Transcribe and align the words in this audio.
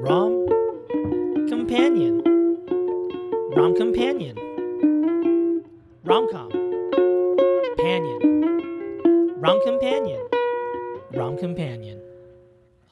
Rom 0.00 0.46
Companion. 1.48 2.22
Rom 3.56 3.74
Companion. 3.74 4.36
Rom 6.04 6.30
Com. 6.30 6.50
Companion. 7.76 9.34
Rom 9.40 9.60
Companion. 9.64 10.28
Rom 11.12 11.36
Companion. 11.36 12.00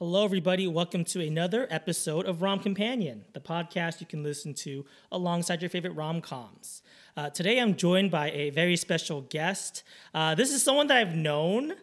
Hello, 0.00 0.24
everybody. 0.24 0.66
Welcome 0.66 1.04
to 1.04 1.24
another 1.24 1.68
episode 1.70 2.26
of 2.26 2.42
Rom 2.42 2.58
Companion, 2.58 3.24
the 3.34 3.40
podcast 3.40 4.00
you 4.00 4.06
can 4.06 4.24
listen 4.24 4.52
to 4.54 4.84
alongside 5.12 5.62
your 5.62 5.70
favorite 5.70 5.94
rom 5.94 6.20
coms. 6.20 6.82
Uh, 7.16 7.30
today, 7.30 7.60
I'm 7.60 7.76
joined 7.76 8.10
by 8.10 8.32
a 8.32 8.50
very 8.50 8.76
special 8.76 9.20
guest. 9.20 9.84
Uh, 10.12 10.34
this 10.34 10.50
is 10.50 10.60
someone 10.60 10.88
that 10.88 10.96
I've 10.96 11.14
known 11.14 11.74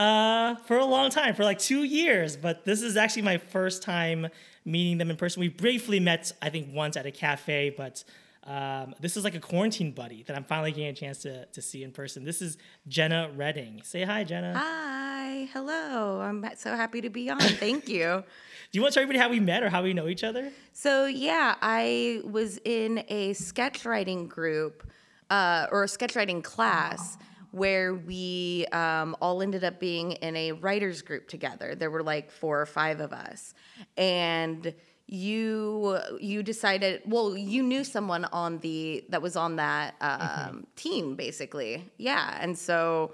uh, 0.00 0.54
for 0.64 0.78
a 0.78 0.84
long 0.84 1.10
time, 1.10 1.34
for 1.34 1.44
like 1.44 1.58
two 1.58 1.84
years, 1.84 2.34
but 2.34 2.64
this 2.64 2.80
is 2.80 2.96
actually 2.96 3.20
my 3.20 3.36
first 3.36 3.82
time 3.82 4.28
meeting 4.64 4.96
them 4.96 5.10
in 5.10 5.16
person. 5.16 5.40
We 5.40 5.48
briefly 5.48 6.00
met, 6.00 6.32
I 6.40 6.48
think, 6.48 6.68
once 6.72 6.96
at 6.96 7.04
a 7.04 7.10
cafe, 7.10 7.74
but 7.76 8.02
um, 8.44 8.94
this 8.98 9.18
is 9.18 9.24
like 9.24 9.34
a 9.34 9.40
quarantine 9.40 9.92
buddy 9.92 10.22
that 10.22 10.34
I'm 10.34 10.44
finally 10.44 10.72
getting 10.72 10.88
a 10.88 10.94
chance 10.94 11.18
to, 11.18 11.44
to 11.44 11.60
see 11.60 11.84
in 11.84 11.92
person. 11.92 12.24
This 12.24 12.40
is 12.40 12.56
Jenna 12.88 13.30
Redding. 13.36 13.82
Say 13.84 14.04
hi, 14.04 14.24
Jenna. 14.24 14.56
Hi, 14.56 15.50
hello. 15.52 16.22
I'm 16.22 16.42
so 16.56 16.74
happy 16.74 17.02
to 17.02 17.10
be 17.10 17.28
on. 17.28 17.38
Thank 17.38 17.86
you. 17.86 18.24
Do 18.72 18.78
you 18.78 18.82
want 18.82 18.94
to 18.94 19.00
tell 19.00 19.02
everybody 19.02 19.18
how 19.18 19.28
we 19.28 19.40
met 19.40 19.62
or 19.62 19.68
how 19.68 19.82
we 19.82 19.92
know 19.92 20.08
each 20.08 20.24
other? 20.24 20.50
So, 20.72 21.04
yeah, 21.04 21.56
I 21.60 22.22
was 22.24 22.58
in 22.64 23.04
a 23.08 23.34
sketch 23.34 23.84
writing 23.84 24.28
group 24.28 24.90
uh, 25.28 25.66
or 25.70 25.84
a 25.84 25.88
sketch 25.88 26.16
writing 26.16 26.40
class 26.40 27.18
where 27.52 27.94
we 27.94 28.66
um, 28.72 29.16
all 29.20 29.42
ended 29.42 29.64
up 29.64 29.80
being 29.80 30.12
in 30.12 30.36
a 30.36 30.52
writers 30.52 31.02
group 31.02 31.28
together. 31.28 31.74
There 31.74 31.90
were 31.90 32.02
like 32.02 32.30
four 32.30 32.60
or 32.60 32.66
five 32.66 33.00
of 33.00 33.12
us. 33.12 33.54
And 33.96 34.74
you 35.12 35.98
you 36.20 36.40
decided 36.40 37.02
well 37.04 37.36
you 37.36 37.64
knew 37.64 37.82
someone 37.82 38.24
on 38.26 38.58
the 38.58 39.04
that 39.08 39.20
was 39.20 39.34
on 39.34 39.56
that 39.56 39.96
um, 40.00 40.20
mm-hmm. 40.20 40.60
team 40.76 41.16
basically 41.16 41.84
yeah 41.98 42.38
and 42.40 42.56
so 42.56 43.10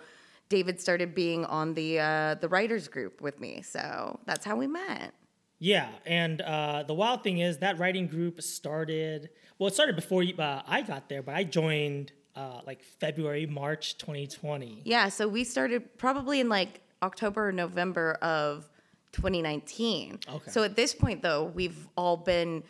david 0.51 0.79
started 0.79 1.15
being 1.15 1.47
on 1.47 1.73
the 1.73 1.99
uh, 1.99 2.35
the 2.35 2.49
writers 2.49 2.87
group 2.87 3.23
with 3.23 3.41
me 3.41 3.63
so 3.63 4.21
that's 4.27 4.45
how 4.45 4.55
we 4.55 4.67
met 4.67 5.15
yeah 5.59 5.89
and 6.05 6.43
uh, 6.43 6.83
the 6.83 6.93
wild 6.93 7.23
thing 7.23 7.39
is 7.39 7.59
that 7.59 7.79
writing 7.79 8.07
group 8.07 8.43
started 8.43 9.31
well 9.59 9.69
it 9.69 9.73
started 9.73 9.97
before 9.97 10.23
you, 10.23 10.37
uh, 10.37 10.61
i 10.67 10.83
got 10.83 11.09
there 11.09 11.23
but 11.23 11.35
i 11.35 11.43
joined 11.43 12.13
uh, 12.37 12.61
like 12.67 12.83
february 12.83 13.47
march 13.47 13.99
2020 13.99 14.83
yeah 14.85 15.09
so 15.09 15.27
we 15.27 15.43
started 15.43 15.97
probably 15.99 16.41
in 16.41 16.49
like 16.49 16.81
october 17.03 17.49
or 17.49 17.53
november 17.53 18.13
of 18.23 18.69
2019. 19.17 20.21
Okay. 20.29 20.51
So 20.51 20.63
at 20.63 20.77
this 20.77 20.95
point, 20.95 21.23
though, 21.23 21.45
we've 21.45 21.89
all 21.97 22.17
been. 22.17 22.63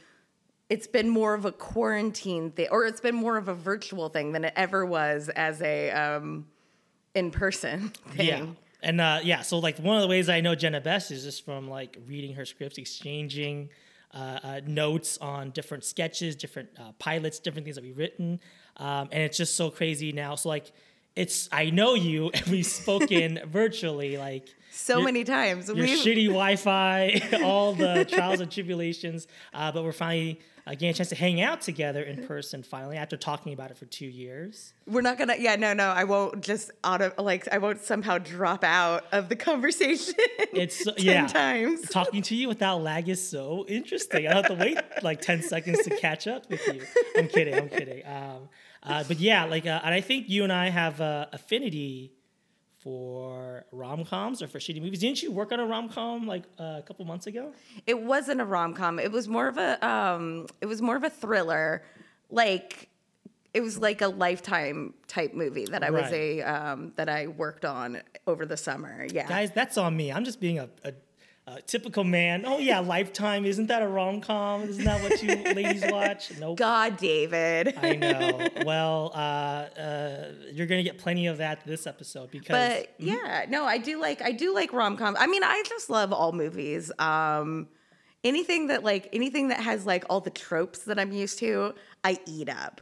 It's 0.68 0.88
been 0.88 1.08
more 1.08 1.34
of 1.34 1.44
a 1.44 1.52
quarantine 1.52 2.50
thing, 2.50 2.66
or 2.72 2.86
it's 2.86 3.00
been 3.00 3.14
more 3.14 3.36
of 3.36 3.46
a 3.46 3.54
virtual 3.54 4.08
thing 4.08 4.32
than 4.32 4.44
it 4.44 4.52
ever 4.56 4.84
was 4.84 5.28
as 5.28 5.62
a 5.62 5.90
um, 5.92 6.46
in 7.14 7.30
person 7.30 7.90
thing. 8.10 8.26
Yeah. 8.26 8.46
And 8.82 9.00
uh, 9.00 9.20
yeah, 9.22 9.42
so 9.42 9.58
like 9.58 9.78
one 9.78 9.96
of 9.96 10.02
the 10.02 10.08
ways 10.08 10.28
I 10.28 10.40
know 10.40 10.56
Jenna 10.56 10.80
best 10.80 11.12
is 11.12 11.22
just 11.22 11.44
from 11.44 11.68
like 11.70 11.96
reading 12.06 12.34
her 12.34 12.44
scripts, 12.44 12.78
exchanging 12.78 13.70
uh, 14.12 14.40
uh, 14.42 14.60
notes 14.66 15.18
on 15.18 15.50
different 15.50 15.84
sketches, 15.84 16.34
different 16.34 16.68
uh, 16.78 16.92
pilots, 16.98 17.38
different 17.38 17.64
things 17.64 17.76
that 17.76 17.84
we've 17.84 17.96
written, 17.96 18.40
um, 18.78 19.08
and 19.12 19.22
it's 19.22 19.36
just 19.36 19.56
so 19.56 19.70
crazy 19.70 20.12
now. 20.12 20.34
So 20.34 20.48
like, 20.48 20.72
it's 21.14 21.48
I 21.50 21.70
know 21.70 21.94
you, 21.94 22.30
and 22.34 22.46
we've 22.46 22.66
spoken 22.66 23.40
virtually 23.46 24.16
like 24.18 24.48
so 24.70 24.98
your, 24.98 25.06
many 25.06 25.24
times. 25.24 25.68
Your 25.68 25.76
We've... 25.76 25.98
shitty 25.98 26.26
Wi-Fi, 26.26 27.40
all 27.42 27.72
the 27.72 28.04
trials 28.04 28.40
and 28.40 28.50
tribulations. 28.50 29.26
Uh, 29.54 29.72
but 29.72 29.82
we're 29.82 29.92
finally 29.92 30.40
uh, 30.66 30.72
getting 30.72 30.90
a 30.90 30.92
chance 30.92 31.08
to 31.08 31.14
hang 31.14 31.40
out 31.40 31.60
together 31.62 32.02
in 32.02 32.26
person 32.26 32.62
finally 32.62 32.96
after 32.96 33.16
talking 33.16 33.54
about 33.54 33.70
it 33.70 33.78
for 33.78 33.86
two 33.86 34.06
years. 34.06 34.74
We're 34.86 35.00
not 35.00 35.16
gonna. 35.16 35.36
Yeah, 35.38 35.56
no, 35.56 35.72
no. 35.72 35.88
I 35.88 36.04
won't 36.04 36.42
just 36.42 36.72
auto 36.84 37.12
like. 37.18 37.48
I 37.50 37.58
won't 37.58 37.80
somehow 37.80 38.18
drop 38.18 38.64
out 38.64 39.06
of 39.12 39.30
the 39.30 39.36
conversation. 39.36 40.14
It's 40.52 40.84
ten 40.84 40.94
yeah. 40.98 41.26
Times 41.26 41.88
talking 41.88 42.20
to 42.22 42.34
you 42.34 42.48
without 42.48 42.82
lag 42.82 43.08
is 43.08 43.26
so 43.26 43.64
interesting. 43.68 44.26
I 44.26 44.34
have 44.34 44.46
to 44.48 44.54
wait 44.54 44.78
like 45.02 45.20
ten 45.22 45.40
seconds 45.42 45.82
to 45.84 45.96
catch 45.96 46.26
up 46.26 46.50
with 46.50 46.66
you. 46.66 46.82
I'm 47.16 47.28
kidding. 47.28 47.54
I'm 47.54 47.68
kidding. 47.68 48.06
Um, 48.06 48.48
uh, 48.86 49.04
but 49.06 49.18
yeah, 49.18 49.44
like, 49.44 49.66
uh, 49.66 49.80
and 49.84 49.94
I 49.94 50.00
think 50.00 50.28
you 50.28 50.44
and 50.44 50.52
I 50.52 50.70
have 50.70 51.00
uh, 51.00 51.26
affinity 51.32 52.12
for 52.86 53.64
rom 53.72 54.04
coms 54.04 54.42
or 54.42 54.46
for 54.46 54.60
shitty 54.60 54.80
movies. 54.80 55.00
Didn't 55.00 55.20
you 55.20 55.32
work 55.32 55.50
on 55.50 55.58
a 55.58 55.66
rom 55.66 55.88
com 55.88 56.26
like 56.26 56.44
uh, 56.58 56.76
a 56.78 56.82
couple 56.86 57.04
months 57.04 57.26
ago? 57.26 57.52
It 57.84 58.00
wasn't 58.00 58.40
a 58.40 58.44
rom 58.44 58.74
com. 58.74 59.00
It 59.00 59.10
was 59.10 59.26
more 59.26 59.48
of 59.48 59.58
a 59.58 59.84
um, 59.84 60.46
it 60.60 60.66
was 60.66 60.80
more 60.80 60.96
of 60.96 61.02
a 61.02 61.10
thriller. 61.10 61.82
Like 62.30 62.88
it 63.52 63.60
was 63.60 63.78
like 63.78 64.02
a 64.02 64.08
lifetime 64.08 64.94
type 65.08 65.34
movie 65.34 65.64
that 65.64 65.82
I 65.82 65.88
right. 65.88 66.02
was 66.04 66.12
a 66.12 66.42
um, 66.42 66.92
that 66.94 67.08
I 67.08 67.26
worked 67.26 67.64
on 67.64 68.02
over 68.26 68.46
the 68.46 68.56
summer. 68.56 69.06
Yeah, 69.10 69.26
guys, 69.26 69.50
that's 69.50 69.76
on 69.76 69.96
me. 69.96 70.12
I'm 70.12 70.24
just 70.24 70.40
being 70.40 70.60
a, 70.60 70.68
a 70.84 70.92
uh, 71.48 71.58
typical 71.66 72.02
man. 72.02 72.44
Oh 72.44 72.58
yeah, 72.58 72.80
Lifetime. 72.80 73.44
Isn't 73.44 73.66
that 73.68 73.80
a 73.80 73.86
rom 73.86 74.20
com? 74.20 74.62
Isn't 74.62 74.84
that 74.84 75.00
what 75.02 75.22
you 75.22 75.54
ladies 75.54 75.84
watch? 75.90 76.32
Nope. 76.40 76.58
God, 76.58 76.96
David. 76.96 77.76
I 77.80 77.94
know. 77.94 78.48
Well, 78.66 79.12
uh, 79.14 79.18
uh, 79.18 80.32
you're 80.52 80.66
gonna 80.66 80.82
get 80.82 80.98
plenty 80.98 81.28
of 81.28 81.38
that 81.38 81.64
this 81.64 81.86
episode 81.86 82.30
because. 82.30 82.48
But 82.48 82.98
mm-hmm. 83.00 83.08
yeah, 83.08 83.46
no, 83.48 83.64
I 83.64 83.78
do 83.78 84.00
like 84.00 84.22
I 84.22 84.32
do 84.32 84.52
like 84.52 84.72
rom 84.72 84.96
com. 84.96 85.16
I 85.18 85.26
mean, 85.26 85.44
I 85.44 85.62
just 85.66 85.88
love 85.88 86.12
all 86.12 86.32
movies. 86.32 86.90
Um, 86.98 87.68
anything 88.24 88.66
that 88.68 88.82
like 88.82 89.08
anything 89.12 89.48
that 89.48 89.60
has 89.60 89.86
like 89.86 90.04
all 90.10 90.20
the 90.20 90.30
tropes 90.30 90.80
that 90.80 90.98
I'm 90.98 91.12
used 91.12 91.38
to, 91.38 91.74
I 92.02 92.18
eat 92.26 92.48
up. 92.48 92.80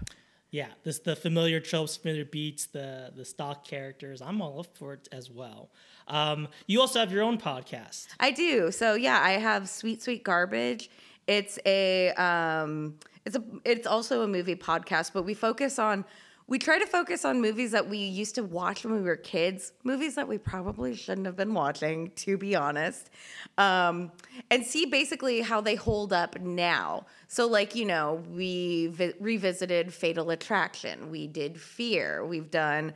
Yeah, 0.50 0.68
this 0.84 1.00
the 1.00 1.16
familiar 1.16 1.60
tropes, 1.60 1.96
familiar 1.96 2.24
beats, 2.24 2.66
the 2.66 3.12
the 3.14 3.24
stock 3.24 3.66
characters. 3.66 4.22
I'm 4.22 4.40
all 4.40 4.60
up 4.60 4.76
for 4.76 4.94
it 4.94 5.08
as 5.12 5.30
well. 5.30 5.70
Um, 6.08 6.48
you 6.66 6.80
also 6.80 6.98
have 7.00 7.12
your 7.12 7.22
own 7.22 7.38
podcast. 7.38 8.08
I 8.20 8.30
do. 8.30 8.70
So 8.70 8.94
yeah, 8.94 9.20
I 9.22 9.32
have 9.32 9.68
Sweet 9.68 10.02
Sweet 10.02 10.24
Garbage. 10.24 10.90
It's 11.26 11.58
a 11.64 12.10
um, 12.12 12.96
it's 13.24 13.36
a 13.36 13.42
it's 13.64 13.86
also 13.86 14.22
a 14.22 14.28
movie 14.28 14.56
podcast, 14.56 15.12
but 15.12 15.22
we 15.24 15.34
focus 15.34 15.78
on 15.78 16.04
we 16.46 16.58
try 16.58 16.78
to 16.78 16.86
focus 16.86 17.24
on 17.24 17.40
movies 17.40 17.70
that 17.70 17.88
we 17.88 17.96
used 17.96 18.34
to 18.34 18.44
watch 18.44 18.84
when 18.84 18.94
we 18.94 19.00
were 19.00 19.16
kids, 19.16 19.72
movies 19.82 20.14
that 20.16 20.28
we 20.28 20.36
probably 20.36 20.94
shouldn't 20.94 21.26
have 21.26 21.36
been 21.36 21.54
watching, 21.54 22.10
to 22.16 22.36
be 22.36 22.54
honest, 22.54 23.08
um, 23.56 24.12
and 24.50 24.64
see 24.64 24.84
basically 24.84 25.40
how 25.40 25.62
they 25.62 25.74
hold 25.74 26.12
up 26.12 26.38
now. 26.40 27.06
So, 27.28 27.46
like, 27.46 27.74
you 27.74 27.86
know, 27.86 28.22
we 28.30 28.88
vi- 28.88 29.14
revisited 29.20 29.94
Fatal 29.94 30.28
Attraction, 30.30 31.10
we 31.10 31.26
did 31.26 31.58
Fear, 31.58 32.26
we've 32.26 32.50
done, 32.50 32.92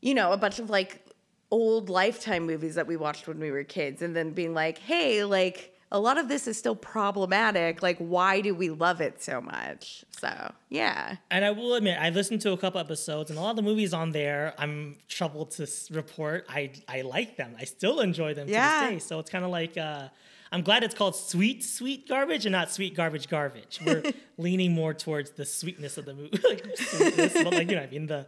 you 0.00 0.14
know, 0.14 0.32
a 0.32 0.36
bunch 0.36 0.58
of 0.58 0.70
like 0.70 1.06
old 1.50 1.88
Lifetime 1.88 2.46
movies 2.46 2.74
that 2.76 2.86
we 2.86 2.96
watched 2.96 3.26
when 3.26 3.38
we 3.38 3.50
were 3.50 3.64
kids, 3.64 4.02
and 4.02 4.14
then 4.14 4.30
being 4.30 4.54
like, 4.54 4.78
hey, 4.78 5.24
like, 5.24 5.74
a 5.92 5.98
lot 5.98 6.18
of 6.18 6.28
this 6.28 6.46
is 6.46 6.56
still 6.56 6.76
problematic. 6.76 7.82
Like, 7.82 7.98
why 7.98 8.40
do 8.40 8.54
we 8.54 8.70
love 8.70 9.00
it 9.00 9.22
so 9.22 9.40
much? 9.40 10.04
So, 10.12 10.52
yeah. 10.68 11.16
And 11.30 11.44
I 11.44 11.50
will 11.50 11.74
admit, 11.74 11.98
I've 11.98 12.14
listened 12.14 12.40
to 12.42 12.52
a 12.52 12.56
couple 12.56 12.80
episodes, 12.80 13.30
and 13.30 13.38
a 13.38 13.42
lot 13.42 13.50
of 13.50 13.56
the 13.56 13.62
movies 13.62 13.92
on 13.92 14.12
there, 14.12 14.54
I'm 14.58 14.96
troubled 15.08 15.50
to 15.52 15.66
report. 15.90 16.46
I 16.48 16.72
I 16.88 17.02
like 17.02 17.36
them. 17.36 17.56
I 17.58 17.64
still 17.64 18.00
enjoy 18.00 18.34
them 18.34 18.48
yeah. 18.48 18.86
to 18.88 18.94
this 18.94 19.04
day. 19.04 19.08
So 19.08 19.18
it's 19.18 19.30
kind 19.30 19.44
of 19.44 19.50
like. 19.50 19.76
Uh, 19.76 20.08
I'm 20.52 20.62
glad 20.62 20.82
it's 20.82 20.96
called 20.96 21.14
sweet, 21.14 21.62
sweet 21.62 22.08
garbage 22.08 22.44
and 22.44 22.52
not 22.52 22.72
sweet 22.72 22.96
garbage, 22.96 23.28
garbage. 23.28 23.78
We're 23.86 24.02
leaning 24.36 24.72
more 24.72 24.92
towards 24.92 25.30
the 25.30 25.44
sweetness 25.44 25.96
of 25.96 26.06
the 26.06 26.14
movie, 26.14 26.40
like 26.48 26.76
sweetness, 26.76 27.34
but 27.34 27.52
like 27.52 27.70
you 27.70 27.76
know, 27.76 27.82
I 27.82 27.86
mean 27.86 28.06
the 28.06 28.26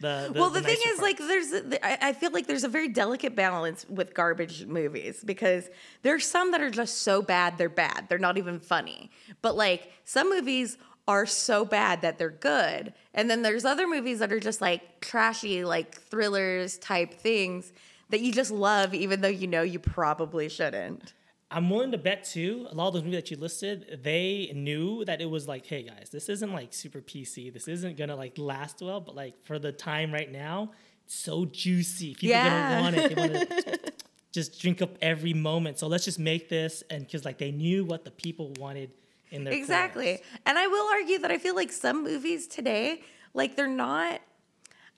the, 0.00 0.30
the, 0.32 0.40
well, 0.40 0.50
the, 0.50 0.60
the 0.60 0.66
thing 0.66 0.78
is, 0.86 1.00
like, 1.00 1.18
there's, 1.18 1.52
I 1.82 2.12
feel 2.14 2.30
like 2.30 2.46
there's 2.46 2.64
a 2.64 2.68
very 2.68 2.88
delicate 2.88 3.36
balance 3.36 3.86
with 3.88 4.14
garbage 4.14 4.66
movies 4.66 5.22
because 5.24 5.68
there's 6.02 6.26
some 6.26 6.52
that 6.52 6.60
are 6.60 6.70
just 6.70 7.02
so 7.02 7.20
bad 7.22 7.58
they're 7.58 7.68
bad. 7.68 8.06
They're 8.08 8.18
not 8.18 8.38
even 8.38 8.60
funny. 8.60 9.10
But 9.42 9.56
like 9.56 9.92
some 10.04 10.30
movies 10.30 10.78
are 11.06 11.26
so 11.26 11.64
bad 11.64 12.02
that 12.02 12.18
they're 12.18 12.30
good, 12.30 12.94
and 13.14 13.30
then 13.30 13.42
there's 13.42 13.64
other 13.64 13.86
movies 13.86 14.20
that 14.20 14.32
are 14.32 14.40
just 14.40 14.60
like 14.60 15.00
trashy, 15.00 15.64
like 15.64 15.94
thrillers 15.94 16.78
type 16.78 17.14
things 17.14 17.72
that 18.10 18.20
you 18.20 18.32
just 18.32 18.50
love, 18.50 18.94
even 18.94 19.20
though 19.20 19.28
you 19.28 19.46
know 19.46 19.62
you 19.62 19.78
probably 19.78 20.48
shouldn't. 20.48 21.12
I'm 21.50 21.68
willing 21.68 21.90
to 21.92 21.98
bet 21.98 22.24
too. 22.24 22.68
A 22.70 22.74
lot 22.74 22.88
of 22.88 22.94
those 22.94 23.02
movies 23.02 23.18
that 23.18 23.30
you 23.30 23.36
listed, 23.36 24.00
they 24.04 24.52
knew 24.54 25.04
that 25.04 25.20
it 25.20 25.26
was 25.26 25.48
like, 25.48 25.66
hey 25.66 25.82
guys, 25.82 26.08
this 26.10 26.28
isn't 26.28 26.52
like 26.52 26.72
super 26.72 27.00
PC. 27.00 27.52
This 27.52 27.66
isn't 27.66 27.96
gonna 27.96 28.14
like 28.16 28.38
last 28.38 28.80
well, 28.80 29.00
but 29.00 29.16
like 29.16 29.42
for 29.44 29.58
the 29.58 29.72
time 29.72 30.12
right 30.12 30.30
now, 30.30 30.70
it's 31.04 31.16
so 31.16 31.44
juicy. 31.44 32.14
People 32.14 32.28
yeah. 32.28 32.70
gonna 32.70 32.82
want 32.82 32.96
it. 32.96 33.14
They 33.14 33.20
want 33.20 33.50
to 33.50 33.92
just 34.32 34.60
drink 34.60 34.80
up 34.80 34.96
every 35.02 35.34
moment. 35.34 35.78
So 35.78 35.88
let's 35.88 36.04
just 36.04 36.20
make 36.20 36.48
this, 36.48 36.84
and 36.88 37.04
because 37.04 37.24
like 37.24 37.38
they 37.38 37.50
knew 37.50 37.84
what 37.84 38.04
the 38.04 38.12
people 38.12 38.52
wanted 38.58 38.92
in 39.32 39.42
their 39.42 39.52
exactly. 39.52 40.20
And 40.46 40.56
I 40.56 40.68
will 40.68 40.88
argue 40.88 41.18
that 41.18 41.32
I 41.32 41.38
feel 41.38 41.56
like 41.56 41.72
some 41.72 42.04
movies 42.04 42.46
today, 42.46 43.02
like 43.34 43.56
they're 43.56 43.66
not 43.66 44.20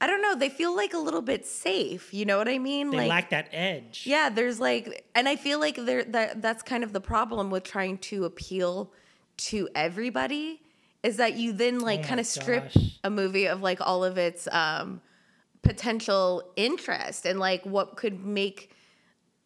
I 0.02 0.08
don't 0.08 0.20
know, 0.20 0.34
they 0.34 0.48
feel 0.48 0.74
like 0.74 0.94
a 0.94 0.98
little 0.98 1.22
bit 1.22 1.46
safe. 1.46 2.12
You 2.12 2.24
know 2.24 2.36
what 2.36 2.48
I 2.48 2.58
mean? 2.58 2.90
They 2.90 2.96
like 2.96 3.08
lack 3.08 3.30
that 3.30 3.48
edge. 3.52 4.02
yeah, 4.04 4.30
there's 4.30 4.58
like, 4.58 5.04
and 5.14 5.28
I 5.28 5.36
feel 5.36 5.60
like 5.60 5.76
there 5.76 6.02
that 6.02 6.42
that's 6.42 6.60
kind 6.64 6.82
of 6.82 6.92
the 6.92 7.00
problem 7.00 7.50
with 7.50 7.62
trying 7.62 7.98
to 7.98 8.24
appeal 8.24 8.92
to 9.36 9.68
everybody 9.76 10.60
is 11.04 11.18
that 11.18 11.34
you 11.34 11.52
then 11.52 11.78
like 11.78 12.00
Oh 12.00 12.08
kind 12.08 12.20
of 12.20 12.26
strip 12.26 12.72
a 13.04 13.10
movie 13.10 13.46
of 13.46 13.62
like 13.62 13.80
all 13.80 14.02
of 14.02 14.18
its 14.18 14.48
um, 14.50 15.00
potential 15.62 16.52
interest 16.56 17.24
and 17.24 17.38
like 17.38 17.64
what 17.64 17.96
could 17.96 18.24
make 18.24 18.72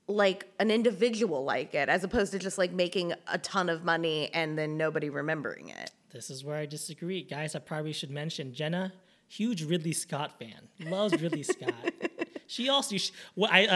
like 0.09 0.47
an 0.59 0.71
individual 0.71 1.45
like 1.45 1.75
it 1.75 1.91
as 1.91 2.03
opposed 2.03 2.33
to 2.33 2.39
just 2.39 2.57
like 2.57 2.73
making 2.73 3.13
a 3.31 3.37
ton 3.39 3.69
of 3.69 3.85
money 3.85 4.31
and 4.33 4.57
then 4.57 4.79
nobody 4.79 5.11
remembering 5.11 5.69
it. 5.69 5.91
This 6.13 6.31
is 6.31 6.45
where 6.45 6.57
I 6.57 6.65
disagree, 6.65 7.23
guys. 7.23 7.55
I 7.55 7.59
probably 7.59 7.93
should 7.93 8.11
mention 8.11 8.55
Jenna, 8.55 8.95
huge 9.29 9.65
Ridley 9.65 9.93
Scott 9.93 10.39
fan, 10.39 10.69
loves 10.81 11.21
Ridley 11.21 11.43
Scott. 11.43 11.75
She 12.47 12.69
also, 12.69 12.97
she, 12.97 13.13
well, 13.35 13.51
I, 13.53 13.67
uh, 13.67 13.75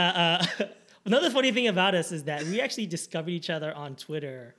uh, 0.60 0.64
another 1.04 1.30
funny 1.30 1.52
thing 1.52 1.68
about 1.68 1.94
us 1.94 2.12
is 2.12 2.24
that 2.24 2.44
we 2.44 2.60
actually 2.60 2.86
discovered 2.86 3.30
each 3.30 3.50
other 3.50 3.74
on 3.74 3.96
Twitter, 3.96 4.54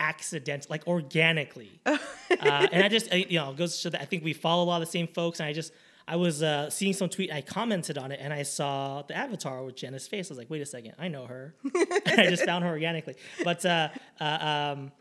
accident, 0.00 0.68
like 0.68 0.86
organically, 0.86 1.70
uh, 1.86 1.98
and 2.40 2.84
I 2.84 2.88
just, 2.88 3.12
I, 3.12 3.24
you 3.28 3.38
know, 3.38 3.50
it 3.50 3.56
goes 3.56 3.76
to 3.76 3.80
show 3.80 3.90
that 3.90 4.00
I 4.00 4.04
think 4.04 4.24
we 4.24 4.32
follow 4.32 4.64
a 4.64 4.66
lot 4.66 4.82
of 4.82 4.88
the 4.88 4.92
same 4.92 5.06
folks, 5.08 5.40
and 5.40 5.48
I 5.48 5.52
just. 5.52 5.72
I 6.08 6.16
was 6.16 6.42
uh, 6.42 6.68
seeing 6.68 6.94
some 6.94 7.08
tweet. 7.08 7.32
I 7.32 7.42
commented 7.42 7.96
on 7.96 8.10
it, 8.10 8.18
and 8.20 8.32
I 8.32 8.42
saw 8.42 9.02
the 9.02 9.16
avatar 9.16 9.62
with 9.62 9.76
Jenna's 9.76 10.08
face. 10.08 10.30
I 10.30 10.34
was 10.34 10.38
like, 10.38 10.50
"Wait 10.50 10.60
a 10.60 10.66
second, 10.66 10.94
I 10.98 11.06
know 11.06 11.26
her." 11.26 11.54
I 11.64 12.26
just 12.28 12.44
found 12.44 12.64
her 12.64 12.70
organically. 12.70 13.14
But 13.44 13.64
uh, 13.64 13.88
uh, 14.20 14.74
um, 14.74 14.92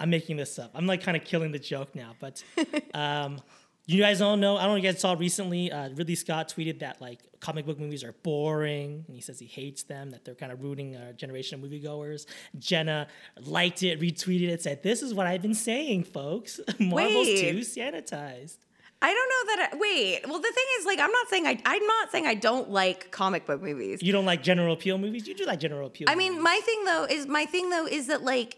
I'm 0.00 0.08
making 0.08 0.38
this 0.38 0.58
up. 0.58 0.70
I'm 0.74 0.86
like 0.86 1.02
kind 1.02 1.14
of 1.14 1.24
killing 1.24 1.52
the 1.52 1.58
joke 1.58 1.94
now, 1.94 2.16
but 2.20 2.42
um, 2.94 3.38
you 3.86 4.00
guys 4.00 4.20
all 4.20 4.36
know. 4.36 4.56
I 4.56 4.62
don't 4.62 4.70
know 4.70 4.76
if 4.76 4.84
you 4.84 4.90
guys 4.92 5.00
saw 5.00 5.14
recently. 5.18 5.70
Uh, 5.70 5.90
Ridley 5.90 6.14
Scott 6.14 6.52
tweeted 6.56 6.78
that 6.80 7.00
like 7.00 7.20
comic 7.40 7.66
book 7.66 7.78
movies 7.78 8.02
are 8.02 8.12
boring, 8.22 9.04
and 9.06 9.14
he 9.14 9.20
says 9.20 9.38
he 9.38 9.46
hates 9.46 9.82
them. 9.82 10.10
That 10.10 10.24
they're 10.24 10.34
kind 10.34 10.52
of 10.52 10.62
ruining 10.62 10.96
our 10.96 11.12
generation 11.12 11.62
of 11.62 11.68
moviegoers. 11.68 12.26
Jenna 12.58 13.08
liked 13.40 13.82
it, 13.82 14.00
retweeted 14.00 14.48
it, 14.48 14.62
said, 14.62 14.82
"This 14.82 15.02
is 15.02 15.12
what 15.12 15.26
I've 15.26 15.42
been 15.42 15.54
saying, 15.54 16.04
folks. 16.04 16.60
Marvel's 16.78 17.26
Wait. 17.26 17.40
too 17.40 17.58
sanitized." 17.58 18.56
I 19.02 19.12
don't 19.12 19.28
know 19.28 19.56
that. 19.56 19.70
I, 19.74 19.76
wait, 19.76 20.26
well, 20.26 20.38
the 20.38 20.50
thing 20.50 20.64
is, 20.78 20.86
like, 20.86 20.98
I'm 20.98 21.12
not 21.12 21.28
saying 21.28 21.46
I. 21.46 21.60
I'm 21.66 21.86
not 21.86 22.10
saying 22.10 22.26
I 22.26 22.34
don't 22.34 22.70
like 22.70 23.10
comic 23.10 23.44
book 23.44 23.60
movies. 23.60 24.02
You 24.02 24.12
don't 24.12 24.24
like 24.24 24.42
general 24.42 24.72
appeal 24.72 24.96
movies? 24.96 25.28
You 25.28 25.34
do 25.34 25.44
like 25.44 25.60
general 25.60 25.86
appeal. 25.88 26.08
I 26.08 26.14
mean, 26.14 26.32
movies. 26.32 26.44
my 26.44 26.60
thing 26.64 26.84
though 26.84 27.04
is 27.04 27.26
my 27.26 27.44
thing 27.44 27.68
though 27.68 27.86
is 27.86 28.06
that 28.06 28.22
like 28.22 28.56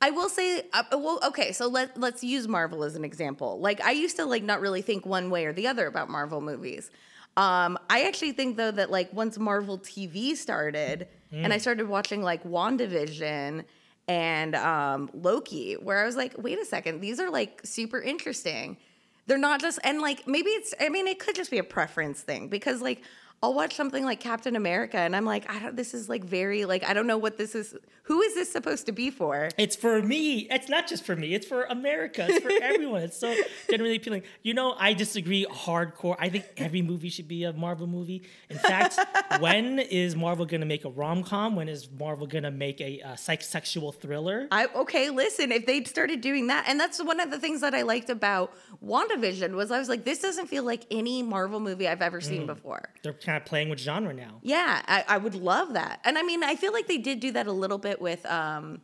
I 0.00 0.10
will 0.10 0.28
say 0.28 0.62
uh, 0.72 0.82
well 0.92 1.18
okay, 1.24 1.52
so 1.52 1.68
let 1.68 1.98
let's 1.98 2.24
use 2.24 2.48
Marvel 2.48 2.84
as 2.84 2.96
an 2.96 3.04
example. 3.04 3.60
Like 3.60 3.80
I 3.82 3.92
used 3.92 4.16
to 4.16 4.24
like 4.24 4.42
not 4.42 4.60
really 4.60 4.82
think 4.82 5.04
one 5.04 5.30
way 5.30 5.44
or 5.44 5.52
the 5.52 5.66
other 5.66 5.86
about 5.86 6.08
Marvel 6.08 6.40
movies. 6.40 6.90
Um 7.36 7.78
I 7.88 8.04
actually 8.04 8.32
think 8.32 8.56
though 8.56 8.70
that 8.70 8.90
like 8.90 9.12
once 9.12 9.38
Marvel 9.38 9.78
TV 9.78 10.34
started 10.36 11.08
and 11.32 11.52
I 11.52 11.58
started 11.58 11.86
watching 11.88 12.22
like 12.22 12.42
WandaVision 12.42 13.64
and 14.08 14.54
um 14.56 15.10
Loki 15.14 15.74
where 15.74 16.02
I 16.02 16.06
was 16.06 16.16
like, 16.16 16.34
"Wait 16.38 16.58
a 16.58 16.64
second, 16.64 17.00
these 17.00 17.20
are 17.20 17.30
like 17.30 17.60
super 17.64 18.00
interesting." 18.00 18.78
They're 19.26 19.38
not 19.38 19.60
just 19.60 19.78
and 19.84 20.00
like 20.00 20.26
maybe 20.26 20.50
it's 20.50 20.74
I 20.80 20.88
mean 20.88 21.06
it 21.06 21.18
could 21.20 21.36
just 21.36 21.50
be 21.50 21.58
a 21.58 21.64
preference 21.64 22.20
thing 22.20 22.48
because 22.48 22.82
like 22.82 23.02
I'll 23.42 23.54
watch 23.54 23.74
something 23.74 24.04
like 24.04 24.20
Captain 24.20 24.54
America 24.54 24.98
and 24.98 25.16
I'm 25.16 25.24
like, 25.24 25.50
I 25.50 25.58
don't 25.58 25.74
this 25.74 25.94
is 25.94 26.08
like 26.08 26.24
very 26.24 26.66
like 26.66 26.84
I 26.84 26.92
don't 26.92 27.06
know 27.06 27.16
what 27.16 27.38
this 27.38 27.54
is 27.54 27.74
who 28.02 28.20
is 28.22 28.34
this 28.34 28.50
supposed 28.50 28.86
to 28.86 28.92
be 28.92 29.08
for? 29.10 29.48
It's 29.56 29.76
for 29.76 30.02
me. 30.02 30.48
It's 30.50 30.68
not 30.68 30.88
just 30.88 31.04
for 31.04 31.14
me. 31.14 31.32
It's 31.32 31.46
for 31.46 31.62
America. 31.64 32.26
It's 32.28 32.44
for 32.44 32.50
everyone. 32.50 33.02
It's 33.02 33.16
so 33.16 33.32
generally 33.70 33.96
appealing. 33.96 34.24
You 34.42 34.52
know, 34.52 34.74
I 34.76 34.94
disagree 34.94 35.46
hardcore. 35.46 36.16
I 36.18 36.28
think 36.28 36.46
every 36.56 36.82
movie 36.82 37.08
should 37.08 37.28
be 37.28 37.44
a 37.44 37.52
Marvel 37.52 37.86
movie. 37.86 38.24
In 38.48 38.58
fact, 38.58 38.98
when 39.38 39.78
is 39.78 40.16
Marvel 40.16 40.44
going 40.44 40.60
to 40.60 40.66
make 40.66 40.84
a 40.84 40.90
rom 40.90 41.22
com? 41.22 41.54
When 41.54 41.68
is 41.68 41.88
Marvel 41.98 42.26
going 42.26 42.42
to 42.42 42.50
make 42.50 42.80
a, 42.80 43.00
uh 43.00 43.16
psych 43.16 43.42
sexual 43.42 43.92
thriller? 43.92 44.48
I 44.50 44.66
okay, 44.74 45.10
listen, 45.10 45.52
if 45.52 45.64
they'd 45.64 45.86
started 45.86 46.20
doing 46.20 46.48
that, 46.48 46.64
and 46.66 46.80
that's 46.80 47.02
one 47.02 47.20
of 47.20 47.30
the 47.30 47.38
things 47.38 47.60
that 47.60 47.74
I 47.74 47.82
liked 47.82 48.10
about 48.10 48.52
WandaVision 48.84 49.54
was 49.54 49.70
I 49.70 49.78
was 49.78 49.88
like, 49.88 50.04
this 50.04 50.18
doesn't 50.18 50.48
feel 50.48 50.64
like 50.64 50.84
any 50.90 51.22
Marvel 51.22 51.60
movie 51.60 51.86
I've 51.86 52.02
ever 52.02 52.20
seen 52.20 52.46
before. 52.46 52.88
They're 53.04 53.12
kind 53.30 53.36
of 53.42 53.44
playing 53.48 53.68
with 53.68 53.78
genre 53.78 54.12
now. 54.12 54.40
Yeah, 54.42 54.82
I, 54.86 55.04
I 55.08 55.18
would 55.18 55.34
love 55.34 55.74
that. 55.74 56.00
And 56.04 56.18
I 56.18 56.22
mean, 56.22 56.42
I 56.42 56.56
feel 56.56 56.72
like 56.72 56.86
they 56.88 56.98
did 56.98 57.20
do 57.20 57.30
that 57.32 57.46
a 57.46 57.52
little 57.52 57.78
bit 57.78 58.00
with 58.00 58.24
um, 58.26 58.80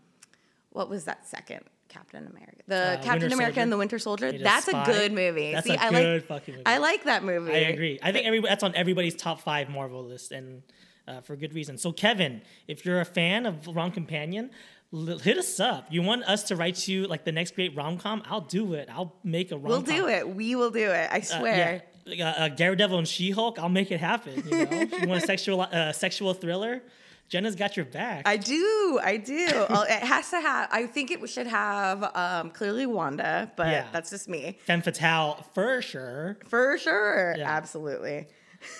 what 0.71 0.89
was 0.89 1.05
that 1.05 1.27
second 1.27 1.63
Captain 1.89 2.27
America? 2.27 2.63
The 2.69 2.77
Uh, 2.77 2.97
Captain 3.03 3.23
Winter 3.23 3.27
America 3.35 3.55
Soldier. 3.55 3.61
and 3.63 3.73
the 3.73 3.77
Winter 3.79 3.99
Soldier. 3.99 4.27
A 4.29 4.39
That's 4.39 4.69
a 4.69 4.71
spy. 4.71 4.85
good 4.87 5.13
movie. 5.13 5.53
That's 5.53 5.67
See, 5.67 5.75
a 5.75 5.79
I 5.81 5.91
good 5.91 6.15
like 6.21 6.27
fucking 6.29 6.55
movie. 6.55 6.67
I 6.67 6.79
like 6.79 7.05
that 7.05 7.25
movie. 7.25 7.53
I 7.53 7.57
agree. 7.75 7.99
I 8.03 8.13
think 8.13 8.27
everybody, 8.27 8.49
that's 8.51 8.63
on 8.63 8.75
everybody's 8.75 9.15
top 9.17 9.41
five 9.41 9.69
Marvel 9.69 10.05
list, 10.05 10.31
and 10.33 10.63
uh, 11.09 11.21
for 11.23 11.35
good 11.37 11.55
reason. 11.55 11.79
So, 11.79 11.93
Kevin, 11.93 12.43
if 12.69 12.85
you're 12.85 13.01
a 13.01 13.05
fan 13.05 13.47
of 13.47 13.67
Rom 13.69 13.91
Companion, 13.93 14.51
l- 14.93 15.19
hit 15.19 15.39
us 15.39 15.59
up. 15.61 15.87
You 15.91 16.03
want 16.03 16.25
us 16.25 16.43
to 16.45 16.57
write 16.57 16.87
you 16.89 17.07
like 17.07 17.25
the 17.25 17.33
next 17.33 17.55
great 17.55 17.75
rom 17.77 17.97
com? 17.99 18.23
I'll 18.27 18.41
do 18.41 18.75
it. 18.75 18.89
I'll 18.93 19.15
make 19.25 19.51
a 19.53 19.57
rom. 19.57 19.65
We'll 19.67 19.81
do 19.83 20.09
it. 20.09 20.29
We 20.29 20.55
will 20.57 20.71
do 20.71 20.91
it. 20.91 21.09
I 21.11 21.19
Uh, 21.19 21.21
swear. 21.23 21.57
yeah. 21.57 21.81
Uh, 22.08 22.23
uh, 22.23 22.49
Daredevil 22.49 22.99
and 22.99 23.08
She 23.08 23.31
Hulk. 23.31 23.58
I'll 23.58 23.69
make 23.69 23.91
it 23.91 24.00
happen. 24.00 24.35
You 24.47 24.50
know, 24.64 24.69
if 24.70 24.93
you 25.00 25.08
want 25.08 25.23
a 25.23 25.26
sexual 25.35 25.61
uh, 25.62 25.93
sexual 25.93 26.35
thriller, 26.35 26.82
Jenna's 27.29 27.56
got 27.56 27.76
your 27.76 27.87
back. 27.87 28.23
I 28.26 28.37
do. 28.37 29.00
I 29.03 29.17
do. 29.17 29.47
It 29.49 30.03
has 30.05 30.31
to 30.31 30.41
have. 30.41 30.69
I 30.70 30.87
think 30.87 31.11
it 31.11 31.29
should 31.29 31.49
have 31.49 32.05
um, 32.14 32.50
clearly 32.50 32.87
Wanda, 32.87 33.50
but 33.56 33.67
Yeah. 33.67 33.87
that's 33.93 34.11
just 34.11 34.29
me 34.29 34.56
Femme 34.67 34.82
fatale 34.82 35.44
for 35.55 35.82
sure. 35.82 36.37
for 36.47 36.79
sure. 36.79 37.35
Yeah. 37.37 37.50
Absolutely. 37.50 38.26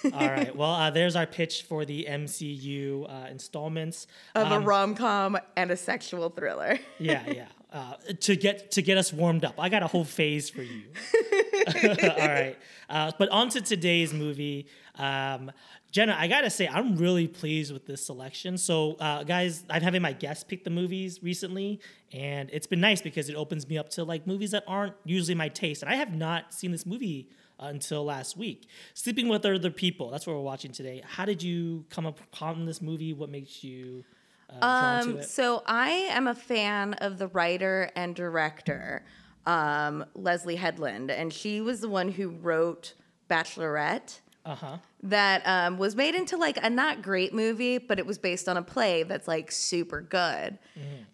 All 0.05 0.11
right. 0.13 0.55
Well, 0.57 0.71
uh, 0.73 0.91
there's 0.91 1.17
our 1.17 1.27
pitch 1.27 1.63
for 1.63 1.85
the 1.85 2.07
MCU 2.09 3.11
uh, 3.11 3.27
installments. 3.29 4.07
Of 4.35 4.47
Um, 4.47 4.53
a 4.63 4.65
rom 4.65 4.95
com 4.95 5.37
and 5.57 5.71
a 5.71 5.77
sexual 5.77 6.31
thriller. 6.31 6.79
yeah, 6.99 7.23
yeah. 7.29 7.47
Uh, 7.77 7.93
to 8.21 8.37
get 8.37 8.71
to 8.71 8.81
get 8.81 8.97
us 8.97 9.13
warmed 9.13 9.45
up, 9.45 9.55
I 9.59 9.69
got 9.69 9.83
a 9.83 9.87
whole 9.87 10.05
phase 10.05 10.49
for 10.49 10.63
you. 10.63 10.85
All 11.75 12.17
right, 12.17 12.57
uh, 12.89 13.13
but 13.19 13.29
on 13.29 13.51
to 13.51 13.61
today's 13.61 14.15
movie. 14.15 14.67
Um, 14.95 15.53
Jenna, 15.91 16.17
I 16.19 16.27
gotta 16.27 16.49
say, 16.49 16.67
I'm 16.69 16.97
really 16.97 17.29
pleased 17.29 17.75
with 17.75 17.85
this 17.85 18.07
selection. 18.07 18.57
So, 18.57 18.93
uh, 18.95 19.25
guys, 19.25 19.63
I've 19.69 19.83
having 19.83 20.01
my 20.01 20.15
guests 20.15 20.43
pick 20.43 20.65
the 20.65 20.71
movies 20.71 21.23
recently, 21.23 21.81
and 22.15 22.49
it's 22.51 22.67
been 22.67 22.81
nice 22.81 23.03
because 23.03 23.29
it 23.29 23.35
opens 23.35 23.69
me 23.69 23.77
up 23.77 23.91
to 23.91 24.05
like 24.05 24.27
movies 24.27 24.53
that 24.53 24.65
aren't 24.67 24.95
usually 25.05 25.35
my 25.35 25.51
taste. 25.51 25.83
And 25.83 25.93
I 25.93 25.97
have 25.97 26.15
not 26.15 26.55
seen 26.55 26.73
this 26.73 26.87
movie 26.87 27.29
uh, 27.61 27.67
until 27.67 28.07
last 28.07 28.39
week. 28.39 28.69
Sleeping 28.95 29.29
with 29.29 29.45
Other 29.45 29.71
People. 29.71 30.09
That's 30.09 30.27
what 30.27 30.35
we're 30.35 30.41
watching 30.41 30.73
today. 30.73 31.03
How 31.05 31.27
did 31.27 31.43
you 31.43 31.85
come 31.91 32.07
upon 32.07 32.65
this 32.65 32.81
movie? 32.81 33.13
What 33.13 33.29
makes 33.29 33.63
you 33.63 34.03
uh, 34.51 35.01
Um, 35.05 35.23
so 35.23 35.63
I 35.67 35.91
am 36.11 36.27
a 36.27 36.35
fan 36.35 36.95
of 36.95 37.19
the 37.19 37.29
writer 37.29 37.91
and 37.97 38.15
director, 38.15 39.05
um, 39.47 40.05
Leslie 40.15 40.57
Headland, 40.57 41.11
and 41.11 41.33
she 41.33 41.61
was 41.61 41.81
the 41.81 41.89
one 41.89 42.09
who 42.11 42.29
wrote 42.31 42.95
Bachelorette. 43.31 44.21
Uh 44.45 44.55
huh. 44.55 44.77
that 45.03 45.43
um, 45.45 45.77
was 45.77 45.97
made 45.97 46.15
into 46.15 46.37
like 46.37 46.57
a 46.63 46.71
not 46.71 47.03
great 47.03 47.35
movie, 47.35 47.79
but 47.79 47.99
it 47.99 48.07
was 48.07 48.17
based 48.17 48.49
on 48.49 48.57
a 48.57 48.63
play 48.63 49.03
that's 49.03 49.27
like 49.27 49.51
super 49.51 50.01
good. 50.01 50.57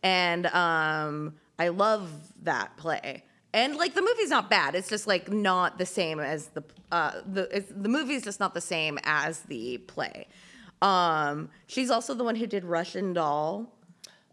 And 0.02 0.46
um, 0.48 1.36
I 1.58 1.68
love 1.68 2.10
that 2.42 2.76
play. 2.76 3.24
And 3.54 3.76
like 3.76 3.94
the 3.94 4.02
movie's 4.02 4.28
not 4.28 4.50
bad. 4.50 4.74
It's 4.74 4.88
just 4.90 5.06
like 5.06 5.32
not 5.32 5.78
the 5.78 5.86
same 5.86 6.20
as 6.20 6.48
the 6.48 6.62
uh, 6.90 7.22
the 7.26 7.48
it's, 7.56 7.72
the 7.74 7.88
movie's 7.88 8.22
just 8.22 8.38
not 8.38 8.52
the 8.52 8.60
same 8.60 8.98
as 9.02 9.40
the 9.40 9.78
play. 9.78 10.26
Um, 10.82 11.48
she's 11.66 11.90
also 11.90 12.14
the 12.14 12.24
one 12.24 12.36
who 12.36 12.46
did 12.46 12.64
Russian 12.64 13.12
Doll. 13.12 13.72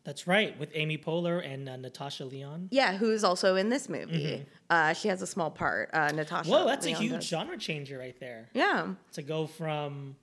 That's 0.03 0.25
right, 0.25 0.57
with 0.59 0.71
Amy 0.73 0.97
Poehler 0.97 1.45
and 1.45 1.69
uh, 1.69 1.77
Natasha 1.77 2.25
Lyonne. 2.25 2.67
Yeah, 2.71 2.97
who's 2.97 3.23
also 3.23 3.55
in 3.55 3.69
this 3.69 3.87
movie. 3.87 4.45
Uh, 4.69 4.93
she 4.93 5.07
has 5.09 5.21
a 5.21 5.27
small 5.27 5.51
part. 5.51 5.89
Uh, 5.93 6.11
Natasha. 6.11 6.49
Whoa, 6.49 6.65
that's 6.65 6.85
a 6.87 6.91
huge 6.91 7.11
does. 7.11 7.27
genre 7.27 7.57
changer 7.57 7.99
right 7.99 8.19
there. 8.19 8.49
Yeah. 8.53 8.93
To 9.13 9.21
go 9.21 9.45
from, 9.45 10.15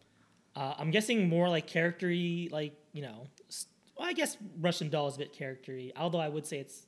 uh, 0.57 0.75
I'm 0.79 0.91
guessing 0.91 1.29
more 1.29 1.49
like 1.49 1.69
charactery, 1.69 2.49
like 2.51 2.73
you 2.93 3.03
know, 3.03 3.29
well, 3.97 4.09
I 4.09 4.13
guess 4.13 4.37
Russian 4.61 4.89
Doll 4.89 5.09
is 5.09 5.17
a 5.17 5.19
bit 5.19 5.33
charactery, 5.33 5.93
although 5.97 6.21
I 6.21 6.29
would 6.29 6.47
say 6.47 6.59
it's 6.59 6.87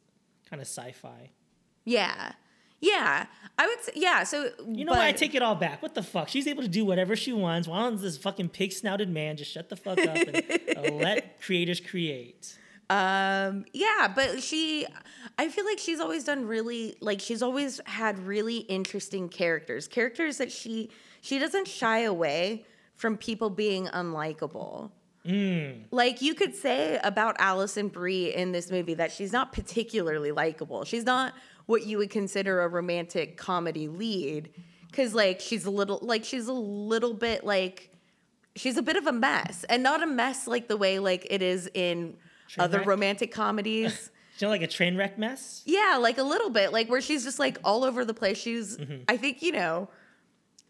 kind 0.50 0.60
of 0.60 0.66
sci-fi. 0.66 1.30
Yeah. 1.84 2.32
Yeah. 2.80 3.26
I 3.58 3.66
would 3.66 3.82
say, 3.82 3.92
yeah. 3.96 4.22
So, 4.22 4.50
You 4.68 4.84
know 4.84 4.92
what? 4.92 5.00
I 5.00 5.12
take 5.12 5.34
it 5.34 5.42
all 5.42 5.56
back. 5.56 5.82
What 5.82 5.94
the 5.94 6.02
fuck? 6.02 6.28
She's 6.28 6.46
able 6.46 6.62
to 6.62 6.68
do 6.68 6.84
whatever 6.84 7.16
she 7.16 7.32
wants. 7.32 7.66
Why 7.66 7.80
don't 7.80 8.00
this 8.00 8.16
fucking 8.16 8.50
pig-snouted 8.50 9.08
man 9.08 9.36
just 9.36 9.50
shut 9.50 9.68
the 9.68 9.76
fuck 9.76 9.98
up 9.98 10.16
and 10.16 10.36
uh, 10.76 10.82
let 10.94 11.40
creators 11.40 11.80
create? 11.80 12.56
Um, 12.90 13.64
yeah, 13.72 14.10
but 14.14 14.42
she, 14.42 14.86
I 15.38 15.48
feel 15.48 15.64
like 15.64 15.78
she's 15.78 16.00
always 16.00 16.24
done 16.24 16.46
really, 16.46 16.96
like 17.00 17.20
she's 17.20 17.42
always 17.42 17.80
had 17.84 18.18
really 18.20 18.58
interesting 18.58 19.28
characters, 19.28 19.86
characters 19.88 20.38
that 20.38 20.50
she 20.50 20.90
she 21.20 21.38
doesn't 21.38 21.66
shy 21.66 22.00
away 22.00 22.64
from 22.94 23.16
people 23.16 23.50
being 23.50 23.86
unlikable. 23.88 24.90
Like 25.90 26.22
you 26.22 26.32
could 26.34 26.54
say 26.54 26.98
about 27.04 27.36
Alison 27.38 27.88
Brie 27.88 28.34
in 28.34 28.52
this 28.52 28.70
movie 28.70 28.94
that 28.94 29.12
she's 29.12 29.30
not 29.30 29.52
particularly 29.52 30.32
likable. 30.32 30.84
She's 30.86 31.04
not 31.04 31.34
what 31.68 31.86
you 31.86 31.98
would 31.98 32.08
consider 32.10 32.62
a 32.62 32.68
romantic 32.68 33.36
comedy 33.36 33.88
lead 33.88 34.48
because 34.90 35.14
like 35.14 35.38
she's 35.38 35.66
a 35.66 35.70
little 35.70 35.98
like 36.02 36.24
she's 36.24 36.48
a 36.48 36.52
little 36.52 37.12
bit 37.12 37.44
like 37.44 37.90
she's 38.56 38.78
a 38.78 38.82
bit 38.82 38.96
of 38.96 39.06
a 39.06 39.12
mess 39.12 39.64
and 39.68 39.82
not 39.82 40.02
a 40.02 40.06
mess 40.06 40.46
like 40.46 40.66
the 40.66 40.78
way 40.78 40.98
like 40.98 41.26
it 41.30 41.42
is 41.42 41.70
in 41.74 42.16
Train 42.48 42.64
other 42.64 42.78
wreck? 42.78 42.86
romantic 42.86 43.30
comedies. 43.32 44.10
You 44.40 44.46
know, 44.46 44.52
like 44.52 44.62
a 44.62 44.68
train 44.68 44.96
wreck 44.96 45.18
mess. 45.18 45.62
Yeah, 45.66 45.98
like 46.00 46.16
a 46.16 46.22
little 46.22 46.48
bit, 46.50 46.72
like 46.72 46.88
where 46.88 47.00
she's 47.00 47.24
just 47.24 47.40
like 47.40 47.58
all 47.64 47.82
over 47.82 48.04
the 48.04 48.14
place. 48.14 48.38
She's, 48.38 48.76
Mm-hmm. 48.76 49.02
I 49.08 49.16
think, 49.16 49.42
you 49.42 49.50
know, 49.50 49.88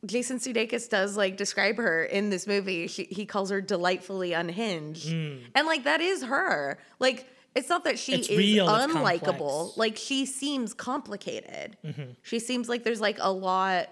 Jason 0.07 0.39
Sudeikis 0.39 0.89
does 0.89 1.19
like 1.19 1.37
describe 1.37 1.77
her 1.77 2.03
in 2.03 2.31
this 2.31 2.47
movie. 2.47 2.87
She, 2.87 3.05
he 3.05 3.27
calls 3.27 3.51
her 3.51 3.61
delightfully 3.61 4.33
unhinged, 4.33 5.13
and 5.13 5.67
like 5.67 5.85
that 5.85 6.01
is 6.01 6.23
her. 6.23 6.79
Like 6.99 7.27
it's 7.59 7.69
not 7.69 7.85
that 7.85 7.99
she. 7.99 8.15
It's 8.15 8.29
is 8.29 8.39
real, 8.39 8.67
unlikable. 8.69 9.39
Mm-hmm. 9.71 9.81
Like 9.81 9.97
she 9.97 10.25
seems 10.27 10.73
complicated. 10.75 11.77
She 12.23 12.39
seems 12.39 12.69
like 12.69 12.85
there's 12.85 13.01
like 13.01 13.19
a 13.21 13.31
lot 13.33 13.89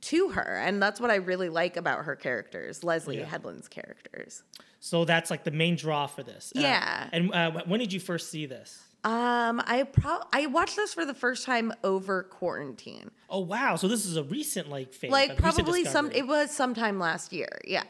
to 0.00 0.28
her, 0.30 0.56
and 0.64 0.82
that's 0.82 1.00
what 1.00 1.10
I 1.10 1.16
really 1.16 1.48
like 1.48 1.76
about 1.76 2.04
her 2.04 2.16
characters, 2.16 2.84
Leslie 2.84 3.18
Yeah. 3.18 3.24
Headland's 3.26 3.68
characters. 3.68 4.42
So 4.80 5.04
that's 5.04 5.30
like 5.30 5.44
the 5.44 5.50
main 5.50 5.74
draw 5.76 6.06
for 6.06 6.22
this. 6.22 6.52
Uh, 6.56 6.60
Yeah. 6.60 7.08
and 7.12 7.34
uh, 7.34 7.62
when 7.66 7.80
did 7.80 7.92
you 7.92 7.98
first 8.00 8.30
see 8.30 8.46
this? 8.46 8.80
Um, 9.04 9.62
I 9.64 9.84
pro 9.90 10.18
I 10.32 10.46
watched 10.46 10.76
this 10.76 10.92
for 10.94 11.04
the 11.04 11.14
first 11.14 11.46
time 11.46 11.72
over 11.84 12.24
quarantine. 12.24 13.10
Oh 13.30 13.40
wow! 13.40 13.76
So 13.76 13.86
this 13.86 14.04
is 14.06 14.16
a 14.16 14.24
recent 14.24 14.68
like 14.70 14.92
phase. 14.92 15.10
like 15.10 15.36
probably 15.36 15.84
some 15.84 16.10
it 16.12 16.26
was 16.26 16.50
sometime 16.50 16.98
last 16.98 17.32
year 17.32 17.60
yeah 17.64 17.84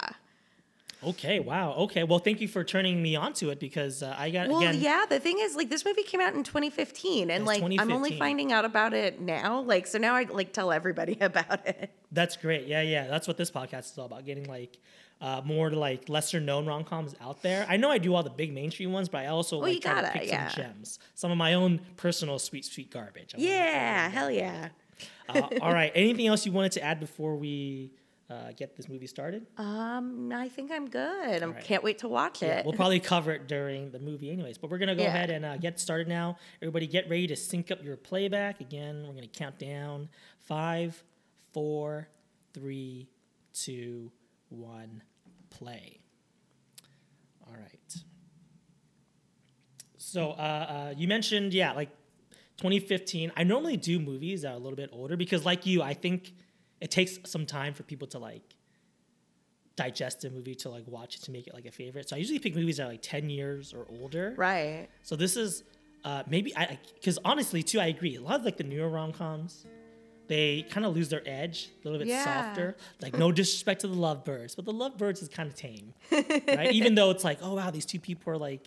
Okay. 1.04 1.38
Wow. 1.38 1.74
Okay. 1.74 2.02
Well, 2.02 2.18
thank 2.18 2.40
you 2.40 2.48
for 2.48 2.64
turning 2.64 3.00
me 3.02 3.14
onto 3.14 3.50
it 3.50 3.60
because 3.60 4.02
uh, 4.02 4.16
I 4.18 4.30
got 4.30 4.48
well 4.48 4.58
again. 4.58 4.80
yeah 4.80 5.04
the 5.08 5.20
thing 5.20 5.38
is 5.38 5.54
like 5.54 5.70
this 5.70 5.84
movie 5.84 6.02
came 6.02 6.20
out 6.20 6.34
in 6.34 6.42
2015 6.42 7.30
and 7.30 7.44
like 7.44 7.62
i'm 7.62 7.92
only 7.92 8.18
finding 8.18 8.52
out 8.52 8.64
about 8.64 8.92
it 8.94 9.20
now 9.20 9.60
like 9.60 9.86
so 9.86 9.98
now 9.98 10.14
i 10.16 10.24
like 10.24 10.52
tell 10.52 10.72
everybody 10.72 11.16
about 11.20 11.64
it 11.66 11.90
That's 12.10 12.36
great. 12.36 12.66
Yeah, 12.66 12.80
yeah. 12.82 13.06
That's 13.06 13.28
what 13.28 13.36
this 13.36 13.50
podcast 13.50 13.92
is 13.92 13.98
all 13.98 14.06
about. 14.06 14.24
Getting 14.24 14.44
like 14.44 14.78
uh, 15.20 15.42
more 15.44 15.70
like 15.70 16.08
lesser 16.08 16.40
known 16.40 16.64
rom 16.66 16.82
coms 16.84 17.14
out 17.20 17.42
there. 17.42 17.66
I 17.68 17.76
know 17.76 17.90
I 17.90 17.98
do 17.98 18.14
all 18.14 18.22
the 18.22 18.30
big 18.30 18.52
mainstream 18.52 18.92
ones, 18.92 19.08
but 19.08 19.18
I 19.18 19.26
also 19.26 19.56
Well, 19.58 19.66
like 19.66 19.74
you 19.74 19.80
try 19.80 19.96
to 19.96 20.02
gotta, 20.06 20.18
pick 20.18 20.28
yeah. 20.28 20.48
some 20.48 20.62
gems, 20.64 20.98
some 21.14 21.30
of 21.30 21.36
my 21.38 21.54
own 21.54 21.80
personal 21.96 22.38
sweet, 22.38 22.64
sweet 22.64 22.90
garbage. 22.90 23.34
I 23.34 23.38
wanna- 23.38 23.50
yeah 23.50 24.08
hell 24.08 24.30
yeah 24.30 24.68
Uh, 25.28 25.42
all 25.60 25.72
right. 25.74 25.92
Anything 25.94 26.26
else 26.26 26.46
you 26.46 26.52
wanted 26.52 26.72
to 26.72 26.82
add 26.82 26.98
before 26.98 27.36
we 27.36 27.92
uh, 28.30 28.52
get 28.56 28.76
this 28.76 28.88
movie 28.88 29.06
started? 29.06 29.47
um 29.56 30.30
i 30.35 30.49
think 30.49 30.70
i'm 30.70 30.88
good 30.88 31.42
i 31.42 31.47
right. 31.47 31.64
can't 31.64 31.82
wait 31.82 31.99
to 31.99 32.08
watch 32.08 32.42
Yeah, 32.42 32.58
it 32.58 32.64
we'll 32.66 32.75
probably 32.75 33.00
cover 33.00 33.32
it 33.32 33.49
during 33.49 33.90
the 33.90 33.99
movie, 33.99 34.30
anyways. 34.30 34.58
But 34.58 34.70
we're 34.70 34.78
gonna 34.78 34.94
go 34.94 35.02
Yeah. 35.02 35.08
ahead 35.14 35.30
and 35.30 35.44
uh, 35.44 35.56
get 35.56 35.80
started 35.80 36.08
now. 36.08 36.37
Everybody, 36.62 36.87
get 36.87 37.08
ready 37.08 37.26
to 37.28 37.37
sync 37.37 37.70
up 37.70 37.82
your 37.82 37.97
playback. 37.97 38.61
Again, 38.61 39.04
we're 39.06 39.14
gonna 39.14 39.26
count 39.28 39.58
down 39.58 40.08
five, 40.40 41.02
four, 41.52 42.08
three, 42.52 43.08
two, 43.54 44.12
one, 44.50 45.02
play. 45.50 46.00
All 47.47 47.54
right. 47.54 47.97
So 49.97 50.30
uh, 50.30 50.32
uh, 50.32 50.94
you 50.97 51.08
mentioned, 51.08 51.52
yeah, 51.54 51.73
like 51.73 51.90
2015. 52.58 53.32
I 53.37 53.44
normally 53.44 53.76
do 53.76 53.99
movies 53.99 54.42
that 54.42 54.50
are 54.50 54.54
a 54.54 54.58
little 54.58 54.76
bit 54.76 54.90
older 54.92 55.16
because, 55.16 55.44
like 55.44 55.66
you, 55.66 55.82
I 55.82 55.94
think 55.94 56.32
it 56.80 56.90
takes 56.90 57.18
some 57.25 57.47
time 57.47 57.75
for 57.75 57.82
people 57.82 58.06
to 58.08 58.18
like 58.18 58.54
digest 59.76 60.25
a 60.25 60.30
movie 60.30 60.54
to 60.56 60.68
like 60.68 60.85
watch 60.88 61.16
it 61.16 61.23
to 61.23 61.30
make 61.30 61.47
it 61.47 61.54
like 61.54 61.66
a 61.66 61.70
favorite. 61.70 62.08
So 62.08 62.16
I 62.16 62.18
usually 62.18 62.38
pick 62.40 62.54
movies 62.54 62.78
that 62.78 62.85
are 62.85 62.90
like 62.90 63.02
10 63.02 63.30
years 63.30 63.73
or 63.73 63.87
older. 64.00 64.35
right 64.37 64.88
So 65.02 65.14
this 65.16 65.37
is 65.37 65.62
uh, 66.04 66.23
maybe 66.28 66.56
I 66.56 66.78
because 66.94 67.18
honestly 67.25 67.62
too 67.62 67.80
I 67.80 67.87
agree. 67.87 68.16
A 68.16 68.20
lot 68.20 68.40
of 68.40 68.44
like 68.44 68.56
the 68.56 68.64
newer 68.64 68.88
rom 68.88 69.12
coms, 69.12 69.66
they 70.26 70.62
kind 70.70 70.85
of 70.85 70.94
lose 70.94 71.08
their 71.08 71.23
edge, 71.26 71.70
a 71.85 71.88
little 71.88 71.99
bit 71.99 72.08
Yeah. 72.08 72.25
softer. 72.25 72.76
Like 73.00 73.16
no 73.16 73.30
disrespect 73.32 73.80
to 73.82 73.88
the 73.88 73.94
Lovebirds, 73.97 74.56
but 74.56 74.64
the 74.64 74.73
Lovebirds 74.73 75.23
is 75.23 75.28
kind 75.28 75.49
of 75.49 75.54
tame, 75.54 75.94
right? 76.12 76.73
Even 76.73 76.94
though 76.94 77.11
it's 77.11 77.25
like, 77.25 77.38
oh 77.42 77.54
wow, 77.54 77.70
these 77.70 77.87
two 77.87 78.00
people 78.00 78.32
are 78.32 78.38
like, 78.38 78.66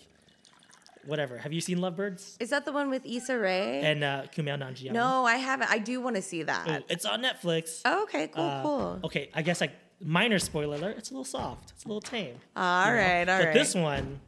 whatever. 1.05 1.37
Have 1.37 1.53
you 1.53 1.61
seen 1.61 1.79
Lovebirds 1.79 2.37
is 2.39 2.49
that 2.49 2.65
the 2.65 2.71
one 2.71 2.89
with 2.89 3.05
Issa 3.05 3.37
Rae? 3.37 3.81
and 3.81 4.03
uh, 4.03 4.23
Kumail 4.35 4.57
Nanjiani? 4.59 4.91
no 4.93 5.25
i 5.25 5.35
haven't 5.35 5.69
i 5.71 5.77
do 5.77 5.99
want 6.01 6.15
to 6.15 6.21
see 6.21 6.43
that 6.43 6.83
it's 6.89 7.05
on 7.05 7.21
Netflix. 7.23 7.81
oh, 7.85 8.03
okay 8.03 8.27
cool 8.27 8.43
Uh, 8.43 8.61
cool 8.63 8.99
Okay, 9.05 9.29
I 9.33 9.41
guess 9.41 9.61
like 9.61 9.73
minor 10.03 10.39
spoiler 10.39 10.75
alert. 10.77 10.97
It's 10.97 11.09
a 11.11 11.13
little 11.13 11.25
soft. 11.25 11.71
It's 11.75 11.85
a 11.85 11.87
little 11.87 12.01
tame. 12.01 12.35
all 12.55 12.85
you 12.87 12.91
know? 12.91 12.97
right 12.97 13.29
all 13.29 13.37
but 13.39 13.45
right 13.45 13.53
this 13.53 13.75
one, 13.75 14.19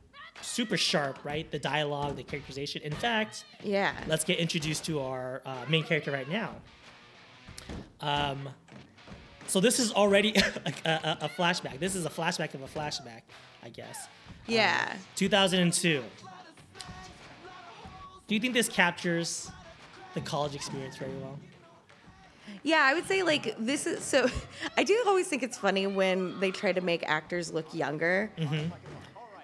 super 0.42 0.78
sharp, 0.78 1.24
right? 1.24 1.50
The 1.50 1.60
dialogue, 1.60 2.16
the 2.16 2.24
characterization. 2.24 2.82
In 2.84 2.92
fact, 2.94 3.46
yeah 3.64 3.94
let's 4.08 4.24
get 4.24 4.38
introduced 4.40 4.86
to 4.86 5.00
our 5.02 5.42
uh, 5.46 5.66
main 5.70 5.84
character 5.84 6.12
right 6.12 6.30
now. 6.30 6.56
Um, 8.02 8.50
so 9.48 9.60
this 9.60 9.80
is 9.80 9.92
already 9.94 10.34
a, 10.86 10.90
a, 10.90 11.18
a 11.22 11.30
flashback. 11.30 11.80
This 11.80 11.96
is 11.96 12.06
a 12.06 12.10
flashback 12.10 12.54
of 12.54 12.62
a 12.62 12.68
flashback, 12.68 13.22
I 13.64 13.70
guess. 13.70 14.08
yeah 14.48 14.96
2002. 15.16 16.04
Do 18.28 18.36
you 18.36 18.42
think 18.42 18.54
this 18.54 18.70
captures 18.70 19.52
the 20.14 20.22
college 20.22 20.56
experience 20.56 20.98
very 20.98 21.14
well? 21.22 21.38
Yeah, 22.64 22.82
I 22.84 22.94
would 22.94 23.08
say 23.08 23.24
like 23.24 23.56
this 23.58 23.86
is 23.88 24.04
so. 24.04 24.30
I 24.78 24.84
do 24.84 25.02
always 25.06 25.28
think 25.28 25.44
it's 25.44 25.58
funny 25.58 25.88
when 25.88 26.40
they 26.40 26.52
try 26.52 26.72
to 26.72 26.82
make 26.82 27.08
actors 27.08 27.52
look 27.52 27.74
younger. 27.74 28.32
Mm-hmm. 28.38 28.70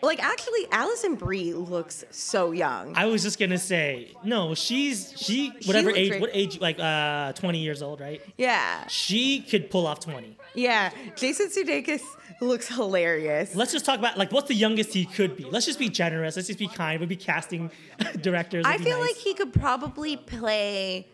Like 0.02 0.24
actually, 0.24 0.66
Alison 0.72 1.16
Brie 1.16 1.54
looks 1.54 2.06
so 2.10 2.52
young. 2.52 2.96
I 2.96 3.08
was 3.08 3.22
just 3.22 3.38
gonna 3.38 3.58
say 3.58 4.14
no. 4.24 4.56
She's 4.56 5.14
she 5.18 5.52
whatever 5.66 5.88
looks 5.88 6.00
age, 6.00 6.22
what 6.22 6.30
age? 6.34 6.62
Like 6.62 6.80
uh, 6.80 7.34
20 7.34 7.60
years 7.60 7.82
old, 7.82 8.00
right? 8.00 8.22
yeah, 8.38 8.88
She 8.88 9.42
could 9.42 9.70
pull 9.70 9.86
off 9.88 10.00
20. 10.00 10.38
Yeah. 10.54 10.92
Jason 11.16 11.48
Sudeikis 11.50 12.02
looks 12.42 12.68
hilarious. 12.68 13.56
Let's 13.56 13.72
just 13.72 13.86
talk 13.86 14.00
about 14.00 14.18
like 14.18 14.32
what's 14.32 14.48
the 14.48 14.56
youngest 14.56 14.94
he 14.94 15.06
could 15.06 15.36
be. 15.36 15.44
Let's 15.46 15.66
just 15.66 15.80
be 15.80 15.90
generous. 15.90 16.36
Let's 16.36 16.48
just 16.48 16.60
be 16.60 16.68
kind. 16.68 17.00
We'll 17.00 17.10
be 17.10 17.16
casting 17.16 17.72
directors. 18.22 18.66
I 18.66 18.76
It'd 18.76 18.86
feel 18.86 19.00
nice. 19.00 19.10
like 19.10 19.18
he 19.18 19.34
could 19.34 19.54
probably 19.54 20.18
play. 20.18 21.08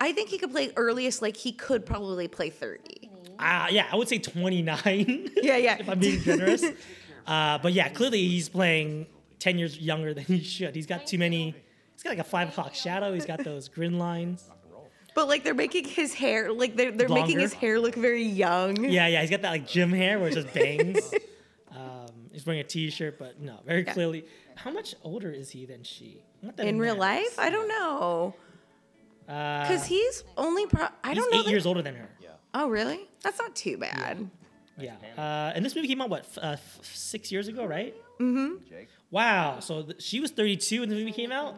I 0.00 0.12
think 0.12 0.28
he 0.28 0.38
could 0.38 0.50
play 0.50 0.72
earliest. 0.76 1.22
Like 1.22 1.36
he 1.36 1.52
could 1.52 1.86
probably 1.86 2.28
play 2.28 2.50
thirty. 2.50 3.10
Uh, 3.38 3.66
yeah, 3.70 3.86
I 3.92 3.96
would 3.96 4.08
say 4.08 4.18
29. 4.18 5.30
Yeah, 5.42 5.56
yeah. 5.58 5.76
if 5.78 5.88
I'm 5.88 5.98
being 5.98 6.20
generous. 6.22 6.64
Uh, 7.26 7.58
but 7.58 7.72
yeah, 7.72 7.88
clearly 7.88 8.26
he's 8.28 8.48
playing 8.48 9.04
10 9.40 9.58
years 9.58 9.80
younger 9.80 10.14
than 10.14 10.22
he 10.22 10.40
should. 10.40 10.76
He's 10.76 10.86
got 10.86 11.08
too 11.08 11.18
many. 11.18 11.56
He's 11.92 12.04
got 12.04 12.10
like 12.10 12.20
a 12.20 12.24
five 12.24 12.50
o'clock 12.50 12.72
shadow. 12.72 13.12
He's 13.12 13.26
got 13.26 13.42
those 13.42 13.66
grin 13.68 13.98
lines. 13.98 14.48
But 15.16 15.26
like 15.28 15.42
they're 15.42 15.54
making 15.54 15.86
his 15.86 16.14
hair 16.14 16.52
like 16.52 16.76
they're 16.76 16.92
they're 16.92 17.08
making 17.08 17.40
his 17.40 17.52
hair 17.54 17.80
look 17.80 17.94
very 17.96 18.22
young. 18.22 18.84
Yeah, 18.84 19.06
yeah. 19.08 19.22
He's 19.22 19.30
got 19.30 19.42
that 19.42 19.50
like 19.50 19.66
gym 19.66 19.90
hair 19.90 20.18
where 20.20 20.28
it 20.28 20.34
just 20.34 20.52
bangs. 20.54 21.12
um, 21.74 22.06
he's 22.32 22.44
wearing 22.46 22.60
a 22.60 22.64
t-shirt, 22.64 23.18
but 23.18 23.40
no, 23.40 23.58
very 23.66 23.82
Yeah. 23.84 23.92
clearly. 23.94 24.26
How 24.54 24.70
much 24.70 24.94
older 25.02 25.30
is 25.30 25.50
he 25.50 25.66
than 25.66 25.82
she? 25.82 26.22
Not 26.42 26.56
that 26.58 26.66
In 26.66 26.78
real 26.78 26.96
matters. 26.96 27.28
life, 27.30 27.38
I 27.38 27.50
don't 27.50 27.66
know. 27.68 28.34
Uh, 29.28 29.62
Because 29.62 29.86
he's 29.86 30.22
only 30.36 30.66
pro. 30.66 30.86
I 31.02 31.08
he's 31.14 31.18
don't 31.18 31.32
know. 31.32 31.38
eight 31.40 31.44
that- 31.46 31.50
years 31.50 31.66
older 31.66 31.82
than 31.82 31.94
her. 31.96 32.08
Yeah. 32.20 32.28
Oh, 32.54 32.68
really? 32.68 33.08
That's 33.22 33.38
not 33.38 33.56
too 33.56 33.76
bad. 33.78 34.30
Yeah. 34.78 34.94
Uh, 35.16 35.52
and 35.54 35.64
this 35.64 35.74
movie 35.74 35.88
came 35.88 36.00
out 36.02 36.10
what 36.10 36.20
f- 36.20 36.38
uh, 36.38 36.46
f- 36.52 36.78
six 36.82 37.32
years 37.32 37.48
ago, 37.48 37.64
right? 37.64 37.94
Mm-hmm. 38.20 38.56
Wow. 39.10 39.60
So 39.60 39.82
th- 39.82 40.02
she 40.02 40.20
was 40.20 40.30
32 40.30 40.80
when 40.80 40.88
the 40.88 40.94
movie 40.96 41.12
came 41.12 41.32
out, 41.32 41.54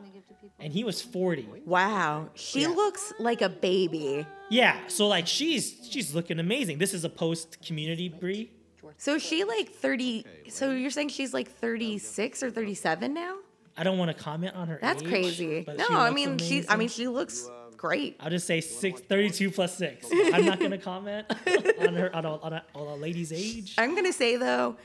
and 0.60 0.72
he 0.72 0.84
was 0.84 1.00
40. 1.02 1.48
Wow, 1.66 2.28
she 2.34 2.62
Yeah. 2.62 2.68
looks 2.68 3.12
like 3.18 3.42
a 3.42 3.48
baby. 3.48 4.26
Yeah. 4.50 4.76
So 4.88 5.06
like 5.08 5.26
she's 5.26 5.88
she's 5.90 6.14
looking 6.14 6.38
amazing. 6.38 6.78
This 6.78 6.94
is 6.94 7.04
a 7.04 7.08
post 7.10 7.58
Community 7.64 8.08
Brie. 8.08 8.50
So 8.96 9.18
she 9.18 9.44
like 9.44 9.70
30. 9.70 10.24
So 10.48 10.70
you're 10.72 10.90
saying 10.90 11.10
she's 11.10 11.32
like 11.34 11.48
36 11.50 12.42
or 12.42 12.50
37 12.50 13.12
now? 13.14 13.36
I 13.76 13.84
don't 13.84 13.98
want 13.98 14.10
to 14.16 14.20
comment 14.22 14.54
on 14.56 14.66
her. 14.68 14.78
That's 14.82 15.02
age, 15.02 15.08
crazy. 15.08 15.64
No, 15.76 15.86
I 15.90 16.10
mean 16.10 16.38
she. 16.38 16.64
I 16.68 16.76
mean 16.76 16.88
she 16.88 17.06
looks 17.06 17.48
great. 17.76 18.16
I'll 18.18 18.30
just 18.30 18.46
say 18.46 18.60
six, 18.60 19.00
32 19.02 19.50
plus 19.52 19.76
six. 19.76 20.08
I'm 20.12 20.44
not 20.44 20.58
gonna 20.58 20.78
comment 20.92 21.26
on 21.80 21.94
her 21.94 22.14
on 22.16 22.24
a, 22.24 22.36
on 22.38 22.52
a, 22.54 22.64
on 22.74 22.86
a 22.88 22.94
lady's 22.96 23.32
age. 23.32 23.74
I'm 23.78 23.94
gonna 23.94 24.12
say 24.12 24.36
though, 24.36 24.76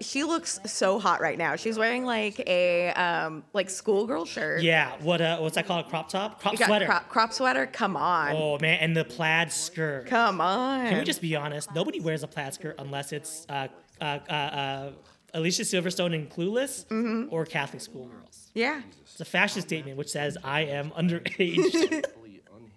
she 0.00 0.24
looks 0.24 0.58
so 0.66 0.98
hot 0.98 1.20
right 1.20 1.38
now. 1.38 1.56
She's 1.56 1.78
wearing 1.78 2.04
like 2.04 2.38
a 2.46 2.90
um 2.90 3.44
like 3.52 3.70
schoolgirl 3.70 4.24
shirt. 4.24 4.62
Yeah. 4.62 4.92
What 5.00 5.20
uh, 5.20 5.38
what's 5.38 5.54
that 5.56 5.66
called? 5.66 5.86
A 5.86 5.88
crop 5.88 6.08
top? 6.08 6.40
Crop 6.40 6.58
You 6.58 6.64
sweater. 6.64 6.86
Crop, 6.86 7.08
crop 7.08 7.32
sweater. 7.32 7.66
Come 7.66 7.96
on. 7.96 8.32
Oh 8.36 8.58
man, 8.60 8.78
and 8.80 8.96
the 8.96 9.04
plaid 9.04 9.52
skirt. 9.52 10.06
Come 10.06 10.40
on. 10.40 10.86
Can 10.88 10.98
we 10.98 11.04
just 11.04 11.20
be 11.20 11.36
honest? 11.36 11.74
Nobody 11.74 12.00
wears 12.00 12.22
a 12.22 12.28
plaid 12.28 12.54
skirt 12.54 12.76
unless 12.78 13.12
it's 13.12 13.46
uh, 13.48 13.68
uh, 14.00 14.18
uh, 14.28 14.32
uh, 14.32 14.90
Alicia 15.34 15.62
Silverstone 15.62 16.14
in 16.14 16.26
Clueless 16.26 16.86
Mm-hmm. 16.86 17.32
or 17.34 17.44
Catholic 17.44 17.82
schoolgirls. 17.82 18.50
Yeah. 18.54 18.82
It's 19.02 19.20
a 19.20 19.24
fashion 19.24 19.62
statement 19.62 19.96
which 19.98 20.08
says 20.10 20.36
I 20.42 20.62
am 20.62 20.90
underage. 20.92 22.04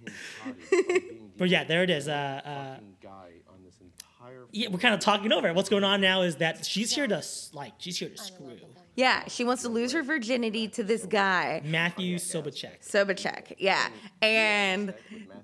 but 1.37 1.49
yeah, 1.49 1.63
there 1.63 1.83
it 1.83 1.89
is. 1.89 2.07
Uh, 2.07 2.11
uh, 2.43 2.79
guy 3.01 3.29
on 3.49 3.63
this 3.63 3.75
entire 3.81 4.38
yeah, 4.51 4.69
we're 4.69 4.79
kind 4.79 4.93
of 4.93 4.99
talking 4.99 5.31
over 5.31 5.47
it. 5.47 5.55
What's 5.55 5.69
going 5.69 5.83
on 5.83 6.01
now 6.01 6.21
is 6.21 6.37
that 6.37 6.65
she's 6.65 6.93
here 6.93 7.07
to 7.07 7.23
like 7.53 7.73
she's 7.77 7.97
here 7.97 8.09
to 8.09 8.17
screw. 8.17 8.57
Yeah, 8.95 9.23
she 9.27 9.45
wants 9.45 9.61
to 9.63 9.69
lose 9.69 9.93
her 9.93 10.03
virginity 10.03 10.67
to 10.69 10.83
this 10.83 11.05
guy. 11.05 11.61
Matthew 11.63 12.17
Sobachek. 12.17 12.85
Sobachek, 12.85 13.55
yeah. 13.57 13.87
And 14.21 14.93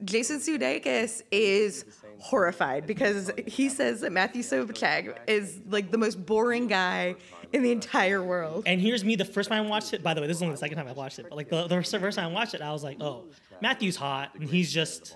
Jason 0.03 0.39
Sudeikis 0.39 1.21
is 1.31 1.85
horrified 2.19 2.85
because 2.85 3.31
he 3.47 3.69
says 3.69 4.01
that 4.01 4.11
Matthew 4.11 4.41
Sobachek 4.41 5.15
is 5.27 5.61
like 5.69 5.89
the 5.89 5.97
most 5.97 6.25
boring 6.25 6.67
guy 6.67 7.15
in 7.53 7.63
the 7.63 7.71
entire 7.71 8.21
world. 8.21 8.63
And 8.65 8.81
here's 8.81 9.05
me 9.05 9.15
the 9.15 9.23
first 9.23 9.49
time 9.49 9.65
I 9.65 9.69
watched 9.69 9.93
it. 9.93 10.03
By 10.03 10.13
the 10.13 10.19
way, 10.19 10.27
this 10.27 10.37
is 10.37 10.43
only 10.43 10.55
the 10.55 10.59
second 10.59 10.77
time 10.77 10.87
I 10.87 10.93
watched 10.93 11.19
it. 11.19 11.27
But 11.29 11.37
like 11.37 11.49
the, 11.49 11.67
the 11.67 11.81
first 11.81 12.17
time 12.17 12.31
I 12.31 12.33
watched 12.33 12.55
it, 12.55 12.61
I 12.61 12.73
was 12.73 12.83
like, 12.83 12.97
oh, 12.99 13.25
Matthew's 13.61 13.95
hot, 13.95 14.35
and 14.35 14.49
he's 14.49 14.73
just, 14.73 15.15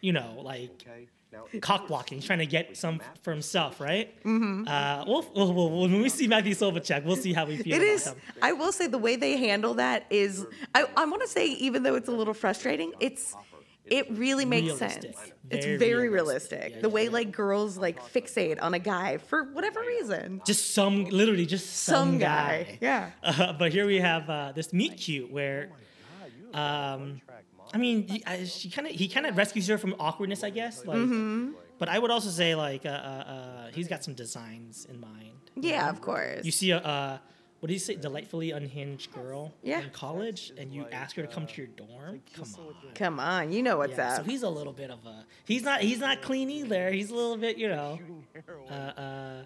you 0.00 0.12
know, 0.12 0.40
like 0.40 0.86
cock 1.60 1.88
blocking. 1.88 2.18
He's 2.18 2.26
trying 2.26 2.38
to 2.40 2.46
get 2.46 2.76
some 2.76 3.00
for 3.22 3.30
himself, 3.32 3.80
right? 3.80 4.14
Mm-hmm. 4.24 4.64
Uh, 4.66 5.04
we'll, 5.06 5.26
we'll, 5.34 5.52
we'll, 5.54 5.70
when 5.82 6.00
we 6.00 6.08
see 6.08 6.26
Matthew 6.26 6.54
Sobachek, 6.54 7.04
we'll 7.04 7.16
see 7.16 7.32
how 7.32 7.46
we 7.46 7.56
feel. 7.58 7.74
It 7.74 7.76
about 7.78 7.86
is. 7.88 8.06
him. 8.06 8.16
I 8.40 8.52
will 8.52 8.72
say 8.72 8.86
the 8.86 8.98
way 8.98 9.16
they 9.16 9.36
handle 9.36 9.74
that 9.74 10.06
is. 10.10 10.46
I, 10.74 10.86
I 10.96 11.04
want 11.06 11.22
to 11.22 11.28
say 11.28 11.46
even 11.48 11.82
though 11.82 11.94
it's 11.94 12.08
a 12.08 12.12
little 12.12 12.34
frustrating, 12.34 12.92
it's. 13.00 13.34
It 13.84 14.06
really 14.12 14.44
makes 14.44 14.66
Realistic. 14.80 15.02
sense. 15.02 15.32
It's 15.50 15.66
Very 15.66 15.76
very 15.76 16.08
realistic. 16.08 16.52
realistic. 16.60 16.76
Yeah, 16.76 16.82
the 16.82 16.88
yeah, 16.88 16.94
way 16.94 17.04
yeah. 17.06 17.10
like 17.10 17.32
girls 17.32 17.76
like 17.76 18.00
fixate 18.00 18.62
on 18.62 18.74
a 18.74 18.78
guy 18.78 19.18
for 19.18 19.42
whatever 19.52 19.80
reason. 19.80 20.40
Just 20.46 20.72
some, 20.72 21.04
literally, 21.06 21.46
just 21.46 21.66
some, 21.68 21.94
Some 22.10 22.18
guy. 22.18 22.62
guy. 22.62 22.78
Yeah. 22.80 23.10
Uh, 23.24 23.52
but 23.52 23.72
here 23.72 23.84
we 23.84 23.98
have 23.98 24.30
uh, 24.30 24.52
this 24.54 24.72
meet 24.72 24.96
cute 24.98 25.32
where, 25.32 25.70
um, 26.54 27.20
I 27.74 27.78
mean, 27.78 28.06
y- 28.08 28.20
I- 28.26 28.44
she 28.44 28.70
kind 28.70 28.86
of 28.88 28.94
he 28.94 29.08
kind 29.08 29.26
of 29.26 29.36
rescues 29.36 29.66
her 29.68 29.78
from 29.78 29.94
awkwardness, 29.98 30.42
I 30.44 30.50
guess. 30.50 30.84
Like, 30.84 30.98
Mm-hmm. 30.98 31.52
but 31.78 31.88
I 31.88 31.98
would 31.98 32.10
also 32.10 32.28
say 32.30 32.54
like 32.54 32.84
uh, 32.86 32.88
uh, 32.90 32.92
uh, 32.92 33.66
he's 33.72 33.88
got 33.88 34.04
some 34.04 34.14
designs 34.14 34.86
in 34.90 35.00
mind. 35.00 35.28
Yeah, 35.56 35.88
of 35.90 36.00
course. 36.00 36.44
You 36.44 36.50
see 36.52 36.70
a 36.70 36.78
uh, 36.78 37.18
what 37.60 37.68
do 37.68 37.74
you 37.74 37.78
say, 37.78 37.94
delightfully 37.94 38.50
unhinged 38.50 39.12
girl 39.12 39.54
Yeah. 39.62 39.82
in 39.82 39.90
college, 39.90 40.52
and 40.58 40.72
you 40.74 40.84
ask 40.90 41.14
her 41.14 41.22
to 41.22 41.28
come 41.28 41.46
to 41.46 41.56
your 41.56 41.68
dorm. 41.68 42.20
Come 42.34 42.48
on. 42.58 42.74
Come 42.96 43.20
on, 43.20 43.52
you 43.52 43.62
know 43.62 43.76
what's 43.78 43.96
Yeah, 43.96 44.16
so 44.16 44.24
he's 44.24 44.42
a 44.42 44.48
little 44.48 44.72
bit 44.72 44.90
of 44.90 44.98
a 45.06 45.24
he's 45.44 45.62
not 45.62 45.80
he's 45.80 46.00
not 46.00 46.22
clean 46.22 46.50
either. 46.50 46.90
He's 46.90 47.10
a 47.10 47.14
little 47.14 47.36
bit 47.36 47.58
you 47.58 47.68
know. 47.68 48.00
Uh, 48.68 48.72
uh, 48.74 49.42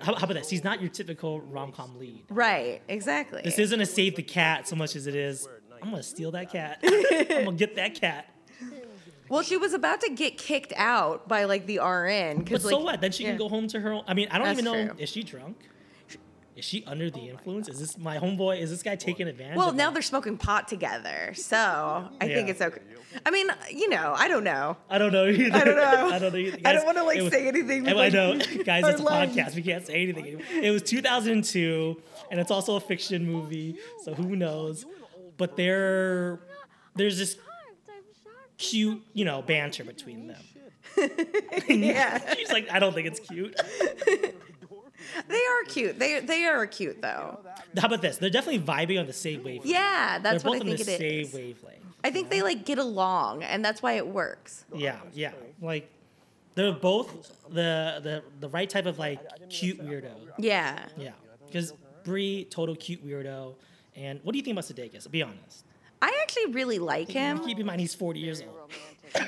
how, 0.00 0.14
how 0.16 0.24
about 0.24 0.34
this? 0.34 0.50
He's 0.50 0.64
not 0.64 0.80
your 0.80 0.90
typical 0.90 1.40
rom 1.42 1.70
com 1.72 1.96
lead. 1.98 2.24
right, 2.30 2.82
exactly. 2.88 3.42
This 3.44 3.58
isn't 3.58 3.80
a 3.80 3.86
save 3.86 4.16
the 4.16 4.22
cat 4.24 4.66
so 4.66 4.74
much 4.76 4.96
as 4.96 5.06
it 5.06 5.14
is. 5.14 5.46
I'm 5.82 5.90
gonna 5.90 6.02
steal 6.02 6.30
that 6.32 6.50
cat. 6.50 6.80
I'm 6.84 7.44
gonna 7.44 7.52
get 7.52 7.76
that 7.76 7.94
cat. 7.94 8.32
well, 9.28 9.42
she 9.42 9.56
was 9.56 9.72
about 9.72 10.00
to 10.02 10.10
get 10.10 10.38
kicked 10.38 10.72
out 10.76 11.28
by 11.28 11.44
like 11.44 11.66
the 11.66 11.78
RN. 11.78 12.38
But 12.38 12.46
Cause, 12.46 12.62
so 12.62 12.78
like, 12.78 12.84
what? 12.84 13.00
Then 13.00 13.12
she 13.12 13.24
yeah. 13.24 13.30
can 13.30 13.38
go 13.38 13.48
home 13.48 13.68
to 13.68 13.80
her. 13.80 13.92
Own, 13.92 14.04
I 14.06 14.14
mean, 14.14 14.28
I 14.30 14.38
don't 14.38 14.46
That's 14.48 14.60
even 14.60 14.72
know. 14.72 14.86
true. 14.88 14.96
Is 14.98 15.08
she 15.08 15.22
drunk? 15.22 15.56
Is 16.60 16.66
she 16.66 16.84
under 16.86 17.10
the 17.10 17.20
oh 17.20 17.28
influence? 17.28 17.68
Is 17.68 17.78
this 17.78 17.96
my 17.96 18.18
homeboy? 18.18 18.60
Is 18.60 18.68
this 18.68 18.82
guy 18.82 18.94
taking 18.94 19.28
advantage? 19.28 19.56
Well, 19.56 19.72
now 19.72 19.86
her? 19.86 19.94
they're 19.94 20.02
smoking 20.02 20.36
pot 20.36 20.68
together, 20.68 21.32
so 21.34 21.56
I 22.20 22.26
think 22.26 22.50
it's 22.50 22.60
okay. 22.60 22.82
I 23.24 23.30
mean, 23.30 23.48
you 23.70 23.88
know, 23.88 24.14
I 24.14 24.28
don't 24.28 24.44
know. 24.44 24.76
I 24.90 24.98
don't 24.98 25.10
know 25.10 25.26
either. 25.26 25.56
I 25.56 25.64
don't 25.64 25.76
know. 25.76 26.08
I 26.12 26.18
don't 26.18 26.32
know. 26.34 26.38
Either. 26.38 26.58
I 26.64 26.72
don't 26.74 26.84
wanna, 26.84 27.04
like, 27.04 27.20
was- 27.20 27.32
say 27.32 27.48
anything 27.48 27.88
oh, 27.88 27.92
I 27.92 27.94
with, 27.94 28.12
know, 28.12 28.64
guys. 28.64 28.84
It's 28.86 29.00
a 29.00 29.04
podcast. 29.04 29.54
We 29.54 29.62
can't 29.62 29.86
say 29.86 30.02
anything. 30.02 30.42
It 30.50 30.70
was 30.70 30.82
2002, 30.82 32.02
and 32.30 32.38
it's 32.38 32.50
also 32.50 32.76
a 32.76 32.80
fiction 32.80 33.24
movie, 33.24 33.78
so 34.04 34.12
who 34.12 34.36
knows? 34.36 34.84
But 35.40 35.56
there, 35.56 36.38
there's 36.94 37.16
this 37.16 37.38
cute, 38.58 39.02
you 39.14 39.24
know, 39.24 39.40
banter 39.40 39.84
between 39.84 40.26
them. 40.28 40.42
Yeah, 41.66 42.34
She's 42.36 42.52
like, 42.52 42.70
I 42.70 42.78
don't 42.78 42.92
think 42.92 43.06
it's 43.06 43.20
cute. 43.20 43.58
they 45.28 45.36
are 45.36 45.64
cute. 45.68 45.98
They 45.98 46.20
they 46.20 46.44
are 46.44 46.66
cute 46.66 47.00
though. 47.00 47.40
How 47.78 47.86
about 47.86 48.02
this? 48.02 48.18
They're 48.18 48.28
definitely 48.28 48.60
vibing 48.60 49.00
on 49.00 49.06
the 49.06 49.12
same 49.14 49.42
wavelength. 49.42 49.66
Yeah, 49.66 50.18
that's 50.18 50.42
They're 50.42 50.50
what 50.50 50.58
both 50.58 50.68
I 50.68 50.70
on 50.72 50.76
the 50.76 50.82
it 50.82 50.98
same 50.98 51.20
is. 51.22 51.32
wavelength. 51.32 51.84
I 52.04 52.10
think 52.10 52.28
they 52.28 52.42
like 52.42 52.66
get 52.66 52.78
along, 52.78 53.44
and 53.44 53.64
that's 53.64 53.82
why 53.82 53.92
it 53.94 54.06
works. 54.06 54.64
Yeah, 54.74 54.98
yeah. 55.14 55.32
Like 55.62 55.90
they're 56.54 56.72
both 56.72 57.30
the 57.48 58.00
the 58.02 58.22
the 58.40 58.48
right 58.48 58.68
type 58.68 58.86
of 58.86 58.98
like 58.98 59.20
cute 59.48 59.80
weirdo. 59.82 60.12
Yeah. 60.38 60.86
Yeah, 60.98 61.12
because 61.46 61.72
Brie, 62.04 62.46
total 62.50 62.74
cute 62.74 63.06
weirdo. 63.06 63.54
And 64.00 64.20
what 64.22 64.32
do 64.32 64.38
you 64.38 64.44
think 64.44 64.54
about 64.58 64.64
Sudeikis? 64.64 65.10
Be 65.10 65.22
honest. 65.22 65.64
I 66.00 66.18
actually 66.22 66.52
really 66.52 66.78
like 66.78 67.10
him. 67.10 67.38
Keep 67.40 67.60
in 67.60 67.66
mind 67.66 67.80
he's 67.80 67.94
40 67.94 68.18
years 68.20 68.40
old. 68.42 68.72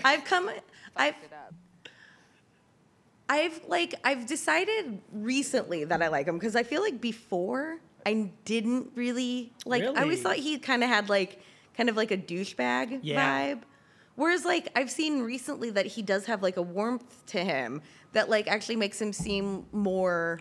I've 0.05 0.25
come 0.25 0.51
I've 0.97 1.15
I've 3.29 3.61
like 3.69 3.95
I've 4.05 4.27
decided 4.27 5.01
recently 5.13 5.85
that 5.85 6.03
I 6.03 6.09
like 6.09 6.27
him 6.27 6.37
because 6.39 6.57
I 6.57 6.63
feel 6.63 6.81
like 6.81 7.01
before 7.01 7.79
I 8.07 8.31
didn't 8.45 8.93
really 8.95 9.53
like 9.67 9.83
I 9.83 10.03
always 10.03 10.23
thought 10.23 10.37
he 10.37 10.59
kind 10.59 10.83
of 10.83 10.89
had 10.89 11.09
like 11.11 11.41
kind 11.77 11.89
of 11.91 11.97
like 11.97 12.11
a 12.11 12.17
douchebag 12.17 13.01
Yeah. 13.03 13.55
vibe. 13.55 13.61
Whereas 14.15 14.45
like 14.45 14.69
I've 14.75 14.91
seen 14.91 15.23
recently 15.23 15.69
that 15.71 15.87
he 15.87 16.01
does 16.03 16.27
have 16.27 16.43
like 16.43 16.57
a 16.57 16.63
warmth 16.63 17.27
to 17.27 17.45
him 17.45 17.83
that 18.13 18.31
like 18.31 18.49
actually 18.49 18.77
makes 18.77 19.01
him 19.01 19.13
seem 19.13 19.67
more 19.73 20.41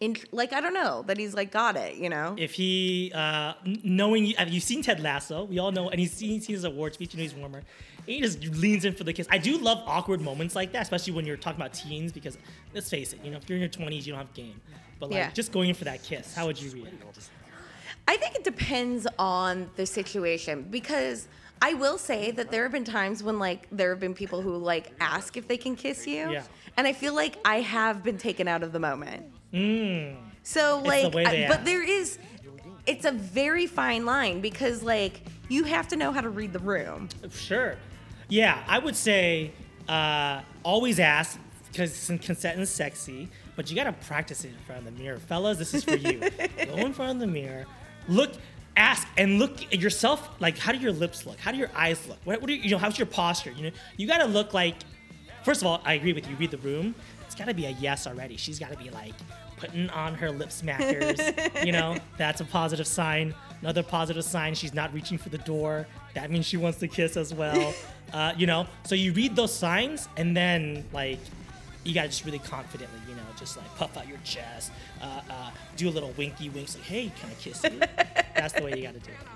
in 0.00 0.16
like 0.32 0.52
I 0.54 0.60
don't 0.60 0.74
know 0.74 1.02
that 1.06 1.18
he's 1.18 1.34
like 1.34 1.52
got 1.52 1.76
it, 1.76 1.96
you 1.96 2.08
know? 2.08 2.34
If 2.38 2.52
he, 2.54 3.12
uh, 3.14 3.52
knowing, 3.84 4.24
you, 4.26 4.34
have 4.36 4.48
you 4.48 4.60
seen 4.60 4.82
Ted 4.82 5.00
Lasso? 5.00 5.44
We 5.44 5.58
all 5.58 5.72
know, 5.72 5.90
and 5.90 6.00
he's 6.00 6.12
seen, 6.12 6.40
seen 6.40 6.54
his 6.56 6.64
award 6.64 6.94
speech, 6.94 7.12
you 7.14 7.18
know 7.18 7.22
he's 7.22 7.34
warmer. 7.34 7.62
He 8.06 8.20
just 8.20 8.42
leans 8.42 8.86
in 8.86 8.94
for 8.94 9.04
the 9.04 9.12
kiss. 9.12 9.26
I 9.30 9.36
do 9.38 9.58
love 9.58 9.82
awkward 9.86 10.22
moments 10.22 10.56
like 10.56 10.72
that, 10.72 10.82
especially 10.82 11.12
when 11.12 11.26
you're 11.26 11.36
talking 11.36 11.60
about 11.60 11.74
teens, 11.74 12.12
because 12.12 12.38
let's 12.74 12.88
face 12.88 13.12
it, 13.12 13.20
you 13.22 13.30
know, 13.30 13.36
if 13.36 13.48
you're 13.48 13.56
in 13.56 13.60
your 13.60 13.68
20s, 13.70 14.06
you 14.06 14.12
don't 14.12 14.18
have 14.20 14.32
game. 14.32 14.58
But 14.98 15.10
like, 15.10 15.18
Yeah. 15.18 15.30
just 15.32 15.52
going 15.52 15.68
in 15.68 15.74
for 15.74 15.84
that 15.84 16.02
kiss, 16.02 16.34
how 16.34 16.46
would 16.46 16.60
you 16.60 16.70
react? 16.72 16.94
I 18.08 18.16
think 18.16 18.34
it 18.34 18.42
depends 18.42 19.06
on 19.18 19.70
the 19.76 19.84
situation 19.86 20.66
because 20.70 21.28
I 21.62 21.74
will 21.74 21.98
say 21.98 22.30
that 22.32 22.50
there 22.50 22.62
have 22.62 22.72
been 22.72 22.84
times 22.84 23.22
when 23.22 23.38
like 23.38 23.68
there 23.70 23.90
have 23.90 24.00
been 24.00 24.14
people 24.14 24.40
who 24.40 24.56
like 24.56 24.92
ask 24.98 25.36
if 25.36 25.46
they 25.46 25.58
can 25.58 25.76
kiss 25.76 26.06
you. 26.06 26.30
Yeah. 26.30 26.42
And 26.76 26.86
I 26.86 26.92
feel 26.94 27.14
like 27.14 27.36
I 27.44 27.60
have 27.60 28.02
been 28.02 28.16
taken 28.18 28.48
out 28.48 28.62
of 28.62 28.72
the 28.72 28.80
moment. 28.80 29.26
Mm. 29.52 30.16
So 30.42 30.80
the 30.82 30.88
like 30.88 31.14
way 31.14 31.46
I- 31.46 31.48
but 31.48 31.64
there 31.64 31.82
is 31.82 32.18
it's 32.86 33.04
a 33.04 33.12
very 33.12 33.66
fine 33.66 34.04
line 34.04 34.40
because 34.40 34.82
like 34.82 35.22
you 35.48 35.64
have 35.64 35.88
to 35.88 35.96
know 35.96 36.12
how 36.12 36.20
to 36.20 36.30
read 36.30 36.52
the 36.52 36.58
room. 36.60 37.08
Sure. 37.30 37.76
Yeah, 38.28 38.62
I 38.68 38.78
would 38.78 38.94
say 38.96 39.50
uh, 39.88 40.42
always 40.62 41.00
ask 41.00 41.38
because 41.70 42.06
consent 42.22 42.60
is 42.60 42.70
sexy, 42.70 43.28
but 43.56 43.68
you 43.70 43.76
gotta 43.76 43.92
practice 43.92 44.44
it 44.44 44.48
in 44.48 44.58
front 44.66 44.86
of 44.86 44.96
the 44.96 45.02
mirror, 45.02 45.18
fellas. 45.18 45.58
This 45.58 45.74
is 45.74 45.84
for 45.84 45.96
you. 45.96 46.20
Go 46.66 46.76
in 46.76 46.92
front 46.92 47.12
of 47.12 47.18
the 47.18 47.26
mirror, 47.26 47.66
look, 48.08 48.32
ask, 48.76 49.06
and 49.16 49.38
look 49.38 49.62
at 49.72 49.80
yourself. 49.80 50.28
Like, 50.40 50.58
how 50.58 50.70
do 50.72 50.78
your 50.78 50.92
lips 50.92 51.26
look? 51.26 51.38
How 51.38 51.50
do 51.50 51.58
your 51.58 51.70
eyes 51.74 52.06
look? 52.08 52.18
What, 52.24 52.40
what 52.40 52.46
do 52.46 52.54
you, 52.54 52.62
you 52.62 52.70
know? 52.70 52.78
How's 52.78 52.98
your 52.98 53.06
posture? 53.06 53.50
You 53.50 53.64
know, 53.64 53.76
you 53.96 54.06
gotta 54.06 54.26
look 54.26 54.54
like. 54.54 54.76
First 55.44 55.62
of 55.62 55.66
all, 55.66 55.80
I 55.84 55.94
agree 55.94 56.12
with 56.12 56.28
you. 56.28 56.36
Read 56.36 56.50
the 56.50 56.58
room. 56.58 56.94
It's 57.26 57.34
gotta 57.34 57.54
be 57.54 57.66
a 57.66 57.70
yes 57.70 58.06
already. 58.06 58.36
She's 58.36 58.58
gotta 58.58 58.76
be 58.76 58.90
like 58.90 59.14
putting 59.60 59.90
on 59.90 60.14
her 60.14 60.30
lip 60.30 60.48
smackers. 60.48 61.64
you 61.64 61.72
know, 61.72 61.96
that's 62.16 62.40
a 62.40 62.44
positive 62.44 62.86
sign. 62.86 63.34
Another 63.60 63.82
positive 63.82 64.24
sign, 64.24 64.54
she's 64.54 64.74
not 64.74 64.92
reaching 64.94 65.18
for 65.18 65.28
the 65.28 65.38
door. 65.38 65.86
That 66.14 66.30
means 66.30 66.46
she 66.46 66.56
wants 66.56 66.78
to 66.78 66.88
kiss 66.88 67.16
as 67.16 67.32
well. 67.34 67.74
Uh, 68.12 68.34
you 68.36 68.44
know, 68.44 68.66
so 68.82 68.96
you 68.96 69.12
read 69.12 69.36
those 69.36 69.54
signs 69.54 70.08
and 70.16 70.36
then 70.36 70.84
like 70.92 71.20
you 71.84 71.94
gotta 71.94 72.08
just 72.08 72.24
really 72.24 72.40
confidently, 72.40 72.98
you 73.08 73.14
know, 73.14 73.22
just 73.38 73.56
like 73.56 73.76
puff 73.76 73.96
out 73.96 74.08
your 74.08 74.18
chest, 74.24 74.72
uh, 75.00 75.20
uh, 75.30 75.50
do 75.76 75.88
a 75.88 75.92
little 75.92 76.10
winky 76.18 76.48
winks, 76.48 76.74
like, 76.74 76.84
hey, 76.84 77.12
can 77.20 77.30
I 77.30 77.34
kiss 77.34 77.62
you? 77.62 77.78
That's 78.34 78.52
the 78.52 78.64
way 78.64 78.76
you 78.76 78.82
gotta 78.82 78.98
do 78.98 79.12
it. 79.12 79.26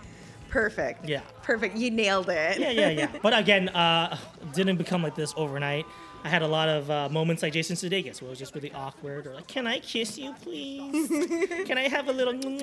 Perfect. 0.49 1.09
Yeah. 1.09 1.21
Perfect. 1.43 1.77
You 1.77 1.91
nailed 1.91 2.29
it. 2.31 2.59
Yeah, 2.59 2.71
yeah, 2.71 2.89
yeah. 2.91 3.09
But 3.23 3.37
again, 3.37 3.69
uh, 3.71 4.17
didn't 4.53 4.77
become 4.77 5.03
like 5.03 5.17
this 5.17 5.35
overnight. 5.37 5.85
I 6.25 6.29
had 6.31 6.41
a 6.41 6.49
lot 6.49 6.71
of 6.71 6.91
uh, 6.91 7.09
moments 7.11 7.43
like 7.43 7.53
Jason 7.53 7.77
Sudeikis 7.77 8.23
where 8.23 8.29
it 8.29 8.31
was 8.31 8.39
just 8.39 8.55
really 8.55 8.73
awkward, 8.73 9.27
or 9.27 9.35
like, 9.35 9.47
"Can 9.47 9.67
I 9.67 9.79
kiss 9.81 10.17
you, 10.17 10.33
please? 10.43 11.09
Can 11.67 11.77
I 11.77 11.87
have 11.89 12.09
a 12.09 12.13
little?" 12.13 12.35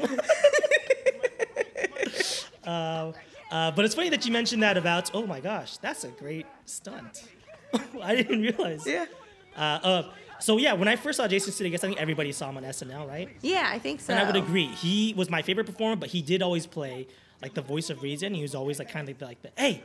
uh, 2.66 3.12
uh, 3.52 3.72
but 3.72 3.86
it's 3.86 3.94
funny 3.94 4.10
that 4.10 4.26
you 4.26 4.32
mentioned 4.32 4.64
that 4.64 4.78
about. 4.78 5.12
Oh 5.14 5.28
my 5.28 5.40
gosh, 5.40 5.78
that's 5.78 6.04
a 6.04 6.10
great 6.10 6.48
stunt. 6.66 7.24
I 8.02 8.16
didn't 8.16 8.42
realize. 8.42 8.86
Yeah. 8.86 9.06
Uh, 9.56 9.60
uh, 9.60 10.04
so 10.40 10.58
yeah, 10.58 10.74
when 10.74 10.88
I 10.88 10.96
first 10.96 11.18
saw 11.18 11.28
Jason 11.28 11.54
Sudeikis, 11.54 11.76
I 11.76 11.78
think 11.78 12.02
everybody 12.02 12.32
saw 12.32 12.50
him 12.50 12.58
on 12.58 12.64
SNL, 12.64 13.08
right? 13.08 13.30
Yeah, 13.42 13.70
I 13.72 13.78
think 13.78 14.02
so. 14.02 14.12
And 14.12 14.20
I 14.20 14.26
would 14.26 14.36
agree. 14.36 14.68
He 14.68 15.14
was 15.16 15.30
my 15.30 15.44
favorite 15.44 15.68
performer, 15.68 15.96
but 15.96 16.10
he 16.10 16.24
did 16.24 16.42
always 16.42 16.66
play 16.66 17.08
like 17.42 17.54
the 17.54 17.62
voice 17.62 17.90
of 17.90 18.02
reason. 18.02 18.34
He 18.34 18.42
was 18.42 18.56
always 18.56 18.80
like 18.80 18.90
kind 18.92 19.08
of 19.10 19.22
like 19.22 19.42
the 19.42 19.52
hey, 19.58 19.82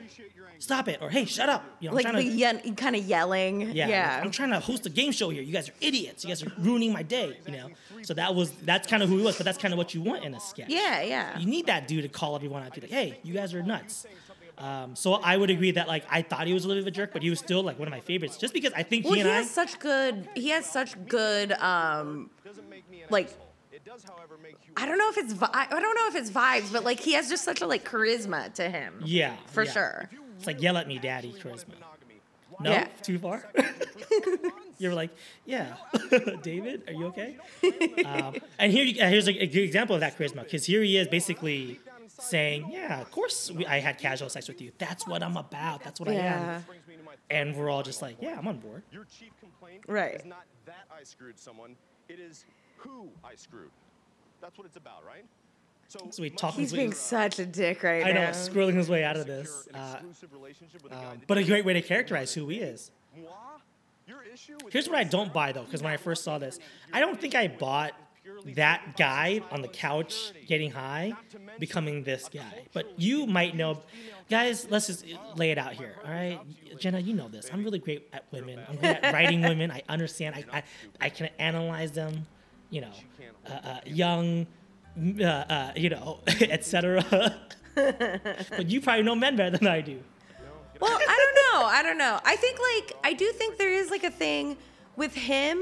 stop 0.59 0.89
it, 0.89 0.99
or 1.01 1.11
hey, 1.11 1.25
shut 1.25 1.49
up. 1.49 1.65
You 1.81 1.87
know, 1.89 1.91
I'm 1.93 1.95
Like 1.97 2.05
trying 2.07 2.17
the 2.17 2.31
to 2.61 2.67
ye- 2.69 2.75
kind 2.75 2.97
of 2.97 3.05
yelling. 3.05 3.61
yeah, 3.73 3.89
Yeah. 3.89 4.15
like, 4.17 4.25
I'm 4.25 4.31
trying 4.31 4.51
to 4.51 4.61
host 4.61 4.87
a 4.87 4.91
game 4.91 5.13
show 5.13 5.31
here. 5.31 5.43
You 5.43 5.53
guys 5.53 5.69
are 5.69 5.75
idiots. 5.81 6.25
You 6.25 6.29
guys 6.29 6.43
are 6.43 6.53
ruining 6.59 6.93
my 6.93 7.03
day. 7.03 7.37
You 7.47 7.53
know. 7.53 7.71
So 8.03 8.15
that 8.15 8.35
was 8.35 8.51
that's 8.63 8.87
kind 8.89 9.03
of 9.03 9.09
who 9.09 9.19
he 9.19 9.25
was, 9.25 9.37
but 9.37 9.45
that's 9.45 9.59
kind 9.59 9.73
of 9.75 9.79
what 9.79 9.95
you 9.95 10.01
want 10.03 10.25
in 10.25 10.35
a 10.35 10.41
sketch. 10.41 10.69
yeah, 10.69 11.03
yeah. 11.03 11.39
You 11.39 11.47
need 11.47 11.67
that 11.67 11.89
dude 11.89 12.03
to 12.05 12.09
call 12.09 12.35
everyone 12.37 12.63
out, 12.63 12.75
be 12.75 12.81
like, 12.83 12.91
hey, 12.91 13.19
you 13.23 13.35
guys 13.35 13.55
are 13.55 13.63
nuts. 13.63 14.07
Um, 14.59 14.97
so 14.97 15.13
I 15.15 15.37
would 15.37 15.51
agree 15.51 15.73
that 15.73 15.87
like 15.87 16.05
I 16.11 16.23
thought 16.23 16.47
he 16.47 16.55
was 16.55 16.65
a 16.65 16.69
little 16.69 16.83
bit 16.83 16.89
of 16.89 16.95
a 16.95 16.97
jerk, 16.97 17.13
but 17.13 17.23
he 17.23 17.29
was 17.29 17.39
still 17.39 17.63
like 17.63 17.79
one 17.79 17.89
of 17.89 17.93
my 17.93 18.01
favorites, 18.01 18.39
just 18.39 18.55
because 18.55 18.73
I 18.75 18.83
think 18.85 19.05
Well, 19.05 19.13
he 19.15 19.21
he 19.21 19.27
and 19.27 19.31
I. 19.31 19.37
has 19.39 19.51
such 19.51 19.79
good. 19.79 20.27
He 20.35 20.49
has 20.49 20.65
such 20.65 20.97
good. 21.07 21.53
Um, 21.53 22.31
like 23.11 23.29
does, 23.87 24.05
however, 24.05 24.37
make 24.43 24.57
you. 24.67 24.73
I 24.77 24.85
don't 24.87 24.99
know 24.99 25.09
if 25.11 25.17
it's 25.19 25.33
vi- 25.33 25.49
I 25.53 25.67
don't 25.69 25.83
know 25.95 26.09
if 26.09 26.17
it's 26.17 26.31
vibes, 26.31 26.73
but 26.73 26.85
like 26.85 27.01
he 27.01 27.13
has 27.15 27.29
just 27.29 27.45
such 27.45 27.61
a 27.63 27.67
like 27.67 27.89
charisma 27.89 28.53
to 28.55 28.69
him. 28.69 29.01
Yeah, 29.05 29.37
for 29.49 29.65
yeah. 29.65 29.71
sure. 29.73 30.11
It's 30.37 30.47
like 30.47 30.61
yell 30.61 30.77
at 30.77 30.87
me, 30.89 30.99
daddy, 30.99 31.33
charisma. 31.33 31.75
No, 32.61 32.71
Yeah. 32.73 32.89
too 33.03 33.19
far. 33.19 33.45
you 34.79 34.89
were 34.89 34.95
like, 34.95 35.11
yeah, 35.45 35.77
David, 36.43 36.83
are 36.89 36.93
you 36.93 37.07
okay? 37.07 37.37
um, 38.05 38.35
and 38.59 38.73
here, 38.73 38.85
you, 38.85 39.03
uh, 39.03 39.09
here's 39.09 39.29
a, 39.29 39.33
a 39.43 39.47
good 39.47 39.63
example 39.63 39.95
of 39.95 40.01
that 40.01 40.17
charisma, 40.19 40.43
because 40.45 40.65
here 40.65 40.83
he 40.83 40.97
is 40.97 41.07
basically 41.09 41.79
saying, 42.09 42.71
yeah, 42.73 43.01
of 43.01 43.11
course 43.11 43.51
we, 43.51 43.67
I 43.67 43.81
had 43.81 43.99
casual 43.99 44.31
sex 44.31 44.49
with 44.49 44.61
you. 44.63 44.73
That's 44.79 45.07
what 45.07 45.23
I'm 45.23 45.37
about. 45.37 45.83
That's 45.85 46.01
what 46.01 46.09
I 46.09 46.15
am. 46.15 46.63
brings 46.63 46.87
me 46.89 46.97
to 46.97 47.03
my 47.03 47.13
And 47.31 47.55
we're 47.57 47.69
all 47.69 47.83
just 47.83 48.01
like, 48.01 48.17
yeah, 48.21 48.39
I'm 48.39 48.49
on 48.49 48.59
board. 48.59 48.83
Your 48.91 49.05
chief 49.05 49.33
complaint 49.41 49.85
Right. 49.87 50.15
is 50.17 50.25
not 50.25 50.45
that 50.65 50.87
I 50.91 51.05
screwed 51.05 51.39
someone, 51.39 51.77
it 52.09 52.19
is 52.19 52.45
who 52.77 53.09
I 53.25 53.35
screwed. 53.35 53.71
That's 54.41 54.57
what 54.59 54.67
it's 54.67 54.77
about, 54.77 55.05
right? 55.07 55.25
So, 55.89 56.01
So 56.11 56.23
we 56.23 56.31
much 56.31 56.39
talk 56.39 56.55
He's 56.55 56.73
being 56.73 56.93
such 56.93 57.39
a 57.39 57.47
dick 57.47 57.83
right 57.83 58.03
now. 58.03 58.09
I 58.09 58.13
know, 58.13 58.25
now. 58.25 58.31
scrolling 58.33 58.75
his 58.75 58.89
way 58.89 59.05
out 59.05 59.17
of 59.17 59.27
this. 59.27 59.69
an 59.73 59.77
Uh, 59.77 59.93
exclusive 59.95 60.33
relationship 60.33 60.83
with 60.83 60.93
a 60.93 60.95
guy 60.97 61.05
um, 61.05 61.19
that 61.19 61.27
but 61.29 61.39
a 61.39 61.45
great 61.45 61.65
way 61.65 61.75
to 61.75 61.83
characterize 61.83 62.35
who 62.35 62.49
he 62.49 62.59
is. 62.59 62.91
Moi? 63.17 63.31
Your 64.07 64.23
issue 64.23 64.57
with 64.63 64.73
Here's 64.73 64.89
what 64.89 64.99
I 64.99 65.05
don't 65.05 65.33
buy 65.33 65.53
though, 65.53 65.63
because 65.63 65.83
when 65.83 65.93
I 65.93 65.97
first 65.97 66.25
saw 66.25 66.39
this, 66.39 66.59
I 66.93 67.01
don't 67.01 67.21
think 67.21 67.35
I 67.35 67.49
bought 67.49 67.93
that 68.55 68.97
guy 68.97 69.41
on 69.53 69.63
the 69.63 69.69
couch 69.69 70.33
getting 70.49 70.71
high 70.73 71.13
becoming 71.61 72.03
this 72.03 72.29
guy. 72.29 72.67
But 72.73 72.99
you 73.01 73.27
might 73.27 73.55
know, 73.55 73.83
guys. 74.29 74.67
Let's 74.69 74.89
just 74.89 75.05
lay 75.37 75.53
it 75.53 75.59
out 75.59 75.75
here, 75.75 75.95
all 76.05 76.11
right? 76.11 76.41
Jenna, 76.79 76.99
you 76.99 77.15
know 77.15 77.29
this. 77.29 77.49
I'm 77.53 77.63
really 77.63 77.79
great 77.79 78.09
at 78.13 78.25
women. 78.33 78.61
I'm 78.69 78.77
great 78.77 78.97
at 79.03 79.13
writing 79.15 79.43
women. 79.43 79.71
I 79.71 79.83
understand. 79.89 80.35
I 80.35 80.59
I, 80.59 80.63
I 81.01 81.09
can 81.09 81.31
analyze 81.39 81.93
them. 81.93 82.27
You 82.77 82.83
know, 82.83 82.93
uh, 83.49 83.53
uh, 83.69 83.81
young, 83.87 84.47
uh, 85.19 85.25
uh, 85.25 85.73
you 85.77 85.89
know, 85.89 86.21
etc. 86.27 87.03
but 87.75 88.67
you 88.69 88.83
probably 88.83 89.03
know 89.03 89.15
men 89.15 89.35
better 89.35 89.57
than 89.57 89.67
I 89.67 89.81
do. 89.81 89.99
Well, 90.79 90.93
I 90.93 91.17
don't 91.23 91.55
know. 91.55 91.67
I 91.67 91.83
don't 91.83 91.97
know. 91.97 92.21
I 92.23 92.37
think 92.37 92.59
like 92.75 92.93
I 93.03 93.15
do 93.15 93.33
think 93.33 93.57
there 93.57 93.73
is 93.73 93.91
like 93.91 94.05
a 94.05 94.11
thing 94.11 94.59
with 94.95 95.15
him. 95.15 95.59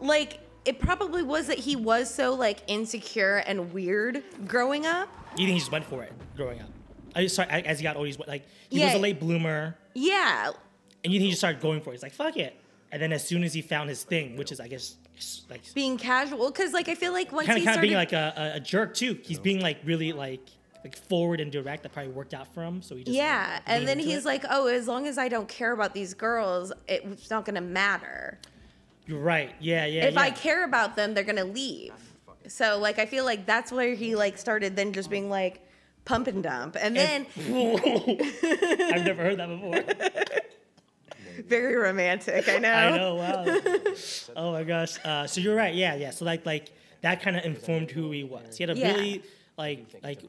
Like 0.00 0.38
it 0.64 0.78
probably 0.78 1.24
was 1.24 1.48
that 1.48 1.58
he 1.58 1.74
was 1.74 2.12
so 2.12 2.34
like 2.34 2.60
insecure 2.68 3.38
and 3.46 3.72
weird 3.72 4.22
growing 4.46 4.86
up. 4.86 5.08
You 5.36 5.46
think 5.46 5.54
he 5.54 5.58
just 5.58 5.72
went 5.72 5.84
for 5.86 6.04
it 6.04 6.12
growing 6.36 6.60
up? 6.60 6.68
I 7.16 7.26
sorry, 7.26 7.48
I- 7.50 7.60
as 7.62 7.80
he 7.80 7.82
got 7.82 7.96
older, 7.96 8.06
he's 8.06 8.18
like 8.28 8.46
he 8.68 8.78
was 8.84 8.94
a 8.94 8.98
late 8.98 9.18
bloomer, 9.18 9.76
Yeah. 9.94 10.52
and 11.02 11.12
you 11.12 11.18
think 11.18 11.24
he 11.24 11.30
just 11.30 11.40
started 11.40 11.60
going 11.60 11.80
for 11.80 11.90
it. 11.90 11.94
He's 11.94 12.02
like, 12.04 12.12
fuck 12.12 12.36
it. 12.36 12.54
And 12.92 13.00
then 13.02 13.12
as 13.12 13.26
soon 13.26 13.42
as 13.44 13.52
he 13.54 13.62
found 13.62 13.88
his 13.88 14.02
thing, 14.04 14.36
which 14.36 14.52
is 14.52 14.60
I 14.60 14.68
guess 14.68 14.94
like 15.48 15.74
Being 15.74 15.96
casual 15.96 16.50
because 16.50 16.72
like 16.72 16.88
I 16.88 16.94
feel 16.94 17.12
like 17.12 17.32
once 17.32 17.46
kind 17.46 17.58
he 17.58 17.64
of 17.64 17.66
kind 17.66 17.68
of 17.68 17.74
started 17.74 17.88
being 17.88 17.94
like 17.94 18.12
a, 18.12 18.52
a, 18.54 18.56
a 18.56 18.60
jerk 18.60 18.94
too. 18.94 19.18
He's 19.22 19.38
being 19.38 19.60
like 19.60 19.78
really 19.84 20.12
like 20.12 20.48
like 20.84 20.96
forward 20.96 21.40
and 21.40 21.50
direct. 21.52 21.82
That 21.82 21.92
probably 21.92 22.12
worked 22.12 22.34
out 22.34 22.52
for 22.52 22.62
him. 22.62 22.82
So 22.82 22.96
he 22.96 23.04
just 23.04 23.16
yeah, 23.16 23.52
like, 23.54 23.62
and 23.66 23.88
then 23.88 23.98
he's 23.98 24.18
it. 24.18 24.24
like, 24.24 24.44
"Oh, 24.48 24.66
as 24.66 24.86
long 24.88 25.06
as 25.06 25.18
I 25.18 25.28
don't 25.28 25.48
care 25.48 25.72
about 25.72 25.94
these 25.94 26.14
girls, 26.14 26.72
it's 26.88 27.30
not 27.30 27.44
gonna 27.44 27.60
matter. 27.60 28.38
you're 29.06 29.20
right. 29.20 29.54
Yeah, 29.60 29.86
yeah. 29.86 30.06
if 30.06 30.16
I 30.16 30.30
care 30.30 30.64
about 30.64 30.96
them, 30.96 31.14
they're 31.14 31.24
gonna 31.24 31.44
leave." 31.44 31.92
So 32.48 32.78
like, 32.78 32.98
I 32.98 33.06
feel 33.06 33.24
like 33.24 33.46
that's 33.46 33.70
where 33.70 33.94
he 33.94 34.16
like 34.16 34.38
started 34.38 34.76
then 34.76 34.92
just 34.92 35.10
being 35.10 35.28
like 35.28 35.66
pump 36.04 36.26
and 36.26 36.42
dump, 36.42 36.76
and 36.80 36.96
then 36.96 37.26
I've 37.36 39.04
never 39.04 39.22
heard 39.22 39.38
that 39.38 39.48
before. 39.48 40.40
very 41.46 41.76
romantic. 41.76 42.48
I 42.48 42.58
know. 42.58 42.72
I 42.72 42.96
know. 42.96 43.14
Wow. 43.16 43.44
oh 44.36 44.52
my 44.52 44.64
gosh. 44.64 44.98
Uh, 45.04 45.26
so 45.26 45.40
you're 45.40 45.56
right. 45.56 45.74
Yeah, 45.74 45.94
yeah. 45.94 46.10
So 46.10 46.24
like 46.24 46.44
like 46.46 46.70
that 47.02 47.22
kind 47.22 47.36
of 47.36 47.44
informed 47.44 47.90
who 47.90 48.10
he 48.10 48.24
was. 48.24 48.56
He 48.56 48.62
had 48.62 48.70
a 48.70 48.78
Yeah. 48.78 48.92
really 48.92 49.22
like 49.58 49.86
like 50.02 50.22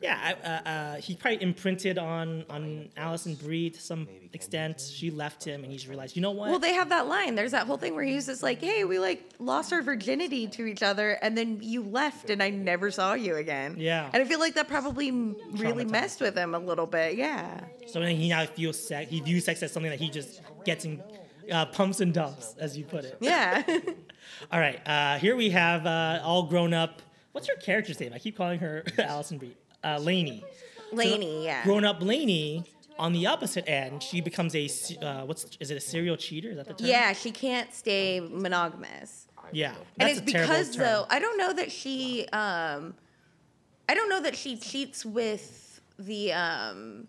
yeah. 0.00 0.34
Uh, 0.44 0.68
uh, 0.68 0.94
he 0.96 1.14
probably 1.14 1.42
imprinted 1.42 1.98
on 1.98 2.44
on 2.50 2.88
Alison 2.96 3.34
Brie 3.34 3.70
to 3.70 3.80
some 3.80 4.08
extent. 4.32 4.80
She 4.80 5.10
left 5.10 5.44
him, 5.44 5.62
and 5.62 5.72
he's 5.72 5.88
realized, 5.88 6.16
you 6.16 6.22
know 6.22 6.30
what? 6.30 6.50
Well, 6.50 6.58
they 6.58 6.74
have 6.74 6.88
that 6.90 7.06
line. 7.06 7.34
There's 7.34 7.52
that 7.52 7.66
whole 7.66 7.76
thing 7.76 7.94
where 7.94 8.04
he 8.04 8.14
was 8.14 8.26
just 8.26 8.42
like, 8.42 8.60
"Hey, 8.60 8.84
we 8.84 8.98
like 8.98 9.30
lost 9.38 9.72
our 9.72 9.82
virginity 9.82 10.46
to 10.48 10.66
each 10.66 10.82
other, 10.82 11.12
and 11.22 11.36
then 11.36 11.58
you 11.62 11.82
left, 11.82 12.30
and 12.30 12.42
I 12.42 12.50
never 12.50 12.90
saw 12.90 13.14
you 13.14 13.36
again." 13.36 13.76
Yeah. 13.78 14.10
And 14.12 14.22
I 14.22 14.26
feel 14.26 14.40
like 14.40 14.54
that 14.54 14.68
probably 14.68 15.10
really 15.10 15.84
messed 15.84 16.20
with 16.20 16.36
him 16.36 16.54
a 16.54 16.58
little 16.58 16.86
bit. 16.86 17.16
Yeah. 17.16 17.60
so 17.86 18.00
then 18.00 18.16
he 18.16 18.28
now 18.28 18.44
feels 18.46 18.78
sex. 18.78 19.10
He 19.10 19.20
views 19.20 19.44
sex 19.44 19.62
as 19.62 19.72
something 19.72 19.90
that 19.90 20.00
he 20.00 20.10
just 20.10 20.40
gets 20.64 20.84
in 20.84 21.02
uh, 21.50 21.66
pumps 21.66 22.00
and 22.00 22.12
dumps, 22.12 22.54
as 22.58 22.76
you 22.76 22.84
put 22.84 23.04
it. 23.04 23.16
Yeah. 23.20 23.62
All 24.52 24.60
right. 24.60 24.80
Uh, 24.86 25.18
here 25.18 25.36
we 25.36 25.50
have 25.50 25.86
uh, 25.86 26.20
all 26.22 26.44
grown 26.44 26.74
up. 26.74 27.00
What's 27.36 27.48
her 27.48 27.56
character's 27.56 28.00
name? 28.00 28.14
I 28.14 28.18
keep 28.18 28.34
calling 28.34 28.60
her 28.60 28.82
Alison 28.98 29.36
Brie. 29.36 29.54
Uh, 29.84 29.98
Lainey. 29.98 30.42
Laney. 30.90 31.44
Yeah. 31.44 31.64
grown 31.64 31.84
up 31.84 32.00
Lainey 32.00 32.64
on 32.98 33.12
the 33.12 33.26
opposite 33.26 33.68
end, 33.68 34.02
she 34.02 34.22
becomes 34.22 34.54
a 34.54 34.70
uh, 35.04 35.26
what's 35.26 35.46
is 35.60 35.70
it 35.70 35.76
a 35.76 35.80
serial 35.80 36.16
cheater? 36.16 36.48
Is 36.48 36.56
that 36.56 36.66
the 36.66 36.72
term? 36.72 36.88
Yeah, 36.88 37.12
she 37.12 37.30
can't 37.30 37.74
stay 37.74 38.20
monogamous. 38.20 39.28
Yeah. 39.52 39.74
And 40.00 40.08
it's 40.08 40.22
because 40.22 40.76
term. 40.76 40.86
though 40.86 41.06
I 41.10 41.18
don't 41.18 41.36
know 41.36 41.52
that 41.52 41.70
she 41.70 42.26
um 42.32 42.94
I 43.86 43.92
don't 43.92 44.08
know 44.08 44.22
that 44.22 44.34
she 44.34 44.56
cheats 44.56 45.04
with 45.04 45.82
the 45.98 46.32
um 46.32 47.06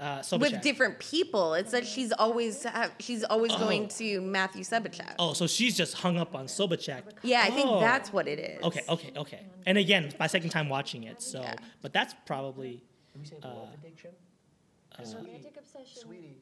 uh, 0.00 0.22
with 0.38 0.62
different 0.62 0.98
people. 0.98 1.54
It's 1.54 1.72
that 1.72 1.86
she's 1.86 2.10
always 2.12 2.62
have, 2.64 2.92
she's 2.98 3.22
always 3.24 3.54
going 3.54 3.88
to 3.88 4.20
Matthew 4.20 4.62
Sebachek. 4.64 5.14
Oh, 5.18 5.34
so 5.34 5.46
she's 5.46 5.76
just 5.76 5.94
hung 5.94 6.16
up 6.16 6.34
on 6.34 6.46
Sobachek. 6.46 7.02
Yeah, 7.22 7.42
I 7.44 7.50
think 7.50 7.68
Oh. 7.68 7.80
that's 7.80 8.12
what 8.12 8.26
it 8.26 8.38
is. 8.38 8.62
Okay, 8.64 8.80
okay, 8.88 9.12
okay. 9.16 9.40
And 9.66 9.76
again, 9.76 10.12
my 10.18 10.26
second 10.26 10.50
time 10.50 10.68
watching 10.68 11.04
it, 11.04 11.20
so 11.22 11.42
Yeah. 11.42 11.54
but 11.82 11.92
that's 11.92 12.14
probably 12.26 12.82
we 13.18 13.24
say 13.26 13.36
love 13.44 13.68
addiction? 13.74 14.10
A 14.98 15.02
romantic 15.02 15.56
obsession. 15.56 16.02
Sweetie, 16.02 16.36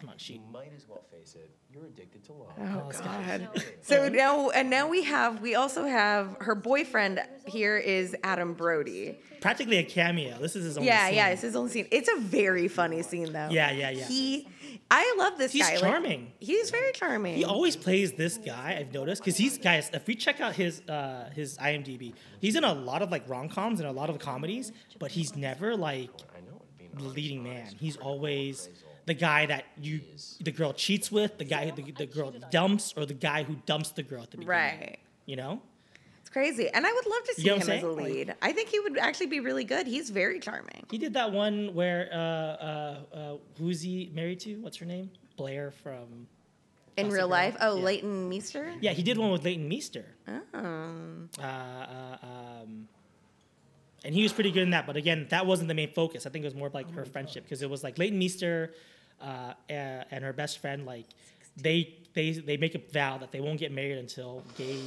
I'm 0.00 0.08
on 0.08 0.14
you 0.14 0.18
sheet. 0.18 0.40
might 0.52 0.72
as 0.76 0.86
well 0.88 1.02
face 1.10 1.34
it. 1.34 1.50
You're 1.72 1.86
addicted 1.86 2.24
to 2.24 2.32
love. 2.32 2.48
Oh 2.58 2.88
it's 2.88 3.00
God. 3.00 3.40
No. 3.54 3.62
So 3.82 4.08
now 4.08 4.50
and 4.50 4.70
now 4.70 4.88
we 4.88 5.02
have 5.04 5.40
we 5.40 5.54
also 5.54 5.84
have 5.84 6.36
her 6.40 6.54
boyfriend 6.54 7.20
here 7.46 7.76
is 7.76 8.16
Adam 8.22 8.54
Brody. 8.54 9.18
Practically 9.40 9.78
a 9.78 9.84
cameo. 9.84 10.38
This 10.38 10.56
is 10.56 10.64
his 10.64 10.76
only 10.78 10.88
Yeah, 10.88 11.06
scene. 11.06 11.14
yeah, 11.16 11.26
yeah, 11.28 11.32
it's 11.32 11.42
his 11.42 11.56
own 11.56 11.68
scene. 11.68 11.86
It's 11.90 12.08
a 12.08 12.18
very 12.18 12.68
funny 12.68 13.02
scene 13.02 13.32
though. 13.32 13.48
Yeah, 13.50 13.70
yeah, 13.70 13.90
yeah. 13.90 14.04
He 14.06 14.48
I 14.90 15.14
love 15.18 15.36
this 15.36 15.52
He's 15.52 15.66
guy. 15.66 15.72
like, 15.74 15.80
charming. 15.82 16.32
he's 16.38 16.70
very 16.70 16.92
charming. 16.92 17.34
He 17.36 17.44
always 17.44 17.76
plays 17.76 18.12
this 18.12 18.38
guy. 18.38 18.76
I've 18.78 18.92
noticed 18.92 19.22
because 19.22 19.36
he's 19.36 19.58
guys. 19.58 19.90
If 19.92 20.06
we 20.06 20.14
check 20.14 20.40
out 20.40 20.54
his 20.54 20.80
uh, 20.88 21.30
his 21.34 21.58
IMDb, 21.58 22.14
he's 22.40 22.56
in 22.56 22.64
a 22.64 22.72
lot 22.72 23.02
of 23.02 23.10
like 23.10 23.28
rom 23.28 23.48
coms 23.50 23.80
and 23.80 23.88
a 23.88 23.92
lot 23.92 24.08
of 24.10 24.18
comedies, 24.18 24.72
but 24.98 25.10
he's 25.10 25.36
never 25.36 25.76
like 25.76 26.10
I 26.34 26.40
know 26.40 26.62
it 26.62 26.78
being 26.78 26.90
the 26.96 27.14
leading 27.14 27.42
man. 27.42 27.66
He's 27.78 27.96
always 27.98 28.68
the 29.08 29.14
guy 29.14 29.46
that 29.46 29.64
you 29.80 30.00
the 30.40 30.52
girl 30.52 30.72
cheats 30.72 31.10
with, 31.10 31.38
the 31.38 31.44
guy 31.44 31.70
the, 31.70 31.82
the 31.92 32.06
girl 32.06 32.32
dumps, 32.50 32.94
or 32.96 33.04
the 33.06 33.14
guy 33.14 33.42
who 33.42 33.56
dumps 33.66 33.90
the 33.90 34.02
girl 34.04 34.22
at 34.22 34.30
the 34.30 34.36
beginning. 34.38 34.80
right. 34.80 34.98
You 35.26 35.36
know. 35.36 35.60
It's 36.20 36.30
crazy. 36.30 36.68
And 36.68 36.86
I 36.86 36.92
would 36.92 37.06
love 37.06 37.24
to 37.24 37.34
see 37.36 37.42
You 37.42 37.48
know 37.48 37.54
him 37.56 37.62
as 37.62 37.68
a 37.68 37.70
saying? 37.80 37.96
Like- 37.96 38.04
lead. 38.04 38.34
I 38.42 38.52
think 38.52 38.68
he 38.68 38.78
would 38.80 38.98
actually 38.98 39.26
be 39.26 39.40
really 39.40 39.64
good. 39.64 39.86
He's 39.86 40.10
very 40.10 40.38
charming. 40.40 40.84
He 40.90 40.98
did 40.98 41.14
that 41.14 41.32
one 41.32 41.74
where 41.74 42.08
uh, 42.12 42.16
uh, 42.16 42.96
uh, 43.14 43.36
who's 43.58 43.80
he 43.80 44.10
married 44.14 44.40
to? 44.40 44.56
What's 44.56 44.76
her 44.76 44.86
name? 44.86 45.10
Blair 45.36 45.70
from. 45.70 46.26
In 46.98 47.06
Gossip 47.06 47.12
real 47.16 47.26
Girl? 47.28 47.30
life. 47.30 47.56
Oh, 47.60 47.76
Yeah. 47.76 47.82
Leighton 47.84 48.28
Meester? 48.28 48.72
Yeah, 48.80 48.92
he 48.92 49.02
did 49.02 49.16
one 49.16 49.30
with 49.30 49.42
Leighton 49.44 49.68
Meester. 49.68 50.04
Oh. 50.26 50.40
Uh, 51.40 51.42
uh, 51.42 52.16
um, 52.22 52.88
and 54.04 54.14
he 54.14 54.22
was 54.22 54.32
pretty 54.32 54.50
good 54.50 54.64
in 54.64 54.70
that. 54.70 54.86
But 54.86 54.96
again, 54.96 55.26
that 55.30 55.46
wasn't 55.46 55.68
the 55.68 55.74
main 55.74 55.92
focus. 55.92 56.26
I 56.26 56.30
think 56.30 56.44
it 56.44 56.48
was 56.48 56.54
more 56.54 56.66
of 56.68 56.74
like 56.74 56.90
her 56.94 57.04
friendship 57.04 57.44
because 57.44 57.62
it 57.62 57.70
was 57.70 57.82
like 57.84 57.98
Leighton 57.98 58.18
Meester 58.18 58.74
uh, 59.20 59.54
and, 59.68 60.04
and 60.10 60.24
her 60.24 60.32
best 60.32 60.58
friend. 60.58 60.86
Like 60.86 61.06
they 61.56 61.96
they 62.14 62.32
they 62.32 62.56
make 62.56 62.74
a 62.74 62.82
vow 62.92 63.18
that 63.18 63.32
they 63.32 63.40
won't 63.40 63.58
get 63.58 63.72
married 63.72 63.98
until 63.98 64.42
gay 64.56 64.80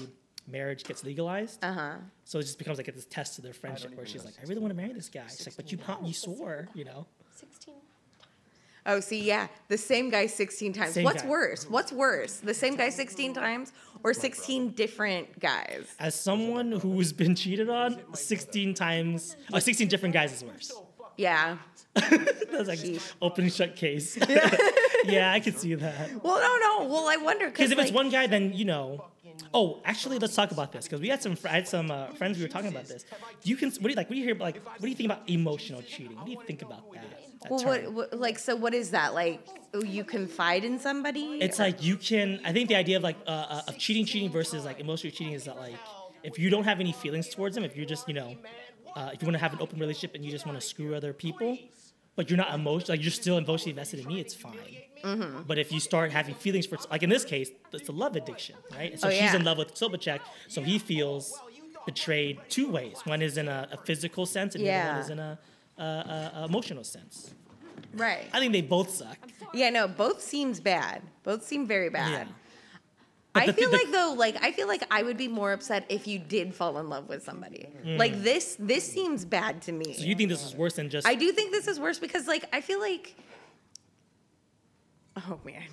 marriage 0.48 0.84
gets 0.84 1.04
legalized. 1.04 1.63
Uh-huh. 1.63 1.94
So 2.26 2.39
it 2.39 2.44
just 2.44 2.58
becomes 2.58 2.78
like 2.78 2.94
this 2.94 3.06
test 3.06 3.36
to 3.36 3.41
their 3.41 3.54
friendship 3.54 3.96
where 3.96 4.06
she's 4.06 4.26
like, 4.26 4.36
I 4.39 4.48
really 4.48 4.62
want 4.62 4.72
to 4.72 4.78
marry 4.78 4.94
this 4.94 5.10
guy. 5.10 5.24
She's 5.30 5.48
like, 5.48 5.56
but 5.56 5.72
you 5.72 5.78
prom- 5.78 6.04
you 6.04 6.13
swore, 6.13 6.67
you 6.74 6.86
know. 6.86 7.06
16. 7.36 7.76
Oh, 8.86 9.00
see, 9.00 9.22
yeah. 9.22 9.48
The 9.67 9.78
same 9.78 10.10
guy 10.10 10.26
16 10.26 10.74
times. 10.74 10.94
Same 10.94 11.04
What's 11.04 11.22
guy. 11.22 11.30
worse? 11.30 11.70
What's 11.70 11.91
worse? 11.91 12.38
The 12.38 12.54
same 12.54 12.76
guy 12.76 12.89
16 12.89 13.34
times 13.34 13.74
or 14.04 14.13
16 14.13 14.72
different 14.72 15.39
guys? 15.39 15.94
As 16.00 16.15
someone 16.15 16.72
who's 16.72 17.13
been 17.13 17.36
cheated 17.36 17.70
on 17.70 18.02
16 18.13 18.74
times, 18.74 19.36
oh, 19.54 19.60
16 19.60 19.88
different 19.88 20.13
guys 20.13 20.34
is 20.34 20.44
worse. 20.44 20.72
Yeah. 21.17 21.58
That's 22.51 22.67
like 22.67 22.80
Sheesh. 22.80 23.13
open 23.21 23.49
shut 23.49 23.75
case. 23.75 24.17
yeah, 24.30 24.58
yeah, 25.04 25.32
I 25.34 25.39
could 25.39 25.58
see 25.58 25.75
that. 25.75 26.23
Well, 26.23 26.39
no, 26.39 26.58
no. 26.58 26.89
Well, 26.89 27.08
I 27.08 27.17
wonder 27.17 27.49
Because 27.49 27.71
if 27.71 27.80
it's 27.80 27.91
one 27.91 28.10
guy, 28.10 28.27
then 28.27 28.54
you 28.54 28.65
know, 28.65 29.06
Oh, 29.54 29.82
actually, 29.84 30.19
let's 30.19 30.36
talk 30.36 30.51
about 30.51 30.71
this 30.71 30.86
because 30.86 31.01
we 31.01 31.10
had 31.10 31.21
some 31.21 31.36
fr- 31.36 31.49
I 31.49 31.51
had 31.51 31.67
some 31.67 31.91
uh, 31.91 32.08
friends 32.08 32.38
we 32.38 32.43
were 32.43 32.49
talking 32.49 32.69
about 32.69 32.86
this. 32.86 33.06
You 33.43 33.56
can 33.56 33.69
what 33.69 33.84
do 33.84 33.89
you 33.89 33.95
like? 33.95 34.10
What 34.10 34.13
do 34.13 34.19
you 34.19 34.25
hear? 34.25 34.36
Like, 34.36 34.63
what 34.63 34.82
do 34.82 34.88
you 34.88 34.95
think 34.95 35.12
about 35.12 35.30
emotional 35.30 35.82
cheating? 35.82 36.15
What 36.15 36.25
do 36.25 36.32
you 36.32 36.41
think 36.45 36.62
about 36.62 36.91
that? 36.93 37.04
that 37.41 37.51
Well, 37.51 37.63
what, 37.65 37.91
what 37.91 38.19
like 38.19 38.39
so? 38.39 38.56
What 38.56 38.73
is 38.73 38.91
that 38.91 39.13
like? 39.13 39.45
oh, 39.73 39.84
You 39.84 40.04
confide 40.04 40.63
in 40.63 40.80
somebody? 40.80 41.39
It's 41.41 41.60
like 41.60 41.84
you 41.84 41.97
can. 41.97 42.39
I 42.45 42.54
think 42.54 42.69
the 42.69 42.75
idea 42.75 42.97
of 42.97 43.04
like 43.04 43.17
uh, 43.27 43.30
uh, 43.30 43.62
of 43.67 43.77
cheating, 43.77 44.06
cheating 44.06 44.30
versus 44.30 44.63
like 44.63 44.80
emotional 44.80 45.12
cheating 45.12 45.34
is 45.34 45.45
that 45.45 45.58
like 45.58 45.75
if 46.23 46.39
you 46.39 46.49
don't 46.49 46.63
have 46.63 46.80
any 46.80 46.93
feelings 46.93 47.27
towards 47.27 47.56
them, 47.56 47.63
if 47.63 47.75
you're 47.75 47.86
just 47.86 48.08
you 48.08 48.13
know, 48.13 48.38
uh, 48.95 49.10
if 49.13 49.21
you 49.21 49.25
want 49.25 49.36
to 49.36 49.39
have 49.43 49.54
an 49.54 49.60
open 49.62 49.80
relationship 49.80 50.15
and 50.15 50.23
you 50.23 50.32
just 50.32 50.45
want 50.45 50.60
to 50.60 50.65
screw 50.65 50.95
other 50.95 51.13
people, 51.13 51.58
but 52.15 52.30
you're 52.30 52.38
not 52.38 52.54
emotional, 52.54 52.95
like 52.95 53.02
you're 53.04 53.12
still 53.12 53.38
emotionally 53.38 53.71
invested 53.71 54.00
in 54.02 54.08
me, 54.08 54.19
it's 54.19 54.34
fine. 54.34 54.54
Mm-hmm. 55.04 55.41
But 55.47 55.58
if 55.58 55.71
you 55.71 55.80
start 55.80 56.12
having 56.12 56.36
feelings 56.36 56.65
for, 56.67 56.78
like 56.91 57.04
in 57.04 57.10
this 57.10 57.26
case, 57.26 57.50
it's 57.74 57.89
a 57.89 57.91
love 57.91 58.15
addiction, 58.15 58.56
right? 58.74 59.00
So 59.00 59.08
Oh, 59.08 59.12
she's 59.12 59.34
in 59.34 59.43
love 59.43 59.58
with 59.58 59.74
Sobachek, 59.74 60.19
so 60.47 60.62
he 60.62 60.78
feels 60.78 61.39
betrayed 61.86 62.39
two 62.50 62.69
ways. 62.69 62.97
One 63.06 63.21
is 63.21 63.38
in 63.38 63.47
a, 63.47 63.67
a 63.71 63.78
physical 63.78 64.26
sense, 64.26 64.54
and 64.56 64.63
the 64.63 64.69
other 64.69 64.78
Yeah. 64.78 64.91
one 64.93 65.02
is 65.02 65.10
in 65.10 65.19
a, 65.19 65.39
a, 65.78 65.84
a, 65.84 66.32
a 66.41 66.45
emotional 66.45 66.84
sense. 66.84 67.34
right. 67.93 68.28
I 68.34 68.39
think 68.39 68.54
they 68.54 68.62
both 68.62 68.89
suck. 68.91 69.17
Yeah, 69.54 69.69
no, 69.71 69.88
both 69.88 70.21
seems 70.21 70.60
bad. 70.60 71.02
Both 71.24 71.43
seem 71.43 71.65
very 71.65 71.89
bad. 71.89 72.28
Yeah. 72.28 72.34
But 73.34 73.44
I 73.44 73.46
the 73.48 73.54
feel 73.54 73.70
the- 73.72 73.78
like 73.78 73.91
though, 73.91 74.13
like 74.17 74.38
I 74.44 74.52
feel 74.52 74.67
like 74.67 74.84
I 74.91 75.04
would 75.04 75.15
be 75.17 75.28
more 75.30 75.54
upset 75.54 75.86
if 75.89 76.06
you 76.08 76.20
did 76.20 76.54
fall 76.54 76.78
in 76.80 76.89
love 76.89 77.08
with 77.08 77.24
somebody. 77.24 77.70
Like 77.86 78.22
this, 78.24 78.58
this 78.60 78.84
seems 78.89 79.24
bad 79.26 79.62
to 79.63 79.72
me. 79.72 79.86
Mm. 79.86 79.96
So 79.96 80.04
you 80.04 80.15
think 80.15 80.30
this 80.30 80.44
is 80.46 80.54
worse 80.56 80.74
than 80.74 80.89
just? 80.89 81.08
I 81.08 81.15
do 81.15 81.32
think 81.32 81.52
this 81.52 81.67
is 81.67 81.80
worse 81.80 81.98
because 82.00 82.28
like 82.28 82.46
I 82.52 82.60
feel 82.62 82.80
like, 82.82 83.15
oh 85.30 85.39
man, 85.46 85.63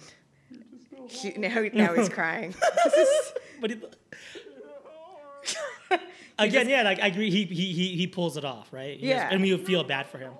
He- 1.08 1.32
now 1.36 1.64
now 1.72 1.94
he's 1.94 2.08
crying. 2.18 2.50
Is- 2.96 3.32
But 3.60 3.72
it, 3.72 3.96
again, 6.38 6.68
yeah, 6.68 6.82
like 6.82 7.00
I 7.02 7.08
agree. 7.08 7.30
He 7.30 7.44
he 7.44 7.72
he 7.72 7.96
he 7.96 8.06
pulls 8.06 8.36
it 8.36 8.44
off, 8.44 8.72
right? 8.72 8.98
He 9.00 9.08
has- 9.08 9.16
Yeah. 9.22 9.28
and 9.32 9.42
we 9.42 9.52
would 9.52 9.66
feel 9.66 9.82
bad 9.82 10.06
for 10.06 10.18
him. 10.18 10.32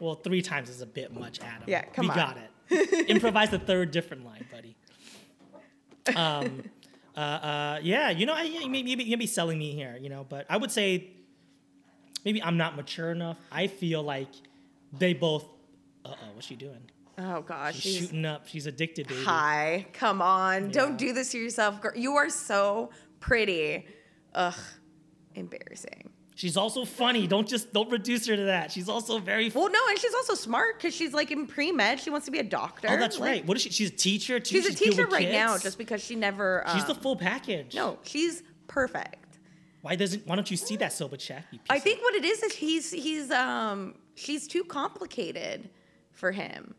Well, 0.00 0.16
three 0.16 0.42
times 0.42 0.68
is 0.68 0.80
a 0.80 0.86
bit 0.86 1.14
much, 1.14 1.38
Adam. 1.40 1.62
Yeah, 1.68 1.82
come 1.82 2.06
we 2.06 2.10
on. 2.10 2.16
got 2.16 2.36
it. 2.38 3.08
Improvise 3.08 3.50
the 3.50 3.58
third 3.60 3.92
different 3.92 4.24
line, 4.26 4.44
buddy. 4.50 4.76
Um, 6.14 6.62
uh, 7.16 7.20
uh, 7.20 7.80
yeah, 7.82 8.10
you 8.10 8.26
know, 8.26 8.34
I, 8.34 8.42
you 8.42 8.68
maybe 8.68 8.90
you 8.90 9.16
may 9.16 9.16
be 9.16 9.26
selling 9.26 9.58
me 9.58 9.72
here, 9.72 9.98
you 10.00 10.08
know, 10.08 10.26
but 10.28 10.46
I 10.50 10.56
would 10.56 10.70
say 10.70 11.08
maybe 12.24 12.42
I'm 12.42 12.56
not 12.56 12.76
mature 12.76 13.10
enough. 13.12 13.38
I 13.50 13.66
feel 13.66 14.02
like 14.02 14.28
they 14.92 15.14
both. 15.14 15.44
Uh 16.04 16.10
oh, 16.10 16.26
what's 16.34 16.46
she 16.46 16.56
doing? 16.56 16.80
oh 17.18 17.40
gosh, 17.40 17.74
She's 17.76 17.82
she's 17.82 17.96
shooting 18.02 18.24
up. 18.26 18.46
She's 18.46 18.66
addicted, 18.66 19.08
baby. 19.08 19.22
high. 19.24 19.86
Come 19.94 20.20
on, 20.22 20.66
Yeah. 20.66 20.70
don't 20.72 20.96
do 20.98 21.12
this 21.12 21.32
to 21.32 21.38
yourself, 21.38 21.80
girl. 21.80 21.92
You 21.96 22.16
are 22.16 22.28
so 22.30 22.90
pretty. 23.20 23.86
Ugh, 24.34 24.54
embarrassing. 25.34 26.10
She's 26.36 26.58
also 26.58 26.84
funny. 26.84 27.26
Don't 27.26 27.48
just 27.48 27.72
don't 27.72 27.90
reduce 27.90 28.26
her 28.26 28.36
to 28.36 28.44
that. 28.44 28.70
She's 28.70 28.90
also 28.90 29.18
very. 29.18 29.48
Well, 29.48 29.70
no, 29.70 29.78
and 29.88 29.98
she's 29.98 30.12
also 30.12 30.34
smart 30.34 30.76
because 30.76 30.94
she's 30.94 31.14
like 31.14 31.30
in 31.30 31.46
pre 31.46 31.72
med. 31.72 31.98
She 31.98 32.10
wants 32.10 32.26
to 32.26 32.30
be 32.30 32.38
a 32.38 32.44
doctor. 32.44 32.88
Oh, 32.90 32.96
that's 32.98 33.18
Like, 33.18 33.28
right. 33.30 33.46
What 33.46 33.56
is 33.56 33.62
she? 33.62 33.70
She's 33.70 33.88
a 33.88 33.94
teacher 33.96 34.38
too. 34.38 34.56
She's 34.60 34.66
a 34.66 34.74
teacher 34.74 35.06
right 35.06 35.32
now, 35.32 35.56
just 35.56 35.78
because 35.78 36.04
she 36.04 36.14
never. 36.14 36.62
Um, 36.68 36.76
she's 36.76 36.84
the 36.84 36.94
full 36.94 37.16
package. 37.16 37.74
No, 37.74 37.98
she's 38.02 38.42
perfect. 38.68 39.38
Why 39.80 39.96
doesn't? 39.96 40.26
Why 40.26 40.36
don't 40.36 40.50
you 40.50 40.58
see 40.58 40.76
that 40.76 40.90
piece 40.90 41.60
I 41.70 41.78
think 41.78 42.02
what 42.02 42.14
it 42.14 42.24
is 42.24 42.42
is 42.42 42.52
he's 42.52 42.90
he's 42.92 43.30
um 43.30 43.94
she's 44.14 44.46
too 44.46 44.64
complicated 44.64 45.70
for 46.12 46.32
him. 46.32 46.74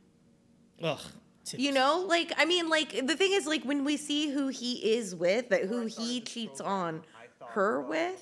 Ugh. 0.83 0.99
T- 1.45 1.63
You 1.63 1.71
know, 1.71 2.05
like 2.07 2.31
I 2.37 2.45
mean, 2.45 2.69
like 2.69 3.07
the 3.07 3.15
thing 3.15 3.31
is, 3.31 3.47
like 3.47 3.63
when 3.63 3.83
we 3.83 3.97
see 3.97 4.29
who 4.29 4.49
he 4.49 4.93
is 4.93 5.15
with, 5.15 5.49
that 5.49 5.63
who 5.63 5.87
he 5.87 6.21
cheats 6.21 6.61
on 6.61 7.01
her 7.47 7.81
with, 7.81 8.21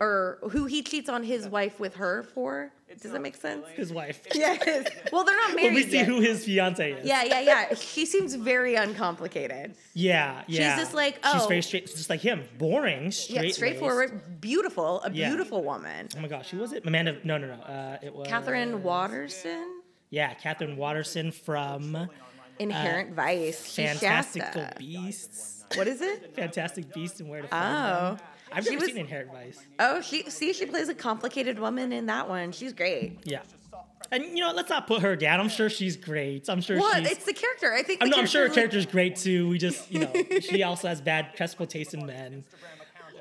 or 0.00 0.38
who 0.50 0.66
he 0.66 0.82
cheats 0.82 1.08
on 1.08 1.22
his 1.22 1.48
wife 1.48 1.78
with 1.80 1.94
her 1.96 2.22
for. 2.22 2.72
Does 3.02 3.12
that 3.12 3.20
make 3.20 3.36
sense? 3.36 3.66
his 3.74 3.92
wife. 3.92 4.26
Yes. 4.34 4.88
Well, 5.12 5.24
they're 5.24 5.36
not 5.36 5.54
married 5.56 5.64
When 5.66 5.74
we 5.74 5.82
see 5.82 5.96
yet. 5.98 6.06
who 6.06 6.20
his 6.20 6.44
fiance 6.44 6.92
is. 6.92 7.06
Yeah, 7.06 7.24
yeah, 7.24 7.40
yeah. 7.40 7.74
She 7.74 8.06
seems 8.06 8.34
very 8.34 8.74
uncomplicated. 8.74 9.74
Yeah. 9.92 10.42
Yeah. 10.46 10.74
She's 10.76 10.84
just 10.84 10.94
like, 10.94 11.18
oh, 11.24 11.32
She's 11.38 11.46
very 11.46 11.62
straight, 11.62 11.86
just 11.86 12.08
like 12.08 12.20
him. 12.20 12.44
Boring. 12.58 13.10
Straight. 13.10 13.44
Yeah, 13.46 13.50
straightforward, 13.52 14.40
beautiful, 14.40 15.02
a 15.02 15.10
Yeah. 15.10 15.28
beautiful 15.28 15.62
woman. 15.62 16.08
Oh 16.16 16.20
my 16.20 16.28
gosh, 16.28 16.50
who 16.50 16.58
was 16.58 16.72
it? 16.72 16.86
Amanda. 16.86 17.18
No, 17.24 17.38
no, 17.38 17.48
no. 17.48 17.62
Uh, 17.62 17.98
it 18.02 18.14
was 18.14 18.28
Katherine 18.28 18.82
Waterston, 18.82 19.82
Yeah, 20.10 20.32
Katherine 20.34 20.76
Waterston 20.76 21.32
from 21.32 22.08
Inherent 22.58 23.14
Vice. 23.14 23.64
She's 23.66 23.74
Fantastical 23.90 24.64
Beasts. 24.78 25.64
What 25.74 25.88
is 25.88 26.00
it? 26.00 26.34
Fantastic 26.36 26.94
Beasts 26.94 27.20
and 27.20 27.28
Where 27.28 27.42
to 27.42 27.48
Find 27.48 27.76
Oh. 27.76 28.14
Them. 28.16 28.18
I've 28.52 28.64
She 28.64 28.70
never 28.70 28.80
was- 28.82 28.88
seen 28.92 28.98
Inherent 28.98 29.32
Vice. 29.32 29.58
Oh, 29.78 30.00
she 30.00 30.28
see 30.30 30.52
she 30.52 30.66
plays 30.66 30.88
a 30.88 30.94
complicated 30.94 31.58
woman 31.58 31.92
in 31.92 32.06
that 32.06 32.28
one. 32.28 32.52
She's 32.52 32.72
great. 32.72 33.18
Yeah. 33.24 33.40
And 34.12 34.22
you 34.24 34.36
know, 34.44 34.52
let's 34.52 34.70
not 34.70 34.86
put 34.86 35.02
her 35.02 35.16
down. 35.16 35.40
I'm 35.40 35.48
sure 35.48 35.68
she's 35.68 35.96
great. 35.96 36.48
I'm 36.48 36.60
sure 36.60 36.78
Well, 36.78 37.04
it's 37.04 37.24
the 37.24 37.32
character. 37.32 37.72
I 37.72 37.82
think. 37.82 38.02
I'm, 38.02 38.08
no, 38.10 38.18
I'm 38.18 38.26
sure 38.26 38.46
her 38.48 38.54
character's, 38.54 38.84
like- 38.84 38.92
great 38.92 39.16
too. 39.16 39.48
We 39.48 39.58
just, 39.58 39.90
you 39.90 40.00
know, 40.00 40.12
she 40.40 40.62
also 40.62 40.86
has 40.88 41.00
bad 41.00 41.32
crestful 41.36 41.66
taste 41.66 41.92
in 41.92 42.06
men. 42.06 42.44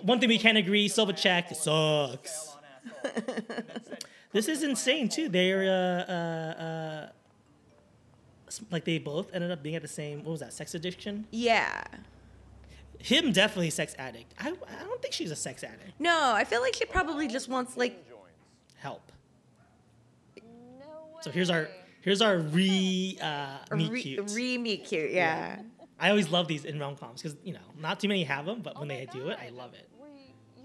One 0.04 0.20
thing 0.20 0.30
we 0.30 0.38
can 0.38 0.58
agree, 0.58 0.88
Silvercheck 0.88 1.56
sucks. 1.56 2.56
this 4.32 4.48
is 4.48 4.62
insane 4.62 5.10
too. 5.10 5.28
They're 5.30 5.64
uh, 5.64 6.12
uh, 6.12 6.64
uh, 6.64 7.10
like 8.72 8.86
they 8.86 9.00
both 9.00 9.34
ended 9.34 9.50
up 9.52 9.64
being 9.64 9.76
at 9.76 9.82
the 9.82 9.88
same. 9.88 10.20
What 10.24 10.32
was 10.32 10.40
that? 10.42 10.54
Sex 10.54 10.76
addiction. 10.76 11.26
Yeah. 11.32 11.84
Him 13.06 13.32
definitely 13.32 13.70
sex 13.70 13.94
addict. 14.00 14.34
I, 14.40 14.48
I 14.50 14.84
don't 14.84 15.02
think 15.02 15.14
she's 15.14 15.30
a 15.32 15.36
sex 15.36 15.64
addict. 15.64 16.00
No, 16.00 16.34
I 16.34 16.44
feel 16.44 16.62
like 16.62 16.74
she 16.76 16.86
probably 16.86 17.28
just 17.28 17.48
wants 17.50 17.78
like. 17.78 18.04
Help. 18.78 19.12
No 20.38 21.20
So 21.22 21.32
here's 21.32 21.50
our 21.50 21.68
here's 22.02 22.22
our 22.22 22.38
re 22.38 23.18
uh, 23.22 23.58
meet 23.76 23.92
re, 23.92 24.02
cute. 24.02 24.32
re 24.32 24.58
meet 24.58 24.86
cute. 24.86 25.12
Yeah. 25.12 25.60
I 26.00 26.10
always 26.10 26.30
love 26.30 26.48
these 26.48 26.66
in 26.66 26.80
rom 26.80 26.96
coms 26.98 27.22
because 27.22 27.38
you 27.44 27.54
know 27.54 27.60
not 27.80 28.00
too 28.00 28.08
many 28.08 28.24
have 28.26 28.46
them, 28.46 28.62
but 28.62 28.74
Oh 28.76 28.80
when 28.80 28.90
my 28.90 28.96
they 28.96 29.06
do 29.06 29.30
it, 29.30 29.38
I 29.42 29.50
love 29.50 29.74
it. 29.74 29.88
We- 30.02 30.10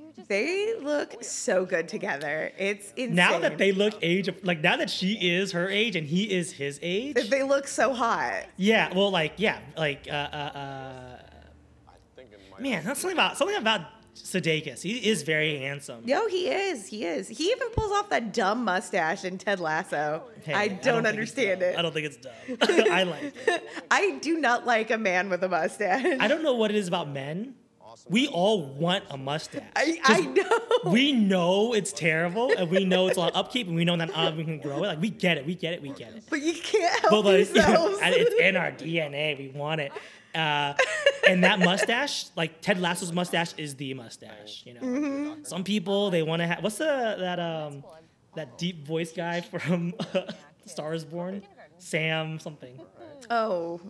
you 0.06 0.12
just- 0.16 0.28
They 0.28 0.74
look 0.80 1.22
so 1.22 1.64
good 1.64 1.88
together. 1.88 2.52
It's 2.58 2.90
insane. 2.96 3.14
Now 3.14 3.38
that 3.38 3.56
they 3.58 3.72
look 3.72 3.94
age, 4.02 4.28
like 4.42 4.60
now 4.60 4.76
that 4.78 4.90
she 4.90 5.12
is 5.30 5.52
her 5.52 5.68
age 5.68 5.94
and 5.96 6.06
he 6.06 6.24
is 6.32 6.52
his 6.52 6.78
age, 6.82 7.28
they 7.30 7.42
look 7.42 7.68
so 7.68 7.94
hot. 7.94 8.46
yeah. 8.56 8.92
Well, 8.94 9.10
like 9.10 9.34
yeah, 9.36 9.60
like 9.76 10.08
uh, 10.10 10.14
uh, 10.14 10.36
uh, 10.36 11.18
I 11.88 11.92
think 12.16 12.32
it 12.32 12.40
might 12.49 12.49
man, 12.60 12.84
that's 12.84 13.00
something 13.00 13.16
about 13.16 13.36
something 13.36 13.56
about 13.56 13.82
Sudeikis. 14.14 14.82
He 14.82 15.08
is 15.08 15.22
very 15.22 15.58
handsome. 15.58 16.02
Yo, 16.06 16.26
he 16.28 16.48
is. 16.48 16.86
He 16.86 17.04
is. 17.04 17.28
He 17.28 17.44
even 17.50 17.68
pulls 17.70 17.92
off 17.92 18.10
that 18.10 18.32
dumb 18.32 18.64
mustache 18.64 19.24
in 19.24 19.38
Ted 19.38 19.60
Lasso. 19.60 20.24
Hey, 20.42 20.52
I 20.54 20.68
don't, 20.68 20.78
think 20.82 20.96
it's 20.98 21.08
understand 21.08 21.62
it. 21.62 21.78
I 21.78 21.82
don't 21.82 21.92
think 21.92 22.06
it's 22.06 22.16
dumb. 22.16 22.32
I 22.92 23.04
like 23.04 23.34
it. 23.46 23.68
I 23.90 24.18
do 24.20 24.38
not 24.38 24.66
like 24.66 24.90
a 24.90 24.98
man 24.98 25.30
with 25.30 25.42
a 25.42 25.48
mustache. 25.48 26.04
I 26.20 26.28
don't 26.28 26.42
know 26.42 26.54
what 26.54 26.70
it 26.70 26.76
is 26.76 26.88
about 26.88 27.08
men. 27.08 27.54
We 28.08 28.28
all 28.28 28.62
want 28.62 29.04
a 29.10 29.16
mustache. 29.16 29.62
I, 29.76 29.98
I 30.04 30.20
know. 30.20 30.58
We 30.92 31.12
know 31.12 31.74
it's 31.74 31.92
terrible, 31.92 32.52
and 32.56 32.70
we 32.70 32.84
know 32.84 33.08
it's 33.08 33.16
a 33.16 33.20
lot 33.20 33.32
of 33.32 33.36
upkeep, 33.36 33.66
and 33.66 33.76
we 33.76 33.84
know 33.84 33.96
that 33.96 34.10
uh, 34.14 34.32
we 34.34 34.44
can 34.44 34.58
grow 34.58 34.84
it. 34.84 34.86
Like 34.86 35.00
we 35.00 35.10
get 35.10 35.36
it, 35.36 35.44
we 35.44 35.54
get 35.54 35.74
it, 35.74 35.82
we 35.82 35.90
get 35.90 36.14
it. 36.14 36.24
but 36.30 36.40
you 36.40 36.54
can't 36.54 37.00
help 37.00 37.10
But 37.10 37.24
like, 37.24 37.54
yourselves. 37.54 37.98
it's 38.02 38.34
in 38.40 38.56
our 38.56 38.72
DNA. 38.72 39.38
We 39.38 39.48
want 39.48 39.80
it. 39.82 39.92
Uh, 40.34 40.74
and 41.28 41.42
that 41.44 41.58
mustache, 41.58 42.26
like 42.36 42.60
Ted 42.60 42.80
Lasso's 42.80 43.12
mustache, 43.12 43.52
is 43.56 43.74
the 43.76 43.94
mustache. 43.94 44.62
You 44.64 44.74
know, 44.74 44.80
Mm-hmm. 44.80 45.44
some 45.44 45.64
people 45.64 46.10
they 46.10 46.22
want 46.22 46.40
to 46.40 46.46
have. 46.46 46.62
What's 46.62 46.78
the 46.78 47.16
that 47.18 47.38
um 47.40 47.84
that 48.36 48.56
deep 48.58 48.86
voice 48.86 49.12
guy 49.12 49.40
from 49.40 49.94
Star 50.66 50.94
is 50.94 51.04
Born? 51.04 51.42
Sam 51.78 52.38
something. 52.38 52.80
oh. 53.30 53.80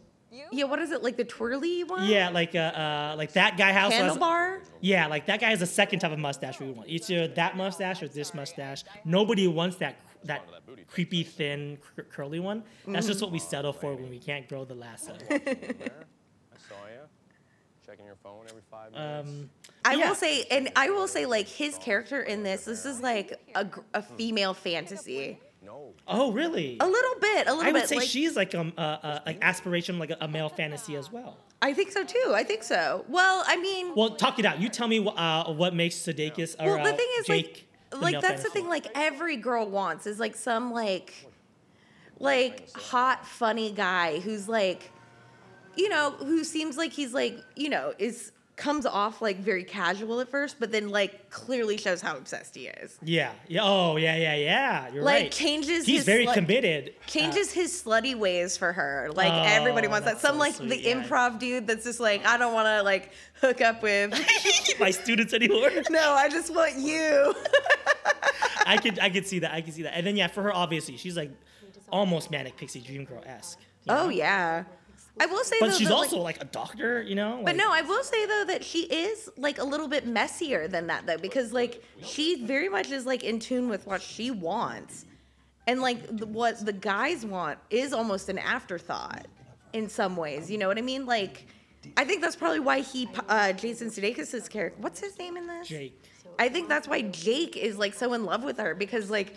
Yeah, 0.53 0.67
what 0.67 0.79
is 0.79 0.93
it? 0.93 1.03
Like 1.03 1.17
the 1.17 1.25
twirly 1.25 1.83
one? 1.83 2.09
Yeah, 2.09 2.29
like 2.31 2.55
uh, 2.55 2.59
uh 2.59 3.15
like 3.19 3.33
that 3.33 3.57
guy 3.59 3.73
has. 3.73 3.93
has- 3.93 4.17
Handlebar? 4.17 4.61
Yeah, 4.81 5.09
like 5.09 5.27
that 5.27 5.41
guy 5.41 5.51
has 5.51 5.61
a 5.61 5.67
second 5.67 5.99
type 5.99 6.13
of 6.13 6.21
mustache 6.21 6.61
we 6.61 6.71
want. 6.71 6.89
Either 6.89 7.27
that 7.27 7.57
mustache 7.57 8.01
or 8.01 8.07
this 8.07 8.33
mustache. 8.33 8.85
Nobody 9.05 9.49
wants 9.49 9.77
that 9.79 9.99
that 10.25 10.47
creepy 10.87 11.25
thin 11.25 11.79
cur- 11.97 12.05
curly 12.05 12.39
one. 12.39 12.63
That's 12.87 13.09
just 13.09 13.21
what 13.21 13.33
we 13.33 13.41
settle 13.41 13.73
for 13.73 13.95
when 13.97 14.09
we 14.09 14.21
can't 14.21 14.49
grow 14.49 14.65
the 14.65 14.75
lasso. 14.77 15.15
I 17.91 17.93
checking 17.93 18.07
your 18.07 18.17
phone 18.23 18.45
every 18.49 18.63
five 18.71 18.93
minutes. 18.93 19.29
Um, 19.29 19.51
I 19.85 19.95
Yeah. 19.95 20.09
will 20.09 20.15
say, 20.15 20.45
and 20.45 20.71
I 20.77 20.91
will 20.91 21.09
say, 21.09 21.27
like 21.27 21.49
his 21.49 21.77
character 21.79 22.21
in 22.21 22.45
this, 22.45 22.65
this 22.65 22.85
is 22.85 23.01
like 23.01 23.41
a, 23.55 23.67
a 23.95 24.03
female 24.03 24.55
fantasy. 24.55 25.41
no. 25.65 25.93
oh, 26.07 26.31
really? 26.31 26.77
A 26.79 26.87
little 26.87 27.21
bit, 27.21 27.49
a 27.49 27.51
little 27.53 27.65
bit. 27.65 27.69
I 27.69 27.73
would 27.73 27.81
bit. 27.81 27.89
say 27.89 27.97
like, 27.97 28.09
she's 28.09 28.37
like 28.37 28.55
um 28.55 28.73
uh, 28.79 28.81
uh, 28.81 29.21
like 29.27 29.39
aspiration, 29.43 29.99
like 29.99 30.11
a, 30.11 30.19
a 30.21 30.29
male 30.29 30.49
fantasy 30.49 30.95
as 30.95 31.11
well. 31.11 31.37
I 31.63 31.73
think 31.75 31.91
so 31.91 32.05
too. 32.05 32.33
I 32.33 32.45
think 32.45 32.63
so. 32.63 33.05
Well, 33.09 33.43
I 33.47 33.57
mean, 33.57 33.95
Well, 33.95 34.11
talk 34.11 34.39
it 34.39 34.47
out. 34.47 34.61
You 34.61 34.69
tell 34.69 34.89
me 34.89 35.05
wh- 35.05 35.21
uh, 35.21 35.53
what 35.53 35.75
makes 35.75 35.97
Sudeikis 35.97 36.57
or 36.61 36.77
well, 36.77 36.85
the 36.85 36.93
uh, 36.93 36.97
thing 36.97 37.09
is, 37.19 37.27
Jake 37.27 37.69
like, 37.93 38.03
like 38.03 38.13
male 38.13 38.21
that's 38.21 38.43
the 38.45 38.51
thing. 38.51 38.69
Like 38.69 38.87
every 38.95 39.37
girl 39.37 39.69
wants 39.69 40.07
is 40.07 40.21
like 40.21 40.37
some 40.37 40.73
like, 40.73 41.27
like 42.21 42.73
hot, 42.73 43.27
funny 43.27 43.73
guy 43.73 44.21
who's 44.21 44.49
like, 44.49 44.91
you 45.77 45.89
know, 45.89 46.13
who 46.13 46.45
seems 46.45 46.77
like 46.77 46.93
he's 46.93 47.13
like, 47.15 47.39
you 47.57 47.69
know, 47.69 47.93
is 47.99 48.33
comes 48.57 48.85
off 48.85 49.23
like 49.23 49.39
very 49.39 49.65
casual 49.65 50.21
at 50.21 50.29
first, 50.29 50.57
but 50.61 50.71
then 50.71 50.91
like 50.91 51.31
clearly 51.31 51.79
shows 51.79 52.03
how 52.03 52.15
obsessed 52.15 52.55
he 52.55 52.67
is. 52.67 52.99
Yeah. 53.03 53.33
Yeah. 53.49 53.61
Oh, 53.63 53.97
yeah, 53.97 54.15
yeah, 54.17 54.35
yeah. 54.35 54.93
You're 54.93 55.03
Like 55.03 55.23
right. 55.23 55.33
changes. 55.33 55.87
He's 55.87 56.05
very 56.05 56.27
slut- 56.27 56.35
committed. 56.35 56.93
Changes 57.07 57.53
his 57.53 57.73
slutty 57.83 58.15
ways 58.15 58.59
for 58.59 58.75
her. 58.75 59.09
Like 59.15 59.33
Oh, 59.33 59.43
everybody 59.47 59.89
wants 59.89 60.07
that. 60.07 60.21
Some 60.21 60.35
so 60.35 60.39
like 60.41 60.55
sweet, 60.57 60.69
the 60.69 60.79
yeah. 60.83 61.03
improv 61.03 61.39
dude 61.39 61.67
that's 61.67 61.85
just 61.85 62.01
like, 62.01 62.27
I 62.27 62.37
don't 62.37 62.53
want 62.53 62.67
to 62.67 62.83
like 62.83 63.13
hook 63.41 63.63
up 63.63 63.83
with. 63.83 64.13
Uh, 64.13 64.19
my 64.81 64.91
students 64.91 65.33
anymore. 65.33 65.71
no, 65.91 66.13
I 66.13 66.29
just 66.29 66.55
want 66.55 66.77
you. 66.77 67.35
I 68.67 68.77
could 68.77 68.99
I 68.99 69.09
could 69.09 69.27
see 69.27 69.39
that. 69.39 69.53
I 69.55 69.63
could 69.63 69.73
see 69.73 69.85
that. 69.85 69.97
And 69.97 70.07
then 70.07 70.17
yeah, 70.17 70.27
for 70.27 70.43
her 70.43 70.53
obviously 70.55 70.99
she's 70.99 71.17
like 71.17 71.31
almost 71.91 72.31
manic 72.31 72.59
pixie 72.59 72.81
dream 72.81 73.05
girl 73.05 73.23
esque. 73.25 73.59
oh 73.89 74.11
yeah. 74.11 74.65
I 75.19 75.27
will 75.27 75.45
say 75.45 75.57
But 75.61 75.71
though, 75.71 75.77
she's 75.77 75.89
that, 75.89 75.95
also 75.95 76.17
like, 76.17 76.39
like, 76.39 76.49
a 76.49 76.53
doctor, 76.53 77.03
you 77.03 77.15
know. 77.15 77.43
But 77.45 77.57
no, 77.57 77.71
I 77.71 77.83
will 77.83 78.03
say 78.03 78.27
though 78.27 78.45
that 78.47 78.65
she 78.65 78.83
is 78.85 79.29
like 79.37 79.59
a 79.59 79.65
little 79.65 79.89
bit 79.89 80.07
messier 80.07 80.69
than 80.69 80.87
that 80.87 81.07
though, 81.07 81.19
because 81.19 81.53
like 81.53 81.83
she 82.03 82.45
very 82.45 82.69
much 82.69 82.91
is 82.91 83.07
like 83.07 83.25
in 83.25 83.39
tune 83.39 83.69
with 83.69 83.87
what 83.87 84.01
she 84.01 84.31
wants, 84.31 85.05
and 85.67 85.81
like 85.81 86.17
the, 86.17 86.27
what 86.27 86.65
the 86.65 86.73
guys 86.73 87.27
want 87.27 87.59
is 87.71 87.93
almost 87.93 88.29
an 88.29 88.39
afterthought 88.39 89.27
in 89.73 89.89
some 89.89 90.17
ways. 90.17 90.51
You 90.51 90.59
know 90.59 90.69
what 90.69 90.79
I 90.79 90.83
mean? 90.83 91.07
Like, 91.07 91.47
I 91.97 92.05
think 92.05 92.23
that's 92.23 92.37
probably 92.37 92.61
why 92.61 92.81
he, 92.81 93.09
uh, 93.29 93.53
Jason 93.53 93.89
Sudeikis' 93.89 94.49
character, 94.49 94.81
what's 94.81 95.01
his 95.01 95.19
name 95.19 95.37
in 95.37 95.47
this? 95.47 95.69
Jake. 95.69 96.03
I 96.39 96.49
think 96.49 96.69
that's 96.69 96.89
why 96.89 97.03
Jake 97.03 97.57
is 97.57 97.77
like 97.77 97.95
so 97.95 98.15
in 98.15 98.25
love 98.25 98.43
with 98.43 98.59
her 98.59 98.75
because 98.75 99.11
like 99.11 99.37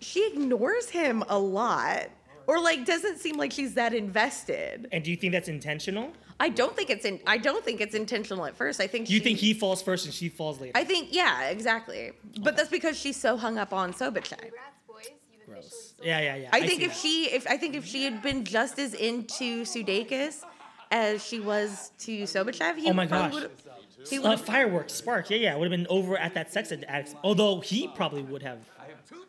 she 0.00 0.26
ignores 0.26 0.90
him 0.90 1.24
a 1.28 1.38
lot. 1.38 2.08
Or 2.46 2.60
like 2.60 2.84
doesn't 2.84 3.18
seem 3.18 3.36
like 3.36 3.52
she's 3.52 3.74
that 3.74 3.94
invested. 3.94 4.88
And 4.92 5.02
do 5.04 5.10
you 5.10 5.16
think 5.16 5.32
that's 5.32 5.48
intentional? 5.48 6.12
I 6.40 6.48
don't 6.48 6.74
think 6.76 6.90
it's 6.90 7.04
in. 7.04 7.20
I 7.26 7.38
don't 7.38 7.64
think 7.64 7.80
it's 7.80 7.94
intentional 7.94 8.44
at 8.44 8.56
first. 8.56 8.80
I 8.80 8.86
think. 8.86 9.06
Do 9.06 9.12
you 9.14 9.20
she- 9.20 9.24
think 9.24 9.38
he 9.38 9.54
falls 9.54 9.82
first 9.82 10.04
and 10.04 10.12
she 10.12 10.28
falls 10.28 10.60
later? 10.60 10.72
I 10.74 10.84
think 10.84 11.08
yeah, 11.12 11.48
exactly. 11.48 12.12
But 12.42 12.56
that's 12.56 12.68
because 12.70 12.98
she's 12.98 13.16
so 13.16 13.36
hung 13.36 13.56
up 13.58 13.72
on 13.72 13.92
Sobachek. 13.92 14.38
Congrats, 14.40 14.80
boys. 14.88 15.08
Gross. 15.46 15.94
Yeah, 16.02 16.20
yeah, 16.20 16.34
yeah. 16.36 16.48
I 16.52 16.66
think 16.66 16.82
if 16.82 16.88
that. 16.90 16.96
she, 16.98 17.26
if 17.26 17.46
I 17.46 17.56
think 17.56 17.74
if 17.76 17.84
she 17.86 18.04
had 18.04 18.20
been 18.20 18.44
just 18.44 18.78
as 18.78 18.94
into 18.94 19.62
Sudeikis 19.64 20.42
as 20.90 21.24
she 21.24 21.40
was 21.40 21.92
to 22.00 22.22
Sobachev, 22.24 22.76
he 22.76 22.90
Oh 22.90 22.92
my 22.92 23.06
probably 23.06 23.40
gosh. 23.40 23.50
would've- 23.50 24.08
He 24.10 24.18
uh, 24.18 24.30
would, 24.30 24.40
fireworks, 24.40 24.92
spark, 24.92 25.30
yeah, 25.30 25.36
yeah, 25.38 25.56
would 25.56 25.70
have 25.70 25.78
been 25.78 25.86
over 25.88 26.18
at 26.18 26.34
that 26.34 26.52
sex 26.52 26.72
addict. 26.72 27.14
Although 27.24 27.60
he 27.60 27.88
probably 27.88 28.22
would 28.22 28.42
have. 28.42 28.58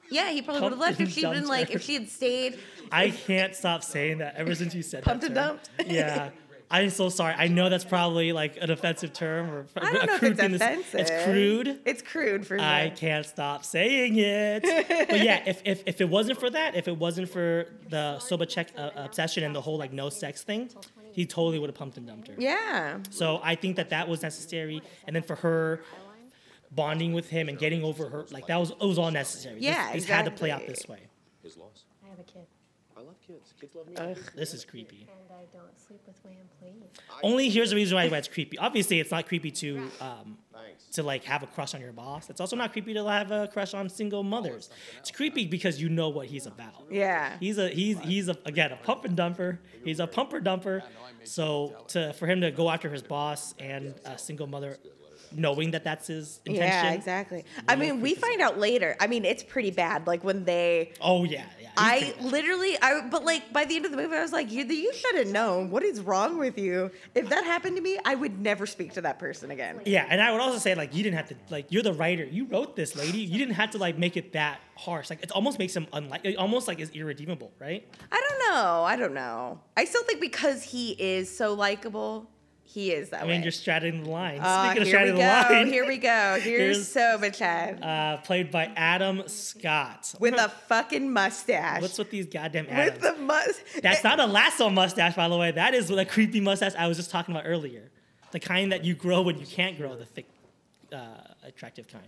Yeah, 0.09 0.31
he 0.31 0.41
probably 0.41 0.61
would 0.63 0.71
have 0.73 0.79
left 0.79 0.99
if 1.01 1.11
she'd 1.11 1.23
been 1.23 1.47
like, 1.47 1.71
if 1.71 1.83
she 1.83 1.93
had 1.95 2.09
stayed. 2.09 2.57
I 2.91 3.09
can't 3.09 3.55
stop 3.55 3.83
saying 3.83 4.19
that 4.19 4.35
ever 4.35 4.53
since 4.55 4.73
you 4.75 4.83
said 4.83 5.03
Pumped 5.03 5.21
that. 5.21 5.27
and 5.27 5.35
dumped? 5.35 5.69
Yeah. 5.91 6.29
I'm 6.69 6.89
so 6.89 7.09
sorry. 7.09 7.35
I 7.37 7.47
know 7.47 7.69
that's 7.69 7.85
probably 7.85 8.33
like 8.33 8.57
an 8.59 8.71
offensive 8.71 9.13
term 9.13 9.51
or 9.51 9.67
I 9.77 9.93
don't 9.93 10.03
a 10.03 10.05
know 10.07 10.15
if 10.15 10.23
it's 10.23 10.39
offensive. 10.39 10.99
It's 10.99 11.23
crude. 11.23 11.79
It's 11.85 12.01
crude 12.01 12.45
for 12.47 12.55
me. 12.57 12.63
I 12.63 12.89
can't 12.95 13.25
stop 13.25 13.63
saying 13.63 14.15
it. 14.17 14.63
but 15.07 15.19
yeah, 15.23 15.43
if, 15.45 15.61
if, 15.63 15.83
if 15.85 16.01
it 16.01 16.09
wasn't 16.09 16.39
for 16.39 16.49
that, 16.49 16.75
if 16.75 16.87
it 16.87 16.97
wasn't 16.97 17.29
for 17.29 17.67
the 17.89 18.17
Sobachek 18.19 18.69
uh, 18.77 18.89
obsession 18.95 19.43
and 19.43 19.55
the 19.55 19.61
whole 19.61 19.77
like 19.77 19.93
no 19.93 20.09
sex 20.09 20.41
thing, 20.41 20.69
he 21.13 21.25
totally 21.27 21.59
would 21.59 21.69
have 21.69 21.75
pumped 21.77 21.97
and 21.97 22.07
dumped 22.07 22.27
her. 22.29 22.33
Yeah. 22.37 22.97
So 23.11 23.39
I 23.43 23.53
think 23.55 23.75
that 23.75 23.91
that 23.91 24.07
was 24.09 24.23
necessary, 24.23 24.81
and 25.05 25.15
then 25.15 25.23
for 25.23 25.35
her 25.35 25.81
bonding 26.75 27.13
with 27.13 27.29
him 27.29 27.49
and 27.49 27.57
getting 27.57 27.83
over 27.83 28.09
her, 28.09 28.25
like 28.31 28.47
that 28.47 28.57
was 28.59 28.71
it 28.71 28.79
was 28.81 28.97
all 28.97 29.11
necessary. 29.11 29.57
Yeah, 29.59 29.93
this, 29.93 30.03
this 30.03 30.09
had 30.11 30.25
to 30.25 30.31
play 30.31 30.51
out 30.51 30.67
this 30.67 30.87
way. 30.87 30.99
His 31.43 31.57
loss. 31.57 31.85
I 32.05 32.09
have 32.09 32.19
a 32.19 32.23
kid, 32.23 32.45
I 32.97 33.01
love 33.01 33.15
kids. 33.25 33.53
Kids 33.59 33.75
love 33.75 33.87
me. 33.87 33.95
Ugh. 33.97 34.17
This 34.35 34.53
is 34.53 34.65
creepy. 34.65 35.07
and 35.09 35.37
I 35.37 35.43
don't 35.55 35.79
sleep 35.79 36.01
with 36.07 36.17
my 36.23 36.31
employees. 36.31 36.89
Only 37.23 37.49
here's 37.49 37.69
the 37.69 37.75
reason 37.75 37.95
why 37.95 38.05
it's 38.05 38.27
creepy. 38.27 38.57
Obviously, 38.57 38.99
it's 38.99 39.11
not 39.11 39.27
creepy 39.27 39.51
to 39.51 39.89
um, 39.99 40.37
to 40.93 41.03
like 41.03 41.23
have 41.25 41.43
a 41.43 41.47
crush 41.47 41.75
on 41.75 41.81
your 41.81 41.91
boss. 41.91 42.29
It's 42.29 42.39
also 42.39 42.55
not 42.55 42.71
creepy 42.71 42.93
to 42.93 43.05
have 43.05 43.31
a 43.31 43.47
crush 43.47 43.73
on 43.73 43.89
single 43.89 44.23
mothers. 44.23 44.69
It's 44.99 45.11
creepy 45.11 45.45
because 45.45 45.81
you 45.81 45.89
know 45.89 46.09
what 46.09 46.27
he's 46.27 46.45
about. 46.45 46.85
Yeah. 46.89 47.37
He's 47.39 47.57
a 47.57 47.69
he's 47.69 47.99
he's 47.99 48.29
a 48.29 48.37
again 48.45 48.71
a 48.71 48.77
pump 48.77 49.05
and 49.05 49.17
dumper. 49.17 49.59
He's 49.83 49.99
a 49.99 50.07
pumper 50.07 50.39
dumper. 50.39 50.81
So 51.23 51.75
to 51.89 52.13
for 52.13 52.27
him 52.27 52.41
to 52.41 52.51
go 52.51 52.69
after 52.69 52.89
his 52.89 53.01
boss 53.01 53.53
and 53.59 53.93
a 54.05 54.17
single 54.17 54.47
mother, 54.47 54.77
knowing 55.31 55.71
that 55.71 55.83
that's 55.83 56.07
his 56.07 56.39
intention. 56.45 56.67
Yeah, 56.67 56.93
exactly. 56.93 57.45
I 57.67 57.75
mean, 57.75 58.01
we 58.01 58.15
find 58.15 58.41
out 58.41 58.59
later. 58.59 58.95
I 58.99 59.07
mean, 59.07 59.25
it's 59.25 59.43
pretty 59.43 59.71
bad. 59.71 60.07
Like 60.07 60.23
when 60.23 60.45
they 60.45 60.93
Oh 61.01 61.23
yeah, 61.23 61.45
yeah. 61.59 61.69
I 61.77 62.13
literally, 62.21 62.77
I 62.81 63.07
but 63.09 63.25
like 63.25 63.51
by 63.51 63.65
the 63.65 63.75
end 63.75 63.85
of 63.85 63.91
the 63.91 63.97
movie, 63.97 64.15
I 64.15 64.21
was 64.21 64.31
like, 64.31 64.51
you, 64.51 64.63
you 64.65 64.93
should 64.93 65.15
have 65.15 65.27
known. 65.27 65.69
What 65.69 65.83
is 65.83 66.01
wrong 66.01 66.37
with 66.37 66.57
you? 66.57 66.91
If 67.13 67.29
that 67.29 67.43
happened 67.43 67.75
to 67.75 67.81
me, 67.81 67.99
I 68.05 68.15
would 68.15 68.39
never 68.39 68.65
speak 68.65 68.93
to 68.93 69.01
that 69.01 69.19
person 69.19 69.51
again. 69.51 69.81
Yeah, 69.85 70.05
and 70.09 70.21
I 70.21 70.31
would 70.31 70.41
also 70.41 70.57
say 70.57 70.75
like 70.75 70.95
you 70.95 71.03
didn't 71.03 71.17
have 71.17 71.29
to 71.29 71.35
like 71.49 71.71
you're 71.71 71.83
the 71.83 71.93
writer. 71.93 72.23
You 72.25 72.45
wrote 72.45 72.75
this, 72.75 72.95
lady. 72.95 73.19
You 73.19 73.37
didn't 73.37 73.55
have 73.55 73.71
to 73.71 73.77
like 73.77 73.97
make 73.97 74.17
it 74.17 74.33
that 74.33 74.59
harsh. 74.75 75.09
Like 75.09 75.23
it 75.23 75.31
almost 75.31 75.59
makes 75.59 75.75
him 75.75 75.87
unlike 75.93 76.21
it 76.23 76.37
almost 76.37 76.67
like 76.67 76.79
is 76.79 76.89
irredeemable, 76.91 77.51
right? 77.59 77.87
I 78.11 78.21
don't 78.29 78.53
know. 78.53 78.83
I 78.83 78.95
don't 78.95 79.13
know. 79.13 79.59
I 79.75 79.85
still 79.85 80.03
think 80.03 80.21
because 80.21 80.63
he 80.63 80.91
is 80.91 81.35
so 81.35 81.53
likable, 81.53 82.29
he 82.67 82.91
is 82.91 83.09
that 83.11 83.21
I 83.21 83.25
way. 83.25 83.31
mean, 83.33 83.43
you're 83.43 83.51
straddling 83.51 84.03
the 84.03 84.09
line. 84.09 84.39
Ah, 84.41 84.65
Speaking 84.65 84.81
of 84.81 84.87
here 84.87 84.95
straddling 84.97 85.15
the 85.17 85.55
line, 85.55 85.67
Here 85.67 85.87
we 85.87 85.97
go. 85.97 86.39
Here's, 86.43 86.93
Here's- 86.93 86.93
Sobachek 86.93 87.79
uh, 87.81 88.17
played 88.17 88.51
by 88.51 88.65
Adam 88.75 89.23
Scott. 89.27 90.13
with 90.19 90.33
a 90.33 90.49
fucking 90.49 91.11
mustache. 91.11 91.81
What's 91.81 91.97
with 91.97 92.09
these 92.11 92.25
goddamn 92.25 92.67
with 92.67 92.99
the 93.01 93.13
must. 93.13 93.61
That's 93.81 94.03
not 94.03 94.19
a 94.19 94.25
lasso 94.25 94.69
mustache, 94.69 95.15
by 95.15 95.29
the 95.29 95.37
way. 95.37 95.51
That 95.51 95.73
is 95.73 95.87
the 95.87 96.05
creepy 96.05 96.41
mustache 96.41 96.73
I 96.77 96.87
was 96.87 96.97
just 96.97 97.11
talking 97.11 97.33
about 97.35 97.45
earlier. 97.47 97.91
The 98.31 98.39
kind 98.39 98.71
that 98.73 98.83
you 98.83 98.95
grow 98.95 99.21
when 99.21 99.39
you 99.39 99.45
can't 99.45 99.77
grow, 99.77 99.95
the 99.95 100.05
thick, 100.05 100.25
uh, 100.91 100.97
attractive 101.43 101.87
kind. 101.87 102.03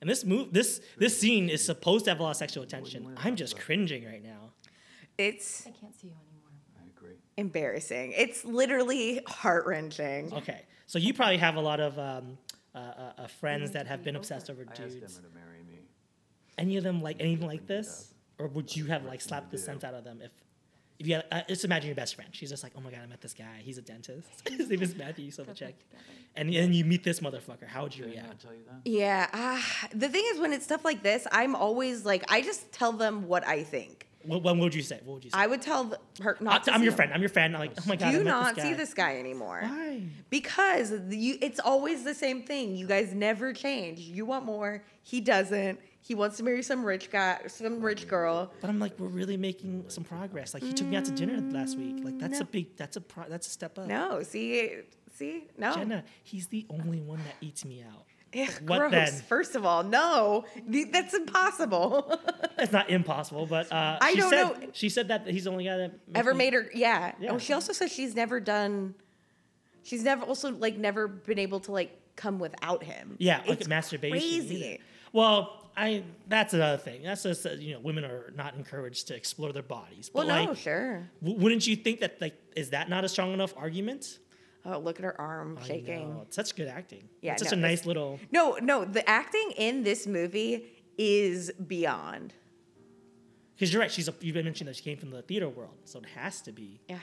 And 0.00 0.08
this 0.10 0.24
move, 0.24 0.52
this 0.52 0.80
this 0.96 1.18
scene 1.18 1.48
is 1.48 1.64
supposed 1.64 2.04
to 2.06 2.10
have 2.10 2.20
a 2.20 2.22
lot 2.22 2.30
of 2.30 2.36
sexual 2.36 2.62
attention. 2.62 3.14
I'm 3.22 3.36
just 3.36 3.58
cringing 3.58 4.04
right 4.06 4.22
now. 4.22 4.52
It's 5.18 5.66
I 5.66 5.70
can't 5.70 5.94
see 5.98 6.08
you 6.08 6.12
anymore. 6.12 6.33
I 7.04 7.06
agree. 7.06 7.18
embarrassing. 7.36 8.12
It's 8.16 8.44
literally 8.44 9.20
heart 9.26 9.66
wrenching. 9.66 10.32
Okay, 10.32 10.62
so 10.86 10.98
you 10.98 11.14
probably 11.14 11.38
have 11.38 11.56
a 11.56 11.60
lot 11.60 11.80
of 11.80 11.98
um, 11.98 12.38
uh, 12.74 12.78
uh, 12.78 13.12
uh, 13.18 13.26
friends 13.26 13.70
that 13.72 13.86
have 13.86 14.02
been 14.02 14.16
obsessed 14.16 14.50
over 14.50 14.64
I 14.66 14.70
asked 14.70 14.80
Emma 14.80 14.90
dudes. 14.90 15.16
to 15.16 15.22
marry 15.34 15.62
me. 15.66 15.80
Any 16.58 16.76
of 16.76 16.84
them 16.84 17.02
like 17.02 17.16
anything 17.20 17.46
like 17.46 17.66
this, 17.66 18.14
or 18.38 18.48
would 18.48 18.74
you 18.74 18.86
have 18.86 19.04
like 19.04 19.20
slapped 19.20 19.50
the 19.50 19.58
sense 19.58 19.84
out 19.84 19.94
of 19.94 20.04
them 20.04 20.20
if? 20.22 20.30
If 20.96 21.08
you 21.08 21.16
had, 21.16 21.24
uh, 21.32 21.40
just 21.48 21.64
imagine 21.64 21.88
your 21.88 21.96
best 21.96 22.14
friend. 22.14 22.30
She's 22.32 22.50
just 22.50 22.62
like, 22.62 22.70
oh 22.78 22.80
my 22.80 22.88
god, 22.88 23.00
I 23.02 23.06
met 23.06 23.20
this 23.20 23.34
guy. 23.34 23.60
He's 23.60 23.78
a 23.78 23.82
dentist. 23.82 24.28
His 24.48 24.70
name 24.70 24.80
is 24.80 24.94
Matthew 24.94 25.28
Sobachek. 25.32 25.72
And 26.36 26.54
then 26.54 26.72
you 26.72 26.84
meet 26.84 27.02
this 27.02 27.18
motherfucker. 27.18 27.66
How 27.66 27.82
would 27.82 27.96
you 27.96 28.04
Did 28.04 28.12
I 28.12 28.16
not 28.16 28.24
react? 28.26 28.42
tell 28.42 28.52
you 28.54 28.60
that? 28.68 28.88
Yeah. 28.88 29.28
Ah, 29.32 29.88
the 29.92 30.08
thing 30.08 30.22
is, 30.32 30.38
when 30.38 30.52
it's 30.52 30.64
stuff 30.64 30.84
like 30.84 31.02
this, 31.02 31.26
I'm 31.32 31.56
always 31.56 32.04
like, 32.04 32.22
I 32.30 32.42
just 32.42 32.70
tell 32.70 32.92
them 32.92 33.26
what 33.26 33.44
I 33.44 33.64
think. 33.64 34.08
What, 34.26 34.42
what 34.42 34.56
would 34.56 34.74
you 34.74 34.82
say? 34.82 35.00
What 35.04 35.14
would 35.14 35.24
you 35.24 35.30
say? 35.30 35.38
I 35.38 35.46
would 35.46 35.62
tell 35.62 35.94
her 36.20 36.36
not. 36.40 36.62
I, 36.62 36.64
to 36.64 36.74
am 36.74 36.82
your 36.82 36.92
him. 36.92 36.96
friend. 36.96 37.12
I'm 37.12 37.20
your 37.20 37.28
friend. 37.28 37.54
I'm 37.54 37.60
like, 37.60 37.72
oh 37.78 37.84
my 37.86 37.96
god, 37.96 38.12
Do 38.12 38.24
not 38.24 38.54
this 38.54 38.64
see 38.64 38.74
this 38.74 38.94
guy 38.94 39.18
anymore. 39.18 39.60
Why? 39.62 40.02
Because 40.30 40.92
you, 41.10 41.38
it's 41.40 41.60
always 41.60 42.04
the 42.04 42.14
same 42.14 42.42
thing. 42.42 42.76
You 42.76 42.86
guys 42.86 43.12
never 43.14 43.52
change. 43.52 44.00
You 44.00 44.26
want 44.26 44.44
more. 44.44 44.84
He 45.02 45.20
doesn't. 45.20 45.80
He 46.00 46.14
wants 46.14 46.36
to 46.36 46.42
marry 46.42 46.62
some 46.62 46.84
rich 46.84 47.10
guy, 47.10 47.40
some 47.46 47.80
rich 47.80 48.06
girl. 48.06 48.52
But 48.60 48.68
I'm 48.68 48.78
like, 48.78 48.98
we're 48.98 49.06
really 49.08 49.38
making 49.38 49.86
some 49.88 50.04
progress. 50.04 50.52
Like 50.52 50.62
he 50.62 50.74
took 50.74 50.86
me 50.86 50.96
out 50.96 51.06
to 51.06 51.12
dinner 51.12 51.38
mm, 51.40 51.54
last 51.54 51.78
week. 51.78 51.96
Like 52.04 52.18
that's 52.18 52.40
a 52.40 52.44
big, 52.44 52.76
that's 52.76 52.98
a 52.98 53.00
pro, 53.00 53.24
that's 53.26 53.46
a 53.46 53.50
step 53.50 53.78
up. 53.78 53.86
No, 53.86 54.22
see, 54.22 54.80
see, 55.14 55.44
no. 55.56 55.74
Jenna, 55.74 56.04
he's 56.22 56.48
the 56.48 56.66
only 56.68 57.00
one 57.00 57.20
that 57.24 57.36
eats 57.40 57.64
me 57.64 57.82
out. 57.82 58.04
Ugh, 58.36 58.48
what 58.66 58.78
gross. 58.78 58.90
then? 58.90 59.12
First 59.28 59.54
of 59.54 59.64
all, 59.64 59.82
no, 59.84 60.44
that's 60.90 61.14
impossible. 61.14 62.20
It's 62.56 62.72
not 62.72 62.88
impossible, 62.88 63.46
but 63.46 63.70
uh, 63.72 63.98
I 64.00 64.12
she 64.12 64.16
don't 64.20 64.30
said, 64.30 64.42
know. 64.62 64.68
She 64.72 64.88
said 64.88 65.08
that 65.08 65.26
he's 65.26 65.44
the 65.44 65.50
only 65.50 65.64
guy 65.64 65.76
that 65.76 65.92
Ever 66.14 66.32
me- 66.32 66.38
made 66.38 66.54
her? 66.54 66.70
Yeah. 66.72 67.12
Yeah. 67.20 67.32
Oh, 67.32 67.38
she 67.38 67.52
also 67.52 67.72
says 67.72 67.92
she's 67.92 68.14
never 68.14 68.38
done. 68.38 68.94
She's 69.82 70.04
never 70.04 70.24
also 70.24 70.52
like 70.52 70.76
never 70.78 71.08
been 71.08 71.40
able 71.40 71.58
to 71.60 71.72
like 71.72 71.98
come 72.16 72.38
without 72.38 72.84
him. 72.84 73.16
Yeah, 73.18 73.42
like 73.46 73.58
It's 73.60 73.68
masturbation. 73.68 74.18
Crazy. 74.18 74.56
either. 74.64 74.78
Well, 75.12 75.68
I 75.76 76.04
that's 76.28 76.54
another 76.54 76.78
thing. 76.78 77.02
That's 77.02 77.24
just 77.24 77.42
that, 77.42 77.58
you 77.58 77.74
know 77.74 77.80
women 77.80 78.04
are 78.04 78.32
not 78.36 78.54
encouraged 78.54 79.08
to 79.08 79.16
explore 79.16 79.52
their 79.52 79.62
bodies. 79.64 80.10
Well, 80.14 80.24
But 80.26 80.32
like, 80.32 80.48
no, 80.48 80.54
sure. 80.54 81.10
w- 81.22 81.38
wouldn't 81.42 81.66
you 81.66 81.74
think 81.74 82.00
that 82.00 82.20
like 82.20 82.34
is 82.54 82.70
that 82.70 82.88
not 82.88 83.04
a 83.04 83.08
strong 83.08 83.32
enough 83.34 83.52
argument? 83.56 84.20
Oh, 84.66 84.78
look 84.78 84.98
at 84.98 85.04
her 85.04 85.20
arm 85.20 85.58
I 85.60 85.66
shaking. 85.66 86.08
know. 86.10 86.22
It's 86.22 86.36
such 86.36 86.54
good 86.56 86.68
acting. 86.68 87.08
Yeah, 87.20 87.32
it's 87.32 87.42
such 87.42 87.52
no, 87.52 87.58
a 87.58 87.60
nice 87.60 87.84
little. 87.84 88.18
No, 88.32 88.56
no, 88.62 88.84
the 88.84 89.08
acting 89.08 89.52
in 89.58 89.82
this 89.82 90.06
movie 90.06 90.64
is 90.96 91.50
beyond. 91.66 92.32
Because 93.54 93.72
you're 93.72 93.80
right. 93.82 93.90
She's 93.90 94.08
a, 94.08 94.14
you've 94.20 94.34
been 94.34 94.44
mentioning 94.46 94.72
that 94.72 94.76
she 94.76 94.82
came 94.82 94.96
from 94.96 95.10
the 95.10 95.22
theater 95.22 95.48
world, 95.48 95.74
so 95.84 95.98
it 96.00 96.06
has 96.16 96.40
to 96.42 96.52
be. 96.52 96.80
Yeah. 96.88 96.98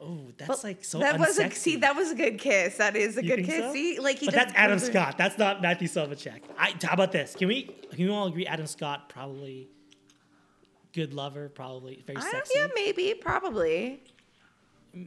Oh, 0.00 0.28
that's 0.36 0.48
Well, 0.48 0.58
like 0.62 0.84
so. 0.84 0.98
that 1.00 1.18
was 1.18 1.38
a 1.38 1.44
unsexy. 1.44 1.52
see. 1.54 1.76
That 1.76 1.96
was 1.96 2.12
a 2.12 2.14
good 2.14 2.38
kiss. 2.38 2.76
That 2.76 2.94
is 2.94 3.16
a 3.16 3.22
You 3.24 3.28
good 3.30 3.36
think 3.36 3.48
kiss. 3.48 3.64
so? 3.64 3.72
See, 3.72 3.98
like 3.98 4.18
he. 4.18 4.26
But 4.26 4.34
that's 4.34 4.52
Adam 4.54 4.78
Scott. 4.78 5.18
That's 5.18 5.38
not 5.38 5.60
Matthew 5.60 5.88
Silvercheck. 5.88 6.42
I, 6.56 6.74
how 6.82 6.92
about 6.94 7.10
this? 7.10 7.34
Can 7.34 7.48
we 7.48 7.62
can 7.90 8.04
we 8.06 8.08
all 8.10 8.28
agree 8.28 8.46
Adam 8.46 8.66
Scott 8.68 9.08
probably 9.08 9.68
good 10.92 11.14
lover, 11.14 11.48
probably 11.48 12.02
very 12.06 12.16
I 12.16 12.20
don't, 12.20 12.30
sexy. 12.30 12.52
yeah, 12.58 12.68
maybe, 12.76 13.14
probably. 13.14 14.02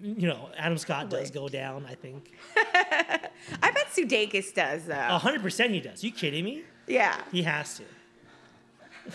You 0.02 0.28
know, 0.28 0.50
Adam 0.58 0.78
Scott 0.78 1.10
does 1.10 1.32
go 1.32 1.48
down. 1.50 1.86
I 1.90 1.96
think 1.96 2.32
I 2.56 3.72
bet 3.72 3.88
Sudeikis 3.96 4.54
does 4.54 4.86
though. 4.86 4.96
hundred 4.96 5.42
percent 5.42 5.72
he 5.74 5.80
does. 5.80 6.04
you 6.04 6.12
kidding 6.12 6.46
me? 6.46 6.64
yeah. 6.88 7.18
He 7.32 7.42
has 7.44 7.80
to. 7.80 7.84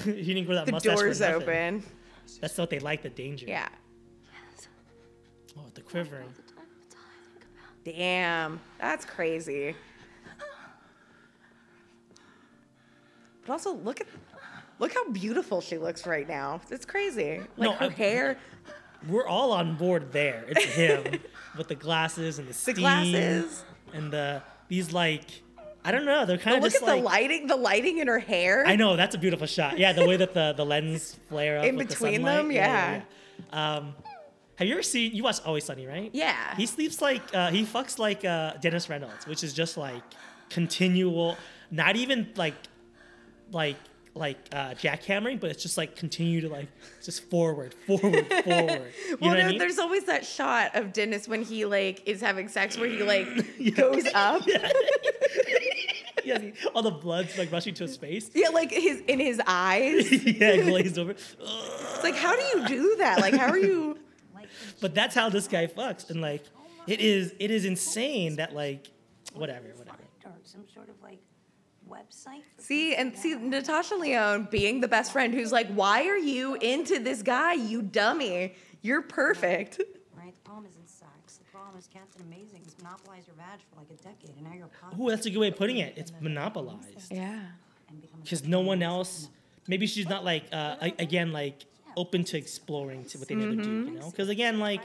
he 0.13 0.23
didn't 0.35 0.47
grow 0.47 0.57
that 0.57 0.67
The 0.67 0.73
mustache 0.73 0.99
doors 0.99 1.19
for 1.19 1.25
nothing. 1.31 1.43
open. 1.43 1.83
That's 2.41 2.59
what 2.59 2.71
they 2.71 2.79
like. 2.81 3.03
The 3.03 3.09
danger. 3.11 3.47
Yeah. 3.49 3.69
Oh, 5.59 5.63
the 5.75 5.81
quivering. 5.81 6.29
Damn. 7.85 8.61
That's 8.81 9.05
crazy. 9.05 9.75
But 13.47 13.53
also 13.53 13.75
look 13.75 14.01
at 14.01 14.07
look 14.79 14.93
how 14.93 15.09
beautiful 15.11 15.61
she 15.61 15.79
looks 15.79 16.07
right 16.07 16.29
now. 16.29 16.61
It's 16.71 16.85
crazy. 16.85 17.39
Like 17.57 17.71
No, 17.71 17.73
her 17.75 17.87
I- 17.87 17.91
hair, 17.91 18.39
We're 19.09 19.27
all 19.27 19.53
on 19.53 19.77
board 19.77 20.13
there. 20.13 20.45
It's 20.49 20.65
him 20.75 21.21
with 21.57 21.69
the 21.69 21.75
glasses 21.75 22.39
and 22.39 22.49
the 22.49 22.65
the 22.65 22.73
glasses. 22.73 23.65
and 23.93 24.13
the 24.13 24.43
these 24.69 24.93
like 24.93 25.43
I 25.85 25.93
don't 25.93 26.05
know. 26.05 26.27
They're 26.27 26.39
kind 26.39 26.57
of 26.57 26.63
look 26.65 26.73
just 26.73 26.83
at 26.83 26.89
like 26.89 26.99
the 26.99 27.05
lighting, 27.05 27.47
the 27.47 27.57
lighting 27.57 27.99
in 27.99 28.09
her 28.09 28.19
hair. 28.19 28.65
I 28.67 28.75
know 28.75 28.97
that's 28.97 29.15
a 29.15 29.19
beautiful 29.19 29.47
shot. 29.47 29.79
Yeah, 29.79 29.93
the 29.93 30.07
way 30.07 30.17
that 30.17 30.35
the 30.35 30.53
the 30.57 30.67
lens 30.67 31.17
flare 31.29 31.59
up 31.59 31.65
In 31.65 31.77
with 31.77 31.89
the 31.89 31.95
between 31.95 32.23
sunlight. 32.23 32.37
them, 32.37 32.51
yeah. 32.53 33.03
Um, 33.53 33.95
have 34.57 34.67
you 34.67 34.75
ever 34.75 34.83
seen? 34.83 35.15
You 35.15 35.23
watch 35.23 35.39
Always 35.45 35.65
Sunny, 35.65 35.87
right? 35.87 36.11
Yeah. 36.13 36.57
He 36.57 36.67
sleeps 36.67 37.01
like 37.01 37.23
uh, 37.35 37.51
he 37.51 37.65
fucks 37.65 37.99
like 37.99 38.25
uh, 38.25 38.55
Dennis 38.55 38.89
Reynolds, 38.89 39.27
which 39.27 39.45
is 39.45 39.53
just 39.53 39.77
like 39.77 40.03
continual, 40.51 41.37
not 41.71 41.95
even 41.97 42.29
like 42.37 42.55
like 43.53 43.77
like 44.17 44.39
uh, 44.53 44.71
jackhammering, 44.71 45.39
but 45.41 45.51
it's 45.51 45.63
just 45.63 45.77
like 45.77 45.97
continue 45.97 46.41
to 46.41 46.49
like 46.49 46.69
just 47.03 47.29
forward, 47.31 47.75
forward, 47.87 48.27
forward. 48.45 48.93
You 49.09 49.17
well, 49.21 49.31
know 49.31 49.37
what 49.37 49.39
no, 49.39 49.45
I 49.45 49.49
mean? 49.51 49.59
there's 49.59 49.79
always 49.79 50.05
that 50.05 50.25
shot 50.25 50.75
of 50.75 50.93
Dennis 50.93 51.29
when 51.29 51.43
he 51.43 51.65
like 51.65 52.03
is 52.07 52.21
having 52.21 52.49
sex 52.49 52.77
where 52.79 52.89
he 52.89 53.03
like 53.03 53.75
goes 53.77 54.05
up. 54.15 54.43
Yeah. 56.25 56.41
yeah, 56.41 56.51
all 56.75 56.83
the 56.83 56.91
blood's 56.91 57.39
like 57.39 57.53
rushing 57.53 57.73
to 57.75 57.85
his 57.85 57.97
face. 57.97 58.31
Yeah, 58.35 58.49
like 58.49 58.73
his 58.73 59.01
in 59.07 59.21
his 59.21 59.41
eyes. 59.47 60.11
yeah, 60.27 60.57
glazed 60.57 60.99
over. 60.99 61.13
It's 61.13 62.03
like, 62.03 62.17
how 62.17 62.35
do 62.35 62.43
you 62.43 62.67
do 62.67 62.97
that? 62.99 63.21
Like, 63.21 63.35
how 63.35 63.47
are 63.49 63.59
you? 63.59 63.97
But 64.81 64.93
that's 64.93 65.15
how 65.15 65.29
this 65.29 65.47
guy 65.47 65.69
fucks, 65.69 66.11
and 66.11 66.21
like, 66.21 66.43
it 66.89 67.01
is 67.01 67.33
it 67.39 67.53
is 67.53 67.65
insane 67.65 68.37
that 68.37 68.55
like, 68.57 68.91
whatever, 69.35 69.69
whatever. 69.77 69.99
some 70.43 70.65
sort 70.75 70.89
of 70.89 70.97
like 71.01 71.21
website. 71.89 72.43
for 72.57 72.63
See 72.63 72.95
and 72.95 73.17
see 73.17 73.35
download. 73.35 73.43
Natasha 73.51 73.95
Lyonne 73.97 74.49
being 74.51 74.81
the 74.81 74.89
best 74.89 75.13
friend 75.13 75.33
who's 75.35 75.53
like, 75.53 75.69
why 75.69 76.07
are 76.07 76.17
you 76.19 76.55
into 76.57 76.99
this 76.99 77.23
guy? 77.23 77.55
You 77.55 77.83
dummy. 77.83 78.55
You're 78.83 79.03
perfect. 79.03 79.81
Right, 80.17 80.35
the 80.35 80.41
problem 80.43 80.67
isn't 80.71 80.89
sex. 80.89 81.39
The 81.39 81.45
problem 81.51 81.79
is 81.79 81.87
Captain 81.93 82.23
Amazing 82.23 82.63
has 82.65 82.77
monopolized 82.83 83.27
your 83.27 83.37
badge 83.37 83.61
for 83.71 83.79
like 83.81 83.91
a 83.91 84.03
decade, 84.03 84.37
and 84.37 84.45
now 84.45 84.53
you're 84.55 84.67
a 84.67 85.01
Ooh, 85.03 85.11
that's 85.11 85.27
a 85.27 85.31
good 85.31 85.39
way 85.39 85.49
of 85.49 85.57
putting 85.57 85.79
it. 85.79 85.95
It's 85.97 86.13
monopolized 86.21 87.11
Yeah. 87.13 87.41
because 88.23 88.45
no 88.47 88.61
one 88.61 88.83
else. 88.83 89.29
Maybe 89.69 89.87
she's 89.87 90.09
not 90.09 90.25
like 90.25 90.45
uh, 90.53 90.77
again 90.99 91.33
like 91.33 91.65
open 91.97 92.23
to 92.25 92.37
exploring 92.39 93.05
to 93.07 93.19
with 93.19 93.31
any 93.31 93.43
other 93.43 93.57
dude, 93.57 93.89
you 93.89 93.99
know? 93.99 94.11
Because 94.11 94.29
again, 94.29 94.59
like 94.61 94.83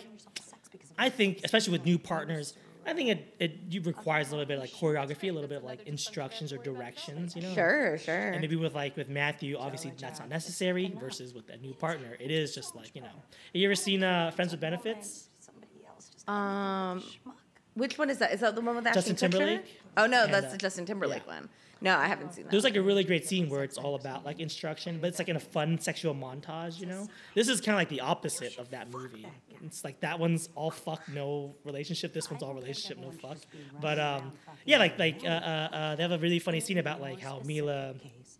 I 0.98 1.10
think, 1.10 1.42
especially 1.44 1.74
with 1.74 1.86
new 1.86 1.98
partners, 2.00 2.54
I 2.86 2.94
think 2.94 3.10
it, 3.10 3.36
it 3.40 3.86
requires 3.86 4.30
a 4.30 4.32
little 4.32 4.46
bit 4.48 4.56
of 4.56 4.62
like 4.62 4.72
choreography, 4.72 5.30
a 5.30 5.32
little 5.32 5.48
bit 5.48 5.60
of 5.60 5.64
like 5.64 5.88
instructions 5.88 6.52
or 6.52 6.58
directions, 6.58 7.36
you 7.36 7.42
know? 7.44 7.54
Sure, 7.54 7.98
sure. 7.98 8.30
And 8.32 8.42
maybe 8.42 8.56
with 8.56 8.74
like 8.74 8.98
with 8.98 9.08
Matthew, 9.10 9.58
obviously 9.58 9.94
that's 9.98 10.20
not 10.20 10.30
necessary. 10.30 10.94
Versus 11.00 11.34
with 11.34 11.50
a 11.50 11.58
new 11.58 11.74
partner, 11.74 12.18
it 12.20 12.32
is 12.32 12.56
just 12.56 12.76
like 12.76 12.96
you 12.96 13.02
know. 13.02 13.08
Have 13.08 13.16
you 13.54 13.68
ever 13.68 13.76
seen 13.76 14.04
uh, 14.04 14.32
Friends 14.32 14.52
with 14.52 14.62
Benefits? 14.62 15.30
somebody 15.40 15.68
else 15.88 16.10
Um, 16.28 17.02
schmuck. 17.02 17.34
which 17.76 17.98
one 17.98 18.10
is 18.10 18.18
that? 18.18 18.34
Is 18.34 18.40
that 18.40 18.56
the 18.56 18.62
one 18.62 18.76
with 18.76 18.88
Ashton 18.88 19.16
Justin 19.16 19.16
Kutcher? 19.30 19.32
Timberlake? 19.40 19.82
Oh 19.98 20.06
no, 20.08 20.24
And, 20.24 20.34
that's 20.34 20.48
uh, 20.48 20.52
the 20.52 20.58
Justin 20.58 20.86
Timberlake 20.86 21.24
yeah. 21.28 21.34
one. 21.36 21.50
No, 21.84 21.98
I 21.98 22.06
haven't 22.08 22.34
seen 22.34 22.44
that. 22.46 22.52
There's 22.52 22.64
like 22.64 22.76
a 22.76 22.82
really 22.82 23.04
great 23.04 23.28
scene 23.28 23.50
where 23.50 23.64
it's 23.64 23.78
all 23.78 23.96
about 23.96 24.24
like 24.24 24.40
instruction, 24.40 25.00
but 25.02 25.08
it's 25.08 25.20
like 25.20 25.30
in 25.30 25.36
a 25.36 25.40
fun 25.40 25.80
sexual 25.80 26.14
montage, 26.14 26.80
you 26.80 26.86
know? 26.86 27.08
This 27.34 27.50
is 27.50 27.60
kind 27.60 27.74
of 27.76 27.80
like 27.80 27.90
the 27.90 28.02
opposite 28.02 28.58
of 28.60 28.70
that 28.70 28.92
movie. 28.92 29.26
It's 29.64 29.84
like 29.84 30.00
that 30.02 30.20
one's 30.20 30.50
all 30.56 30.70
fuck, 30.72 31.02
no 31.10 31.56
relationship. 31.64 32.14
This 32.14 32.30
one's 32.30 32.44
all 32.44 32.54
relationship, 32.54 33.00
no 33.00 33.12
fuck. 33.12 33.38
But 33.80 34.00
um, 34.00 34.32
yeah, 34.66 34.78
like 34.78 34.98
like 35.00 35.22
uh, 35.24 35.28
uh, 35.28 35.70
uh, 35.72 35.96
they 35.96 36.04
have 36.04 36.12
a 36.12 36.20
really 36.20 36.40
funny 36.40 36.60
scene 36.60 36.78
about 36.78 37.02
like 37.02 37.20
how 37.20 37.42
Mila 37.46 37.96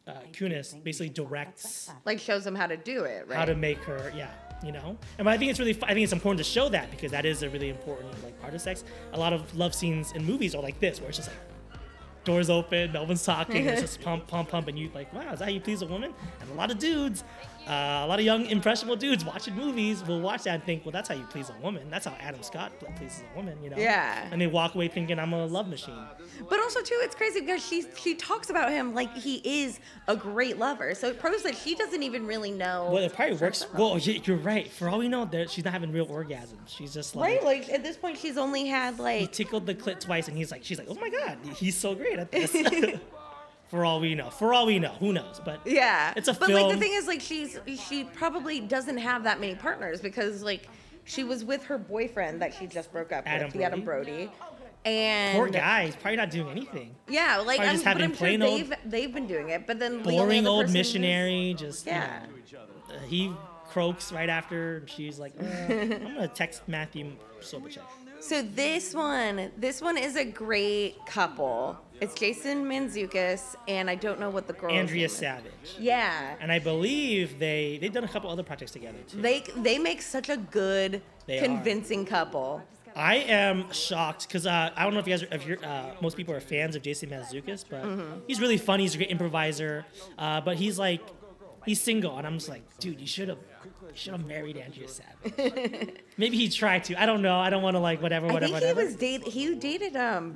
uh, 0.08 0.12
Kunis 0.32 0.82
basically 0.84 1.10
directs 1.10 1.92
like 2.06 2.20
shows 2.20 2.44
them 2.44 2.56
how 2.56 2.68
to 2.68 2.78
do 2.78 3.04
it, 3.04 3.28
right? 3.28 3.38
how 3.38 3.46
to 3.46 3.56
make 3.56 3.78
her, 3.84 4.12
yeah, 4.16 4.32
you 4.64 4.72
know. 4.72 4.98
And 5.18 5.30
I 5.30 5.38
think 5.38 5.52
it's 5.52 5.60
really, 5.60 5.78
I 5.84 5.94
think 5.94 6.04
it's 6.04 6.14
important 6.14 6.40
to 6.40 6.44
show 6.44 6.70
that 6.70 6.90
because 6.92 7.12
that 7.12 7.26
is 7.26 7.44
a 7.44 7.50
really 7.50 7.70
important 7.70 8.12
like 8.24 8.40
part 8.42 8.54
of 8.54 8.62
sex. 8.62 8.84
A 9.14 9.20
lot 9.20 9.34
of 9.34 9.56
love 9.56 9.74
scenes 9.76 10.12
in 10.14 10.26
movies 10.26 10.56
are 10.56 10.62
like 10.62 10.80
this, 10.80 11.00
where 11.00 11.10
it's 11.10 11.18
just 11.18 11.30
like 11.30 11.38
doors 12.24 12.50
open, 12.50 12.92
no 12.94 13.04
one's 13.04 13.24
talking, 13.24 13.66
it's 13.66 13.82
just 13.88 14.02
pump, 14.02 14.28
pump, 14.28 14.50
pump, 14.50 14.68
and 14.68 14.78
you 14.78 14.90
like, 14.94 15.12
wow, 15.14 15.34
is 15.34 15.40
that 15.40 15.46
how 15.46 15.52
you 15.52 15.60
please 15.60 15.82
a 15.82 15.86
woman? 15.86 16.14
And 16.40 16.50
a 16.50 16.54
lot 16.54 16.72
of 16.72 16.80
dudes, 16.80 17.24
uh, 17.68 18.02
a 18.04 18.08
lot 18.08 18.20
of 18.20 18.26
young 18.26 18.46
impressionable 18.48 18.96
dudes 18.96 19.24
watching 19.24 19.56
movies 19.56 20.04
will 20.06 20.20
watch 20.20 20.44
that 20.44 20.56
and 20.56 20.64
think, 20.64 20.84
well, 20.84 20.92
that's 20.92 21.08
how 21.08 21.16
you 21.16 21.24
please 21.26 21.50
a 21.50 21.64
woman. 21.64 21.90
That's 21.90 22.06
how 22.06 22.16
Adam 22.20 22.42
Scott 22.42 22.72
pleases 22.96 23.24
a 23.32 23.38
woman, 23.38 23.62
you 23.64 23.70
know. 23.70 23.78
Yeah. 23.78 24.28
And 24.32 24.42
they 24.42 24.48
walk 24.48 24.74
away 24.76 24.88
thinking 24.88 25.20
I'm 25.20 25.34
a 25.34 25.46
love 25.46 25.68
machine. 25.68 25.98
But 26.50 26.60
also 26.60 26.82
too, 26.82 26.98
it's 27.02 27.16
crazy 27.16 27.42
because 27.42 27.66
she 27.66 27.86
she 27.98 28.16
talks 28.16 28.50
about 28.50 28.72
him 28.72 28.96
like 28.96 29.16
he 29.16 29.42
is 29.44 29.80
a 30.08 30.16
great 30.16 30.58
lover. 30.58 30.96
So 30.96 31.08
it 31.08 31.20
proves 31.20 31.44
that 31.44 31.56
she 31.56 31.76
doesn't 31.76 32.02
even 32.02 32.26
really 32.26 32.52
know. 32.52 32.90
Well, 32.92 33.04
it 33.04 33.14
probably 33.14 33.38
works. 33.38 33.66
Well, 33.74 33.98
you're 34.00 34.38
right. 34.38 34.70
For 34.72 34.90
all 34.90 35.00
we 35.00 35.08
know, 35.08 35.30
she's 35.48 35.64
not 35.64 35.74
having 35.74 35.92
real 35.92 36.08
orgasms. 36.08 36.68
She's 36.68 36.94
just 36.94 37.16
like. 37.16 37.42
right? 37.42 37.44
Like 37.44 37.70
at 37.70 37.84
this 37.84 37.96
point, 37.96 38.18
she's 38.18 38.38
only 38.38 38.66
had 38.66 38.98
like. 39.00 39.22
he 39.22 39.28
tickled 39.28 39.66
the 39.66 39.76
clit 39.76 40.00
twice, 40.00 40.28
and 40.28 40.36
he's 40.36 40.52
like, 40.52 40.64
she's 40.64 40.80
like, 40.80 40.88
oh 40.90 40.96
my 40.96 41.10
god, 41.10 41.38
he's 41.56 41.78
so 41.78 41.94
great 41.94 42.18
at 42.18 42.32
this. 42.32 42.52
For 43.72 43.86
all 43.86 44.02
we 44.02 44.16
know, 44.16 44.30
for 44.30 44.54
all 44.54 44.66
we 44.66 44.80
know, 44.80 44.90
who 45.00 45.14
knows? 45.14 45.40
But 45.46 45.62
yeah. 45.66 46.12
it's 46.18 46.28
a 46.28 46.34
but 46.34 46.50
like 46.50 46.74
the 46.74 46.78
thing 46.78 46.92
is, 46.94 47.08
like 47.08 47.22
she's 47.22 47.58
she 47.88 48.04
probably 48.04 48.60
doesn't 48.60 48.98
have 48.98 49.24
that 49.24 49.40
many 49.40 49.56
partners 49.56 50.02
because 50.02 50.44
like 50.44 50.68
she 51.06 51.24
was 51.24 51.46
with 51.46 51.64
her 51.64 51.78
boyfriend 51.78 52.42
that 52.42 52.54
she 52.54 52.68
just 52.68 52.92
broke 52.92 53.14
up 53.14 53.24
Adam 53.26 53.46
with, 53.48 53.54
the 53.54 53.64
Adam 53.64 53.86
Brody. 53.86 54.12
Brody. 54.12 54.32
And 54.84 55.38
poor 55.38 55.48
guy, 55.48 55.86
he's 55.86 55.96
probably 55.96 56.18
not 56.18 56.32
doing 56.32 56.50
anything. 56.50 56.94
Yeah, 57.08 57.38
like 57.38 57.60
Probably 57.60 57.68
I'm, 57.68 57.74
just 57.76 57.86
but 57.86 57.90
having 57.92 58.04
I'm 58.04 58.14
sure 58.14 58.28
old- 58.30 58.42
they've 58.42 58.74
they've 58.84 59.14
been 59.14 59.28
doing 59.28 59.50
it, 59.52 59.66
but 59.66 59.80
then 59.80 60.04
Boring 60.04 60.42
other 60.42 60.50
old 60.50 60.74
missionary, 60.74 61.56
just 61.58 61.86
you 61.86 61.94
Yeah. 61.94 62.26
know, 62.52 62.60
uh, 62.94 63.00
he 63.08 63.32
croaks 63.70 64.12
right 64.12 64.28
after, 64.30 64.80
and 64.80 64.90
she's 64.90 65.18
like, 65.18 65.32
uh, 65.40 65.46
I'm 65.74 65.90
gonna 66.16 66.28
text 66.28 66.64
Matthew 66.68 67.14
Sobachek. 67.40 67.80
So 68.20 68.42
this 68.42 68.94
one, 68.94 69.50
this 69.56 69.82
one 69.82 69.98
is 69.98 70.18
a 70.18 70.26
great 70.26 70.98
couple. 71.06 71.80
It's 72.02 72.16
Jason 72.16 72.66
Mantzoukas, 72.66 73.56
and 73.68 73.88
I 73.90 73.96
don't 73.96 74.20
know 74.20 74.30
what 74.32 74.48
the 74.48 74.54
girl. 74.54 74.72
Andrea 74.72 75.08
Savage, 75.08 75.52
Yeah, 75.80 76.36
and 76.40 76.52
I 76.52 76.58
believe 76.60 77.38
they 77.38 77.78
they've 77.80 77.94
done 77.94 78.04
a 78.04 78.08
couple 78.08 78.30
other 78.30 78.44
projects 78.44 78.72
together 78.72 78.98
too. 79.08 79.22
they 79.22 79.42
they 79.58 79.78
make 79.78 80.02
such 80.02 80.28
a 80.30 80.38
good, 80.38 81.02
They 81.28 81.38
are. 81.40 81.44
convincing 81.46 82.06
couple. 82.06 82.64
I 82.96 83.16
am 83.18 83.72
shocked 83.72 84.28
because 84.28 84.46
uh, 84.46 84.72
I 84.76 84.84
don't 84.84 84.94
know 84.94 85.00
if 85.00 85.08
you 85.08 85.14
guys, 85.14 85.24
are, 85.24 85.28
if 85.34 85.46
you're, 85.48 85.64
uh, 85.64 85.92
most 86.02 86.18
people 86.18 86.34
are 86.34 86.42
fans 86.42 86.76
of 86.76 86.82
Jason 86.82 87.10
Mantzoukas, 87.10 87.64
but 87.70 87.84
Mm-hmm. 87.84 88.20
he's 88.28 88.42
really 88.42 88.58
funny. 88.58 88.84
He's 88.84 88.96
a 88.96 88.98
great 88.98 89.12
improviser, 89.12 89.86
uh, 90.18 90.42
but 90.42 90.58
he's 90.58 90.78
like, 90.78 91.00
he's 91.66 91.80
single, 91.80 92.18
and 92.18 92.28
I'm 92.28 92.34
just 92.40 92.50
like, 92.50 92.64
dude, 92.80 93.00
you 93.00 93.08
should 93.08 93.30
have, 93.30 93.38
you 93.64 93.92
should 93.94 94.12
have 94.14 94.26
married 94.26 94.58
Andrea 94.58 94.90
Savage. 94.90 95.90
Maybe 96.18 96.36
he 96.36 96.50
tried 96.50 96.84
to. 96.86 97.02
I 97.02 97.06
don't 97.06 97.22
know. 97.22 97.40
I 97.40 97.50
don't 97.50 97.64
want 97.64 97.76
to 97.76 97.80
like 97.80 98.02
whatever, 98.02 98.28
I 98.28 98.34
whatever, 98.34 98.54
think 98.60 98.64
he 98.66 98.70
whatever. 98.74 98.86
was 98.88 98.96
date. 98.96 99.24
He 99.24 99.56
dated 99.56 99.96
um, 99.96 100.36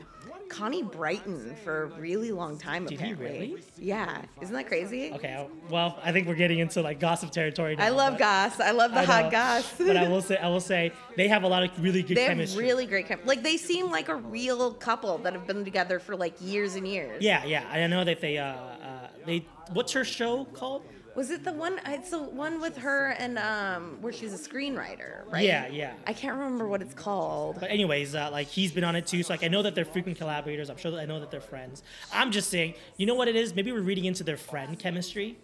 Connie 0.50 0.84
Brighton 0.84 1.56
for 1.64 1.84
a 1.84 1.86
really 2.00 2.32
long 2.32 2.58
time. 2.58 2.86
Did 2.86 3.00
he 3.02 3.12
apparently. 3.12 3.48
really? 3.50 3.64
Yeah, 3.78 4.22
isn't 4.42 4.54
that 4.54 4.68
crazy? 4.68 5.12
Okay, 5.14 5.48
well, 5.70 6.00
I 6.04 6.12
think 6.12 6.28
we're 6.28 6.36
getting 6.36 6.60
into 6.60 6.82
like 6.82 7.00
gossip 7.00 7.32
territory 7.32 7.76
now. 7.76 7.86
I 7.86 7.90
love 7.90 8.18
Goss. 8.18 8.60
I 8.60 8.72
love 8.72 8.92
the 8.92 9.00
I 9.00 9.06
hot. 9.06 9.32
Goss. 9.32 9.74
but 9.78 9.98
I 9.98 10.08
will 10.08 10.22
say, 10.22 10.38
I 10.38 10.48
will 10.48 10.60
say, 10.62 10.92
they 11.18 11.28
have 11.28 11.44
a 11.44 11.48
lot 11.48 11.64
of 11.64 11.72
really 11.82 12.04
good 12.04 12.18
They 12.18 12.24
have 12.24 12.32
chemistry. 12.32 12.64
really 12.64 12.86
great 12.86 13.08
chem- 13.08 13.20
Like 13.26 13.44
they 13.44 13.58
seem 13.58 13.90
like 13.92 14.10
a 14.10 14.16
real 14.16 14.74
couple 14.74 15.18
that 15.20 15.34
have 15.34 15.48
been 15.48 15.64
together 15.66 16.00
for 16.00 16.16
like 16.16 16.36
years 16.40 16.76
and 16.76 16.88
years. 16.88 17.22
yeah, 17.24 17.44
yeah. 17.46 17.68
I 17.72 17.86
know 17.88 18.04
that 18.04 18.22
they, 18.22 18.38
uh, 18.38 18.46
uh, 18.46 19.08
they, 19.26 19.46
what's 19.74 19.92
her 19.94 20.04
show 20.06 20.46
called? 20.46 20.84
Was 21.16 21.32
it 21.32 21.46
the 21.46 21.54
one? 21.54 21.80
It's 21.86 22.10
the 22.10 22.22
one 22.22 22.60
with 22.60 22.78
her 22.78 23.12
and 23.12 23.40
um, 23.40 23.98
where 24.02 24.12
she's 24.12 24.34
a 24.34 24.38
screenwriter, 24.50 25.32
right? 25.32 25.46
Yeah, 25.46 25.68
yeah. 25.68 25.94
I 26.06 26.12
can't 26.12 26.38
remember 26.38 26.68
what 26.68 26.82
it's 26.82 26.94
called. 26.94 27.58
But 27.60 27.72
anyways, 27.72 28.16
uh, 28.16 28.30
like 28.32 28.48
he's 28.48 28.74
been 28.74 28.84
on 28.84 28.96
it 28.98 29.08
too, 29.08 29.24
so 29.24 29.32
like 29.34 29.44
I 29.44 29.48
know 29.48 29.62
that 29.62 29.76
they're 29.76 29.86
frequent 29.86 30.18
collaborators. 30.18 30.70
I'm 30.70 30.78
sure 30.78 30.92
that 30.92 31.00
I 31.00 31.06
know 31.06 31.22
that 31.22 31.32
they're 31.32 31.40
friends. 31.40 31.84
I'm 32.12 32.32
just 32.32 32.50
saying, 32.50 32.74
you 32.98 33.06
know 33.06 33.16
what 33.16 33.30
it 33.30 33.36
is? 33.36 33.56
Maybe 33.56 33.72
we're 33.72 33.80
reading 33.82 34.06
into 34.06 34.24
their 34.24 34.38
friend 34.38 34.78
chemistry. 34.78 35.38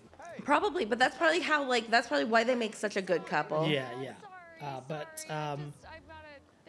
Probably, 0.44 0.86
but 0.86 1.00
that's 1.00 1.16
probably 1.18 1.40
how 1.40 1.64
like 1.64 1.90
that's 1.90 2.08
probably 2.08 2.26
why 2.26 2.44
they 2.44 2.56
make 2.56 2.76
such 2.76 2.98
a 2.98 3.02
good 3.02 3.26
couple. 3.26 3.68
Yeah, 3.68 3.88
yeah. 4.02 4.14
Uh, 4.62 4.82
but 4.88 5.26
um, 5.30 5.74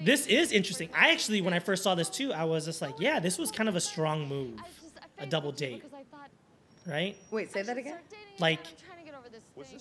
this 0.00 0.26
is 0.26 0.52
interesting. 0.52 0.90
I 0.94 1.10
actually, 1.10 1.40
when 1.40 1.54
I 1.54 1.58
first 1.58 1.82
saw 1.82 1.94
this 1.94 2.08
too, 2.08 2.32
I 2.32 2.44
was 2.44 2.64
just 2.64 2.80
like, 2.80 2.94
yeah, 2.98 3.20
this 3.20 3.38
was 3.38 3.50
kind 3.50 3.68
of 3.68 3.76
a 3.76 3.80
strong 3.80 4.28
move, 4.28 4.60
a 5.18 5.26
double 5.26 5.52
date, 5.52 5.82
right? 6.86 7.16
Wait, 7.30 7.52
say 7.52 7.62
that 7.62 7.76
again. 7.76 7.98
Like 8.38 8.60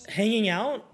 hanging 0.08 0.48
out. 0.48 0.84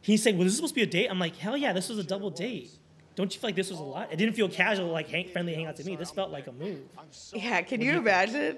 He's 0.00 0.22
saying, 0.22 0.36
well, 0.36 0.44
this 0.44 0.52
is 0.52 0.56
supposed 0.58 0.74
to 0.74 0.80
be 0.80 0.82
a 0.82 0.86
date. 0.86 1.08
I'm 1.08 1.18
like, 1.18 1.36
hell 1.36 1.56
yeah, 1.56 1.72
this 1.72 1.88
was 1.88 1.98
a 1.98 2.02
double 2.04 2.30
date. 2.30 2.70
Don't 3.14 3.32
you 3.32 3.38
feel 3.40 3.48
like 3.48 3.56
this 3.56 3.70
was 3.70 3.78
a 3.78 3.82
lot? 3.84 4.12
It 4.12 4.16
didn't 4.16 4.34
feel 4.34 4.48
casual, 4.48 4.88
like 4.88 5.08
hang, 5.08 5.28
friendly 5.28 5.54
hangout 5.54 5.76
to 5.76 5.84
me. 5.84 5.96
This 5.96 6.10
felt 6.10 6.30
like 6.30 6.46
a 6.46 6.52
move. 6.52 6.80
Yeah, 7.32 7.60
can 7.62 7.80
you 7.80 7.92
imagine? 7.98 8.56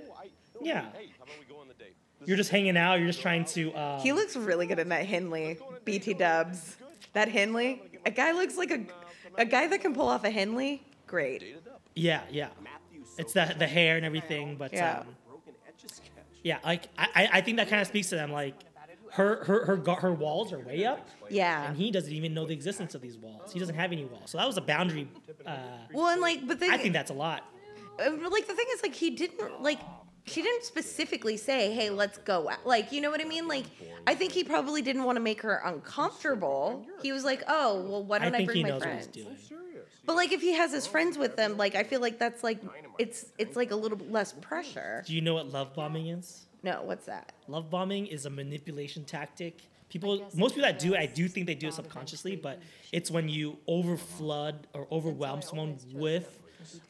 Yeah. 0.62 0.86
Hey, 0.96 1.10
how 1.18 1.24
about 1.24 1.34
we 1.40 1.52
go 1.52 1.60
on 1.60 1.68
the 1.68 1.74
date? 1.74 1.96
You're 2.24 2.36
just 2.36 2.50
hanging 2.50 2.76
out. 2.76 2.94
You're 2.98 3.08
just 3.08 3.20
trying 3.20 3.44
to. 3.46 3.72
Um, 3.74 4.00
He 4.00 4.12
looks 4.12 4.36
really 4.36 4.66
good 4.66 4.78
in 4.78 4.88
that 4.90 5.04
Henley. 5.06 5.58
BT 5.84 6.14
Dubs. 6.14 6.76
That 7.12 7.28
Henley. 7.28 7.82
A 8.06 8.10
guy 8.10 8.32
looks 8.32 8.56
like 8.56 8.70
a 8.70 8.84
a 9.36 9.44
guy 9.44 9.66
that 9.66 9.80
can 9.80 9.92
pull 9.92 10.08
off 10.08 10.24
a 10.24 10.30
Henley. 10.30 10.82
Great. 11.06 11.56
yeah, 11.94 12.22
yeah. 12.30 12.48
It's 13.18 13.32
the 13.32 13.54
the 13.58 13.66
hair 13.66 13.96
and 13.96 14.06
everything, 14.06 14.56
but 14.56 14.72
Yeah. 14.72 15.00
um, 15.00 15.06
yeah, 16.42 16.58
like 16.64 16.88
I 16.96 17.08
I- 17.14 17.28
I 17.34 17.40
think 17.40 17.56
that 17.58 17.68
kind 17.68 17.82
of 17.82 17.88
speaks 17.88 18.08
to 18.10 18.14
them. 18.16 18.30
Like 18.32 18.54
her 19.14 19.44
her 19.44 19.64
her 19.66 19.76
her 20.00 20.12
walls 20.12 20.52
are 20.52 20.58
way 20.60 20.84
up, 20.84 21.08
Yeah. 21.30 21.68
and 21.68 21.76
he 21.76 21.90
doesn't 21.90 22.12
even 22.12 22.34
know 22.34 22.46
the 22.46 22.52
existence 22.54 22.94
of 22.94 23.00
these 23.00 23.16
walls. 23.16 23.52
He 23.52 23.58
doesn't 23.58 23.74
have 23.76 23.92
any 23.92 24.04
walls, 24.04 24.30
so 24.30 24.38
that 24.38 24.46
was 24.46 24.56
a 24.56 24.60
boundary. 24.60 25.08
Uh, 25.46 25.56
Well, 25.92 26.08
and 26.08 26.20
like, 26.20 26.46
but 26.46 26.58
then 26.60 26.70
I 26.70 26.78
think 26.78 26.92
that's 26.94 27.10
a 27.10 27.14
lot. 27.14 27.44
uh, 27.98 28.10
like 28.30 28.46
the 28.46 28.54
thing 28.54 28.66
is 28.74 28.82
like 28.82 28.94
he 28.94 29.10
didn't 29.10 29.62
like 29.62 29.78
she 30.26 30.40
didn't 30.42 30.64
specifically 30.64 31.36
say 31.36 31.72
hey 31.74 31.90
let's 31.90 32.16
go 32.18 32.48
out 32.48 32.66
like 32.66 32.90
you 32.92 33.00
know 33.02 33.10
what 33.10 33.20
i 33.20 33.24
mean 33.24 33.46
like 33.46 33.66
i 34.06 34.14
think 34.14 34.32
he 34.32 34.42
probably 34.42 34.80
didn't 34.80 35.04
want 35.04 35.16
to 35.16 35.20
make 35.20 35.42
her 35.42 35.60
uncomfortable 35.64 36.86
he 37.02 37.12
was 37.12 37.24
like 37.24 37.42
oh 37.46 37.80
well 37.82 38.02
why 38.04 38.18
don't 38.18 38.34
i, 38.34 38.38
think 38.38 38.46
bring 38.48 38.64
he 38.64 38.72
my 38.72 38.78
friends 38.78 39.06
he's 39.12 39.24
doing. 39.24 39.36
but 40.06 40.16
like 40.16 40.32
if 40.32 40.40
he 40.40 40.54
has 40.54 40.72
his 40.72 40.86
friends 40.86 41.16
with 41.18 41.36
them 41.36 41.56
like 41.56 41.74
i 41.74 41.82
feel 41.82 42.00
like 42.00 42.18
that's 42.18 42.42
like 42.42 42.58
it's 42.98 43.26
it's 43.38 43.54
like 43.56 43.70
a 43.70 43.76
little 43.76 43.98
less 44.10 44.32
pressure 44.40 45.02
Do 45.06 45.14
you 45.14 45.20
know 45.20 45.34
what 45.34 45.52
love 45.52 45.74
bombing 45.74 46.08
is? 46.08 46.46
No 46.64 46.82
what's 46.82 47.06
that? 47.06 47.32
Love 47.46 47.70
bombing 47.70 48.06
is 48.06 48.26
a 48.26 48.30
manipulation 48.30 49.04
tactic. 49.04 49.62
People, 49.90 50.28
most 50.34 50.56
people 50.56 50.62
that 50.68 50.80
do 50.80 50.94
it, 50.94 50.98
I 50.98 51.06
do 51.06 51.28
think 51.28 51.46
they 51.46 51.54
do 51.54 51.68
it 51.68 51.74
subconsciously, 51.74 52.34
but 52.34 52.60
it's 52.90 53.10
when 53.10 53.28
you 53.28 53.58
overflood 53.68 54.54
or 54.72 54.88
overwhelm 54.90 55.40
someone 55.40 55.76
with 55.92 56.38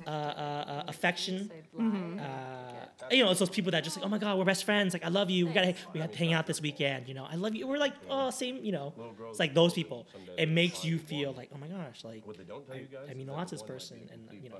uh, 0.06 0.10
uh, 0.10 0.12
uh, 0.12 0.84
affection. 0.88 1.50
Uh, 1.78 3.06
you 3.10 3.24
know, 3.24 3.30
it's 3.30 3.40
those 3.40 3.50
people 3.50 3.70
that 3.72 3.84
just 3.84 3.96
like, 3.96 4.04
oh 4.04 4.08
my 4.08 4.18
god, 4.18 4.38
we're 4.38 4.44
best 4.44 4.64
friends. 4.64 4.92
Like, 4.94 5.04
I 5.04 5.08
love 5.08 5.30
you. 5.30 5.46
We 5.46 5.52
gotta, 5.52 5.74
we 5.92 6.00
gotta 6.00 6.16
hang 6.16 6.32
out 6.32 6.46
this 6.46 6.60
weekend. 6.60 7.08
You 7.08 7.14
know, 7.14 7.26
I 7.30 7.36
love 7.36 7.54
you. 7.54 7.66
We're 7.66 7.78
like, 7.78 7.94
oh, 8.08 8.30
same. 8.30 8.58
You 8.64 8.72
know, 8.72 8.94
it's 9.30 9.38
like 9.38 9.54
those 9.54 9.72
people. 9.74 10.06
It 10.38 10.48
makes 10.48 10.84
you 10.84 10.98
feel 10.98 11.32
like, 11.32 11.50
oh 11.54 11.58
my 11.58 11.66
gosh, 11.68 12.04
like 12.04 12.22
I, 12.72 13.10
I 13.10 13.14
mean 13.14 13.28
a 13.28 13.32
lot 13.32 13.48
to 13.48 13.54
this 13.54 13.62
person, 13.62 14.08
and 14.12 14.28
you 14.42 14.48
know, 14.50 14.56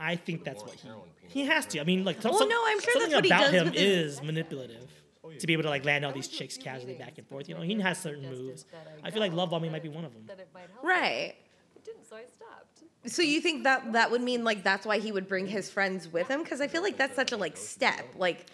I 0.00 0.16
think 0.16 0.44
that's 0.44 0.62
what 0.62 0.74
he 0.74 0.88
he 1.28 1.46
has 1.46 1.66
to. 1.66 1.80
I 1.80 1.84
mean, 1.84 2.04
like, 2.04 2.20
some- 2.22 2.32
Well, 2.32 2.48
no, 2.48 2.60
I'm 2.66 2.80
sure 2.80 2.92
something 2.94 3.10
that's 3.10 3.14
what 3.18 3.24
he 3.24 3.30
about 3.30 3.52
does 3.52 3.68
him 3.68 3.72
is 3.74 4.22
manipulative 4.22 4.90
to 5.38 5.46
be 5.46 5.52
able 5.52 5.64
to 5.64 5.70
like 5.70 5.84
land 5.84 6.04
all 6.04 6.12
these 6.12 6.28
chicks 6.28 6.56
casually 6.56 6.94
back 6.94 7.18
and 7.18 7.26
forth. 7.26 7.48
You 7.48 7.54
know, 7.56 7.60
he 7.60 7.78
has 7.80 7.98
certain 7.98 8.28
moves. 8.30 8.64
I 9.02 9.10
feel 9.10 9.20
like 9.20 9.32
love 9.32 9.50
bombing 9.50 9.72
might 9.72 9.82
be 9.82 9.88
one 9.88 10.04
of 10.04 10.12
them. 10.12 10.24
That 10.26 10.38
it 10.40 10.48
might 10.54 10.70
help. 10.72 10.84
right 10.84 11.34
It 11.76 11.84
didn't, 11.84 12.06
so 12.08 12.16
I 12.16 12.24
stopped. 12.24 12.75
So 13.06 13.22
you 13.22 13.40
think 13.40 13.64
that 13.64 13.92
that 13.92 14.10
would 14.10 14.22
mean 14.22 14.44
like 14.44 14.62
that's 14.64 14.84
why 14.86 14.98
he 14.98 15.12
would 15.12 15.28
bring 15.28 15.46
his 15.46 15.70
friends 15.70 16.08
with 16.12 16.28
him 16.28 16.42
because 16.42 16.60
i 16.60 16.66
feel 16.66 16.82
like 16.82 16.96
that's 16.96 17.14
such 17.14 17.32
a 17.32 17.36
like 17.36 17.56
step 17.56 18.04
like 18.16 18.46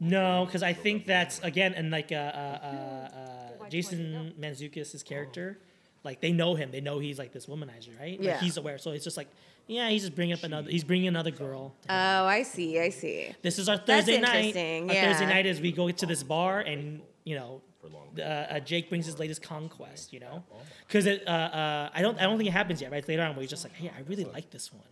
No, 0.00 0.44
because 0.46 0.62
I 0.62 0.72
think 0.72 1.06
that's 1.06 1.38
again, 1.40 1.72
and 1.74 1.90
like 1.90 2.10
uh, 2.12 2.16
uh, 2.16 2.18
uh, 2.28 3.64
uh, 3.64 3.68
Jason 3.70 4.34
Mantzoukas' 4.38 5.04
character, 5.04 5.58
like 6.02 6.20
they 6.20 6.32
know 6.32 6.54
him. 6.54 6.70
They 6.70 6.80
know 6.80 6.98
he's 6.98 7.18
like 7.18 7.32
this 7.32 7.46
womanizer, 7.46 7.98
right? 7.98 8.18
Yeah. 8.20 8.32
Like, 8.32 8.40
he's 8.40 8.56
aware. 8.56 8.78
So 8.78 8.90
it's 8.90 9.04
just 9.04 9.16
like, 9.16 9.28
yeah, 9.66 9.88
he's 9.88 10.02
just 10.02 10.14
bringing 10.14 10.34
up 10.34 10.42
another. 10.42 10.68
He's 10.70 10.84
bringing 10.84 11.08
another 11.08 11.30
girl. 11.30 11.74
oh 11.88 12.24
i 12.38 12.42
see 12.42 12.78
i 12.80 12.90
see 12.90 13.32
This 13.42 13.58
is 13.58 13.68
our 13.68 13.76
That's 13.76 14.06
Thursday 14.06 14.20
night. 14.20 14.44
interesting, 14.56 14.90
Our 14.90 14.96
Thursday 15.06 15.26
night 15.26 15.46
is 15.46 15.60
we 15.60 15.72
go 15.72 15.90
to 15.90 16.06
this 16.06 16.22
bar 16.22 16.60
and 16.60 17.00
you 17.24 17.36
know, 17.36 17.62
uh, 18.18 18.22
uh, 18.22 18.60
Jake 18.60 18.88
brings 18.88 19.06
his 19.06 19.18
latest 19.18 19.42
conquest. 19.42 20.12
You 20.12 20.20
know, 20.20 20.44
because 20.86 21.06
uh, 21.06 21.10
uh, 21.26 21.90
I 21.94 22.02
don't 22.02 22.18
I 22.18 22.22
don't 22.24 22.36
think 22.38 22.48
it 22.48 22.52
happens 22.52 22.80
yet. 22.80 22.90
Right 22.92 23.06
later 23.08 23.22
on, 23.22 23.34
where 23.34 23.40
he's 23.42 23.50
just 23.50 23.64
like, 23.64 23.74
hey, 23.74 23.90
I 23.96 24.00
really 24.08 24.24
like 24.24 24.50
this 24.50 24.72
one. 24.72 24.82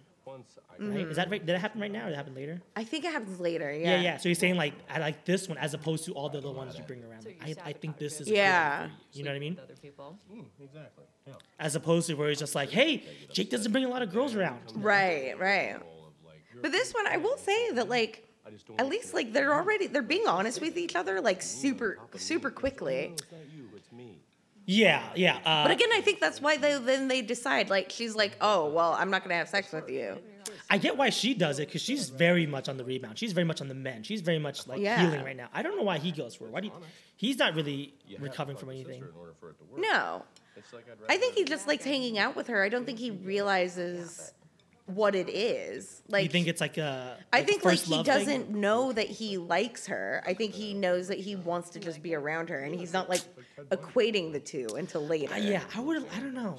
Right? 0.78 1.06
Is 1.06 1.16
that 1.16 1.30
right? 1.30 1.44
Did 1.44 1.54
it 1.56 1.60
happen 1.60 1.80
right 1.80 1.90
now 1.90 2.02
or 2.02 2.06
did 2.06 2.14
it 2.14 2.16
happen 2.16 2.34
later? 2.34 2.60
i 2.74 2.82
think 2.82 3.04
it 3.04 3.12
happens 3.12 3.38
later 3.38 3.70
yeah 3.72 3.96
Yeah, 3.96 4.00
yeah. 4.00 4.16
So 4.16 4.28
he's 4.30 4.38
saying 4.38 4.56
like 4.56 4.72
I 4.88 4.98
like 4.98 5.24
this 5.24 5.46
one 5.48 5.58
as 5.58 5.74
opposed 5.74 6.04
to 6.06 6.12
all 6.12 6.28
the 6.30 6.38
other 6.38 6.50
ones 6.50 6.76
you 6.78 6.84
bring 6.84 7.04
around. 7.04 7.22
So 7.22 7.28
you 7.28 7.36
I, 7.42 7.54
I 7.70 7.72
think 7.72 7.98
this 7.98 8.14
is 8.20 8.28
a 8.28 8.30
good 8.30 8.36
Yeah. 8.36 8.86
for 8.86 8.86
you. 8.86 8.92
You 9.12 9.24
know 9.24 9.30
what 9.30 9.36
I 9.36 9.40
mean? 9.40 9.58
Other 9.62 9.74
people. 9.80 10.18
Exactly. 10.60 11.04
As 11.58 11.76
opposed 11.76 12.06
to 12.08 12.14
where 12.14 12.28
he's 12.30 12.38
just 12.38 12.54
like, 12.54 12.70
hey, 12.70 13.04
Jake 13.32 13.50
doesn't 13.50 13.70
bring 13.72 13.84
a 13.84 13.88
lot 13.88 14.02
of 14.02 14.10
girls 14.12 14.34
around. 14.34 14.60
Right, 14.74 15.38
right. 15.38 15.76
But 16.60 16.72
this 16.72 16.92
one, 16.94 17.06
I 17.06 17.16
will 17.18 17.36
say 17.36 17.72
that 17.72 17.88
like, 17.88 18.26
at 18.78 18.88
least 18.88 19.14
like 19.14 19.32
they're 19.32 19.54
already 19.54 19.86
they're 19.86 20.02
being 20.02 20.26
honest 20.26 20.60
with 20.60 20.76
each 20.76 20.96
other 20.96 21.20
like 21.20 21.42
super 21.42 21.98
super 22.16 22.50
quickly. 22.50 23.14
Yeah, 24.64 25.02
yeah. 25.16 25.38
Uh, 25.44 25.64
But 25.64 25.72
again, 25.72 25.88
I 25.92 26.00
think 26.00 26.20
that's 26.20 26.40
why 26.40 26.56
they 26.56 26.78
then 26.78 27.08
they 27.08 27.20
decide 27.22 27.68
like 27.70 27.90
she's 27.90 28.14
like, 28.14 28.36
oh 28.40 28.68
well, 28.70 28.92
I'm 28.92 29.10
not 29.10 29.22
gonna 29.22 29.34
have 29.36 29.48
sex 29.48 29.72
with 29.72 29.88
you. 29.90 30.18
I 30.70 30.78
get 30.78 30.96
why 30.96 31.10
she 31.10 31.34
does 31.34 31.58
it 31.58 31.68
because 31.68 31.82
she's 31.82 32.08
very 32.10 32.46
much 32.46 32.68
on 32.68 32.76
the 32.76 32.84
rebound. 32.84 33.18
She's 33.18 33.32
very 33.32 33.44
much 33.44 33.60
on 33.60 33.68
the 33.68 33.74
men. 33.74 34.02
She's 34.02 34.20
very 34.20 34.38
much 34.38 34.66
like 34.66 34.80
Yeah. 34.80 35.00
healing 35.00 35.24
right 35.24 35.36
now. 35.36 35.48
I 35.52 35.62
don't 35.62 35.76
know 35.76 35.82
why 35.82 35.98
he 35.98 36.12
goes 36.12 36.34
for 36.34 36.46
it. 36.46 36.50
Why 36.52 36.60
do 36.60 36.68
you, 36.68 36.72
he's 37.16 37.38
not 37.38 37.54
really 37.54 37.94
recovering 38.18 38.56
from 38.56 38.70
anything. 38.70 39.04
No, 39.76 40.22
I 41.08 41.16
think 41.16 41.34
he 41.34 41.44
just 41.44 41.66
likes 41.66 41.84
hanging 41.84 42.18
out 42.18 42.36
with 42.36 42.46
her. 42.48 42.62
I 42.62 42.68
don't 42.68 42.84
think 42.86 42.98
he 42.98 43.10
realizes 43.10 44.32
what 44.86 45.14
it 45.14 45.28
is. 45.28 46.02
Like 46.08 46.24
you 46.24 46.30
think 46.30 46.48
it's 46.48 46.60
like 46.60 46.78
a? 46.78 47.16
I 47.32 47.38
like 47.38 47.46
think 47.46 47.64
like 47.64 47.78
he 47.78 48.02
doesn't 48.02 48.50
know 48.50 48.92
that 48.92 49.08
he 49.08 49.38
likes 49.38 49.86
her. 49.86 50.22
I 50.26 50.34
think 50.34 50.52
he 50.54 50.74
knows 50.74 51.08
that 51.08 51.18
he 51.18 51.36
wants 51.36 51.70
to 51.70 51.80
just 51.80 52.02
be 52.02 52.14
around 52.14 52.48
her, 52.48 52.58
and 52.58 52.74
he's 52.74 52.92
not 52.92 53.08
like 53.08 53.22
equating 53.70 54.32
the 54.32 54.40
two 54.40 54.68
until 54.76 55.06
later. 55.06 55.34
Uh, 55.34 55.38
yeah, 55.38 55.62
I 55.74 55.80
would. 55.80 56.04
I 56.14 56.20
don't 56.20 56.34
know. 56.34 56.58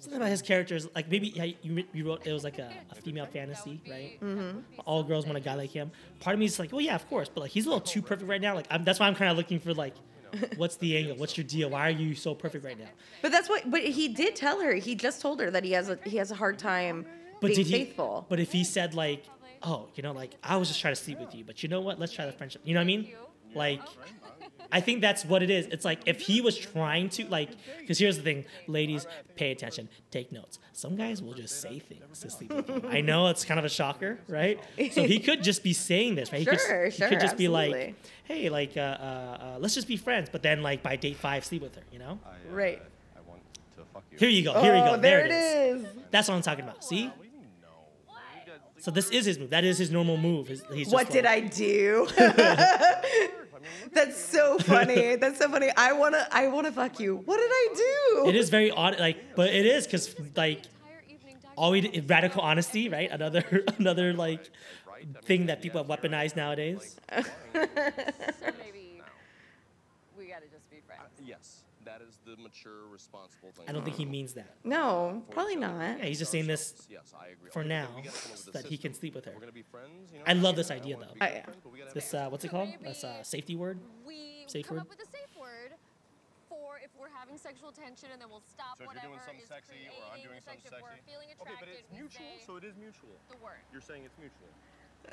Something 0.00 0.16
about 0.16 0.30
his 0.30 0.42
characters, 0.42 0.88
like 0.94 1.08
maybe 1.08 1.28
yeah, 1.28 1.44
you, 1.62 1.84
you 1.92 2.04
wrote 2.04 2.26
it 2.26 2.32
was 2.32 2.42
like 2.42 2.58
a, 2.58 2.72
a 2.90 2.96
female 2.96 3.26
fantasy, 3.26 3.80
right? 3.88 4.18
Mm-hmm. 4.20 4.80
All 4.86 5.04
girls 5.04 5.24
want 5.24 5.38
a 5.38 5.40
guy 5.40 5.54
like 5.54 5.70
him. 5.70 5.92
Part 6.18 6.34
of 6.34 6.40
me 6.40 6.46
is 6.46 6.58
like, 6.58 6.72
well, 6.72 6.80
yeah, 6.80 6.96
of 6.96 7.08
course, 7.08 7.28
but 7.32 7.42
like 7.42 7.52
he's 7.52 7.66
a 7.66 7.68
little 7.68 7.80
too 7.80 8.02
perfect 8.02 8.28
right 8.28 8.40
now. 8.40 8.54
Like 8.56 8.66
I'm, 8.70 8.82
that's 8.82 8.98
why 8.98 9.06
I'm 9.06 9.14
kind 9.14 9.30
of 9.30 9.36
looking 9.36 9.60
for 9.60 9.74
like, 9.74 9.94
what's 10.56 10.76
the 10.76 10.96
angle? 10.96 11.16
What's 11.16 11.36
your 11.36 11.44
deal? 11.44 11.70
Why 11.70 11.88
are 11.88 11.90
you 11.90 12.14
so 12.14 12.34
perfect 12.34 12.64
right 12.64 12.78
now? 12.78 12.88
But 13.22 13.32
that's 13.32 13.48
what. 13.48 13.70
But 13.70 13.82
he 13.82 14.08
did 14.08 14.36
tell 14.36 14.60
her. 14.60 14.74
He 14.74 14.94
just 14.94 15.20
told 15.20 15.40
her 15.40 15.50
that 15.50 15.64
he 15.64 15.72
has 15.72 15.88
a 15.88 15.98
he 16.04 16.16
has 16.18 16.30
a 16.30 16.34
hard 16.34 16.58
time 16.58 17.06
But 17.40 17.48
being 17.48 17.56
did 17.58 17.66
he? 17.66 17.72
faithful. 17.72 18.26
But 18.28 18.40
if 18.40 18.52
he 18.52 18.64
said 18.64 18.94
like, 18.94 19.24
oh, 19.62 19.88
you 19.94 20.02
know, 20.02 20.12
like 20.12 20.34
I 20.42 20.56
was 20.56 20.68
just 20.68 20.80
trying 20.80 20.94
to 20.94 21.00
sleep 21.00 21.18
with 21.20 21.34
you, 21.34 21.44
but 21.44 21.62
you 21.62 21.68
know 21.68 21.80
what? 21.80 21.98
Let's 21.98 22.12
try 22.12 22.26
the 22.26 22.32
friendship. 22.32 22.62
You 22.64 22.74
know 22.74 22.80
what 22.80 22.84
I 22.84 22.86
mean? 22.86 23.08
Like, 23.54 23.80
I 24.70 24.80
think 24.80 25.00
that's 25.00 25.24
what 25.24 25.42
it 25.42 25.50
is. 25.50 25.66
It's 25.66 25.84
like 25.84 26.00
if 26.06 26.20
he 26.20 26.40
was 26.40 26.56
trying 26.58 27.08
to 27.10 27.26
like, 27.28 27.50
because 27.80 27.98
here's 27.98 28.16
the 28.16 28.22
thing, 28.22 28.44
ladies, 28.66 29.06
pay 29.34 29.50
attention, 29.50 29.88
take 30.10 30.30
notes. 30.30 30.58
Some 30.72 30.94
guys 30.96 31.22
will 31.22 31.32
just 31.34 31.60
say 31.60 31.78
things 31.78 32.20
to 32.20 32.30
sleep 32.30 32.52
with 32.52 32.68
you. 32.68 32.88
I 32.88 33.00
know 33.00 33.28
it's 33.28 33.44
kind 33.44 33.58
of 33.58 33.64
a 33.64 33.68
shocker, 33.68 34.18
right? 34.28 34.60
So 34.92 35.04
he 35.04 35.20
could 35.20 35.42
just 35.42 35.62
be 35.62 35.72
saying 35.72 36.16
this, 36.16 36.30
right? 36.32 36.40
He 36.40 36.44
could, 36.44 36.60
Sure, 36.60 36.86
he 36.88 37.02
could 37.02 37.20
just 37.20 37.36
be 37.36 37.48
like, 37.48 37.94
hey, 38.24 38.48
like, 38.50 38.76
uh, 38.76 38.80
uh, 38.80 38.84
uh, 39.54 39.56
let's 39.58 39.74
just 39.74 39.88
be 39.88 39.96
friends. 39.96 40.28
But 40.30 40.42
then 40.42 40.62
like 40.62 40.82
by 40.82 40.96
date 40.96 41.16
five, 41.16 41.44
sleep 41.44 41.62
with 41.62 41.74
her. 41.74 41.82
You 41.90 41.98
know? 41.98 42.18
right. 42.50 42.80
I 43.16 43.20
want 43.28 43.40
to 43.76 43.82
fuck 43.92 44.04
you. 44.12 44.18
Here 44.18 44.28
you 44.28 44.44
go. 44.44 44.60
Here 44.60 44.76
you 44.76 44.82
go. 44.82 44.90
Oh, 44.94 44.96
There, 44.98 45.26
there 45.26 45.26
it 45.26 45.30
is. 45.76 45.82
is. 45.84 45.88
That's 46.10 46.28
what 46.28 46.34
I'm 46.34 46.42
talking 46.42 46.64
about. 46.64 46.84
See? 46.84 47.10
So 48.80 48.92
this 48.92 49.10
is 49.10 49.24
his 49.24 49.38
move. 49.40 49.50
That 49.50 49.64
is 49.64 49.76
his 49.78 49.90
normal 49.90 50.16
move. 50.16 50.46
He's 50.46 50.62
he's 50.72 50.86
just 50.86 50.94
What 50.94 51.10
did 51.10 51.24
like- 51.24 51.52
I 53.64 53.84
do? 53.84 53.90
That's 53.94 54.18
so 54.18 54.58
funny. 54.74 55.16
That's 55.16 55.38
so 55.38 55.48
funny. 55.48 55.70
I 55.76 55.92
wanna 55.92 56.26
I 56.30 56.48
wanna 56.48 56.72
fuck 56.72 56.98
you. 57.00 57.16
What 57.16 57.36
did 57.38 57.50
I 57.50 57.68
do? 57.74 58.28
It 58.28 58.36
is 58.36 58.50
very 58.50 58.70
odd, 58.70 58.98
like, 58.98 59.34
but 59.36 59.50
it 59.50 59.66
is 59.66 59.86
because 59.86 60.14
like 60.36 60.58
Entire 60.66 61.02
evening 61.08 61.36
done 61.42 61.52
all 61.56 61.70
we 61.72 61.80
did, 61.82 62.08
radical 62.08 62.42
honesty, 62.42 62.88
right? 62.88 63.10
Another 63.10 63.64
another 63.78 64.12
like 64.14 64.50
thing 65.24 65.46
that 65.46 65.62
people 65.62 65.82
have 65.82 65.88
weaponized 65.88 66.36
nowadays. 66.36 66.96
So 67.54 68.52
maybe 68.64 69.02
we 70.18 70.26
gotta 70.26 70.46
just 70.52 70.68
be 70.70 70.78
friends. 70.86 71.10
Yes, 71.24 71.62
that 72.38 72.48
is 72.50 72.56
mature, 72.56 72.86
responsible 72.90 73.50
thing. 73.52 73.64
I 73.68 73.72
don't 73.72 73.84
think 73.84 73.96
he 73.96 74.04
means 74.04 74.34
that. 74.34 74.54
No, 74.64 75.22
probably 75.30 75.56
not. 75.56 75.98
Yeah, 75.98 76.04
he's 76.06 76.18
just 76.18 76.30
saying 76.30 76.46
this 76.46 76.86
Yes, 76.90 77.12
I 77.18 77.28
agree. 77.28 77.50
for 77.50 77.60
Okay, 77.60 77.68
now 77.68 77.88
we 77.96 78.02
gotta 78.02 78.16
come 78.16 78.30
up 78.32 78.36
with 78.36 78.40
so 78.44 78.50
a 78.50 78.52
that 78.62 78.66
he 78.66 78.76
can 78.78 78.94
sleep 78.94 79.14
with 79.14 79.24
her. 79.26 79.32
We're 79.34 79.40
gonna 79.40 79.52
be 79.52 79.62
friends. 79.62 80.12
You 80.12 80.18
know? 80.18 80.24
I 80.26 80.32
love 80.34 80.56
this 80.56 80.70
idea 80.70 80.96
though. 80.96 81.12
be 81.14 81.20
I- 81.20 81.28
yeah. 81.30 81.42
friends, 81.44 81.60
but 81.62 81.72
we 81.72 81.78
gotta 81.80 81.94
This 81.94 82.12
uh, 82.14 82.28
what's 82.28 82.44
it 82.44 82.50
called? 82.50 82.68
maybe 82.70 82.84
That's 82.84 83.04
a 83.04 83.20
safety 83.22 83.56
word. 83.56 83.78
We 84.06 84.44
Safe 84.46 84.66
come 84.66 84.76
word? 84.78 84.82
up 84.82 84.88
with 84.90 85.00
a 85.00 85.10
safe 85.10 85.32
word 85.38 85.74
for 86.48 86.80
if 86.82 86.88
we're 86.98 87.12
having 87.12 87.36
sexual 87.36 87.72
tension 87.72 88.08
and 88.12 88.20
then 88.22 88.28
we'll 88.30 88.42
stop 88.48 88.78
So 88.78 88.86
whatever 88.86 89.08
doing 89.08 89.20
something 89.26 89.42
is 89.44 89.48
sexy 89.48 89.84
or 89.92 90.14
I'm 90.14 90.22
doing 90.24 90.40
the 90.40 90.48
sex. 90.48 90.62
something 90.64 90.72
If 90.72 90.80
we're 90.80 90.96
sexy. 90.96 91.10
feeling 91.12 91.28
Okay, 91.28 91.52
attracted, 91.52 91.68
but 91.68 91.68
it's 91.76 91.92
mutual, 91.92 92.32
so 92.46 92.56
it 92.56 92.64
is 92.64 92.74
mutual. 92.80 93.12
the 93.28 93.36
word. 93.44 93.60
You're 93.72 93.84
saying 93.84 94.04
it's 94.08 94.16
mutual. 94.16 94.48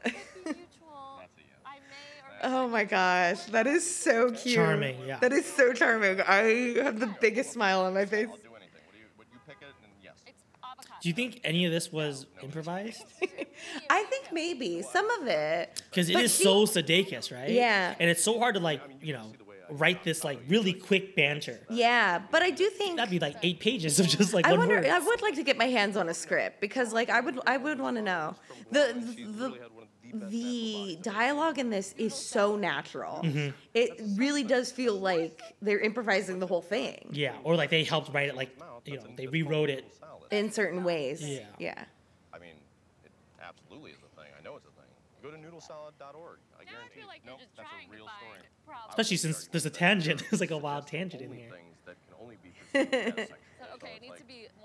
Could 0.03 0.13
be 0.13 0.19
mutual. 0.45 1.19
That's 1.19 1.31
a 1.37 1.41
yes. 1.41 1.59
I 1.65 1.75
may 1.75 2.47
or 2.47 2.51
may 2.51 2.57
Oh 2.57 2.67
my 2.67 2.83
gosh, 2.83 3.43
that 3.45 3.67
is 3.67 3.83
so 3.95 4.31
cute. 4.31 4.55
Charming, 4.55 4.97
yeah. 5.07 5.19
That 5.19 5.33
is 5.33 5.45
so 5.45 5.73
charming. 5.73 6.21
I 6.21 6.75
have 6.83 6.99
the 6.99 7.13
biggest 7.21 7.51
smile 7.51 7.81
on 7.81 7.93
my 7.93 8.05
face. 8.05 8.27
Do 8.27 8.31
anything. 8.33 8.81
What 8.85 8.93
do 8.93 8.97
you? 8.99 9.05
What 9.15 9.27
you 9.33 9.39
pick 9.47 9.57
it 9.61 9.67
and 9.83 9.91
yes. 10.03 10.13
It's 10.27 10.43
avocado. 10.63 10.95
Do 11.01 11.09
you 11.09 11.15
think 11.15 11.41
any 11.43 11.65
of 11.65 11.71
this 11.71 11.91
was 11.91 12.25
improvised? 12.43 13.03
I 13.89 14.03
think 14.03 14.25
maybe 14.31 14.81
some 14.81 15.09
of 15.21 15.27
it. 15.27 15.81
Because 15.89 16.09
it 16.09 16.13
But 16.13 16.23
is 16.25 16.35
she- 16.35 16.43
so 16.43 16.65
Sudeikis, 16.65 17.35
right? 17.35 17.49
Yeah. 17.49 17.95
And 17.99 18.09
it's 18.09 18.23
so 18.23 18.37
hard 18.39 18.55
to 18.55 18.61
like, 18.61 18.81
you 19.01 19.13
know, 19.13 19.31
write 19.71 20.03
this 20.03 20.23
like 20.23 20.39
really 20.47 20.73
quick 20.73 21.15
banter. 21.15 21.59
Yeah, 21.71 22.21
but 22.29 22.43
I 22.43 22.51
do 22.51 22.69
think 22.69 22.97
That'd 22.97 23.09
be 23.09 23.17
like 23.17 23.37
eight 23.41 23.59
pages 23.59 23.99
of 23.99 24.07
just 24.07 24.31
like 24.33 24.45
I 24.45 24.51
one 24.51 24.59
wonder. 24.59 24.75
word. 24.75 24.85
I 24.85 24.99
would 24.99 25.21
like 25.23 25.33
to 25.35 25.43
get 25.43 25.57
my 25.57 25.65
hands 25.65 25.97
on 25.97 26.07
a 26.09 26.13
script 26.13 26.61
because, 26.61 26.93
like, 26.93 27.09
I 27.09 27.19
would. 27.19 27.39
I 27.47 27.57
would 27.57 27.79
want 27.79 27.95
to 27.95 28.03
know 28.03 28.35
the 28.71 28.93
the 28.93 29.49
the 29.49 29.59
dialogue 31.01 31.59
in 31.59 31.69
this 31.69 31.93
is 31.97 32.13
so 32.13 32.55
natural. 32.55 33.21
Mm-hmm. 33.23 33.49
It 33.73 34.01
really 34.15 34.43
does 34.43 34.71
feel 34.71 34.95
like 34.99 35.41
they're 35.61 35.79
improvising 35.79 36.39
the 36.39 36.47
whole 36.47 36.61
thing 36.61 37.09
Yeah, 37.11 37.33
or 37.43 37.55
like 37.55 37.69
they 37.69 37.83
helped 37.83 38.13
write 38.13 38.29
it, 38.29 38.35
like 38.35 38.57
you 38.85 38.97
know, 38.97 39.03
they 39.15 39.27
rewrote 39.27 39.69
it. 39.69 39.85
in 40.31 40.51
certain 40.51 40.83
ways. 40.83 41.21
Yeah. 41.21 41.39
Yeah. 41.59 41.83
I 42.33 42.39
mean, 42.39 42.55
it 43.03 43.11
absolutely 43.41 43.91
is 43.91 43.97
a 43.97 44.15
thing. 44.21 44.29
I 44.37 44.43
know 44.43 44.55
it's 44.55 44.65
a 44.65 44.71
thing. 44.71 44.91
Go 45.23 45.31
to 45.31 45.37
noodlesalad.org. 45.37 46.39
I 46.59 46.63
Now 46.65 46.71
guarantee. 46.71 46.99
feel 46.99 47.07
like 47.07 47.25
no, 47.25 47.33
you're 47.33 47.39
that's 47.55 47.69
a 47.69 47.91
real 47.91 48.05
story. 48.05 48.41
find. 48.67 48.89
Especially 48.89 49.17
since 49.17 49.47
there's 49.47 49.65
a 49.65 49.69
tangent. 49.69 50.23
There's 50.29 50.41
like 50.41 50.51
a 50.51 50.57
wild 50.57 50.87
tangent 50.87 51.21
in 51.21 51.31
here. 51.31 51.49
things 51.51 51.77
that 51.85 51.95
can 52.07 52.15
only 52.21 52.37
be 52.43 52.49
presented 52.71 53.19
as 53.19 53.27
sexual. 53.29 53.37
So, 53.59 53.65
okay, 53.75 53.93
it 53.97 54.01
needs 54.01 54.17
to 54.17 54.23
be 54.25 54.47
more 54.59 54.64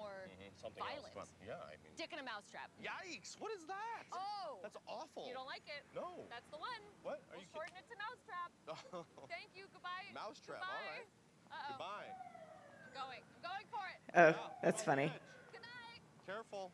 something 0.61 0.85
violent. 0.85 1.09
else. 1.17 1.27
Fun. 1.27 1.29
Yeah, 1.43 1.57
I 1.65 1.81
mean. 1.81 1.93
Dick 1.97 2.13
in 2.13 2.21
a 2.21 2.27
mousetrap. 2.27 2.69
Yikes! 2.79 3.41
What 3.41 3.51
is 3.57 3.65
that? 3.67 4.05
Oh, 4.13 4.61
That's 4.63 4.77
awful. 4.87 5.25
you 5.27 5.33
don't 5.35 5.49
like 5.49 5.65
it? 5.67 5.83
No. 5.97 6.29
That's 6.29 6.47
the 6.53 6.61
one. 6.61 6.81
What? 7.03 7.25
Are 7.33 7.41
We'll 7.41 7.45
you 7.45 7.49
shorten 7.53 7.75
it 7.81 7.87
to 7.89 7.97
mousetrap. 7.97 8.49
kidding? 8.69 9.05
Oh. 9.19 9.27
Thank 9.33 9.51
you. 9.57 9.65
Goodbye. 9.73 10.07
Mousetrap, 10.15 10.61
all 10.63 10.69
Goodbye. 10.69 10.93
right. 10.95 11.09
Uh-oh. 11.51 11.69
Goodbye. 11.75 12.09
I'm 12.13 12.93
going. 12.95 13.23
I'm 13.25 13.43
going 13.43 13.67
for 13.73 13.85
it. 13.89 13.99
Oh, 14.15 14.51
that's 14.63 14.83
funny. 14.85 15.09
Good 15.51 15.63
night. 15.65 16.01
Careful. 16.27 16.71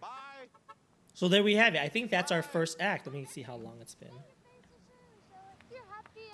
Bye. 0.00 0.48
So 1.14 1.28
there 1.28 1.42
we 1.42 1.54
have 1.56 1.74
it. 1.74 1.80
I 1.80 1.88
think 1.88 2.10
that's 2.10 2.30
our 2.32 2.42
first 2.42 2.78
act. 2.80 3.06
Let 3.06 3.14
me 3.14 3.24
see 3.24 3.42
how 3.42 3.56
long 3.56 3.78
it's 3.80 3.94
been. 3.94 4.14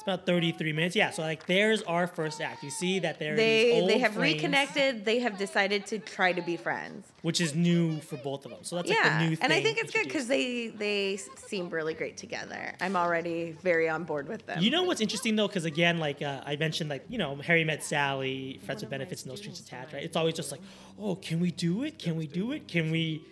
About 0.05 0.27
33 0.27 0.73
minutes. 0.75 0.95
Yeah, 0.95 1.11
so 1.11 1.23
like 1.23 1.47
there's 1.47 1.81
our 1.83 2.07
first 2.07 2.41
act. 2.41 2.63
You 2.63 2.71
see 2.71 2.99
that 2.99 3.19
there 3.19 3.33
are 3.33 3.37
these 3.37 3.73
They 3.73 3.87
they 3.87 3.99
have 3.99 4.13
frames, 4.13 4.35
reconnected. 4.35 5.05
They 5.07 5.21
have 5.21 5.39
decided 5.39 5.87
to 5.87 5.99
try 5.99 6.33
to 6.33 6.43
be 6.43 6.59
friends. 6.59 7.07
which 7.23 7.41
is 7.41 7.55
new 7.55 8.01
for 8.01 8.19
both 8.19 8.45
of 8.45 8.51
them. 8.51 8.61
So 8.65 8.77
that's 8.77 8.89
like 8.89 8.99
yeah, 8.99 9.19
the 9.19 9.25
new 9.25 9.37
thing. 9.37 9.45
and 9.45 9.53
I 9.53 9.63
think 9.63 9.79
it's 9.79 9.93
good 9.93 10.05
because 10.05 10.29
they 10.29 10.69
they 10.69 11.19
seem 11.47 11.71
really 11.71 11.95
great 11.95 12.19
together. 12.19 12.75
I'm 12.83 12.97
already 12.97 13.57
very 13.63 13.89
on 13.89 14.05
board 14.05 14.29
with 14.29 14.45
them. 14.45 14.63
You 14.63 14.71
know 14.71 14.83
what's 14.83 15.01
interesting 15.01 15.37
though, 15.37 15.49
because 15.49 15.65
again, 15.65 15.99
like 15.99 16.21
uh, 16.21 16.43
I 16.45 16.57
mentioned, 16.57 16.91
like 16.91 17.07
you 17.09 17.17
know, 17.17 17.37
Harry 17.37 17.65
met 17.65 17.83
Sally, 17.83 18.61
friends 18.67 18.83
with 18.83 18.91
benefits, 18.91 19.25
no 19.25 19.37
strings 19.37 19.59
attached, 19.59 19.95
right? 19.95 20.03
It's 20.03 20.17
always 20.17 20.35
just 20.35 20.53
like, 20.53 20.61
oh, 21.01 21.15
can 21.17 21.41
we 21.41 21.51
do 21.51 21.83
it? 21.83 21.99
Can 21.99 22.17
we 22.17 22.27
do 22.27 22.53
it? 22.53 22.69
Can 22.69 22.91
we 22.91 23.25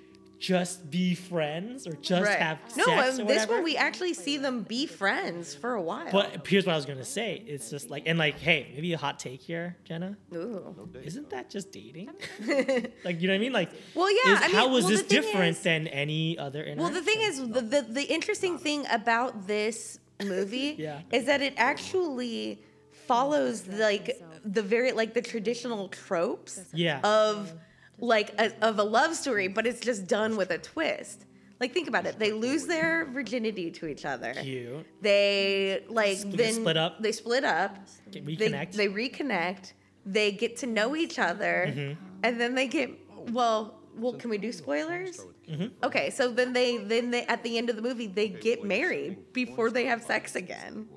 just 0.43 0.91
be 0.91 1.15
friends 1.15 1.87
or 1.87 1.93
just 1.93 2.27
right. 2.27 2.37
have 2.37 2.59
no, 2.77 2.85
sex 2.85 3.17
um, 3.17 3.25
or 3.25 3.29
this 3.29 3.47
one 3.47 3.63
we 3.63 3.77
actually 3.77 4.13
see 4.13 4.37
them 4.39 4.63
be 4.63 4.87
friends 4.87 5.55
for 5.55 5.75
a 5.75 5.81
while. 5.81 6.11
But 6.11 6.45
here's 6.49 6.67
what 6.67 6.73
I 6.73 6.77
was 6.77 6.85
gonna 6.85 7.05
say. 7.05 7.45
It's 7.47 7.71
just 7.71 7.91
like, 7.91 8.03
and 8.07 8.19
like, 8.19 8.41
hey, 8.41 8.73
maybe 8.75 8.93
a 8.93 8.99
hot 8.99 9.21
take 9.21 9.41
here, 9.41 9.77
Jenna. 9.85 10.17
Ooh. 10.35 10.89
Isn't 11.05 11.31
that 11.31 11.49
just 11.49 11.71
dating? 11.71 12.11
like, 13.05 13.21
you 13.21 13.29
know 13.29 13.35
what 13.35 13.37
I 13.37 13.39
mean? 13.39 13.53
Like, 13.53 13.71
Well, 13.95 14.11
yeah, 14.11 14.33
is- 14.35 14.43
I 14.43 14.47
mean, 14.49 14.57
how 14.57 14.69
was 14.69 14.85
well, 14.85 14.95
this 14.95 15.03
different 15.05 15.59
is- 15.59 15.63
than 15.63 15.87
any 15.87 16.37
other 16.37 16.65
interaction? 16.65 16.83
Well, 16.83 16.91
the 16.93 17.03
thing 17.03 17.21
is, 17.21 17.39
the, 17.39 17.61
the, 17.61 17.87
the 17.89 18.03
interesting 18.03 18.59
thing 18.59 18.85
about 18.91 19.47
this 19.47 20.01
movie 20.25 20.75
Yeah. 20.79 21.03
is 21.13 21.27
that 21.27 21.41
it 21.41 21.55
actually 21.57 22.61
follows 23.07 23.69
like 23.69 24.21
the 24.45 24.63
very 24.63 24.91
like 24.91 25.15
the 25.15 25.23
traditional 25.23 25.89
tropes 25.89 26.61
Yeah. 26.73 26.99
of 27.05 27.53
like 28.03 28.35
a, 28.39 28.53
of 28.67 28.79
a 28.79 28.83
love 28.83 29.15
story, 29.15 29.49
but 29.49 29.67
it's 29.67 29.81
just 29.81 30.07
done 30.07 30.37
with 30.37 30.51
a 30.51 30.59
twist. 30.59 31.25
Like 31.61 31.73
think 31.73 31.87
about 31.89 32.07
it. 32.07 32.19
They 32.19 32.33
lose 32.33 32.67
their 32.67 33.05
virginity 33.07 33.71
to 33.71 33.87
each 33.87 34.05
other. 34.05 34.35
cute. 34.35 34.85
They 35.01 35.85
like 35.89 36.19
Split- 36.19 36.37
then 36.37 36.55
split 36.55 36.77
up. 36.77 37.01
They 37.01 37.13
split 37.13 37.45
up. 37.45 37.77
Get- 38.11 38.27
They, 38.27 38.37
reconnect. 38.37 38.73
they 38.73 38.89
reconnect. 38.89 39.73
They 40.05 40.33
get 40.33 40.57
to 40.59 40.67
know 40.67 40.97
each 40.97 41.19
other, 41.21 41.67
Mm-hmm. 41.69 42.05
and 42.25 42.41
then 42.41 42.55
they 42.57 42.67
get 42.67 42.91
well. 43.31 43.79
Well, 43.95 44.15
can 44.15 44.31
we 44.31 44.39
do 44.39 44.51
spoilers? 44.53 45.21
Mm-hmm. 45.49 45.67
Okay, 45.85 46.09
so 46.11 46.33
then 46.33 46.53
they 46.55 46.79
then 46.79 47.11
they 47.13 47.23
at 47.27 47.45
the 47.45 47.57
end 47.59 47.71
of 47.71 47.77
the 47.77 47.83
movie 47.83 48.07
they 48.09 48.29
get 48.29 48.65
married 48.65 49.33
before 49.33 49.71
they 49.71 49.85
have 49.85 50.03
sex 50.03 50.35
again. 50.35 50.89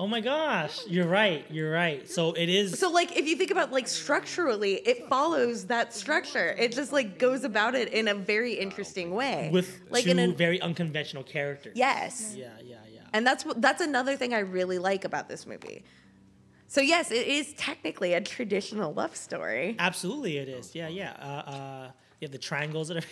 Oh 0.00 0.06
my 0.06 0.22
gosh, 0.22 0.86
you're 0.86 1.06
right. 1.06 1.44
You're 1.50 1.70
right. 1.70 2.08
So 2.08 2.32
it 2.32 2.48
is. 2.48 2.78
So 2.78 2.88
like 2.90 3.18
if 3.18 3.26
you 3.26 3.36
think 3.36 3.50
about 3.50 3.70
like 3.70 3.86
structurally, 3.86 4.76
it 4.76 5.06
follows 5.10 5.66
that 5.66 5.92
structure. 5.92 6.56
It 6.58 6.72
just 6.72 6.90
like 6.90 7.18
goes 7.18 7.44
about 7.44 7.74
it 7.74 7.92
in 7.92 8.08
a 8.08 8.14
very 8.14 8.54
interesting 8.54 9.10
way. 9.14 9.50
with 9.52 9.78
like 9.90 10.04
two 10.04 10.10
in 10.12 10.18
a 10.18 10.28
very 10.32 10.58
unconventional 10.58 11.22
characters. 11.22 11.74
yes. 11.76 12.34
Yeah, 12.34 12.48
yeah, 12.64 12.76
yeah. 12.90 13.00
And 13.12 13.26
that's 13.26 13.44
what 13.44 13.60
that's 13.60 13.82
another 13.82 14.16
thing 14.16 14.32
I 14.32 14.38
really 14.38 14.78
like 14.78 15.04
about 15.04 15.28
this 15.28 15.46
movie. 15.46 15.84
So 16.66 16.80
yes, 16.80 17.10
it 17.10 17.26
is 17.26 17.52
technically 17.58 18.14
a 18.14 18.22
traditional 18.22 18.94
love 18.94 19.14
story. 19.14 19.76
Absolutely, 19.78 20.38
it 20.38 20.48
is. 20.48 20.74
Yeah, 20.74 20.88
yeah. 20.88 21.12
Uh, 21.20 21.50
uh, 21.50 21.90
you 22.20 22.24
have 22.24 22.32
the 22.32 22.38
triangles 22.38 22.88
that 22.88 22.96
are. 23.04 23.08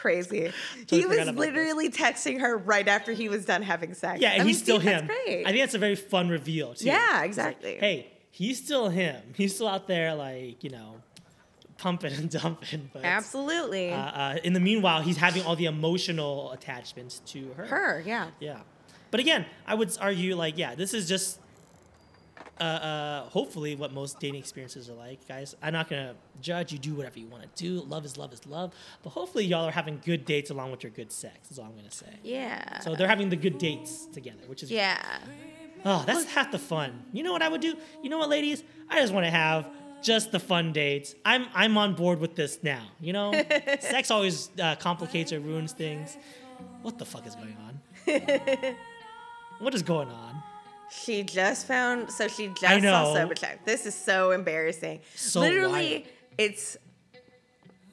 Crazy. 0.00 0.52
Totally 0.86 1.00
he 1.00 1.06
was 1.06 1.18
about 1.18 1.26
this. 1.34 1.46
literally 1.46 1.90
texting 1.90 2.40
her 2.40 2.56
right 2.56 2.86
after 2.86 3.12
he 3.12 3.28
was 3.28 3.44
done 3.44 3.62
having 3.62 3.94
sex. 3.94 4.20
yeah, 4.20 4.30
and 4.30 4.42
I 4.42 4.44
he's 4.46 4.56
mean, 4.58 4.64
still 4.64 4.80
see, 4.80 4.86
him. 4.86 5.06
That's 5.06 5.24
great. 5.24 5.44
I 5.46 5.50
think 5.50 5.60
that's 5.62 5.74
a 5.74 5.78
very 5.78 5.96
fun 5.96 6.28
reveal 6.28 6.74
too. 6.74 6.86
Yeah, 6.86 6.94
It's 6.96 7.14
like, 7.16 7.26
exactly. 7.26 7.76
hey, 7.78 8.12
he's 8.30 8.62
still 8.64 8.88
him. 8.88 9.20
He's 9.34 9.54
still 9.54 9.68
out 9.68 9.88
there, 9.88 10.14
like 10.14 10.62
you 10.62 10.70
know, 10.70 10.96
pumping 11.78 12.12
and 12.12 12.30
dumping. 12.42 12.90
But 12.92 13.04
Absolutely. 13.04 13.90
Uh, 13.90 13.96
uh, 13.96 14.36
in 14.44 14.52
the 14.52 14.60
meanwhile, 14.60 15.02
he's 15.02 15.16
having 15.16 15.42
all 15.44 15.56
the 15.56 15.66
emotional 15.66 16.52
attachments 16.52 17.20
to 17.26 17.52
her. 17.56 17.66
her, 17.66 18.02
yeah. 18.06 18.28
Yeah. 18.40 18.60
But 19.10 19.20
again, 19.20 19.46
I 19.66 19.74
would 19.74 19.96
argue 20.00 20.36
like, 20.36 20.58
yeah, 20.58 20.74
this 20.74 20.92
is 20.94 21.08
just 21.08 21.40
uh, 22.60 22.64
uh, 22.64 23.22
hopefully 23.28 23.74
what 23.76 23.92
most 23.92 24.18
dating 24.20 24.40
experiences 24.40 24.88
are 24.88 24.94
like, 24.94 25.26
guys. 25.28 25.54
I'm 25.62 25.72
not 25.72 25.88
gonna 25.88 26.14
judge. 26.40 26.72
You 26.72 26.78
do 26.78 26.94
whatever 26.94 27.18
you 27.18 27.26
want 27.26 27.42
to 27.42 27.62
do. 27.62 27.80
Love 27.82 28.04
is 28.04 28.16
love 28.16 28.32
is 28.32 28.46
love. 28.46 28.72
But 29.02 29.10
hopefully, 29.10 29.44
y'all 29.44 29.66
are 29.66 29.72
having 29.72 30.00
good 30.04 30.24
dates 30.24 30.50
along 30.50 30.70
with 30.70 30.82
your 30.82 30.92
good 30.92 31.12
sex. 31.12 31.50
Is 31.50 31.58
all 31.58 31.66
I'm 31.66 31.76
gonna 31.76 31.90
say. 31.90 32.06
Yeah. 32.22 32.80
So 32.80 32.94
they're 32.94 33.08
having 33.08 33.28
the 33.28 33.36
good 33.36 33.58
dates 33.58 34.06
together, 34.06 34.42
which 34.46 34.62
is 34.62 34.70
yeah. 34.70 35.00
Oh, 35.84 36.02
that's 36.06 36.24
half 36.24 36.50
the 36.50 36.58
fun. 36.58 37.04
You 37.12 37.22
know 37.22 37.32
what 37.32 37.42
I 37.42 37.48
would 37.48 37.60
do? 37.60 37.76
You 38.02 38.10
know 38.10 38.18
what, 38.18 38.28
ladies? 38.28 38.64
I 38.88 39.00
just 39.00 39.12
want 39.12 39.26
to 39.26 39.30
have 39.30 39.68
just 40.02 40.32
the 40.32 40.40
fun 40.40 40.72
dates. 40.72 41.14
I'm 41.24 41.46
I'm 41.54 41.76
on 41.78 41.94
board 41.94 42.20
with 42.20 42.34
this 42.34 42.58
now. 42.62 42.84
You 43.00 43.12
know, 43.12 43.32
sex 43.80 44.10
always 44.10 44.50
uh, 44.60 44.76
complicates 44.76 45.32
or 45.32 45.40
ruins 45.40 45.72
things. 45.72 46.16
What 46.82 46.98
the 46.98 47.04
fuck 47.04 47.26
is 47.26 47.34
going 47.36 47.56
on? 47.66 47.80
what 49.60 49.74
is 49.74 49.82
going 49.82 50.08
on? 50.08 50.42
She 50.90 51.22
just 51.22 51.66
found 51.66 52.10
so 52.10 52.28
she 52.28 52.48
just 52.48 52.64
I 52.64 52.80
saw 52.80 53.12
sober 53.14 53.34
check. 53.34 53.64
This 53.64 53.84
is 53.86 53.94
so 53.94 54.30
embarrassing. 54.30 55.00
So 55.14 55.40
Literally, 55.40 55.92
wild. 55.92 56.02
it's 56.38 56.76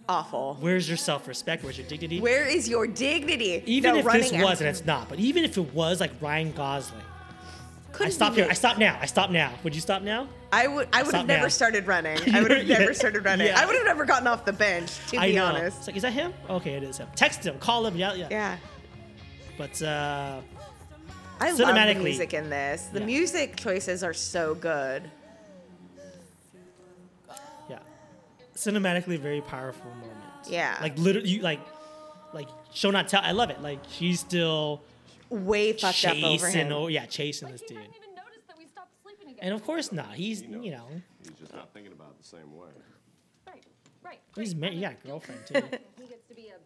awful. 0.08 0.58
Where's 0.60 0.88
your 0.88 0.98
self-respect? 0.98 1.64
Where's 1.64 1.78
your 1.78 1.88
dignity? 1.88 2.20
Where 2.22 2.46
is 2.46 2.70
your 2.70 2.88
dignity? 2.88 3.64
even 3.66 3.94
No, 3.96 4.00
if 4.00 4.06
this 4.06 4.32
was, 4.32 4.62
and 4.62 4.70
it's 4.70 4.86
not, 4.86 5.10
but 5.10 5.20
even 5.20 5.44
if 5.44 5.58
it 5.58 5.74
was 5.74 6.00
like 6.00 6.12
Ryan 6.22 6.52
Gosling, 6.52 7.02
I 7.02 7.92
Couldn't 7.98 8.12
stop 8.14 8.34
here. 8.36 8.48
I 8.50 8.54
stop 8.54 8.78
now. 8.78 8.98
I 9.02 9.06
stop 9.06 9.30
now. 9.32 9.52
Would 9.64 9.74
you 9.74 9.82
stop 9.82 10.02
now? 10.02 10.28
I 10.52 10.68
would. 10.68 10.88
I 10.94 11.04
would 11.04 11.16
have 11.16 11.28
never 11.28 11.44
now. 11.44 11.48
started 11.50 11.88
running. 11.88 12.18
I 12.34 12.42
would 12.42 12.52
have 12.52 12.66
Yeah. 12.68 12.78
never 12.80 12.94
started 13.02 13.24
running. 13.26 13.48
Yeah. 13.48 13.60
I 13.60 13.66
would 13.66 13.76
have 13.76 13.86
never 13.86 14.06
gotten 14.06 14.28
off 14.28 14.46
the 14.46 14.54
bench. 14.54 14.92
To 15.12 15.18
I 15.18 15.28
be 15.28 15.36
know. 15.36 15.46
honest. 15.46 15.78
It's 15.80 15.88
like, 15.88 15.96
is 15.96 16.02
that 16.04 16.12
him? 16.14 16.34
Okay, 16.50 16.74
it 16.74 16.84
is 16.84 16.98
him. 16.98 17.08
Text 17.16 17.46
him. 17.46 17.58
Call 17.60 17.86
him. 17.86 17.96
Yeah, 17.96 18.14
yeah. 18.14 18.28
Yeah. 18.30 18.58
But 19.58 19.82
uh, 19.82 20.42
I 21.40 21.52
love 21.52 21.58
the 21.76 21.96
music 22.04 22.34
in 22.34 22.50
this. 22.50 22.84
The 22.94 23.00
Yeah. 23.00 23.06
music 23.06 23.56
choices 23.58 24.04
are 24.04 24.14
so 24.14 24.56
good. 24.56 25.10
Yeah. 27.70 27.80
Cinematically 28.56 29.20
very 29.20 29.42
powerful 29.42 29.90
moment. 29.92 30.12
Yeah. 30.48 30.78
Like 30.82 30.98
literally 30.98 31.30
you 31.30 31.42
like 31.42 31.60
like 32.34 32.48
show 32.74 32.92
not 32.92 33.08
tell 33.08 33.22
I 33.24 33.32
love 33.32 33.50
it. 33.50 33.62
Like 33.62 33.80
she's 33.90 34.20
still 34.20 34.82
Way 35.30 35.74
fucked 35.74 36.06
up 36.06 36.18
over 36.24 36.48
him. 36.50 36.72
oh 36.72 36.88
yeah, 36.88 37.06
chasing 37.06 37.50
this 37.52 37.62
He 37.62 37.68
dude. 37.68 37.78
hadn't 37.78 37.96
even 37.96 38.16
noticed 38.16 38.48
that 38.48 38.58
we 38.58 38.68
stopped 38.68 38.92
sleeping 39.04 39.28
together. 39.28 39.40
And 39.42 39.54
of 39.54 39.64
course 39.64 39.92
not. 39.92 40.14
He's 40.14 40.42
you 40.42 40.72
know, 40.72 40.88
He's 41.22 41.32
just 41.40 41.54
not 41.54 41.74
thinking 41.74 41.92
about 41.94 42.10
it 42.12 42.22
the 42.22 42.28
same 42.28 42.56
way. 42.56 42.68
Right, 43.48 43.64
right. 44.04 44.20
he's 44.36 44.54
right. 44.54 44.62
married, 44.62 44.78
yeah, 44.80 44.94
girlfriend 45.06 45.42
too. 45.48 45.56
He 46.00 46.08
gets 46.08 46.28
to 46.30 46.36
be 46.36 46.50
a, 46.50 46.60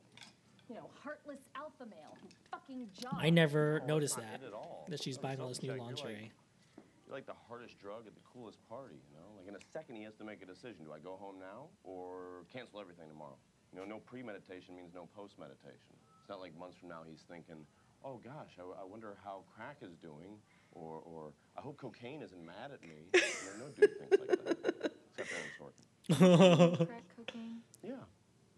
you 0.67 0.75
know, 0.75 0.89
heartless 1.03 1.39
alpha 1.39 1.39
male 1.39 1.45
who 1.45 1.48
fucking 2.69 2.87
job. 3.01 3.15
I 3.17 3.29
never 3.29 3.81
noticed 3.85 4.15
that. 4.17 4.41
at 4.45 4.53
all. 4.53 4.85
That 4.89 5.01
she's 5.03 5.17
On 5.17 5.23
buying 5.23 5.41
all 5.41 5.49
this 5.49 5.61
new 5.61 5.69
Substack, 5.69 5.75
you're 5.77 5.85
like- 5.85 5.95
lingerie. 6.03 6.31
You're 7.05 7.15
like 7.15 7.25
the 7.25 7.33
hardest 7.47 7.79
drug 7.79 8.05
at 8.05 8.13
the 8.13 8.21
coolest 8.21 8.59
party, 8.69 8.95
you 9.09 9.15
know? 9.17 9.35
Like 9.37 9.47
in 9.47 9.55
a 9.55 9.65
second, 9.73 9.95
he 9.95 10.03
has 10.03 10.13
to 10.15 10.23
make 10.23 10.41
a 10.43 10.45
decision. 10.45 10.85
Do 10.85 10.93
I 10.93 10.99
go 10.99 11.15
home 11.15 11.39
now 11.39 11.69
or 11.83 12.45
cancel 12.53 12.79
everything 12.79 13.09
tomorrow? 13.09 13.37
You 13.73 13.79
know, 13.79 13.85
no 13.85 13.97
premeditation 13.97 14.75
means 14.75 14.93
no 14.93 15.07
post-meditation. 15.15 15.93
It's 16.21 16.29
not 16.29 16.39
like 16.39 16.57
months 16.57 16.77
from 16.77 16.89
now 16.89 17.01
he's 17.07 17.23
thinking, 17.29 17.65
oh 18.05 18.17
gosh, 18.23 18.57
I, 18.59 18.81
I 18.81 18.85
wonder 18.85 19.17
how 19.23 19.43
crack 19.55 19.77
is 19.81 19.95
doing, 19.97 20.37
or, 20.71 21.01
or 21.03 21.33
I 21.57 21.61
hope 21.61 21.77
cocaine 21.77 22.21
isn't 22.21 22.45
mad 22.45 22.71
at 22.73 22.81
me. 22.81 23.09
You 23.13 23.57
know, 23.57 23.65
no 23.65 23.71
dude 23.71 23.97
thinks 23.97 24.17
like 24.19 24.45
that. 24.45 24.91
Except 25.17 25.31
Aaron 25.33 25.51
Sorkin. 25.57 26.87
Crack 26.87 27.03
cocaine. 27.15 27.61
Yeah. 27.81 27.93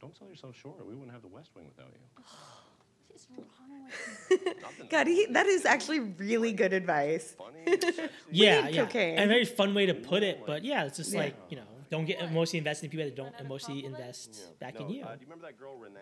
Don't 0.02 0.18
sell 0.18 0.28
yourself 0.28 0.58
short. 0.58 0.86
We 0.86 0.94
wouldn't 0.94 1.12
have 1.14 1.22
the 1.22 1.28
West 1.30 1.52
Wing 1.56 1.68
without 1.68 1.94
you. 1.94 2.24
is 3.22 3.28
wrong 3.38 3.70
with 4.30 4.42
you? 4.46 4.54
Nothing 4.62 4.88
God, 4.90 5.08
he, 5.08 5.26
that 5.32 5.46
is 5.48 5.66
actually 5.66 6.00
really 6.00 6.54
good 6.54 6.74
advice. 6.74 7.36
funny, 7.38 7.78
sexy. 7.80 8.02
Yeah, 8.32 8.66
Weed 8.66 8.76
yeah. 8.76 8.86
cocaine. 8.86 9.16
And 9.18 9.26
a 9.26 9.34
very 9.34 9.46
fun 9.46 9.74
way 9.74 9.86
to 9.88 9.94
put 9.94 10.24
it, 10.24 10.44
but 10.46 10.64
yeah, 10.64 10.86
it's 10.86 10.98
just 10.98 11.14
Yeah. 11.14 11.20
like, 11.20 11.36
you 11.50 11.58
know, 11.58 11.64
don't 11.90 12.06
get 12.06 12.22
emotionally 12.22 12.60
invested 12.60 12.86
in 12.86 12.92
people 12.92 13.06
that 13.06 13.16
don't 13.18 13.34
emotionally 13.40 13.84
invest 13.84 14.58
back 14.60 14.80
No, 14.80 14.86
in 14.88 14.94
you. 14.94 15.04
Uh, 15.04 15.08
do 15.16 15.20
you 15.20 15.26
remember 15.26 15.46
that 15.48 15.60
girl 15.60 15.76
Renee? 15.78 16.00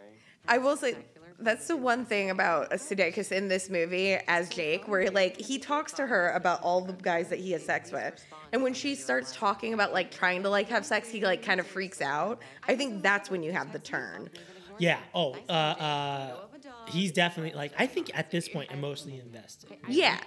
I 0.47 0.59
will 0.59 0.77
say 0.77 0.95
that's 1.39 1.67
the 1.67 1.75
one 1.77 2.05
thing 2.05 2.29
about 2.29 2.69
Sudeikis 2.71 3.31
in 3.31 3.47
this 3.47 3.71
movie 3.71 4.13
as 4.27 4.49
Jake, 4.49 4.87
where 4.87 5.09
like 5.09 5.37
he 5.37 5.57
talks 5.57 5.91
to 5.93 6.05
her 6.05 6.29
about 6.31 6.61
all 6.61 6.81
the 6.81 6.93
guys 6.93 7.29
that 7.29 7.39
he 7.39 7.51
has 7.53 7.65
sex 7.65 7.91
with, 7.91 8.23
and 8.53 8.61
when 8.61 8.73
she 8.75 8.93
starts 8.93 9.35
talking 9.35 9.73
about 9.73 9.91
like 9.91 10.11
trying 10.11 10.43
to 10.43 10.49
like 10.49 10.69
have 10.69 10.85
sex, 10.85 11.09
he 11.09 11.21
like 11.25 11.41
kind 11.41 11.59
of 11.59 11.65
freaks 11.65 12.01
out. 12.01 12.39
I 12.67 12.75
think 12.75 13.01
that's 13.01 13.31
when 13.31 13.41
you 13.41 13.51
have 13.51 13.73
the 13.73 13.79
turn. 13.79 14.29
Yeah. 14.77 14.99
Oh, 15.15 15.35
uh, 15.49 15.51
uh, 15.51 16.35
he's 16.89 17.11
definitely 17.11 17.55
like 17.57 17.71
I 17.77 17.87
think 17.87 18.11
at 18.13 18.31
this 18.31 18.49
point 18.49 18.71
emotionally 18.71 19.19
invested. 19.19 19.77
Yeah, 19.87 20.19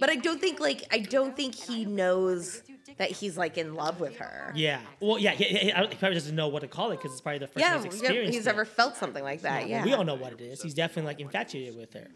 but 0.00 0.10
I 0.10 0.16
don't 0.16 0.40
think 0.40 0.60
like 0.60 0.84
I 0.90 0.98
don't 0.98 1.36
think 1.36 1.54
he 1.54 1.84
knows 1.84 2.62
that 2.98 3.10
he's 3.10 3.36
like 3.36 3.58
in 3.58 3.74
love 3.74 4.00
with 4.00 4.16
her. 4.16 4.52
Yeah. 4.54 4.80
Well, 5.00 5.18
yeah. 5.18 5.32
He, 5.32 5.44
he, 5.44 5.58
he 5.66 5.72
probably 5.72 6.14
doesn't 6.14 6.34
know 6.36 6.48
what 6.48 6.60
to 6.60 6.68
call 6.68 6.90
it 6.90 6.96
because 6.98 7.12
it's 7.12 7.20
probably 7.20 7.38
the 7.38 7.46
first 7.46 7.58
Yeah, 7.58 7.76
time 7.76 7.84
he's 7.84 8.02
yeah, 8.02 8.12
he's 8.12 8.46
it. 8.46 8.50
ever 8.50 8.64
felt 8.64 8.96
something 8.96 9.22
like 9.22 9.42
that. 9.42 9.62
Well, 9.62 9.68
Yeah, 9.68 9.84
We 9.84 9.92
all 9.94 10.04
know 10.04 10.14
what 10.14 10.32
it 10.32 10.40
is. 10.40 10.62
He's 10.62 10.74
definitely 10.74 11.08
like 11.08 11.20
infatuated 11.20 11.76
with 11.76 11.92
her, 11.94 12.08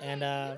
and 0.00 0.22
uh, 0.22 0.56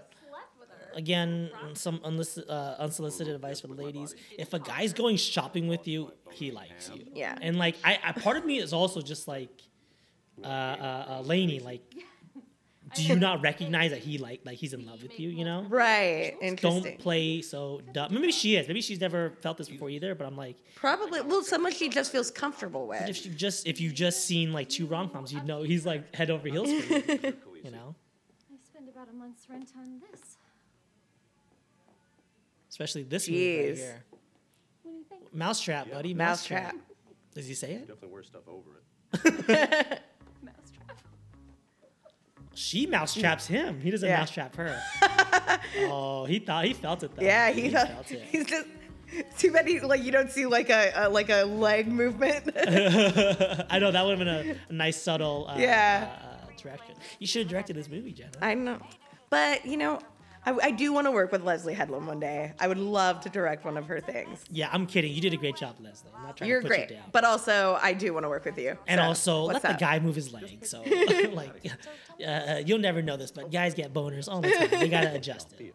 again, 0.95 1.51
some 1.75 1.99
unlis- 2.01 2.49
uh, 2.49 2.77
unsolicited 2.79 3.35
advice 3.35 3.61
for 3.61 3.69
the 3.69 3.75
ladies: 3.75 4.15
if 4.39 4.53
a 4.55 4.59
guy's 4.59 4.93
going 4.93 5.17
shopping 5.17 5.69
with 5.69 5.87
you, 5.87 6.13
he 6.33 6.51
likes 6.51 6.91
you. 6.93 7.07
Yeah. 7.15 7.39
And 7.41 7.59
like, 7.59 7.77
I, 7.85 7.99
I 8.03 8.13
part 8.13 8.37
of 8.37 8.45
me 8.45 8.59
is 8.59 8.73
also 8.73 9.01
just 9.03 9.29
like, 9.29 9.51
uh, 10.43 10.47
uh, 10.47 11.07
uh 11.09 11.21
Lainey, 11.23 11.61
like. 11.61 11.83
Do 12.97 13.03
you 13.03 13.17
not 13.17 13.43
recognize 13.43 13.91
that 13.91 14.01
he 14.01 14.19
like 14.19 14.41
like 14.45 14.57
he's 14.59 14.73
in 14.73 14.85
love 14.87 15.03
with 15.03 15.19
you? 15.21 15.29
You 15.31 15.45
know, 15.45 15.65
Right. 15.69 16.37
Interesting. 16.41 16.83
don't 16.83 16.99
play 16.99 17.43
so 17.43 17.81
dumb. 17.93 18.13
Maybe 18.15 18.33
she 18.33 18.57
is. 18.57 18.67
Maybe 18.69 18.81
she's 18.81 19.01
never 19.01 19.31
felt 19.41 19.59
this 19.59 19.69
before 19.69 19.91
either. 19.91 20.15
But 20.15 20.27
I'm 20.27 20.37
like, 20.37 20.57
Probably. 20.75 21.21
Well, 21.21 21.43
someone 21.43 21.73
she 21.73 21.89
just 21.89 22.11
feels 22.13 22.31
comfortable 22.31 22.87
with. 22.87 23.09
if 23.09 23.25
you 23.27 23.33
just 23.33 23.67
if 23.67 23.81
you 23.81 23.91
just 23.93 24.25
seen 24.25 24.53
like 24.53 24.69
two 24.69 24.87
rom 24.87 25.09
coms, 25.11 25.33
you'd 25.33 25.47
know 25.47 25.63
he's 25.63 25.85
like 25.87 26.15
head 26.15 26.31
over 26.31 26.49
heels 26.49 26.71
for 26.85 26.95
you. 26.95 27.35
You 27.65 27.73
know, 27.73 27.97
I 28.53 28.57
spend 28.65 28.89
about 28.89 29.09
a 29.09 29.13
month's 29.13 29.49
rent 29.51 29.71
on 29.77 30.01
this. 30.13 30.37
especially 32.71 33.03
this 33.03 33.29
movie 33.29 33.67
right 33.69 33.77
here. 33.77 34.05
What 34.83 34.93
do 34.93 34.99
you 34.99 35.05
think? 35.09 35.35
Mousetrap, 35.35 35.91
buddy. 35.91 36.15
Mousetrap. 36.15 36.75
Mousetrap. 36.75 36.87
Does 37.35 37.47
he 37.49 37.55
say 37.55 37.73
it? 37.73 37.81
Definitely 37.89 38.09
wear 38.09 38.23
stuff 38.23 38.43
over 38.47 38.83
it. 39.49 40.01
She 42.57 42.87
mousetraps 42.87 43.47
him. 43.47 43.81
He 43.81 43.91
doesn't 43.91 44.09
Yeah. 44.09 44.19
mousetrap 44.19 44.57
her. 44.57 44.81
oh, 45.91 46.25
he 46.25 46.39
thought 46.39 46.65
he 46.65 46.73
felt 46.73 47.03
it 47.03 47.15
though. 47.15 47.23
Yeah, 47.23 47.51
he, 47.53 47.69
thought, 47.71 47.89
felt 47.89 48.11
it. 48.11 48.23
he's 48.31 48.47
just 48.47 48.67
too 49.39 49.53
bad 49.53 49.69
he 49.69 49.79
like 49.81 50.03
you 50.03 50.11
don't 50.11 50.31
see 50.31 50.47
like 50.47 50.69
a, 50.71 50.91
a 50.97 51.09
like 51.09 51.29
a 51.31 51.45
leg 51.45 51.87
movement. 51.87 52.49
I 52.57 53.79
know 53.79 53.91
that 53.93 54.05
would 54.05 54.19
have 54.19 54.27
been 54.27 54.29
a, 54.29 54.57
a 54.69 54.73
nice 54.73 55.01
subtle 55.01 55.47
uh, 55.49 55.57
Yeah. 55.59 56.09
uh, 56.23 56.27
uh, 56.49 56.57
direction. 56.61 56.95
You 57.19 57.27
should 57.27 57.43
have 57.43 57.51
directed 57.51 57.77
this 57.77 57.89
movie, 57.89 58.13
Jenna. 58.13 58.33
I 58.43 58.55
know, 58.55 58.79
but 59.31 59.65
you 59.67 59.77
know, 59.77 60.01
I, 60.47 60.57
I 60.63 60.71
do 60.71 60.93
want 60.93 61.07
to 61.07 61.11
work 61.11 61.33
with 61.33 61.43
Leslye 61.45 61.75
Headland 61.75 62.07
one 62.07 62.21
day. 62.21 62.53
I 62.61 62.69
would 62.69 62.79
love 62.79 63.21
to 63.23 63.29
direct 63.29 63.65
one 63.65 63.77
of 63.77 63.87
her 63.89 64.01
things. 64.01 64.45
yeah, 64.51 64.69
I'm 64.73 64.87
kidding. 64.87 65.13
You 65.13 65.21
did 65.21 65.33
a 65.35 65.37
great 65.37 65.57
job, 65.57 65.77
Leslye. 65.83 66.05
I'm 66.17 66.23
not 66.23 66.37
trying 66.37 66.49
You're 66.49 66.61
to 66.61 66.69
put 66.69 66.77
great, 66.77 66.91
you 66.91 66.97
down. 66.97 67.05
but 67.13 67.25
also 67.25 67.79
I 67.83 67.93
do 67.93 68.15
want 68.15 68.25
to 68.25 68.29
work 68.29 68.45
with 68.45 68.57
you. 68.59 68.79
and 68.87 68.99
So, 69.01 69.05
also, 69.05 69.43
let 69.43 69.63
the 69.63 69.73
guy 69.79 69.99
move 69.99 70.15
his 70.15 70.33
leg. 70.33 70.65
So, 70.65 70.83
like, 71.33 71.51
uh, 72.27 72.63
you'll 72.65 72.79
never 72.79 73.03
know 73.03 73.17
this, 73.17 73.31
but 73.33 73.51
guys 73.51 73.75
get 73.75 73.93
boners 73.93 74.29
all 74.29 74.41
the 74.41 74.51
time. 74.51 74.71
They 74.71 74.89
gotta 74.89 75.13
adjust 75.15 75.53
it. 75.59 75.75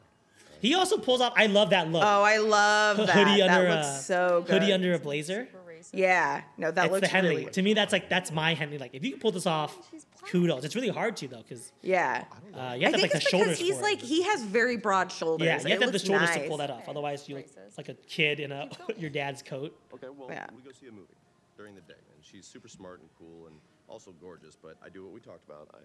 He 0.61 0.75
also 0.75 0.97
pulls 0.97 1.21
off. 1.21 1.33
I 1.35 1.47
love 1.47 1.71
that 1.71 1.89
look. 1.91 2.03
Oh, 2.05 2.21
I 2.23 2.37
love 2.37 2.97
that. 2.97 3.09
hoodie 3.09 3.41
that 3.41 3.49
under 3.49 3.69
looks 3.69 3.87
a 3.87 4.01
so 4.03 4.43
good. 4.45 4.61
hoodie 4.61 4.71
under 4.73 4.93
a 4.93 4.99
blazer. 4.99 5.47
Yeah, 5.91 6.43
no, 6.57 6.69
that 6.71 6.85
It's 6.85 6.91
looks 6.93 7.07
the 7.07 7.13
Henley. 7.13 7.37
really. 7.37 7.51
To 7.51 7.61
me, 7.63 7.73
that's 7.73 7.91
like 7.91 8.07
that's 8.07 8.31
my 8.31 8.53
Henley. 8.53 8.77
Like, 8.77 8.91
if 8.93 9.03
you 9.03 9.11
can 9.11 9.19
pull 9.19 9.31
this 9.31 9.47
off, 9.47 9.75
kudos. 10.29 10.63
It's 10.63 10.75
really 10.75 10.89
hard 10.89 11.15
to 11.17 11.27
though, 11.27 11.37
because 11.41 11.71
Yeah. 11.81 12.25
uh, 12.53 12.57
you 12.57 12.59
I 12.59 12.63
have 12.63 12.79
to 12.79 12.79
think 12.79 12.93
have 12.93 13.01
like 13.01 13.11
the 13.11 13.17
it's 13.17 13.29
shoulders 13.29 13.57
because 13.57 13.59
he's 13.59 13.81
like 13.81 13.99
it. 14.03 14.05
he 14.05 14.23
has 14.23 14.43
very 14.43 14.77
broad 14.77 15.11
shoulders. 15.11 15.45
Yeah, 15.45 15.53
and 15.55 15.63
you 15.63 15.69
have 15.71 15.79
to 15.79 15.85
have 15.85 15.91
the 15.93 15.97
looks 15.97 16.07
shoulders 16.07 16.31
to 16.31 16.47
pull 16.47 16.57
that 16.57 16.69
off. 16.71 16.87
Otherwise, 16.87 17.27
you 17.27 17.35
look 17.37 17.45
like 17.77 17.89
a 17.89 17.93
kid 17.93 18.39
in 18.39 18.51
a 18.51 18.69
your 18.97 19.09
dad's 19.09 19.41
coat. 19.41 19.75
Okay, 19.93 20.07
well, 20.15 20.27
Yeah. 20.29 20.47
we 20.55 20.61
go 20.61 20.71
see 20.71 20.87
a 20.87 20.91
movie 20.91 21.07
during 21.57 21.75
the 21.75 21.81
day, 21.81 21.93
and 22.15 22.23
she's 22.23 22.45
super 22.45 22.67
smart 22.67 22.99
and 23.01 23.09
cool 23.17 23.47
and 23.47 23.55
also 23.87 24.11
gorgeous. 24.21 24.55
But 24.61 24.77
I 24.85 24.89
do 24.89 25.03
what 25.03 25.13
we 25.13 25.19
talked 25.19 25.45
about. 25.47 25.69
I 25.73 25.79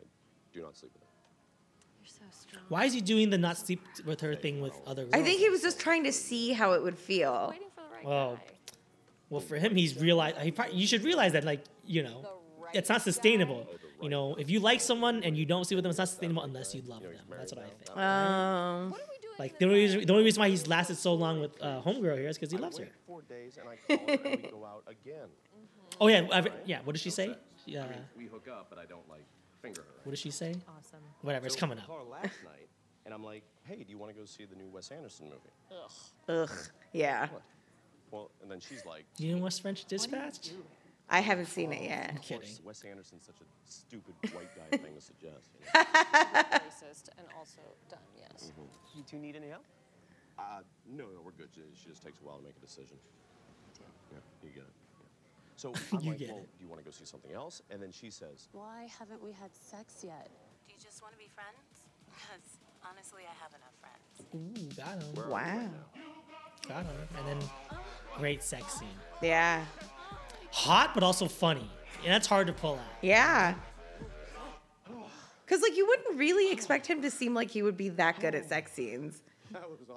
do 0.53 0.62
not 0.62 0.76
sleep 0.76 0.93
with 0.95 1.03
her. 1.03 1.09
You're 2.03 2.09
so 2.09 2.24
strong. 2.49 2.64
Why 2.68 2.84
is 2.84 2.93
he 2.93 3.01
doing 3.01 3.30
the 3.30 3.39
not 3.39 3.57
sleep 3.59 3.82
with 4.05 4.20
her 4.20 4.34
thing 4.34 4.61
with 4.61 4.74
other 4.87 5.03
girls? 5.05 5.14
I 5.14 5.22
think 5.22 5.41
he 5.41 5.49
was 5.51 5.62
just 5.62 5.80
trying 5.80 6.05
to 6.05 6.12
see 6.12 6.53
how 6.53 6.72
it 6.72 6.82
would 6.82 6.99
feel. 6.99 7.49
Waiting 7.51 7.68
for 7.74 7.82
the 7.82 7.95
right 7.97 8.05
Well, 8.05 8.34
guy. 8.37 8.43
Well, 9.28 9.41
for 9.41 9.57
him, 9.57 9.74
he's 9.74 10.01
realized. 10.01 10.37
He 10.39 10.53
probably, 10.53 10.76
you 10.76 10.87
should 10.87 11.03
realize 11.03 11.32
that, 11.32 11.43
like, 11.43 11.64
you 11.84 12.05
know, 12.05 12.24
it's 12.72 12.89
not 12.89 13.03
sustainable. 13.03 13.66
You 14.03 14.09
know, 14.11 14.35
if 14.35 14.51
you 14.51 14.61
like 14.61 14.81
someone 14.81 15.23
and 15.25 15.37
you 15.37 15.45
don't 15.47 15.65
sleep 15.65 15.77
with 15.77 15.85
them, 15.85 15.91
it's 15.91 15.99
not 15.99 16.09
sustainable 16.09 16.43
unless 16.43 16.75
you 16.75 16.83
love 16.87 17.03
them. 17.03 17.13
That's 17.31 17.53
what 17.55 17.65
I 17.65 17.69
think. 17.69 17.97
Um, 17.97 18.91
What 18.91 19.01
are 19.01 19.05
we 19.11 19.19
doing? 19.23 19.35
Like 19.39 19.59
the 19.59 19.65
only 19.67 19.79
reason, 19.81 20.07
the 20.07 20.13
only 20.13 20.25
reason 20.25 20.41
why 20.41 20.49
he's 20.49 20.67
lasted 20.67 20.97
so 20.97 21.15
long 21.15 21.41
with 21.41 21.61
uh, 21.63 21.81
homegirl 21.83 22.19
here 22.19 22.29
is 22.29 22.39
because 22.39 22.51
he 22.53 22.59
loves 22.59 22.79
her. 22.79 22.89
four 23.07 23.23
days, 23.23 23.59
and 23.59 23.69
I 23.69 23.77
call 23.77 24.07
her, 24.07 24.13
and 24.33 24.43
we 24.43 24.51
go 24.51 24.65
out 24.65 24.85
again. 24.87 25.29
Oh 25.99 26.09
yeah, 26.09 26.27
I've- 26.31 26.51
yeah. 26.67 26.81
What 26.85 26.93
did 26.95 27.01
she 27.01 27.09
say? 27.09 27.35
Yeah. 27.65 27.85
I 27.85 27.89
mean, 27.89 27.99
we 28.19 28.27
hook 28.27 28.49
up, 28.51 28.67
but 28.69 28.79
I 28.79 28.85
don't 28.85 29.09
like 29.09 29.25
finger 29.63 29.81
her. 29.81 30.01
What 30.05 30.11
did 30.11 30.19
she 30.19 30.31
say? 30.31 30.55
Awesome. 30.69 30.99
Whatever, 31.23 31.47
it's 31.47 31.57
coming 31.57 31.79
up. 31.79 31.89
last 32.11 32.25
night, 32.45 32.69
and 33.07 33.15
I'm 33.15 33.25
like, 33.25 33.45
"Hey, 33.65 33.77
do 33.77 33.85
you 33.91 33.97
want 33.97 34.13
to 34.13 34.19
go 34.21 34.27
see 34.27 34.45
the 34.45 34.57
new 34.57 34.69
Wes 34.69 34.91
Anderson 34.91 35.27
movie?" 35.27 35.55
ugh, 36.29 36.51
Ugh. 36.51 36.59
yeah. 36.93 37.29
What? 37.29 37.43
Well, 38.11 38.31
and 38.43 38.51
then 38.51 38.61
she's 38.61 38.85
like, 38.85 39.05
You 39.17 39.29
didn't 39.29 39.43
watch 39.43 39.61
French 39.63 39.85
Dispatch? 39.87 40.51
I 41.09 41.21
haven't 41.21 41.47
seen 41.47 41.73
it 41.73 41.83
yet. 41.83 42.11
I'm 42.11 42.17
"Of 42.17 42.23
course, 42.29 42.41
kidding. 42.51 42.65
Wes 42.65 42.83
Anderson's 42.85 43.25
such 43.27 43.37
a 43.41 43.45
stupid 43.71 44.15
white 44.35 44.51
guy 44.57 44.77
thing 44.83 44.95
to 44.95 45.01
suggest." 45.01 45.51
You 45.55 45.67
know? 45.73 45.85
Racist 46.59 47.11
and 47.19 47.27
also 47.39 47.63
done. 47.89 48.01
Yes. 48.19 48.51
Do 48.57 48.99
you 48.99 49.05
two 49.05 49.19
need 49.19 49.37
any 49.37 49.49
help? 49.49 49.63
Uh, 50.39 50.61
no, 50.91 51.05
no, 51.05 51.21
we're 51.25 51.31
good. 51.33 51.49
She, 51.55 51.61
she 51.81 51.89
just 51.89 52.03
takes 52.03 52.21
a 52.21 52.25
while 52.25 52.39
to 52.39 52.43
make 52.45 52.57
a 52.57 52.61
decision. 52.61 52.97
Yeah, 54.13 54.19
you 54.43 54.51
get 54.51 54.65
it. 54.65 54.75
Yeah. 54.99 55.07
So 55.57 55.73
I'm 55.97 56.01
You 56.05 56.11
like, 56.11 56.19
get 56.19 56.29
well, 56.29 56.39
it. 56.39 56.49
do 56.59 56.65
you 56.65 56.69
want 56.69 56.81
to 56.81 56.85
go 56.85 56.91
see 56.91 57.05
something 57.07 57.33
else? 57.33 57.63
And 57.71 57.81
then 57.83 57.93
she 57.93 58.11
says, 58.11 58.49
Why 58.53 58.89
haven't 58.99 59.23
we 59.23 59.33
had 59.33 59.51
sex 59.55 60.03
yet? 60.05 60.29
Do 60.67 60.75
you 60.75 60.81
just 60.83 61.01
want 61.03 61.15
to 61.15 61.19
be 61.19 61.29
friends? 61.35 61.87
Because 62.13 62.59
honestly, 62.85 63.23
I 63.25 63.35
have 63.41 63.53
enough 63.55 63.77
friends. 63.81 64.05
Ooh, 64.35 64.77
got 64.77 65.03
him. 65.03 65.15
"Where 65.15 65.27
are 65.27 65.31
right 65.31 65.69
Wow. 65.69 65.71
Got 66.69 66.85
him. 66.85 67.09
And 67.19 67.41
then 67.41 67.49
great 68.19 68.43
sex 68.43 68.75
scene. 68.75 68.89
Yeah. 69.23 69.65
Hot, 70.57 70.95
but 70.95 71.03
also 71.03 71.29
funny. 71.29 71.71
And 72.03 72.13
that's 72.15 72.27
hard 72.27 72.47
to 72.47 72.53
pull 72.55 72.75
out. 72.77 72.81
Yeah. 73.03 73.55
Because, 75.45 75.61
like, 75.61 75.77
you 75.77 75.87
wouldn't 75.87 76.19
really 76.19 76.51
expect 76.51 76.87
him 76.87 77.03
to 77.03 77.11
seem 77.11 77.35
like 77.35 77.51
he 77.51 77.63
would 77.63 77.77
be 77.77 77.91
that 77.91 78.19
good 78.21 78.35
at 78.35 78.49
sex 78.49 78.73
scenes. 78.73 79.23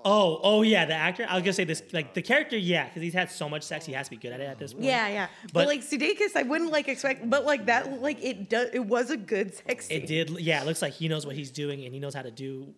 Oh, 0.03 0.39
oh 0.43 0.61
yeah, 0.61 0.83
the 0.85 0.93
actor. 0.93 1.25
I 1.27 1.35
was 1.35 1.43
gonna 1.43 1.53
say 1.53 1.63
this, 1.63 1.81
like 1.93 2.13
the 2.13 2.21
character, 2.21 2.57
yeah, 2.57 2.87
because 2.87 3.01
he's 3.01 3.13
had 3.13 3.31
so 3.31 3.49
much 3.49 3.63
sex, 3.63 3.85
he 3.85 3.93
has 3.93 4.07
to 4.07 4.11
be 4.11 4.17
good 4.17 4.31
at 4.33 4.41
it 4.41 4.43
at 4.43 4.59
this 4.59 4.73
point. 4.73 4.85
Yeah, 4.85 5.07
yeah. 5.07 5.27
But, 5.45 5.53
But- 5.53 5.67
like, 5.67 5.81
Sudeikis, 5.81 6.35
I 6.35 6.43
wouldn't, 6.43 6.71
like, 6.71 6.87
expect, 6.89 7.29
but, 7.29 7.45
like, 7.45 7.65
that, 7.67 8.01
like, 8.01 8.23
it 8.23 8.49
does, 8.49 8.69
it 8.73 8.79
was 8.85 9.09
a 9.11 9.17
good 9.17 9.55
sex 9.55 9.87
scene. 9.87 10.01
It 10.01 10.07
did. 10.07 10.29
Yeah, 10.39 10.61
it 10.61 10.65
looks 10.67 10.81
like 10.81 10.93
he 10.93 11.07
knows 11.07 11.25
what 11.25 11.35
he's 11.35 11.51
doing 11.51 11.83
and 11.85 11.93
he 11.93 11.99
knows 11.99 12.13
how 12.13 12.21
to 12.21 12.31
do 12.31 12.73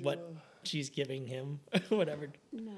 what 0.00 0.32
she's 0.62 0.88
giving 0.88 1.26
him, 1.26 1.60
whatever. 1.88 2.28
No. 2.52 2.72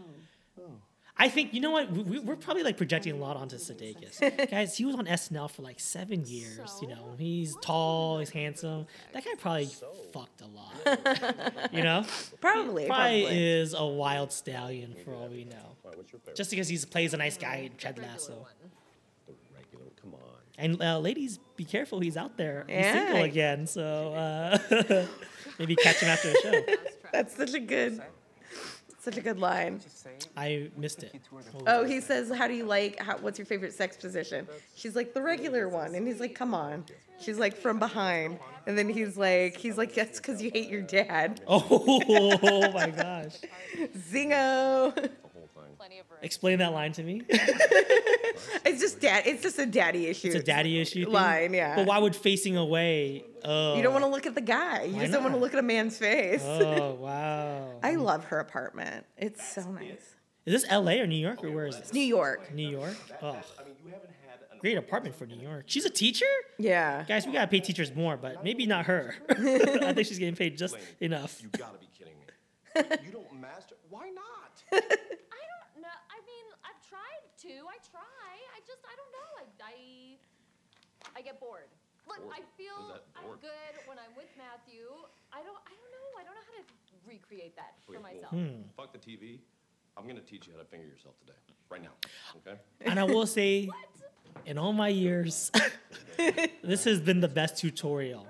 I 1.16 1.28
think 1.28 1.52
you 1.52 1.60
know 1.60 1.70
what 1.70 1.90
we, 1.92 2.02
we- 2.02 2.18
we're 2.20 2.36
probably 2.36 2.62
like 2.62 2.76
projecting 2.78 3.12
a 3.12 3.16
lot 3.16 3.36
onto 3.36 3.56
Sudeikis. 3.56 4.50
Guys, 4.50 4.76
he 4.76 4.84
was 4.86 4.94
on 4.94 5.06
SNL 5.06 5.50
for 5.50 5.62
like 5.62 5.78
seven 5.78 6.24
years. 6.26 6.70
You 6.80 6.88
know, 6.88 7.14
he's 7.18 7.54
tall, 7.62 8.18
he's 8.20 8.30
handsome. 8.30 8.86
That 9.12 9.24
guy 9.24 9.32
probably 9.38 9.68
fucked 10.12 10.40
a 10.40 10.46
lot. 10.46 11.72
you 11.72 11.82
know, 11.82 12.04
Probably, 12.40 12.86
probably 12.86 12.86
probably. 12.86 13.24
is 13.50 13.74
a 13.74 13.84
wild 13.86 14.32
stallion 14.32 14.94
for 15.04 15.12
all 15.14 15.28
we 15.28 15.44
know. 15.44 15.56
All 15.84 15.90
right, 15.90 15.96
what's 15.98 16.10
your 16.12 16.20
favorite? 16.20 16.36
Just 16.36 16.50
because 16.50 16.68
he 16.68 16.78
plays 16.78 17.12
a 17.12 17.16
nice 17.18 17.36
guy 17.36 17.56
in 17.56 17.72
Ted 17.72 17.98
Lasso. 17.98 18.46
the 19.26 19.34
regular. 19.54 19.90
Come 20.00 20.14
on. 20.14 20.20
And 20.58 20.80
uh, 20.82 20.98
ladies, 21.00 21.38
be 21.56 21.64
careful, 21.64 22.00
he's 22.00 22.16
out 22.16 22.36
there. 22.38 22.64
He's 22.66 22.76
Yeah. 22.76 22.92
single 23.06 23.22
again, 23.24 23.66
so 23.66 24.14
uh, 24.14 24.58
maybe 25.58 25.76
catch 25.76 25.96
him 25.96 26.08
after 26.08 26.30
the 26.30 26.38
show. 26.42 26.76
That's 27.12 27.36
such 27.36 27.54
a 27.54 27.60
good, 27.60 28.00
such 29.02 29.16
a 29.16 29.20
good 29.20 29.38
line. 29.38 29.80
I 30.36 30.70
missed 30.76 31.02
it. 31.02 31.14
Oh, 31.66 31.84
he 31.84 32.00
says, 32.00 32.30
"How 32.30 32.46
do 32.46 32.54
you 32.54 32.64
like? 32.64 33.00
How, 33.00 33.16
what's 33.18 33.38
your 33.38 33.46
favorite 33.46 33.72
sex 33.72 33.96
position?" 33.96 34.46
She's 34.74 34.94
like, 34.96 35.14
"The 35.14 35.22
regular 35.22 35.68
one," 35.68 35.94
and 35.94 36.06
he's 36.06 36.20
like, 36.20 36.34
"Come 36.34 36.54
on." 36.54 36.84
She's 37.18 37.38
like, 37.38 37.56
"From 37.56 37.78
behind," 37.78 38.38
and 38.66 38.76
then 38.78 38.88
he's 38.88 39.16
like, 39.16 39.56
"He's 39.56 39.76
like, 39.76 39.94
that's 39.94 40.18
because 40.18 40.42
you 40.42 40.50
hate 40.52 40.68
your 40.70 40.82
dad." 40.82 41.40
Oh, 41.46 41.64
oh 42.42 42.72
my 42.72 42.90
gosh. 42.90 43.36
Zingo. 44.10 45.10
The 45.80 45.84
whole 45.84 45.88
thing. 45.88 45.96
Plenty 45.96 45.98
of 46.00 46.10
room. 46.10 46.18
Explain 46.22 46.58
that 46.58 46.72
line 46.72 46.92
to 46.92 47.02
me. 47.02 47.22
It's 48.64 48.80
just 48.80 49.00
dad. 49.00 49.24
It's 49.26 49.42
just 49.42 49.58
a 49.58 49.66
daddy 49.66 50.06
issue. 50.06 50.28
It's 50.28 50.36
a 50.36 50.42
daddy 50.42 50.80
issue 50.80 51.04
thing? 51.04 51.12
line. 51.12 51.54
Yeah. 51.54 51.76
But 51.76 51.86
why 51.86 51.98
would 51.98 52.16
facing 52.16 52.56
away? 52.56 53.24
Oh, 53.44 53.76
You 53.76 53.82
don't 53.82 53.92
want 53.92 54.04
to 54.04 54.10
look 54.10 54.26
at 54.26 54.34
the 54.34 54.40
guy. 54.40 54.84
You 54.84 54.94
Why 54.94 55.00
just 55.00 55.12
don't 55.12 55.22
want 55.22 55.34
to 55.34 55.40
look 55.40 55.52
at 55.52 55.58
a 55.58 55.62
man's 55.62 55.96
face. 55.98 56.42
Oh 56.44 56.94
wow! 57.00 57.78
I 57.82 57.96
love 57.96 58.24
her 58.26 58.38
apartment. 58.38 59.06
It's 59.16 59.46
so 59.46 59.62
nice. 59.70 60.14
Is 60.46 60.62
this 60.62 60.64
L.A. 60.68 61.00
or 61.00 61.06
New 61.06 61.16
York 61.16 61.44
or 61.44 61.48
oh, 61.48 61.52
where 61.52 61.66
is 61.66 61.78
this? 61.78 61.92
New 61.92 62.00
York. 62.00 62.52
New 62.54 62.68
York. 62.68 62.96
Oh, 63.22 63.36
great 64.60 64.76
apartment 64.78 65.14
for 65.14 65.26
New 65.26 65.36
York. 65.40 65.64
She's 65.66 65.84
a 65.84 65.90
teacher. 65.90 66.26
Yeah. 66.58 67.04
Guys, 67.06 67.26
we 67.26 67.32
gotta 67.32 67.48
pay 67.48 67.60
teachers 67.60 67.94
more, 67.94 68.16
but 68.16 68.42
maybe 68.44 68.66
not 68.66 68.86
her. 68.86 69.14
I 69.30 69.34
think 69.92 70.06
she's 70.06 70.18
getting 70.18 70.36
paid 70.36 70.56
just 70.56 70.76
enough. 71.00 71.42
You 71.42 71.48
gotta 71.58 71.78
be 71.78 71.88
kidding 71.96 72.14
me. 72.18 72.96
you 73.04 73.12
don't 73.12 73.40
master. 73.40 73.74
Why 73.88 74.10
not? 74.10 74.62
I 74.72 74.80
don't 74.80 75.82
know. 75.82 75.88
I 76.08 76.18
mean, 76.26 76.46
I've 76.64 76.88
tried 76.88 77.24
to. 77.42 77.48
I 77.68 77.76
try. 77.90 78.00
I 78.56 78.60
just, 78.66 78.80
I 78.84 78.94
don't 78.96 79.12
know. 79.12 79.20
I, 79.64 80.16
I, 81.14 81.18
I 81.18 81.22
get 81.22 81.40
bored. 81.40 81.68
Look, 82.08 82.22
Bored? 82.22 82.34
I 82.34 82.42
feel 82.56 82.88
that, 82.94 83.04
I'm 83.16 83.24
bored? 83.24 83.40
good 83.40 83.74
when 83.86 83.98
I'm 83.98 84.14
with 84.16 84.26
Matthew. 84.36 84.86
I 85.32 85.38
don't, 85.42 85.58
I 85.66 85.72
don't 85.74 85.90
know. 85.94 86.08
I 86.18 86.24
don't 86.24 86.34
know 86.34 86.46
how 86.46 86.58
to 86.58 86.64
recreate 87.06 87.54
that 87.56 87.74
for 87.86 87.94
Okay, 87.94 88.02
well, 88.02 88.12
myself. 88.12 88.32
Hmm. 88.32 88.62
Fuck 88.76 88.92
the 88.92 88.98
TV. 88.98 89.38
I'm 89.96 90.06
gonna 90.06 90.20
teach 90.20 90.46
you 90.46 90.52
how 90.54 90.58
to 90.60 90.64
finger 90.64 90.86
yourself 90.86 91.14
today, 91.20 91.38
right 91.68 91.82
now. 91.82 91.90
Okay? 92.38 92.58
And 92.80 92.98
I 92.98 93.04
will 93.04 93.26
say, 93.26 93.68
in 94.46 94.56
all 94.58 94.72
my 94.72 94.88
years, 94.88 95.50
this 96.62 96.84
has 96.84 97.00
been 97.00 97.20
the 97.20 97.28
best 97.28 97.58
tutorial. 97.58 98.26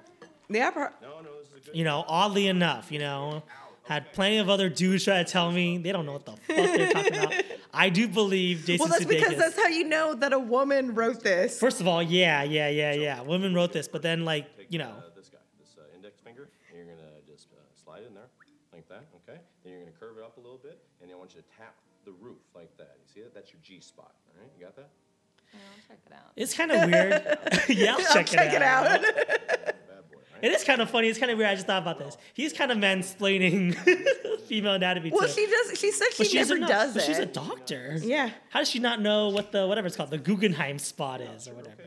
Yeah. 0.49 0.71
pro- 0.71 0.89
No, 1.01 1.21
no, 1.23 1.39
this 1.39 1.49
is 1.49 1.53
a 1.55 1.61
good. 1.67 1.77
You 1.77 1.85
know, 1.85 2.05
oddly 2.09 2.49
enough, 2.49 2.91
you 2.91 2.99
know, 2.99 3.43
had 3.85 4.13
plenty 4.13 4.39
of 4.39 4.49
other 4.51 4.69
dudes 4.69 5.05
try 5.05 5.23
to 5.23 5.31
tell 5.31 5.53
me 5.53 5.79
they 5.79 5.93
don't 5.93 6.07
know 6.07 6.13
what 6.13 6.25
the 6.27 6.33
fuck 6.33 6.41
they're 6.49 6.91
talking 6.93 7.15
about. 7.17 7.35
I 7.73 7.89
do 7.89 8.09
believe 8.09 8.65
Jason 8.67 8.79
Well, 8.79 8.89
that's 8.89 9.05
because 9.05 9.37
that's 9.37 9.57
how 9.57 9.69
you 9.69 9.85
know 9.85 10.15
that 10.15 10.33
a 10.33 10.39
woman 10.39 10.95
wrote 10.95 11.23
this. 11.23 11.59
First 11.59 11.81
of 11.81 11.87
all, 11.89 12.03
yeah, 12.03 12.43
yeah, 12.43 12.69
yeah, 12.69 12.93
yeah. 12.93 13.21
Women 13.23 13.55
wrote 13.55 13.73
this, 13.73 13.89
but 13.89 14.03
then 14.03 14.25
like 14.25 14.57
Take 14.57 14.67
you 14.73 14.79
know, 14.79 14.91
uh, 14.91 15.11
this 15.15 15.29
guy, 15.29 15.39
this 15.59 15.77
uh, 15.79 15.83
index 15.95 16.21
finger, 16.21 16.49
and 16.71 16.87
you're 16.87 16.97
gonna 16.97 17.09
just 17.31 17.49
uh, 17.53 17.57
slide 17.83 18.03
in 18.07 18.15
there 18.15 18.29
like 18.73 18.89
that, 18.89 19.05
okay? 19.23 19.41
Then 19.63 19.73
you're 19.73 19.81
gonna 19.83 19.93
curve 19.99 20.19
it 20.19 20.25
up 20.25 20.37
a 20.37 20.41
little 20.41 20.59
bit, 20.59 20.79
and 21.01 21.09
then 21.09 21.17
I 21.17 21.19
want 21.19 21.35
you 21.35 21.41
to 21.43 21.47
tap 21.57 21.75
the 22.05 22.13
roof 22.13 22.39
like 22.55 22.77
that. 22.79 22.97
You 22.99 23.13
see 23.15 23.21
that? 23.21 23.35
That's 23.35 23.53
your 23.53 23.61
G 23.63 23.81
spot. 23.81 24.15
All 24.35 24.43
right, 24.43 24.51
you 24.59 24.65
got 24.65 24.77
that? 24.77 24.91
Yeah, 25.53 25.59
I'll 25.67 25.89
check 25.89 25.99
it 26.07 26.13
out. 26.13 26.33
it's 26.37 26.55
kind 26.55 26.71
of 26.71 26.91
weird. 26.91 27.13
yeah, 27.69 27.93
I'll 27.95 28.15
check, 28.15 28.27
Check 28.27 28.53
it 28.55 28.63
out. 28.63 28.85
Bad 28.85 29.03
boy, 29.03 29.17
right? 29.17 29.75
It 30.43 30.53
is 30.53 30.65
kind 30.65 30.81
of 30.81 30.91
funny. 30.91 31.09
It's 31.09 31.19
kind 31.19 31.31
of 31.31 31.39
weird. 31.39 31.51
I 31.51 31.55
just 31.55 31.67
thought 31.67 31.83
about 31.83 31.99
this. 31.99 32.17
He's 32.35 32.53
kind 32.53 32.71
of 32.71 32.79
mansplaining 32.79 33.75
female 34.47 34.75
anatomy. 34.75 35.11
well, 35.11 35.27
too. 35.27 35.33
she 35.35 35.47
does. 35.47 35.79
She 35.79 35.91
said 35.93 36.09
But 36.19 36.27
she 36.27 36.37
never 36.37 36.57
a, 36.57 36.61
does 36.61 36.95
but 36.95 37.03
it. 37.03 37.07
She's 37.07 37.19
a 37.19 37.27
doctor. 37.27 37.99
Yeah. 38.03 38.31
How 38.51 38.61
does 38.61 38.69
she 38.71 38.79
not 38.79 39.01
know 39.01 39.29
what 39.29 39.53
the 39.53 39.67
whatever 39.67 39.87
it's 39.87 39.97
called, 39.97 40.11
the 40.11 40.19
Guggenheim 40.19 40.79
spot 40.79 41.21
is 41.21 41.49
or 41.49 41.55
whatever, 41.55 41.83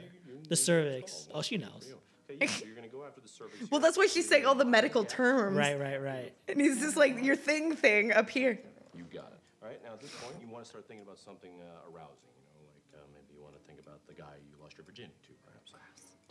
the 0.49 0.55
cervix? 0.55 1.27
Oh, 1.33 1.41
she 1.41 1.57
knows. 1.57 1.93
Okay, 2.31 2.45
you, 2.45 2.67
you're 2.67 2.75
gonna 2.75 2.87
go 2.87 3.03
after 3.05 3.21
the 3.21 3.27
cervix. 3.27 3.69
Well, 3.69 3.79
that's 3.79 3.97
why 3.97 4.07
she's 4.07 4.27
saying 4.27 4.45
all 4.45 4.55
the 4.55 4.65
medical 4.65 5.05
terms. 5.05 5.55
Right, 5.57 5.79
right, 5.79 6.01
right. 6.01 6.33
And 6.47 6.59
he's 6.59 6.79
just 6.79 6.97
like 6.97 7.23
your 7.23 7.35
thing 7.35 7.75
thing 7.75 8.11
up 8.11 8.29
here. 8.29 8.59
You 8.95 9.03
got 9.13 9.31
it. 9.33 9.39
All 9.61 9.69
right, 9.69 9.79
now 9.83 9.93
at 9.93 10.01
this 10.01 10.11
point, 10.21 10.35
you 10.41 10.47
want 10.51 10.63
to 10.65 10.69
start 10.69 10.87
thinking 10.87 11.05
about 11.05 11.19
something 11.19 11.51
uh, 11.61 11.89
arousing. 11.89 12.33
You 12.35 12.65
know, 12.65 12.67
like 12.73 13.01
uh, 13.01 13.05
maybe 13.13 13.37
you 13.37 13.41
want 13.43 13.55
to 13.55 13.61
think 13.67 13.79
about 13.79 13.99
the 14.07 14.13
guy 14.13 14.33
you 14.43 14.57
lost 14.61 14.77
your 14.77 14.85
virginity 14.85 15.13
to, 15.22 15.22
perhaps. 15.22 15.22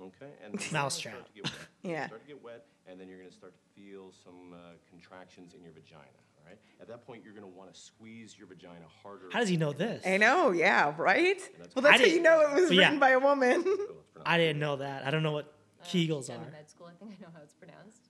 Okay, 0.03 0.31
and 0.45 0.55
then 0.55 0.61
you're 0.61 0.73
Mousetrap. 0.73 1.15
start 1.15 1.27
to 1.29 1.33
get 1.35 1.45
wet. 1.45 1.53
Yeah. 1.83 2.07
Start 2.07 2.23
to 2.23 2.29
get 2.29 2.43
wet, 2.43 2.65
and 2.87 3.01
then 3.01 3.09
you're 3.09 3.19
going 3.19 3.31
to 3.31 3.35
start 3.35 3.55
to 3.55 3.81
feel 3.81 4.13
some 4.25 4.53
uh, 4.53 4.57
contractions 4.91 5.55
in 5.55 5.63
your 5.63 5.73
vagina. 5.73 6.01
All 6.39 6.49
right. 6.49 6.59
At 6.81 6.89
that 6.89 7.07
point, 7.07 7.23
you're 7.25 7.33
going 7.35 7.45
to 7.51 7.57
want 7.57 7.73
to 7.73 7.79
squeeze 7.81 8.37
your 8.39 8.47
vagina 8.49 8.85
harder. 9.03 9.27
How 9.33 9.39
does 9.41 9.49
he 9.49 9.57
know 9.57 9.73
this? 9.73 10.05
I 10.07 10.17
know. 10.17 10.51
Yeah. 10.51 10.93
Right. 10.99 11.41
Well, 11.75 11.87
I 11.87 11.91
that's 11.91 12.01
how 12.01 12.07
you 12.07 12.13
didn't- 12.13 12.23
know 12.25 12.41
it 12.41 12.53
was 12.55 12.69
but 12.69 12.75
yeah. 12.77 12.83
written 12.85 12.99
by 12.99 13.11
a 13.11 13.19
woman. 13.21 13.65
It's 13.67 13.77
pronounced- 14.13 14.27
I 14.27 14.39
didn't 14.39 14.59
know 14.61 14.77
that. 14.77 15.07
I 15.07 15.11
don't 15.11 15.23
know 15.23 15.33
what 15.33 15.53
Kegels 15.85 16.29
I'm 16.31 16.37
in 16.43 16.49
are. 16.49 16.51
med 16.51 16.69
school. 16.71 16.87
I 16.89 16.93
think 16.99 17.13
I 17.19 17.23
know 17.23 17.29
how 17.35 17.43
it's 17.43 17.55
pronounced. 17.55 18.09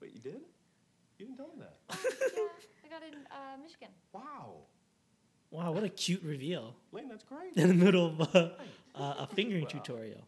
Wait, 0.00 0.12
you 0.14 0.20
did? 0.20 0.40
You 1.18 1.26
didn't 1.26 1.36
tell 1.36 1.48
me 1.48 1.54
that. 1.58 1.76
yeah, 1.90 2.42
I 2.84 2.88
got 2.88 3.02
it 3.02 3.12
in 3.14 3.20
uh, 3.30 3.56
Michigan. 3.62 3.88
Wow, 4.12 4.56
Wow, 5.50 5.72
what 5.72 5.84
a 5.84 5.88
cute 5.88 6.22
reveal 6.22 6.74
Lane, 6.92 7.08
that's 7.08 7.24
great. 7.24 7.54
in 7.56 7.68
the 7.68 7.74
middle 7.74 8.06
of 8.06 8.20
a, 8.34 8.52
a, 8.94 9.02
a 9.20 9.28
fingering 9.34 9.66
tutorial. 9.66 10.26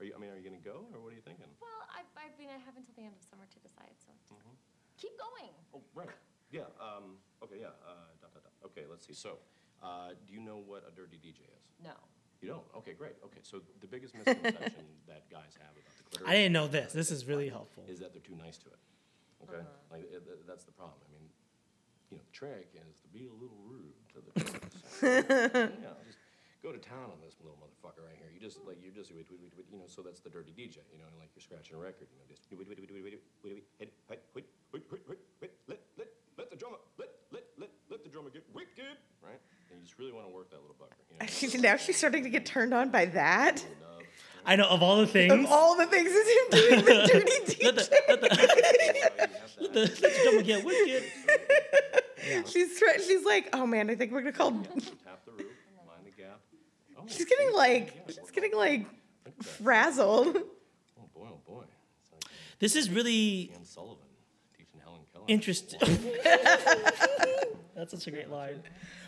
Are 0.00 0.04
you? 0.04 0.12
I 0.14 0.18
mean, 0.18 0.30
are 0.30 0.38
you 0.38 0.42
going 0.46 0.58
to 0.58 0.62
go, 0.66 0.86
or 0.92 0.98
what 1.00 1.12
are 1.12 1.18
you 1.18 1.22
thinking? 1.24 1.46
Well, 1.62 1.80
I, 1.90 2.02
I 2.18 2.30
mean, 2.38 2.50
I 2.50 2.58
have 2.66 2.74
until 2.76 2.94
the 2.98 3.06
end 3.06 3.14
of 3.14 3.22
summer 3.22 3.46
to 3.46 3.58
decide, 3.62 3.94
so 3.98 4.10
Mm-hmm. 4.34 4.54
keep 4.98 5.14
going. 5.18 5.54
Oh, 5.74 5.82
right. 5.94 6.10
Yeah. 6.50 6.66
Um, 6.82 7.18
okay. 7.42 7.62
Yeah. 7.62 7.74
Uh, 7.86 8.10
dot, 8.20 8.34
dot, 8.34 8.42
dot. 8.42 8.54
Okay. 8.70 8.84
Let's 8.90 9.06
see. 9.06 9.14
So, 9.14 9.38
uh, 9.82 10.14
do 10.26 10.34
you 10.34 10.40
know 10.40 10.58
what 10.58 10.82
a 10.86 10.92
dirty 10.94 11.16
DJ 11.22 11.46
is? 11.46 11.64
No. 11.82 11.94
You 12.42 12.48
don't. 12.48 12.66
Okay. 12.82 12.92
Great. 12.92 13.16
Okay. 13.24 13.40
So 13.42 13.62
the 13.80 13.86
biggest 13.86 14.14
misconception 14.14 14.84
that 15.08 15.30
guys 15.30 15.54
have 15.62 15.72
about 15.72 15.94
the 15.96 16.04
clitoris 16.10 16.28
I 16.30 16.34
didn't 16.42 16.52
know 16.52 16.66
this. 16.68 16.92
This 16.92 17.10
is 17.10 17.24
really 17.24 17.48
helpful. 17.48 17.84
is 17.88 18.00
that 18.00 18.12
they're 18.12 18.22
too 18.22 18.36
nice 18.36 18.58
to 18.58 18.68
it. 18.68 18.80
Okay. 19.48 19.62
Like 19.90 20.02
it, 20.10 20.22
it- 20.26 20.46
that's 20.46 20.64
the 20.64 20.72
problem. 20.72 20.98
I 21.06 21.10
mean, 21.14 21.28
you 22.10 22.16
know, 22.18 22.22
the 22.26 22.32
trick 22.36 22.68
is 22.74 22.98
to 23.02 23.08
be 23.08 23.26
a 23.26 23.32
little 23.32 23.58
rude 23.66 23.94
to 24.12 24.20
the 24.20 24.30
clitoris. 24.40 25.72
you 25.80 25.82
know, 25.82 25.96
just 26.06 26.18
go 26.64 26.72
to 26.72 26.80
town 26.80 27.12
on 27.12 27.20
this 27.20 27.36
little 27.44 27.60
motherfucker 27.60 28.00
right 28.00 28.16
here. 28.16 28.32
You 28.32 28.40
just 28.40 28.64
like 28.64 28.80
you're 28.80 28.96
just 28.96 29.12
you 29.12 29.20
know. 29.76 29.84
So 29.84 30.00
that's 30.00 30.24
the 30.24 30.32
dirty 30.32 30.56
DJ, 30.56 30.80
you 30.88 30.96
know, 30.96 31.04
and 31.04 31.20
like 31.20 31.28
you're 31.36 31.44
scratching 31.44 31.76
a 31.76 31.78
record, 31.78 32.08
you 32.08 32.16
know, 32.16 32.24
just 32.24 32.48
let 35.68 35.78
let 36.00 36.08
let 36.40 36.50
the 36.50 36.56
drummer 36.56 36.80
let 36.96 37.12
let 37.30 37.44
let 37.60 37.70
let 37.90 38.02
the 38.02 38.08
drummer 38.08 38.30
get 38.30 38.48
wicked, 38.56 38.96
right? 39.20 39.36
And 39.68 39.78
you 39.78 39.84
just 39.84 39.98
really 39.98 40.12
want 40.12 40.26
to 40.26 40.32
work 40.32 40.50
that 40.50 40.60
little 40.64 40.76
fucker. 40.80 40.96
You 41.12 41.20
know? 41.20 41.26
She's 41.28 41.54
now 41.60 41.76
she's 41.76 41.98
starting 41.98 42.24
to 42.24 42.30
get 42.30 42.46
turned 42.46 42.72
on 42.72 42.88
by 42.88 43.04
that. 43.12 43.64
I 44.46 44.56
know 44.56 44.68
of 44.68 44.82
all 44.82 44.96
the 44.98 45.06
things. 45.06 45.32
Of 45.32 45.46
all 45.46 45.76
the 45.76 45.86
things 45.86 46.10
is 46.10 46.28
him 46.28 46.44
doing 46.50 46.84
the 46.84 47.08
dirty 47.12 47.52
DJ. 47.52 47.64
let 47.64 47.76
the, 47.76 47.88
let 48.08 48.20
the, 48.20 48.28
let 49.60 49.72
the, 49.72 49.80
let 49.80 50.00
the 50.00 50.20
drummer 50.22 50.42
get 50.42 50.64
wicked. 50.64 51.04
Yeah. 52.28 52.42
She's 52.46 52.80
she's 53.06 53.24
like, 53.24 53.50
oh 53.52 53.66
man, 53.66 53.90
I 53.90 53.94
think 53.94 54.12
we're 54.12 54.20
gonna 54.20 54.32
call 54.32 54.52
like, 57.54 58.04
she's 58.08 58.30
getting 58.30 58.54
like 58.54 58.86
frazzled. 59.42 60.36
Oh 60.36 61.08
boy, 61.14 61.28
oh 61.30 61.40
boy. 61.46 61.54
Like 61.60 62.24
uh, 62.24 62.28
This 62.58 62.76
is 62.76 62.90
really 62.90 63.50
Anne 63.54 63.64
Sullivan 63.64 64.04
teaching 64.56 64.80
Helen 64.82 65.00
Keller. 65.12 65.24
interesting. 65.28 65.80
That's 67.74 67.90
such 67.92 68.06
a 68.06 68.10
great 68.10 68.30
line. 68.30 68.62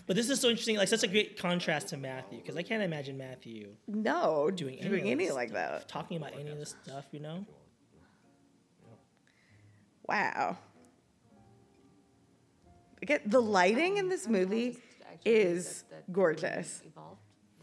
But 0.07 0.16
this 0.16 0.28
is 0.30 0.40
so 0.40 0.49
interesting, 0.49 0.76
like 0.76 0.88
such 0.88 1.03
a 1.03 1.09
great 1.09 1.38
contrast 1.38 1.88
to 1.88 1.97
Matthew, 1.97 2.38
because 2.38 2.57
I 2.57 2.62
can't 2.62 2.82
imagine 2.82 3.16
Matthew 3.18 3.74
No, 3.88 4.51
doing 4.51 4.78
any, 4.78 4.88
doing 4.88 5.05
of 5.07 5.11
any 5.11 5.30
like 5.30 5.49
stuff, 5.51 5.80
that. 5.80 5.88
talking 5.88 6.16
about 6.16 6.34
any 6.38 6.49
of 6.51 6.59
this 6.59 6.74
stuff, 6.84 7.07
you 7.12 7.20
know. 7.20 7.44
Wow. 10.09 10.57
Again, 13.03 13.20
the 13.26 13.40
lighting 13.42 13.97
in 13.99 14.09
this 14.09 14.28
movie 14.28 14.78
is 15.24 15.82
that- 15.82 16.07
that 16.07 16.12
gorgeous. 16.12 16.82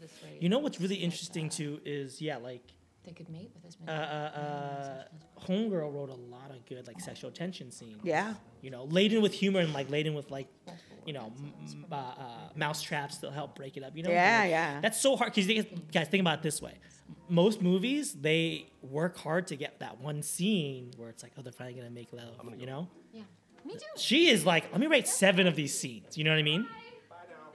Evolved 0.04 0.22
this 0.22 0.22
way. 0.30 0.38
You 0.40 0.48
know 0.48 0.58
what's 0.58 0.80
really 0.80 0.96
interesting 0.96 1.48
too 1.48 1.80
is 1.84 2.20
yeah, 2.20 2.36
like 2.36 2.62
They 3.04 3.12
could 3.12 3.28
mate 3.28 3.50
with 3.54 3.64
as 3.66 3.76
uh, 3.76 3.84
many. 3.86 3.98
uh, 3.98 4.04
uh, 4.04 5.04
Homegirl 5.46 5.92
wrote 5.94 6.10
a 6.10 6.14
lot 6.14 6.50
of 6.50 6.64
good 6.66 6.86
like 6.86 7.00
sexual 7.00 7.30
tension 7.30 7.70
scenes. 7.70 8.00
Yeah. 8.02 8.34
You 8.62 8.70
know, 8.70 8.84
laden 8.84 9.20
with 9.22 9.32
humor 9.34 9.60
and 9.60 9.72
like 9.74 9.90
laden 9.90 10.14
with 10.14 10.30
like, 10.30 10.48
you 11.06 11.12
know, 11.12 11.32
m- 11.38 11.52
m- 11.70 11.86
uh, 11.92 11.94
uh, 11.96 12.24
mouse 12.56 12.80
traps 12.82 13.18
to 13.18 13.30
help 13.30 13.54
break 13.56 13.76
it 13.76 13.82
up. 13.84 13.94
You 13.96 14.04
know. 14.04 14.10
Yeah, 14.10 14.38
Like, 14.40 14.50
yeah. 14.50 14.80
That's 14.80 14.98
so 15.00 15.16
hard 15.16 15.34
because 15.34 15.66
guys 15.92 16.08
think 16.08 16.22
about 16.22 16.38
it 16.38 16.42
this 16.42 16.62
way. 16.62 16.74
Most 17.28 17.60
movies 17.60 18.14
they 18.14 18.66
work 18.82 19.18
hard 19.18 19.46
to 19.48 19.56
get 19.56 19.80
that 19.80 20.00
one 20.00 20.22
scene 20.22 20.92
where 20.96 21.10
it's 21.10 21.22
like, 21.22 21.32
oh, 21.38 21.42
they're 21.42 21.52
finally 21.52 21.74
gonna 21.76 21.90
make 21.90 22.10
love. 22.12 22.34
You 22.58 22.66
know. 22.66 22.88
yeah. 23.12 23.22
Me 23.66 23.74
too. 23.74 23.80
She 23.96 24.28
is 24.28 24.44
like, 24.46 24.70
let 24.72 24.80
me 24.80 24.86
write 24.86 25.06
seven 25.08 25.46
of 25.46 25.56
these 25.56 25.78
scenes. 25.78 26.16
You 26.18 26.24
know 26.24 26.30
what 26.30 26.38
I 26.38 26.42
mean? 26.42 26.66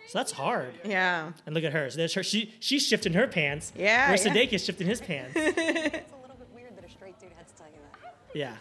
So 0.09 0.17
that's 0.17 0.31
hard. 0.31 0.73
Yeah. 0.83 1.33
And 1.45 1.53
look 1.53 1.63
at 1.63 1.71
her. 1.71 1.87
So 1.91 1.97
there's 1.97 2.15
her. 2.15 2.23
She 2.23 2.51
she's 2.59 2.83
shifting 2.83 3.13
her 3.13 3.27
pants. 3.27 3.71
Yeah, 3.75 4.07
Whereas 4.07 4.25
yeah. 4.25 4.33
Sudeikis 4.33 4.65
shifting 4.65 4.87
his 4.87 4.99
pants. 5.01 5.33
It's 5.35 5.55
a 6.11 6.15
little 6.19 6.35
bit 6.35 6.47
weird 6.55 6.75
that 6.75 6.83
a 6.83 6.89
straight 6.89 7.19
dude 7.19 7.29
had 7.37 7.47
to 7.47 7.53
tell 7.53 7.67
you 7.67 7.77
that. 8.01 8.15
Yeah. 8.33 8.55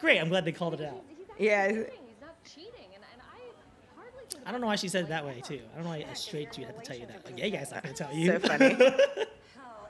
Great. 0.00 0.18
I'm 0.18 0.28
glad 0.28 0.44
they 0.44 0.50
called 0.50 0.74
it 0.74 0.80
out. 0.80 1.04
Yeah. 1.38 1.68
He's 1.68 1.76
not 2.20 2.42
cheating, 2.44 2.90
and, 2.92 3.04
and 3.12 3.22
I 3.22 3.96
hardly 3.96 4.40
I 4.44 4.50
don't 4.50 4.60
know 4.60 4.66
why 4.66 4.74
she 4.74 4.88
said 4.88 5.04
it 5.04 5.08
that 5.10 5.24
way 5.24 5.40
too. 5.46 5.60
I 5.72 5.76
don't 5.76 5.84
know 5.84 5.90
why 5.90 5.98
a 5.98 6.16
straight 6.16 6.50
dude 6.50 6.64
had 6.64 6.76
to 6.76 6.82
tell 6.82 6.96
you 6.98 7.06
that. 7.06 7.30
A 7.30 7.38
yeah, 7.38 7.56
guy's 7.56 7.70
not 7.70 7.84
gonna 7.84 7.94
tell 7.94 8.12
you. 8.12 8.32
So 8.32 8.38
funny. 8.40 8.74
Hell, 8.74 8.98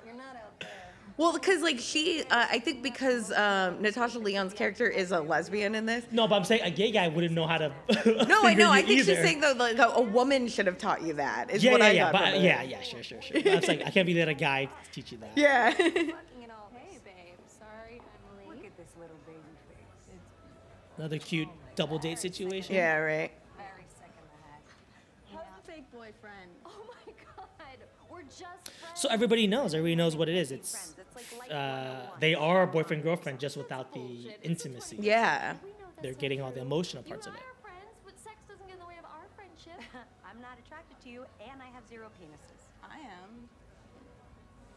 you're 0.04 0.14
not 0.14 0.36
out 0.36 0.60
there. 0.60 0.68
Well, 1.16 1.32
because 1.32 1.62
like 1.62 1.78
she, 1.78 2.22
uh, 2.22 2.46
I 2.50 2.58
think 2.58 2.82
because 2.82 3.30
um, 3.32 3.80
Natasha 3.80 4.18
Lyonne's 4.18 4.52
character 4.52 4.88
is 4.88 5.12
a 5.12 5.20
lesbian 5.20 5.76
in 5.76 5.86
this. 5.86 6.04
No, 6.10 6.26
but 6.26 6.34
I'm 6.34 6.44
saying 6.44 6.62
a 6.64 6.70
gay 6.72 6.90
guy 6.90 7.06
wouldn't 7.06 7.34
know 7.34 7.46
how 7.46 7.58
to. 7.58 7.72
No, 8.28 8.42
I 8.42 8.54
know. 8.54 8.70
I 8.70 8.78
think 8.82 8.98
either. 9.00 9.14
she's 9.14 9.22
saying 9.24 9.40
though, 9.40 9.52
like 9.52 9.78
a, 9.78 9.84
a 9.94 10.00
woman 10.02 10.48
should 10.48 10.66
have 10.66 10.76
taught 10.78 11.02
you 11.02 11.12
that. 11.14 11.50
Is 11.50 11.62
Yeah, 11.62 11.70
what 11.72 11.80
yeah, 11.82 11.86
I 11.86 11.90
yeah, 11.92 12.04
got 12.04 12.12
but 12.20 12.32
from 12.34 12.42
yeah, 12.42 12.62
yeah, 12.62 12.80
sure, 12.82 13.02
sure, 13.04 13.22
sure. 13.22 13.40
But 13.42 13.46
it's 13.46 13.68
like 13.68 13.82
I 13.86 13.90
can't 13.90 14.06
be 14.06 14.14
that 14.14 14.28
a 14.28 14.34
guy 14.34 14.68
teach 14.92 15.12
you 15.12 15.18
that. 15.18 15.30
Yeah. 15.36 15.70
Fucking 15.70 15.92
it 16.08 16.50
all. 16.50 16.70
Hey, 16.74 16.98
babe. 17.04 17.14
Sorry, 17.46 18.00
Emily. 18.42 18.56
Look 18.56 18.66
at 18.66 18.76
this 18.76 18.88
little 18.98 19.16
baby 19.24 19.38
face. 19.68 19.86
It's 20.14 20.98
Another 20.98 21.18
cute 21.18 21.48
double 21.76 21.98
date 22.00 22.18
situation. 22.18 22.74
yeah. 22.74 22.96
Right. 22.96 23.30
very 23.56 23.86
sick 23.88 24.10
in. 24.18 25.36
How's 25.36 25.44
the 25.64 25.72
fake 25.72 25.84
boyfriend. 25.92 26.50
Oh 26.66 26.70
my 27.06 27.12
god, 27.36 27.78
we're 28.10 28.22
just 28.22 28.40
friends. 28.40 29.00
So 29.00 29.08
everybody 29.10 29.46
knows. 29.46 29.74
Everybody 29.74 29.94
knows 29.96 30.16
what 30.16 30.28
it 30.28 30.34
is. 30.34 30.50
It's 30.52 30.94
Friends, 31.14 31.28
it's 31.30 31.38
like 31.38 31.50
life 31.50 31.58
uh, 31.58 32.18
they 32.20 32.34
are 32.34 32.66
boyfriend 32.66 33.02
girlfriend 33.02 33.38
just 33.38 33.56
without 33.56 33.92
the 33.92 34.34
intimacy. 34.42 34.98
Yeah. 35.00 35.54
We 35.62 35.70
know 35.70 35.74
that's 35.80 36.02
They're 36.02 36.14
getting 36.14 36.42
all 36.42 36.50
the 36.50 36.60
emotional 36.60 37.02
parts 37.02 37.26
of 37.26 37.34
it. 37.34 37.40
friends, 37.62 37.96
but 38.04 38.18
sex 38.18 38.36
doesn't 38.48 38.66
get 38.66 38.74
in 38.74 38.80
the 38.80 38.86
way 38.86 38.98
of 38.98 39.04
our 39.04 39.26
friendship. 39.36 39.80
I'm 40.28 40.40
not 40.42 40.58
attracted 40.58 41.00
to 41.04 41.08
you, 41.08 41.24
and 41.40 41.62
I 41.62 41.66
have 41.72 41.86
zero 41.88 42.08
penises. 42.20 42.66
I 42.82 42.98
am. 42.98 43.48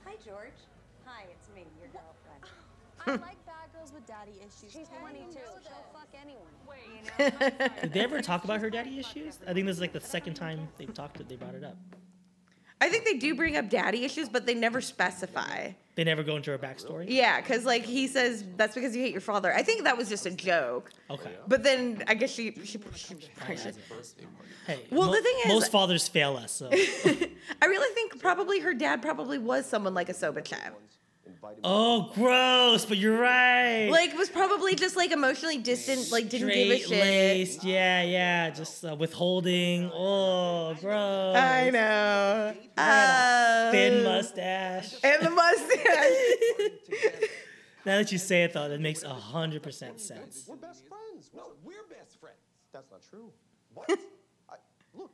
Hi, 0.06 0.14
George. 0.24 0.62
Hi, 1.06 1.26
it's 1.32 1.50
me, 1.56 1.66
your 1.82 1.90
girlfriend. 1.90 2.44
I 3.08 3.12
like 3.28 3.46
bad 3.46 3.74
girls 3.74 3.92
with 3.94 4.06
daddy 4.06 4.34
issues. 4.40 4.72
She's 4.72 4.88
22. 5.02 5.32
She'll 5.34 5.72
fuck 5.94 6.08
anyone. 6.22 6.54
Wait. 6.70 6.80
You 6.88 7.32
know? 7.50 7.68
Did 7.82 7.94
they 7.94 8.02
ever 8.02 8.22
talk 8.22 8.44
about 8.44 8.62
her 8.62 8.70
daddy 8.70 9.00
issues? 9.00 9.40
I 9.48 9.54
think 9.54 9.66
this 9.66 9.78
is 9.78 9.82
like 9.82 9.94
the 9.94 10.02
second 10.02 10.36
time 10.36 10.68
they've 10.78 10.94
talked. 10.94 11.28
They 11.28 11.36
brought 11.36 11.56
it 11.56 11.64
up. 11.64 11.78
I 12.80 12.90
think 12.90 13.06
they 13.06 13.16
do 13.16 13.34
bring 13.34 13.58
up 13.58 13.70
daddy 13.70 14.06
issues, 14.06 14.30
but 14.30 14.46
they 14.46 14.54
never 14.54 14.82
specify. 14.82 15.72
They 15.98 16.04
never 16.04 16.22
go 16.22 16.36
into 16.36 16.52
her 16.52 16.60
backstory. 16.60 17.06
Yeah, 17.10 17.42
because 17.42 17.66
like 17.66 17.84
he 17.84 18.06
says 18.06 18.46
that's 18.56 18.76
because 18.76 18.96
you 18.96 19.02
hate 19.02 19.14
your 19.14 19.20
father. 19.20 19.52
I 19.52 19.64
think 19.64 19.84
that 19.86 19.98
was 19.98 20.08
just 20.08 20.28
a 20.28 20.32
joke. 20.32 20.92
Okay. 21.10 21.32
But 21.48 21.64
then 21.64 22.04
I 22.08 22.14
guess 22.14 22.30
she 22.32 22.52
she, 22.64 22.80
she, 22.94 23.16
she 23.16 23.16
Hey. 24.68 24.86
Well, 24.92 25.10
the 25.10 25.22
thing 25.24 25.36
is- 25.40 25.48
most 25.48 25.72
fathers 25.72 26.08
fail 26.08 26.38
us. 26.38 26.52
So. 26.52 26.70
I 27.62 27.66
really 27.66 27.94
think 27.96 28.22
probably 28.22 28.60
her 28.60 28.76
dad 28.76 29.02
probably 29.02 29.40
was 29.40 29.66
someone 29.66 29.96
like 29.96 30.08
a 30.08 30.14
Sobachev. 30.14 30.74
Invited 31.28 31.58
me 31.58 31.62
oh, 31.64 32.12
gross! 32.16 32.86
But 32.86 32.98
you're 32.98 33.20
right. 33.20 33.90
Like 33.90 34.18
was 34.18 34.30
probably 34.30 34.76
just 34.76 34.96
like 34.96 35.12
emotionally 35.12 35.58
distant, 35.58 36.12
like 36.12 36.30
didn't 36.30 36.48
give 36.48 36.72
a 36.72 36.78
shit. 36.78 36.86
Straight-laced, 36.88 37.64
Yeah, 37.64 38.04
yeah. 38.04 38.50
Just 38.50 38.86
uh, 38.86 38.96
withholding. 38.96 39.92
Oh, 39.94 40.76
gross. 40.80 41.36
I 41.36 41.70
know. 41.70 42.56
Uh, 42.78 43.72
Thin 43.72 44.04
mustache. 44.04 44.96
and 45.04 45.26
the 45.26 45.30
mustache. 45.30 47.30
Now 47.88 48.00
that 48.00 48.12
you 48.12 48.18
say 48.18 48.44
it, 48.44 48.52
though, 48.52 48.68
that 48.68 48.82
makes 48.82 49.04
a 49.04 49.14
hundred 49.14 49.64
percent 49.64 50.02
sense. 50.02 50.44
We're 50.46 50.58
best 50.58 50.84
friends. 50.90 51.32
No, 51.34 51.54
we're 51.64 51.88
best 51.90 52.20
friends. 52.20 52.36
That's 52.74 52.92
not 52.92 53.00
true. 53.10 53.32
What? 53.74 53.90
I, 54.50 54.56
look, 54.94 55.14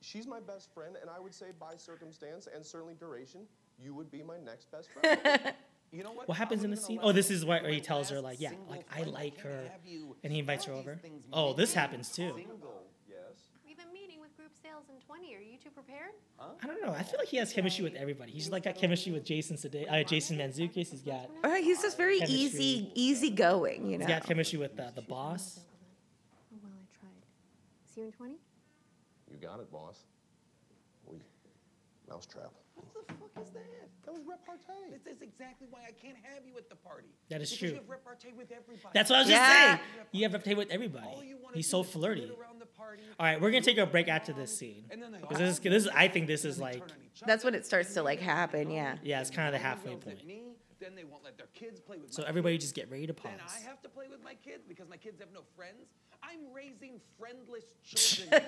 she's 0.00 0.26
my 0.26 0.40
best 0.40 0.74
friend, 0.74 0.96
and 1.00 1.08
I 1.08 1.20
would 1.20 1.32
say 1.32 1.46
by 1.60 1.76
circumstance 1.76 2.48
and 2.52 2.66
certainly 2.66 2.94
duration, 2.94 3.42
you 3.82 3.94
would 3.94 4.10
be 4.10 4.22
my 4.22 4.38
next 4.44 4.70
best 4.70 4.88
friend. 4.92 5.54
You 5.90 6.02
know 6.04 6.12
what? 6.12 6.28
What 6.28 6.36
happens 6.36 6.64
in 6.64 6.70
the 6.70 6.76
scene? 6.76 6.98
Oh, 7.02 7.12
this 7.12 7.30
is 7.30 7.46
where 7.46 7.66
he 7.66 7.80
tells 7.80 8.10
her, 8.10 8.20
like, 8.20 8.42
yeah, 8.42 8.50
like 8.68 8.84
I 8.94 9.04
like 9.04 9.38
her, 9.40 9.70
and 10.22 10.30
he 10.30 10.40
invites 10.40 10.66
her 10.66 10.74
over. 10.74 11.00
Oh, 11.32 11.54
this 11.54 11.72
happens 11.72 12.10
too. 12.12 12.34
Yes. 13.08 13.16
We've 13.66 13.74
been 13.78 13.90
meeting 13.94 14.20
with 14.20 14.36
group 14.36 14.50
sales 14.62 14.84
in 14.90 15.00
20. 15.06 15.34
Are 15.34 15.38
you 15.40 15.56
two 15.64 15.70
prepared? 15.70 16.10
I 16.38 16.66
don't 16.66 16.82
know. 16.84 16.92
I 16.92 17.02
feel 17.02 17.18
like 17.18 17.28
he 17.28 17.38
has 17.38 17.54
chemistry 17.54 17.84
with 17.84 17.94
everybody. 17.94 18.32
He's 18.32 18.50
like 18.50 18.64
got 18.64 18.74
chemistry 18.74 19.12
with 19.12 19.24
Jason 19.24 19.56
Sude- 19.56 19.86
uh, 19.88 20.02
Jason 20.02 20.36
Mantzoukas. 20.36 20.90
He's 20.90 21.00
got 21.00 21.30
Uh, 21.42 21.54
he's 21.54 21.80
just 21.80 21.96
very 21.96 22.18
Chemistry. 22.18 22.38
easy, 22.38 22.90
easy 22.94 23.30
going, 23.30 23.86
you 23.90 23.96
know. 23.96 24.04
he's 24.04 24.14
got 24.14 24.24
chemistry 24.26 24.58
with 24.58 24.78
uh, 24.78 24.90
the 24.94 25.00
boss. 25.00 25.60
Oh, 26.52 26.58
well, 26.62 26.72
I 26.74 26.98
tried. 27.00 27.94
See 27.94 28.02
you 28.02 28.06
in 28.08 28.12
20? 28.12 28.34
You 29.30 29.36
got 29.38 29.58
it, 29.60 29.72
boss. 29.72 30.00
We, 31.06 31.16
mousetrap. 32.10 32.52
What 33.08 33.18
the 33.34 33.40
fuck 33.40 33.44
is 33.46 33.50
that? 33.52 33.62
That 34.04 34.12
was 34.14 34.22
repartee. 34.24 34.90
This 34.90 35.06
is 35.16 35.22
exactly 35.22 35.66
why 35.70 35.80
I 35.86 35.92
can't 35.92 36.16
have 36.22 36.44
you 36.46 36.56
at 36.56 36.68
the 36.70 36.76
party. 36.76 37.08
That 37.30 37.40
is 37.42 37.50
because 37.50 37.58
true. 37.58 37.68
You 37.70 37.74
have 37.76 37.88
repartee 37.88 38.32
with 38.36 38.50
everybody. 38.52 38.90
That's 38.94 39.10
what 39.10 39.16
I 39.16 39.20
was 39.20 39.28
just 39.28 39.40
Yeah. 39.40 39.76
saying. 39.76 39.80
You 40.12 40.22
have 40.24 40.32
to 40.32 40.38
play 40.38 40.54
with 40.54 40.70
everybody. 40.70 41.34
He's 41.54 41.66
do 41.66 41.70
so 41.70 41.80
is 41.82 41.90
flirty. 41.90 42.32
around 42.38 42.58
the 42.60 42.66
party, 42.66 43.02
All 43.18 43.26
right, 43.26 43.40
we're 43.40 43.50
gonna 43.50 43.62
take 43.62 43.78
a 43.78 43.86
break 43.86 44.08
after 44.08 44.32
this 44.32 44.56
scene. 44.56 44.84
and 44.90 45.02
then 45.02 45.12
they 45.12 45.18
Because 45.18 45.38
this, 45.38 45.50
is- 45.50 45.60
this, 45.60 45.84
is- 45.84 45.90
I 45.94 46.08
think 46.08 46.26
this 46.26 46.44
is 46.44 46.58
like, 46.58 46.82
That's 47.26 47.44
when 47.44 47.54
it 47.54 47.66
starts 47.66 47.94
to 47.94 48.02
like 48.02 48.20
happen, 48.20 48.70
yeah. 48.70 48.96
yeah, 49.02 49.20
it's 49.20 49.30
kind 49.30 49.46
of 49.48 49.52
the 49.52 49.58
halfway 49.58 49.96
point. 49.96 50.20
Then 50.80 50.94
they 50.94 51.02
won't 51.04 51.24
let 51.24 51.36
their 51.36 51.48
kids 51.54 51.80
play 51.80 51.98
with 51.98 52.12
So 52.12 52.22
my 52.22 52.28
everybody 52.28 52.54
kids. 52.54 52.66
just 52.66 52.74
get 52.76 52.88
ready 52.88 53.06
to 53.08 53.12
pause. 53.14 53.32
Then 53.32 53.40
I 53.48 53.68
have 53.68 53.82
to 53.82 53.88
play 53.88 54.06
with 54.08 54.22
my 54.22 54.34
kids 54.34 54.62
because 54.68 54.88
my 54.88 54.96
kids 54.96 55.18
have 55.18 55.32
no 55.34 55.40
friends. 55.56 55.88
I'm 56.22 56.52
raising 56.54 57.00
friendless 57.18 57.64
children. 57.84 58.30
Do 58.30 58.46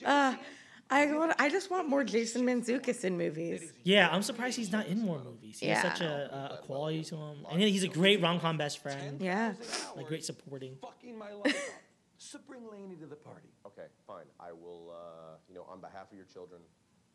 you 0.00 0.06
Uh, 0.06 0.10
understand? 0.10 0.46
I 0.90 1.12
want, 1.12 1.34
I 1.38 1.50
just 1.50 1.70
want 1.70 1.88
more 1.88 2.02
Jason 2.02 2.46
Mantzoukas 2.46 3.04
in 3.04 3.18
movies. 3.18 3.72
Yeah, 3.84 4.08
I'm 4.10 4.22
surprised 4.22 4.56
he's 4.56 4.72
not 4.72 4.86
in 4.86 5.02
more 5.02 5.20
movies. 5.22 5.60
He 5.60 5.66
has 5.66 5.82
such 5.82 6.00
a, 6.00 6.34
a, 6.34 6.54
a 6.54 6.58
quality 6.64 7.04
to 7.04 7.16
him, 7.16 7.46
and 7.50 7.60
he's 7.60 7.84
a 7.84 7.88
great 7.88 8.22
rom 8.22 8.40
com 8.40 8.56
best 8.56 8.78
friend. 8.78 9.20
Yeah. 9.20 9.54
Like 9.96 10.06
great 10.06 10.24
supporting. 10.24 10.76
Fucking 10.80 11.18
my 11.18 11.32
life 11.32 11.56
up. 11.56 11.74
So 12.16 12.38
bring 12.48 12.62
Lainey 12.70 12.96
to 12.96 13.06
the 13.06 13.16
party. 13.16 13.48
Okay, 13.66 13.86
fine. 14.06 14.24
I 14.40 14.52
will, 14.52 14.92
uh, 14.92 15.36
you 15.48 15.54
know, 15.54 15.64
on 15.70 15.80
behalf 15.80 16.10
of 16.10 16.16
your 16.16 16.26
children 16.26 16.60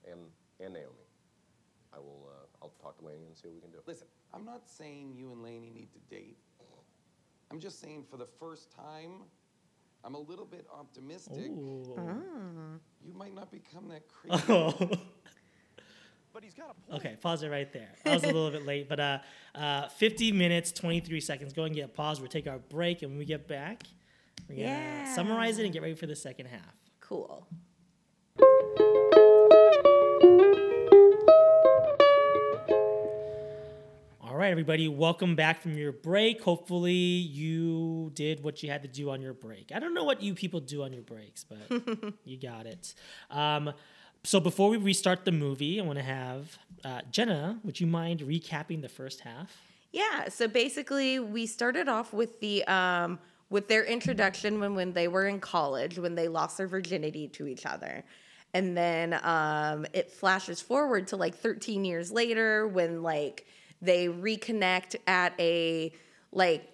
and, 0.09 0.19
and 0.59 0.73
Naomi, 0.73 1.07
I 1.93 1.99
will, 1.99 2.29
uh, 2.29 2.45
I'll 2.61 2.73
talk 2.81 2.99
to 2.99 3.05
Lainey 3.05 3.25
and 3.27 3.35
see 3.35 3.47
what 3.47 3.55
we 3.55 3.61
can 3.61 3.71
do. 3.71 3.79
Listen, 3.85 4.07
I'm 4.33 4.45
not 4.45 4.69
saying 4.69 5.13
you 5.17 5.31
and 5.31 5.43
Lainey 5.43 5.71
need 5.71 5.89
to 5.93 5.99
date. 6.15 6.37
I'm 7.51 7.59
just 7.59 7.81
saying 7.81 8.05
for 8.09 8.17
the 8.17 8.27
first 8.39 8.71
time, 8.71 9.25
I'm 10.03 10.15
a 10.15 10.19
little 10.19 10.45
bit 10.45 10.67
optimistic. 10.77 11.37
Ooh. 11.49 11.95
You 13.05 13.13
might 13.13 13.33
not 13.33 13.51
become 13.51 13.87
that 13.89 14.03
creepy. 14.09 14.43
Oh. 14.49 14.89
But 16.33 16.43
he's 16.43 16.53
got 16.55 16.71
a 16.71 16.73
point. 16.91 17.05
okay, 17.05 17.15
pause 17.21 17.43
it 17.43 17.49
right 17.49 17.71
there. 17.71 17.89
I 18.05 18.15
was 18.15 18.23
a 18.23 18.27
little 18.27 18.49
bit 18.49 18.65
late, 18.65 18.89
but 18.89 18.99
uh, 18.99 19.19
uh, 19.53 19.87
50 19.89 20.31
minutes, 20.31 20.71
23 20.71 21.19
seconds. 21.19 21.53
Go 21.53 21.63
and 21.65 21.75
get 21.75 21.85
a 21.85 21.87
pause. 21.87 22.19
We'll 22.19 22.27
take 22.29 22.47
our 22.47 22.57
break, 22.57 23.03
and 23.03 23.11
when 23.11 23.19
we 23.19 23.25
get 23.25 23.47
back, 23.47 23.83
we're 24.49 24.55
gonna 24.55 24.67
Yeah. 24.67 25.13
summarize 25.15 25.59
it 25.59 25.65
and 25.65 25.71
get 25.73 25.83
ready 25.83 25.93
for 25.93 26.07
the 26.07 26.15
second 26.15 26.47
half. 26.47 26.75
Cool. 27.01 27.47
Right, 34.43 34.51
everybody, 34.51 34.89
welcome 34.89 35.37
back 35.37 35.61
from 35.61 35.77
your 35.77 35.93
break. 35.93 36.41
Hopefully, 36.41 36.91
you 36.91 38.11
did 38.13 38.43
what 38.43 38.61
you 38.61 38.69
had 38.69 38.81
to 38.81 38.89
do 38.89 39.09
on 39.09 39.21
your 39.21 39.33
break. 39.33 39.71
I 39.73 39.79
don't 39.79 39.93
know 39.93 40.03
what 40.03 40.21
you 40.21 40.35
people 40.35 40.59
do 40.59 40.83
on 40.83 40.91
your 40.91 41.01
breaks, 41.01 41.45
but 41.45 42.13
you 42.25 42.37
got 42.37 42.65
it. 42.65 42.93
Um, 43.31 43.71
so, 44.25 44.41
before 44.41 44.69
we 44.69 44.75
restart 44.75 45.23
the 45.23 45.31
movie, 45.31 45.79
I 45.79 45.83
want 45.85 45.97
to 45.97 46.03
have 46.03 46.57
uh, 46.83 47.01
Jenna. 47.09 47.57
Would 47.63 47.79
you 47.79 47.87
mind 47.87 48.19
recapping 48.19 48.81
the 48.81 48.89
first 48.89 49.21
half? 49.21 49.55
Yeah, 49.93 50.27
so 50.27 50.49
basically 50.49 51.19
we 51.19 51.45
started 51.45 51.87
off 51.87 52.11
with 52.11 52.41
the 52.41 52.65
um 52.65 53.19
with 53.49 53.69
their 53.69 53.85
introduction 53.85 54.59
when 54.59 54.75
when 54.75 54.91
they 54.91 55.07
were 55.07 55.25
in 55.25 55.39
college, 55.39 55.97
when 55.97 56.15
they 56.15 56.27
lost 56.27 56.57
their 56.57 56.67
virginity 56.67 57.29
to 57.29 57.47
each 57.47 57.65
other. 57.65 58.03
And 58.53 58.75
then 58.75 59.17
um 59.23 59.85
it 59.93 60.11
flashes 60.11 60.59
forward 60.59 61.07
to 61.07 61.15
like 61.15 61.35
13 61.35 61.85
years 61.85 62.11
later 62.11 62.67
when 62.67 63.03
like 63.03 63.45
they 63.83 64.07
reconnect 64.07 64.95
at 65.07 65.33
a 65.39 65.91
like 66.31 66.69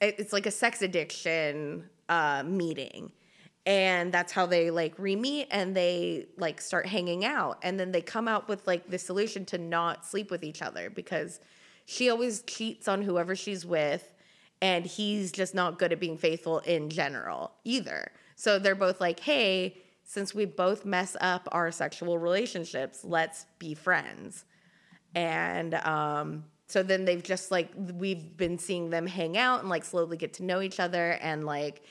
it's 0.00 0.32
like 0.32 0.46
a 0.46 0.50
sex 0.50 0.82
addiction 0.82 1.88
uh 2.08 2.42
meeting. 2.46 3.12
And 3.66 4.12
that's 4.12 4.30
how 4.30 4.44
they 4.44 4.70
like 4.70 4.94
re-meet 4.98 5.48
and 5.50 5.74
they 5.74 6.26
like 6.36 6.60
start 6.60 6.86
hanging 6.86 7.24
out. 7.24 7.58
And 7.62 7.80
then 7.80 7.92
they 7.92 8.02
come 8.02 8.28
out 8.28 8.46
with 8.46 8.66
like 8.66 8.90
the 8.90 8.98
solution 8.98 9.46
to 9.46 9.58
not 9.58 10.04
sleep 10.04 10.30
with 10.30 10.44
each 10.44 10.60
other 10.60 10.90
because 10.90 11.40
she 11.86 12.10
always 12.10 12.42
cheats 12.42 12.88
on 12.88 13.02
whoever 13.02 13.34
she's 13.34 13.64
with 13.64 14.12
and 14.60 14.84
he's 14.84 15.32
just 15.32 15.54
not 15.54 15.78
good 15.78 15.92
at 15.92 16.00
being 16.00 16.18
faithful 16.18 16.58
in 16.60 16.90
general 16.90 17.52
either. 17.64 18.12
So 18.36 18.58
they're 18.58 18.74
both 18.74 19.00
like 19.00 19.20
hey 19.20 19.78
since 20.06 20.34
we 20.34 20.44
both 20.44 20.84
mess 20.84 21.16
up 21.20 21.48
our 21.50 21.72
sexual 21.72 22.18
relationships 22.18 23.04
let's 23.04 23.46
be 23.58 23.72
friends 23.74 24.44
and 25.14 25.74
um, 25.74 26.44
so 26.66 26.82
then 26.82 27.04
they've 27.04 27.22
just 27.22 27.50
like 27.50 27.70
we've 27.94 28.36
been 28.36 28.58
seeing 28.58 28.90
them 28.90 29.06
hang 29.06 29.36
out 29.36 29.60
and 29.60 29.68
like 29.68 29.84
slowly 29.84 30.16
get 30.16 30.34
to 30.34 30.42
know 30.44 30.60
each 30.60 30.80
other. 30.80 31.12
And 31.12 31.44
like 31.44 31.82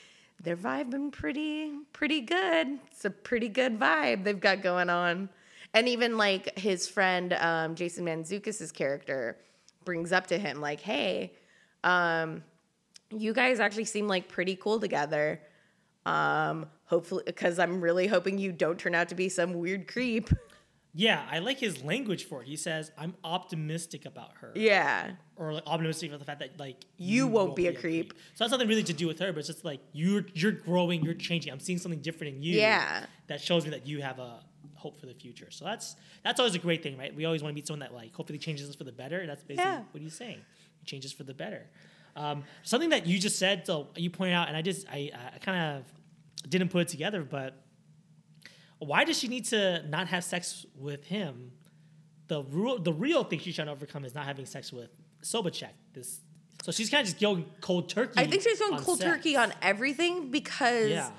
their 0.42 0.58
vibe 0.58 0.90
been 0.90 1.12
pretty 1.12 1.72
pretty 1.94 2.22
good. 2.22 2.80
It's 2.92 3.06
a 3.06 3.10
pretty 3.10 3.50
good 3.50 3.80
vibe 3.80 4.24
they've 4.24 4.40
got 4.40 4.62
going 4.62 4.90
on. 4.90 5.30
And 5.74 5.88
even 5.88 6.18
like 6.18 6.58
his 6.58 6.88
friend 6.88 7.34
um, 7.34 7.76
Jason 7.76 8.06
Mantzoukas's 8.06 8.72
character 8.72 9.38
brings 9.86 10.12
up 10.12 10.28
to 10.28 10.38
him 10.38 10.62
like 10.62 10.80
hey 10.80 11.34
um, 11.84 12.44
you 13.10 13.34
guys 13.34 13.60
actually 13.60 13.86
seem 13.86 14.08
like 14.08 14.28
pretty 14.28 14.56
cool 14.56 14.80
together. 14.80 15.42
Um, 16.06 16.68
hopefully 16.94 17.24
because 17.26 17.58
i'm 17.58 17.82
really 17.82 18.06
hoping 18.06 18.38
you 18.38 18.52
don't 18.52 18.78
turn 18.78 18.94
out 18.94 19.10
to 19.10 19.16
be 19.16 19.28
some 19.28 19.54
weird 19.54 19.88
creep 19.88 20.30
Yeah, 20.96 21.26
I 21.32 21.40
like 21.40 21.60
his 21.60 21.84
language 21.84 22.26
for 22.26 22.42
it. 22.44 22.48
He 22.48 22.56
says, 22.56 22.92
"I'm 22.98 23.16
optimistic 23.24 24.06
about 24.06 24.34
her." 24.42 24.52
yeah 24.56 25.12
or 25.36 25.52
like 25.54 25.64
optimistic 25.66 26.10
about 26.10 26.20
the 26.20 26.26
fact 26.26 26.40
that 26.42 26.60
like 26.60 26.78
You 26.98 27.26
won't 27.28 27.56
be 27.56 27.66
a 27.68 27.74
creep. 27.74 28.14
So 28.36 28.44
that's 28.44 28.52
nothing 28.52 28.68
really 28.68 28.84
to 28.84 28.94
do 28.94 29.08
with 29.08 29.18
her, 29.20 29.34
but 29.34 29.40
it's 29.40 29.48
just 29.48 29.66
like 29.66 29.80
you're 29.92 30.26
you're 30.34 30.52
growing, 30.52 31.04
you're 31.04 31.16
changing. 31.16 31.52
I'm 31.52 31.60
seeing 31.60 31.80
something 31.80 32.02
different 32.02 32.36
in 32.36 32.44
you. 32.44 32.58
Yeah. 32.60 33.06
That 33.28 33.42
shows 33.42 33.64
me 33.66 33.72
that 33.72 33.88
you 33.88 34.02
have 34.04 34.20
a 34.20 34.42
hope 34.76 35.00
for 35.00 35.08
the 35.08 35.14
future. 35.16 35.50
So 35.50 35.66
that's 35.66 35.96
that's 36.24 36.40
always 36.40 36.54
a 36.54 36.60
great 36.60 36.84
thing, 36.84 36.98
right? 36.98 37.14
We 37.16 37.26
always 37.26 37.42
want 37.42 37.52
to 37.54 37.56
meet 37.56 37.66
someone 37.66 37.80
that 37.80 37.94
like 37.94 38.14
hopefully 38.14 38.38
changes 38.38 38.70
us 38.70 38.76
for 38.76 38.84
the 38.84 38.92
better. 38.92 39.26
That's 39.26 39.44
basically 39.44 39.72
Yeah. 39.72 39.82
what 39.92 40.02
he's 40.04 40.14
saying. 40.16 40.40
He 40.80 40.86
changes 40.86 41.12
for 41.12 41.24
the 41.24 41.34
better. 41.34 41.66
Um, 42.16 42.44
something 42.62 42.90
that 42.90 43.08
you 43.08 43.18
just 43.18 43.40
said, 43.40 43.66
so 43.66 43.88
you 43.96 44.12
pointed 44.12 44.36
out, 44.36 44.48
and 44.50 44.56
I 44.56 44.62
just 44.62 44.88
I 44.88 45.10
I 45.36 45.40
kind 45.40 45.78
of 45.80 46.50
didn't 46.50 46.70
put 46.70 46.82
it 46.84 46.88
together, 46.90 47.24
but 47.24 47.63
why 48.86 49.04
does 49.06 49.18
she 49.20 49.28
need 49.28 49.46
to 49.46 49.84
not 49.90 50.08
have 50.08 50.24
sex 50.24 50.66
with 50.76 51.04
him? 51.06 51.52
The 52.28 52.44
real 52.44 52.80
the 52.80 52.94
real 52.94 53.24
thing 53.24 53.40
she's 53.40 53.56
trying 53.56 53.68
to 53.68 53.74
overcome 53.74 54.06
is 54.06 54.16
not 54.16 54.26
having 54.26 54.46
sex 54.46 54.72
with 54.72 54.90
Sobvechik. 55.22 55.70
This 55.94 56.22
so 56.64 56.72
she's 56.72 56.90
kind 56.90 57.02
of 57.02 57.08
just 57.08 57.20
going 57.20 57.46
cold 57.62 57.90
turkey. 57.90 58.14
I 58.18 58.26
think 58.28 58.42
she's 58.44 58.60
going 58.60 58.78
cold 58.80 59.00
sex. 59.00 59.10
turkey 59.10 59.36
on 59.36 59.54
everything 59.62 60.32
because 60.32 60.90
Yeah. 60.90 61.12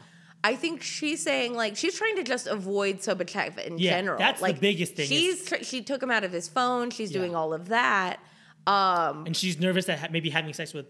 I 0.42 0.56
think 0.56 0.82
she's 0.82 1.22
saying 1.22 1.54
like 1.54 1.76
she's 1.76 1.96
trying 1.96 2.16
to 2.16 2.22
just 2.22 2.46
avoid 2.46 2.98
Sobvechik 3.00 3.58
in 3.66 3.78
Yeah, 3.78 3.90
general. 3.98 4.18
that's 4.18 4.40
the 4.40 4.44
like, 4.46 4.60
biggest 4.60 4.94
thing 4.94 5.04
is- 5.04 5.08
She's 5.08 5.44
tr- 5.44 5.62
she 5.62 5.82
took 5.82 6.02
him 6.02 6.10
out 6.10 6.24
of 6.24 6.32
his 6.32 6.48
phone. 6.48 6.90
She's 6.90 7.10
Yeah. 7.12 7.18
doing 7.18 7.34
all 7.36 7.52
of 7.54 7.68
that. 7.68 8.20
Um, 8.66 9.26
and 9.26 9.36
she's 9.36 9.58
nervous 9.60 9.84
that 9.86 9.98
ha- 9.98 10.08
maybe 10.10 10.30
having 10.30 10.54
sex 10.54 10.72
with 10.72 10.86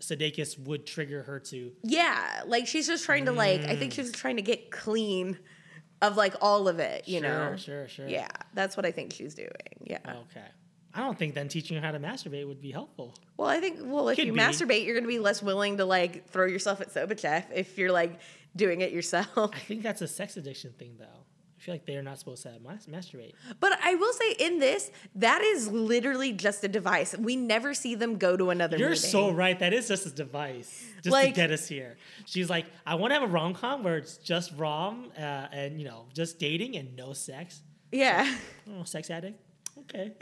Sudeikis 0.00 0.58
would 0.58 0.86
trigger 0.86 1.22
her 1.22 1.40
to. 1.40 1.72
yeah, 1.82 2.42
like 2.46 2.66
she's 2.66 2.86
just 2.86 3.04
trying 3.04 3.24
to 3.24 3.32
like 3.32 3.62
I 3.62 3.76
think 3.76 3.92
she's 3.94 4.12
trying 4.12 4.36
to 4.36 4.42
get 4.42 4.70
clean 4.70 5.38
of 6.06 6.16
like 6.16 6.34
all 6.40 6.68
of 6.68 6.78
it. 6.78 7.08
You 7.08 7.20
know. 7.20 7.56
Sure, 7.56 7.86
sure, 7.86 7.88
sure. 7.88 8.08
Yeah, 8.08 8.28
that's 8.52 8.76
what 8.76 8.86
I 8.86 8.90
think 8.90 9.12
she's 9.12 9.34
doing. 9.34 9.50
Yeah. 9.82 9.98
Okay. 10.04 10.46
I 10.96 11.00
don't 11.00 11.18
think 11.18 11.34
then 11.34 11.48
teaching 11.48 11.76
her 11.76 11.82
how 11.84 11.90
to 11.90 11.98
masturbate 11.98 12.46
would 12.46 12.60
be 12.60 12.70
helpful. 12.70 13.16
Well, 13.36 13.48
I 13.48 13.58
think 13.58 13.80
well, 13.82 14.08
if 14.10 14.16
Could 14.16 14.26
you 14.26 14.32
be. 14.32 14.38
masturbate, 14.38 14.84
you're 14.84 14.94
going 14.94 15.04
to 15.04 15.08
be 15.08 15.18
less 15.18 15.42
willing 15.42 15.78
to 15.78 15.84
like 15.84 16.28
throw 16.28 16.46
yourself 16.46 16.80
at 16.80 16.94
Sobvechik 16.94 17.46
if 17.52 17.76
you're 17.76 17.90
like 17.90 18.20
doing 18.54 18.80
it 18.80 18.92
yourself. 18.92 19.50
I 19.52 19.58
think 19.58 19.82
that's 19.82 20.02
a 20.02 20.08
sex 20.08 20.36
addiction 20.36 20.72
thing, 20.78 20.94
though. 20.98 21.24
I 21.64 21.66
feel 21.66 21.74
like 21.76 21.86
they're 21.86 22.02
not 22.02 22.18
supposed 22.18 22.42
to 22.42 22.52
mas- 22.62 22.84
masturbate. 22.86 23.32
But 23.58 23.78
I 23.82 23.94
will 23.94 24.12
say 24.12 24.32
in 24.38 24.58
this, 24.58 24.90
that 25.14 25.40
is 25.40 25.70
literally 25.70 26.34
just 26.34 26.62
a 26.62 26.68
device. 26.68 27.16
We 27.16 27.36
never 27.36 27.72
see 27.72 27.94
them 27.94 28.18
go 28.18 28.36
to 28.36 28.50
another 28.50 28.76
You're 28.76 28.90
meeting. 28.90 29.08
so 29.10 29.30
right. 29.30 29.58
That 29.58 29.72
is 29.72 29.88
just 29.88 30.04
a 30.04 30.10
device, 30.10 30.84
just 31.02 31.10
Like- 31.10 31.28
to 31.34 31.40
get 31.40 31.50
us 31.50 31.66
here. 31.66 31.96
She's 32.26 32.50
like, 32.50 32.66
I 32.86 32.96
want 32.96 33.12
to 33.12 33.14
have 33.14 33.22
a 33.22 33.32
rom 33.32 33.54
com 33.54 33.82
where 33.82 33.96
it's 33.96 34.18
just 34.18 34.52
rom 34.58 35.10
uh, 35.16 35.20
and 35.52 35.78
you 35.80 35.86
know 35.86 36.04
just 36.12 36.38
dating 36.38 36.76
and 36.76 36.94
no 36.96 37.14
sex. 37.14 37.62
Yeah. 37.90 38.30
Oh, 38.70 38.84
sex 38.84 39.08
addict. 39.10 39.40
Okay, 39.78 40.12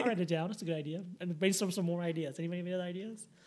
I'll 0.00 0.06
write 0.06 0.18
it 0.18 0.26
down. 0.28 0.48
That's 0.48 0.62
a 0.62 0.64
good 0.64 0.76
idea. 0.76 1.02
And 1.20 1.38
brainstorm 1.38 1.70
some 1.70 1.84
more 1.84 2.02
ideas. 2.02 2.40
Anybody 2.40 2.58
have 2.58 2.66
any 2.66 2.74
other 2.74 2.82
ideas? 2.84 3.26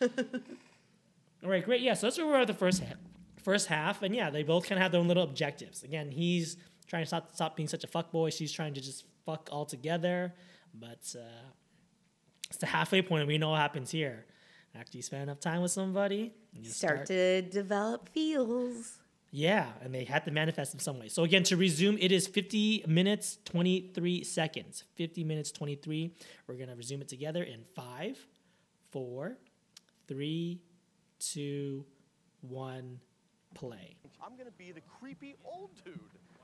All 1.44 1.50
right, 1.50 1.64
great. 1.64 1.80
Yeah, 1.82 1.94
so 1.94 2.06
that's 2.06 2.18
where 2.18 2.26
we're 2.26 2.40
at 2.40 2.46
the 2.46 2.54
first 2.54 2.82
half. 2.82 2.96
First 3.42 3.68
half, 3.68 4.02
and 4.02 4.14
yeah, 4.14 4.28
they 4.30 4.42
both 4.42 4.64
kind 4.68 4.78
of 4.78 4.82
have 4.82 4.92
their 4.92 5.00
own 5.00 5.08
little 5.08 5.22
objectives. 5.22 5.82
Again, 5.82 6.10
he's 6.10 6.56
trying 6.90 7.04
to 7.04 7.06
stop, 7.06 7.32
stop 7.34 7.56
being 7.56 7.68
such 7.68 7.84
a 7.84 7.86
fuck 7.86 8.10
boy. 8.10 8.28
She's 8.30 8.52
trying 8.52 8.74
to 8.74 8.80
just 8.80 9.04
fuck 9.24 9.48
all 9.50 9.64
together. 9.64 10.34
But 10.74 11.14
uh, 11.16 11.22
it's 12.48 12.58
the 12.58 12.66
halfway 12.66 13.00
point, 13.00 13.22
and 13.22 13.28
we 13.28 13.38
know 13.38 13.50
what 13.50 13.60
happens 13.60 13.90
here. 13.90 14.26
After 14.74 14.98
you 14.98 15.02
spend 15.02 15.22
enough 15.24 15.40
time 15.40 15.62
with 15.62 15.70
somebody, 15.72 16.32
you 16.52 16.68
Start 16.70 17.06
to 17.06 17.42
develop 17.42 18.08
feels. 18.10 18.98
yeah, 19.32 19.66
and 19.82 19.92
they 19.94 20.04
had 20.04 20.24
to 20.26 20.30
manifest 20.30 20.74
in 20.74 20.80
some 20.80 20.98
way. 21.00 21.08
So 21.08 21.24
again, 21.24 21.42
to 21.44 21.56
resume, 21.56 21.96
it 22.00 22.12
is 22.12 22.26
50 22.28 22.84
minutes 22.86 23.38
23 23.46 24.22
seconds. 24.24 24.84
50 24.94 25.24
minutes 25.24 25.50
23. 25.50 26.14
We're 26.46 26.54
gonna 26.54 26.76
resume 26.76 27.00
it 27.02 27.08
together 27.08 27.42
in 27.42 27.64
five, 27.64 28.16
four, 28.90 29.38
three, 30.06 30.60
two, 31.18 31.84
one, 32.42 33.00
play. 33.54 33.96
I'm 34.24 34.36
gonna 34.36 34.50
be 34.56 34.70
the 34.70 34.82
creepy 34.82 35.34
old 35.44 35.70
dude. 35.84 35.98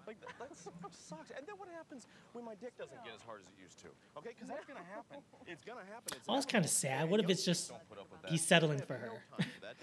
Like 0.06 0.20
that, 0.20 0.38
that 0.38 0.56
sucks. 0.94 1.30
And 1.36 1.42
then 1.46 1.56
what 1.58 1.68
happens 1.74 2.06
when 2.32 2.44
my 2.44 2.54
dick 2.54 2.78
doesn't 2.78 3.02
get 3.04 3.14
as 3.14 3.22
hard 3.22 3.40
as 3.40 3.46
it 3.48 3.58
used 3.60 3.78
to? 3.80 3.88
Okay, 4.18 4.30
because 4.34 4.48
that's 4.48 4.64
gonna 4.64 4.86
happen. 4.94 5.18
It's 5.46 5.64
gonna 5.64 5.82
happen. 5.90 6.14
It's 6.16 6.26
it's 6.28 6.46
kind 6.46 6.64
of 6.64 6.70
sad. 6.70 7.10
What 7.10 7.20
if 7.20 7.28
it's 7.28 7.44
just 7.44 7.72
he's 8.28 8.44
settling 8.46 8.78
for 8.80 8.94
her, 8.94 9.10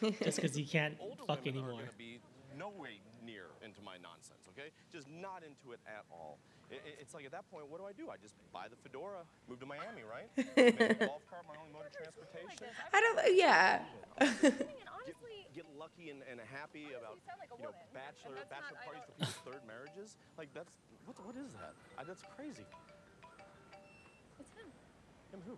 just 0.24 0.38
because 0.40 0.56
he 0.56 0.64
can't 0.66 0.96
fuck 1.28 1.44
women 1.44 1.60
anymore? 1.64 1.82
are 1.84 1.98
be 1.98 2.20
no 2.58 2.70
way 2.70 3.02
near 3.26 3.48
into 3.66 3.82
my 3.82 3.98
nonsense. 4.02 4.48
Okay, 4.56 4.70
just 4.92 5.10
not 5.10 5.44
into 5.44 5.74
it 5.74 5.80
at 5.88 6.06
all. 6.12 6.38
I- 6.72 6.76
I- 6.76 6.96
it's 7.02 7.14
like 7.14 7.26
at 7.26 7.32
that 7.32 7.50
point, 7.52 7.68
what 7.70 7.80
do 7.80 7.86
I 7.86 7.92
do? 7.94 8.10
I 8.10 8.18
just 8.22 8.36
buy 8.54 8.68
the 8.70 8.76
fedora, 8.78 9.26
move 9.50 9.60
to 9.60 9.66
Miami, 9.66 10.04
right? 10.08 10.30
Make 10.56 10.80
a 10.80 11.06
golf 11.06 11.22
cart 11.30 11.44
my 11.50 11.56
only 11.60 11.74
mode 11.74 11.86
of 11.88 11.92
transportation. 11.92 12.68
I 12.94 13.02
don't. 13.02 13.36
Yeah. 13.36 13.80
Get, 15.54 15.66
get 15.66 15.78
lucky 15.78 16.10
and, 16.10 16.22
and 16.30 16.40
happy 16.52 16.88
about 16.98 17.18
you 17.58 17.64
know 17.64 17.72
bachelor 17.94 18.38
bachelor 18.50 18.78
parties 18.86 19.04
for 19.06 19.14
people's 19.14 19.38
third 19.46 19.62
marriages. 19.68 20.18
Like 20.38 20.50
that's 20.54 20.74
what 21.06 21.18
what 21.26 21.36
is 21.36 21.54
that? 21.54 21.74
I, 21.98 22.04
that's 22.04 22.24
crazy. 22.36 22.66
It's 24.40 24.50
him. 24.58 24.70
Him 25.32 25.42
who? 25.48 25.58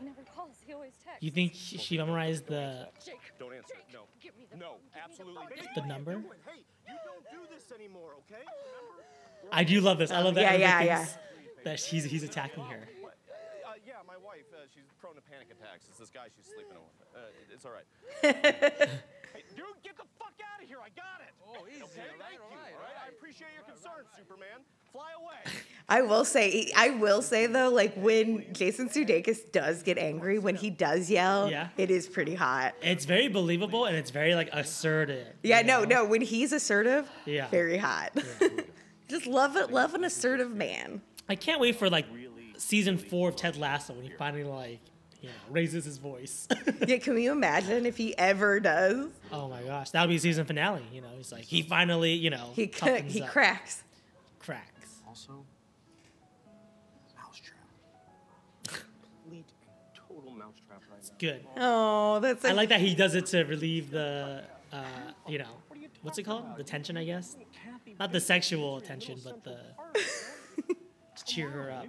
He 0.00 0.04
never 0.06 0.22
calls. 0.34 0.56
He 0.66 0.72
always 0.72 0.92
texts. 1.04 1.22
You 1.22 1.30
think 1.30 1.52
she 1.54 1.78
she 1.78 1.98
memorized 1.98 2.46
the 2.46 2.88
Jake. 3.04 3.20
Don't 3.38 3.52
answer. 3.54 3.74
Jake, 3.74 3.92
No. 3.92 4.00
Give 4.20 4.36
me 4.36 4.46
the 4.50 4.56
No, 4.56 4.76
phone. 4.80 5.02
Absolutely. 5.04 5.44
the 5.74 5.80
the 5.80 5.86
number? 5.86 6.12
Hey, 6.12 6.64
you 6.88 6.94
don't 7.04 7.24
do 7.30 7.54
this 7.54 7.70
anymore, 7.72 8.12
okay? 8.24 8.42
Remember? 8.42 9.52
I 9.52 9.64
do 9.64 9.80
love 9.80 9.98
this. 9.98 10.10
I 10.10 10.20
love 10.20 10.34
that. 10.36 10.58
Yeah, 10.58 10.68
everybody 10.68 10.86
yeah, 10.86 11.04
thinks 11.04 11.18
That 11.64 11.80
he's 11.80 12.04
he's 12.04 12.22
attacking 12.22 12.64
her. 12.64 12.88
What? 13.00 13.14
Uh, 13.28 13.70
uh, 13.70 13.74
yeah, 13.86 13.94
my 14.14 14.24
wife. 14.24 14.46
Uh, 14.54 14.62
she's 14.72 14.84
prone 15.00 15.14
to 15.16 15.20
panic 15.22 15.48
attacks. 15.50 15.86
It's 15.88 15.98
this 15.98 16.10
guy 16.10 16.26
she's 16.36 16.46
sleeping 16.46 16.78
with. 16.78 16.94
Uh, 17.14 17.52
it's 17.52 17.64
all 17.64 17.72
right. 17.72 17.86
hey, 18.22 19.42
dude, 19.56 19.66
get 19.82 19.96
the 19.96 20.04
fuck 20.18 20.34
out 20.38 20.62
of 20.62 20.68
here! 20.68 20.78
I 20.78 20.88
got 20.94 21.18
it. 21.26 21.34
Oh, 21.46 21.66
easy. 21.66 21.82
Okay, 21.82 22.06
thank 22.18 22.34
you. 22.34 22.40
all 22.42 22.54
right, 22.54 22.94
I 23.04 23.08
appreciate 23.08 23.48
your 23.54 23.64
concern, 23.64 24.04
Superman. 24.16 24.62
Fly 24.92 25.10
away. 25.20 25.52
I 25.88 26.02
will 26.02 26.24
say, 26.24 26.70
I 26.76 26.90
will 26.90 27.22
say 27.22 27.46
though, 27.46 27.70
like 27.70 27.94
when 27.96 28.44
Jason 28.52 28.88
Sudeikis 28.88 29.50
does 29.52 29.82
get 29.82 29.98
angry, 29.98 30.38
when 30.38 30.54
he 30.54 30.70
does 30.70 31.10
yell, 31.10 31.50
Yeah. 31.50 31.68
it 31.76 31.90
is 31.90 32.06
pretty 32.06 32.34
hot. 32.34 32.74
It's 32.82 33.04
very 33.04 33.28
believable 33.28 33.84
and 33.86 33.96
it's 33.96 34.10
very 34.10 34.34
like 34.34 34.48
assertive. 34.52 35.26
Yeah, 35.42 35.60
you 35.60 35.66
no, 35.66 35.80
know? 35.80 36.02
no. 36.02 36.04
When 36.06 36.20
he's 36.22 36.52
assertive, 36.52 37.10
Yeah. 37.26 37.48
very 37.48 37.76
hot. 37.78 38.16
Just 39.08 39.26
love 39.26 39.56
it. 39.56 39.72
Love 39.72 39.94
an 39.94 40.04
assertive 40.04 40.54
man. 40.54 41.02
I 41.28 41.34
can't 41.34 41.60
wait 41.60 41.76
for 41.76 41.90
like 41.90 42.06
season 42.56 42.98
four 42.98 43.28
of 43.30 43.36
Ted 43.36 43.56
Lasso 43.56 43.92
when 43.94 44.04
he 44.04 44.10
finally 44.10 44.44
like 44.44 44.80
you 45.20 45.28
know 45.28 45.34
raises 45.50 45.84
his 45.84 45.98
voice. 45.98 46.46
Yeah, 46.86 46.98
can 46.98 47.16
you 47.18 47.32
imagine 47.32 47.86
if 47.86 47.96
he 47.96 48.16
ever 48.18 48.60
does? 48.60 49.08
oh 49.32 49.48
my 49.48 49.62
gosh, 49.62 49.90
that 49.90 50.02
would 50.02 50.10
be 50.10 50.18
season 50.18 50.44
finale. 50.44 50.82
You 50.92 51.00
know, 51.00 51.08
he's 51.16 51.32
like 51.32 51.44
he 51.44 51.62
finally 51.62 52.12
you 52.12 52.30
know 52.30 52.50
He 52.54 52.66
toughens 52.66 53.10
he 53.10 53.22
up. 53.22 53.30
cracks. 53.30 53.82
cracks. 54.38 55.00
Also, 55.08 55.44
mousetrap. 57.16 57.58
Complete 59.24 59.46
total 59.94 60.30
mousetrap 60.32 60.82
right 60.90 61.02
now. 61.02 61.14
Good. 61.18 61.46
Oh, 61.56 62.20
that's. 62.20 62.44
I 62.44 62.48
like- 62.48 62.56
like 62.56 62.68
that 62.70 62.80
he 62.80 62.94
does 62.94 63.14
it 63.14 63.26
to 63.26 63.44
relieve 63.44 63.90
the 63.90 64.44
uh, 64.72 64.84
you 65.28 65.38
know 65.38 65.44
what's 66.02 66.18
it 66.18 66.24
called 66.24 66.44
the 66.56 66.64
tension 66.64 66.96
I 66.96 67.04
guess 67.04 67.36
not 67.98 68.12
the 68.12 68.20
sexual 68.20 68.80
tension 68.80 69.18
but 69.24 69.42
the 69.44 69.58
to 71.16 71.24
cheer 71.24 71.48
her 71.48 71.70
up. 71.70 71.86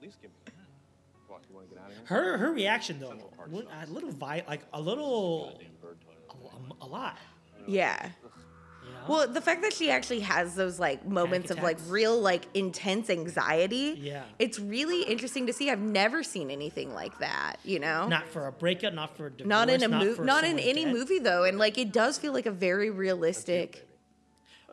At 0.00 0.04
least 0.06 0.22
give 0.22 0.30
me 0.30 0.36
that. 0.46 0.52
What? 1.28 1.42
You 1.50 1.54
want 1.56 1.68
to 1.68 1.74
get 1.74 1.84
out 1.84 1.90
of 1.90 1.96
here? 1.96 2.06
Her 2.06 2.38
her 2.38 2.52
reaction 2.52 2.98
though 2.98 3.14
wa- 3.50 3.62
a 3.82 3.86
little 3.92 4.10
vi- 4.10 4.44
like 4.48 4.62
a 4.72 4.80
little 4.80 5.60
a, 6.80 6.84
a 6.84 6.86
lot. 6.86 7.18
Yeah. 7.66 8.08
You 8.82 8.92
know? 8.92 8.98
Well, 9.08 9.28
the 9.28 9.42
fact 9.42 9.60
that 9.60 9.74
she 9.74 9.90
actually 9.90 10.20
has 10.20 10.54
those 10.54 10.80
like 10.80 11.06
moments 11.06 11.50
of 11.50 11.62
like 11.62 11.76
real 11.88 12.18
like 12.18 12.44
intense 12.54 13.10
anxiety. 13.10 13.94
Yeah. 14.00 14.22
It's 14.38 14.58
really 14.58 15.02
interesting 15.02 15.46
to 15.48 15.52
see. 15.52 15.68
I've 15.70 15.80
never 15.80 16.22
seen 16.22 16.50
anything 16.50 16.94
like 16.94 17.18
that, 17.18 17.56
you 17.62 17.78
know? 17.78 18.08
not 18.08 18.26
for 18.26 18.46
a 18.46 18.52
breakup, 18.52 18.94
not 18.94 19.14
for 19.18 19.26
a 19.26 19.30
divorce, 19.30 19.48
not 19.48 19.68
in 19.68 19.82
a 19.82 19.88
movie, 19.88 20.22
not 20.22 20.44
in 20.44 20.58
any 20.58 20.84
dead. 20.86 20.94
movie 20.94 21.18
though, 21.18 21.44
and 21.44 21.58
like 21.58 21.76
it 21.76 21.92
does 21.92 22.16
feel 22.16 22.32
like 22.32 22.46
a 22.46 22.50
very 22.50 22.88
realistic. 22.88 23.86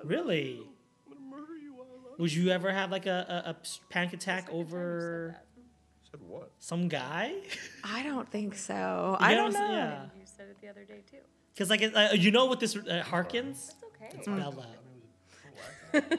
Really? 0.06 0.62
Would 2.18 2.34
you 2.34 2.50
ever 2.50 2.72
have 2.72 2.92
like 2.92 3.06
a, 3.06 3.44
a, 3.46 3.50
a 3.52 3.56
panic 3.90 4.14
attack 4.14 4.50
over 4.52 5.36
Said 6.12 6.20
what? 6.28 6.52
some 6.60 6.88
guy? 6.88 7.34
I 7.84 8.04
don't 8.04 8.30
think 8.30 8.56
so. 8.56 9.18
You 9.20 9.26
I 9.26 9.34
don't 9.34 9.54
know. 9.54 9.72
Yeah. 9.72 10.04
You 10.20 10.26
said 10.26 10.48
it 10.50 10.58
the 10.62 10.68
other 10.70 10.84
day 10.84 11.04
too. 11.10 11.18
Because 11.54 11.70
like 11.70 11.84
uh, 11.84 12.10
you 12.14 12.32
know 12.32 12.46
what 12.46 12.60
this 12.60 12.76
uh, 12.76 13.04
harkens? 13.06 13.50
It's 13.50 13.76
okay. 13.96 14.10
It's 14.18 14.28
Bella. 14.28 14.68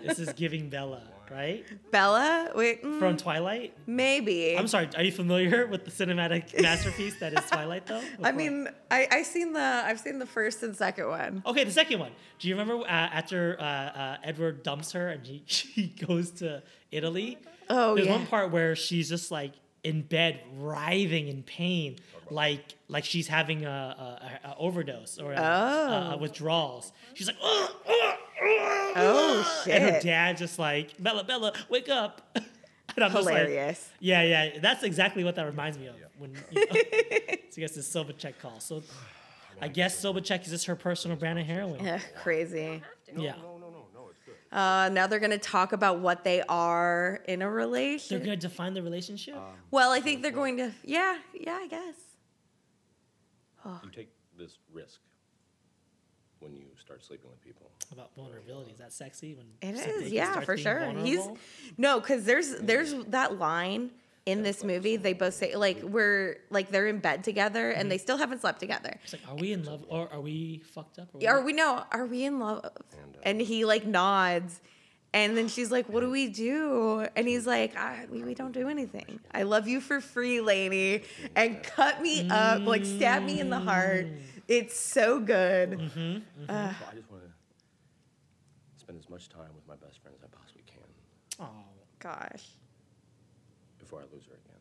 this 0.03 0.19
is 0.19 0.33
giving 0.33 0.69
Bella, 0.69 1.03
right? 1.31 1.65
Bella, 1.91 2.51
wait, 2.55 2.83
mm, 2.83 2.99
From 2.99 3.17
Twilight. 3.17 3.75
maybe. 3.87 4.57
I'm 4.57 4.69
sorry. 4.69 4.89
Are 4.97 5.03
you 5.03 5.13
familiar 5.13 5.67
with 5.67 5.85
the 5.85 5.91
cinematic 5.91 6.61
masterpiece 6.63 7.19
that 7.21 7.33
is 7.33 7.45
Twilight, 7.51 7.87
though? 7.87 8.03
I 8.23 8.33
mean, 8.33 8.69
I 8.91 9.09
I 9.11 9.23
seen 9.23 9.53
the 9.53 9.61
I've 9.85 10.01
seen 10.01 10.19
the 10.19 10.27
first 10.27 10.63
and 10.63 10.77
second 10.77 11.09
one. 11.09 11.43
Okay, 11.47 11.65
the 11.65 11.71
second 11.71 12.01
one. 12.01 12.13
Do 12.39 12.49
you 12.49 12.57
remember 12.57 12.83
uh, 12.85 12.87
after 12.89 13.57
uh, 13.61 13.63
uh, 13.63 14.17
Edward 14.25 14.63
dumps 14.63 14.93
her 14.93 15.09
and 15.09 15.27
he, 15.27 15.43
he 15.47 15.87
goes 16.07 16.31
to 16.33 16.63
Italy? 16.91 17.39
Oh 17.71 17.95
There's 17.95 18.07
yeah. 18.07 18.15
one 18.17 18.27
part 18.27 18.51
where 18.51 18.75
she's 18.77 19.09
just 19.09 19.31
like 19.31 19.53
in 19.85 20.03
bed, 20.03 20.41
writhing 20.57 21.29
in 21.29 21.43
pain, 21.43 21.97
like 22.31 22.75
like 22.89 23.05
she's 23.05 23.29
having 23.29 23.65
a, 23.65 23.69
a, 24.45 24.49
a 24.49 24.57
overdose 24.59 25.19
or 25.19 25.33
a, 25.33 25.37
a- 25.37 25.41
a 25.41 26.15
Oh. 26.15 26.19
withdrawals. 26.19 26.93
She's 27.15 27.27
like, 27.27 27.37
"Ugh, 27.43 27.71
ugh, 27.89 27.95
ugh, 27.95 28.19
Oh, 28.97 29.45
ugh," 29.63 29.69
And 29.69 29.85
her 29.85 30.01
dad 30.01 30.37
just 30.37 30.59
like, 30.59 31.01
Bella, 31.03 31.25
Bella, 31.25 31.53
wake 31.69 31.89
up. 31.89 32.39
And 32.97 33.05
I'm 33.05 33.13
just 33.13 33.27
like, 33.27 33.37
Hilarious. 33.37 33.91
yeah, 34.01 34.23
yeah, 34.23 34.59
that's 34.61 34.83
exactly 34.83 35.23
what 35.23 35.37
that 35.37 35.45
reminds 35.47 35.79
me 35.79 35.87
of 35.87 35.95
when 36.19 36.35
you 36.51 36.67
know, 36.67 36.73
she 37.55 37.61
gets 37.61 37.75
this 37.77 37.89
Sobvechik 37.95 38.39
call. 38.41 38.59
So 38.59 38.83
I 39.61 39.69
guess 39.69 40.03
Sobvechik 40.03 40.43
is 40.45 40.51
just 40.51 40.67
her 40.67 40.75
personal 40.75 41.17
brand 41.17 41.39
of 41.39 41.45
heroin. 41.47 41.85
Yeah, 41.85 42.01
crazy. 42.21 42.83
Yeah. 43.15 43.35
No, 43.43 43.59
no, 43.59 43.71
no, 43.71 44.11
Uh, 44.59 44.89
now 44.89 45.07
they're 45.07 45.21
gonna 45.21 45.39
talk 45.39 45.73
about 45.75 46.01
what 46.01 46.25
they 46.25 46.43
are 46.49 47.21
in 47.29 47.43
a 47.43 47.49
relationship. 47.49 48.09
They're 48.09 48.27
gonna 48.27 48.37
define 48.37 48.75
the 48.75 48.83
relationship. 48.83 49.37
Well, 49.71 49.93
I 49.93 50.01
think 50.01 50.23
they're 50.23 50.33
going 50.33 50.57
to. 50.57 50.73
Yeah, 50.83 51.19
yeah, 51.35 51.53
I 51.61 51.67
guess. 51.69 51.95
You 53.65 53.91
take 53.95 54.09
this 54.39 54.59
risk 54.73 55.01
when 56.41 56.55
you 56.55 56.65
start 56.81 57.03
sleeping 57.05 57.29
with 57.31 57.43
people. 57.43 57.71
about 57.93 58.15
vulnerability. 58.15 58.71
Is 58.73 58.79
that 58.79 58.93
sexy? 58.93 59.35
When 59.35 59.47
It 59.61 59.77
something 59.77 59.95
is, 59.97 60.03
can 60.05 60.13
yeah, 60.13 60.31
start 60.33 60.45
for 60.47 60.55
being 60.55 60.65
sure. 60.65 60.91
He's 61.05 61.17
vulnerable? 61.19 61.39
no, 61.77 62.01
because 62.01 62.25
there's 62.25 62.57
there's 62.61 62.95
that 63.07 63.39
line 63.39 63.91
in 64.27 64.43
this 64.43 64.63
movie. 64.63 64.97
They 64.97 65.13
both 65.15 65.35
say 65.35 65.57
like 65.57 65.83
we're 65.83 66.37
like 66.51 66.71
they're 66.71 66.87
in 66.87 66.99
bed 67.01 67.25
together 67.25 67.71
and 67.71 67.91
they 67.91 67.99
still 67.99 68.17
haven't 68.19 68.41
slept 68.43 68.61
together. 68.61 68.95
It's 69.03 69.13
like, 69.15 69.23
are 69.29 69.35
we 69.35 69.53
in 69.53 69.65
love 69.65 69.85
or 69.89 70.09
are 70.13 70.21
we 70.21 70.63
fucked 70.75 70.99
up? 70.99 71.09
Or 71.15 71.29
Are 71.29 71.37
what? 71.39 71.45
we 71.47 71.53
no? 71.55 71.85
Are 71.91 72.07
we 72.07 72.25
in 72.25 72.39
love? 72.39 72.65
And, 73.03 73.17
uh, 73.17 73.21
And 73.25 73.41
he 73.41 73.65
like 73.65 73.85
nods. 73.87 74.61
And 75.15 75.37
then 75.37 75.49
she's 75.49 75.71
like, 75.71 75.89
"What 75.89 76.01
do 76.01 76.11
we 76.11 76.29
do?" 76.29 77.07
And 77.17 77.27
he's 77.27 77.47
like, 77.47 77.75
I, 77.77 78.07
we, 78.11 78.23
"We 78.23 78.35
don't 78.35 78.53
do 78.53 78.69
anything. 78.69 79.21
I 79.33 79.45
love 79.45 79.67
you 79.67 79.81
for 79.81 80.01
free, 80.03 80.41
lady." 80.43 81.03
And 81.35 81.63
cut 81.63 82.03
me 82.03 82.29
up, 82.29 82.67
like 82.67 82.85
stab 82.85 83.23
me 83.23 83.41
in 83.41 83.49
the 83.49 83.59
heart. 83.59 84.07
It's 84.49 84.79
so 84.79 85.19
good. 85.19 85.71
Mm-hmm. 85.79 86.19
So 86.47 86.53
I 86.55 86.75
just 86.95 87.11
want 87.11 87.23
to 87.25 87.31
spend 88.77 88.99
as 88.99 89.09
much 89.09 89.29
time 89.31 89.49
with 89.55 89.67
my 89.67 89.77
best 89.77 90.01
friend 90.03 90.15
as 90.19 90.23
I 90.25 90.29
possibly 90.35 90.63
can 90.67 90.79
Oh, 91.41 91.49
Gosh. 92.01 92.45
before 93.79 94.01
I 94.01 94.15
lose 94.15 94.25
her 94.27 94.33
again. 94.35 94.61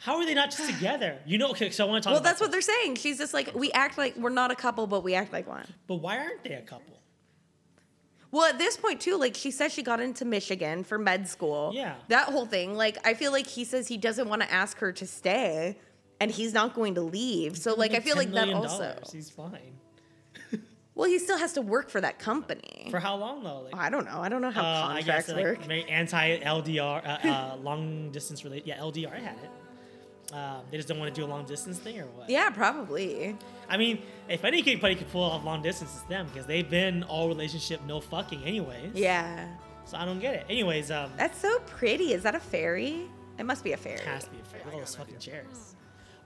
how 0.00 0.16
are 0.16 0.26
they 0.26 0.34
not 0.34 0.50
just 0.50 0.70
together? 0.74 1.18
You 1.26 1.38
know, 1.38 1.48
okay. 1.50 1.70
So 1.70 1.86
I 1.86 1.88
want 1.88 2.02
to 2.02 2.06
talk. 2.06 2.12
Well, 2.12 2.20
about 2.20 2.28
that's 2.28 2.40
what 2.42 2.50
they're 2.50 2.60
saying. 2.60 2.96
She's 2.96 3.16
just 3.18 3.32
like, 3.34 3.54
we 3.54 3.72
act 3.72 3.96
like 3.96 4.14
we're 4.16 4.28
not 4.30 4.50
a 4.50 4.56
couple, 4.56 4.86
but 4.86 5.02
we 5.02 5.14
act 5.14 5.32
like 5.32 5.46
one. 5.48 5.66
But 5.86 5.96
why 5.96 6.18
aren't 6.18 6.44
they 6.44 6.52
a 6.52 6.62
couple? 6.62 6.99
Well, 8.32 8.44
at 8.44 8.58
this 8.58 8.76
point 8.76 9.00
too, 9.00 9.16
like 9.18 9.34
she 9.34 9.50
says 9.50 9.72
she 9.72 9.82
got 9.82 10.00
into 10.00 10.24
Michigan 10.24 10.84
for 10.84 10.98
med 10.98 11.28
school. 11.28 11.72
Yeah. 11.74 11.94
That 12.08 12.28
whole 12.28 12.46
thing. 12.46 12.74
Like 12.76 12.98
I 13.06 13.14
feel 13.14 13.32
like 13.32 13.46
he 13.46 13.64
says 13.64 13.88
he 13.88 13.96
doesn't 13.96 14.28
want 14.28 14.42
to 14.42 14.52
ask 14.52 14.78
her 14.78 14.92
to 14.92 15.06
stay 15.06 15.78
and 16.20 16.30
he's 16.30 16.52
not 16.52 16.74
going 16.74 16.94
to 16.94 17.00
leave. 17.00 17.56
So 17.56 17.74
like 17.74 17.92
I 17.92 18.00
feel 18.00 18.16
like 18.16 18.30
$10 18.30 18.34
that 18.34 18.54
also. 18.54 18.98
He's 19.12 19.30
fine. 19.30 19.78
Well, 20.96 21.08
he 21.08 21.18
still 21.18 21.38
has 21.38 21.54
to 21.54 21.62
work 21.62 21.88
for 21.88 21.98
that 22.02 22.18
company. 22.18 22.88
For 22.90 22.98
how 23.00 23.16
long 23.16 23.42
though? 23.42 23.60
Like, 23.60 23.74
I 23.74 23.88
don't 23.88 24.04
know. 24.04 24.20
I 24.20 24.28
don't 24.28 24.42
know 24.42 24.50
how 24.50 24.60
uh, 24.60 24.88
I 24.88 25.00
guess 25.00 25.26
contracts 25.26 25.68
like 25.70 25.70
work. 25.70 25.88
anti 25.90 26.40
LDR, 26.40 27.06
uh, 27.06 27.28
uh, 27.28 27.56
long 27.62 28.10
distance 28.10 28.44
related. 28.44 28.66
Yeah, 28.66 28.78
LDR 28.80 29.10
I 29.14 29.20
had 29.20 29.38
it. 29.38 29.50
Um, 30.32 30.62
they 30.70 30.76
just 30.76 30.88
don't 30.88 30.98
want 30.98 31.14
to 31.14 31.20
do 31.20 31.26
a 31.26 31.28
long 31.28 31.44
distance 31.44 31.78
thing 31.78 32.00
or 32.00 32.06
what? 32.06 32.30
Yeah, 32.30 32.50
probably. 32.50 33.36
I 33.68 33.76
mean, 33.76 34.02
if 34.28 34.44
anybody 34.44 34.94
could 34.94 35.10
pull 35.10 35.22
off 35.22 35.44
long 35.44 35.62
distance, 35.62 35.92
it's 35.94 36.04
them 36.04 36.26
because 36.32 36.46
they've 36.46 36.68
been 36.68 37.02
all 37.04 37.28
relationship, 37.28 37.80
no 37.86 38.00
fucking, 38.00 38.44
anyways. 38.44 38.94
Yeah. 38.94 39.48
So 39.84 39.96
I 39.96 40.04
don't 40.04 40.20
get 40.20 40.34
it. 40.34 40.46
Anyways, 40.48 40.90
um, 40.90 41.10
That's 41.16 41.40
so 41.40 41.58
pretty. 41.60 42.12
Is 42.12 42.22
that 42.22 42.34
a 42.34 42.40
fairy? 42.40 43.08
It 43.38 43.44
must 43.44 43.64
be 43.64 43.72
a 43.72 43.76
fairy. 43.76 43.96
It 43.96 44.02
has 44.02 44.24
to 44.24 44.30
be 44.30 44.38
a 44.38 44.44
fairy. 44.44 44.62
Look 44.64 44.68
at 44.68 44.74
all 44.74 44.80
those 44.80 44.94
fucking 44.94 45.18
chairs. 45.18 45.74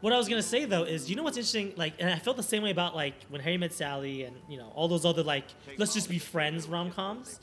What 0.01 0.12
I 0.12 0.18
was 0.18 0.28
gonna 0.28 0.43
say 0.43 0.66
though 0.66 0.82
is, 0.82 1.09
you 1.09 1.16
know 1.16 1.22
what's 1.22 1.39
interesting? 1.39 1.72
Like, 1.76 1.94
and 1.98 2.10
I 2.10 2.18
felt 2.18 2.36
the 2.36 2.43
same 2.43 2.62
way 2.62 2.70
about 2.70 2.94
like 2.94 3.14
when 3.31 3.40
Harry 3.40 3.56
Met 3.56 3.72
Sally 3.72 4.24
and 4.24 4.36
you 4.51 4.59
know 4.59 4.70
all 4.74 4.86
those 4.86 5.06
other 5.06 5.22
like 5.22 5.47
let's 5.78 5.94
just 5.94 6.10
be 6.10 6.18
friends 6.18 6.68
rom 6.68 6.90
coms. 6.90 7.40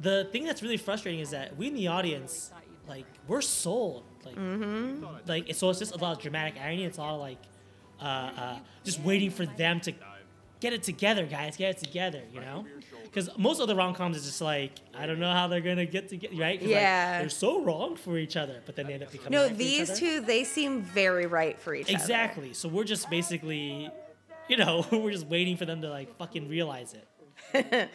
The 0.00 0.28
thing 0.32 0.44
that's 0.44 0.62
really 0.62 0.76
frustrating 0.76 1.20
is 1.20 1.30
that 1.30 1.56
we 1.56 1.68
in 1.68 1.74
the 1.74 1.86
audience, 1.86 2.50
like, 2.88 3.06
we're 3.28 3.40
sold. 3.40 4.02
Like, 4.24 4.36
mm-hmm. 4.36 5.04
like 5.26 5.54
so 5.54 5.70
it's 5.70 5.78
just 5.78 5.94
a 5.94 5.98
lot 5.98 6.16
of 6.16 6.22
dramatic 6.22 6.54
irony. 6.60 6.84
It's 6.84 6.98
all 6.98 7.18
like, 7.18 7.38
uh, 8.00 8.04
uh, 8.04 8.58
just 8.84 9.00
waiting 9.00 9.30
for 9.30 9.46
them 9.46 9.80
to 9.80 9.92
get 10.60 10.72
it 10.72 10.82
together, 10.82 11.26
guys. 11.26 11.56
Get 11.56 11.70
it 11.76 11.78
together, 11.78 12.22
you 12.32 12.40
know? 12.40 12.64
Because 13.04 13.28
most 13.36 13.60
other 13.60 13.74
rom 13.74 13.94
coms 13.94 14.16
is 14.16 14.24
just 14.24 14.40
like, 14.40 14.72
I 14.94 15.06
don't 15.06 15.18
know 15.18 15.32
how 15.32 15.46
they're 15.48 15.60
gonna 15.60 15.84
get 15.84 16.08
together, 16.08 16.34
right? 16.36 16.58
'Cause, 16.58 16.68
like, 16.68 16.76
Yeah. 16.76 17.20
they're 17.20 17.28
so 17.28 17.62
wrong 17.62 17.96
for 17.96 18.16
each 18.16 18.36
other, 18.36 18.62
but 18.64 18.74
then 18.74 18.86
they 18.86 18.94
end 18.94 19.02
up 19.02 19.12
becoming 19.12 19.32
No, 19.32 19.46
right 19.46 19.58
these 19.58 19.98
two, 19.98 20.20
they 20.20 20.44
seem 20.44 20.80
very 20.82 21.26
right 21.26 21.58
for 21.60 21.74
each 21.74 21.88
other. 21.88 21.94
Exactly. 21.94 22.54
So 22.54 22.68
we're 22.68 22.84
just 22.84 23.10
basically, 23.10 23.90
you 24.48 24.56
know, 24.56 24.86
we're 24.92 25.10
just 25.10 25.26
waiting 25.26 25.56
for 25.56 25.66
them 25.66 25.82
to 25.82 25.90
like 25.90 26.16
fucking 26.16 26.48
realize 26.48 26.94
it. 26.94 27.08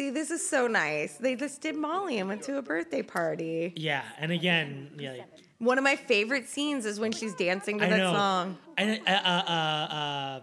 See, 0.00 0.08
this 0.08 0.30
is 0.30 0.48
so 0.48 0.66
nice. 0.66 1.18
They 1.18 1.34
just 1.34 1.60
did 1.60 1.76
Molly 1.76 2.20
and 2.20 2.26
went 2.26 2.40
to 2.44 2.56
a 2.56 2.62
birthday 2.62 3.02
party. 3.02 3.74
Yeah. 3.76 4.02
And 4.16 4.32
again, 4.32 4.90
yeah. 4.98 5.10
like, 5.10 5.26
One 5.58 5.76
of 5.76 5.84
my 5.84 5.94
favorite 5.94 6.48
scenes 6.48 6.86
is 6.86 6.98
when 6.98 7.12
she's 7.12 7.34
dancing 7.34 7.78
to 7.80 7.84
I 7.84 7.90
that 7.90 7.98
know. 7.98 8.12
song. 8.14 8.56
And 8.78 8.98
uh, 9.06 9.10
uh, 9.10 9.14
uh, 9.14 9.52
uh, 9.52 10.40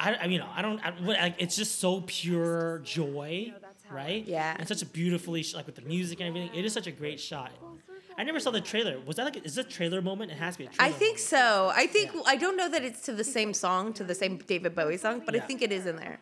I, 0.00 0.14
I, 0.14 0.24
you 0.24 0.40
know, 0.40 0.48
I 0.52 0.62
don't. 0.62 0.80
I, 0.84 0.98
like, 0.98 1.36
it's 1.38 1.54
just 1.54 1.78
so 1.78 2.02
pure 2.04 2.80
joy, 2.80 3.54
right? 3.88 4.26
Yeah. 4.26 4.56
And 4.58 4.66
such 4.66 4.82
a 4.82 4.86
beautifully 4.86 5.46
like 5.54 5.66
with 5.66 5.76
the 5.76 5.82
music 5.82 6.18
and 6.18 6.30
everything. 6.30 6.52
It 6.52 6.64
is 6.64 6.72
such 6.72 6.88
a 6.88 6.92
great 6.92 7.20
shot. 7.20 7.52
I 8.18 8.24
never 8.24 8.40
saw 8.40 8.50
the 8.50 8.60
trailer. 8.60 8.98
Was 9.06 9.14
that 9.14 9.26
like? 9.26 9.46
Is 9.46 9.54
that 9.54 9.66
a 9.66 9.68
trailer 9.68 10.02
moment? 10.02 10.32
It 10.32 10.38
has 10.38 10.54
to 10.54 10.58
be 10.58 10.64
a 10.64 10.70
trailer. 10.70 10.92
I 10.92 10.92
think 10.92 11.18
moment. 11.18 11.20
so. 11.20 11.72
I 11.72 11.86
think 11.86 12.10
I 12.26 12.34
don't 12.34 12.56
know 12.56 12.68
that 12.68 12.82
it's 12.82 13.02
to 13.02 13.12
the 13.12 13.22
same 13.22 13.54
song, 13.54 13.92
to 13.92 14.02
the 14.02 14.16
same 14.16 14.38
David 14.38 14.74
Bowie 14.74 14.96
song, 14.96 15.22
but 15.24 15.36
I 15.36 15.38
think 15.38 15.62
it 15.62 15.70
is 15.70 15.86
in 15.86 15.94
there. 15.94 16.18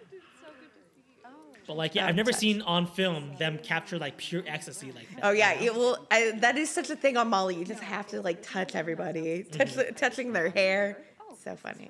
But 1.71 1.77
like, 1.77 1.95
yeah, 1.95 2.07
I've 2.11 2.17
never 2.19 2.33
seen 2.33 2.63
on 2.63 2.83
film 2.91 3.31
them 3.39 3.55
capture 3.63 3.95
like 3.97 4.17
pure 4.19 4.43
ecstasy 4.45 4.91
like 4.91 5.07
that. 5.15 5.21
Oh 5.23 5.31
yeah, 5.31 5.53
it 5.55 5.73
will. 5.73 6.05
I, 6.11 6.33
that 6.43 6.59
is 6.59 6.69
such 6.69 6.91
a 6.91 6.97
thing 6.97 7.17
on 7.17 7.29
Molly. 7.31 7.55
You 7.55 7.65
just 7.65 7.79
have 7.79 8.09
to 8.09 8.21
like 8.23 8.43
touch 8.43 8.75
everybody, 8.75 9.45
touch 9.45 9.75
Mm-hmm. 9.79 9.95
touching 9.95 10.33
their 10.33 10.51
hair. 10.51 10.99
Oh, 11.23 11.37
So 11.39 11.55
funny. 11.55 11.87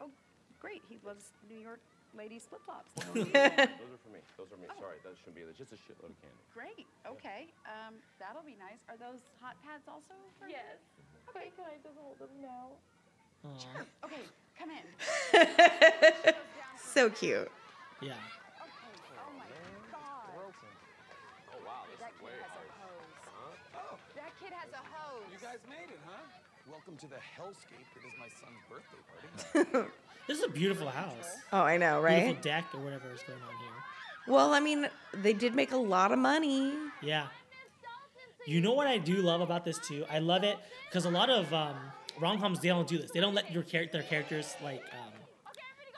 Oh, 0.00 0.06
great. 0.60 0.82
He 0.88 0.98
loves 1.04 1.32
New 1.50 1.58
York 1.58 1.80
ladies 2.16 2.46
flip 2.48 2.60
flops. 2.64 2.94
Those 3.12 3.26
are 3.26 3.26
for 3.26 4.14
me. 4.14 4.22
Those 4.38 4.54
are 4.54 4.60
me. 4.62 4.70
Sorry, 4.78 5.02
that 5.02 5.14
shouldn't 5.18 5.34
be. 5.34 5.42
There's 5.42 5.58
just 5.58 5.72
a 5.72 5.80
shitload 5.82 6.14
of 6.14 6.18
candy. 6.22 6.38
great. 6.54 6.86
Okay. 7.10 7.50
Um, 7.66 7.94
that'll 8.22 8.46
be 8.46 8.54
nice. 8.54 8.78
Are 8.88 8.94
those 9.02 9.18
hot 9.42 9.56
pads 9.66 9.82
also? 9.90 10.14
For 10.38 10.46
yes. 10.46 10.78
Okay. 11.34 11.50
Can 11.58 11.66
I 11.66 11.74
just 11.82 11.98
hold 11.98 12.20
them 12.22 12.30
now? 12.38 12.70
Aw. 13.50 14.06
Okay. 14.06 14.22
Come 14.56 14.70
in. 14.70 14.86
So 16.78 17.10
cute. 17.10 17.50
Yeah. 18.00 18.12
Oh 18.60 19.32
my 19.36 19.44
God. 19.92 20.32
Oh 20.36 21.60
wow, 21.64 21.84
this 21.88 22.00
That 22.00 22.12
is 22.12 22.20
kid 22.20 22.24
way 22.24 22.32
has 22.40 22.52
a 22.52 22.64
hard. 22.76 23.56
hose. 23.72 24.00
That 24.16 24.32
kid 24.40 24.52
has 24.52 24.68
a 24.72 24.84
hose. 24.92 25.24
You 25.38 25.46
guys 25.46 25.58
made 25.68 25.92
it, 25.92 25.98
huh? 26.06 26.22
Welcome 26.70 26.96
to 26.96 27.06
the 27.06 27.16
hellscape 27.16 27.84
that 27.92 28.06
is 28.06 28.14
my 28.18 28.28
son's 28.40 28.62
birthday 28.70 29.74
party. 29.74 29.90
This 30.26 30.38
is 30.38 30.44
a 30.44 30.48
beautiful 30.48 30.88
house. 30.88 31.36
Oh, 31.52 31.60
I 31.60 31.76
know, 31.76 32.00
right? 32.00 32.24
Beautiful 32.24 32.42
deck 32.42 32.64
or 32.72 32.80
whatever 32.80 33.12
is 33.12 33.20
going 33.22 33.38
on 33.42 33.48
here. 33.60 34.32
Well, 34.34 34.54
I 34.54 34.60
mean, 34.60 34.88
they 35.12 35.34
did 35.34 35.54
make 35.54 35.72
a 35.72 35.76
lot 35.76 36.10
of 36.10 36.18
money. 36.18 36.72
Yeah. 37.02 37.26
You 38.46 38.62
know 38.62 38.72
what 38.72 38.86
I 38.86 38.96
do 38.96 39.16
love 39.16 39.42
about 39.42 39.64
this 39.66 39.78
too? 39.78 40.06
I 40.10 40.20
love 40.20 40.42
it 40.42 40.56
because 40.88 41.04
a 41.04 41.10
lot 41.10 41.28
of 41.28 41.52
um, 41.52 41.76
rom 42.18 42.40
coms 42.40 42.58
they 42.60 42.68
don't 42.68 42.88
do 42.88 42.96
this. 42.96 43.10
They 43.10 43.20
don't 43.20 43.34
let 43.34 43.52
your 43.52 43.62
char- 43.62 43.86
their 43.92 44.02
characters 44.02 44.56
like 44.64 44.80
um, 44.94 45.12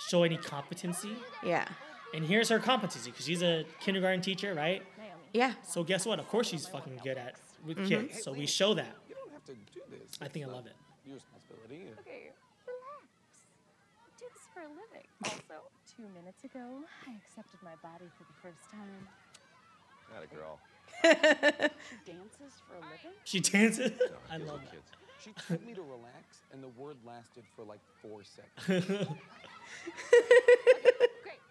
show 0.09 0.25
any 0.25 0.37
competency. 0.37 1.13
Yeah. 1.45 1.69
And 2.13 2.25
here's 2.25 2.49
her 2.49 2.59
competency 2.59 3.13
because 3.13 3.25
she's 3.25 3.43
a 3.43 3.65
kindergarten 3.81 4.21
teacher, 4.21 4.53
right? 4.53 4.83
Yeah. 5.33 5.55
So 5.67 5.85
guess 5.85 6.05
what? 6.05 6.19
Of 6.19 6.27
course 6.27 6.49
she's 6.49 6.67
fucking 6.67 7.01
good 7.05 7.19
at 7.19 7.37
with 7.65 7.87
kids. 7.87 8.23
So 8.23 8.33
we 8.33 8.47
show 8.47 8.75
that. 8.75 8.97
You 9.53 9.57
don't 9.57 9.65
have 9.65 9.73
to 9.73 9.81
do 9.97 10.05
this. 10.05 10.19
I 10.21 10.29
think 10.29 10.45
I 10.47 10.49
love 10.49 10.67
it. 10.67 10.77
Your 11.07 11.15
responsibility. 11.17 11.89
Okay, 12.05 12.31
relax. 12.69 13.09
I 13.97 13.99
do 14.19 14.27
this 14.33 14.45
for 14.53 14.61
a 14.61 14.69
living. 14.69 15.07
Also, 15.25 15.57
two 15.97 16.05
minutes 16.15 16.45
ago, 16.45 16.85
I 17.09 17.13
accepted 17.17 17.61
my 17.65 17.75
body 17.83 18.05
for 18.17 18.25
the 18.29 18.37
first 18.43 18.61
time. 18.71 19.09
Not 20.13 20.23
a 20.25 20.27
girl. 20.35 20.59
she 21.03 21.09
Dances 22.13 22.55
for 22.67 22.75
a 22.77 22.81
living? 22.85 23.15
She 23.25 23.41
dances. 23.41 23.93
No, 23.99 24.17
I 24.31 24.37
love 24.39 24.61
are 24.61 24.65
that. 24.65 24.73
kids. 24.73 24.91
She 25.25 25.31
told 25.49 25.65
me 25.67 25.75
to 25.75 25.83
relax, 25.83 26.43
and 26.53 26.63
the 26.63 26.69
word 26.81 26.97
lasted 27.05 27.45
for 27.57 27.65
like 27.65 27.81
four 28.03 28.23
seconds. 28.25 28.87
Great. 28.87 29.09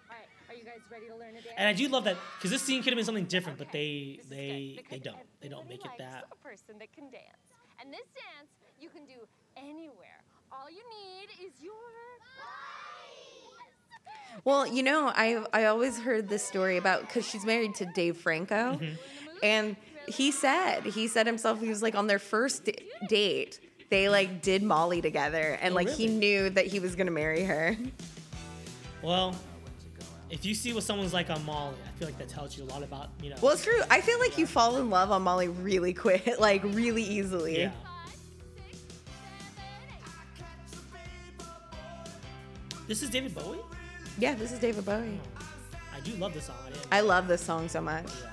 All 0.10 0.15
right. 0.15 0.28
Are 0.49 0.56
you 0.56 0.64
guys 0.64 0.80
ready 0.91 1.07
to 1.07 1.15
learn 1.15 1.30
a 1.36 1.41
dance? 1.41 1.56
And 1.57 1.68
I 1.68 1.74
do 1.74 1.88
love 1.88 2.03
that 2.06 2.18
because 2.38 2.52
this 2.52 2.61
scene 2.61 2.82
could 2.82 2.94
have 2.94 2.98
been 2.98 3.06
something 3.06 3.26
different, 3.26 3.57
but 3.57 3.72
they 3.72 4.15
This 4.18 4.26
is 4.26 4.30
they 4.30 4.38
good, 4.38 4.86
they 4.90 4.98
because 4.98 5.02
don't. 5.02 5.18
They 5.41 5.49
don't 5.49 5.68
make 5.69 5.84
it 5.84 5.88
everybody 5.91 6.11
that. 6.11 6.24
likes 6.24 6.32
A 6.32 6.36
person 6.48 6.76
that 6.80 6.94
can 6.94 7.10
dance. 7.11 7.47
And 7.80 7.91
this 7.94 8.08
dance 8.16 8.49
you 8.80 8.90
can 8.90 9.06
do 9.06 9.28
anywhere. 9.56 10.22
All 10.52 10.70
you 10.70 10.84
need 10.90 11.30
is 11.45 11.52
your 11.62 11.74
body. 12.38 12.52
Well, 14.44 14.68
you 14.68 14.84
know, 14.84 15.12
I 15.14 15.44
I 15.54 15.66
always 15.66 15.99
heard 15.99 16.30
this 16.30 16.44
story 16.45 16.78
about 16.78 17.02
because 17.02 17.28
she's 17.28 17.45
married 17.45 17.76
to 17.76 17.86
Dave 17.86 18.18
Franco, 18.18 18.76
mm-hmm. 18.76 18.95
and 19.44 19.76
he 20.08 20.32
said 20.32 20.86
he 20.86 21.08
said 21.08 21.28
himself 21.28 21.60
he 21.60 21.68
was 21.68 21.82
like 21.82 21.95
on 21.95 22.08
their 22.08 22.20
first 22.20 22.66
d- 22.66 22.76
date 23.10 23.60
they 23.90 24.10
like 24.10 24.41
did 24.41 24.64
Molly 24.64 25.02
together, 25.02 25.58
and 25.62 25.74
Oh, 25.74 25.76
like 25.76 25.90
he 25.90 26.08
knew 26.08 26.49
that 26.49 26.68
he 26.68 26.80
was 26.80 26.95
gonna 26.95 27.12
marry 27.12 27.44
her. 27.44 27.76
Well, 29.02 29.36
if 30.30 30.45
you 30.45 30.54
see 30.54 30.74
what 30.74 30.84
someone's 30.84 31.14
like 31.14 31.30
on 31.30 31.44
Molly, 31.45 31.76
I 31.86 31.98
feel 31.99 32.08
like 32.08 32.18
that 32.18 32.30
tells 32.30 32.58
you 32.58 32.64
a 32.64 32.66
lot 32.66 32.84
about 32.84 33.10
you 33.22 33.30
know. 33.30 33.36
Well, 33.41 33.54
it's 33.54 33.64
true. 33.64 33.82
I 33.90 34.02
feel 34.02 34.20
like 34.20 34.38
you 34.38 34.45
fall 34.45 34.78
in 34.78 34.90
love 34.90 35.12
on 35.12 35.22
Molly 35.22 35.48
really 35.48 35.94
quick, 35.94 36.28
like 36.40 36.64
really 36.64 37.04
easily. 37.04 37.62
yeah. 37.62 37.72
This 42.88 43.04
is 43.04 43.10
David 43.10 43.36
Bowie. 43.36 43.60
Yeah, 44.18 44.34
this 44.36 44.54
is 44.54 44.60
David 44.60 44.86
Bowie. 44.86 45.20
I 45.94 45.99
do 45.99 46.14
love 46.14 46.34
the 46.34 46.40
song. 46.40 46.56
I, 46.90 46.98
I 46.98 47.02
love 47.02 47.28
this 47.28 47.41
song 47.41 47.68
so 47.68 47.82
much. 47.82 48.06
Yeah. 48.06 48.32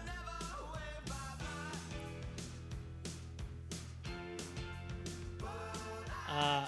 Uh, 6.28 6.66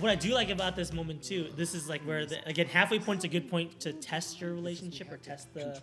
what 0.00 0.10
I 0.10 0.14
do 0.14 0.30
like 0.34 0.50
about 0.50 0.76
this 0.76 0.92
moment 0.92 1.22
too, 1.22 1.48
this 1.56 1.74
is 1.74 1.88
like 1.88 2.02
where 2.02 2.26
the, 2.26 2.46
again 2.46 2.66
halfway 2.66 2.98
point's 2.98 3.24
a 3.24 3.28
good 3.28 3.50
point 3.50 3.78
to 3.80 3.92
test 3.92 4.40
your 4.40 4.52
relationship 4.54 5.10
or 5.12 5.16
test 5.16 5.52
the 5.54 5.80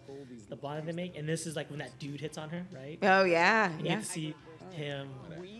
the 0.49 0.55
bond 0.55 0.87
they 0.87 0.91
make, 0.93 1.17
and 1.17 1.27
this 1.27 1.45
is 1.47 1.55
like 1.55 1.69
when 1.69 1.79
that 1.79 1.97
dude 1.99 2.19
hits 2.19 2.37
on 2.37 2.49
her, 2.49 2.65
right? 2.73 2.97
Oh 3.01 3.23
yeah, 3.23 3.71
And 3.71 3.81
you 3.81 3.87
get 3.87 3.99
to 4.01 4.05
see 4.05 4.35
him 4.71 5.09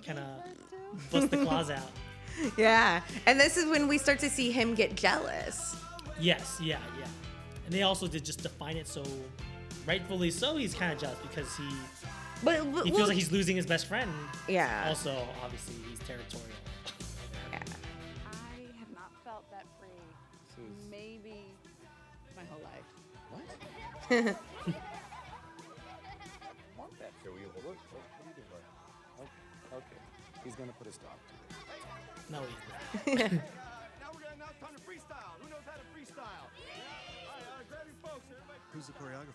kind 0.06 0.20
of 0.20 1.12
bust 1.12 1.32
the 1.32 1.38
claws 1.38 1.70
out. 1.70 1.92
yeah. 2.58 3.02
And 3.26 3.40
this 3.40 3.56
is 3.58 3.66
when 3.70 3.88
we 3.88 3.98
start 3.98 4.20
to 4.20 4.30
see 4.30 4.52
him 4.52 4.76
get 4.76 4.96
jealous. 4.96 5.76
Yes, 6.20 6.60
yeah, 6.62 6.80
yeah. 7.00 7.08
And 7.66 7.74
they 7.74 7.84
also 7.84 8.08
did 8.08 8.24
just 8.26 8.42
define 8.44 8.78
it 8.78 8.88
so 8.88 9.04
rightfully 9.88 10.32
so. 10.32 10.58
He's 10.58 10.74
kind 10.74 10.92
of 10.94 11.00
jealous 11.00 11.18
because 11.22 11.56
he 11.56 11.64
But, 12.44 12.60
but 12.74 12.86
he 12.86 12.92
well, 12.92 12.98
feels 12.98 13.08
like 13.08 13.18
he's 13.18 13.32
losing 13.32 13.56
his 13.56 13.66
best 13.66 13.88
friend. 13.88 14.12
yeah. 14.48 14.86
Also, 14.88 15.16
obviously, 15.44 15.76
he's 15.90 16.00
territorial. 16.00 16.50
Want 24.10 24.38
that 27.00 27.14
for 27.24 27.30
you? 27.30 27.50
What, 27.54 27.66
what, 27.66 27.76
do 27.76 28.30
you 28.30 28.36
do 28.36 28.42
about 28.46 28.62
it? 28.62 28.70
Okay, 29.22 29.78
okay. 29.78 30.00
He's 30.44 30.56
gonna 30.60 30.74
put 30.78 30.88
a 30.88 30.92
stop 30.92 31.18
to 31.28 31.34
it. 31.34 31.56
No, 32.30 32.42
he's 32.42 32.62
not. 32.70 33.32
Now 33.32 34.10
we're 34.14 34.22
gonna 34.22 34.38
now 34.38 34.46
time 34.62 34.76
to 34.76 34.82
freestyle. 34.82 35.34
Who 35.42 35.50
knows 35.50 35.66
how 35.66 35.74
to 35.74 35.86
freestyle? 35.94 36.22
All 36.22 36.54
right, 37.34 37.50
all 37.50 37.58
right, 37.58 37.68
grab 37.70 37.86
your 37.88 37.96
folks, 38.04 38.26
everybody. 38.30 38.60
Who's 38.74 38.88
the 38.88 38.94
choreographer? 38.94 39.34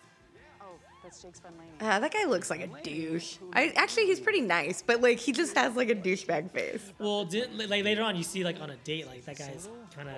Oh, 0.61 0.79
that's 1.03 1.21
Jake's 1.21 1.39
friend 1.39 1.57
Lainey. 1.57 1.71
Uh, 1.81 1.99
that 1.99 2.13
guy 2.13 2.25
looks 2.25 2.49
like 2.49 2.61
a 2.61 2.67
douche. 2.83 3.37
I 3.51 3.73
actually 3.75 4.05
he's 4.05 4.19
pretty 4.21 4.41
nice, 4.41 4.81
but 4.81 5.01
like 5.01 5.19
he 5.19 5.33
just 5.33 5.57
has 5.57 5.75
like 5.75 5.89
a 5.89 5.95
douchebag 5.95 6.51
face. 6.51 6.93
Well, 6.97 7.25
did, 7.25 7.57
like 7.57 7.83
later 7.83 8.03
on, 8.03 8.15
you 8.15 8.23
see 8.23 8.45
like 8.45 8.61
on 8.61 8.69
a 8.69 8.77
date, 8.77 9.07
like 9.07 9.25
that 9.25 9.37
guy's 9.37 9.67
kind 9.93 10.07
of 10.07 10.15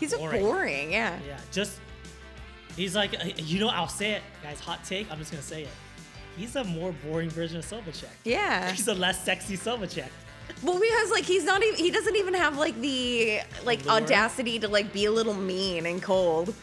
He's 0.00 0.12
a 0.12 0.18
Boring. 0.18 0.42
boring, 0.42 0.92
yeah. 0.92 1.18
yeah, 1.26 1.38
just 1.50 1.80
he's 2.78 2.94
like 2.96 3.14
uh, 3.20 3.28
you 3.36 3.60
know 3.60 3.68
I'll 3.68 3.88
say 3.88 4.12
it, 4.12 4.22
guys. 4.42 4.60
Hot 4.60 4.82
take. 4.84 5.10
I'm 5.10 5.18
just 5.18 5.30
gonna 5.30 5.42
say 5.42 5.62
it. 5.64 5.68
He's 6.36 6.54
a 6.56 6.62
more 6.64 6.92
boring 7.04 7.30
version 7.30 7.58
of 7.58 7.66
Silvercheck. 7.66 8.14
Yeah. 8.24 8.70
He's 8.70 8.86
a 8.86 8.94
less 8.94 9.22
sexy 9.24 9.56
Silvercheck. 9.56 10.08
Well, 10.62 10.78
because 10.80 11.10
like 11.10 11.24
he's 11.24 11.44
not 11.44 11.62
even 11.62 11.76
he 11.76 11.90
doesn't 11.90 12.16
even 12.16 12.34
have 12.34 12.56
like 12.56 12.80
the 12.80 13.40
like 13.64 13.82
Allure? 13.82 14.02
audacity 14.02 14.58
to 14.60 14.68
like 14.68 14.92
be 14.92 15.04
a 15.06 15.10
little 15.10 15.34
mean 15.34 15.84
and 15.84 16.00
cold. 16.02 16.54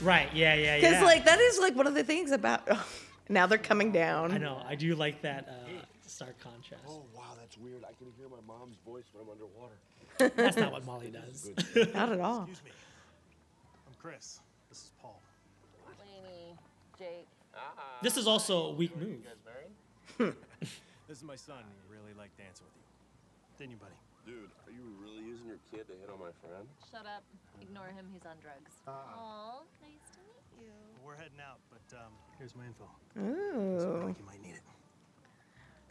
Right? 0.00 0.28
Yeah, 0.32 0.54
yeah, 0.54 0.76
Yeah. 0.76 0.90
Because 0.90 1.02
like 1.02 1.24
that 1.24 1.40
is 1.40 1.58
like 1.58 1.74
one 1.74 1.86
of 1.86 1.94
the 1.94 2.04
things 2.04 2.30
about 2.30 2.68
now 3.28 3.46
they're 3.46 3.58
coming 3.58 3.92
down. 3.92 4.32
I 4.32 4.38
know. 4.38 4.62
I 4.66 4.74
do 4.76 4.94
like 4.94 5.20
that 5.22 5.48
uh, 5.48 5.70
stark 6.06 6.38
contrast. 6.40 6.84
Oh, 6.88 7.02
wow, 7.14 7.22
that's 7.38 7.58
weird. 7.58 7.82
I 7.84 7.92
can 7.98 8.12
hear 8.16 8.28
my 8.28 8.36
mom's 8.46 8.76
voice 8.86 9.04
when 9.12 9.24
I'm 9.24 9.30
underwater. 9.32 9.74
That's 10.36 10.56
not 10.56 10.72
what 10.72 10.86
Molly 10.86 11.10
does. 11.10 11.50
Not 11.94 12.12
at 12.12 12.20
all. 12.20 12.42
Excuse 12.42 12.64
me. 12.64 12.70
I'm 13.88 13.94
Chris. 14.00 14.40
This 18.02 18.16
is 18.16 18.26
also 18.26 18.66
a 18.68 18.72
weak 18.72 18.96
move. 18.96 19.20
This 21.08 21.18
is 21.18 21.22
my 21.24 21.36
son. 21.36 21.62
He 21.70 21.76
really 21.94 22.14
liked 22.18 22.36
dancing 22.36 22.66
with 22.66 22.74
you. 22.74 22.82
Didn't 23.58 23.70
you, 23.70 23.76
buddy? 23.78 23.94
Dude, 24.26 24.50
are 24.66 24.72
you 24.72 24.82
really 24.98 25.22
using 25.24 25.46
your 25.46 25.58
kid 25.70 25.86
to 25.86 25.94
hit 25.94 26.10
on 26.10 26.18
my 26.18 26.34
friend? 26.42 26.66
Shut 26.90 27.06
up. 27.06 27.22
Ignore 27.62 27.86
him. 27.94 28.06
He's 28.12 28.26
on 28.26 28.34
drugs. 28.42 28.74
Aw, 28.88 29.60
nice 29.80 30.02
to 30.14 30.18
meet 30.26 30.66
you. 30.66 30.72
We're 31.04 31.14
heading 31.14 31.38
out, 31.38 31.60
but 31.70 31.96
um, 31.96 32.10
here's 32.38 32.56
my 32.56 32.64
info. 32.66 32.90
Ooh. 33.22 33.78
Sounds 33.78 34.04
like 34.04 34.18
you 34.18 34.26
might 34.26 34.42
need 34.42 34.54
it. 34.56 34.62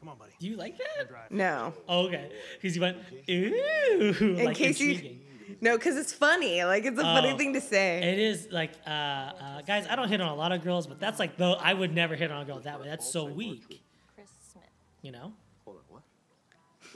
Come 0.02 0.10
on, 0.10 0.18
buddy. 0.18 0.34
Do 0.38 0.48
you 0.50 0.58
like 0.58 0.78
that? 0.78 1.32
No. 1.32 1.74
Oh, 1.88 2.08
okay. 2.08 2.30
Because 2.62 2.76
you 2.76 2.82
went 2.82 2.98
ooh, 3.30 4.14
In 4.20 4.44
like 4.44 4.58
case 4.58 4.82
intriguing. 4.82 5.22
you 5.22 5.35
No, 5.62 5.78
because 5.78 5.98
it's 5.98 6.14
funny. 6.14 6.64
Like 6.64 6.86
it's 6.86 7.00
a 7.00 7.04
funny 7.04 7.32
Oh. 7.34 7.38
thing 7.38 7.54
to 7.54 7.62
say. 7.62 8.02
It 8.04 8.20
is 8.20 8.48
like, 8.52 8.72
uh, 8.86 8.90
uh, 8.90 9.62
guys. 9.62 9.86
I 9.90 9.96
don't 9.96 10.10
hit 10.10 10.22
on 10.22 10.30
a 10.30 10.36
lot 10.36 10.52
of 10.52 10.64
girls, 10.64 10.88
but 10.88 11.00
that's 11.00 11.20
like, 11.20 11.38
though, 11.38 11.54
I 11.54 11.74
would 11.74 11.94
never 11.94 12.16
hit 12.16 12.32
on 12.32 12.42
a 12.42 12.46
girl 12.46 12.60
that 12.60 12.80
way. 12.80 12.88
That's 12.88 13.10
so 13.10 13.26
weak. 13.26 13.82
Chris 14.16 14.30
Smith. 14.52 14.64
You 15.02 15.12
know, 15.12 15.34
Hold 15.66 15.78
on, 15.78 15.84
what? 15.90 16.04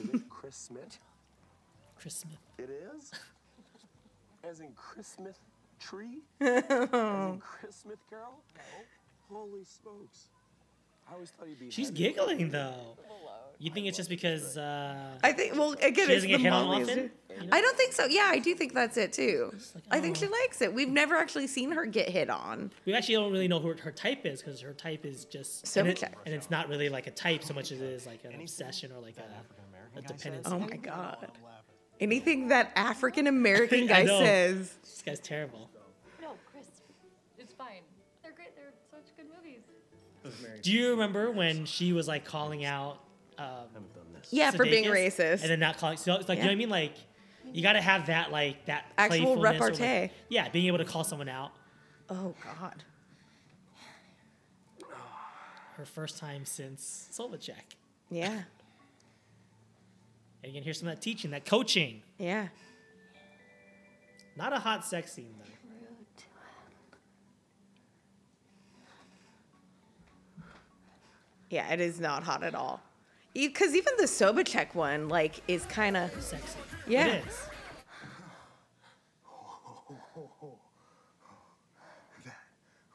Is 0.00 0.14
it 0.20 0.28
Chris 0.28 0.56
Smith? 0.56 0.98
Chris 1.98 2.14
Smith. 2.14 2.38
It 2.58 2.70
is? 2.70 3.10
As 4.44 4.60
in 4.60 4.72
Chris 4.74 5.06
Smith 5.06 5.38
tree? 5.78 6.20
As 6.40 6.64
in 6.70 7.40
Chris 7.40 7.76
Smith 7.76 7.98
Carol? 8.08 8.42
No. 8.56 8.62
Holy 9.36 9.64
smokes. 9.64 10.28
She's 11.70 11.90
giggling 11.90 12.50
though. 12.50 12.96
You 13.60 13.70
think 13.70 13.86
it's 13.86 13.98
just 13.98 14.08
because 14.08 14.56
uh, 14.56 14.96
I 15.22 15.32
think. 15.32 15.54
Well, 15.54 15.72
again, 15.72 15.94
she 15.94 16.00
it's 16.00 16.08
doesn't 16.08 16.30
the 16.30 16.38
get 16.38 16.40
hit 16.40 16.52
on 16.52 16.82
often? 16.82 17.10
You 17.28 17.36
know? 17.36 17.48
I 17.52 17.60
don't 17.60 17.76
think 17.76 17.92
so. 17.92 18.06
Yeah, 18.06 18.28
I 18.30 18.38
do 18.38 18.54
think 18.54 18.72
that's 18.72 18.96
it 18.96 19.12
too. 19.12 19.52
like, 19.74 19.84
I 19.90 20.00
think 20.00 20.16
oh. 20.16 20.20
she 20.20 20.28
likes 20.28 20.62
it. 20.62 20.72
We've 20.72 20.88
never 20.88 21.14
actually 21.14 21.46
seen 21.46 21.70
her 21.72 21.84
get 21.84 22.08
hit 22.08 22.30
on. 22.30 22.72
We 22.86 22.94
actually 22.94 23.16
don't 23.16 23.30
really 23.30 23.48
know 23.48 23.60
who 23.60 23.74
her 23.74 23.92
type 23.92 24.24
is 24.24 24.40
because 24.40 24.62
her 24.62 24.72
type 24.72 25.04
is 25.04 25.26
just 25.26 25.66
So 25.66 25.80
and, 25.80 25.90
it- 25.90 26.02
and 26.24 26.34
it's 26.34 26.48
not 26.48 26.70
really 26.70 26.88
like 26.88 27.06
a 27.06 27.10
type 27.10 27.44
so 27.44 27.52
much 27.52 27.70
as 27.70 27.82
it 27.82 27.84
is 27.84 28.06
like 28.06 28.24
an 28.24 28.40
obsession 28.40 28.92
or 28.92 29.02
like 29.02 29.18
a, 29.18 29.98
a 29.98 30.02
dependency. 30.02 30.50
Oh 30.50 30.58
my 30.58 30.76
god. 30.76 31.28
Anything 32.00 32.48
that 32.48 32.72
African 32.76 33.26
American 33.26 33.86
guy 33.88 34.06
says. 34.06 34.72
This 34.82 35.02
guy's 35.04 35.20
terrible. 35.20 35.70
Do 40.62 40.72
you 40.72 40.90
remember 40.90 41.30
when 41.30 41.64
she 41.66 41.92
was 41.92 42.06
like 42.08 42.24
calling 42.24 42.64
out? 42.64 42.98
Um, 43.38 43.46
Yeah, 44.30 44.50
for 44.50 44.64
being 44.64 44.84
Sudeikis, 44.84 45.16
racist. 45.16 45.40
and 45.42 45.50
then 45.50 45.60
not 45.60 45.78
calling. 45.78 45.96
So 45.96 46.14
it's 46.14 46.28
like 46.28 46.38
you 46.38 46.44
know 46.44 46.50
what 46.50 46.54
I 46.54 46.56
mean, 46.56 46.70
like. 46.70 46.94
You 47.52 47.62
got 47.64 47.72
to 47.72 47.80
have 47.80 48.06
that, 48.06 48.30
like 48.30 48.66
that 48.66 48.84
Actual 48.96 49.34
playfulness 49.34 49.36
or, 49.36 49.64
like- 49.70 49.72
repartee. 49.80 50.12
yeah, 50.28 50.48
being 50.50 50.66
able 50.66 50.78
to 50.78 50.84
call 50.84 51.02
someone 51.02 51.28
out. 51.28 51.50
Oh 52.08 52.32
god. 52.44 52.84
Her 55.76 55.84
first 55.84 56.18
time 56.18 56.44
since 56.44 57.08
Sobvechik. 57.12 57.54
Yeah. 58.10 58.42
And 60.42 60.52
you 60.52 60.52
can 60.52 60.62
hear 60.62 60.74
some 60.74 60.86
of 60.88 60.94
that 60.94 61.02
teaching, 61.02 61.32
that 61.32 61.44
coaching. 61.44 62.02
Yeah. 62.18 62.48
Not 64.36 64.52
a 64.52 64.58
hot 64.60 64.84
sex 64.84 65.12
scene 65.12 65.34
though. 65.38 65.44
Yeah, 71.50 71.70
it 71.72 71.80
is 71.80 72.00
not 72.00 72.22
hot 72.22 72.42
at 72.42 72.54
all. 72.54 72.80
Because 73.34 73.74
even 73.74 73.92
the 73.98 74.04
Sobvechik 74.04 74.74
one, 74.74 75.08
like, 75.08 75.42
is 75.48 75.64
kind 75.66 75.96
of 75.96 76.10
Sexy. 76.22 76.58
Yeah. 76.86 77.06
It 77.06 77.24
is. 77.26 77.38
That 82.24 82.34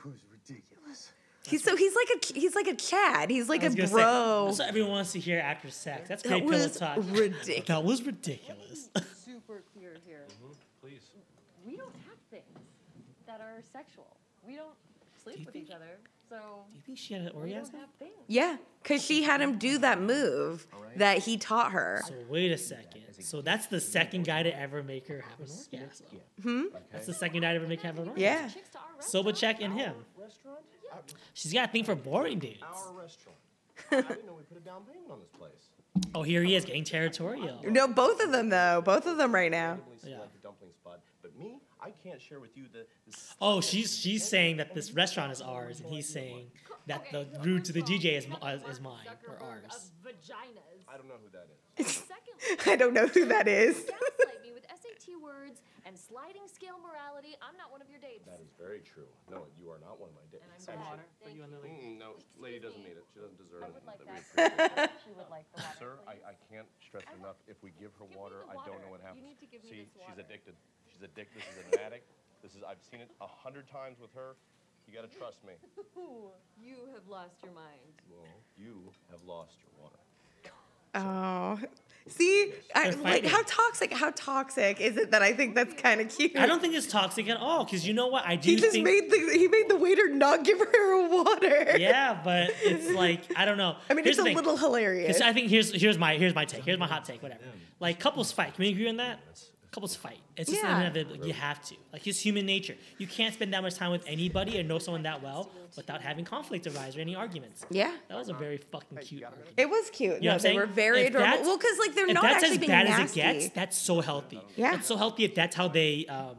was 0.05 0.19
ridiculous. 0.31 1.11
he's 1.47 1.63
so 1.63 1.75
he's 1.75 1.95
like 1.95 2.07
a 2.15 2.33
he's 2.39 2.55
like 2.55 2.67
a 2.67 2.75
Chad. 2.75 3.29
He's 3.29 3.49
like 3.49 3.61
I 3.63 3.65
a 3.65 3.69
was 3.69 3.75
gonna 3.75 3.87
say, 3.87 3.93
bro. 3.93 4.45
that's 4.47 4.59
what 4.59 4.67
everyone 4.67 4.91
wants 4.91 5.11
to 5.13 5.19
hear 5.19 5.39
after 5.39 5.69
sex. 5.69 6.07
That's 6.07 6.23
That 6.23 6.29
great 6.29 6.43
pillow 6.49 6.63
was 6.63 6.77
talk. 6.77 6.97
ridiculous. 7.11 7.65
That 7.67 7.83
was 7.83 8.03
ridiculous. 8.03 8.89
Super 9.23 9.63
clear 9.73 9.97
here. 10.05 10.25
Mm-hmm, 10.43 10.53
please. 10.81 11.01
We 11.65 11.75
don't 11.77 11.95
have 12.07 12.17
things 12.29 12.43
that 13.25 13.41
are 13.41 13.61
sexual. 13.73 14.15
We 14.47 14.55
don't 14.55 14.75
sleep 15.23 15.39
you 15.39 15.45
with 15.45 15.53
think- 15.53 15.65
each 15.69 15.73
other. 15.75 15.97
So 16.29 16.37
Do 16.69 16.75
you 16.75 16.81
think 16.81 16.97
she 16.97 17.13
had 17.13 17.23
an 17.23 17.29
orgasm? 17.35 17.75
have. 17.79 18.09
Yeah, 18.27 18.57
because 18.81 19.03
she 19.03 19.23
had 19.23 19.41
him 19.41 19.57
do 19.57 19.77
that 19.79 20.01
move 20.01 20.65
that 20.95 21.19
he 21.19 21.37
taught 21.37 21.71
her. 21.71 22.01
So 22.07 22.13
wait 22.29 22.51
a 22.51 22.57
second. 22.57 23.01
So 23.19 23.41
that's 23.41 23.67
the 23.67 23.79
second 23.79 24.25
guy 24.25 24.43
to 24.43 24.59
ever 24.59 24.83
make 24.83 25.07
her 25.07 25.21
have 25.21 25.39
an 25.39 25.55
orgasm. 25.55 26.05
Hmm? 26.41 26.63
That's 26.91 27.05
the 27.05 27.13
second 27.13 27.41
guy 27.41 27.51
to 27.51 27.55
ever 27.55 27.67
make 27.67 27.81
her 27.81 27.87
have 27.87 27.99
an 27.99 28.09
orgasm. 28.09 28.21
Yeah. 28.21 28.47
Chicks 28.49 28.69
to 28.69 28.77
our 28.79 28.83
restaurant. 28.97 29.27
Sobvechik 29.59 29.63
and 29.63 29.73
him. 29.73 29.93
She's 31.33 31.53
got 31.53 31.69
a 31.69 31.71
thing 31.71 31.83
for 31.83 31.95
boring 31.95 32.39
dudes. 32.39 32.61
Our 32.61 32.93
restaurant. 32.93 33.37
I 33.91 34.01
didn't 34.01 34.25
know 34.25 34.33
we 34.33 34.43
put 34.43 34.57
a 34.57 34.61
down 34.61 34.83
payment 34.83 35.11
on 35.11 35.19
this 35.19 35.29
place. 35.29 35.51
Oh, 36.13 36.23
here 36.23 36.43
he 36.43 36.55
is 36.55 36.65
getting 36.65 36.83
territorial. 36.83 37.61
No, 37.63 37.87
both 37.87 38.21
of 38.21 38.31
them 38.31 38.49
though. 38.49 38.81
Both 38.83 39.05
of 39.05 39.17
them 39.17 39.33
right 39.33 39.51
now. 39.51 39.77
Yeah. 40.03 40.17
I 41.85 41.91
can't 42.03 42.19
share 42.21 42.39
with 42.39 42.57
you 42.57 42.65
the. 42.73 42.85
the 43.05 43.17
Oh, 43.39 43.61
she's 43.61 43.95
she's 43.97 44.27
saying 44.27 44.57
that 44.57 44.73
this 44.73 44.91
restaurant 44.91 45.31
is 45.31 45.41
ours, 45.41 45.79
and 45.79 45.89
he's 45.89 46.09
saying 46.09 46.47
that 46.87 47.11
the 47.11 47.27
route 47.43 47.65
to 47.65 47.73
the 47.73 47.81
DJ 47.81 48.17
is, 48.17 48.27
mi- 48.27 48.35
is 48.69 48.81
mine 48.81 49.05
or 49.29 49.37
ours. 49.45 49.91
Vaginas. 50.01 50.81
I 50.89 50.97
don't 50.97 51.07
know 51.07 51.17
who 51.21 51.29
that 51.33 51.47
is. 51.77 51.87
Secondly, 52.09 52.65
I 52.73 52.75
don't 52.75 52.93
know 52.93 53.07
who 53.07 53.25
that 53.25 53.47
is. 53.47 53.75
gaslight 53.85 54.41
me 54.41 54.49
with 54.53 54.65
SAT 54.69 55.13
words 55.21 55.61
and 55.85 55.93
sliding 55.97 56.45
scale 56.49 56.77
morality. 56.81 57.37
I'm 57.41 57.53
not 57.57 57.69
one 57.73 57.81
of 57.81 57.89
your 57.89 58.01
dates. 58.01 58.25
That 58.25 58.41
is 58.41 58.49
very 58.57 58.81
true. 58.81 59.09
No, 59.29 59.45
you 59.61 59.69
are 59.69 59.77
not 59.81 59.97
one 60.01 60.09
of 60.09 60.17
my 60.17 60.25
dates. 60.33 60.41
And 60.45 60.53
I'm 60.53 60.61
some 60.61 60.81
water. 60.81 61.05
Thank 61.21 61.37
you. 61.37 61.45
Mm, 61.45 61.97
no, 62.01 62.17
lady 62.41 62.57
doesn't 62.61 62.81
me. 62.81 62.93
need 62.93 62.97
it. 63.01 63.05
She 63.13 63.21
doesn't 63.21 63.37
deserve 63.37 63.61
I 63.65 63.69
it. 63.69 63.73
would 63.77 63.85
like 63.85 64.01
we 64.01 64.09
that. 64.09 64.21
appreciate. 64.25 65.01
She 65.05 65.11
would 65.17 65.29
like 65.29 65.45
the 65.53 65.61
water. 65.61 65.77
Sir, 65.81 65.91
I. 66.09 66.15
I 66.33 66.35
can't 66.49 66.69
stress 66.81 67.05
I 67.09 67.13
enough. 67.21 67.37
If 67.45 67.61
we 67.61 67.69
give 67.77 67.93
her 68.01 68.05
Give 68.09 68.17
me 68.17 68.21
water, 68.21 68.45
I 68.49 68.57
don't 68.65 68.81
know 68.81 68.89
what 68.93 69.01
You 69.01 69.09
happens. 69.09 69.25
need 69.25 69.37
to 69.41 69.47
give 69.49 69.61
me 69.65 69.69
See, 69.69 69.81
this 69.89 70.05
she's 70.05 70.17
addicted. 70.21 70.53
She's 70.99 71.09
dick. 71.15 71.27
This 71.35 71.43
is 71.43 71.73
an 71.73 71.79
addict. 71.85 72.05
This 72.41 72.51
is 72.55 72.63
I've 72.67 72.77
seen 72.91 73.01
it 73.01 73.09
a 73.21 73.27
hundred 73.27 73.67
times 73.69 73.97
with 73.99 74.13
her. 74.13 74.35
You 74.87 74.93
gotta 74.93 75.07
trust 75.07 75.43
me. 75.43 75.53
you 76.61 76.75
have 76.93 77.07
lost 77.09 77.35
your 77.43 77.53
mind. 77.53 77.93
Well, 78.09 78.21
you 78.57 78.91
have 79.11 79.19
lost 79.25 79.57
your 79.61 79.83
water. 79.83 79.97
Oh. 80.97 81.59
See, 82.07 82.53
I, 82.75 82.91
like 82.91 83.25
how 83.25 83.41
toxic? 83.45 83.91
How 83.91 84.11
toxic 84.11 84.79
is 84.79 84.95
it 84.95 85.09
that 85.11 85.23
I 85.23 85.33
think 85.33 85.55
that's 85.55 85.73
kind 85.73 85.99
of 85.99 86.07
cute? 86.15 86.37
I 86.37 86.45
don't 86.45 86.61
think 86.61 86.75
it's 86.75 86.85
toxic 86.87 87.27
at 87.27 87.37
all 87.37 87.65
because 87.65 87.85
you 87.85 87.93
know 87.95 88.07
what 88.07 88.25
I 88.27 88.35
do 88.35 88.51
He 88.51 88.55
just 88.57 88.73
think. 88.73 88.85
made 88.85 89.09
the 89.09 89.31
he 89.37 89.47
made 89.47 89.65
the 89.67 89.75
waiter 89.75 90.07
not 90.09 90.43
give 90.45 90.59
her 90.59 91.07
water. 91.09 91.77
yeah, 91.79 92.17
but 92.23 92.51
it's 92.61 92.91
like 92.93 93.21
I 93.35 93.43
don't 93.45 93.57
know. 93.57 93.75
I 93.89 93.95
mean, 93.95 94.05
Here's 94.05 94.17
it's 94.17 94.21
a 94.21 94.23
thing. 94.23 94.35
little 94.35 94.55
hilarious. 94.55 95.19
I 95.19 95.33
think 95.33 95.49
here's 95.49 95.73
here's 95.73 95.97
my 95.97 96.15
here's 96.15 96.35
my 96.35 96.45
take. 96.45 96.63
Here's 96.63 96.77
my 96.79 96.87
hot 96.87 97.03
take. 97.05 97.23
Whatever. 97.23 97.41
Like 97.79 97.99
couples 97.99 98.31
fight. 98.31 98.53
Can 98.53 98.63
we 98.63 98.69
agree 98.69 98.87
on 98.87 98.97
that? 98.97 99.19
Couples 99.75 99.93
fight. 99.95 100.19
It's 100.37 100.49
just 100.49 100.63
Yeah. 100.63 100.79
inevitable. 100.79 101.27
You 101.27 101.33
have 101.33 101.61
to. 101.69 101.75
Like 101.91 102.07
it's 102.07 102.19
human 102.19 102.45
nature. 102.45 102.75
You 102.97 103.07
can't 103.07 103.33
spend 103.33 103.53
that 103.53 103.61
much 103.61 103.75
time 103.75 103.91
with 103.91 104.03
anybody 104.07 104.57
and 104.57 104.69
know 104.69 104.79
someone 104.79 105.03
that 105.03 105.21
well 105.21 105.51
without 105.75 106.01
having 106.01 106.23
conflict 106.23 106.65
arise 106.65 106.95
or 106.95 107.01
any 107.01 107.13
arguments. 107.13 107.65
Yeah. 107.69 107.91
That 108.07 108.17
was 108.17 108.29
a 108.29 108.33
very 108.33 108.57
fucking 108.57 108.97
cute 108.99 109.23
argument. 109.25 109.49
It 109.57 109.69
was 109.69 109.89
cute. 109.89 110.21
You 110.21 110.21
know 110.21 110.21
no, 110.21 110.27
what 110.27 110.31
I'm 110.33 110.37
they 110.37 110.43
saying? 110.43 110.57
were 110.59 110.65
very 110.65 111.01
If 111.01 111.07
adorable. 111.09 111.41
Well, 111.43 111.57
because 111.57 111.77
like 111.79 111.93
they're 111.93 112.07
if 112.07 112.13
not 112.13 112.23
that's 112.23 112.35
actually 112.35 112.51
as 112.51 112.57
being 112.59 112.71
bad 112.71 112.85
nasty. 112.87 113.21
as 113.21 113.35
it 113.35 113.39
gets, 113.41 113.49
that's 113.53 113.77
so 113.77 113.99
healthy. 113.99 114.41
Yeah. 114.55 114.75
It's 114.75 114.87
so 114.87 114.95
healthy 114.95 115.25
if 115.25 115.35
that's 115.35 115.55
how 115.57 115.67
they 115.67 116.05
um, 116.07 116.37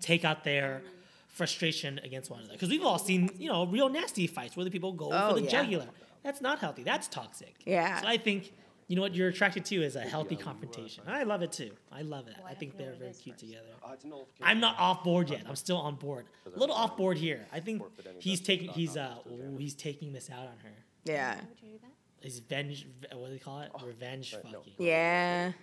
take 0.00 0.24
out 0.24 0.42
their 0.44 0.82
frustration 1.28 2.00
against 2.02 2.30
one 2.30 2.40
another. 2.40 2.54
Because 2.54 2.70
we've 2.70 2.82
all 2.84 2.98
seen, 2.98 3.30
you 3.38 3.50
know, 3.50 3.66
real 3.66 3.88
nasty 3.90 4.26
fights 4.26 4.56
where 4.56 4.64
the 4.64 4.70
people 4.70 4.92
go 4.92 5.10
Oh, 5.12 5.28
for 5.28 5.34
the 5.34 5.42
yeah. 5.42 5.50
jugular. 5.50 5.86
That's 6.22 6.40
not 6.40 6.60
healthy. 6.60 6.82
That's 6.82 7.08
toxic. 7.08 7.54
Yeah. 7.66 8.00
So 8.00 8.06
I 8.06 8.16
think, 8.16 8.52
you 8.92 8.96
know 8.96 9.00
what 9.00 9.14
you're 9.14 9.28
attracted 9.28 9.64
to 9.64 9.76
is 9.82 9.96
a 9.96 10.02
healthy 10.02 10.36
confrontation. 10.36 11.02
I 11.06 11.22
love 11.22 11.40
it 11.40 11.50
too. 11.50 11.70
I 11.90 12.02
love 12.02 12.28
it. 12.28 12.34
I 12.46 12.52
think 12.52 12.76
they're 12.76 12.92
very 12.92 13.14
cute 13.14 13.38
together. 13.38 13.70
I'm 14.42 14.60
not 14.60 14.78
off 14.78 15.02
board 15.02 15.30
yet. 15.30 15.44
I'm 15.48 15.56
still 15.56 15.78
on 15.78 15.94
board. 15.94 16.26
A 16.54 16.58
little 16.58 16.74
off 16.74 16.98
board 16.98 17.16
here. 17.16 17.46
I 17.50 17.60
think 17.60 17.82
he's 18.18 18.42
taking 18.42 18.68
he's 18.68 18.98
uh 18.98 19.14
ooh, 19.30 19.56
he's 19.56 19.74
taking 19.74 20.12
this 20.12 20.28
out 20.28 20.40
on 20.40 20.58
her. 20.62 20.74
Yeah. 21.06 21.36
He's 22.20 22.40
venge. 22.40 22.86
What 23.14 23.28
do 23.28 23.32
they 23.32 23.38
call 23.38 23.60
it? 23.60 23.70
Revenge 23.82 24.32
fucking. 24.34 24.74
Yeah. 24.78 25.52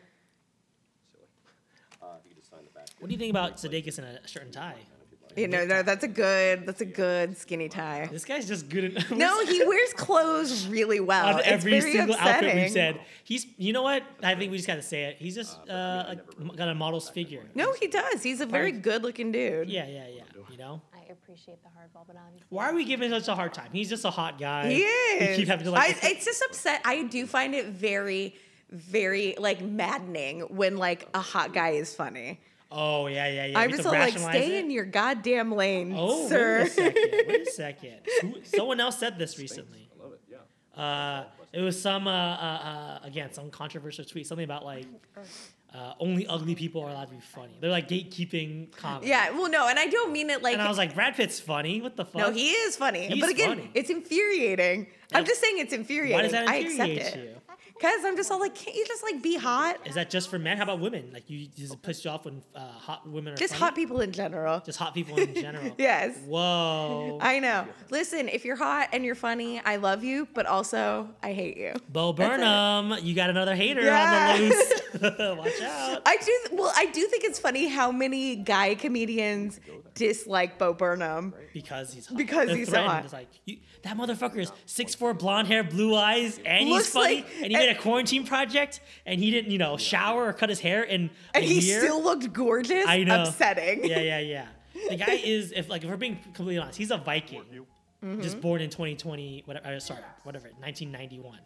What 2.01 3.07
do 3.09 3.13
you 3.13 3.19
think 3.19 3.29
about 3.29 3.57
Sudeikis 3.57 3.99
in 3.99 4.05
a 4.05 4.27
shirt 4.27 4.43
and 4.43 4.53
tie? 4.53 4.75
You 5.35 5.47
know, 5.47 5.63
no, 5.65 5.83
that's 5.83 6.03
a 6.03 6.07
good 6.07 6.65
that's 6.65 6.81
a 6.81 6.85
good 6.85 7.37
skinny 7.37 7.69
tie. 7.69 8.09
This 8.11 8.25
guy's 8.25 8.47
just 8.47 8.67
good. 8.67 8.97
At, 8.97 9.11
No, 9.11 9.45
he 9.45 9.63
wears 9.63 9.93
clothes 9.93 10.67
really 10.67 10.99
well. 10.99 11.27
on 11.35 11.39
It's 11.39 11.47
every 11.47 11.79
very 11.79 11.91
single 11.93 12.15
outfit 12.15 12.55
we've 12.55 12.71
said. 12.71 12.99
He's, 13.23 13.45
you 13.57 13.71
know 13.71 13.83
what? 13.83 14.03
I 14.23 14.35
think 14.35 14.51
we 14.51 14.57
just 14.57 14.67
gotta 14.67 14.81
say 14.81 15.03
it. 15.03 15.17
He's 15.19 15.35
just 15.35 15.57
uh, 15.69 16.15
a- 16.15 16.55
got 16.55 16.67
a 16.69 16.75
model's 16.75 17.09
figure. 17.09 17.45
No, 17.53 17.73
he 17.73 17.87
does. 17.87 18.23
He's 18.23 18.41
a 18.41 18.45
very 18.45 18.71
good 18.71 19.03
looking 19.03 19.31
dude. 19.31 19.69
Yeah, 19.69 19.87
yeah, 19.87 20.07
yeah. 20.07 20.23
You 20.51 20.57
know, 20.57 20.81
I 20.93 21.11
appreciate 21.11 21.61
the 21.61 21.69
hardball, 21.69 22.05
but 22.07 22.15
obviously. 22.15 22.47
why 22.49 22.69
are 22.69 22.73
we 22.73 22.83
giving 22.83 23.11
him 23.11 23.19
such 23.19 23.27
a 23.29 23.35
hard 23.35 23.53
time? 23.53 23.69
He's 23.71 23.87
just 23.87 24.03
a 24.03 24.09
hot 24.09 24.39
guy. 24.39 24.67
He 24.69 24.75
We 24.77 24.81
is. 24.83 25.37
keep 25.37 25.47
having 25.47 25.65
to 25.65 25.71
like. 25.71 26.03
I, 26.03 26.09
it's 26.09 26.25
just 26.25 26.41
upset. 26.49 26.81
I 26.83 27.03
do 27.03 27.25
find 27.27 27.53
it 27.53 27.67
very, 27.67 28.35
very 28.71 29.35
like 29.37 29.61
maddening 29.61 30.41
when 30.41 30.77
like 30.77 31.07
a 31.13 31.21
hot 31.21 31.53
guy 31.53 31.69
is 31.71 31.93
funny. 31.93 32.39
Oh 32.71 33.07
yeah, 33.07 33.27
yeah, 33.27 33.45
yeah. 33.47 33.59
I'm 33.59 33.67
We 33.71 33.77
have 33.77 33.83
just 33.83 33.93
like, 33.93 34.17
stay 34.17 34.57
it. 34.57 34.65
in 34.65 34.71
your 34.71 34.85
goddamn 34.85 35.51
lane, 35.53 35.93
Oh, 35.95 36.27
sir. 36.27 36.59
wait 36.59 36.67
a 36.67 36.71
second. 36.71 37.23
Wait 37.27 37.47
a 37.47 37.51
second. 37.51 37.95
Who, 38.21 38.33
someone 38.43 38.79
else 38.79 38.97
said 38.99 39.17
this 39.17 39.37
recently. 39.39 39.89
I 39.99 40.03
love 40.03 40.13
it, 40.13 40.21
yeah. 40.29 40.81
Uh, 40.81 41.23
it 41.51 41.61
was 41.61 41.81
some 41.81 42.07
uh, 42.07 42.11
uh, 42.11 42.13
uh, 42.13 42.99
again 43.03 43.33
some 43.33 43.49
controversial 43.49 44.05
tweet, 44.05 44.27
something 44.27 44.43
about 44.45 44.63
like 44.65 44.85
uh, 45.73 45.93
only 45.99 46.25
ugly 46.27 46.55
people 46.55 46.81
are 46.83 46.89
allowed 46.89 47.05
to 47.09 47.13
be 47.15 47.21
funny. 47.21 47.57
They're 47.59 47.69
like 47.71 47.87
gatekeeping 47.87 48.71
comedy. 48.75 49.07
yeah, 49.07 49.31
well, 49.31 49.49
no, 49.49 49.67
and 49.67 49.77
I 49.79 49.87
don't 49.87 50.11
mean 50.11 50.29
it 50.29 50.41
like. 50.43 50.53
and 50.53 50.61
I 50.61 50.67
was 50.69 50.77
like, 50.77 50.93
Brad 50.95 51.15
Pitt's 51.15 51.39
funny. 51.39 51.81
What 51.81 51.95
the 51.95 52.05
fuck? 52.05 52.15
no, 52.21 52.31
he 52.31 52.49
is 52.51 52.75
funny, 52.75 53.07
He's 53.07 53.21
but 53.21 53.29
again, 53.31 53.49
funny. 53.49 53.71
it's 53.73 53.89
infuriating. 53.89 54.87
I'm 55.13 55.25
just 55.25 55.41
saying 55.41 55.57
it's 55.57 55.73
infuriating. 55.73 56.15
Why 56.15 56.21
does 56.23 56.31
that 56.33 56.47
I 56.47 56.55
accept 56.57 56.89
infuriate 56.89 57.15
it. 57.15 57.15
you? 57.17 57.35
Cause 57.81 58.01
I'm 58.05 58.15
just 58.17 58.29
all 58.31 58.39
like, 58.39 58.55
can't 58.55 58.75
you 58.75 58.85
just 58.85 59.03
like 59.03 59.21
be 59.23 59.37
hot? 59.37 59.77
Is 59.85 59.95
that 59.95 60.09
just 60.09 60.29
for 60.29 60.37
men? 60.37 60.57
How 60.57 60.63
about 60.63 60.79
women? 60.79 61.11
Like 61.13 61.29
you, 61.29 61.47
does 61.47 61.71
it 61.71 61.81
piss 61.81 62.03
you 62.03 62.11
off 62.11 62.25
when 62.25 62.41
uh, 62.53 62.59
hot 62.59 63.07
women 63.09 63.33
are 63.33 63.37
Just 63.37 63.53
funny? 63.53 63.59
hot 63.65 63.75
people 63.75 64.01
in 64.01 64.11
general. 64.11 64.59
Just 64.65 64.77
hot 64.79 64.93
people 64.93 65.17
in 65.17 65.33
general. 65.33 65.75
Yes. 65.79 66.17
Whoa. 66.25 67.19
I 67.21 67.39
know. 67.39 67.65
Listen, 67.89 68.27
if 68.27 68.43
you're 68.43 68.55
hot 68.57 68.89
and 68.91 69.05
you're 69.05 69.15
funny, 69.15 69.61
I 69.63 69.77
love 69.77 70.03
you, 70.03 70.27
but 70.33 70.45
also 70.45 71.09
I 71.23 71.31
hate 71.33 71.57
you. 71.57 71.73
Bo. 71.89 72.11
Burnham, 72.13 72.95
you 73.01 73.15
got 73.15 73.29
another 73.29 73.55
hater 73.55 73.81
Yeah. 73.81 74.33
on 74.33 74.39
the 74.39 74.45
loose. 74.45 74.81
Watch 75.37 75.61
out. 75.61 76.01
I 76.05 76.17
do. 76.17 76.55
Well, 76.57 76.73
I 76.75 76.87
do 76.87 77.05
think 77.07 77.23
it's 77.23 77.39
funny 77.39 77.67
how 77.67 77.91
many 77.91 78.35
guy 78.35 78.75
comedians 78.75 79.59
dislike 79.95 80.57
Bo 80.57 80.73
Burnham. 80.73 81.33
Because 81.53 81.93
he's 81.93 82.07
hot. 82.07 82.17
Because 82.17 82.47
They're 82.47 82.57
he's 82.57 82.69
so 82.69 82.81
hot. 82.83 83.03
It's 83.05 83.13
like 83.13 83.27
you, 83.45 83.57
that 83.83 83.97
motherfucker 83.97 84.37
is 84.37 84.51
six 84.65 84.95
four, 84.95 85.13
blonde 85.13 85.47
hair, 85.47 85.63
blue 85.63 85.95
eyes, 85.95 86.39
and 86.45 86.67
he's 86.67 86.89
funny. 86.89 87.15
like- 87.17 87.25
and 87.41 87.51
he 87.51 87.57
made 87.57 87.68
a 87.69 87.75
quarantine 87.75 88.25
project, 88.25 88.79
and 89.05 89.19
he 89.19 89.31
didn't, 89.31 89.51
you 89.51 89.57
know, 89.57 89.77
shower 89.77 90.25
or 90.25 90.33
cut 90.33 90.49
his 90.49 90.59
hair 90.59 90.83
in 90.83 91.09
a 91.33 91.37
And 91.37 91.45
he 91.45 91.59
year. 91.59 91.79
still 91.81 92.01
looked 92.03 92.31
gorgeous. 92.33 92.85
I 92.87 93.03
know. 93.03 93.23
Upsetting. 93.23 93.85
Yeah, 93.85 93.99
yeah, 93.99 94.19
yeah. 94.19 94.45
The 94.89 94.95
guy 94.95 95.13
is, 95.23 95.51
if 95.51 95.69
like, 95.69 95.83
if 95.83 95.89
we're 95.89 95.97
being 95.97 96.17
completely 96.33 96.57
honest, 96.57 96.77
he's 96.77 96.91
a 96.91 96.97
Viking, 96.97 97.43
Mm-hmm. 98.01 98.21
just 98.21 98.39
born 98.39 98.61
in 98.61 98.69
2020, 98.69 99.41
whatever. 99.45 99.67
uh, 99.75 99.79
Sorry, 99.81 99.99
whatever, 100.23 100.45
1991. 100.59 101.37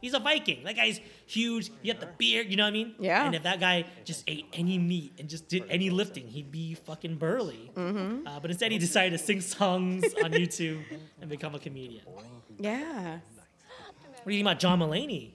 He's 0.00 0.14
a 0.14 0.20
Viking. 0.20 0.62
That 0.62 0.76
guy's 0.76 1.00
huge. 1.26 1.72
You 1.82 1.92
got 1.92 2.00
the 2.00 2.06
beard. 2.16 2.46
You 2.48 2.56
know 2.56 2.62
what 2.62 2.68
I 2.68 2.70
mean? 2.70 2.94
Yeah. 3.00 3.26
And 3.26 3.34
if 3.34 3.42
that 3.42 3.58
guy 3.58 3.84
just 4.04 4.22
ate 4.28 4.46
any 4.52 4.78
meat 4.78 5.14
and 5.18 5.28
just 5.28 5.48
did 5.48 5.64
any 5.68 5.90
lifting, 5.90 6.28
he'd 6.28 6.52
be 6.52 6.74
fucking 6.74 7.16
burly. 7.16 7.72
Mm-hmm. 7.74 8.28
Uh, 8.28 8.38
but 8.38 8.48
instead, 8.52 8.70
he 8.70 8.78
decided 8.78 9.18
to 9.18 9.24
sing 9.24 9.40
songs 9.40 10.04
on 10.22 10.30
YouTube 10.42 10.82
and 11.20 11.28
become 11.28 11.56
a 11.56 11.58
comedian. 11.58 12.02
What 12.06 12.24
Yeah. 12.60 13.18
do 14.24 14.30
you 14.32 14.38
think 14.38 14.42
about 14.42 14.60
John 14.60 14.78
Mulaney? 14.78 15.32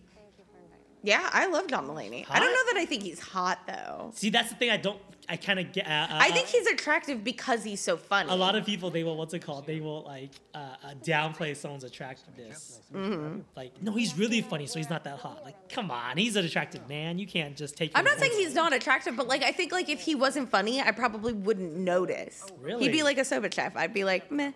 Yeah, 1.05 1.29
I 1.33 1.47
love 1.47 1.67
John 1.67 1.85
Mulaney. 1.87 2.25
I 2.29 2.39
don't 2.39 2.51
know 2.53 2.73
that 2.73 2.77
I 2.77 2.85
think 2.85 3.03
he's 3.03 3.19
hot 3.19 3.59
though. 3.67 4.11
See, 4.15 4.29
that's 4.29 4.49
the 4.49 4.55
thing. 4.55 4.69
I 4.69 4.77
don't. 4.77 4.97
I 5.27 5.37
kind 5.37 5.59
of 5.59 5.71
get. 5.71 5.85
Uh, 5.85 5.89
uh, 5.89 6.07
I 6.11 6.31
think 6.31 6.47
he's 6.47 6.65
attractive 6.67 7.23
because 7.23 7.63
he's 7.63 7.79
so 7.81 7.95
funny. 7.97 8.29
a 8.29 8.35
lot 8.35 8.55
of 8.55 8.65
people 8.65 8.89
they 8.89 9.03
will 9.05 9.15
what's 9.15 9.33
it 9.33 9.39
called 9.39 9.65
they 9.65 9.79
will 9.79 10.03
like 10.03 10.31
uh, 10.53 10.57
uh, 10.83 10.93
downplay 11.01 11.55
someone's 11.55 11.83
attractiveness 11.85 12.81
Mm-hmm. 12.93 13.39
like 13.55 13.81
no 13.81 13.93
he's 13.95 14.15
really 14.17 14.41
funny 14.41 14.67
so 14.67 14.77
he's 14.77 14.89
not 14.89 15.03
that 15.05 15.17
hot 15.17 15.43
like 15.43 15.55
come 15.69 15.89
on 15.91 16.15
he's 16.17 16.35
an 16.35 16.45
attractive 16.45 16.87
man 16.89 17.17
you 17.17 17.25
can't 17.25 17.55
just 17.55 17.75
take 17.77 17.91
I'm 17.95 18.05
not 18.05 18.19
saying 18.19 18.33
he's 18.33 18.53
not 18.53 18.71
attractive, 18.73 19.15
but 19.15 19.27
like 19.27 19.43
I 19.43 19.51
think 19.51 19.71
like 19.71 19.87
if 19.89 20.01
he 20.01 20.13
wasn't 20.13 20.49
funny, 20.49 20.81
I 20.81 20.91
probably 20.91 21.33
wouldn't 21.33 21.73
notice. 21.73 22.45
Really? 22.61 22.83
He'd 22.83 22.91
be 22.91 23.03
like 23.03 23.17
a 23.17 23.21
Sobvechik. 23.21 23.75
I'd 23.77 23.93
be 23.93 24.03
like, 24.03 24.29
meh. 24.31 24.51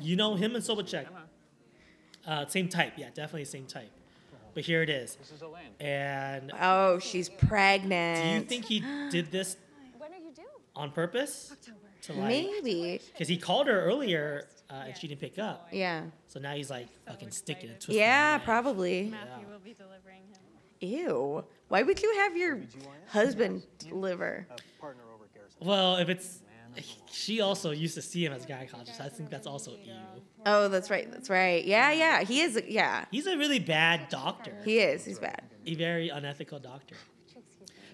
you 0.00 0.16
know 0.16 0.34
him 0.34 0.54
and 0.54 0.62
Sobvechik 0.64 1.06
uh, 2.26 2.46
same 2.46 2.68
type 2.68 2.92
yeah 2.96 3.08
definitely 3.14 3.44
same 3.46 3.66
type 3.66 3.90
but 4.56 4.64
here 4.64 4.82
it 4.82 4.88
is 4.90 5.16
and 5.78 6.50
Oh, 6.60 6.98
she's 6.98 7.28
pregnant. 7.28 8.22
do 8.24 8.28
you 8.30 8.40
think 8.40 8.64
he 8.64 8.80
did 9.10 9.30
this 9.30 9.56
When 9.98 10.10
are 10.12 10.16
you 10.16 10.32
due? 10.34 10.42
on 10.74 10.90
purpose 10.90 11.52
to 12.02 12.12
like 12.14 12.28
Maybe. 12.28 13.00
because 13.12 13.28
he 13.28 13.36
called 13.36 13.66
her 13.68 13.80
earlier 13.82 14.48
uh, 14.70 14.84
and 14.86 14.96
she 14.96 15.06
didn't 15.08 15.20
pick 15.20 15.38
up 15.38 15.68
Yeah. 15.72 16.04
so 16.26 16.40
now 16.40 16.54
he's 16.54 16.70
like 16.70 16.88
fucking 17.06 17.30
sticking 17.30 17.68
and 17.70 17.78
twisting 17.80 17.96
Yeah, 18.02 18.38
her. 18.38 18.44
probably. 18.44 19.04
Matthew 19.10 19.46
will 19.48 19.58
be 19.60 19.74
delivering 19.74 20.22
him. 20.32 20.40
Ew. 20.80 21.44
Why 21.68 21.82
would 21.82 22.02
you 22.02 22.14
have 22.16 22.36
your 22.36 22.60
husband 23.08 23.62
deliver? 23.78 24.46
Partner 24.80 25.02
over 25.14 25.24
Garrison. 25.34 25.58
well 25.66 25.96
if 25.96 26.08
it's 26.08 26.40
she 27.10 27.40
also 27.40 27.70
used 27.70 27.94
to 27.94 28.02
see 28.02 28.24
him 28.24 28.32
as 28.32 28.44
guy 28.46 28.66
conscious 28.70 29.00
i 29.00 29.08
think 29.08 29.30
that's 29.30 29.46
also 29.46 29.72
you 29.72 29.92
Oh, 30.48 30.68
that's 30.68 30.90
right. 30.90 31.10
That's 31.10 31.28
right. 31.28 31.64
Yeah, 31.64 31.90
yeah. 31.90 32.22
He 32.22 32.40
is. 32.40 32.62
Yeah, 32.68 33.04
He's 33.10 33.26
a 33.26 33.36
really 33.36 33.58
bad 33.58 34.08
doctor. 34.10 34.52
he 34.64 34.78
is. 34.78 35.04
He's 35.04 35.18
bad. 35.18 35.42
A 35.66 35.74
very 35.74 36.08
unethical 36.08 36.60
doctor. 36.60 36.94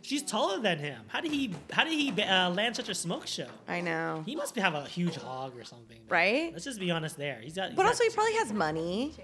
She's 0.02 0.22
taller 0.22 0.58
than 0.60 0.78
him. 0.78 1.00
How 1.08 1.22
did 1.22 1.30
he? 1.32 1.54
How 1.72 1.82
did 1.84 1.94
he 1.94 2.10
uh, 2.20 2.50
land 2.50 2.76
such 2.76 2.90
a 2.90 2.94
smoke 2.94 3.26
show? 3.26 3.46
I 3.66 3.80
know. 3.80 4.22
He 4.26 4.36
must 4.36 4.54
have 4.56 4.74
a 4.74 4.84
huge 4.84 5.16
hog 5.16 5.56
or 5.58 5.64
something. 5.64 6.00
Right? 6.10 6.52
Let's 6.52 6.64
just 6.66 6.78
be 6.78 6.90
honest. 6.90 7.16
There, 7.16 7.38
he's 7.40 7.54
got. 7.54 7.68
he's 7.68 7.76
But 7.76 7.84
got- 7.84 7.88
also, 7.92 8.04
he 8.04 8.10
probably 8.10 8.34
has 8.34 8.52
money. 8.52 9.14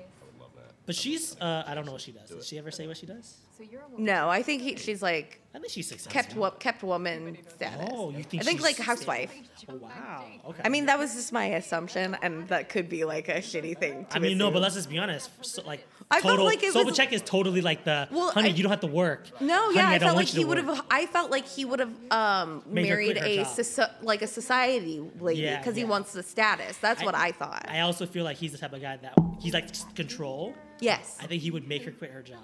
But 0.87 0.95
she's. 0.95 1.37
Uh, 1.39 1.65
I 1.67 1.75
don't 1.75 1.85
know 1.85 1.93
what 1.93 2.01
she 2.01 2.13
does. 2.13 2.31
Does 2.31 2.47
she 2.47 2.57
ever 2.57 2.71
say 2.71 2.87
what 2.87 2.97
she 2.97 3.05
does? 3.05 3.37
So 3.59 3.65
you're 3.65 3.83
a 3.83 3.89
woman. 3.89 4.05
No, 4.05 4.29
I 4.29 4.43
think 4.43 4.63
he, 4.63 4.77
she's 4.77 5.03
like 5.03 5.41
I 5.53 5.59
think 5.59 5.73
she's 5.73 5.89
successful. 5.89 6.13
kept 6.13 6.37
wo- 6.37 6.51
kept 6.53 6.83
woman 6.85 7.37
status. 7.49 7.89
Oh, 7.91 8.11
you 8.11 8.23
think? 8.23 8.43
I 8.43 8.47
think 8.47 8.59
she's 8.59 8.65
like 8.65 8.79
housewife. 8.79 9.35
Oh, 9.69 9.75
wow. 9.75 10.25
Okay. 10.51 10.63
I 10.65 10.69
mean, 10.69 10.87
that 10.87 10.97
was 10.97 11.15
just 11.15 11.33
my 11.33 11.47
assumption, 11.47 12.17
and 12.23 12.47
that 12.49 12.69
could 12.69 12.89
be 12.89 13.05
like 13.05 13.29
a 13.29 13.39
shitty 13.39 13.77
thing. 13.77 14.07
To 14.11 14.17
I 14.17 14.21
mean, 14.21 14.39
no, 14.39 14.53
but 14.53 14.63
let's 14.63 14.77
just 14.77 14.89
be 14.89 14.99
honest. 14.99 15.31
So, 15.45 15.63
like, 15.63 15.85
I 16.09 16.21
felt 16.21 16.35
total. 16.35 16.45
like 16.47 16.63
it 16.63 16.73
was- 16.73 16.99
is 17.13 17.23
totally 17.23 17.61
like 17.61 17.83
the. 17.83 18.07
Well, 18.13 18.31
honey, 18.31 18.51
I- 18.51 18.53
you 18.53 18.63
don't 18.63 18.71
have 18.71 18.81
to 18.81 18.87
work. 18.87 19.27
No, 19.41 19.65
Honey, 19.65 19.77
yeah, 19.77 19.89
I, 19.89 19.99
don't 19.99 20.07
felt 20.09 20.17
like 20.19 20.29
he 20.29 20.45
would 20.45 20.59
have. 20.59 20.85
I 20.91 21.07
felt 21.07 21.33
like 21.33 21.47
he 21.49 21.65
would 21.65 21.81
have 21.81 22.13
um, 22.13 22.63
Made 22.67 22.87
her 22.87 22.95
married 22.95 23.19
her 23.19 23.25
a 23.25 23.37
job. 23.39 23.47
soci- 23.49 23.91
like 24.03 24.23
a 24.23 24.29
society 24.29 25.01
lady 25.19 25.57
because 25.57 25.77
yeah. 25.77 25.85
he 25.85 25.85
wants 25.85 26.13
the 26.13 26.23
status. 26.23 26.77
That's 26.77 27.03
what 27.03 27.17
I 27.17 27.33
thought. 27.33 27.67
I 27.69 27.81
also 27.81 28.07
feel 28.07 28.23
like 28.25 28.37
he's 28.37 28.53
the 28.53 28.59
type 28.59 28.73
of 28.73 28.81
guy 28.81 28.99
that 28.99 29.15
he's 29.41 29.55
like 29.55 29.67
control. 29.97 30.55
yes. 30.79 31.17
I 31.21 31.27
think 31.27 31.43
he 31.43 31.51
would 31.51 31.67
make 31.67 31.85
her 31.85 31.91
quit 31.91 32.13
her 32.13 32.23
job. 32.23 32.39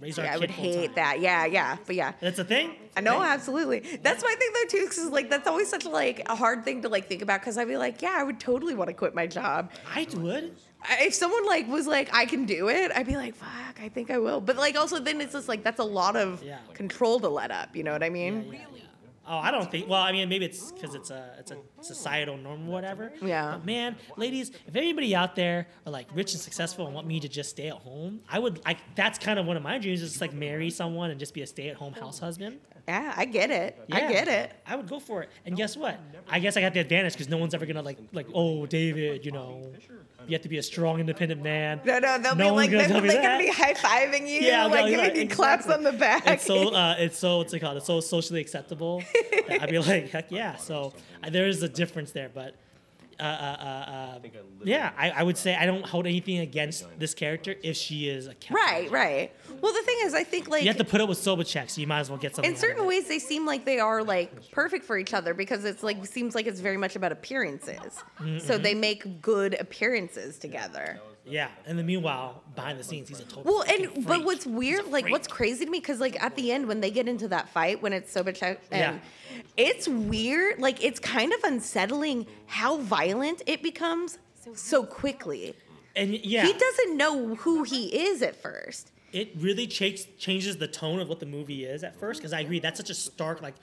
Raise 0.00 0.18
our 0.18 0.24
Yeah, 0.26 0.34
I 0.34 0.38
would 0.38 0.50
hate 0.50 0.94
that. 0.96 1.20
Yeah, 1.20 1.46
yeah, 1.46 1.76
but 1.86 1.96
yeah. 1.96 2.12
That's 2.20 2.38
a 2.38 2.44
thing. 2.44 2.74
I 2.96 3.00
know, 3.00 3.22
absolutely. 3.22 3.80
That's 4.02 4.22
my 4.22 4.34
thing 4.38 4.48
though 4.54 4.68
too, 4.78 4.84
because 4.84 5.06
like 5.10 5.30
that's 5.30 5.46
always 5.48 5.68
such 5.68 5.84
like 5.86 6.22
a 6.28 6.34
hard 6.34 6.64
thing 6.64 6.82
to 6.82 6.88
like 6.88 7.08
think 7.08 7.22
about. 7.22 7.40
Because 7.40 7.56
I'd 7.56 7.68
be 7.68 7.76
like, 7.76 8.02
yeah, 8.02 8.14
I 8.16 8.22
would 8.22 8.38
totally 8.38 8.74
want 8.74 8.88
to 8.88 8.94
quit 8.94 9.14
my 9.14 9.26
job. 9.26 9.70
I 9.94 10.06
would. 10.16 10.54
If 11.00 11.14
someone 11.14 11.46
like 11.46 11.66
was 11.68 11.86
like, 11.86 12.14
I 12.14 12.26
can 12.26 12.44
do 12.44 12.68
it, 12.68 12.92
I'd 12.94 13.06
be 13.06 13.16
like, 13.16 13.34
fuck, 13.34 13.80
I 13.82 13.88
think 13.88 14.10
I 14.10 14.18
will. 14.18 14.40
But 14.40 14.56
like 14.56 14.76
also 14.76 14.98
then 14.98 15.20
it's 15.20 15.32
just 15.32 15.48
like 15.48 15.62
that's 15.64 15.80
a 15.80 15.84
lot 15.84 16.14
of 16.16 16.42
Yeah. 16.42 16.58
control 16.74 17.18
to 17.20 17.28
let 17.28 17.50
up. 17.50 17.74
You 17.74 17.82
know 17.82 17.92
what 17.92 18.02
I 18.02 18.10
mean? 18.10 18.50
Yeah, 18.52 18.58
yeah. 18.74 18.82
Oh, 19.28 19.38
I 19.38 19.50
don't 19.50 19.70
think. 19.70 19.88
Well, 19.88 20.00
I 20.00 20.12
mean, 20.12 20.28
maybe 20.28 20.44
it's 20.44 20.70
because 20.70 20.94
it's 20.94 21.10
a 21.10 21.34
it's 21.38 21.50
a 21.50 21.58
societal 21.80 22.36
norm 22.36 22.68
or 22.68 22.72
whatever. 22.72 23.12
Yeah. 23.20 23.52
But 23.52 23.66
man, 23.66 23.96
ladies, 24.16 24.50
if 24.66 24.76
anybody 24.76 25.14
out 25.14 25.34
there 25.34 25.66
are 25.84 25.92
like 25.92 26.06
rich 26.14 26.32
and 26.32 26.40
successful 26.40 26.86
and 26.86 26.94
want 26.94 27.06
me 27.06 27.18
to 27.20 27.28
just 27.28 27.50
stay 27.50 27.68
at 27.68 27.74
home, 27.74 28.20
I 28.28 28.38
would. 28.38 28.64
like 28.64 28.78
that's 28.94 29.18
kind 29.18 29.38
of 29.38 29.46
one 29.46 29.56
of 29.56 29.62
my 29.62 29.78
dreams 29.78 30.02
is 30.02 30.10
just 30.10 30.20
like 30.20 30.32
marry 30.32 30.70
someone 30.70 31.10
and 31.10 31.18
just 31.18 31.34
be 31.34 31.42
a 31.42 31.46
stay 31.46 31.68
at 31.68 31.76
home 31.76 31.92
house 31.92 32.18
husband. 32.18 32.60
Yeah, 32.88 33.14
I 33.16 33.24
get 33.24 33.50
it. 33.50 33.76
I 33.90 34.00
get 34.12 34.28
it. 34.28 34.52
I 34.64 34.76
would 34.76 34.88
go 34.88 35.00
for 35.00 35.22
it. 35.22 35.30
And 35.44 35.56
guess 35.56 35.76
what? 35.76 35.98
I 36.28 36.38
guess 36.38 36.56
I 36.56 36.60
got 36.60 36.72
the 36.72 36.80
advantage 36.80 37.14
because 37.14 37.28
no 37.28 37.36
one's 37.36 37.52
ever 37.54 37.66
gonna 37.66 37.82
like 37.82 37.98
like 38.12 38.28
oh 38.32 38.66
David, 38.66 39.24
you 39.24 39.32
know, 39.32 39.72
you 40.26 40.34
have 40.34 40.42
to 40.42 40.48
be 40.48 40.58
a 40.58 40.62
strong, 40.62 41.00
independent 41.00 41.42
man. 41.42 41.80
No, 41.84 41.98
no, 41.98 42.18
they'll 42.18 42.34
No 42.34 42.44
be 42.50 42.56
like, 42.56 42.70
gonna 42.70 42.82
they're, 42.88 42.88
tell 42.88 43.00
they're 43.02 43.22
gonna 43.22 43.38
be 43.38 43.48
high 43.50 43.74
fiving 43.74 44.22
you, 44.22 44.40
Yeah, 44.40 44.66
like 44.66 44.84
no, 44.84 44.90
giving 44.90 45.16
yeah, 45.16 45.22
you 45.22 45.28
claps 45.28 45.66
on 45.68 45.82
the 45.82 45.92
back. 45.92 46.26
It's 46.26 46.44
so 46.44 46.68
uh, 46.74 46.96
it's 46.98 47.18
so 47.18 47.38
what's 47.38 47.52
it 47.52 47.60
called? 47.60 47.76
It's 47.76 47.86
so 47.86 48.00
socially 48.00 48.40
acceptable. 48.40 49.02
I'd 49.48 49.70
be 49.70 49.78
like, 49.78 50.10
heck 50.10 50.30
yeah. 50.30 50.56
So 50.66 50.94
uh, 51.22 51.30
there 51.30 51.46
is 51.46 51.62
a 51.62 51.68
difference 51.68 52.12
there, 52.12 52.30
but 52.32 52.54
uh, 53.18 53.22
uh, 53.22 53.26
uh, 53.26 53.64
uh, 53.64 54.18
yeah, 54.64 54.92
I, 54.98 55.10
I 55.10 55.22
would 55.22 55.36
say 55.38 55.54
I 55.54 55.66
don't 55.66 55.84
hold 55.86 56.06
anything 56.06 56.38
against 56.38 56.84
this 56.98 57.14
character 57.14 57.54
if 57.62 57.76
she 57.76 58.08
is 58.08 58.26
a 58.26 58.34
captain. 58.34 58.56
right, 58.56 58.90
right. 58.90 59.32
Well, 59.60 59.72
the 59.72 59.82
thing 59.82 59.96
is, 60.02 60.14
I 60.14 60.22
think 60.24 60.48
like 60.48 60.62
You 60.62 60.68
have 60.68 60.76
to 60.78 60.84
put 60.84 61.00
up 61.00 61.08
with 61.08 61.18
Sobvechik, 61.18 61.70
so 61.70 61.80
you 61.80 61.86
might 61.86 62.00
as 62.00 62.10
well 62.10 62.18
get 62.18 62.34
something. 62.34 62.50
in 62.50 62.54
out 62.54 62.56
of 62.56 62.60
certain 62.60 62.84
it. 62.84 62.86
ways 62.88 63.08
they 63.08 63.18
seem 63.18 63.46
like 63.46 63.64
they 63.64 63.78
are 63.80 64.02
like 64.02 64.50
perfect 64.50 64.84
for 64.84 64.98
each 64.98 65.14
other 65.14 65.34
because 65.34 65.64
it's 65.64 65.82
like 65.82 66.04
seems 66.06 66.34
like 66.34 66.46
it's 66.46 66.60
very 66.60 66.76
much 66.76 66.96
about 66.96 67.12
appearances 67.12 67.76
Mm-hmm. 68.20 68.38
so 68.38 68.58
they 68.58 68.74
make 68.74 69.20
good 69.22 69.54
appearances 69.60 70.38
together 70.38 70.98
Yeah, 71.02 71.10
and 71.66 71.78
then 71.78 71.86
meanwhile, 71.86 72.42
behind 72.54 72.78
the 72.78 72.84
scenes, 72.84 73.08
he's 73.08 73.20
a 73.20 73.24
total. 73.24 73.42
well 73.44 73.62
fucking 73.62 73.86
and 73.96 74.06
but 74.06 74.24
what's 74.24 74.46
weird 74.46 74.86
like 74.86 75.08
what's 75.08 75.28
crazy 75.28 75.64
to 75.64 75.70
me 75.70 75.80
because 75.80 76.00
like 76.00 76.22
at 76.22 76.36
the 76.36 76.52
end 76.52 76.66
when 76.68 76.80
they 76.80 76.90
get 76.90 77.08
into 77.08 77.28
that 77.28 77.48
fight 77.48 77.82
when 77.82 77.92
it's 77.92 78.12
Sobvechik 78.14 78.58
and 78.70 79.00
it's 79.56 79.88
weird 79.88 80.60
like 80.60 80.82
it's 80.84 81.00
kind 81.00 81.32
of 81.32 81.42
unsettling 81.44 82.26
how 82.46 82.78
violent 82.78 83.42
it 83.46 83.62
becomes 83.62 84.18
so 84.54 84.84
quickly 84.84 85.54
and 85.96 86.14
yeah, 86.24 86.46
he 86.46 86.52
doesn't 86.52 86.96
know 86.96 87.34
who 87.36 87.64
he 87.64 87.86
is 87.86 88.22
at 88.22 88.36
first 88.36 88.92
it 89.16 89.32
really 89.38 89.66
changes 89.66 90.06
changes 90.18 90.56
the 90.58 90.68
tone 90.68 91.00
of 91.00 91.08
what 91.08 91.20
the 91.20 91.26
movie 91.26 91.64
is 91.64 91.82
at 91.84 91.96
first. 91.96 92.20
Because 92.20 92.32
I 92.32 92.40
agree, 92.40 92.58
that's 92.60 92.78
such 92.78 92.90
a 92.90 92.94
stark 92.94 93.40
like. 93.40 93.54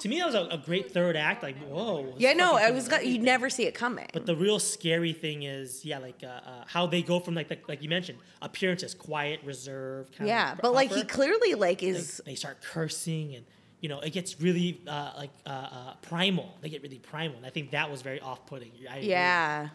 To 0.00 0.08
me, 0.08 0.18
that 0.18 0.26
was 0.26 0.34
a, 0.34 0.48
a 0.50 0.58
great 0.58 0.92
third 0.92 1.14
act. 1.16 1.42
Like, 1.42 1.56
whoa. 1.58 2.14
yeah 2.18 2.32
no 2.32 2.52
fucking 2.52 2.66
i 2.66 2.70
was 2.70 2.84
you 2.84 2.90
crazy. 2.90 3.18
never 3.18 3.50
see 3.50 3.64
it 3.66 3.74
coming 3.74 4.06
But 4.12 4.26
the 4.26 4.34
real 4.36 4.58
scary 4.58 5.12
thing 5.12 5.42
is, 5.44 5.84
yeah, 5.84 5.98
like 5.98 6.22
uh, 6.24 6.26
uh, 6.26 6.64
how 6.66 6.86
they 6.86 7.02
go 7.02 7.20
from 7.20 7.34
like, 7.34 7.50
like 7.50 7.68
like 7.68 7.82
you 7.82 7.88
mentioned, 7.88 8.18
appearances, 8.42 8.94
quiet, 8.94 9.40
reserved. 9.44 10.16
Kind 10.16 10.28
yeah 10.28 10.52
of 10.52 10.58
but 10.62 10.72
like 10.72 10.90
he 10.90 11.04
clearly 11.04 11.54
like 11.54 11.82
is 11.82 12.20
they 12.24 12.34
start 12.34 12.62
cursing 12.62 13.34
and 13.36 13.44
you 13.80 13.88
know 13.88 14.00
it 14.00 14.10
gets 14.12 14.40
really 14.40 14.80
uh, 14.86 15.12
like 15.16 15.30
uh, 15.46 15.50
uh, 15.50 15.94
primal. 16.02 16.56
They 16.62 16.68
get 16.70 16.82
really 16.82 16.98
primal, 16.98 17.36
and 17.36 17.46
I 17.46 17.50
think 17.50 17.70
that 17.72 17.90
was 17.90 18.00
very 18.02 18.20
off-putting. 18.20 18.72
I 18.90 18.96
agree. 18.96 19.08
yeah 19.10 19.68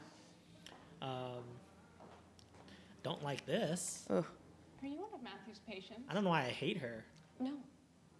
Um, 1.02 1.43
don't 3.03 3.23
like 3.23 3.45
this. 3.45 4.06
Ugh. 4.10 4.26
Are 4.84 4.88
you 4.88 4.97
one 4.99 5.14
of 5.14 5.22
Matthew's 5.23 5.60
patients? 5.68 6.02
I 6.10 6.14
don't 6.14 6.23
know 6.23 6.30
why 6.31 6.41
I 6.45 6.49
hate 6.49 6.77
her. 6.80 7.03
No, 7.39 7.52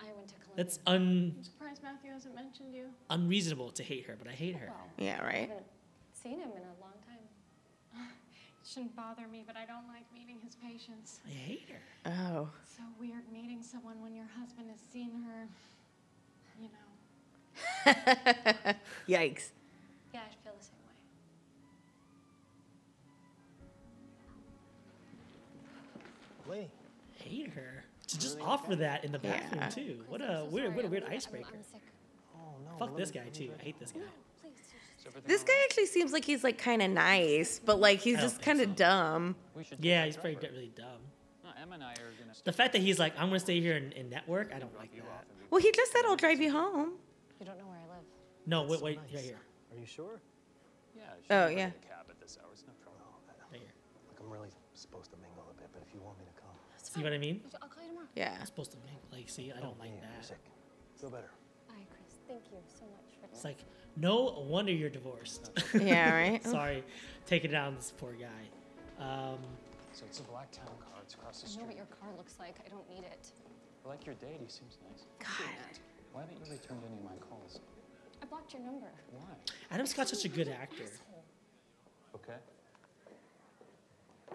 I 0.02 0.06
went 0.16 0.28
to 0.30 0.36
Columbia. 0.36 0.56
That's 0.58 0.80
un 0.88 1.34
I'm 1.38 1.44
surprised 1.44 1.84
Matthew 1.84 2.12
hasn't 2.12 2.36
mentioned 2.36 2.74
you. 2.74 2.88
unreasonable 3.10 3.72
to 3.72 3.84
hate 3.84 4.06
her, 4.06 4.16
but 4.18 4.28
I 4.28 4.32
hate 4.34 4.56
her. 4.56 4.72
yeah 4.98 5.20
I 5.22 5.26
right 5.26 5.50
haven't 5.50 5.66
seen 6.14 6.40
him 6.40 6.50
in 6.56 6.64
a 6.64 6.76
long 6.82 6.94
time. 7.06 7.20
It 8.62 8.70
shouldn't 8.70 8.96
bother 8.96 9.28
me, 9.28 9.44
but 9.46 9.56
I 9.56 9.66
don't 9.68 9.88
like 9.88 10.12
meeting 10.12 10.40
his 10.44 10.56
patients. 10.56 11.20
I 11.24 11.30
hate 11.30 11.70
her. 11.70 12.12
oh 12.12 12.50
So 12.66 12.82
weird 13.00 13.32
meeting 13.32 13.62
someone 13.62 14.02
when 14.02 14.16
your 14.16 14.26
husband 14.40 14.72
has 14.72 14.80
seen 14.92 15.12
her, 15.24 15.48
you 16.60 16.70
know. 16.74 16.90
yikes 19.08 19.52
Yeah, 20.14 20.22
I 20.22 20.34
feel 20.44 20.54
the 20.58 20.64
same 20.66 20.82
way. 26.50 26.58
Lady, 26.58 26.72
Hate 27.18 27.50
her. 27.54 27.85
To 28.16 28.22
just 28.22 28.40
offer 28.40 28.76
that 28.78 29.04
in 29.06 29.12
the 29.12 29.20
bathroom 29.20 29.62
Yeah. 29.62 29.70
too. 29.70 30.04
What 30.08 30.22
Please, 30.22 30.30
a 30.30 30.32
I'm 30.34 30.46
so 30.50 30.56
weird, 30.56 30.76
what 30.76 30.86
a 30.86 30.88
weird 30.88 31.04
I'm- 31.04 31.12
I'm- 31.12 31.18
icebreaker. 31.18 31.58
Oh 32.36 32.40
no. 32.64 32.78
Fuck 32.78 32.90
let 32.90 32.98
this 32.98 33.12
guy 33.12 33.28
too. 33.32 33.52
I 33.60 33.64
hate 33.64 33.80
this 33.80 33.92
guy. 33.92 34.02
This 35.26 35.44
guy 35.44 35.54
actually 35.66 35.86
seems 35.86 36.12
like 36.14 36.26
he's 36.26 36.44
like 36.44 36.58
kind 36.58 36.82
of 36.82 36.90
nice, 36.90 37.60
but 37.64 37.80
like 37.80 38.00
he's 38.00 38.20
just 38.20 38.42
kind 38.42 38.60
of 38.60 38.70
so. 38.70 38.76
dumb. 38.76 39.36
Yeah, 39.80 40.06
he's 40.06 40.16
very 40.16 40.36
really 40.36 40.72
dumb. 40.76 41.02
No, 41.44 41.52
Emma 41.62 41.76
and 41.76 41.84
I 41.84 41.92
are 41.94 42.12
gonna. 42.20 42.34
The 42.44 42.52
fact 42.52 42.74
that 42.74 42.82
he's 42.82 42.98
like, 42.98 43.14
I'm 43.20 43.28
gonna 43.28 43.40
stay 43.40 43.62
here 43.62 43.76
and, 43.76 43.94
and 43.94 44.10
network, 44.10 44.52
I 44.54 44.58
don't 44.60 44.76
like 44.78 44.96
that. 44.96 45.26
Well, 45.52 45.62
he 45.62 45.72
just 45.72 45.92
said 45.92 46.06
I'll 46.06 46.16
drive 46.16 46.42
you 46.42 46.52
home. 46.52 46.94
You 47.40 47.46
don't 47.46 47.58
know 47.60 47.66
where 47.68 47.78
I 47.78 47.96
live. 47.98 48.06
No, 48.48 48.64
wait, 48.64 48.82
wait, 48.82 48.98
right 49.14 49.20
here, 49.22 49.40
Are 49.72 49.80
you 49.80 49.86
sure? 49.86 50.22
Yeah. 50.96 51.04
Oh, 51.30 51.48
yeah. 51.48 51.70
Cab 51.88 52.08
at 52.10 52.20
this 52.20 52.38
hour. 52.42 52.50
It's 52.54 52.64
no 52.66 52.74
trouble. 52.82 52.98
right 53.28 53.60
here. 53.60 53.70
Look, 54.10 54.20
I'm 54.22 54.30
really 54.32 54.50
supposed 54.74 55.12
to 55.12 55.18
mingle 55.18 55.46
a 55.52 55.54
bit, 55.60 55.70
but 55.74 55.82
if 55.86 55.94
you 55.94 56.00
want 56.02 56.18
me 56.18 56.26
to 56.26 56.42
come, 56.42 56.56
See 56.96 57.04
what 57.04 57.12
I 57.14 57.18
mean? 57.18 57.42
I'll 57.62 57.68
call 57.68 57.84
you 57.84 57.90
tomorrow. 57.90 58.08
Yeah. 58.16 58.36
I'm 58.40 58.46
supposed 58.46 58.72
to 58.72 58.78
make 58.86 58.96
like, 59.12 59.30
see, 59.30 59.52
I 59.56 59.60
don't 59.60 59.78
like 59.80 59.90
yeah, 59.90 60.08
you're 60.08 60.18
that. 60.18 60.26
sick. 60.26 60.40
Feel 61.00 61.10
better. 61.10 61.30
Bye, 61.68 61.76
Chris. 61.90 62.20
Thank 62.28 62.42
you 62.52 62.60
so 62.80 62.86
much 62.86 63.20
for 63.20 63.28
It's 63.34 63.44
like, 63.44 63.58
no 63.98 64.46
wonder 64.48 64.72
you're 64.72 64.90
divorced. 64.90 65.52
Yeah, 65.82 66.14
right? 66.16 66.44
Sorry, 66.58 66.84
taking 67.26 67.52
down 67.52 67.76
this 67.76 67.94
poor 67.98 68.14
guy. 68.14 69.04
Um, 69.04 69.40
So 69.92 70.06
it's 70.08 70.20
a 70.20 70.24
black 70.24 70.52
town 70.52 70.68
car. 70.80 71.02
It's 71.04 71.16
across 71.16 71.42
the 71.42 71.50
street. 71.50 71.60
I 71.60 71.64
know 71.64 71.68
what 71.68 71.78
your 71.78 71.86
car 72.00 72.10
looks 72.18 72.36
like. 72.40 72.56
I 72.66 72.70
don't 72.70 72.88
need 72.90 73.04
it. 73.04 73.28
I 73.86 73.90
like 73.90 74.06
your 74.06 74.16
date. 74.16 74.40
He 74.42 74.50
seems 74.50 74.78
nice. 74.90 75.04
God. 75.20 75.78
Why 76.14 76.22
haven't 76.22 76.38
you 76.46 76.52
returned 76.52 76.82
any 76.88 76.98
of 76.98 77.04
my 77.04 77.18
calls? 77.30 77.60
I 78.24 78.26
blocked 78.26 78.54
your 78.54 78.64
number. 78.64 78.88
Why? 79.12 79.36
Adam 79.70 79.86
Scott's 79.86 80.12
such 80.12 80.24
a 80.26 80.30
good 80.30 80.48
actor. 80.48 80.86
Okay. 82.16 82.40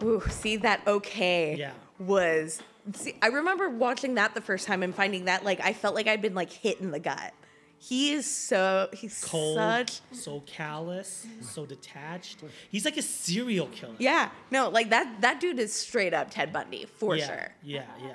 Ooh, 0.02 0.22
see 0.28 0.56
that 0.58 0.80
okay 0.86 1.56
Yeah. 1.56 1.72
was. 1.98 2.62
See, 2.94 3.14
I 3.20 3.26
remember 3.28 3.68
watching 3.68 4.14
that 4.14 4.34
the 4.34 4.40
first 4.40 4.66
time 4.66 4.82
and 4.82 4.94
finding 4.94 5.26
that 5.26 5.44
like 5.44 5.60
I 5.60 5.72
felt 5.72 5.94
like 5.94 6.06
I'd 6.06 6.22
been 6.22 6.34
like 6.34 6.50
hit 6.50 6.80
in 6.80 6.90
the 6.90 6.98
gut. 7.00 7.32
He 7.78 8.12
is 8.12 8.30
so 8.30 8.88
he's 8.92 9.24
Cold, 9.24 9.56
such 9.56 10.00
so 10.12 10.40
callous, 10.46 11.26
so 11.40 11.64
detached. 11.64 12.42
He's 12.70 12.84
like 12.84 12.96
a 12.98 13.02
serial 13.02 13.68
killer. 13.68 13.94
yeah 13.98 14.30
no 14.50 14.68
like 14.68 14.90
that 14.90 15.20
that 15.22 15.40
dude 15.40 15.58
is 15.58 15.72
straight 15.72 16.12
up 16.14 16.30
Ted 16.30 16.52
Bundy 16.52 16.86
for 16.86 17.16
yeah, 17.16 17.26
sure. 17.26 17.48
Yeah, 17.62 17.84
yeah. 18.02 18.08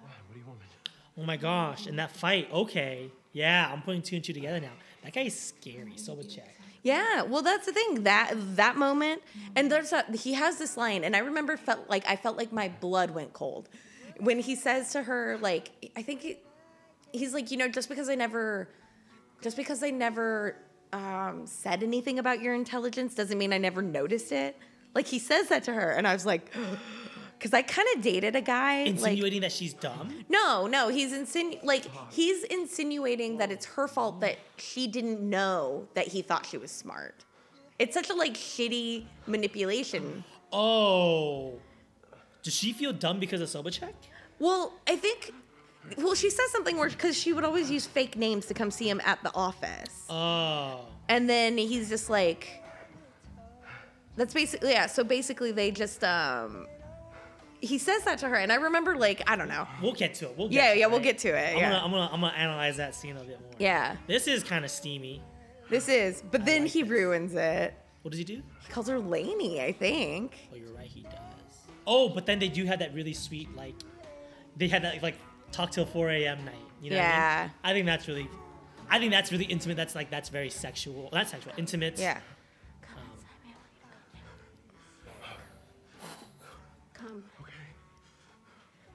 What 0.00 0.32
do 0.34 0.38
you 0.38 0.46
want 0.46 0.60
me 0.60 0.66
to 0.84 0.90
Oh 1.20 1.24
my 1.24 1.36
gosh, 1.36 1.86
and 1.86 1.98
that 1.98 2.12
fight, 2.16 2.48
okay. 2.52 3.10
Yeah, 3.32 3.70
I'm 3.72 3.82
putting 3.82 4.02
two 4.02 4.16
and 4.16 4.24
two 4.24 4.32
together 4.32 4.60
now. 4.60 4.72
That 5.04 5.12
guy 5.14 5.22
is 5.22 5.38
scary, 5.38 5.96
so 5.96 6.14
would 6.14 6.28
check. 6.30 6.54
Yeah, 6.82 7.22
well, 7.22 7.42
that's 7.42 7.66
the 7.66 7.72
thing 7.72 8.02
that 8.02 8.34
that 8.56 8.76
moment, 8.76 9.22
and 9.54 9.70
there's 9.70 9.92
a 9.92 10.04
he 10.12 10.32
has 10.34 10.58
this 10.58 10.76
line, 10.76 11.04
and 11.04 11.14
I 11.14 11.20
remember 11.20 11.56
felt 11.56 11.88
like 11.88 12.04
I 12.08 12.16
felt 12.16 12.36
like 12.36 12.52
my 12.52 12.68
blood 12.80 13.12
went 13.12 13.32
cold 13.32 13.68
when 14.22 14.38
he 14.38 14.54
says 14.54 14.92
to 14.92 15.02
her, 15.02 15.36
like 15.40 15.92
I 15.96 16.02
think 16.02 16.22
he, 16.22 16.36
he's 17.12 17.34
like, 17.34 17.50
you 17.50 17.56
know, 17.56 17.68
just 17.68 17.88
because 17.88 18.08
I 18.08 18.14
never, 18.14 18.68
just 19.42 19.56
because 19.56 19.82
I 19.82 19.90
never 19.90 20.56
um, 20.92 21.42
said 21.46 21.82
anything 21.82 22.18
about 22.18 22.40
your 22.40 22.54
intelligence 22.54 23.14
doesn't 23.14 23.36
mean 23.36 23.52
I 23.52 23.58
never 23.58 23.82
noticed 23.82 24.30
it. 24.30 24.56
Like 24.94 25.06
he 25.06 25.18
says 25.18 25.48
that 25.48 25.64
to 25.64 25.72
her, 25.72 25.90
and 25.90 26.06
I 26.06 26.12
was 26.12 26.24
like, 26.24 26.52
because 27.42 27.52
I 27.52 27.62
kind 27.62 27.88
of 27.96 28.02
dated 28.02 28.36
a 28.36 28.40
guy, 28.40 28.84
like 28.84 28.86
Insinuating 28.86 29.40
that 29.40 29.50
she's 29.50 29.74
dumb. 29.74 30.14
no, 30.28 30.68
no, 30.68 30.88
he's 30.88 31.12
insinu- 31.12 31.62
like 31.64 31.84
he's 32.12 32.44
insinuating 32.44 33.38
that 33.38 33.50
it's 33.50 33.66
her 33.66 33.88
fault 33.88 34.20
that 34.20 34.36
she 34.58 34.86
didn't 34.86 35.20
know 35.20 35.88
that 35.94 36.06
he 36.06 36.22
thought 36.22 36.46
she 36.46 36.56
was 36.56 36.70
smart. 36.70 37.24
It's 37.80 37.94
such 37.94 38.10
a 38.10 38.14
like 38.14 38.34
shitty 38.34 39.06
manipulation. 39.26 40.22
Oh. 40.52 41.54
Does 42.44 42.54
she 42.54 42.72
feel 42.72 42.92
dumb 42.92 43.18
because 43.18 43.40
of 43.40 43.48
Sobvechik? 43.48 43.92
Well, 44.38 44.74
I 44.86 44.94
think 44.94 45.34
well 45.98 46.14
she 46.14 46.30
says 46.30 46.48
something 46.52 46.76
where 46.76 46.90
cuz 46.90 47.18
she 47.18 47.32
would 47.32 47.42
always 47.42 47.68
use 47.72 47.86
fake 47.86 48.16
names 48.16 48.46
to 48.46 48.54
come 48.54 48.70
see 48.70 48.88
him 48.88 49.00
at 49.04 49.20
the 49.24 49.34
office. 49.34 50.04
Oh. 50.08 50.86
And 51.08 51.28
then 51.28 51.58
he's 51.58 51.88
just 51.88 52.08
like 52.08 52.62
that's 54.14 54.32
basically 54.32 54.70
yeah, 54.70 54.86
so 54.86 55.02
basically 55.02 55.50
they 55.50 55.72
just 55.72 56.04
um 56.04 56.68
he 57.62 57.78
says 57.78 58.02
that 58.04 58.18
to 58.18 58.28
her 58.28 58.34
and 58.36 58.52
I 58.52 58.56
remember 58.56 58.96
like 58.96 59.22
I 59.26 59.36
don't 59.36 59.48
know. 59.48 59.66
We'll 59.80 59.94
get 59.94 60.14
to 60.16 60.26
it. 60.26 60.36
We'll 60.36 60.48
get 60.48 60.54
Yeah, 60.56 60.72
to 60.72 60.78
yeah, 60.80 60.84
it, 60.84 60.90
we'll 60.90 60.98
right? 60.98 61.04
get 61.04 61.18
to 61.18 61.28
it. 61.28 61.52
I'm 61.52 61.56
Yeah. 61.58 61.70
gonna, 61.70 61.84
I'm 61.84 61.90
gonna, 61.92 62.10
I'm 62.12 62.20
gonna 62.20 62.32
analyze 62.34 62.76
that 62.76 62.94
scene 62.94 63.16
a 63.16 63.20
bit 63.20 63.40
more. 63.40 63.50
Yeah. 63.58 63.96
This 64.06 64.26
is 64.26 64.42
kind 64.42 64.64
of 64.64 64.70
steamy. 64.70 65.22
This 65.70 65.88
is, 65.88 66.22
but 66.30 66.44
then 66.44 66.66
he 66.66 66.82
ruins 66.82 67.34
it. 67.34 67.72
What 68.02 68.10
does 68.10 68.18
he 68.18 68.24
do? 68.24 68.42
He 68.66 68.72
calls 68.72 68.88
her 68.88 68.98
Lainey, 68.98 69.62
I 69.62 69.72
think. 69.72 70.36
Oh, 70.52 70.56
you're 70.56 70.72
right, 70.74 70.86
he 70.86 71.02
does. 71.02 71.12
Oh, 71.86 72.08
but 72.08 72.26
then 72.26 72.38
they 72.40 72.48
do 72.48 72.64
have 72.66 72.80
that 72.80 72.92
really 72.92 73.14
sweet, 73.14 73.54
like, 73.56 73.74
they 74.56 74.68
had 74.68 74.82
that 74.82 75.02
like 75.02 75.14
talk 75.52 75.70
till 75.70 75.86
4 75.86 76.10
a.m. 76.10 76.44
night. 76.44 76.54
You 76.82 76.90
know 76.90 76.96
what 76.96 77.04
I, 77.04 77.08
Yeah. 77.08 77.42
mean? 77.44 77.50
I 77.64 77.72
think 77.72 77.86
that's 77.86 78.08
really, 78.08 78.28
I 78.90 78.98
think 78.98 79.12
that's 79.12 79.30
really 79.32 79.44
intimate. 79.44 79.76
That's 79.76 79.94
like 79.94 80.10
that's 80.10 80.28
very 80.28 80.50
sexual. 80.50 81.08
That's 81.12 81.30
sexual, 81.30 81.52
intimate. 81.56 81.98
Yeah. 81.98 82.18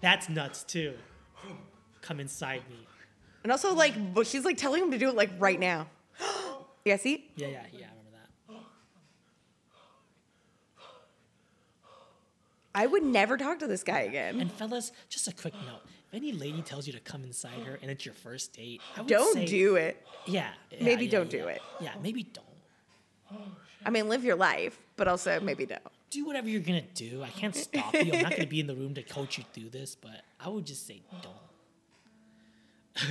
That's 0.02 0.30
nuts 0.30 0.64
too. 0.64 0.94
Come 2.02 2.20
inside 2.20 2.62
me. 2.70 2.78
And 3.44 3.52
also, 3.52 3.74
like, 3.74 4.14
but 4.14 4.28
she's 4.28 4.46
like 4.46 4.58
telling 4.58 4.84
him 4.84 4.92
to 4.92 4.98
do 4.98 5.10
it 5.10 5.16
like 5.16 5.32
right 5.40 5.60
now. 5.60 5.88
yeah, 6.86 6.98
see? 6.98 7.30
Yeah, 7.36 7.48
yeah, 7.48 7.62
yeah. 7.74 7.86
I 7.86 7.90
remember 7.90 8.12
that. 8.50 8.60
I 12.76 12.86
would 12.86 13.04
never 13.04 13.38
talk 13.38 13.60
to 13.60 13.68
this 13.68 13.84
guy 13.84 14.02
again. 14.02 14.40
And 14.40 14.52
fellas, 14.52 14.92
just 15.10 15.28
a 15.28 15.34
quick 15.34 15.54
note: 15.66 15.82
if 15.86 16.14
any 16.14 16.32
lady 16.32 16.62
tells 16.62 16.86
you 16.88 16.94
to 16.94 17.00
come 17.00 17.24
inside 17.24 17.60
her 17.66 17.80
and 17.82 17.90
it's 17.90 18.06
your 18.06 18.14
first 18.14 18.54
date, 18.54 18.82
I 18.96 19.02
would 19.02 19.10
Don't 19.10 19.34
say- 19.34 19.46
do 19.46 19.76
it. 19.76 20.06
Yeah. 20.26 20.50
yeah, 20.72 20.84
Maybe 20.84 21.06
yeah, 21.06 21.12
don't 21.12 21.34
yeah. 21.34 21.42
do 21.42 21.48
it. 21.48 21.62
Yeah, 21.80 21.94
maybe 22.04 22.24
don't. 22.24 22.46
I 23.86 23.90
mean, 23.90 24.10
live 24.10 24.24
your 24.24 24.36
life, 24.36 24.78
but 24.98 25.08
also 25.08 25.40
maybe 25.40 25.66
don't. 25.66 25.82
Do 26.10 26.26
whatever 26.26 26.50
you're 26.50 26.62
gonna 26.62 26.82
do. 26.94 27.24
I 27.24 27.30
can't 27.30 27.56
stop 27.56 27.94
you. 27.94 28.12
I'm 28.14 28.22
not 28.24 28.32
gonna 28.32 28.48
be 28.48 28.60
in 28.60 28.68
the 28.68 28.76
room 28.76 28.94
to 28.96 29.04
coach 29.04 29.38
you 29.38 29.44
through 29.54 29.70
this, 29.70 29.96
but 29.96 30.22
I 30.40 30.50
would 30.50 30.66
just 30.66 30.88
say 30.88 31.02
don't. 31.22 31.36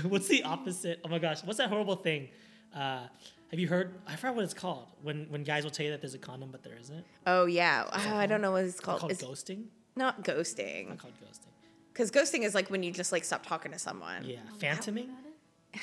what's 0.10 0.28
the 0.28 0.42
opposite? 0.42 1.00
Oh 1.04 1.08
my 1.08 1.18
gosh, 1.18 1.44
what's 1.44 1.58
that 1.58 1.68
horrible 1.68 1.96
thing? 1.96 2.28
Uh, 2.74 3.02
have 3.50 3.60
you 3.60 3.68
heard? 3.68 3.94
I 4.06 4.16
forgot 4.16 4.36
what 4.36 4.44
it's 4.44 4.54
called. 4.54 4.86
When 5.02 5.26
when 5.28 5.44
guys 5.44 5.64
will 5.64 5.70
tell 5.70 5.86
you 5.86 5.92
that 5.92 6.00
there's 6.00 6.14
a 6.14 6.18
condom, 6.18 6.50
but 6.50 6.62
there 6.62 6.76
isn't. 6.80 7.04
Oh 7.26 7.46
yeah, 7.46 7.84
oh, 7.92 8.16
I 8.16 8.26
don't 8.26 8.40
know 8.40 8.52
what 8.52 8.64
it's 8.64 8.80
called. 8.80 9.00
called 9.00 9.12
It's 9.12 9.22
ghosting. 9.22 9.64
not 9.94 10.24
ghosting. 10.24 10.88
Not 10.88 10.98
called 10.98 11.14
ghosting. 11.14 11.52
Because 11.92 12.10
ghosting 12.10 12.42
is 12.42 12.54
like 12.54 12.68
when 12.68 12.82
you 12.82 12.90
just 12.90 13.12
like 13.12 13.24
stop 13.24 13.46
talking 13.46 13.72
to 13.72 13.78
someone. 13.78 14.24
Yeah, 14.24 14.40
phantoming. 14.58 15.10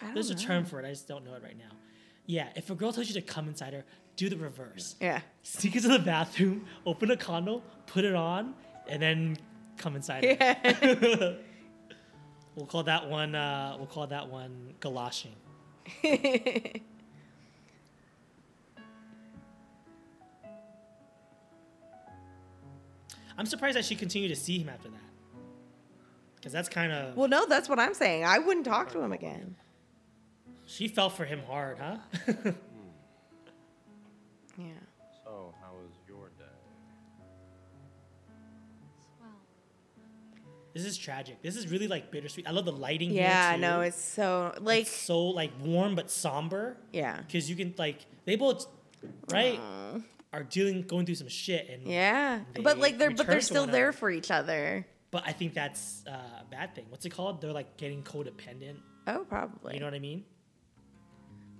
I 0.00 0.06
don't 0.06 0.14
There's 0.14 0.30
a 0.30 0.34
term 0.34 0.64
for 0.64 0.80
it. 0.80 0.86
I 0.86 0.90
just 0.90 1.08
don't 1.08 1.24
know 1.24 1.34
it 1.34 1.42
right 1.42 1.56
now. 1.58 1.76
Yeah, 2.26 2.48
if 2.56 2.70
a 2.70 2.74
girl 2.74 2.92
tells 2.92 3.08
you 3.08 3.14
to 3.14 3.20
come 3.20 3.48
inside 3.48 3.74
her, 3.74 3.84
do 4.16 4.28
the 4.28 4.36
reverse. 4.36 4.96
Yeah. 5.00 5.20
Sneak 5.42 5.76
into 5.76 5.88
the 5.88 5.98
bathroom, 5.98 6.66
open 6.86 7.10
a 7.10 7.16
condom, 7.16 7.62
put 7.86 8.04
it 8.04 8.14
on, 8.14 8.54
and 8.88 9.02
then 9.02 9.36
come 9.76 9.96
inside. 9.96 10.24
Yeah. 10.24 10.54
we'll 12.54 12.66
call 12.66 12.84
that 12.84 13.08
one. 13.08 13.34
Uh, 13.34 13.74
we'll 13.76 13.86
call 13.86 14.06
that 14.06 14.28
one 14.28 14.74
galashing. 14.80 15.34
I'm 23.36 23.46
surprised 23.46 23.76
that 23.76 23.84
she 23.84 23.96
continued 23.96 24.28
to 24.28 24.36
see 24.36 24.58
him 24.58 24.68
after 24.68 24.88
that. 24.88 24.98
Because 26.36 26.52
that's 26.52 26.68
kind 26.68 26.92
of. 26.92 27.16
well, 27.16 27.28
no, 27.28 27.46
that's 27.46 27.68
what 27.68 27.80
I'm 27.80 27.94
saying. 27.94 28.24
I 28.24 28.38
wouldn't 28.38 28.64
talk 28.66 28.92
to 28.92 29.00
him 29.00 29.12
again. 29.12 29.56
She 30.66 30.88
fell 30.88 31.10
for 31.10 31.24
him 31.24 31.42
hard, 31.46 31.78
huh? 31.78 31.96
Yeah. 34.58 34.66
So, 35.24 35.54
how 35.60 35.72
was 35.72 35.92
your 36.08 36.28
day? 36.38 36.44
this 40.74 40.84
is 40.84 40.98
tragic. 40.98 41.40
This 41.40 41.56
is 41.56 41.68
really 41.68 41.86
like 41.86 42.10
bittersweet. 42.10 42.48
I 42.48 42.50
love 42.50 42.64
the 42.64 42.72
lighting 42.72 43.10
here. 43.10 43.22
Yeah, 43.22 43.50
I 43.54 43.56
know. 43.56 43.80
It's 43.80 43.96
so 43.96 44.52
like 44.60 44.82
It's 44.82 44.90
so 44.90 45.26
like 45.26 45.52
warm 45.62 45.94
but 45.94 46.10
somber. 46.10 46.76
Yeah. 46.92 47.18
Because 47.18 47.48
you 47.48 47.54
can 47.54 47.74
like 47.78 48.04
they 48.24 48.34
both, 48.34 48.66
right, 49.30 49.60
are 50.32 50.42
dealing 50.42 50.82
going 50.82 51.06
through 51.06 51.14
some 51.14 51.28
shit 51.28 51.68
and 51.70 51.86
yeah, 51.86 52.40
but 52.60 52.78
like 52.78 52.98
they're 52.98 53.12
but 53.12 53.26
they're 53.28 53.40
still 53.40 53.66
there 53.66 53.92
for 53.92 54.10
each 54.10 54.30
other. 54.32 54.84
But 55.12 55.22
I 55.24 55.32
think 55.32 55.54
that's 55.54 56.02
uh, 56.08 56.10
a 56.10 56.44
bad 56.50 56.74
thing. 56.74 56.86
What's 56.88 57.06
it 57.06 57.10
called? 57.10 57.40
They're 57.40 57.52
like 57.52 57.76
getting 57.76 58.02
codependent. 58.02 58.78
Oh, 59.06 59.24
probably. 59.28 59.74
You 59.74 59.80
know 59.80 59.86
what 59.86 59.94
I 59.94 60.00
mean? 60.00 60.24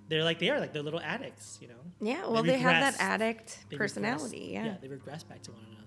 They're 0.07 0.23
like 0.23 0.39
they 0.39 0.49
are 0.49 0.59
like 0.59 0.73
they're 0.73 0.83
little 0.83 1.01
addicts. 1.01 1.57
You 1.61 1.69
know. 1.69 1.73
Yeah, 1.99 2.27
well, 2.27 2.43
they 2.43 2.57
have 2.59 2.93
that 2.93 3.01
addict 3.01 3.65
they 3.69 3.75
regress- 3.77 3.93
personality, 3.93 4.49
yeah. 4.53 4.75
they 4.81 4.87
regress 4.87 5.23
back 5.23 5.41
to 5.43 5.51
one 5.51 5.61
another. 5.61 5.81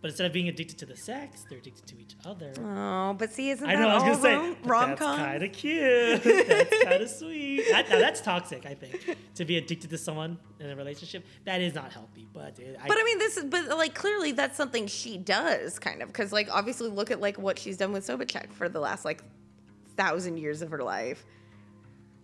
But 0.00 0.10
instead 0.10 0.26
of 0.26 0.34
being 0.34 0.48
addicted 0.48 0.76
to 0.80 0.86
the 0.86 0.98
sex, 0.98 1.46
they're 1.48 1.56
addicted 1.56 1.86
to 1.86 1.98
each 1.98 2.14
other. 2.26 2.52
Oh, 2.58 3.14
but 3.14 3.32
see, 3.32 3.48
isn't 3.48 3.66
I 3.66 3.74
that 3.74 3.80
know. 3.80 3.88
I 3.88 3.94
was 3.94 4.02
gonna 4.02 4.20
say 4.20 4.58
rom-? 4.64 4.90
That's 4.90 5.00
kind 5.00 5.42
of 5.42 5.52
cute. 5.52 6.22
that's 6.46 6.84
kind 6.84 7.02
of 7.02 7.08
sweet. 7.08 7.64
That, 7.70 7.88
now 7.88 7.98
that's 7.98 8.20
toxic. 8.20 8.66
I 8.66 8.74
think 8.74 9.16
to 9.36 9.46
be 9.46 9.56
addicted 9.56 9.88
to 9.88 9.96
someone 9.96 10.36
in 10.60 10.68
a 10.68 10.76
relationship 10.76 11.24
that 11.46 11.62
is 11.62 11.74
not 11.74 11.90
healthy. 11.90 12.28
But 12.34 12.58
it, 12.58 12.78
But 12.86 12.98
I 13.00 13.02
mean, 13.04 13.18
this 13.18 13.38
is 13.38 13.44
but 13.44 13.66
like 13.78 13.94
clearly 13.94 14.32
that's 14.32 14.58
something 14.58 14.86
she 14.88 15.16
does 15.16 15.78
kind 15.78 16.02
of 16.02 16.08
because 16.08 16.32
like 16.32 16.54
obviously 16.54 16.90
look 16.90 17.10
at 17.10 17.20
like 17.22 17.38
what 17.38 17.58
she's 17.58 17.78
done 17.78 17.92
with 17.92 18.06
Sobvechik 18.06 18.52
for 18.52 18.68
the 18.68 18.80
last 18.80 19.06
like 19.06 19.22
thousand 19.96 20.36
years 20.36 20.60
of 20.60 20.70
her 20.70 20.82
life. 20.82 21.24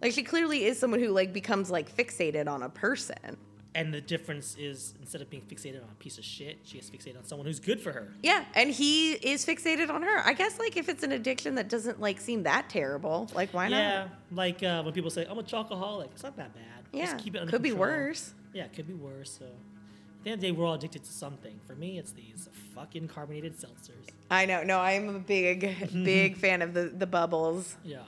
Like 0.03 0.13
she 0.13 0.23
clearly 0.23 0.65
is 0.65 0.79
someone 0.79 1.01
who 1.01 1.09
like 1.09 1.33
becomes 1.33 1.71
like 1.71 1.95
fixated 1.95 2.49
on 2.49 2.63
a 2.63 2.69
person. 2.69 3.37
and 3.75 3.95
the 3.95 4.01
difference 4.01 4.57
is 4.59 4.95
instead 5.01 5.21
of 5.23 5.31
being 5.31 5.43
fixated 5.45 5.77
on 5.83 5.89
a 5.91 5.95
piece 6.03 6.19
of 6.19 6.25
shit, 6.25 6.59
she 6.65 6.75
gets 6.79 6.91
fixated 6.91 7.17
on 7.19 7.25
someone 7.25 7.47
who's 7.47 7.61
good 7.61 7.81
for 7.81 7.93
her. 7.93 8.09
Yeah, 8.23 8.45
and 8.55 8.71
he 8.71 9.13
is 9.13 9.47
fixated 9.47 9.91
on 9.91 10.03
her. 10.03 10.19
I 10.27 10.33
guess 10.33 10.59
like 10.59 10.77
if 10.77 10.89
it's 10.89 11.03
an 11.05 11.13
addiction 11.13 11.55
that 11.55 11.69
doesn't 11.69 12.01
like 12.01 12.21
seem 12.21 12.43
that 12.45 12.69
terrible, 12.69 13.31
like 13.35 13.51
why 13.55 13.69
yeah, 13.69 13.77
not? 13.77 13.79
Yeah, 13.83 14.09
like 14.33 14.63
uh, 14.63 14.83
when 14.83 14.93
people 14.93 15.11
say 15.11 15.27
I'm 15.31 15.39
a 15.39 15.43
chocoholic, 15.43 16.07
it's 16.13 16.23
not 16.23 16.37
that 16.37 16.53
bad. 16.55 16.65
Yeah, 16.93 17.05
Just 17.05 17.19
keep 17.19 17.37
it 17.37 17.39
under 17.39 17.51
could 17.51 17.63
be 17.63 17.73
worse. 17.73 18.35
Yeah, 18.53 18.65
it 18.65 18.73
could 18.73 18.89
be 18.89 18.95
worse. 18.95 19.39
So. 19.39 19.45
At 19.45 20.25
the 20.25 20.31
end 20.33 20.35
of 20.35 20.41
the 20.43 20.47
day, 20.49 20.53
we're 20.53 20.67
all 20.67 20.75
addicted 20.75 21.03
to 21.05 21.13
something. 21.13 21.59
For 21.67 21.75
me, 21.75 21.99
it's 21.99 22.13
these 22.13 22.49
fucking 22.75 23.09
carbonated 23.09 23.57
seltzers. 23.59 24.09
I 24.31 24.45
know. 24.45 24.63
No, 24.63 24.79
I'm 24.79 25.09
a 25.17 25.19
big, 25.19 25.61
big 25.93 26.37
fan 26.45 26.61
of 26.61 26.75
the 26.75 26.93
the 26.95 27.07
bubbles. 27.07 27.77
Yeah. 27.85 28.01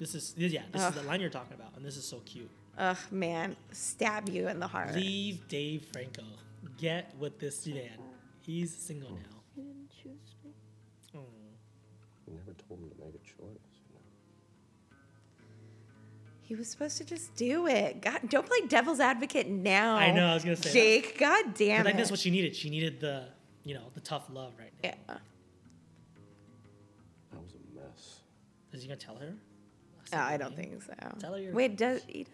This 0.00 0.14
is 0.14 0.34
yeah. 0.38 0.62
This 0.72 0.80
Ugh. 0.82 0.94
is 0.96 1.02
the 1.02 1.06
line 1.06 1.20
you're 1.20 1.28
talking 1.28 1.54
about, 1.54 1.76
and 1.76 1.84
this 1.84 1.98
is 1.98 2.06
so 2.06 2.20
cute. 2.24 2.50
Ugh, 2.78 2.96
man, 3.10 3.54
stab 3.70 4.30
you 4.30 4.48
in 4.48 4.58
the 4.58 4.66
heart. 4.66 4.94
Leave 4.94 5.46
Dave 5.46 5.84
Franco. 5.92 6.22
Get 6.78 7.14
with 7.18 7.38
this 7.38 7.66
man. 7.66 7.98
He's 8.40 8.74
single 8.74 9.10
now. 9.10 9.16
You 9.54 9.64
didn't 9.64 9.90
choose 9.90 10.34
me. 10.42 10.52
Mm. 11.14 11.18
Oh. 11.18 11.24
You 12.26 12.32
never 12.34 12.56
told 12.66 12.80
him 12.80 12.88
to 12.88 12.96
make 13.04 13.14
a 13.14 13.18
choice. 13.18 13.36
You 13.42 13.94
know? 13.94 14.96
He 16.44 16.54
was 16.54 16.68
supposed 16.68 16.96
to 16.96 17.04
just 17.04 17.34
do 17.34 17.66
it. 17.66 18.00
God, 18.00 18.20
don't 18.30 18.46
play 18.46 18.60
devil's 18.68 19.00
advocate 19.00 19.50
now. 19.50 19.96
I 19.96 20.12
know. 20.12 20.28
I 20.28 20.34
was 20.34 20.44
gonna 20.44 20.56
say. 20.56 20.72
Jake. 20.72 21.18
God 21.18 21.44
I 21.46 21.50
damn 21.50 21.84
think 21.84 21.98
that's 21.98 22.10
what 22.10 22.20
she 22.20 22.30
needed. 22.30 22.56
She 22.56 22.70
needed 22.70 23.00
the, 23.00 23.26
you 23.64 23.74
know, 23.74 23.84
the 23.92 24.00
tough 24.00 24.30
love 24.32 24.54
right 24.58 24.72
now. 24.82 24.90
yeah. 25.08 25.14
That 27.32 27.42
was 27.42 27.52
a 27.52 27.78
mess. 27.78 28.20
Is 28.72 28.80
he 28.80 28.88
gonna 28.88 28.98
tell 28.98 29.16
her? 29.16 29.34
No, 30.12 30.18
I 30.18 30.36
don't 30.36 30.56
think 30.56 30.82
so. 30.82 30.92
Tell 31.18 31.34
her 31.34 31.38
you're- 31.40 31.52
Wait, 31.52 31.76
does 31.76 32.02
he? 32.06 32.26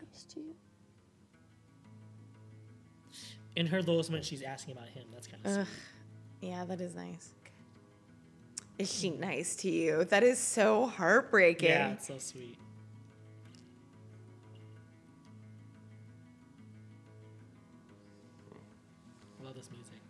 In 3.55 3.66
her 3.69 3.82
lowest 3.82 4.11
moment, 4.11 4.27
she's 4.27 4.43
asking 4.43 4.77
about 4.77 4.89
him. 4.89 5.05
That's 5.12 5.27
kind 5.27 5.44
of 5.47 5.57
Ugh. 5.59 5.66
Yeah, 6.43 6.65
that 6.66 6.81
is 6.81 6.94
nice. 6.94 7.31
Is 8.78 8.93
she 8.93 9.09
nice 9.11 9.57
to 9.57 9.70
you? 9.70 10.05
That 10.05 10.23
is 10.23 10.39
so 10.39 10.86
heartbreaking. 10.86 11.70
Yeah, 11.70 11.93
it's 11.93 12.07
so 12.07 12.19
sweet. 12.19 12.59
Love 19.43 19.55
this 19.55 19.70
music. 19.70 20.01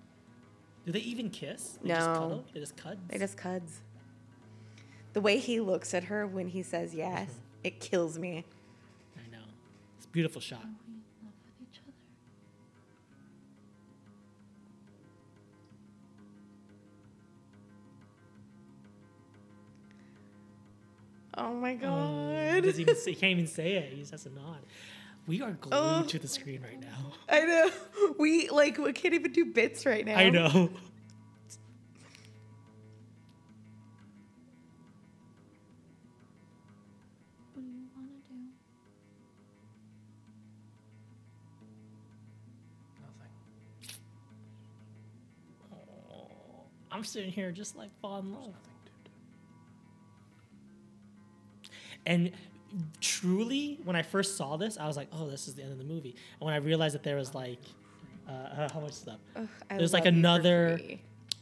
Do 0.84 0.92
they 0.92 1.00
even 1.00 1.30
kiss? 1.30 1.78
They 1.82 1.88
just 1.90 2.06
No. 2.08 2.14
cuddle? 2.14 2.44
They 2.54 2.60
just 2.60 2.76
cuds? 2.76 3.00
They 3.08 3.18
just 3.18 3.36
cuds. 3.36 3.80
The 5.12 5.20
way 5.20 5.38
he 5.38 5.60
looks 5.60 5.94
at 5.94 6.04
her 6.04 6.26
when 6.26 6.48
he 6.48 6.62
says 6.62 6.94
yes, 6.94 7.28
Mm-hmm. 7.30 7.40
It 7.66 7.80
kills 7.80 8.18
me. 8.18 8.44
I 9.16 9.30
know. 9.30 9.42
It's 9.96 10.06
a 10.06 10.08
beautiful 10.08 10.40
shot. 10.40 10.64
Oh 21.38 21.52
my 21.52 21.74
Oh, 21.74 21.76
god. 21.76 22.54
he, 22.54 22.60
doesn't 22.62 22.80
even 22.80 22.96
say, 22.96 23.10
he 23.10 23.16
can't 23.16 23.32
even 23.32 23.46
say 23.46 23.72
it. 23.74 23.92
He 23.92 23.98
just 24.00 24.12
has 24.12 24.26
a 24.26 24.30
nod. 24.30 24.58
We 25.26 25.42
are 25.42 25.52
glued 25.52 25.74
Oh. 25.74 26.04
to 26.06 26.18
the 26.18 26.28
screen 26.28 26.62
right 26.62 26.80
now. 26.80 27.12
I 27.28 27.40
know. 27.40 27.70
We 28.18 28.48
like 28.48 28.78
we 28.78 28.92
can't 28.92 29.14
even 29.14 29.32
do 29.32 29.44
bits 29.46 29.84
right 29.84 30.06
now. 30.06 30.16
I 30.16 30.30
know. 30.30 30.70
Sitting 47.06 47.30
here 47.30 47.50
just 47.52 47.76
like 47.76 47.90
fall 48.00 48.18
in 48.18 48.32
love. 48.32 48.54
And 52.04 52.30
truly, 53.00 53.78
when 53.84 53.96
I 53.96 54.02
first 54.02 54.36
saw 54.36 54.56
this, 54.56 54.76
I 54.78 54.86
was 54.86 54.96
like, 54.96 55.08
"Oh, 55.12 55.28
this 55.28 55.48
is 55.48 55.54
the 55.54 55.62
end 55.62 55.72
of 55.72 55.78
the 55.78 55.84
movie." 55.84 56.14
And 56.40 56.46
when 56.46 56.54
I 56.54 56.58
realized 56.58 56.94
that 56.94 57.02
there 57.02 57.16
was 57.16 57.34
like, 57.34 57.58
uh, 58.28 58.68
how 58.72 58.80
much 58.80 58.92
stuff? 58.92 59.18
Ugh, 59.34 59.48
I 59.70 59.76
There's 59.78 59.92
like 59.92 60.04
love 60.04 60.14
you 60.14 60.22
for 60.22 60.26
another. 60.28 60.80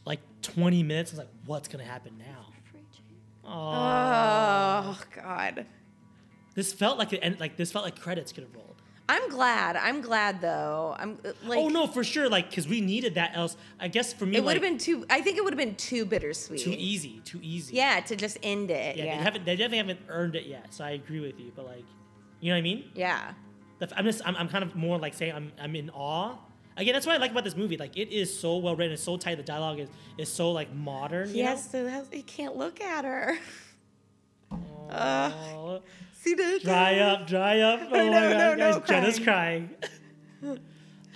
like 0.05 0.19
20 0.41 0.83
minutes. 0.83 1.11
I 1.11 1.13
was 1.13 1.19
like, 1.19 1.29
what's 1.45 1.67
gonna 1.67 1.83
happen 1.83 2.13
now? 2.17 2.45
Oh 3.47 4.99
God. 5.15 5.65
This 6.55 6.73
felt 6.73 6.97
like 6.97 7.13
it, 7.13 7.39
like 7.39 7.57
this 7.57 7.71
felt 7.71 7.85
like 7.85 7.99
credits 7.99 8.31
could 8.31 8.43
have 8.43 8.55
rolled. 8.55 8.64
I'm 9.07 9.29
glad. 9.29 9.75
I'm 9.75 10.01
glad 10.01 10.41
though. 10.41 10.95
I'm 10.97 11.17
uh, 11.23 11.31
like. 11.45 11.59
oh 11.59 11.69
no, 11.69 11.85
for 11.85 12.03
sure. 12.03 12.27
Like, 12.27 12.53
cause 12.53 12.67
we 12.67 12.81
needed 12.81 13.15
that. 13.15 13.31
Else, 13.35 13.55
I 13.79 13.87
guess 13.87 14.13
for 14.13 14.25
me, 14.25 14.37
It 14.37 14.39
would 14.39 14.47
like, 14.47 14.55
have 14.55 14.63
been 14.63 14.77
too. 14.77 15.05
I 15.09 15.21
think 15.21 15.37
it 15.37 15.43
would 15.43 15.53
have 15.53 15.59
been 15.59 15.75
too 15.75 16.05
bittersweet. 16.05 16.61
too 16.61 16.73
easy. 16.75 17.21
Too 17.23 17.39
easy. 17.41 17.75
Yeah, 17.75 17.99
to 17.99 18.15
just 18.15 18.37
end 18.41 18.71
it. 18.71 18.95
Yeah, 18.95 19.05
Yeah. 19.05 19.17
They 19.17 19.23
haven't. 19.23 19.45
They 19.45 19.55
definitely 19.55 19.77
haven't 19.77 19.99
earned 20.09 20.35
it 20.35 20.47
yet. 20.47 20.73
So 20.73 20.83
I 20.83 20.91
agree 20.91 21.19
with 21.19 21.39
you. 21.39 21.51
But 21.55 21.65
like, 21.65 21.85
you 22.39 22.49
know 22.49 22.55
what 22.55 22.59
I 22.59 22.61
mean? 22.61 22.85
Yeah. 22.95 23.33
I'm 23.95 24.05
just. 24.05 24.21
I'm, 24.25 24.35
I'm 24.37 24.49
kind 24.49 24.63
of 24.63 24.75
more 24.75 24.97
like 24.97 25.13
saying 25.13 25.33
I'm. 25.33 25.51
I'm 25.59 25.75
in 25.75 25.91
awe. 25.91 26.37
Again, 26.77 26.93
that's 26.93 27.05
what 27.05 27.15
I 27.15 27.19
like 27.19 27.31
about 27.31 27.45
this 27.45 27.55
movie. 27.55 27.77
Like, 27.77 27.95
it 27.95 28.11
is 28.11 28.37
so 28.37 28.57
well 28.57 28.75
written. 28.75 28.93
It's 28.93 29.03
so 29.03 29.17
tight. 29.17 29.35
The 29.35 29.43
dialogue 29.43 29.79
is 29.79 29.89
is 30.17 30.29
so 30.29 30.51
like 30.51 30.73
modern. 30.73 31.27
Yes. 31.29 31.35
you 31.35 31.43
has 31.43 31.67
to. 31.67 31.89
Has, 31.89 32.07
he 32.11 32.23
can't 32.23 32.55
look 32.55 32.81
at 32.81 33.05
her. 33.05 33.37
know? 34.51 34.59
Uh. 34.89 35.79
See 36.25 36.33
the 36.33 36.59
dry 36.63 36.99
up, 36.99 37.27
dry 37.27 37.59
up. 37.61 37.79
Oh 37.91 37.95
No, 37.97 37.97
my 37.97 38.09
no, 38.09 38.29
god, 38.31 38.57
no, 38.57 38.79
guys, 38.79 38.89
Jenna's 38.89 39.19
crying. 39.19 39.69
Uh, 40.43 40.55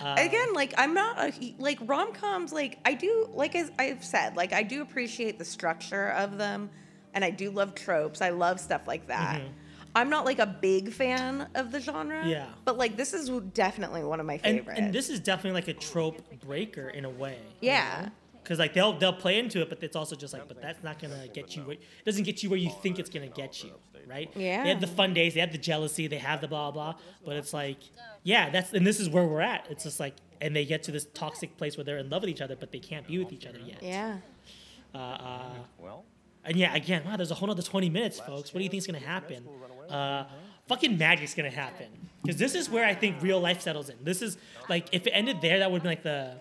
Again, 0.18 0.54
like 0.54 0.72
I'm 0.78 0.94
not 0.94 1.18
a, 1.18 1.54
like 1.58 1.78
rom 1.82 2.12
coms. 2.12 2.52
Like 2.52 2.78
I 2.84 2.94
do, 2.94 3.28
like 3.34 3.54
as 3.54 3.70
I've 3.78 4.02
said, 4.04 4.36
like 4.36 4.52
I 4.52 4.62
do 4.62 4.82
appreciate 4.82 5.38
the 5.38 5.44
structure 5.44 6.08
of 6.10 6.38
them, 6.38 6.70
and 7.12 7.24
I 7.24 7.30
do 7.30 7.50
love 7.50 7.74
tropes. 7.74 8.22
I 8.22 8.30
love 8.30 8.60
stuff 8.60 8.86
like 8.86 9.08
that. 9.08 9.40
Mhm. 9.40 9.48
I'm 9.94 10.08
not 10.08 10.24
like 10.24 10.38
a 10.38 10.46
big 10.46 10.92
fan 10.92 11.48
of 11.56 11.72
the 11.72 11.80
genre. 11.80 12.24
Yeah. 12.26 12.46
But 12.64 12.78
like 12.78 12.96
this 12.96 13.12
is 13.12 13.28
definitely 13.52 14.04
one 14.04 14.20
of 14.20 14.26
my 14.26 14.34
and, 14.44 14.58
favorites. 14.58 14.80
and 14.80 14.92
this 14.94 15.10
is 15.10 15.20
definitely 15.20 15.60
like 15.60 15.68
a 15.68 15.74
trope 15.78 16.22
breaker 16.46 16.88
in 16.88 17.04
a 17.04 17.10
way. 17.10 17.38
Yeah. 17.60 18.08
Because 18.50 18.58
like 18.58 18.74
they'll 18.74 18.98
they'll 18.98 19.12
play 19.12 19.38
into 19.38 19.62
it, 19.62 19.68
but 19.68 19.80
it's 19.80 19.94
also 19.94 20.16
just 20.16 20.32
like, 20.32 20.48
but 20.48 20.60
that's 20.60 20.82
not 20.82 20.98
gonna 20.98 21.28
get 21.28 21.54
you. 21.54 21.62
Where, 21.62 21.74
it 21.74 22.04
doesn't 22.04 22.24
get 22.24 22.42
you 22.42 22.50
where 22.50 22.58
you 22.58 22.68
think 22.82 22.98
it's 22.98 23.08
gonna 23.08 23.28
get 23.28 23.62
you, 23.62 23.70
right? 24.08 24.28
Yeah. 24.34 24.64
They 24.64 24.70
have 24.70 24.80
the 24.80 24.88
fun 24.88 25.14
days, 25.14 25.34
they 25.34 25.40
have 25.40 25.52
the 25.52 25.58
jealousy, 25.58 26.08
they 26.08 26.18
have 26.18 26.40
the 26.40 26.48
blah 26.48 26.72
blah, 26.72 26.96
but 27.24 27.36
it's 27.36 27.54
like, 27.54 27.78
yeah, 28.24 28.50
that's 28.50 28.72
and 28.72 28.84
this 28.84 28.98
is 28.98 29.08
where 29.08 29.24
we're 29.24 29.40
at. 29.40 29.68
It's 29.70 29.84
just 29.84 30.00
like, 30.00 30.16
and 30.40 30.56
they 30.56 30.64
get 30.64 30.82
to 30.82 30.90
this 30.90 31.06
toxic 31.14 31.56
place 31.58 31.76
where 31.76 31.84
they're 31.84 31.98
in 31.98 32.10
love 32.10 32.22
with 32.22 32.30
each 32.30 32.40
other, 32.40 32.56
but 32.56 32.72
they 32.72 32.80
can't 32.80 33.06
be 33.06 33.20
with 33.20 33.32
each 33.32 33.46
other 33.46 33.60
yet. 33.60 33.84
yeah. 33.84 34.18
Uh, 34.92 34.98
uh, 34.98 35.54
Well, 35.78 36.04
and 36.44 36.56
yeah, 36.56 36.74
again, 36.74 37.04
wow, 37.04 37.16
there's 37.16 37.30
a 37.30 37.36
whole 37.36 37.52
other 37.52 37.62
20 37.62 37.88
minutes, 37.88 38.18
folks. 38.18 38.52
What 38.52 38.58
do 38.58 38.64
you 38.64 38.68
think 38.68 38.80
is 38.80 38.86
gonna 38.88 38.98
happen? 38.98 39.46
Uh, 39.88 40.24
fucking 40.66 40.98
magic's 40.98 41.34
gonna 41.34 41.50
happen. 41.50 41.86
Because 42.20 42.36
this 42.36 42.56
is 42.56 42.68
where 42.68 42.84
I 42.84 42.94
think 42.94 43.22
real 43.22 43.38
life 43.38 43.60
settles 43.60 43.90
in. 43.90 43.96
This 44.02 44.22
is 44.22 44.38
like, 44.68 44.88
if 44.90 45.06
it 45.06 45.12
ended 45.12 45.40
there, 45.40 45.60
that 45.60 45.70
would 45.70 45.82
be 45.82 45.88
like 45.88 46.02
the 46.02 46.40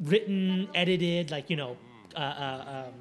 written, 0.00 0.68
edited, 0.74 1.30
like, 1.30 1.50
you 1.50 1.56
know, 1.56 1.76
uh, 2.16 2.18
uh, 2.18 2.84
um, 2.88 2.94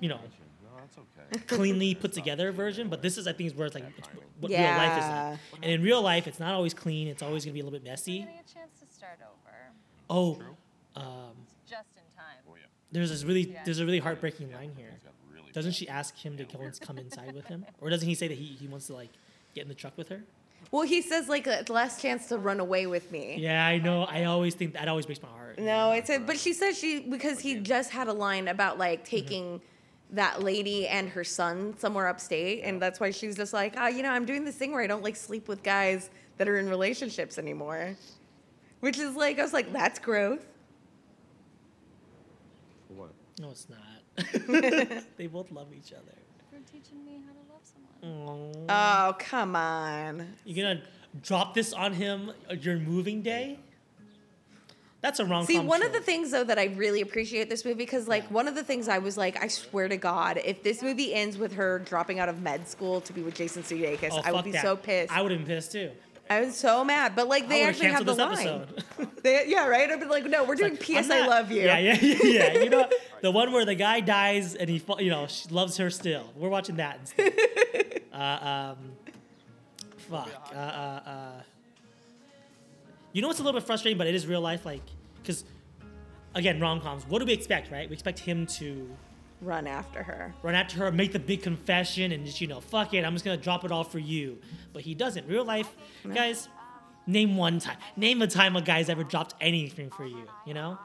you 0.00 0.08
know, 0.08 0.16
no, 0.16 0.70
that's 0.80 0.98
okay. 0.98 1.56
cleanly 1.56 1.94
put 1.94 2.12
together 2.12 2.52
version. 2.52 2.88
But 2.88 3.02
this 3.02 3.18
is, 3.18 3.26
I 3.26 3.32
think, 3.32 3.48
is 3.50 3.54
where 3.54 3.66
it's 3.66 3.74
like, 3.74 3.84
it's 3.96 4.08
what 4.40 4.50
real 4.50 4.58
life 4.60 4.98
is 4.98 5.04
Yeah. 5.04 5.36
like. 5.52 5.62
And 5.62 5.72
in 5.72 5.82
real 5.82 6.02
life, 6.02 6.26
it's 6.26 6.40
not 6.40 6.54
always 6.54 6.74
clean. 6.74 7.08
It's 7.08 7.22
always 7.22 7.44
gonna 7.44 7.54
be 7.54 7.60
a 7.60 7.64
little 7.64 7.78
bit 7.78 7.84
messy. 7.88 8.20
Getting 8.20 8.34
a 8.34 8.52
chance 8.52 8.80
to 8.80 8.94
start 8.94 9.18
over. 9.22 9.72
Oh, 10.10 10.38
um, 10.96 11.32
Just 11.68 11.88
in 11.96 12.02
time. 12.16 12.38
Oh 12.48 12.54
there's 12.90 13.08
this 13.10 13.24
really, 13.24 13.56
there's 13.64 13.78
a 13.78 13.86
really 13.86 14.00
heartbreaking 14.00 14.52
line 14.52 14.72
here. 14.76 14.90
Doesn't 15.52 15.72
she 15.72 15.88
ask 15.88 16.16
him 16.16 16.36
to 16.38 16.44
go 16.44 16.70
come 16.80 16.98
inside 16.98 17.34
with 17.34 17.46
him, 17.46 17.64
or 17.80 17.90
doesn't 17.90 18.08
he 18.08 18.14
say 18.14 18.28
that 18.28 18.38
he, 18.38 18.44
he 18.44 18.66
wants 18.68 18.86
to 18.86 18.94
like 18.94 19.10
get 19.54 19.62
in 19.62 19.68
the 19.68 19.74
truck 19.74 19.96
with 19.96 20.08
her? 20.08 20.22
Well, 20.70 20.86
he 20.86 21.02
says 21.02 21.28
like 21.28 21.46
a 21.46 21.64
last 21.68 22.00
chance 22.00 22.28
to 22.28 22.38
run 22.38 22.60
away 22.60 22.86
with 22.86 23.10
me. 23.12 23.36
Yeah, 23.38 23.66
I 23.66 23.78
know. 23.78 24.04
I 24.04 24.24
always 24.24 24.54
think 24.54 24.74
that 24.74 24.88
always 24.88 25.06
breaks 25.06 25.22
my 25.22 25.28
heart. 25.28 25.58
No, 25.58 25.92
it's 25.92 26.08
a, 26.10 26.18
but 26.18 26.38
she 26.38 26.52
says 26.52 26.78
she 26.78 27.00
because 27.00 27.40
he 27.40 27.56
just 27.56 27.90
had 27.90 28.08
a 28.08 28.12
line 28.12 28.48
about 28.48 28.78
like 28.78 29.04
taking 29.04 29.60
that 30.10 30.42
lady 30.42 30.86
and 30.86 31.08
her 31.10 31.24
son 31.24 31.74
somewhere 31.78 32.08
upstate, 32.08 32.62
and 32.64 32.80
that's 32.80 33.00
why 33.00 33.10
she's 33.10 33.36
just 33.36 33.52
like, 33.52 33.74
ah, 33.76 33.88
you 33.88 34.02
know, 34.02 34.10
I'm 34.10 34.24
doing 34.24 34.44
this 34.44 34.56
thing 34.56 34.72
where 34.72 34.82
I 34.82 34.86
don't 34.86 35.02
like 35.02 35.16
sleep 35.16 35.48
with 35.48 35.62
guys 35.62 36.10
that 36.38 36.48
are 36.48 36.58
in 36.58 36.68
relationships 36.68 37.38
anymore, 37.38 37.96
which 38.80 38.98
is 38.98 39.14
like 39.14 39.38
I 39.38 39.42
was 39.42 39.52
like, 39.52 39.72
that's 39.72 39.98
growth. 39.98 40.46
For 42.88 42.94
what? 42.94 43.10
No, 43.40 43.50
it's 43.50 43.68
not. 43.68 43.78
they 45.16 45.26
both 45.26 45.50
love 45.50 45.68
each 45.74 45.92
other. 45.92 46.16
For 46.50 46.58
teaching 46.70 47.04
me 47.04 47.20
how 47.26 47.32
to 47.32 47.52
love 48.02 48.10
someone. 48.54 48.66
Aw. 48.68 49.08
Oh 49.08 49.16
come 49.18 49.56
on. 49.56 50.34
You're 50.44 50.66
gonna 50.66 50.82
drop 51.22 51.54
this 51.54 51.72
on 51.72 51.92
him 51.92 52.32
your 52.60 52.76
moving 52.78 53.22
day? 53.22 53.58
That's 55.00 55.18
a 55.18 55.24
rom 55.24 55.44
See, 55.46 55.58
one 55.58 55.82
of 55.82 55.92
the 55.92 56.00
things 56.00 56.30
though 56.30 56.44
that 56.44 56.60
I 56.60 56.66
really 56.76 57.00
appreciate 57.00 57.50
this 57.50 57.64
movie 57.64 57.76
because 57.78 58.06
like 58.06 58.30
one 58.30 58.46
of 58.46 58.54
the 58.54 58.62
things 58.62 58.86
I 58.88 58.98
was 58.98 59.16
like, 59.16 59.42
I 59.42 59.48
swear 59.48 59.88
to 59.88 59.96
God, 59.96 60.40
if 60.44 60.62
this 60.62 60.80
movie 60.80 61.12
ends 61.12 61.36
with 61.36 61.54
her 61.54 61.80
dropping 61.80 62.20
out 62.20 62.28
of 62.28 62.40
med 62.40 62.68
school 62.68 63.00
to 63.00 63.12
be 63.12 63.20
with 63.22 63.34
Jason 63.34 63.64
Sudeikis, 63.64 64.10
Oh, 64.12 64.22
I 64.24 64.30
would 64.30 64.44
be 64.44 64.52
that. 64.52 64.62
so 64.62 64.76
pissed. 64.76 65.12
I 65.12 65.20
would 65.20 65.32
have 65.32 65.40
been 65.40 65.56
pissed 65.56 65.72
too. 65.72 65.90
I 66.30 66.40
was 66.40 66.54
so 66.56 66.84
mad, 66.84 67.14
but 67.16 67.26
like 67.28 67.48
they 67.48 67.64
I 67.64 67.68
actually 67.68 67.88
have 67.88 68.06
the 68.06 68.14
canceled 68.14 68.68
line. 68.98 69.08
They, 69.22 69.44
yeah, 69.46 69.68
right. 69.68 69.88
I'd 69.88 70.00
be 70.00 70.06
like, 70.06 70.24
no, 70.24 70.42
we're 70.44 70.56
doing 70.56 70.72
Like, 70.72 70.80
P.S. 70.80 71.08
I'm 71.10 71.24
I 71.24 71.26
love 71.28 71.52
you. 71.52 71.62
Yeah, 71.62 71.78
yeah, 71.78 71.98
yeah, 72.00 72.16
yeah. 72.24 72.58
You 72.62 72.70
know, 72.70 72.88
the 73.22 73.30
one 73.30 73.52
where 73.52 73.64
the 73.64 73.76
guy 73.76 74.00
dies 74.00 74.56
and 74.56 74.68
he, 74.68 74.82
you 74.98 75.10
know, 75.10 75.26
she 75.28 75.48
loves 75.48 75.76
her 75.76 75.90
still. 75.90 76.32
We're 76.36 76.48
watching 76.48 76.76
that 76.76 76.98
instead. 77.00 77.81
Uh, 78.12 78.74
um, 78.76 78.92
fuck. 79.96 80.30
Uh, 80.54 80.58
uh, 80.58 81.00
uh, 81.06 81.42
you 83.12 83.20
know 83.22 83.28
what's 83.28 83.40
a 83.40 83.42
little 83.42 83.58
bit 83.60 83.66
frustrating, 83.66 83.98
but 83.98 84.06
it 84.06 84.14
is 84.14 84.26
real 84.26 84.40
life, 84.40 84.64
like, 84.64 84.82
because 85.20 85.44
again, 86.34 86.60
rom 86.60 86.80
coms. 86.80 87.06
What 87.06 87.18
do 87.18 87.26
we 87.26 87.32
expect, 87.32 87.70
right? 87.70 87.88
We 87.88 87.94
expect 87.94 88.18
him 88.18 88.46
to 88.46 88.88
Run 89.40 89.66
after 89.66 90.02
her. 90.02 90.32
run 90.42 90.54
after 90.54 90.78
her, 90.78 90.92
make 90.92 91.12
the 91.12 91.18
big 91.18 91.42
confession, 91.42 92.12
and 92.12 92.24
just 92.24 92.40
you 92.40 92.46
know, 92.46 92.60
fuck 92.60 92.94
it, 92.94 93.04
I'm 93.04 93.12
just 93.12 93.24
gonna 93.24 93.36
drop 93.36 93.64
it 93.64 93.72
all 93.72 93.84
for 93.84 93.98
you. 93.98 94.38
But 94.72 94.82
he 94.82 94.94
doesn't. 94.94 95.26
Real 95.28 95.44
life, 95.44 95.74
guys. 96.14 96.48
Name 97.06 97.36
one 97.36 97.58
time. 97.58 97.76
Name 97.96 98.22
a 98.22 98.28
time 98.28 98.54
a 98.54 98.62
guy's 98.62 98.88
ever 98.88 99.02
dropped 99.02 99.34
anything 99.40 99.90
for 99.90 100.06
you. 100.06 100.28
You 100.46 100.54
know. 100.54 100.78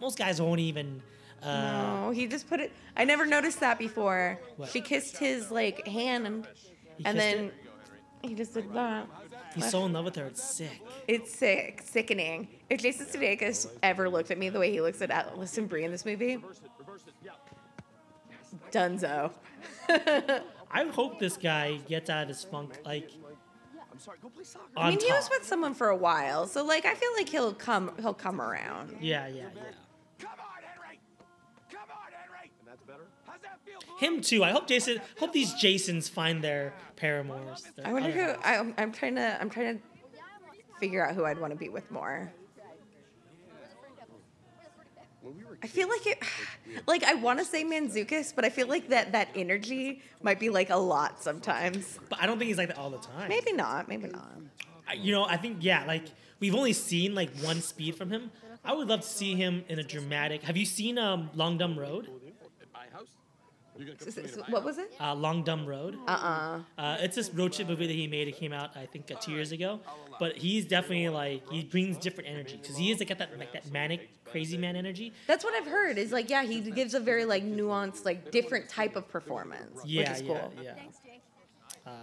Most 0.00 0.18
guys 0.18 0.40
won't 0.42 0.60
even. 0.60 1.02
Uh, 1.42 1.72
no, 2.06 2.10
he 2.10 2.26
just 2.26 2.48
put 2.48 2.60
it. 2.60 2.72
I 2.96 3.04
never 3.04 3.26
noticed 3.26 3.60
that 3.60 3.78
before. 3.78 4.38
What? 4.56 4.70
She 4.70 4.80
kissed 4.80 5.16
his 5.16 5.50
like 5.50 5.86
hand, 5.86 6.26
and, 6.26 6.46
He 6.96 7.04
and 7.04 7.18
then 7.18 7.44
it? 7.46 7.54
he 8.22 8.34
just 8.34 8.54
did 8.54 8.72
that. 8.74 9.06
He's 9.54 9.70
so 9.70 9.84
in 9.86 9.92
love 9.92 10.04
with 10.04 10.16
her. 10.16 10.26
It's 10.26 10.42
sick. 10.42 10.82
It's 11.06 11.32
sick, 11.34 11.82
sickening. 11.84 12.48
If 12.68 12.80
Jason 12.80 13.06
Sudeikis 13.06 13.70
ever 13.82 14.08
looked 14.08 14.30
at 14.30 14.38
me 14.38 14.48
the 14.50 14.58
way 14.58 14.70
he 14.70 14.80
looks 14.80 15.00
at 15.00 15.10
Alison 15.10 15.66
Brie 15.66 15.84
in 15.84 15.90
this 15.90 16.04
movie, 16.04 16.38
Dunzo. 18.70 19.30
I 20.70 20.84
hope 20.84 21.18
this 21.18 21.36
guy 21.36 21.78
gets 21.88 22.10
out 22.10 22.24
of 22.24 22.28
his 22.28 22.44
funk. 22.44 22.78
Like, 22.84 23.10
I'm 23.90 23.98
sorry, 23.98 24.18
go 24.22 24.28
play 24.28 24.44
soccer. 24.44 24.66
I 24.76 24.90
mean, 24.90 25.00
he 25.00 25.10
was 25.12 25.28
with 25.30 25.44
someone 25.46 25.74
for 25.74 25.88
a 25.88 25.96
while, 25.96 26.46
so 26.46 26.64
like 26.64 26.84
I 26.84 26.94
feel 26.94 27.10
like 27.16 27.28
he'll 27.28 27.54
come. 27.54 27.92
He'll 28.00 28.14
come 28.14 28.40
around. 28.40 28.96
Yeah, 29.00 29.26
yeah, 29.28 29.44
yeah. 29.54 29.62
Him 33.98 34.20
too. 34.20 34.44
I 34.44 34.50
hope 34.52 34.68
Jason. 34.68 35.00
Hope 35.18 35.32
these 35.32 35.52
Jasons 35.54 36.08
find 36.08 36.42
their 36.42 36.72
paramours. 36.96 37.66
their 37.76 37.86
I 37.86 37.92
wonder 37.92 38.10
who. 38.10 38.40
I, 38.42 38.72
I'm 38.78 38.92
trying 38.92 39.16
to. 39.16 39.40
I'm 39.40 39.50
trying 39.50 39.78
to 39.78 39.82
figure 40.78 41.04
out 41.04 41.14
who 41.16 41.24
I'd 41.24 41.38
want 41.40 41.52
to 41.52 41.58
be 41.58 41.68
with 41.68 41.90
more. 41.90 42.32
I 45.62 45.66
feel 45.66 45.88
like 45.88 46.06
it. 46.06 46.18
Like 46.86 47.02
I 47.02 47.14
want 47.14 47.38
to 47.38 47.44
say 47.46 47.64
Mantzoukas, 47.64 48.34
but 48.36 48.44
I 48.44 48.50
feel 48.50 48.68
like 48.68 48.88
that 48.90 49.12
that 49.12 49.28
energy 49.34 50.02
might 50.22 50.38
be 50.38 50.50
like 50.50 50.68
a 50.70 50.76
lot 50.76 51.22
sometimes. 51.22 51.98
But 52.10 52.22
I 52.22 52.26
don't 52.26 52.38
think 52.38 52.48
he's 52.48 52.58
like 52.58 52.68
that 52.68 52.76
all 52.78 52.90
the 52.90 52.98
time. 52.98 53.28
Maybe 53.28 53.52
not. 53.52 53.88
Maybe 53.88 54.06
not. 54.08 54.30
I- 54.86 54.94
you 54.94 55.12
know, 55.12 55.24
I 55.24 55.38
think 55.38 55.58
yeah, 55.60 55.84
like 55.86 56.04
we've 56.40 56.54
only 56.54 56.74
seen 56.74 57.14
like 57.14 57.30
one 57.40 57.62
speed 57.62 57.96
from 57.96 58.10
him. 58.10 58.30
I 58.64 58.74
would 58.74 58.86
love 58.86 59.00
to 59.00 59.06
see 59.08 59.34
him 59.34 59.64
in 59.68 59.78
a 59.78 59.82
dramatic. 59.82 60.42
Have 60.42 60.56
you 60.58 60.66
seen 60.66 60.98
um, 60.98 61.30
Long 61.34 61.56
Dumb 61.58 61.78
Road? 61.78 62.10
S- 64.06 64.18
s- 64.18 64.38
What 64.48 64.64
was 64.64 64.78
it? 64.78 64.92
Uh, 65.00 65.14
Long 65.14 65.42
Dumb 65.44 65.64
Road. 65.66 65.96
Uh-uh. 66.06 66.60
Uh, 66.76 66.96
it's 67.00 67.14
this 67.16 67.30
road 67.30 67.52
trip 67.52 67.68
movie 67.68 67.86
that 67.86 67.92
he 67.92 68.06
made. 68.06 68.26
It 68.28 68.36
came 68.36 68.52
out 68.52 68.76
I 68.76 68.86
think 68.86 69.10
uh, 69.10 69.14
two 69.16 69.32
years 69.32 69.52
ago. 69.52 69.80
But 70.18 70.36
he's 70.36 70.64
definitely 70.66 71.08
like 71.10 71.48
he 71.50 71.62
brings 71.64 71.96
different 71.98 72.28
energy 72.30 72.58
because 72.60 72.76
he 72.76 72.90
is 72.90 72.98
like 72.98 73.08
got 73.08 73.18
that 73.18 73.38
like 73.38 73.52
that 73.52 73.70
manic 73.70 74.08
crazy 74.24 74.56
man 74.56 74.74
energy. 74.76 75.12
That's 75.26 75.44
what 75.44 75.54
I've 75.54 75.66
heard. 75.70 75.96
Is 75.98 76.10
like 76.12 76.28
yeah, 76.28 76.42
he 76.42 76.60
gives 76.60 76.94
a 76.94 77.00
very 77.00 77.24
like 77.24 77.44
nuanced, 77.44 78.04
like 78.04 78.30
different 78.32 78.68
type 78.68 78.96
of 78.96 79.08
performance, 79.08 79.80
Yeah, 79.84 80.00
which 80.02 80.10
is 80.10 80.22
yeah, 80.22 80.26
cool. 80.40 80.52
yeah. 80.62 80.74
Um, 81.86 81.94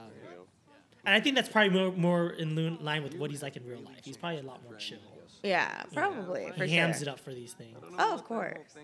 and 1.06 1.14
I 1.14 1.20
think 1.20 1.36
that's 1.36 1.50
probably 1.50 1.70
more, 1.78 1.92
more 1.92 2.30
in 2.32 2.84
line 2.84 3.04
with 3.04 3.16
what 3.16 3.30
he's 3.30 3.44
like 3.44 3.56
in 3.56 3.64
real 3.68 3.80
life. 3.82 4.00
He's 4.04 4.18
probably 4.18 4.40
a 4.40 4.44
lot 4.44 4.64
more 4.64 4.76
chill. 4.76 4.98
Yeah, 5.44 5.84
probably 5.94 6.52
for 6.58 6.64
he 6.66 6.72
sure. 6.74 6.80
hams 6.82 7.04
it 7.04 7.08
up 7.08 7.20
for 7.20 7.32
these 7.34 7.54
things. 7.54 7.78
I 7.78 7.82
don't 7.82 7.92
know 7.92 7.98
Oh, 8.00 8.06
what 8.06 8.14
of 8.16 8.22
the 8.22 8.28
course. 8.28 8.76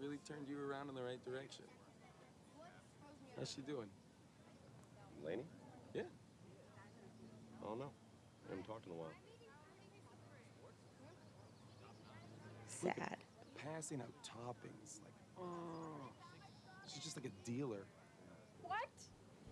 Really 0.00 0.18
turned 0.28 0.46
you 0.48 0.58
around 0.60 0.88
in 0.88 0.94
the 0.94 1.02
right 1.02 1.22
direction. 1.24 1.64
How's 3.38 3.52
she 3.52 3.62
doing? 3.62 3.88
Lainey? 5.24 5.44
Yeah. 5.94 6.02
I 7.62 7.66
don't 7.66 7.78
know. 7.78 7.90
I 8.46 8.50
haven't 8.50 8.66
talked 8.66 8.86
in 8.86 8.92
a 8.92 8.94
while. 8.94 9.12
sad. 12.68 13.16
Passing 13.56 14.00
out 14.00 14.12
toppings, 14.22 15.00
like, 15.02 15.14
oh, 15.40 16.06
she's 16.86 17.02
just 17.02 17.16
like 17.16 17.26
a 17.26 17.50
dealer. 17.50 17.84
What? 18.62 18.88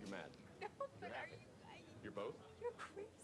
You're 0.01 0.11
mad. 0.11 0.31
No, 0.61 0.69
but 0.79 0.89
You're 1.01 1.11
are 1.11 1.15
happy. 1.15 1.37
you? 1.41 1.83
You're 2.03 2.13
both? 2.13 2.37
You're 2.61 2.71
crazy. 2.77 3.24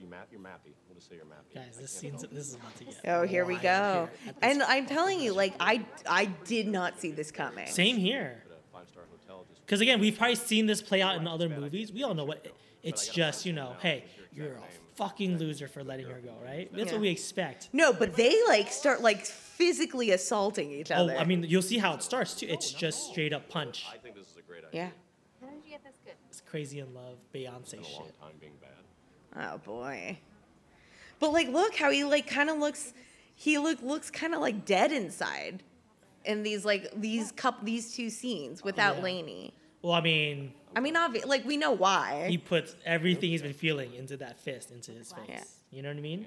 Are 0.00 0.04
you 0.04 0.10
mad? 0.10 0.26
You're 0.30 0.40
mappy. 0.40 0.72
We'll 0.88 0.94
just 0.96 1.08
say 1.10 1.16
you're 1.16 1.24
mappy. 1.26 1.54
Guys, 1.54 1.76
this 1.76 2.00
can't- 2.00 2.18
scene's 2.20 2.32
this 2.32 2.48
is 2.48 2.54
about 2.54 2.74
to 2.76 2.84
get. 2.84 2.94
Oh, 3.06 3.22
here 3.26 3.44
we 3.44 3.54
wild 3.54 3.62
go. 3.62 4.08
here 4.22 4.28
at 4.30 4.40
this 4.40 4.50
And 4.50 4.62
I'm 4.62 4.86
telling 4.86 5.20
you, 5.20 5.32
like 5.34 5.54
I 5.60 5.84
I 6.06 6.26
did 6.26 6.68
not 6.68 6.98
see 7.00 7.10
this 7.12 7.30
coming. 7.30 7.66
Same 7.66 7.96
here. 7.96 8.42
But 8.48 8.54
a 8.58 8.72
five-star 8.78 9.04
hotel 9.10 9.44
just 9.48 9.64
Because 9.66 9.80
again, 9.80 10.00
we've 10.00 10.16
probably 10.16 10.36
seen 10.36 10.66
this 10.66 10.80
play 10.80 11.02
out 11.02 11.16
in 11.16 11.26
other 11.26 11.48
movies. 11.48 11.92
We 11.92 12.02
all 12.02 12.14
know 12.14 12.24
what 12.24 12.46
it's 12.82 13.08
just. 13.08 13.44
You 13.44 13.52
know, 13.52 13.76
hey, 13.80 14.04
you're 14.32 14.52
a 14.54 14.62
fucking 14.96 15.38
loser 15.38 15.68
for 15.68 15.82
letting 15.84 16.06
her 16.06 16.20
go, 16.20 16.34
right? 16.42 16.72
That's 16.72 16.86
Yeah. 16.88 16.92
what 16.92 17.00
we 17.02 17.08
expect. 17.08 17.68
No, 17.72 17.92
but 17.92 18.14
they 18.16 18.42
like 18.48 18.72
start 18.72 19.02
like 19.02 19.26
physically 19.26 20.12
assaulting 20.12 20.70
each 20.70 20.90
Oh, 20.90 20.94
other. 20.96 21.16
I 21.16 21.24
mean, 21.24 21.44
you'll 21.44 21.62
see 21.62 21.78
how 21.78 21.92
it 21.94 22.02
starts 22.02 22.34
too. 22.34 22.46
It's 22.48 22.72
just 22.72 23.10
straight 23.10 23.32
up 23.34 23.48
punch. 23.50 23.84
I 23.92 23.98
think 23.98 24.14
this 24.14 24.26
is 24.30 24.36
a 24.38 24.42
great 24.42 24.64
idea. 24.64 24.82
yeah. 24.84 24.88
How 25.46 25.50
did 25.52 25.64
you 25.64 25.70
get 25.70 25.84
this 25.84 25.96
good? 26.04 26.14
It's 26.28 26.40
crazy 26.42 26.80
in 26.80 26.92
love, 26.94 27.18
Beyonce 27.34 27.70
Been 27.72 27.80
a 27.80 27.82
long 27.82 28.04
shit. 28.06 28.20
time 28.20 28.32
being 28.40 28.52
bad. 28.60 28.70
Oh 29.36 29.58
boy. 29.58 30.18
But 31.18 31.32
like, 31.32 31.48
look 31.48 31.74
how 31.76 31.90
he 31.90 32.04
like 32.04 32.26
kind 32.26 32.50
of 32.50 32.58
looks. 32.58 32.92
He 33.34 33.58
look 33.58 33.82
looks 33.82 34.10
kind 34.10 34.34
of 34.34 34.40
like 34.40 34.64
dead 34.64 34.92
inside, 34.92 35.62
in 36.24 36.42
these 36.42 36.64
like 36.64 36.90
these 36.96 37.32
cup 37.32 37.64
these 37.64 37.94
two 37.94 38.10
scenes 38.10 38.62
without 38.64 38.96
Yeah. 38.96 39.02
Lainey. 39.02 39.54
Well, 39.82 39.92
I 39.94 40.00
mean, 40.02 40.52
I 40.76 40.80
mean, 40.80 40.94
obvi- 40.94 41.24
like 41.26 41.44
we 41.46 41.56
know 41.56 41.72
why. 41.72 42.26
he 42.28 42.36
puts 42.38 42.74
everything 42.84 43.30
he's 43.30 43.42
been 43.42 43.54
feeling 43.54 43.94
into 43.94 44.16
that 44.18 44.38
fist, 44.38 44.70
into 44.70 44.92
his 44.92 45.12
face. 45.12 45.24
Yeah. 45.28 45.42
You 45.70 45.82
know 45.82 45.88
what 45.88 45.96
I 45.96 46.00
mean? 46.00 46.26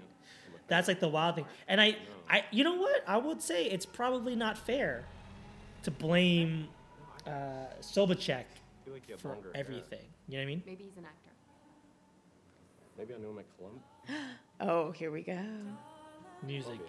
That's 0.67 0.87
like 0.87 0.99
the 0.99 1.09
wild 1.09 1.35
thing. 1.35 1.45
And 1.67 1.79
I, 1.81 1.97
I, 2.29 2.45
you 2.51 2.63
know 2.63 2.75
what? 2.75 3.03
I 3.05 3.17
would 3.17 3.41
say 3.41 3.65
it's 3.65 3.85
probably 3.85 4.35
not 4.35 4.57
fair 4.57 5.03
to 5.83 5.91
blame 5.91 6.67
uh, 7.27 7.29
Sobvechik 7.81 8.45
like 8.87 9.19
for 9.19 9.29
longer 9.29 9.51
hair. 9.53 9.61
everything. 9.65 9.99
You 10.27 10.37
know 10.37 10.39
what 10.39 10.43
I 10.43 10.45
mean? 10.47 10.63
Maybe 10.65 10.85
he's 10.85 10.97
an 10.97 11.03
actor. 11.05 11.29
Maybe 12.97 13.13
I 13.13 13.17
know 13.17 13.33
my 13.33 13.43
clump. 13.57 13.81
oh, 14.61 14.91
here 14.91 15.11
we 15.11 15.21
go. 15.21 15.39
Music 16.45 16.79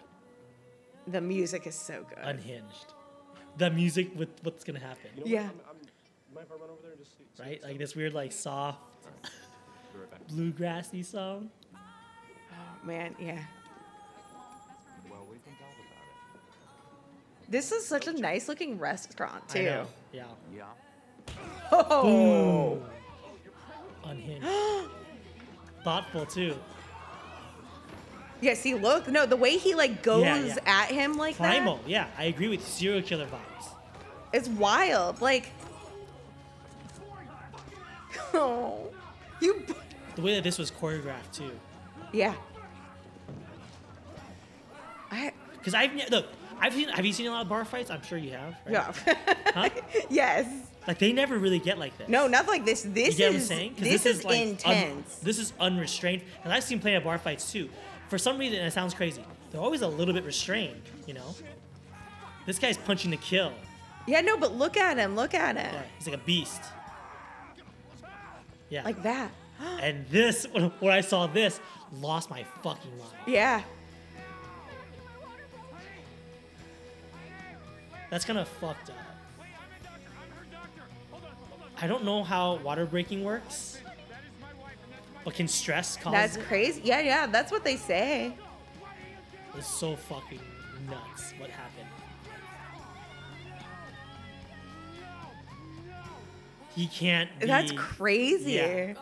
The 1.07 1.21
music 1.21 1.67
is 1.67 1.75
so 1.75 2.05
good. 2.09 2.19
unhinged. 2.23 2.93
The 3.57 3.71
music 3.71 4.11
with 4.17 4.29
what's 4.43 4.65
gonna 4.65 4.81
happen, 4.81 5.11
You 5.17 5.25
know 5.25 5.27
Yeah. 5.31 5.43
what? 5.45 5.53
I'm, 5.53 5.61
I'm, 5.71 5.77
you 5.77 6.35
mind 6.35 6.47
if 6.47 6.53
I 6.53 6.61
run 6.61 6.71
over 6.71 6.83
there 6.83 6.91
and 6.93 6.99
just 7.01 7.17
see? 7.17 7.25
see 7.37 7.43
right? 7.43 7.63
Like 7.63 7.79
this 7.79 7.95
weird, 7.95 8.13
like 8.15 8.33
soft 8.33 8.79
Be 9.93 10.01
right 10.01 10.29
bluegrassy 10.29 11.05
song. 11.05 11.51
Oh, 11.75 12.87
man, 12.87 13.15
yeah. 13.21 13.39
Well, 15.09 15.27
we 15.31 15.37
can 15.39 15.55
tell 15.57 15.69
about 15.69 16.05
it. 16.35 17.51
This 17.51 17.71
is 17.73 17.87
such 17.87 18.09
a 18.09 18.13
nice 18.13 18.49
looking 18.49 18.79
restaurant 18.79 19.49
too. 19.49 19.61
I 19.61 19.65
know. 19.65 19.87
Yeah. 20.13 20.25
Yeah. 20.55 20.65
Oh. 21.71 21.85
oh 22.05 22.83
unhinged. 24.05 24.47
Thoughtful 25.85 26.27
too. 26.27 26.57
Yeah, 28.41 28.55
see, 28.55 28.75
look, 28.75 29.07
no, 29.09 29.25
the 29.27 29.37
way 29.37 29.57
he 29.57 29.75
like 29.75 30.03
goes 30.03 30.23
Yeah, 30.23 30.37
yeah. 30.45 30.57
at 30.67 30.89
him 30.91 31.17
like 31.17 31.37
Primal. 31.37 31.81
Yeah, 31.87 32.07
I 32.19 32.25
agree 32.25 32.49
with 32.49 32.67
serial 32.67 33.01
killer 33.03 33.27
vibes. 33.27 33.69
it's 34.33 34.49
wild. 34.49 35.21
Like, 35.21 35.51
oh, 38.35 38.91
you, 39.41 39.63
The 40.17 40.23
way 40.23 40.35
that 40.35 40.45
this 40.45 40.59
was 40.59 40.71
choreographed 40.71 41.33
too. 41.33 41.51
yeah. 42.13 42.35
I, 45.11 45.33
Because 45.59 45.75
I've 45.75 45.93
look, 46.11 46.27
I've 46.61 46.73
seen. 46.75 46.89
Have 46.89 47.05
you 47.07 47.13
seen 47.13 47.27
a 47.27 47.31
lot 47.31 47.43
of 47.43 47.49
bar 47.49 47.65
fights? 47.65 47.91
I'm 47.91 48.03
sure 48.03 48.19
you 48.19 48.33
have. 48.33 48.57
Right? 48.67 48.73
yeah. 48.73 48.93
Huh? 49.55 49.69
yes. 50.11 50.47
Like 50.87 50.99
they 50.99 51.13
never 51.13 51.39
really 51.39 51.59
get 51.59 51.79
like 51.79 51.97
this. 51.97 52.09
No, 52.09 52.27
not 52.29 52.47
like 52.47 52.65
this. 52.65 52.85
You 52.85 52.91
This 52.93 53.21
I'm 53.21 53.37
is 53.37 53.47
saying? 53.47 53.75
'Cause 53.75 53.85
this, 53.85 54.07
is, 54.07 54.25
like 54.25 54.41
un- 54.41 54.49
intense. 54.49 55.17
this 55.17 55.39
is 55.39 55.53
unrestrained. 55.59 56.23
And 56.45 56.53
I've 56.53 56.65
seen 56.65 56.79
plenty 56.79 56.97
of 56.97 57.05
bar 57.05 57.19
fights 57.19 57.51
too. 57.51 57.71
For 58.09 58.19
some 58.19 58.37
reason, 58.39 58.59
and 58.59 58.67
it 58.69 58.73
sounds 58.73 58.93
crazy. 58.93 59.25
They're 59.51 59.61
always 59.63 59.81
a 59.83 59.89
little 59.89 60.13
bit 60.13 60.25
restrained. 60.25 60.83
You 61.07 61.15
know. 61.15 61.35
This 62.47 62.59
guy's 62.59 62.77
punching 62.77 63.11
to 63.13 63.17
kill. 63.17 63.53
yeah, 64.07 64.21
no, 64.21 64.37
but 64.37 64.55
look 64.55 64.77
at 64.77 64.99
him. 64.99 65.17
Look 65.17 65.33
at 65.33 65.57
him. 65.57 65.73
Yeah, 65.75 65.83
he's 65.97 66.07
like 66.07 66.17
a 66.17 66.25
beast. 66.25 66.61
Yeah. 68.69 68.83
Like 68.85 69.03
that. 69.05 69.31
and 69.81 70.05
this, 70.09 70.47
when, 70.53 70.65
when 70.81 70.93
I 70.93 71.01
saw 71.01 71.27
this, 71.27 71.61
lost 72.01 72.29
my 72.29 72.45
fucking 72.63 72.91
mind. 72.99 73.11
Yeah. 73.27 73.63
That's 78.11 78.25
kind 78.25 78.39
of 78.39 78.47
fucked 78.49 78.91
up. 78.91 78.97
I 81.85 81.87
don't 81.87 82.03
know 82.03 82.25
how 82.25 82.55
water 82.65 82.87
breaking 82.87 83.25
works, 83.25 83.79
but 85.23 85.35
can 85.35 85.47
stress 85.47 85.99
cause 85.99 86.15
That's 86.15 86.37
it? 86.37 86.45
crazy. 86.47 86.81
Yeah, 86.83 87.01
yeah, 87.01 87.27
that's 87.27 87.53
what 87.53 87.63
they 87.63 87.77
say. 87.77 88.33
It's 89.55 89.67
so 89.67 89.95
fucking 89.95 90.41
nuts 90.89 91.35
what 91.37 91.51
happened. 91.51 91.89
He 96.75 96.87
can't. 96.87 97.29
Be, 97.39 97.49
That's 97.49 97.73
crazy. 97.73 98.53
Yeah. 98.53 98.95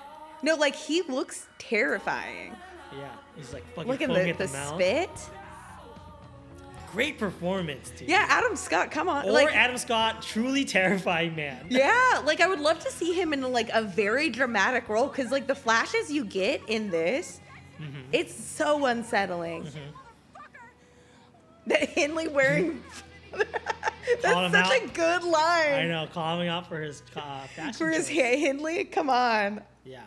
No, 0.42 0.56
like 0.56 0.74
he 0.74 1.02
looks 1.02 1.46
terrifying. 1.58 2.56
Yeah, 2.98 3.10
he's 3.36 3.52
like 3.52 3.64
fucking 3.76 3.92
Look 3.92 4.02
at 4.02 4.08
the, 4.08 4.28
at 4.28 4.38
the, 4.38 4.46
the 4.48 4.74
spit. 4.74 5.30
Great 6.92 7.18
performance, 7.18 7.90
dude. 7.96 8.08
Yeah, 8.08 8.26
Adam 8.28 8.54
Scott, 8.54 8.90
come 8.90 9.08
on. 9.08 9.26
Or 9.26 9.32
like 9.32 9.54
Adam 9.56 9.78
Scott, 9.78 10.20
truly 10.22 10.64
terrifying 10.64 11.34
man. 11.34 11.66
Yeah, 11.70 12.22
like 12.26 12.40
I 12.40 12.46
would 12.46 12.60
love 12.60 12.78
to 12.80 12.90
see 12.90 13.12
him 13.14 13.32
in 13.32 13.40
like 13.50 13.70
a 13.72 13.82
very 13.82 14.28
dramatic 14.28 14.88
role 14.88 15.06
because 15.08 15.30
like 15.30 15.46
the 15.46 15.54
flashes 15.54 16.10
you 16.12 16.24
get 16.24 16.60
in 16.68 16.90
this, 16.90 17.40
Mm-hmm. 17.80 18.00
it's 18.12 18.32
so 18.34 18.86
unsettling. 18.86 19.66
That 21.66 21.88
Henley 21.90 22.28
wearing 22.28 22.82
that's 23.32 24.22
such 24.22 24.54
out. 24.54 24.72
a 24.84 24.86
good 24.88 25.24
line. 25.24 25.72
I 25.74 25.86
know, 25.86 26.06
calling 26.12 26.48
out 26.48 26.68
for 26.68 26.80
his 26.80 27.02
uh, 27.16 27.46
fashion 27.56 27.72
For 27.72 27.88
his 27.90 28.08
Henley, 28.08 28.84
come 28.84 29.08
on. 29.10 29.62
Yeah. 29.84 30.02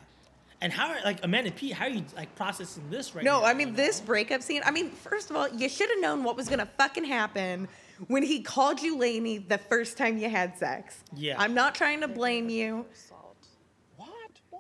And 0.66 0.74
how, 0.74 0.88
are- 0.88 1.02
like, 1.06 1.24
Amanda 1.24 1.52
P, 1.52 1.70
how 1.70 1.86
are 1.86 1.92
you, 1.92 2.04
like, 2.16 2.34
processing 2.36 2.90
this 2.90 3.14
right 3.14 3.24
no, 3.24 3.34
now? 3.34 3.40
No, 3.42 3.46
I 3.46 3.54
mean 3.54 3.76
this 3.76 4.02
breakup 4.02 4.42
scene. 4.42 4.64
I 4.66 4.72
mean, 4.72 4.90
first 4.90 5.30
of 5.30 5.36
all, 5.36 5.48
you 5.48 5.70
should 5.70 5.88
have 5.92 6.00
known 6.00 6.24
what 6.24 6.36
was 6.36 6.50
gonna 6.50 6.68
fucking 6.80 7.04
happen 7.04 7.68
when 8.08 8.24
he 8.24 8.42
called 8.42 8.82
you 8.82 8.98
Lainey 8.98 9.38
the 9.38 9.60
first 9.60 9.96
time 9.96 10.18
you 10.18 10.28
had 10.28 10.58
sex. 10.58 11.04
Yeah. 11.16 11.36
I'm 11.38 11.54
not 11.54 11.76
trying 11.76 12.02
to 12.02 12.08
blame 12.08 12.50
you. 12.50 12.88
What? 13.96 14.10
Why? 14.50 14.60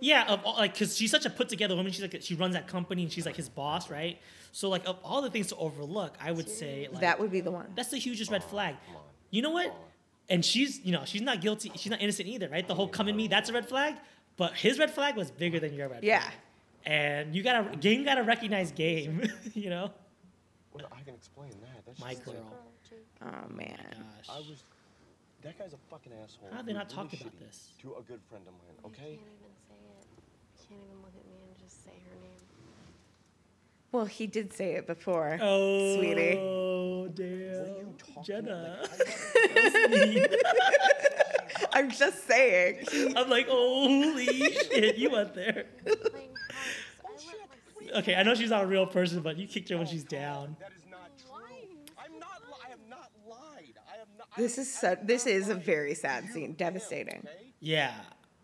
Yeah, 0.00 0.30
of 0.30 0.44
all, 0.44 0.56
like, 0.56 0.74
because 0.74 0.98
she's 0.98 1.10
such 1.10 1.24
a 1.24 1.30
put 1.30 1.48
together 1.48 1.76
woman. 1.76 1.92
She's 1.92 2.02
like, 2.02 2.20
she 2.20 2.34
runs 2.34 2.52
that 2.52 2.68
company 2.68 3.04
and 3.04 3.10
she's 3.10 3.24
like 3.24 3.36
his 3.36 3.48
boss, 3.48 3.88
right? 3.88 4.20
So, 4.50 4.68
like, 4.68 4.86
of 4.86 4.98
all 5.02 5.22
the 5.22 5.30
things 5.30 5.46
to 5.46 5.56
overlook, 5.56 6.14
I 6.20 6.32
would 6.32 6.50
say, 6.50 6.90
like, 6.92 7.00
that 7.00 7.18
would 7.18 7.30
be 7.30 7.40
the 7.40 7.50
one. 7.50 7.72
that's 7.74 7.88
the 7.88 7.96
hugest 7.96 8.30
red 8.30 8.44
flag. 8.44 8.76
You 9.30 9.40
know 9.40 9.50
what? 9.50 9.74
And 10.28 10.44
she's, 10.44 10.78
you 10.84 10.92
know, 10.92 11.04
she's 11.06 11.22
not 11.22 11.40
guilty. 11.40 11.72
She's 11.76 11.90
not 11.90 12.02
innocent 12.02 12.28
either, 12.28 12.50
right? 12.50 12.68
The 12.68 12.74
whole 12.74 12.86
come 12.86 13.08
in 13.08 13.16
me, 13.16 13.28
that's 13.28 13.48
a 13.48 13.54
red 13.54 13.66
flag. 13.66 13.94
But 14.36 14.54
his 14.54 14.78
red 14.78 14.90
flag 14.90 15.16
was 15.16 15.30
bigger 15.30 15.60
than 15.60 15.74
your 15.74 15.88
red 15.88 16.02
Yeah. 16.02 16.20
flag. 16.20 16.32
Yeah. 16.32 16.38
And 16.92 17.34
you 17.34 17.42
gotta, 17.42 17.76
game 17.76 18.04
gotta 18.04 18.22
recognize 18.24 18.72
game, 18.72 19.22
you 19.54 19.70
know? 19.70 19.90
Well, 20.72 20.86
I 20.90 21.02
can 21.02 21.14
explain 21.14 21.50
that. 21.60 21.84
That's 21.86 22.00
oh, 22.00 22.04
oh 22.04 22.06
My 22.06 22.14
just 22.14 22.26
like- 22.26 22.36
girl. 22.36 22.58
Oh 23.24 23.48
man. 23.54 23.78
I 24.28 24.38
was. 24.38 24.64
That 25.42 25.56
guy's 25.58 25.72
a 25.72 25.76
fucking 25.90 26.12
asshole. 26.22 26.48
How 26.50 26.58
did 26.58 26.66
they 26.66 26.72
not 26.72 26.92
Really 26.92 27.08
talk 27.10 27.20
about 27.20 27.38
this? 27.40 27.72
To 27.82 27.94
a 27.98 28.02
good 28.02 28.20
friend 28.28 28.44
of 28.46 28.52
mine, 28.54 28.76
okay? 28.86 29.16
Can't 29.16 29.20
even 29.20 29.54
say 29.68 29.74
it. 29.74 30.06
Can't 30.68 30.80
even 30.80 30.96
look 31.02 31.14
at 31.16 31.24
me 31.26 31.32
and 31.48 31.58
just 31.58 31.84
say 31.84 31.90
her 31.90 32.16
name. 32.20 32.40
Well, 33.92 34.04
he 34.06 34.26
did 34.26 34.52
say 34.52 34.74
it 34.74 34.86
before. 34.86 35.38
Oh, 35.40 35.96
Sweetie. 35.96 36.38
Oh, 36.38 37.08
damn. 37.08 37.96
Jenna. 38.24 38.82
I'm 41.72 41.90
just 41.90 42.26
saying. 42.26 42.84
I'm 43.16 43.28
like, 43.28 43.48
holy 43.48 44.26
shit, 44.26 44.96
you 44.96 45.10
went 45.10 45.34
there. 45.34 45.66
Playing 45.84 46.30
house. 46.50 47.24
I 47.30 47.36
let 47.38 47.92
my 47.92 47.98
Okay, 47.98 48.14
I 48.14 48.22
know 48.22 48.34
she's 48.34 48.50
not 48.50 48.64
a 48.64 48.66
real 48.66 48.86
person, 48.86 49.20
but 49.20 49.36
you 49.36 49.46
kicked 49.46 49.68
her 49.70 49.76
when 49.78 49.86
she's 49.86 50.04
down. 50.04 50.56
That 50.60 50.72
is 50.76 50.84
not 50.90 51.10
true. 51.18 51.78
I'm 51.98 52.18
not. 52.18 52.40
Li- 52.48 52.56
I 52.66 52.70
have 52.70 52.78
not 52.88 53.10
lied. 53.28 53.74
I 53.92 53.98
have 53.98 54.08
not. 54.18 54.28
This 54.36 54.58
is 54.58 54.72
so, 54.72 54.96
this 55.02 55.26
is 55.26 55.48
a 55.48 55.54
very 55.54 55.94
sad 55.94 56.28
scene, 56.30 56.52
devastating. 56.54 57.26
Yeah, 57.60 57.92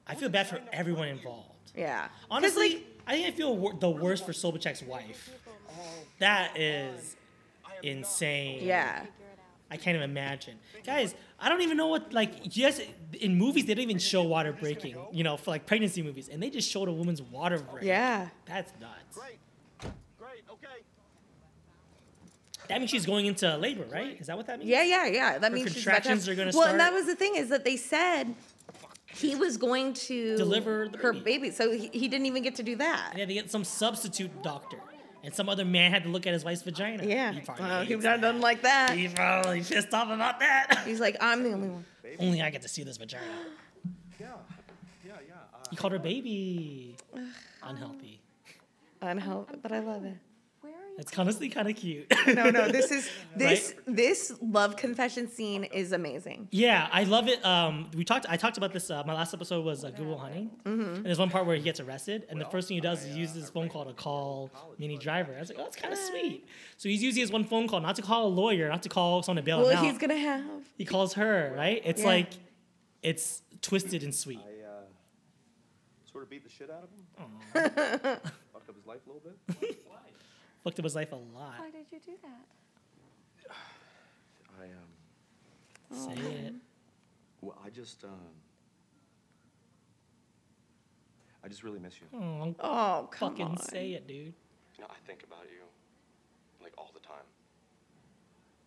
I 0.07 0.15
feel 0.15 0.29
bad 0.29 0.47
for 0.49 0.61
everyone 0.73 1.09
involved. 1.09 1.73
Yeah. 1.77 2.09
Honestly, 2.31 2.75
like, 2.75 2.85
I 3.07 3.13
think 3.13 3.27
I 3.29 3.31
feel 3.37 3.57
wor- 3.57 3.75
the 3.75 3.91
worst 3.91 4.27
for 4.27 4.33
Sobvechik's 4.33 4.83
wife. 4.83 5.31
That 6.19 6.59
is 6.59 7.17
insane. 7.83 8.65
yeah. 8.65 9.07
I 9.71 9.77
can't 9.77 9.97
even 9.97 10.09
imagine. 10.11 10.55
Guys, 10.85 11.15
I 11.41 11.49
don't 11.49 11.63
even 11.63 11.77
know 11.77 11.87
what, 11.87 12.13
like, 12.13 12.57
yes, 12.57 12.81
in 13.21 13.37
movies, 13.37 13.67
they 13.67 13.75
don't 13.75 13.85
even 13.85 13.99
show 13.99 14.23
water 14.25 14.53
breaking, 14.53 14.97
you 15.13 15.23
know, 15.23 15.37
for 15.37 15.51
like 15.53 15.67
pregnancy 15.67 16.03
movies, 16.03 16.29
and 16.29 16.43
they 16.43 16.51
just 16.51 16.69
showed 16.71 16.89
a 16.89 16.93
woman's 16.93 17.23
water 17.23 17.59
break. 17.61 17.85
Yeah. 17.85 18.29
That's 18.47 18.73
nuts. 18.81 19.17
Great. 19.17 19.39
Great. 20.19 20.43
Okay. 20.51 20.83
That 22.69 22.79
means 22.81 22.91
she's 22.91 23.07
going 23.07 23.27
into 23.27 23.57
labor, 23.57 23.85
right? 23.91 24.21
Is 24.21 24.27
that 24.27 24.37
what 24.37 24.47
that 24.49 24.59
means? 24.59 24.69
Yeah, 24.71 24.83
yeah, 24.83 25.07
yeah. 25.07 25.39
That 25.39 25.51
Her 25.53 25.57
means 25.57 25.73
she's 25.73 25.87
about 25.87 26.03
to 26.03 26.09
have- 26.11 26.19
contractions 26.19 26.29
are 26.29 26.35
gonna 26.35 26.47
Well, 26.53 26.63
start. 26.63 26.71
and 26.73 26.81
that 26.81 26.93
was 26.93 27.07
the 27.07 27.15
thing 27.15 27.37
is 27.37 27.49
that 27.51 27.65
they 27.65 27.77
said 27.77 28.35
he 29.15 29.37
was 29.37 29.57
going 29.57 29.95
to 29.95 30.37
Deliver 30.37 30.89
the 30.89 30.99
her 30.99 31.13
baby, 31.13 31.51
so 31.51 31.71
he, 31.71 31.89
he 31.93 32.09
didn't 32.09 32.27
even 32.27 32.43
get 32.43 32.57
to 32.57 32.63
do 32.63 32.77
that. 32.77 33.11
Yeah, 33.13 33.15
they 33.15 33.21
had 33.21 33.29
to 33.29 33.35
get 33.35 33.51
some 33.51 33.65
substitute 33.65 34.43
doctor, 34.43 34.79
and 35.25 35.35
some 35.35 35.49
other 35.49 35.65
man 35.65 35.91
had 35.91 36.05
to 36.05 36.09
look 36.09 36.27
at 36.27 36.33
his 36.33 36.45
wife's 36.45 36.63
vagina. 36.63 37.05
Yeah, 37.05 37.33
he 37.33 37.41
probably 37.41 37.65
well, 37.65 37.83
he 37.83 37.93
hates 37.95 38.05
doesn't 38.05 38.41
like 38.41 38.63
that. 38.63 38.97
He 38.97 39.09
probably 39.09 39.61
pissed 39.63 39.93
off 39.93 40.11
about 40.11 40.41
that. 40.41 40.83
He's 40.87 41.01
like, 41.01 41.17
I'm 41.21 41.43
the 41.43 41.53
only 41.53 41.69
one. 41.69 41.85
Only 42.19 42.43
I 42.43 42.51
get 42.51 42.63
to 42.63 42.69
see 42.69 42.83
this 42.85 42.97
vagina. 42.97 43.25
Yeah, 44.19 44.27
yeah, 45.05 45.13
yeah. 45.27 45.35
Uh, 45.55 45.59
He 45.71 45.77
called 45.77 45.93
her 45.93 45.99
baby. 45.99 46.97
Unhealthy. 47.63 48.21
Unhealthy, 49.01 49.57
but 49.63 49.73
I 49.73 49.81
love 49.81 50.05
it. 50.05 50.17
It's 50.99 51.17
honestly 51.17 51.49
kind 51.49 51.69
of 51.69 51.77
cute. 51.77 52.13
No, 52.27 52.51
no, 52.51 52.69
this 52.69 52.91
is 52.99 53.09
this 53.37 53.75
Right? 53.87 53.97
this 53.97 54.33
love 54.43 54.77
confession 54.77 55.29
scene 55.31 55.63
is 55.65 55.93
amazing. 55.93 56.49
Yeah, 56.51 56.89
I 56.93 57.05
love 57.05 57.29
it. 57.29 57.43
Um, 57.45 57.89
we 57.97 58.05
talked. 58.05 58.27
I 58.29 58.37
talked 58.37 58.57
about 58.59 58.73
this. 58.73 58.91
Uh, 58.91 59.05
my 59.07 59.15
last 59.15 59.33
episode 59.33 59.65
was 59.65 59.85
uh, 59.85 59.91
Good 59.91 60.07
Will 60.07 60.19
Hunting, 60.19 60.51
Mhm. 60.65 60.97
and 60.97 61.07
there's 61.07 61.21
one 61.21 61.31
part 61.31 61.47
where 61.47 61.55
he 61.55 61.63
gets 61.63 61.79
arrested, 61.79 62.27
and 62.29 62.41
the 62.41 62.47
first 62.47 62.67
thing 62.67 62.75
he 62.77 62.81
does 62.81 63.05
is 63.05 63.17
use 63.17 63.33
his 63.33 63.49
phone 63.49 63.69
call 63.69 63.85
to 63.85 63.93
call 63.93 64.51
Minnie 64.79 64.99
Driver. 64.99 65.35
I 65.37 65.41
was 65.41 65.49
like, 65.51 65.59
oh, 65.61 65.63
that's 65.63 65.77
kind 65.77 65.93
of 65.95 66.01
sweet. 66.01 66.45
So 66.79 66.89
he's 66.89 67.03
using 67.03 67.21
his 67.21 67.31
one 67.31 67.45
phone 67.45 67.69
call, 67.69 67.81
not 67.81 67.95
to 67.97 68.03
call 68.03 68.27
a 68.27 68.29
lawyer, 68.29 68.69
not 68.69 68.83
to 68.83 68.89
call 68.89 69.23
someone 69.23 69.37
to 69.37 69.47
bail 69.47 69.59
Well, 69.61 69.69
him 69.69 69.77
out. 69.79 69.83
Well, 69.85 69.91
he's 69.93 70.01
gonna 70.01 70.17
have. 70.19 70.45
He 70.77 70.85
calls 70.85 71.15
her, 71.15 71.55
right? 71.57 71.81
It's 71.85 72.01
Yeah. 72.01 72.07
like, 72.09 72.31
it's 73.05 73.43
twisted 73.63 74.03
and 74.03 74.13
sweet. 74.13 74.41
I 74.45 74.67
uh, 74.67 74.81
sort 76.11 76.25
of 76.25 76.31
beat 76.31 76.43
the 76.43 76.51
shit 76.51 76.71
out 76.71 76.83
of 76.83 76.91
him. 76.91 77.31
Aw. 77.55 78.31
Fucked 78.53 78.69
up 78.69 78.75
his 78.77 78.87
life 78.87 78.99
a 79.07 79.13
little 79.13 79.23
bit. 79.25 79.79
Fucked 80.69 80.81
at 80.81 80.85
his 80.85 80.95
life 80.95 81.13
a 81.13 81.17
lot. 81.17 81.55
Why 81.61 81.71
did 81.71 81.87
you 81.91 81.99
do 82.05 82.13
that? 82.23 83.55
I 84.61 84.65
um. 84.67 85.99
Say 86.15 86.21
it. 86.45 86.55
Well, 87.41 87.57
I 87.65 87.71
just 87.71 88.05
um. 88.05 88.11
I 91.43 91.49
just 91.49 91.63
really 91.65 91.79
miss 91.79 91.95
you. 92.03 92.07
Oh, 92.13 92.55
Oh, 92.61 93.09
come 93.11 93.31
fucking 93.31 93.47
on. 93.47 93.57
say 93.57 93.93
it, 93.93 94.07
dude. 94.07 94.35
You 94.77 94.81
know, 94.81 94.89
I 94.91 94.97
think 95.07 95.23
about 95.23 95.45
you, 95.51 95.65
like 96.63 96.75
all 96.77 96.91
the 96.93 97.01
time. 97.01 97.25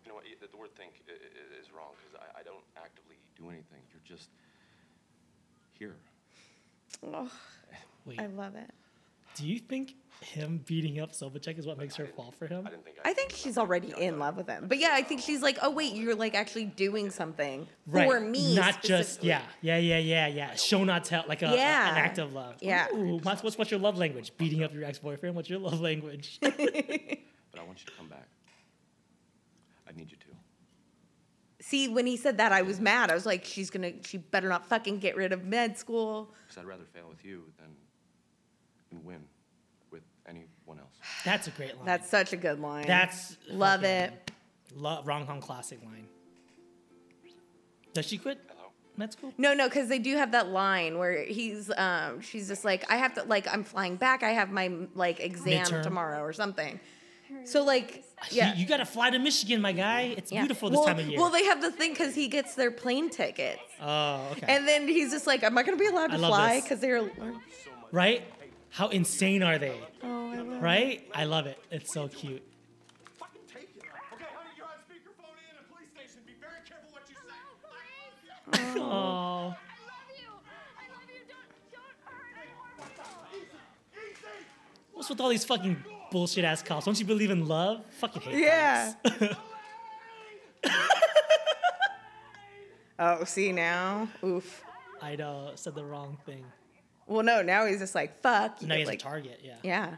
You 0.04 0.08
know 0.08 0.16
what? 0.16 0.24
The, 0.40 0.48
the 0.50 0.56
word 0.56 0.74
"think" 0.74 0.94
i- 1.08 1.12
i- 1.12 1.60
is 1.60 1.70
wrong 1.72 1.92
because 1.98 2.18
I, 2.34 2.40
I 2.40 2.42
don't 2.42 2.64
actively 2.76 3.14
do 3.38 3.44
anything. 3.48 3.78
You're 3.92 4.02
just 4.16 4.28
here. 5.78 5.94
Oh, 7.06 7.30
Wait. 8.06 8.18
I 8.20 8.26
love 8.26 8.56
it. 8.56 8.70
Do 9.34 9.46
you 9.46 9.58
think 9.58 9.94
him 10.20 10.62
beating 10.66 11.00
up 11.00 11.10
Sobvechik 11.12 11.58
is 11.58 11.66
what 11.66 11.78
makes 11.78 11.96
her 11.96 12.06
fall 12.06 12.32
for 12.38 12.46
him? 12.46 12.68
I 13.04 13.12
think 13.12 13.32
she's 13.32 13.58
already 13.58 13.92
in 13.98 14.18
love 14.20 14.36
with 14.36 14.46
him. 14.48 14.66
But 14.68 14.78
yeah, 14.78 14.90
I 14.92 15.02
think 15.02 15.20
she's 15.20 15.42
like, 15.42 15.58
oh 15.62 15.70
wait, 15.70 15.94
you're 15.94 16.14
like 16.14 16.34
actually 16.34 16.66
doing 16.66 17.10
something 17.10 17.66
Right. 17.86 18.08
for 18.08 18.20
me. 18.20 18.54
Not 18.54 18.82
just 18.82 19.24
yeah, 19.24 19.42
yeah, 19.62 19.78
yeah, 19.78 19.98
yeah, 19.98 20.26
yeah. 20.28 20.54
Show 20.54 20.84
not 20.84 21.04
tell, 21.04 21.24
like 21.26 21.42
a, 21.42 21.46
a- 21.46 21.52
an 21.54 21.58
act 21.58 22.18
of 22.18 22.32
love. 22.32 22.56
Yeah. 22.60 22.86
Ooh, 22.94 23.18
what's, 23.22 23.42
what's 23.42 23.58
what's 23.58 23.70
your 23.70 23.80
love 23.80 23.98
language? 23.98 24.32
Beating 24.38 24.62
up 24.62 24.72
your 24.72 24.84
ex 24.84 24.98
boyfriend. 24.98 25.34
What's 25.34 25.50
your 25.50 25.58
love 25.58 25.80
language? 25.80 26.38
But 27.52 27.60
I 27.60 27.64
want 27.64 27.80
you 27.80 27.84
to 27.84 27.92
come 27.98 28.08
back. 28.08 28.28
I 29.86 29.92
need 29.92 30.10
you 30.10 30.16
to. 30.16 30.26
See, 31.60 31.86
when 31.88 32.06
he 32.06 32.16
said 32.16 32.38
that, 32.38 32.50
I 32.50 32.62
was 32.62 32.80
mad. 32.80 33.10
I 33.10 33.14
was 33.14 33.26
like, 33.26 33.44
she's 33.44 33.68
gonna, 33.68 33.92
she 34.06 34.16
better 34.16 34.48
not 34.48 34.64
fucking 34.66 34.98
get 35.00 35.16
rid 35.16 35.32
of 35.32 35.44
med 35.44 35.76
school. 35.76 36.32
Because 36.46 36.58
I'd 36.58 36.64
rather 36.66 36.84
fail 36.94 37.08
with 37.10 37.24
you 37.26 37.42
than, 37.58 37.68
than 38.92 39.04
win 39.04 39.20
with 39.90 40.02
anyone 40.28 40.78
else. 40.78 40.94
That's 41.24 41.46
a 41.48 41.50
great 41.50 41.76
line. 41.76 41.86
That's 41.86 42.08
such 42.08 42.32
a 42.32 42.36
good 42.36 42.60
line. 42.60 42.86
That's 42.86 43.36
love 43.48 43.80
fucking 43.80 43.94
it. 43.96 44.30
Lo- 44.76 45.02
Wrong 45.04 45.26
Hong 45.26 45.40
classic 45.40 45.82
line. 45.84 46.06
Does 47.94 48.06
she 48.06 48.16
quit 48.18 48.38
That's 48.96 49.16
cool. 49.16 49.32
No, 49.38 49.52
no, 49.54 49.68
because 49.68 49.88
they 49.88 49.98
do 49.98 50.16
have 50.16 50.32
that 50.32 50.48
line 50.48 50.98
where 50.98 51.24
he's, 51.24 51.70
um, 51.76 52.20
she's 52.20 52.48
just 52.48 52.64
like, 52.64 52.90
I 52.90 52.96
have 52.96 53.14
to, 53.14 53.22
like, 53.24 53.46
I'm 53.52 53.64
flying 53.64 53.96
back. 53.96 54.22
I 54.22 54.30
have 54.30 54.50
my 54.50 54.70
like 54.94 55.20
exam 55.20 55.66
Midterm. 55.66 55.82
tomorrow 55.82 56.22
or 56.22 56.32
something. 56.32 56.80
So 57.44 57.64
like, 57.64 58.04
yeah. 58.30 58.54
You, 58.54 58.62
you 58.62 58.66
gotta 58.68 58.84
fly 58.84 59.08
to 59.10 59.18
Michigan, 59.18 59.60
my 59.62 59.72
guy. 59.72 60.14
It's 60.16 60.30
Yeah. 60.30 60.40
beautiful 60.42 60.68
this 60.70 60.76
well, 60.78 60.86
time 60.86 60.98
of 60.98 61.06
year. 61.06 61.18
Well, 61.18 61.30
they 61.30 61.44
have 61.44 61.62
the 61.62 61.70
thing 61.70 61.92
because 61.92 62.14
he 62.14 62.28
gets 62.28 62.54
their 62.54 62.70
plane 62.70 63.08
tickets. 63.10 63.60
oh, 63.80 64.28
okay. 64.32 64.46
And 64.54 64.68
then 64.68 64.86
he's 64.86 65.10
just 65.10 65.26
like, 65.26 65.42
am 65.42 65.56
I 65.56 65.62
going 65.62 65.76
to 65.76 65.82
be 65.82 65.88
allowed 65.88 66.10
I 66.12 66.16
to 66.16 66.22
love 66.22 66.30
fly? 66.30 66.54
this. 66.56 66.64
Because 66.64 66.80
they're. 66.80 67.10
right? 67.90 68.22
How 68.72 68.88
insane 68.88 69.42
are 69.42 69.58
they? 69.58 69.78
Oh, 70.02 70.32
I 70.32 70.36
love 70.36 70.62
Right? 70.62 71.10
I 71.14 71.24
love 71.24 71.46
it. 71.46 71.58
It's 71.70 71.92
so 71.92 72.08
cute. 72.08 72.42
Okay, 73.20 73.66
honey, 74.34 74.50
you're 74.56 74.64
on 74.64 74.72
speakerphone 74.88 75.36
in 75.50 75.58
a 75.60 75.64
police 75.70 75.90
station. 75.94 76.22
Be 76.26 76.32
very 76.40 76.62
careful 76.66 76.88
what 76.90 77.02
you 77.06 77.16
say. 78.74 78.80
Oh. 78.80 79.54
What's 84.94 85.10
with 85.10 85.20
all 85.20 85.28
these 85.28 85.44
fucking 85.44 85.84
bullshit 86.10 86.44
ass 86.46 86.62
cops? 86.62 86.86
Don't 86.86 86.98
you 86.98 87.04
believe 87.04 87.30
in 87.30 87.46
love? 87.46 87.84
Fucking 87.98 88.22
hate 88.22 88.38
Yeah. 88.40 88.94
Oh, 92.98 93.24
see 93.24 93.50
now? 93.50 94.06
Oof. 94.22 94.62
I 95.00 95.16
know, 95.16 95.50
said 95.56 95.74
the 95.74 95.84
wrong 95.84 96.18
thing. 96.24 96.44
Well, 97.12 97.22
no, 97.22 97.42
now 97.42 97.66
he's 97.66 97.78
just 97.78 97.94
like, 97.94 98.22
fuck. 98.22 98.62
Now 98.62 98.74
you, 98.74 98.80
he's 98.80 98.88
like, 98.88 99.00
a 99.00 99.02
target, 99.02 99.40
yeah. 99.44 99.56
Yeah. 99.62 99.94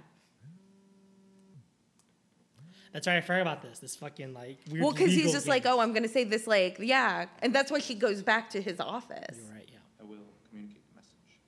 That's 2.93 3.07
right, 3.07 3.17
I 3.17 3.21
forgot 3.21 3.43
about 3.43 3.63
this. 3.63 3.79
This 3.79 3.97
fucking 3.97 4.35
like 4.35 4.59
weird. 4.71 4.83
Well, 4.83 4.93
because 4.93 5.13
he's 5.13 5.33
just 5.33 5.47
game. 5.47 5.51
like, 5.51 5.67
oh, 5.67 5.81
I'm 5.81 5.91
going 5.91 6.03
to 6.03 6.09
say 6.09 6.25
this, 6.25 6.47
like, 6.47 6.79
yeah. 6.81 7.27
And 7.41 7.55
that's 7.55 7.71
why 7.71 7.79
she 7.79 7.95
goes 7.95 8.23
back 8.23 8.51
to 8.51 8.61
his 8.61 8.81
office. 8.81 9.37
You're 9.37 9.53
right, 9.53 9.69
yeah. 9.71 9.79
I 10.01 10.05
will 10.05 10.19
communicate 10.49 10.83
the 10.89 10.95
message. 10.95 11.39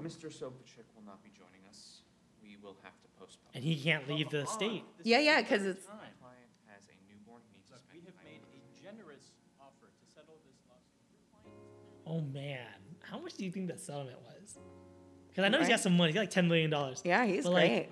Mr. 0.00 0.28
Sobvechik 0.32 0.88
will 0.94 1.04
not 1.06 1.22
be 1.22 1.30
joining 1.30 1.60
us. 1.68 2.00
We 2.42 2.56
will 2.62 2.76
have 2.82 2.98
to 3.00 3.08
postpone. 3.18 3.52
And 3.54 3.64
he 3.64 3.76
can't 3.76 4.08
leave 4.08 4.30
the 4.30 4.46
state. 4.46 4.84
Yeah, 5.04 5.20
yeah, 5.20 5.40
because 5.42 5.64
it's. 5.64 5.86
My 5.86 6.08
client 6.20 6.48
has 6.68 6.84
a 6.88 6.96
newborn. 7.08 7.42
He 7.48 7.58
needs 7.58 7.68
to 7.68 7.78
spend 7.78 8.00
We 8.00 8.06
have 8.06 8.16
time 8.16 8.24
made 8.24 8.64
a 8.64 8.80
generous 8.80 9.32
offer 9.60 9.88
to 9.92 10.04
settle 10.14 10.36
this 10.44 10.56
lawsuit. 10.68 11.00
Oh 12.06 12.22
man, 12.32 12.79
how 13.10 13.18
much 13.18 13.34
do 13.34 13.44
you 13.44 13.50
think 13.50 13.68
that 13.68 13.80
settlement 13.80 14.18
was? 14.22 14.58
Because 15.28 15.44
I 15.44 15.48
know 15.48 15.58
he's 15.58 15.68
got 15.68 15.80
some 15.80 15.96
money. 15.96 16.10
He's 16.10 16.14
got 16.14 16.22
like 16.22 16.30
ten 16.30 16.48
million 16.48 16.70
dollars. 16.70 17.02
Yeah, 17.04 17.24
he's 17.24 17.44
But, 17.44 17.52
like, 17.52 17.70
great. 17.70 17.88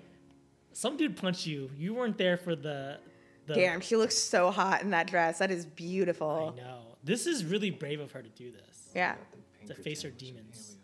some 0.72 0.96
dude 0.96 1.16
punched 1.16 1.46
you. 1.46 1.70
You 1.76 1.94
weren't 1.94 2.18
there 2.18 2.36
for 2.36 2.54
the. 2.56 2.98
the 3.46 3.54
Damn, 3.54 3.80
she 3.80 3.96
looks 3.96 4.16
so 4.16 4.50
hot 4.50 4.82
in 4.82 4.90
that 4.90 5.06
dress. 5.06 5.38
That 5.38 5.50
is 5.50 5.66
beautiful. 5.66 6.54
I 6.56 6.60
know. 6.60 6.78
This 7.04 7.26
is 7.26 7.44
really 7.44 7.70
brave 7.70 8.00
of 8.00 8.12
her 8.12 8.22
to 8.22 8.28
do 8.28 8.50
this. 8.50 8.90
Yeah. 8.94 9.14
To 9.66 9.74
face 9.74 10.02
her 10.02 10.10
demons. 10.10 10.76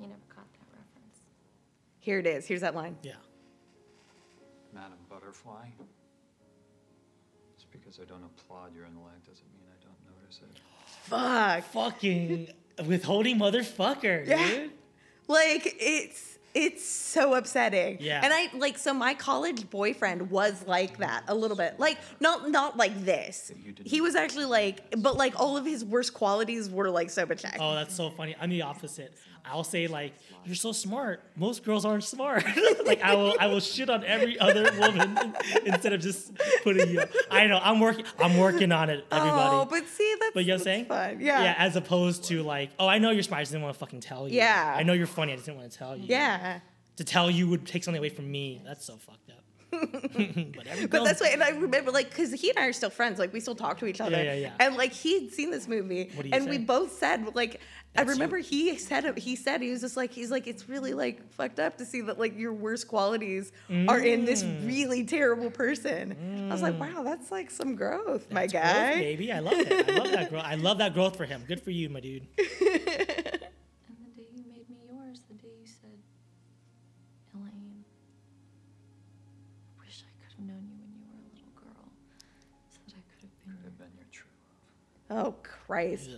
You 0.00 0.06
never 0.06 0.20
caught 0.28 0.50
that 0.52 0.66
reference. 0.72 1.18
Here 1.98 2.18
it 2.18 2.26
is. 2.26 2.46
Here's 2.46 2.60
that 2.62 2.74
line. 2.74 2.96
Yeah. 3.02 3.12
Madam 4.72 4.98
Butterfly. 5.08 5.66
Just 7.56 7.70
because 7.72 7.98
I 8.00 8.04
don't 8.08 8.24
applaud 8.24 8.74
your 8.74 8.86
intellect 8.86 9.26
doesn't 9.26 9.46
mean 9.52 9.64
I 9.68 9.84
don't 9.84 10.20
notice 10.22 10.40
it. 10.42 10.60
Fuck. 11.02 11.64
Fucking 11.72 12.48
withholding 12.86 13.38
motherfucker, 13.38 14.26
Yeah. 14.26 14.48
dude. 14.48 14.70
Like 15.28 15.76
it's 15.78 16.38
it's 16.52 16.84
so 16.84 17.34
upsetting. 17.34 17.98
Yeah. 18.00 18.20
And 18.24 18.32
I 18.34 18.48
like 18.56 18.76
so 18.76 18.92
my 18.92 19.14
college 19.14 19.70
boyfriend 19.70 20.30
was 20.32 20.66
like 20.66 20.98
that 20.98 21.22
a 21.28 21.34
little 21.34 21.56
bit. 21.56 21.78
Like 21.78 21.98
not 22.18 22.50
not 22.50 22.76
like 22.76 23.04
this. 23.04 23.52
He 23.84 24.00
was 24.00 24.16
actually 24.16 24.46
like 24.46 24.82
but 25.00 25.16
like 25.16 25.38
all 25.38 25.56
of 25.56 25.64
his 25.64 25.84
worst 25.84 26.12
qualities 26.14 26.68
were 26.68 26.90
like 26.90 27.08
Sobvechik. 27.08 27.56
Oh, 27.60 27.74
that's 27.76 27.94
so 27.94 28.10
funny. 28.10 28.34
I'm 28.40 28.50
the 28.50 28.62
opposite. 28.62 29.14
I'll 29.44 29.64
say 29.64 29.86
like, 29.86 30.14
"You're 30.44 30.54
so 30.54 30.72
smart." 30.72 31.22
Most 31.36 31.64
girls 31.64 31.84
aren't 31.84 32.04
smart. 32.04 32.44
like 32.86 33.02
I 33.02 33.14
will, 33.14 33.34
I 33.38 33.46
will 33.46 33.60
shit 33.60 33.90
on 33.90 34.04
every 34.04 34.38
other 34.38 34.70
woman 34.78 35.34
instead 35.66 35.92
of 35.92 36.00
just 36.00 36.32
putting 36.62 36.90
you. 36.90 37.02
I 37.30 37.46
know. 37.46 37.58
I'm 37.62 37.80
working. 37.80 38.04
I'm 38.18 38.36
working 38.36 38.72
on 38.72 38.90
it, 38.90 39.04
everybody. 39.10 39.56
Oh, 39.56 39.66
but 39.68 39.86
see 39.88 40.14
that's 40.20 40.32
But 40.34 40.40
you 40.40 40.48
know 40.48 40.54
what 40.54 40.60
I'm 40.60 40.64
saying? 40.64 40.84
fun. 40.86 41.20
Yeah. 41.20 41.42
Yeah, 41.42 41.54
as 41.58 41.76
opposed 41.76 42.24
to 42.24 42.42
like, 42.42 42.70
oh, 42.78 42.86
I 42.88 42.98
know 42.98 43.10
you're 43.10 43.22
smart. 43.22 43.40
I 43.40 43.42
just 43.42 43.52
didn't 43.52 43.64
want 43.64 43.74
to 43.74 43.78
fucking 43.80 44.00
tell 44.00 44.28
you. 44.28 44.36
Yeah. 44.36 44.74
I 44.76 44.82
know 44.82 44.92
you're 44.92 45.06
funny. 45.06 45.32
I 45.32 45.36
just 45.36 45.46
didn't 45.46 45.58
want 45.58 45.70
to 45.72 45.78
tell 45.78 45.96
you. 45.96 46.04
Yeah. 46.06 46.60
To 46.96 47.04
tell 47.04 47.30
you 47.30 47.48
would 47.48 47.66
take 47.66 47.84
something 47.84 47.98
away 47.98 48.10
from 48.10 48.30
me. 48.30 48.60
That's 48.64 48.84
so 48.84 48.96
fucked. 48.96 49.29
but 50.90 51.04
that's 51.04 51.20
why, 51.20 51.28
and 51.32 51.42
I 51.42 51.50
remember, 51.50 51.90
like, 51.90 52.10
because 52.10 52.32
he 52.32 52.50
and 52.50 52.58
I 52.58 52.66
are 52.66 52.72
still 52.72 52.90
friends. 52.90 53.18
Like, 53.18 53.32
we 53.32 53.40
still 53.40 53.54
talk 53.54 53.78
to 53.78 53.86
each 53.86 54.00
other. 54.00 54.16
Yeah, 54.16 54.22
yeah, 54.22 54.34
yeah. 54.34 54.52
And 54.60 54.76
like, 54.76 54.92
he'd 54.92 55.32
seen 55.32 55.50
this 55.50 55.68
movie, 55.68 56.10
he 56.22 56.32
and 56.32 56.48
we 56.48 56.58
both 56.58 56.92
said, 56.92 57.34
like, 57.34 57.60
I 57.96 58.02
remember 58.02 58.38
he 58.38 58.76
said, 58.78 59.18
he 59.18 59.34
said, 59.34 59.60
he 59.60 59.70
was 59.72 59.80
just 59.80 59.96
like, 59.96 60.12
he's 60.12 60.30
like, 60.30 60.46
it's 60.46 60.68
really 60.68 60.94
like 60.94 61.28
fucked 61.32 61.58
up 61.58 61.76
to 61.78 61.84
see 61.84 62.00
that 62.02 62.20
like 62.20 62.38
your 62.38 62.52
worst 62.52 62.86
qualities 62.86 63.50
are 63.88 63.98
in 63.98 64.24
this 64.24 64.44
Mm. 64.44 64.64
really 64.68 65.02
terrible 65.04 65.50
person. 65.50 66.46
I 66.48 66.52
was 66.52 66.62
like, 66.62 66.78
wow, 66.78 67.02
that's 67.02 67.32
like 67.32 67.50
some 67.50 67.74
growth, 67.74 68.30
my 68.30 68.46
Growth, 68.46 68.62
guy. 68.62 68.94
baby. 68.94 69.32
I 69.32 69.40
love 69.40 69.54
it. 69.58 69.88
I 69.90 69.96
love 69.98 70.12
that 70.12 70.30
growth. 70.30 70.44
I 70.46 70.54
love 70.54 70.78
that 70.78 70.94
growth 70.94 71.16
for 71.16 71.24
him. 71.24 71.42
Good 71.48 71.60
for 71.62 71.72
you, 71.72 71.88
my 71.88 71.98
dude. 71.98 72.28
Oh 85.10 85.34
Christ. 85.42 86.08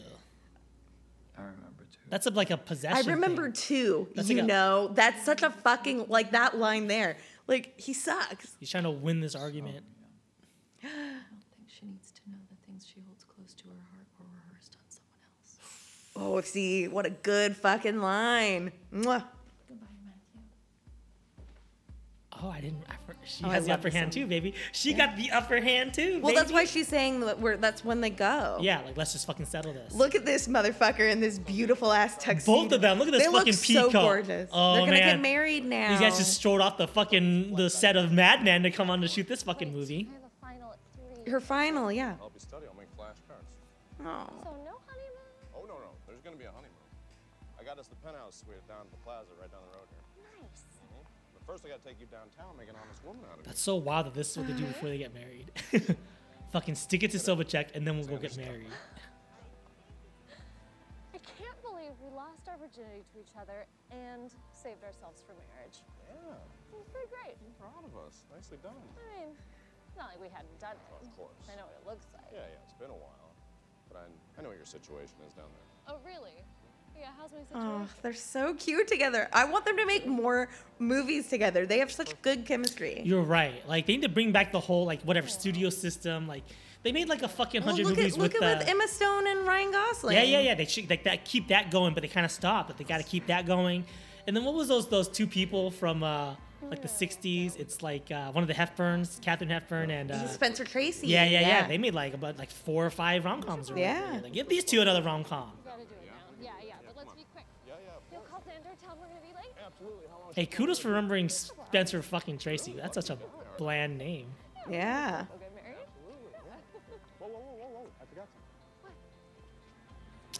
I 1.38 1.40
remember 1.42 1.84
too. 1.90 1.98
That's 2.10 2.26
a, 2.26 2.30
like 2.30 2.50
a 2.50 2.56
possession. 2.58 3.08
I 3.10 3.14
remember 3.14 3.44
thing. 3.44 3.52
too. 3.54 4.08
That's 4.14 4.28
you 4.28 4.36
like 4.36 4.44
a- 4.44 4.46
know, 4.46 4.88
that's 4.94 5.24
such 5.24 5.42
a 5.42 5.50
fucking 5.50 6.06
like 6.08 6.32
that 6.32 6.58
line 6.58 6.86
there. 6.86 7.16
Like 7.46 7.72
he 7.80 7.92
sucks. 7.94 8.54
He's 8.60 8.70
trying 8.70 8.84
to 8.84 8.90
win 8.90 9.20
this 9.20 9.34
argument. 9.34 9.84
Oh, 10.84 10.88
I 10.88 10.88
don't 10.88 11.42
think 11.56 11.68
she 11.68 11.86
needs 11.86 12.10
to 12.12 12.20
know 12.30 12.36
the 12.50 12.66
things 12.66 12.86
she 12.86 13.00
holds 13.06 13.24
close 13.24 13.54
to 13.54 13.64
her 13.64 13.74
heart 13.92 14.06
were 14.18 14.26
rehearsed 14.26 14.76
on 14.78 14.84
someone 14.90 15.20
else. 15.40 15.58
Oh, 16.14 16.40
see, 16.48 16.86
what 16.88 17.06
a 17.06 17.10
good 17.10 17.56
fucking 17.56 18.00
line. 18.00 18.72
Mwah. 18.94 19.24
Oh, 22.44 22.50
I 22.50 22.60
didn't. 22.60 22.82
I, 22.88 22.94
for- 23.06 23.14
she 23.24 23.44
Oh, 23.44 23.50
I 23.50 23.54
has 23.54 23.64
the 23.64 23.70
love 23.70 23.80
upper 23.80 23.90
hand 23.90 24.12
song. 24.12 24.22
too, 24.22 24.26
baby. 24.26 24.54
She 24.72 24.94
got 24.94 25.16
the 25.16 25.30
upper 25.30 25.60
hand 25.60 25.94
too. 25.94 26.18
Well, 26.22 26.34
that's 26.34 26.50
why 26.50 26.64
she's 26.64 26.88
saying 26.88 27.20
that 27.20 27.38
we're 27.40 27.56
that's 27.56 27.84
when 27.84 28.00
they 28.00 28.10
go. 28.10 28.58
Yeah, 28.60 28.80
like 28.84 28.96
let's 28.96 29.12
just 29.12 29.26
fucking 29.26 29.46
settle 29.46 29.72
this. 29.72 29.94
Look 29.94 30.14
at 30.16 30.24
this 30.26 30.48
motherfucker 30.48 31.08
in 31.10 31.20
this 31.20 31.38
beautiful 31.38 31.92
ass 31.92 32.16
tuxedo. 32.18 32.62
Both 32.64 32.72
of 32.72 32.80
them. 32.80 32.98
Look 32.98 33.06
at 33.08 33.12
this 33.12 33.26
they 33.26 33.32
fucking 33.32 33.52
look 33.52 33.62
peacock. 33.62 33.92
so 33.92 34.00
gorgeous. 34.02 34.50
Oh 34.52 34.72
They're 34.74 34.80
gonna 34.86 34.92
man. 34.98 35.16
get 35.16 35.20
married 35.22 35.64
now. 35.64 35.90
These 35.90 36.00
guys 36.00 36.18
just 36.18 36.34
strolled 36.34 36.60
off 36.60 36.78
the 36.78 36.88
fucking 36.88 37.54
the 37.54 37.70
set 37.70 37.96
of 37.96 38.10
Mad 38.12 38.42
Men 38.42 38.64
to 38.64 38.70
come 38.72 38.90
on 38.90 39.00
to 39.02 39.08
shoot 39.08 39.28
this 39.28 39.42
fucking 39.44 39.72
movie. 39.72 40.08
I 40.10 40.14
have 40.14 40.22
a 40.24 40.30
final. 40.40 40.74
Her 41.30 41.40
final, 41.40 41.92
yeah. 41.92 42.16
I'll 42.20 42.30
be 42.30 42.40
studying. 42.40 42.70
I'll 42.72 42.76
make 42.78 42.90
flashcards. 42.98 43.46
Oh. 44.00 44.26
So 44.42 44.50
no 44.64 44.74
honeymoon. 44.88 45.54
Oh, 45.54 45.60
no, 45.68 45.74
no. 45.78 45.90
There's 46.08 46.20
going 46.22 46.34
to 46.34 46.38
be 46.40 46.46
a 46.46 46.50
honeymoon. 46.50 46.70
I 47.60 47.62
got 47.62 47.78
us 47.78 47.86
the 47.86 47.94
penthouse 48.02 48.42
suite 48.44 48.58
down 48.66 48.78
at 48.82 48.90
the 48.90 48.96
plaza 49.06 49.28
right 49.40 49.46
down 49.52 49.60
the 49.70 49.78
road 49.78 49.81
here. 49.81 49.81
Nice. 49.81 49.81
But 49.81 49.81
first, 51.52 51.68
I 51.68 51.68
got 51.68 51.84
to 51.84 51.88
take 51.88 52.00
you 52.00 52.08
downtown, 52.08 52.56
make 52.56 52.72
an 52.72 52.80
honest 52.80 53.04
woman 53.04 53.28
out 53.28 53.36
of 53.36 53.44
you. 53.44 53.52
That's 53.52 53.60
so 53.60 53.76
wild 53.76 54.08
that 54.08 54.16
this 54.16 54.32
is 54.32 54.36
what 54.40 54.48
they 54.48 54.56
do 54.56 54.64
before 54.64 54.88
they 54.88 54.96
get 54.96 55.12
married. 55.12 55.52
fucking 56.52 56.76
stick 56.76 57.04
it 57.04 57.12
to 57.12 57.20
Silvercheck 57.20 57.76
and 57.76 57.84
then 57.84 58.00
we'll 58.00 58.08
go 58.08 58.16
get 58.16 58.36
married. 58.40 58.72
I 61.12 61.20
can't 61.20 61.60
believe 61.60 61.92
we 62.00 62.08
lost 62.16 62.48
our 62.48 62.56
virginity 62.56 63.04
to 63.12 63.20
each 63.20 63.36
other 63.36 63.68
and 63.92 64.32
saved 64.56 64.80
ourselves 64.80 65.20
for 65.28 65.36
marriage. 65.52 65.84
Yeah. 66.08 66.40
It 66.72 66.76
was 66.80 66.88
pretty 66.88 67.12
great. 67.12 67.36
I'm 67.36 67.52
proud 67.60 67.84
of 67.84 67.92
us. 68.00 68.24
Nicely 68.32 68.56
done. 68.64 68.80
I 68.80 69.04
mean, 69.12 69.36
it's 69.36 69.96
not 70.00 70.08
like 70.08 70.20
we 70.24 70.32
hadn't 70.32 70.56
done 70.56 70.80
it. 70.80 70.88
Of 71.04 71.12
course. 71.20 71.36
I 71.52 71.56
know 71.60 71.68
what 71.68 71.76
it 71.76 71.84
looks 71.84 72.08
like. 72.16 72.32
Yeah, 72.32 72.48
yeah. 72.48 72.64
It's 72.64 72.76
been 72.80 72.92
a 72.92 72.96
while. 72.96 73.32
But 73.92 74.08
I, 74.08 74.40
I 74.40 74.40
know 74.40 74.48
what 74.48 74.60
your 74.60 74.68
situation 74.68 75.20
is 75.28 75.36
down 75.36 75.52
there. 75.52 75.68
Oh, 75.92 76.00
really? 76.00 76.40
Yeah, 76.98 77.06
how's 77.18 77.30
my 77.32 77.38
Oh, 77.54 77.86
they're 78.02 78.12
so 78.14 78.54
cute 78.54 78.88
together. 78.88 79.28
I 79.32 79.44
want 79.44 79.64
them 79.64 79.76
to 79.76 79.86
make 79.86 80.06
more 80.06 80.48
movies 80.78 81.28
together. 81.28 81.66
They 81.66 81.78
have 81.78 81.90
such 81.92 82.20
good 82.22 82.46
chemistry. 82.46 83.02
You're 83.04 83.22
right. 83.22 83.66
Like 83.68 83.86
they 83.86 83.94
need 83.94 84.02
to 84.02 84.08
bring 84.08 84.32
back 84.32 84.52
the 84.52 84.60
whole 84.60 84.84
like 84.86 85.02
whatever 85.02 85.28
studio 85.28 85.70
system. 85.70 86.26
Like 86.26 86.44
they 86.82 86.92
made 86.92 87.08
like 87.08 87.22
a 87.22 87.28
fucking 87.28 87.62
hundred 87.62 87.86
look 87.86 87.96
movies 87.96 88.14
at 88.14 88.20
with 88.20 88.34
at 88.36 88.42
uh, 88.42 88.58
with 88.58 88.68
Emma 88.68 88.88
Stone 88.88 89.26
and 89.26 89.46
Ryan 89.46 89.70
Gosling. 89.72 90.16
Yeah, 90.16 90.22
yeah, 90.24 90.40
yeah. 90.40 90.54
They 90.54 90.64
should 90.64 90.88
like 90.90 91.04
that 91.04 91.24
keep 91.24 91.48
that 91.48 91.70
going, 91.70 91.94
but 91.94 92.02
they 92.02 92.08
kind 92.08 92.24
of 92.26 92.32
stopped. 92.32 92.68
But 92.68 92.78
they 92.78 92.84
got 92.84 92.98
to 92.98 93.04
keep 93.04 93.26
that 93.26 93.46
going. 93.46 93.84
And 94.26 94.36
then 94.36 94.44
what 94.44 94.54
was 94.54 94.68
those 94.68 94.88
those 94.88 95.08
two 95.08 95.26
people 95.26 95.70
from 95.70 96.02
uh 96.02 96.34
like 96.62 96.80
the 96.80 96.88
'60s? 96.88 97.58
It's 97.58 97.82
like 97.82 98.10
uh, 98.12 98.30
one 98.32 98.42
of 98.42 98.48
the 98.48 98.54
Hepburns, 98.54 99.20
Katharine 99.20 99.50
Hepburn, 99.50 99.90
and 99.90 100.12
uh, 100.12 100.28
Spencer 100.28 100.64
Tracy. 100.64 101.08
yeah, 101.08 101.24
yeah, 101.24 101.40
yeah, 101.40 101.66
They 101.68 101.76
made 101.76 101.92
like 101.94 102.14
about 102.14 102.38
like 102.38 102.50
four 102.50 102.86
or 102.86 102.90
five 102.90 103.24
rom 103.24 103.42
coms. 103.42 103.70
Yeah. 103.74 104.20
Like, 104.22 104.32
give 104.32 104.48
these 104.48 104.64
two 104.64 104.80
another 104.80 105.02
rom 105.02 105.24
com. 105.24 105.50
We 105.64 105.70
gotta 105.70 105.82
do 105.82 105.88
it 105.90 106.06
now. 106.06 106.12
Yeah, 106.40 106.50
yeah, 106.64 106.74
but 106.86 106.96
let's 106.96 107.12
be 107.14 107.26
quick. 107.32 107.44
Yeah, 107.66 107.74
yeah. 107.84 107.90
You'll 108.12 108.20
call 108.22 108.38
Xander, 108.40 108.78
tell 108.80 108.94
him 108.94 109.00
we're 109.00 109.08
gonna 109.08 109.20
be 109.26 109.34
late? 109.34 109.52
Absolutely. 109.66 110.06
How 110.08 110.18
long 110.20 110.21
Hey, 110.34 110.46
kudos 110.46 110.78
for 110.78 110.88
remembering 110.88 111.28
Spencer 111.28 112.00
fucking 112.02 112.38
Tracy. 112.38 112.72
That's 112.72 112.94
such 112.94 113.10
a 113.10 113.18
bland 113.58 113.98
name. 113.98 114.28
Yeah. 114.70 115.26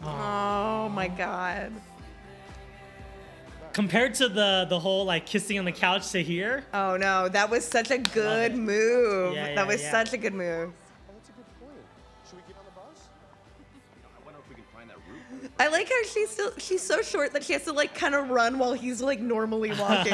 Oh 0.03 0.89
my 0.89 1.09
god. 1.09 1.73
Compared 3.73 4.15
to 4.15 4.29
the 4.29 4.67
the 4.69 4.79
whole 4.79 5.05
like 5.05 5.27
kissing 5.27 5.59
on 5.59 5.65
the 5.65 5.73
couch 5.73 6.11
to 6.13 6.23
here, 6.23 6.65
Oh 6.75 6.97
no, 6.97 7.29
that 7.29 7.51
was 7.51 7.65
such 7.65 7.91
a 7.91 7.99
good 7.99 8.57
move. 8.57 9.35
Yeah, 9.35 9.49
yeah, 9.49 9.55
that 9.55 9.67
was 9.67 9.83
yeah. 9.83 9.91
such 9.91 10.13
a 10.13 10.17
good 10.17 10.35
move. 10.35 10.73
I 15.63 15.69
like 15.69 15.89
how 15.89 16.03
she's 16.13 16.29
still 16.29 16.51
she's 16.59 16.83
so 16.83 17.03
short 17.03 17.33
that 17.35 17.45
she 17.45 17.53
has 17.53 17.63
to 17.67 17.73
like 17.73 17.95
kind 17.95 18.17
of 18.17 18.31
run 18.31 18.59
while 18.59 18.73
he's 18.73 19.01
like 19.01 19.21
normally 19.21 19.71
walking. 19.79 20.13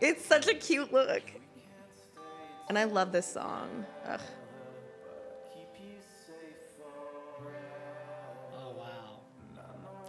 it's 0.00 0.24
such 0.24 0.46
a 0.46 0.54
cute 0.54 0.92
look. 0.92 1.22
And 2.68 2.78
I 2.78 2.84
love 2.84 3.10
this 3.10 3.26
song. 3.26 3.84
Ugh. 4.06 4.20
Oh 8.56 8.70
wow. 8.78 9.18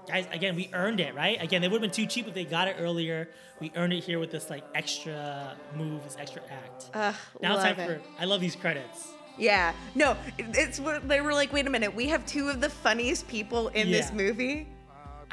Guys, 0.08 0.28
again, 0.32 0.56
we 0.56 0.70
earned 0.72 1.00
it, 1.00 1.16
right? 1.16 1.42
Again, 1.42 1.64
it 1.64 1.72
would 1.72 1.82
have 1.82 1.92
been 1.92 2.06
too 2.06 2.06
cheap 2.06 2.28
if 2.28 2.36
they 2.36 2.46
got 2.46 2.68
it 2.68 2.76
earlier. 2.80 3.28
We 3.60 3.72
earned 3.76 3.94
it 3.94 4.04
here 4.04 4.20
with 4.20 4.30
this 4.30 4.52
like 4.52 4.64
extra 4.76 5.58
move, 5.76 6.04
this 6.04 6.16
extra 6.20 6.44
act. 6.44 6.92
Ugh, 6.94 7.16
now 7.42 7.56
it's 7.56 7.64
time 7.64 7.76
love 7.76 7.88
for. 7.88 8.02
I 8.20 8.26
love 8.26 8.40
these 8.40 8.56
credits. 8.56 9.08
Yeah. 9.36 9.74
No, 9.96 10.16
it's 10.38 10.80
what 10.80 11.08
they 11.08 11.22
were 11.22 11.34
like, 11.34 11.52
wait 11.52 11.66
a 11.66 11.72
minute, 11.72 11.94
we 11.96 12.08
have 12.10 12.24
two 12.28 12.50
of 12.50 12.62
the 12.62 12.70
funniest 12.70 13.28
people 13.28 13.70
in 13.70 13.90
this 13.90 14.14
movie. 14.14 14.68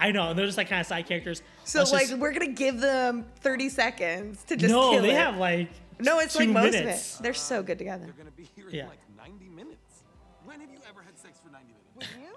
I 0.02 0.10
know, 0.10 0.30
and 0.30 0.38
they're 0.38 0.46
just 0.46 0.58
like 0.58 0.68
kind 0.68 0.80
of 0.80 0.86
side 0.88 1.06
characters. 1.06 1.42
So 1.62 1.78
Let's 1.78 1.92
like 1.92 2.08
just- 2.08 2.18
we're 2.18 2.32
gonna 2.32 2.48
give 2.48 2.80
them 2.80 3.24
30 3.40 3.68
seconds 3.68 4.42
to 4.48 4.56
just 4.56 4.72
no, 4.74 4.90
kill 4.90 5.02
they 5.02 5.10
it. 5.10 5.16
have 5.16 5.36
like 5.36 5.70
No, 6.00 6.18
it's 6.18 6.34
like 6.34 6.48
two 6.48 6.52
most 6.52 6.72
minutes. 6.72 7.14
of 7.14 7.20
it. 7.20 7.22
They're 7.22 7.34
so 7.34 7.62
good 7.62 7.78
together. 7.78 8.04
They're 8.04 8.14
gonna 8.18 8.32
be 8.32 8.48
here 8.56 8.66
Yeah. 8.68 8.82
in 8.82 8.88
like 8.88 8.98
90 9.16 9.48
minutes. 9.48 10.02
When 10.44 10.58
have 10.60 10.70
you 10.70 10.78
ever 10.90 11.02
had 11.02 11.16
sex 11.16 11.38
for 11.38 11.50
90 11.52 11.70
minutes? 11.70 11.94
With 11.94 12.08
you? 12.18 12.34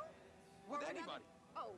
With 0.69 0.81
anybody? 0.87 1.23
Oh, 1.57 1.73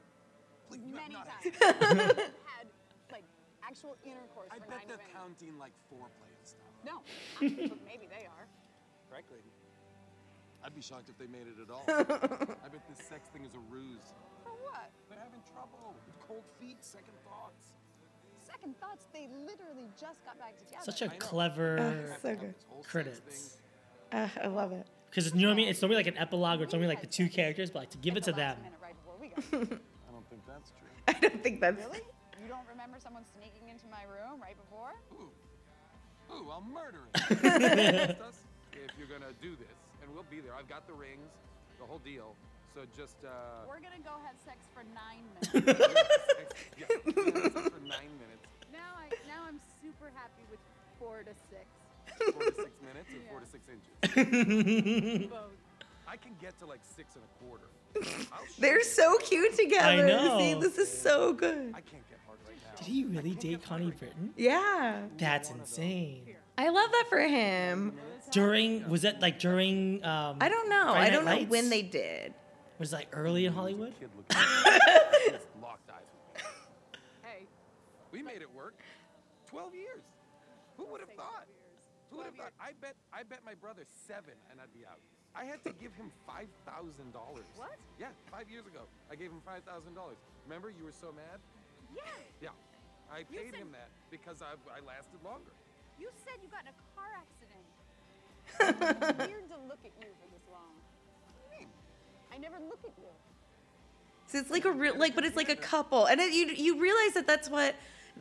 Please, 0.68 0.82
no, 0.92 0.96
many 1.00 1.14
not- 1.14 1.28
times. 1.32 1.56
had 2.52 2.68
like 3.12 3.24
actual 3.64 3.96
intercourse 4.04 4.50
I 4.52 4.56
for 4.60 4.68
bet 4.68 4.84
90 4.84 4.88
they're 4.92 4.98
minutes. 4.98 5.16
counting 5.16 5.58
like 5.58 5.72
foreplay 5.88 6.36
and 6.36 6.44
stuff. 6.44 6.68
No, 6.84 7.00
but 7.40 7.80
maybe 7.88 8.12
they 8.12 8.28
are. 8.28 8.46
Frankly, 9.10 9.40
I'd 10.66 10.76
be 10.76 10.82
shocked 10.82 11.08
if 11.08 11.18
they 11.18 11.28
made 11.32 11.48
it 11.48 11.56
at 11.64 11.72
all. 11.72 11.86
I 11.88 12.68
bet 12.68 12.84
this 12.92 13.08
sex 13.08 13.30
thing 13.32 13.46
is 13.46 13.56
a 13.56 13.64
ruse. 13.72 14.04
For 14.58 14.64
what? 14.72 14.90
They're 15.10 15.20
having 15.20 15.42
trouble 15.54 15.94
with 16.06 16.28
cold 16.28 16.44
feet, 16.60 16.78
second 16.82 17.14
thoughts. 17.24 17.74
Second 18.46 18.80
thoughts. 18.80 19.06
They 19.14 19.30
literally 19.46 19.90
just 20.00 20.24
got 20.26 20.40
back 20.40 20.58
together. 20.58 20.84
Such 20.84 21.02
a 21.02 21.10
clever 21.10 21.80
Ugh, 21.80 22.18
so 22.22 22.36
good. 22.36 22.56
credits. 22.84 23.58
Uh, 24.12 24.28
I 24.44 24.48
love 24.48 24.72
it. 24.72 24.88
Because 25.10 25.34
you 25.34 25.42
know 25.42 25.48
what 25.48 25.54
I 25.54 25.58
mean? 25.58 25.68
It's 25.70 25.82
normally 25.82 25.98
like 25.98 26.08
an 26.08 26.18
epilogue 26.18 26.60
or 26.62 26.64
it's 26.64 26.74
only 26.74 26.88
like 26.88 27.02
the 27.02 27.08
two 27.08 27.30
characters, 27.30 27.70
but 27.72 27.80
like 27.80 27.90
to 27.92 27.98
give 27.98 28.18
it 28.18 28.24
to 28.24 28.32
them. 28.32 28.58
Right 28.82 28.94
before 28.98 29.16
we 29.20 29.28
got 29.30 29.40
I 30.08 30.12
don't 30.12 30.30
think 30.30 30.42
that's 30.48 30.72
true. 30.72 30.90
I 31.08 31.14
don't 31.14 31.44
think 31.44 31.62
that's 31.62 31.78
Really? 31.78 32.02
You 32.42 32.48
don't 32.48 32.68
remember 32.70 32.98
someone 33.00 33.24
sneaking 33.38 33.70
into 33.70 33.86
my 33.88 34.04
room 34.04 34.42
right 34.42 34.56
before? 34.58 34.94
Ooh, 35.14 36.34
ooh, 36.34 36.50
I'll 36.50 36.62
murder 36.62 37.04
him. 37.30 38.16
If 38.78 38.94
you're 39.00 39.08
gonna 39.20 39.34
do 39.42 39.52
this, 39.58 39.78
and 40.02 40.14
we'll 40.14 40.26
be 40.30 40.40
there. 40.40 40.54
I've 40.58 40.70
got 40.70 40.88
the 40.88 40.94
rings, 40.94 41.28
the 41.80 41.86
whole 41.86 42.00
deal. 42.00 42.36
So 42.78 42.84
just 42.96 43.26
uh. 43.26 43.30
We're 43.68 43.80
gonna 43.80 44.04
go 44.06 44.12
have 44.24 44.36
sex 44.46 44.68
for 44.72 44.84
nine 44.94 45.26
minutes. 45.66 46.54
yeah, 46.78 46.86
we're 47.06 47.12
gonna 47.12 47.42
have 47.42 47.54
sex 47.54 47.70
for 47.70 47.80
nine 47.82 48.14
minutes. 48.22 48.46
now 48.72 48.94
I 48.96 49.10
now 49.28 49.46
I'm 49.48 49.60
super 49.82 50.12
happy 50.14 50.44
with 50.52 50.60
four 51.00 51.24
to 51.24 51.32
six. 51.50 51.66
Four 52.34 52.44
to 52.44 52.56
six 52.56 52.70
minutes 52.86 53.10
or 53.16 53.32
four 53.32 53.40
to 53.40 53.48
six 53.48 53.66
inches. 53.68 55.28
Both. 55.32 55.58
I 56.08 56.18
can 56.18 56.34
get 56.40 56.60
to 56.60 56.68
like 56.68 56.82
six 56.96 57.16
and 57.16 57.24
a 57.26 57.44
quarter. 57.44 57.66
They're 58.60 58.84
so 58.84 59.18
cute 59.24 59.56
together. 59.56 60.06
know. 60.06 60.38
See, 60.38 60.54
this 60.54 60.78
is 60.78 60.96
so 60.96 61.34
good. 61.34 61.72
I 61.74 61.82
can't 61.82 62.08
get 62.08 62.20
hard 62.28 62.38
right 62.48 62.58
now. 62.64 62.78
Did 62.78 62.86
he 62.86 63.06
really 63.06 63.34
date 63.34 63.64
Connie 63.64 63.90
Britton? 63.90 64.36
Yeah. 64.38 65.02
That's 65.18 65.50
insane. 65.50 66.36
I 66.60 66.70
love 66.70 66.92
that 66.92 67.06
for 67.10 67.22
him. 67.22 67.98
During 68.30 68.88
was 68.88 69.02
that 69.02 69.20
like 69.20 69.40
during? 69.40 70.06
Um, 70.06 70.38
I 70.40 70.48
don't 70.50 70.70
know. 70.70 70.84
Friday 70.90 71.08
I 71.08 71.10
don't 71.10 71.26
know 71.26 71.32
Lights? 71.32 71.50
when 71.50 71.70
they 71.72 71.82
did. 71.82 72.36
Was 72.80 72.94
it 72.94 72.96
like 72.96 73.10
early 73.14 73.46
in 73.46 73.54
Hollywood? 73.54 73.94
Kid 74.00 74.10
looking 74.16 74.38
at 74.38 75.32
just 75.32 75.48
locked 75.62 75.90
eyes 75.90 76.06
with 76.14 76.44
me. 76.44 76.50
Hey, 77.24 77.48
We 78.12 78.22
made 78.22 78.42
it 78.42 78.54
work. 78.54 78.78
Twelve 79.48 79.74
years. 79.74 80.04
Who 80.78 80.86
would 80.92 81.02
have 81.02 81.10
thought? 81.18 81.48
Who 82.12 82.18
would 82.18 82.28
have 82.28 82.36
thought? 82.36 82.54
I 82.62 82.72
bet 82.80 82.94
I 83.12 83.24
bet 83.24 83.42
my 83.46 83.56
brother 83.56 83.82
seven 84.08 84.38
and 84.52 84.62
I'd 84.62 84.74
be 84.78 84.86
out. 84.86 85.00
I 85.36 85.44
had 85.46 85.62
to 85.66 85.74
give 85.82 85.94
him 85.98 86.12
five 86.26 86.48
thousand 86.66 87.14
dollars. 87.14 87.46
What? 87.58 87.78
Yeah, 88.00 88.14
five 88.30 88.50
years 88.50 88.66
ago. 88.70 88.86
I 89.10 89.16
gave 89.18 89.32
him 89.34 89.42
five 89.46 89.64
thousand 89.66 89.96
dollars. 89.96 90.18
Remember 90.46 90.70
you 90.70 90.86
were 90.86 90.94
so 90.96 91.10
mad? 91.14 91.42
yeah. 91.96 92.54
Yeah. 92.54 92.56
I 93.10 93.24
You 93.32 93.40
paid 93.40 93.56
said- 93.56 93.64
him 93.64 93.72
that 93.74 93.90
because 94.12 94.44
I, 94.44 94.54
I 94.70 94.84
lasted 94.86 95.18
longer. 95.24 95.56
You 95.98 96.12
said 96.28 96.38
you 96.44 96.50
got 96.54 96.62
in 96.68 96.76
a 96.76 96.78
car 96.94 97.10
accident. 97.18 97.66
It's 98.62 99.18
weird 99.32 99.48
to 99.50 99.58
look 99.66 99.80
at 99.82 99.96
you 99.98 100.12
for 100.22 100.28
this 100.30 100.46
long. 100.52 100.76
I 102.34 102.38
never 102.38 102.58
look 102.70 102.80
at 102.84 102.92
you. 102.98 103.08
So 104.28 104.38
it's 104.40 104.50
like 104.52 104.66
a 104.66 104.72
real, 104.72 104.98
like, 104.98 105.16
but 105.16 105.24
it's 105.26 105.36
like 105.38 105.50
a 105.50 105.56
couple, 105.56 106.06
and 106.06 106.20
it, 106.20 106.34
you 106.34 106.48
you 106.48 106.80
realize 106.82 107.14
that 107.14 107.26
that's 107.28 107.50
what 107.50 107.76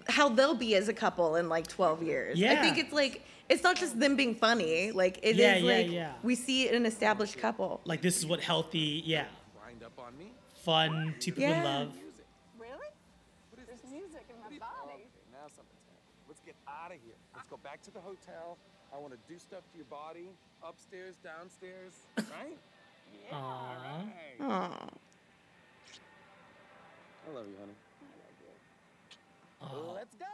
how 0.09 0.29
they'll 0.29 0.55
be 0.55 0.75
as 0.77 0.89
a 0.89 0.93
couple 0.93 1.37
in 1.37 1.49
like 1.49 1.67
12 1.67 2.03
years. 2.03 2.39
Yeah. 2.39 2.53
I 2.53 2.57
think 2.57 2.79
it's 2.79 2.93
like 2.93 3.23
it's 3.49 3.63
not 3.63 3.77
just 3.77 3.99
them 3.99 4.15
being 4.15 4.35
funny. 4.35 4.93
Like 4.93 5.19
it 5.23 5.31
is 5.31 5.37
Yeah, 5.39 5.57
yeah, 5.57 5.75
like 5.75 5.91
yeah. 5.91 6.13
we 6.23 6.35
see 6.35 6.69
an 6.69 6.87
established 6.87 7.39
couple. 7.39 7.81
Like 7.85 8.03
this 8.03 8.17
is 8.19 8.27
what 8.27 8.41
healthy, 8.41 9.03
yeah. 9.05 9.25
Grind 9.61 9.83
up 9.83 9.99
on 9.99 10.07
on 10.07 10.19
me. 10.19 10.31
fun, 10.63 11.15
two 11.19 11.33
people 11.33 11.45
in 11.45 11.51
Yeah. 11.51 11.65
love. 11.65 11.93
Really? 12.59 12.89
There's 13.57 13.83
music 13.91 14.27
in 14.31 14.37
my 14.39 14.59
body. 14.59 14.93
Okay, 14.95 15.27
now 15.33 15.47
something's 15.49 15.87
happening. 15.91 16.29
Let's 16.29 16.41
get 16.47 16.55
out 16.69 16.93
of 16.93 16.99
here. 17.05 17.17
Let's 17.35 17.49
go 17.49 17.57
back 17.57 17.83
to 17.83 17.91
the 17.91 18.01
hotel. 18.01 18.59
I 18.95 18.99
want 18.99 19.13
to 19.13 19.19
do 19.33 19.39
stuff 19.39 19.63
to 19.73 19.77
your 19.77 19.87
body, 19.87 20.29
upstairs, 20.63 21.17
downstairs, 21.25 21.93
right? 22.17 22.57
Aww. 23.33 24.11
Aw. 24.41 24.89
I 27.29 27.35
love 27.35 27.47
you, 27.49 27.57
honey. 27.59 27.73
Aw. 29.63 29.93
Let's 29.95 30.15
go. 30.17 30.25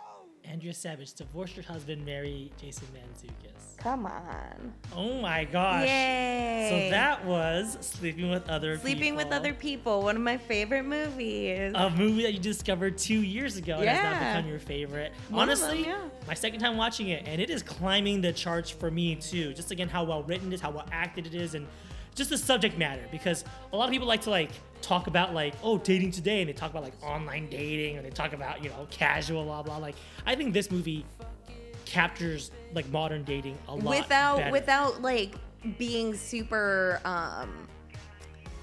Andrea 0.44 0.74
Savage 0.74 1.15
divorced 1.15 1.55
her 1.57 1.62
husband, 1.62 2.05
marry 2.05 2.51
Jason 2.61 2.86
Mantzoukas. 2.93 3.78
Come 3.78 4.05
on. 4.07 4.73
Oh 4.94 5.20
my 5.20 5.44
gosh. 5.44 5.86
Yay. 5.86 6.69
So 6.69 6.90
that 6.90 7.24
was 7.24 7.78
Sleeping 7.81 8.28
with 8.31 8.49
Other 8.51 8.77
Sleeping 8.78 9.15
with 9.16 9.28
Other 9.32 9.55
People, 9.55 10.03
one 10.03 10.16
of 10.16 10.23
my 10.23 10.36
favorite 10.36 10.82
movies. 10.85 11.73
a 11.74 11.89
movie 11.90 12.23
that 12.24 12.35
you 12.35 12.40
discovered 12.40 12.99
two 12.99 13.23
years 13.23 13.57
ago 13.57 13.78
and 13.78 13.89
has 13.89 14.03
now 14.20 14.35
become 14.36 14.51
your 14.51 14.59
favorite. 14.59 15.12
One 15.31 15.49
of 15.49 15.59
them, 15.61 15.69
Honestly, 15.70 15.86
yeah. 15.86 16.03
my 16.27 16.35
second 16.35 16.61
time 16.61 16.77
watching 16.77 17.09
it, 17.09 17.23
and 17.27 17.40
it 17.40 17.49
is 17.49 17.62
climbing 17.62 18.20
the 18.20 18.32
charts 18.32 18.69
for 18.69 18.90
me 18.90 19.15
too. 19.15 19.55
Just 19.55 19.70
again, 19.70 19.89
how 19.89 20.05
well 20.05 20.23
written 20.24 20.53
it 20.53 20.57
is, 20.57 20.61
how 20.61 20.70
well 20.73 20.86
acted 20.93 21.27
it 21.27 21.35
is, 21.35 21.55
and 21.55 21.66
just 22.14 22.30
the 22.30 22.39
subject 22.39 22.78
matter. 22.78 23.02
Because 23.10 23.44
a 23.72 23.76
lot 23.76 23.86
of 23.86 23.93
people 23.93 24.09
like 24.09 24.22
to 24.22 24.30
like 24.30 24.51
talk 24.80 25.06
about 25.06 25.34
like 25.34 25.55
oh 25.62 25.78
dating 25.78 26.10
today, 26.10 26.40
and 26.40 26.48
they 26.48 26.52
talk 26.52 26.70
about 26.70 26.82
like 26.82 26.94
online 27.02 27.48
dating, 27.48 27.98
or 27.98 28.02
they 28.02 28.10
talk 28.10 28.32
about 28.32 28.62
you 28.62 28.70
know 28.70 28.86
casual 28.90 29.44
blah 29.44 29.62
blah. 29.62 29.78
Like 29.78 29.94
I 30.26 30.34
think 30.34 30.52
this 30.52 30.70
movie 30.70 31.05
captures 31.84 32.51
like 32.74 32.89
modern 32.89 33.22
dating 33.24 33.59
a 33.68 33.74
lot 33.74 34.01
without 34.01 34.36
better. 34.39 34.52
without 34.52 35.02
like 35.02 35.34
being 35.78 36.14
super 36.14 37.01
um 37.05 37.68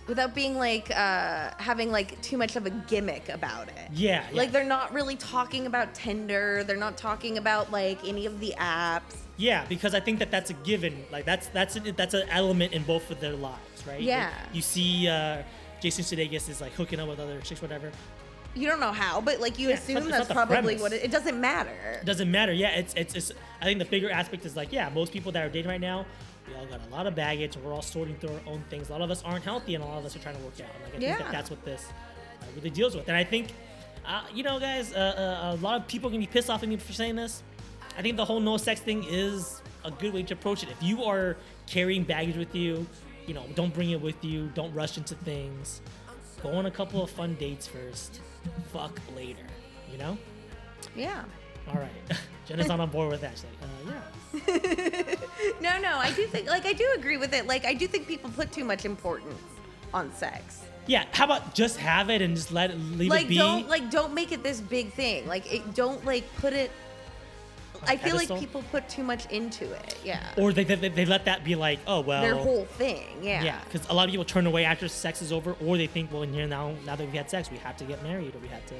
without 0.08 0.34
being 0.34 0.58
like 0.58 0.90
uh 0.92 1.52
having 1.58 1.92
like 1.92 2.20
too 2.22 2.38
much 2.38 2.56
of 2.56 2.66
a 2.66 2.72
gimmick 2.72 3.30
about 3.30 3.68
it. 3.70 3.76
Yeah, 3.94 4.26
yeah. 4.32 4.38
Like 4.38 4.52
they're 4.52 4.64
not 4.64 4.92
really 4.94 5.16
talking 5.16 5.68
about 5.68 5.94
Tinder, 5.94 6.64
they're 6.64 6.76
not 6.78 6.98
talking 6.98 7.38
about 7.38 7.72
like 7.72 8.00
any 8.08 8.26
of 8.26 8.40
the 8.40 8.54
apps. 8.58 9.16
Yeah, 9.40 9.66
because 9.70 9.96
I 9.96 10.02
think 10.02 10.20
that 10.20 10.32
that's 10.32 10.50
a 10.50 10.54
given. 10.54 11.06
Like 11.12 11.24
that's 11.26 11.48
that's 11.48 11.78
a, 11.78 11.80
that's 11.94 12.14
an 12.14 12.28
element 12.30 12.74
in 12.74 12.84
both 12.84 13.10
of 13.10 13.20
their 13.22 13.34
lives, 13.34 13.88
right? 13.88 14.02
Yeah. 14.02 14.26
Like, 14.46 14.54
you 14.56 14.62
see, 14.62 15.08
uh, 15.08 15.44
Jason 15.82 16.04
Sudeikis 16.04 16.50
is 16.50 16.60
like 16.60 16.74
hooking 16.74 17.00
up 17.00 17.08
with 17.08 17.20
other 17.22 17.40
chicks, 17.40 17.62
whatever. 17.62 17.90
You 18.54 18.68
don't 18.68 18.82
know 18.82 18.92
how, 18.92 19.22
but 19.22 19.40
like 19.40 19.58
you 19.58 19.70
Yeah, 19.70 19.76
it's 19.76 19.88
not- 19.88 20.00
assume 20.02 20.12
that's 20.12 20.28
probably 20.32 20.56
premise. 20.56 20.82
what 20.82 20.92
it, 20.92 21.06
it 21.06 21.12
doesn't 21.12 21.40
matter. 21.40 22.00
It 22.02 22.06
doesn't 22.06 22.30
matter. 22.30 22.52
Yeah, 22.52 22.72
it's, 22.72 22.94
it's 22.96 23.16
it's. 23.16 23.32
I 23.62 23.66
think 23.66 23.80
the 23.80 23.86
bigger 23.86 24.10
aspect 24.12 24.44
is 24.46 24.58
like, 24.58 24.74
yeah, 24.74 24.90
most 24.90 25.14
people 25.14 25.32
that 25.32 25.46
are 25.46 25.50
dating 25.50 25.70
right 25.70 25.80
now, 25.80 26.06
we 26.48 26.56
all 26.56 26.66
got 26.66 26.82
a 26.86 26.90
lot 26.90 27.08
of 27.08 27.16
baggage. 27.16 27.56
and 27.56 27.64
We're 27.64 27.74
all 27.74 27.82
sorting 27.82 28.16
through 28.18 28.32
our 28.34 28.42
own 28.54 28.62
things. 28.70 28.90
A 28.90 28.92
lot 28.92 29.02
of 29.02 29.10
us 29.10 29.24
aren't 29.24 29.46
healthy, 29.46 29.76
and 29.76 29.84
a 29.84 29.88
lot 29.88 30.00
of 30.00 30.06
us 30.06 30.16
are 30.18 30.20
trying 30.20 30.36
to 30.36 30.42
work 30.44 30.56
out. 30.56 30.68
Like 30.84 30.96
I 30.96 31.00
think 31.00 31.18
that 31.20 31.32
that's 31.32 31.50
what 31.50 31.64
this 31.64 31.86
uh, 32.42 32.46
really 32.58 32.72
deals 32.72 32.94
with. 32.94 33.08
And 33.08 33.16
I 33.16 33.24
think, 33.24 33.50
uh, 34.06 34.24
you 34.34 34.44
know, 34.44 34.60
guys, 34.60 34.94
uh, 34.94 34.98
uh, 35.54 35.56
a 35.56 35.62
lot 35.62 35.80
of 35.80 35.88
people 35.88 36.10
can 36.10 36.20
be 36.20 36.28
pissed 36.28 36.50
off 36.50 36.62
at 36.64 36.68
me 36.68 36.76
for 36.76 36.92
saying 36.92 37.16
this. 37.16 37.42
I 37.98 38.02
think 38.02 38.18
the 38.18 38.26
whole 38.26 38.40
no 38.40 38.58
sex 38.58 38.80
thing 38.82 39.04
is 39.08 39.62
a 39.84 39.92
good 39.92 40.14
way 40.14 40.24
to 40.24 40.34
approach 40.34 40.64
it. 40.64 40.70
If 40.70 40.82
you 40.82 41.04
are 41.04 41.38
carrying 41.68 42.04
baggage 42.04 42.38
with 42.38 42.54
you, 42.56 42.86
you 43.28 43.34
know, 43.34 43.44
don't 43.56 43.74
bring 43.74 43.92
it 43.92 44.02
with 44.02 44.24
you. 44.24 44.52
Don't 44.56 44.74
rush 44.74 44.98
into 44.98 45.16
things. 45.16 45.82
Go 46.42 46.52
on 46.54 46.66
a 46.66 46.72
couple 46.72 47.04
of 47.04 47.10
fun 47.10 47.36
dates 47.36 47.68
first. 47.68 48.22
Fuck 48.72 49.00
later. 49.16 49.46
You 49.92 49.98
know. 49.98 50.18
Yeah. 50.96 51.24
All 51.68 51.76
right. 51.76 52.18
Jenna's 52.48 52.68
not 52.68 52.80
on 52.80 52.90
board 52.90 53.12
with 53.12 53.22
that. 53.22 53.44
Like, 53.86 53.94
uh, 53.94 54.02
yeah. 54.48 55.16
No, 55.62 55.80
no, 55.80 55.98
I 55.98 56.12
do 56.12 56.26
think 56.28 56.48
like 56.48 56.66
I 56.66 56.74
do 56.74 56.88
agree 56.98 57.18
with 57.18 57.34
it. 57.34 57.48
Like 57.48 57.66
I 57.66 57.74
do 57.74 57.88
think 57.88 58.08
people 58.08 58.30
put 58.32 58.52
too 58.52 58.64
much 58.64 58.86
importance 58.86 59.42
on 59.94 60.14
sex. 60.14 60.62
Yeah. 60.88 61.06
How 61.12 61.26
about 61.26 61.54
just 61.54 61.78
have 61.78 62.10
it 62.10 62.22
and 62.22 62.36
just 62.36 62.52
let 62.52 62.72
it 62.72 62.78
leave 62.78 63.10
like 63.10 63.26
it 63.26 63.30
be? 63.30 63.38
don't 63.38 63.68
like 63.70 63.92
don't 63.92 64.14
make 64.14 64.32
it 64.32 64.44
this 64.44 64.62
big 64.62 64.94
thing. 64.94 65.28
Like 65.28 65.52
it, 65.54 65.76
don't 65.76 66.04
like 66.06 66.24
put 66.38 66.54
it. 66.54 66.72
I 67.88 67.98
feel 67.98 68.16
like 68.16 68.28
people 68.40 68.64
put 68.72 68.88
too 68.90 69.04
much 69.04 69.26
into 69.32 69.72
it. 69.72 69.98
Yeah. 70.04 70.22
or 70.38 70.54
they, 70.54 70.64
they, 70.64 70.76
they 70.90 71.06
let 71.06 71.26
that 71.26 71.44
be 71.44 71.56
like, 71.56 71.80
oh 71.88 72.02
well. 72.02 72.22
Their 72.22 72.36
whole 72.36 72.66
thing. 72.66 73.06
Yeah. 73.22 73.44
Yeah, 73.44 73.60
because 73.66 73.88
a 73.90 73.94
lot 73.94 74.06
of 74.06 74.12
people 74.12 74.26
turn 74.26 74.46
away 74.46 74.66
after 74.66 74.88
sex 74.88 75.22
is 75.22 75.32
over, 75.32 75.56
or 75.66 75.78
they 75.78 75.88
think, 75.88 76.12
well, 76.12 76.24
here 76.24 76.48
now, 76.48 76.74
now 76.86 76.96
that 76.96 77.04
we've 77.06 77.14
had 77.14 77.30
sex, 77.30 77.50
we 77.52 77.58
have 77.58 77.78
to 77.78 77.84
get 77.86 78.02
married, 78.04 78.36
or 78.36 78.40
we 78.40 78.48
have 78.50 78.66
to, 78.68 78.76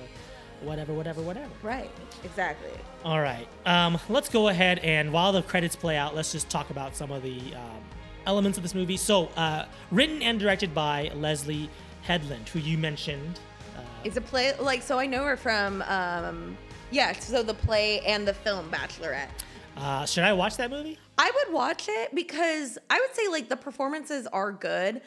whatever, 0.62 0.94
whatever, 0.94 1.22
whatever. 1.22 1.50
Right. 1.64 1.90
Exactly. 2.24 2.72
All 3.06 3.22
right. 3.22 3.48
Um, 3.66 3.98
let's 4.10 4.30
go 4.30 4.50
ahead 4.50 4.80
and 4.80 5.12
while 5.14 5.32
the 5.32 5.42
credits 5.42 5.76
play 5.76 5.98
out, 5.98 6.16
let's 6.16 6.32
just 6.32 6.50
talk 6.50 6.70
about 6.70 6.96
some 6.96 7.12
of 7.12 7.24
the 7.24 7.40
um, 7.56 7.82
elements 8.26 8.58
of 8.58 8.64
this 8.64 8.76
movie. 8.76 8.98
So, 8.98 9.28
uh, 9.38 9.66
written 9.92 10.22
and 10.22 10.40
directed 10.40 10.74
by 10.74 11.12
Leslye 11.16 11.70
Headland, 12.02 12.50
who 12.50 12.60
you 12.60 12.78
mentioned. 12.78 13.40
Uh, 13.78 13.82
It's 14.04 14.18
a 14.18 14.22
play. 14.22 14.54
Like 14.60 14.82
so, 14.84 15.00
I 15.00 15.06
know 15.06 15.24
her 15.24 15.38
from. 15.38 15.82
um 15.84 16.58
Yeah. 16.92 17.14
So 17.20 17.44
the 17.44 17.54
play 17.54 18.00
and 18.02 18.28
the 18.28 18.34
film 18.34 18.70
Bachelorette. 18.72 19.30
uh, 19.78 20.06
should 20.06 20.24
I 20.24 20.34
watch 20.34 20.58
that 20.58 20.70
movie? 20.72 20.98
I 21.18 21.32
would 21.36 21.54
watch 21.54 21.86
it 21.90 22.14
because 22.16 22.78
I 22.90 23.00
would 23.00 23.16
say 23.16 23.28
like 23.28 23.50
the 23.50 23.58
performances 23.58 24.28
are 24.28 24.52
good. 24.52 25.02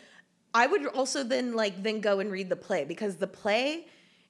I 0.54 0.66
would 0.66 0.86
also 0.88 1.24
then 1.24 1.54
like 1.54 1.82
then 1.82 2.00
go 2.00 2.20
and 2.20 2.30
read 2.30 2.48
the 2.48 2.56
play 2.56 2.84
because 2.84 3.16
the 3.16 3.26
play 3.26 3.86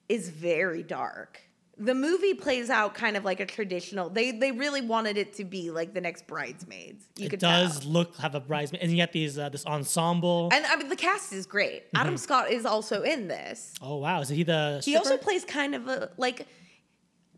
is 0.09 0.29
very 0.29 0.83
dark. 0.83 1.41
The 1.79 1.95
movie 1.95 2.35
plays 2.35 2.71
out 2.71 2.95
kind 2.95 3.17
of 3.17 3.25
like 3.25 3.41
a 3.41 3.47
traditional. 3.47 4.09
They 4.09 4.31
they 4.31 4.53
really 4.53 4.83
wanted 4.83 5.17
it 5.17 5.33
to 5.35 5.45
be 5.45 5.71
like 5.71 5.95
the 5.95 6.01
next 6.01 6.27
bridesmaids. 6.29 7.07
You 7.17 7.27
it 7.27 7.31
could 7.31 7.41
does 7.41 7.81
tell. 7.81 7.91
look 7.91 8.17
have 8.19 8.35
a 8.37 8.41
bridesmaid, 8.41 8.83
and 8.83 8.93
you 8.93 8.99
got 8.99 9.11
these 9.13 9.37
uh, 9.39 9.49
this 9.49 9.67
ensemble. 9.67 10.51
And 10.53 10.65
I 10.67 10.77
mean 10.77 10.89
the 10.89 10.97
cast 10.97 11.33
is 11.33 11.47
great. 11.47 11.85
Adam 11.95 12.15
Mhm. 12.15 12.19
Scott 12.21 12.51
is 12.53 12.65
also 12.67 13.03
in 13.03 13.27
this. 13.27 13.73
oh 13.83 13.97
wow, 13.97 14.21
is 14.21 14.29
he 14.29 14.45
the? 14.45 14.81
He 14.85 14.97
also 14.97 15.17
plays 15.17 15.45
kind 15.45 15.75
of 15.75 15.89
a 15.89 16.11
like 16.19 16.47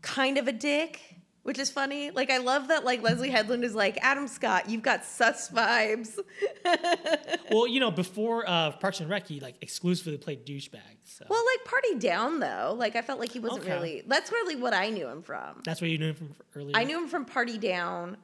kind 0.05 0.37
of 0.37 0.47
a 0.47 0.51
dick, 0.53 1.01
which 1.43 1.59
is 1.59 1.69
funny. 1.69 2.11
Like 2.11 2.29
I 2.31 2.37
love 2.37 2.69
that 2.69 2.85
like 2.85 3.01
Leslye 3.01 3.29
Headland 3.29 3.63
is 3.65 3.75
like, 3.75 3.97
Adam 4.01 4.27
Scott, 4.27 4.69
you've 4.69 4.81
got 4.83 5.03
sus 5.03 5.49
vibes. 5.49 6.17
well, 7.51 7.67
you 7.67 7.79
know, 7.79 7.91
before 7.91 8.43
uh, 8.47 8.71
Parks 8.71 8.99
and 8.99 9.09
Rec, 9.09 9.27
he 9.27 9.39
like 9.39 9.55
exclusively 9.61 10.17
played 10.17 10.45
douchebags. 10.45 10.79
So 11.05 11.25
Well, 11.29 11.43
like 11.45 11.65
Party 11.65 11.95
Down 11.99 12.39
though. 12.39 12.75
Like 12.77 12.95
I 12.95 13.01
felt 13.01 13.19
like 13.19 13.31
he 13.31 13.39
wasn't 13.39 13.63
Okay. 13.63 13.73
really 13.73 14.03
that's 14.07 14.31
really 14.31 14.55
what 14.55 14.73
I 14.73 14.89
knew 14.89 15.07
him 15.07 15.21
from. 15.21 15.61
that's 15.63 15.81
where 15.81 15.89
you 15.89 15.97
knew 15.97 16.09
him 16.09 16.15
from 16.15 16.35
earlier. 16.55 16.71
I 16.75 16.83
knew 16.83 16.97
him 17.01 17.07
from 17.07 17.25
Party 17.25 17.57
Down. 17.57 18.17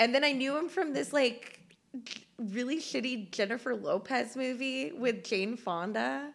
And 0.00 0.14
then 0.14 0.22
I 0.22 0.32
knew 0.32 0.56
him 0.56 0.68
from 0.68 0.92
this 0.92 1.12
like 1.12 1.60
really 2.38 2.78
shitty 2.78 3.32
Jennifer 3.32 3.74
Lopez 3.74 4.36
movie 4.36 4.92
with 4.92 5.24
Jane 5.24 5.56
Fonda. 5.56 6.32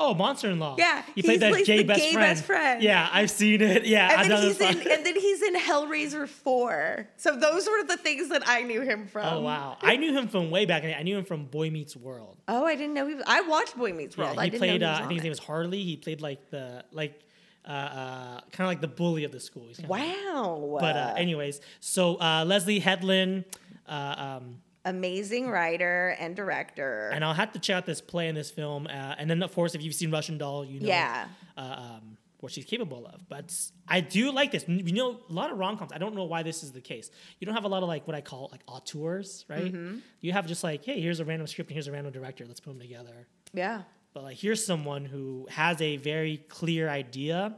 Oh, 0.00 0.14
Monster-in-Law. 0.14 0.76
Yeah, 0.78 1.02
he 1.14 1.22
played 1.22 1.40
that 1.40 1.64
gay, 1.64 1.78
the 1.78 1.82
best, 1.84 2.00
gay 2.00 2.12
friend. 2.12 2.34
best 2.36 2.44
friend. 2.44 2.82
Yeah, 2.82 3.08
I've 3.12 3.30
seen 3.30 3.60
it. 3.60 3.84
Yeah, 3.84 4.08
I 4.16 4.22
and 4.22 4.30
then 4.30 4.42
he's 4.42 4.60
in 4.60 4.90
and 4.92 5.06
then 5.06 5.16
he's 5.16 5.42
in 5.42 5.54
Hellraiser 5.56 6.28
4. 6.28 7.08
So 7.16 7.36
those 7.36 7.66
were 7.66 7.82
the 7.84 7.96
things 7.96 8.28
that 8.28 8.42
I 8.46 8.62
knew 8.62 8.80
him 8.82 9.06
from. 9.08 9.26
Oh 9.26 9.40
wow, 9.40 9.76
I 9.82 9.96
knew 9.96 10.12
him 10.16 10.28
from 10.28 10.50
way 10.50 10.66
back. 10.66 10.84
in. 10.84 10.94
I 10.94 11.02
knew 11.02 11.18
him 11.18 11.24
from 11.24 11.46
Boy 11.46 11.70
Meets 11.70 11.96
World. 11.96 12.36
Oh, 12.46 12.64
I 12.64 12.76
didn't 12.76 12.94
know 12.94 13.06
he 13.08 13.14
was 13.14 13.24
I 13.26 13.40
watched 13.42 13.76
Boy 13.76 13.92
Meets 13.92 14.16
World. 14.16 14.34
Yeah, 14.36 14.40
I 14.40 14.44
he 14.44 14.50
didn't 14.50 14.60
played. 14.60 14.80
know 14.82 14.86
he 14.88 14.92
uh, 14.92 14.96
I 14.96 15.08
think 15.08 15.12
his 15.14 15.22
name 15.24 15.30
was 15.30 15.38
Harley. 15.40 15.82
He 15.82 15.96
played 15.96 16.20
like 16.20 16.48
the 16.50 16.84
like, 16.92 17.20
uh, 17.66 17.70
uh, 17.70 18.40
kind 18.52 18.60
of 18.60 18.66
like 18.68 18.80
the 18.80 18.88
bully 18.88 19.24
of 19.24 19.32
the 19.32 19.40
school. 19.40 19.64
He's 19.66 19.78
kinda 19.78 19.90
like- 19.92 20.00
Wow. 20.32 20.76
but 20.80 20.96
uh, 20.96 21.14
anyways, 21.16 21.60
so 21.80 22.16
uh, 22.16 22.44
Leslye 22.44 22.80
Headland. 22.80 23.44
Uh, 23.88 24.38
um, 24.40 24.60
amazing 24.84 25.48
writer 25.48 26.16
and 26.18 26.34
director. 26.36 27.10
and 27.12 27.24
I'll 27.24 27.34
have 27.34 27.52
to 27.52 27.58
check 27.58 27.76
out 27.76 27.86
this 27.86 28.00
play 28.00 28.28
in 28.28 28.34
this 28.34 28.50
film. 28.50 28.86
Uh, 28.86 28.90
and 29.18 29.28
then, 29.28 29.42
of 29.42 29.54
course, 29.54 29.74
if 29.74 29.82
you've 29.82 29.94
seen 29.94 30.10
Russian 30.10 30.38
Doll, 30.38 30.64
you 30.64 30.80
know 30.80 30.86
Yeah. 30.88 31.28
uh, 31.56 31.60
um, 31.60 32.16
what 32.40 32.52
she's 32.52 32.64
capable 32.64 33.04
of. 33.06 33.28
But 33.28 33.52
I 33.88 34.00
do 34.00 34.30
like 34.30 34.52
this. 34.52 34.64
You 34.68 34.92
know, 34.92 35.20
a 35.28 35.32
lot 35.32 35.50
of 35.50 35.58
rom 35.58 35.76
coms. 35.76 35.92
I 35.92 35.98
don't 35.98 36.14
know 36.14 36.24
why 36.24 36.42
this 36.44 36.62
is 36.62 36.72
the 36.72 36.80
case. 36.80 37.10
You 37.40 37.46
don't 37.46 37.54
have 37.54 37.64
a 37.64 37.68
lot 37.68 37.82
of 37.82 37.88
like 37.88 38.06
what 38.06 38.14
I 38.16 38.20
call 38.20 38.48
like 38.52 38.62
auteurs, 38.68 39.44
right? 39.48 39.72
Mhm. 39.72 40.00
You 40.20 40.32
have 40.32 40.46
just 40.46 40.62
like, 40.62 40.84
hey, 40.84 41.00
here's 41.00 41.20
a 41.20 41.24
random 41.24 41.46
script 41.48 41.68
and 41.70 41.74
here's 41.74 41.88
a 41.88 41.92
random 41.92 42.12
director. 42.12 42.44
Let's 42.46 42.60
put 42.60 42.70
them 42.70 42.80
together. 42.80 43.26
Yeah. 43.52 43.82
But 44.14 44.22
like, 44.22 44.36
here's 44.38 44.64
someone 44.64 45.04
who 45.04 45.46
has 45.50 45.80
a 45.82 45.96
very 45.96 46.38
clear 46.48 46.88
idea. 46.88 47.56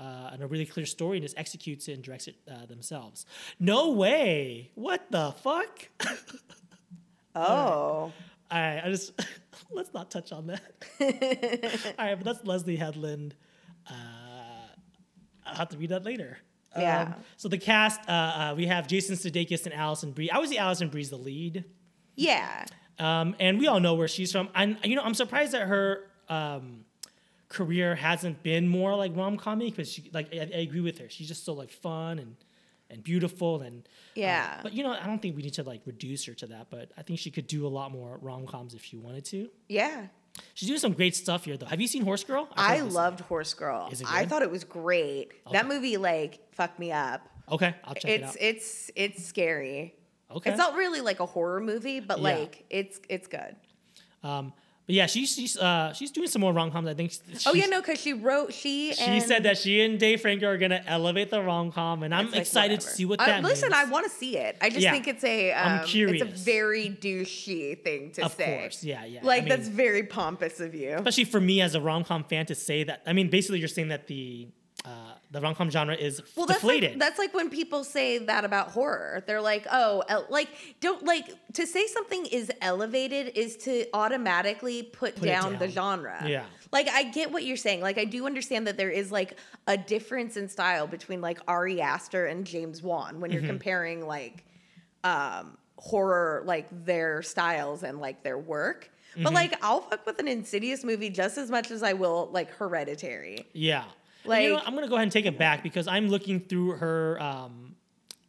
Uh, 0.00 0.30
and 0.32 0.42
a 0.42 0.46
really 0.46 0.64
clear 0.64 0.86
story 0.86 1.18
and 1.18 1.24
just 1.24 1.36
executes 1.36 1.86
it 1.86 1.92
and 1.92 2.02
directs 2.02 2.26
it 2.26 2.36
uh, 2.50 2.64
themselves. 2.64 3.26
No 3.58 3.90
way! 3.90 4.70
What 4.74 5.10
the 5.10 5.32
fuck? 5.42 5.88
Oh. 7.34 8.12
All 8.50 8.60
right, 8.60 8.82
I 8.84 8.90
just 8.90 9.12
let's 9.70 9.94
not 9.94 10.10
touch 10.10 10.32
on 10.32 10.48
that. 10.48 10.62
All 11.98 12.04
right, 12.04 12.16
but 12.16 12.24
that's 12.24 12.42
Leslye 12.42 12.76
Headland. 12.76 13.34
Uh, 13.88 13.94
I'll 15.46 15.54
have 15.54 15.68
to 15.68 15.78
read 15.78 15.90
that 15.90 16.04
later. 16.04 16.38
Yeah. 16.76 17.02
Um, 17.02 17.14
so 17.36 17.48
the 17.48 17.58
cast, 17.58 18.00
uh, 18.08 18.12
uh, 18.12 18.54
we 18.56 18.66
have 18.66 18.86
Jason 18.86 19.16
Sudeikis 19.16 19.64
and 19.64 19.74
Alison 19.74 20.12
Brie. 20.12 20.30
I 20.30 20.38
would 20.38 20.48
say 20.48 20.56
Alison 20.56 20.88
Brie's 20.88 21.10
the 21.10 21.16
lead. 21.16 21.64
Yeah. 22.16 22.64
Um, 22.98 23.34
and 23.40 23.58
we 23.58 23.66
all 23.66 23.80
know 23.80 23.94
where 23.94 24.08
she's 24.08 24.30
from. 24.30 24.48
And 24.54 24.76
you 24.84 24.96
know, 24.96 25.02
I'm 25.02 25.14
surprised 25.14 25.52
that 25.52 25.66
her 25.68 26.08
um, 26.28 26.84
career 27.50 27.94
hasn't 27.94 28.42
been 28.42 28.66
more 28.68 28.94
like 28.96 29.14
rom 29.14 29.36
com 29.36 29.58
because 29.58 29.90
she 29.92 30.08
like 30.14 30.32
I, 30.34 30.38
I 30.38 30.60
agree 30.60 30.80
with 30.80 30.98
her. 30.98 31.08
She's 31.10 31.28
just 31.28 31.44
so 31.44 31.52
like 31.52 31.70
fun 31.70 32.18
and 32.18 32.36
and 32.88 33.04
beautiful 33.04 33.60
and 33.60 33.88
Yeah. 34.16 34.54
uh, 34.58 34.62
but 34.62 34.72
you 34.72 34.82
know, 34.82 34.92
I 34.92 35.06
don't 35.06 35.20
think 35.20 35.36
we 35.36 35.42
need 35.42 35.54
to 35.54 35.62
like 35.62 35.82
reduce 35.86 36.24
her 36.24 36.34
to 36.34 36.46
that. 36.46 36.68
But 36.70 36.90
I 36.96 37.02
think 37.02 37.18
she 37.18 37.30
could 37.30 37.46
do 37.46 37.66
a 37.66 37.68
lot 37.68 37.92
more 37.92 38.18
rom 38.22 38.46
coms 38.46 38.72
if 38.74 38.82
she 38.84 38.96
wanted 38.96 39.24
to. 39.26 39.48
Yeah. 39.68 40.06
She's 40.54 40.68
doing 40.68 40.80
some 40.80 40.92
great 40.92 41.14
stuff 41.16 41.44
here, 41.44 41.56
though. 41.56 41.66
Have 41.66 41.80
you 41.80 41.88
seen 41.88 42.02
Horse 42.02 42.22
Girl? 42.24 42.48
I 42.56 42.80
this- 42.80 42.94
loved 42.94 43.20
Horse 43.20 43.52
Girl. 43.52 43.88
It 43.92 44.00
I 44.06 44.24
thought 44.26 44.42
it 44.42 44.50
was 44.50 44.64
great. 44.64 45.32
That 45.52 45.66
movie 45.66 45.96
like 45.96 46.38
fucked 46.52 46.78
me 46.78 46.92
up. 46.92 47.28
Okay, 47.50 47.74
I'll 47.84 47.94
check 47.94 48.04
it 48.10 48.20
it's 48.22 48.30
out. 48.30 48.36
it's 48.40 48.90
it's 48.94 49.24
scary. 49.24 49.94
Okay. 50.30 50.50
It's 50.50 50.58
not 50.58 50.74
really 50.76 51.00
like 51.00 51.18
a 51.18 51.26
horror 51.26 51.60
movie, 51.60 51.98
but 51.98 52.18
Yeah. 52.18 52.22
like 52.24 52.64
it's 52.70 53.00
it's 53.08 53.26
good. 53.26 53.56
Um, 54.22 54.52
but 54.90 54.94
yeah, 54.94 55.06
she's 55.06 55.32
she's 55.36 55.56
uh, 55.56 55.92
she's 55.92 56.10
doing 56.10 56.26
some 56.26 56.40
more 56.40 56.52
rom 56.52 56.72
coms. 56.72 56.88
I 56.88 56.94
think. 56.94 57.12
oh 57.46 57.54
yeah, 57.54 57.66
no, 57.66 57.80
because 57.80 58.00
she 58.00 58.12
wrote 58.12 58.52
she. 58.52 58.92
She 58.92 59.20
said 59.20 59.44
that 59.44 59.56
she 59.56 59.80
and 59.82 60.00
Dave 60.00 60.20
Franco 60.20 60.46
are 60.46 60.58
gonna 60.58 60.82
elevate 60.84 61.30
the 61.30 61.40
rom 61.40 61.70
com, 61.70 62.02
and 62.02 62.12
I'm 62.12 62.26
like, 62.32 62.40
excited 62.40 62.80
to 62.80 62.86
whatever. 62.86 62.96
see 62.96 63.04
what 63.04 63.20
I- 63.20 63.26
that 63.26 63.42
listen, 63.44 63.70
means. 63.70 63.86
I 63.86 63.90
want 63.90 64.04
to 64.06 64.10
see 64.10 64.36
it. 64.36 64.56
I 64.60 64.68
just 64.68 64.80
Yeah. 64.80 64.90
think 64.90 65.06
it's 65.06 65.22
a. 65.22 65.52
Um, 65.52 65.68
I'm 65.80 65.86
curious. 65.86 66.22
It's 66.22 66.40
a 66.40 66.44
very 66.44 66.90
douchey 66.90 67.80
thing 67.84 68.10
to 68.12 68.24
Of 68.24 68.32
say. 68.32 68.58
course, 68.58 68.82
yeah, 68.82 69.04
yeah. 69.04 69.20
Like 69.22 69.44
I 69.44 69.48
that's 69.50 69.68
very 69.68 70.02
pompous 70.02 70.58
of 70.58 70.74
you. 70.74 70.94
especially 70.96 71.24
for 71.24 71.40
me 71.40 71.60
as 71.60 71.74
a 71.76 71.80
rom 71.80 72.02
com 72.02 72.24
fan 72.24 72.46
to 72.46 72.54
say 72.56 72.82
that. 72.84 73.02
I 73.06 73.12
mean, 73.12 73.30
basically, 73.30 73.60
you're 73.60 73.68
saying 73.68 73.88
that 73.88 74.08
the 74.08 74.48
uh, 74.84 74.88
the 75.30 75.40
rom 75.40 75.54
com 75.54 75.70
genre 75.70 75.94
is 75.94 76.22
Well, 76.36 76.46
that's 76.46 76.60
deflated. 76.60 76.90
like, 76.92 76.98
that's 76.98 77.18
like 77.18 77.34
when 77.34 77.50
people 77.50 77.84
say 77.84 78.18
that 78.18 78.44
about 78.44 78.68
horror. 78.68 79.22
They're 79.26 79.40
like, 79.42 79.66
oh, 79.70 80.02
el- 80.08 80.26
like 80.30 80.48
don't 80.80 81.04
like 81.04 81.26
to 81.54 81.66
say 81.66 81.86
something 81.86 82.26
is 82.26 82.50
elevated 82.62 83.32
is 83.36 83.56
to 83.58 83.86
automatically 83.92 84.82
put, 84.82 85.16
Put 85.16 85.24
it 85.24 85.26
down, 85.26 85.58
the 85.58 85.68
genre. 85.68 86.22
Yeah. 86.26 86.44
Like 86.72 86.88
I 86.88 87.04
get 87.04 87.30
what 87.30 87.44
you're 87.44 87.56
saying. 87.56 87.80
Like 87.82 87.98
I 87.98 88.04
do 88.04 88.26
understand 88.26 88.66
that 88.66 88.76
there 88.76 88.90
is 88.90 89.12
like 89.12 89.36
a 89.66 89.76
difference 89.76 90.36
in 90.36 90.48
style 90.48 90.86
between 90.86 91.20
like 91.20 91.38
Ari 91.46 91.80
Aster 91.80 92.26
and 92.26 92.46
James 92.46 92.82
Wan 92.82 93.20
when 93.20 93.30
you're 93.30 93.42
Mhm. 93.42 93.46
comparing 93.48 94.06
like 94.06 94.44
um 95.04 95.56
horror 95.76 96.42
like 96.44 96.66
their 96.84 97.22
styles 97.22 97.82
and 97.82 98.00
like 98.00 98.22
their 98.22 98.38
work. 98.38 98.90
But 99.16 99.32
Mhm. 99.32 99.34
like 99.34 99.64
I'll 99.64 99.80
fuck 99.80 100.06
with 100.06 100.18
an 100.20 100.28
Insidious 100.28 100.84
movie 100.84 101.10
just 101.10 101.36
as 101.38 101.50
much 101.50 101.70
as 101.70 101.82
I 101.82 101.92
will 101.94 102.28
like 102.32 102.50
Hereditary. 102.52 103.46
Yeah. 103.52 103.84
Like, 104.24 104.42
you 104.44 104.50
know, 104.50 104.62
I'm 104.64 104.74
gonna 104.74 104.88
go 104.88 104.94
ahead 104.96 105.04
and 105.04 105.12
take 105.12 105.26
it 105.26 105.38
back 105.38 105.62
because 105.62 105.86
I'm 105.86 106.08
looking 106.08 106.40
through 106.40 106.72
her 106.72 107.20
um, 107.22 107.74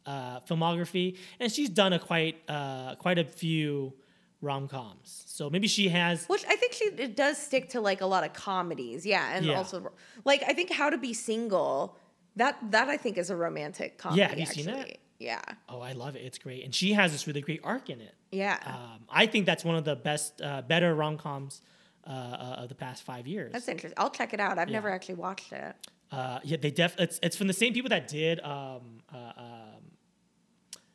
uh, 0.06 0.40
filmography, 0.40 1.16
and 1.40 1.50
she's 1.52 1.68
done 1.68 1.92
a 1.92 1.98
quite 1.98 2.36
uh, 2.48 2.94
quite 2.96 3.18
a 3.18 3.24
few 3.24 3.92
rom 4.40 4.68
coms. 4.68 5.24
So 5.26 5.48
maybe 5.50 5.68
she 5.68 5.88
has. 5.90 6.26
Which 6.26 6.44
I 6.48 6.56
think 6.56 6.72
she 6.72 6.84
it 6.86 7.14
does 7.16 7.38
stick 7.38 7.68
to 7.70 7.80
like 7.80 8.00
a 8.00 8.06
lot 8.06 8.24
of 8.24 8.32
comedies, 8.32 9.04
yeah, 9.06 9.34
and 9.36 9.44
Yeah. 9.46 9.54
also 9.58 9.92
like 10.24 10.42
I 10.46 10.52
think 10.54 10.70
How 10.70 10.90
to 10.90 10.98
Be 10.98 11.12
Single. 11.14 11.96
That 12.36 12.56
that 12.70 12.88
I 12.88 12.96
think 12.96 13.18
is 13.18 13.28
a 13.30 13.36
romantic 13.36 13.98
comedy. 13.98 14.20
Yeah, 14.20 14.28
have 14.28 14.38
you 14.38 14.46
seen 14.46 14.68
actually. 14.68 14.82
that? 14.92 14.98
Yeah, 15.18 15.40
Oh, 15.68 15.80
I 15.80 15.92
love 15.92 16.16
it. 16.16 16.22
It's 16.24 16.38
great, 16.38 16.64
and 16.64 16.74
she 16.74 16.94
has 16.94 17.12
this 17.12 17.28
really 17.28 17.42
great 17.42 17.60
arc 17.62 17.88
in 17.90 18.00
it. 18.00 18.12
yeah. 18.32 18.58
Um, 18.66 19.04
I 19.08 19.26
think 19.26 19.46
that's 19.46 19.64
one 19.64 19.76
of 19.76 19.84
the 19.84 19.94
best, 19.94 20.40
uh, 20.42 20.62
better 20.62 20.96
rom 20.96 21.16
coms 21.16 21.60
uh, 22.06 22.10
uh, 22.10 22.54
of 22.62 22.68
the 22.68 22.74
past 22.74 23.02
five 23.02 23.26
years. 23.26 23.52
That's 23.52 23.68
interesting. 23.68 23.94
I'll 23.96 24.10
check 24.10 24.32
it 24.34 24.40
out. 24.40 24.58
I've 24.58 24.68
Yeah. 24.68 24.74
never 24.76 24.90
actually 24.90 25.16
watched 25.16 25.52
it. 25.52 25.74
Uh, 26.10 26.40
yeah, 26.44 26.56
they 26.60 26.70
def. 26.70 26.94
It's 26.98 27.18
it's 27.22 27.36
from 27.36 27.46
the 27.46 27.52
same 27.54 27.72
people 27.72 27.88
that 27.90 28.08
did. 28.08 28.40
Um, 28.40 29.00
uh, 29.12 29.32
um, 29.36 29.48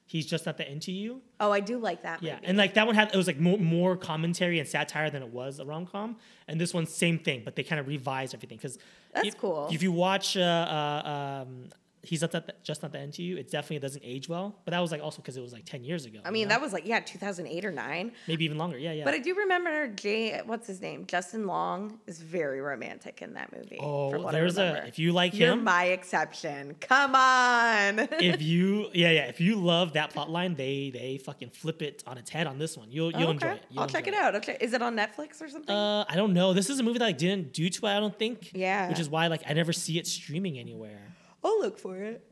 He's 0.10 0.26
just 0.26 0.46
not 0.46 0.56
that 0.60 0.70
into 0.72 0.94
you. 0.94 1.22
Oh, 1.42 1.52
I 1.52 1.60
do 1.60 1.78
like 1.80 2.04
that. 2.04 2.24
Yeah, 2.24 2.36
movie. 2.36 2.46
and 2.48 2.58
like 2.58 2.76
that 2.76 2.86
one 2.86 2.96
had 2.96 3.14
it 3.14 3.18
was 3.18 3.28
like 3.28 3.42
more, 3.42 3.58
more 3.58 3.98
commentary 3.98 4.58
and 4.58 4.66
satire 4.68 5.10
than 5.10 5.22
it 5.22 5.28
was 5.34 5.60
a 5.60 5.66
rom 5.66 5.86
com, 5.86 6.16
and 6.48 6.62
this 6.62 6.74
one's 6.74 6.94
same 6.94 7.20
thing, 7.20 7.42
but 7.44 7.58
they 7.58 7.64
kind 7.64 7.78
of 7.82 7.88
revised 7.90 8.34
everything 8.34 8.58
because 8.58 8.78
That's 9.14 9.36
cool. 9.36 9.68
If 9.70 9.84
you 9.84 9.92
watch, 9.92 10.38
uh, 10.38 10.40
uh, 10.40 11.44
um, 11.46 11.66
he's 12.08 12.22
not 12.22 12.32
that 12.32 12.64
just 12.64 12.82
not 12.84 12.92
that 12.94 13.02
into 13.02 13.24
you, 13.24 13.38
it 13.38 13.50
definitely 13.52 13.80
doesn't 13.80 14.04
age 14.04 14.28
well. 14.30 14.56
But 14.66 14.72
that 14.72 14.80
was 14.80 14.92
like 14.92 15.02
also 15.02 15.22
because 15.22 15.38
it 15.38 15.42
was 15.42 15.54
like 15.54 15.66
ten 15.66 15.84
years 15.84 16.06
ago. 16.06 16.20
I 16.24 16.30
you 16.30 16.34
mean, 16.34 16.48
know? 16.48 16.56
that 16.56 16.62
was 16.62 16.74
like 16.74 16.86
yeah, 16.88 17.00
2008 17.00 17.66
or 17.66 17.72
nine. 17.72 18.12
maybe 18.28 18.46
even 18.46 18.58
longer. 18.58 18.78
Yeah, 18.78 18.92
yeah. 18.94 19.04
But 19.06 19.14
I 19.14 19.20
do 19.20 19.36
remember 19.36 19.88
Jay. 19.90 20.40
What's 20.46 20.68
his 20.68 20.82
name? 20.82 21.06
Justin 21.08 21.46
Long 21.48 22.00
is 22.08 22.20
very 22.22 22.62
romantic 22.62 23.22
in 23.22 23.34
that 23.34 23.56
movie. 23.56 23.78
oh, 23.80 24.12
from 24.12 24.24
what 24.24 24.34
I 24.36 24.40
there's 24.40 24.58
a 24.58 24.86
if 24.88 24.98
you 25.00 25.12
like 25.12 25.34
You're 25.34 25.54
him, 25.54 25.64
my 25.64 25.86
exception. 25.86 26.76
Come 26.80 27.16
on. 27.16 28.00
if 28.22 28.42
you 28.42 28.90
yeah 28.94 29.12
yeah 29.12 29.26
if 29.26 29.40
you 29.40 29.56
love 29.56 29.94
that 29.94 30.12
plot 30.12 30.30
line, 30.30 30.56
they 30.56 30.90
they 30.92 31.18
fucking 31.18 31.50
flip 31.50 31.82
it 31.82 32.04
on 32.08 32.18
its 32.18 32.30
head 32.30 32.48
on 32.48 32.58
this 32.60 32.78
one. 32.78 32.92
You'll 32.92 33.12
you'll 33.12 33.32
enjoy 33.32 33.48
Okay. 33.48 33.56
it. 33.58 33.64
You'll 33.70 33.82
I'll 33.82 33.88
check 33.88 34.08
enjoy 34.08 34.20
it 34.20 34.24
out. 34.24 34.50
I'll 34.50 34.56
Is 34.62 34.74
it 34.74 34.82
on 34.82 34.96
Netflix 34.96 35.42
or 35.42 35.50
something? 35.50 35.76
Uh, 35.76 36.06
I 36.08 36.16
don't 36.16 36.34
know. 36.34 36.54
This 36.54 36.70
is 36.70 36.80
a 36.80 36.84
movie 36.84 37.00
that 37.00 37.08
I 37.08 37.12
didn't 37.12 37.54
do 37.54 37.70
to. 37.70 37.88
I 37.88 38.00
don't 38.00 38.18
think. 38.18 38.52
Yeah. 38.54 38.90
Which 38.90 39.00
is 39.00 39.10
why 39.10 39.28
like 39.28 39.42
I 39.48 39.54
never 39.54 39.74
see 39.74 39.98
it 40.00 40.08
streaming 40.08 40.58
anywhere. 40.60 41.00
I'll 41.44 41.60
look 41.60 41.80
for 41.80 41.98
it. 41.98 42.24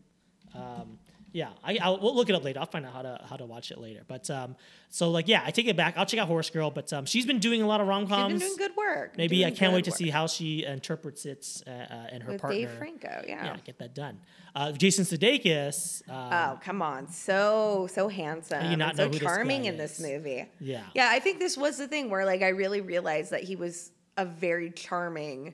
Um, 0.53 0.99
yeah, 1.36 1.49
I, 1.65 1.77
I'll 1.82 1.99
we'll 1.99 2.15
look 2.15 2.30
it 2.30 2.36
up 2.36 2.45
later. 2.45 2.61
I'll 2.61 2.65
find 2.65 2.86
out 2.86 2.94
how 2.94 3.02
to 3.02 3.19
how 3.30 3.36
to 3.36 3.45
watch 3.45 3.69
it 3.69 3.77
later. 3.77 4.03
But 4.07 4.30
um, 4.30 4.56
so 4.88 5.11
like 5.11 5.27
yeah, 5.27 5.44
I 5.45 5.52
take 5.52 5.68
it 5.68 5.76
back. 5.76 5.98
I'll 5.98 6.06
check 6.06 6.18
out 6.18 6.30
Horse 6.30 6.49
Girl. 6.49 6.72
But 6.72 6.94
um, 6.94 7.06
she's 7.06 7.26
been 7.26 7.40
doing 7.40 7.61
a 7.61 7.68
lot 7.68 7.82
of 7.82 7.88
rom 7.88 8.07
coms. 8.07 8.32
She's 8.32 8.40
been 8.40 8.57
doing 8.57 8.69
good 8.69 8.77
work. 8.77 9.18
Maybe 9.18 9.45
I 9.45 9.52
can't 9.52 9.73
wait 9.73 9.84
to 9.84 9.91
work. 9.91 9.98
see 9.98 10.10
how 10.10 10.27
she 10.27 10.64
interprets 10.64 11.26
it 11.26 11.45
uh, 11.68 11.72
uh, 11.72 12.07
and 12.10 12.23
her 12.23 12.32
With 12.32 12.41
partner. 12.41 12.60
Dave 12.61 12.72
Franco, 12.72 13.23
yeah. 13.27 13.44
Yeah, 13.44 13.57
get 13.65 13.80
that 13.80 13.94
done. 13.94 14.19
Uh, 14.56 14.72
Jason 14.72 15.03
Sudeikis. 15.03 16.07
Um, 16.10 16.15
Oh 16.32 16.60
come 16.64 16.82
on, 16.82 17.10
so 17.10 17.90
so 17.91 18.07
handsome, 18.07 18.72
you 18.72 18.77
not 18.77 18.95
so 18.95 19.10
this 19.10 19.19
charming 19.19 19.64
guy 19.64 19.68
in 19.68 19.77
this 19.77 19.99
movie. 19.99 20.45
Yeah. 20.61 20.84
yeah. 20.94 21.10
I 21.11 21.19
think 21.19 21.40
this 21.40 21.57
was 21.57 21.77
the 21.77 21.90
thing 21.90 22.10
where 22.10 22.26
like 22.26 22.44
I 22.44 22.49
really 22.49 22.80
realized 22.80 23.32
that 23.32 23.44
he 23.44 23.57
was 23.57 23.91
a 24.15 24.23
very 24.23 24.72
charming 24.72 25.53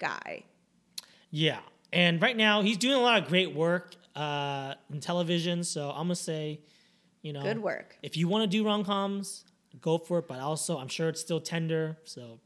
guy. 0.00 0.46
Yeah, 1.30 1.60
and 1.92 2.20
right 2.22 2.36
now 2.36 2.62
he's 2.62 2.76
doing 2.76 2.94
a 2.94 3.00
lot 3.00 3.22
of 3.22 3.28
great 3.28 3.54
work 3.54 3.94
uh, 4.16 4.74
in 4.92 5.00
television. 5.00 5.64
So 5.64 5.90
I'm 5.90 6.04
gonna 6.04 6.14
say, 6.16 6.60
you 7.22 7.32
know, 7.32 7.42
Good 7.42 7.62
work. 7.62 7.96
If 8.02 8.16
you 8.16 8.28
want 8.28 8.42
to 8.42 8.46
do 8.56 8.64
rom 8.64 8.84
coms, 8.84 9.44
go 9.80 9.98
for 9.98 10.18
it. 10.20 10.28
But 10.28 10.40
also, 10.40 10.78
I'm 10.78 10.88
sure 10.88 11.08
it's 11.08 11.20
still 11.20 11.40
tender. 11.40 11.96
So 12.04 12.40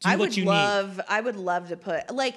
do 0.00 0.08
I 0.08 0.12
what 0.12 0.20
would 0.20 0.36
you 0.36 0.44
need. 0.44 0.50
love, 0.50 1.00
I 1.08 1.20
would 1.20 1.36
love 1.36 1.68
to 1.68 1.76
put 1.76 2.14
like. 2.14 2.36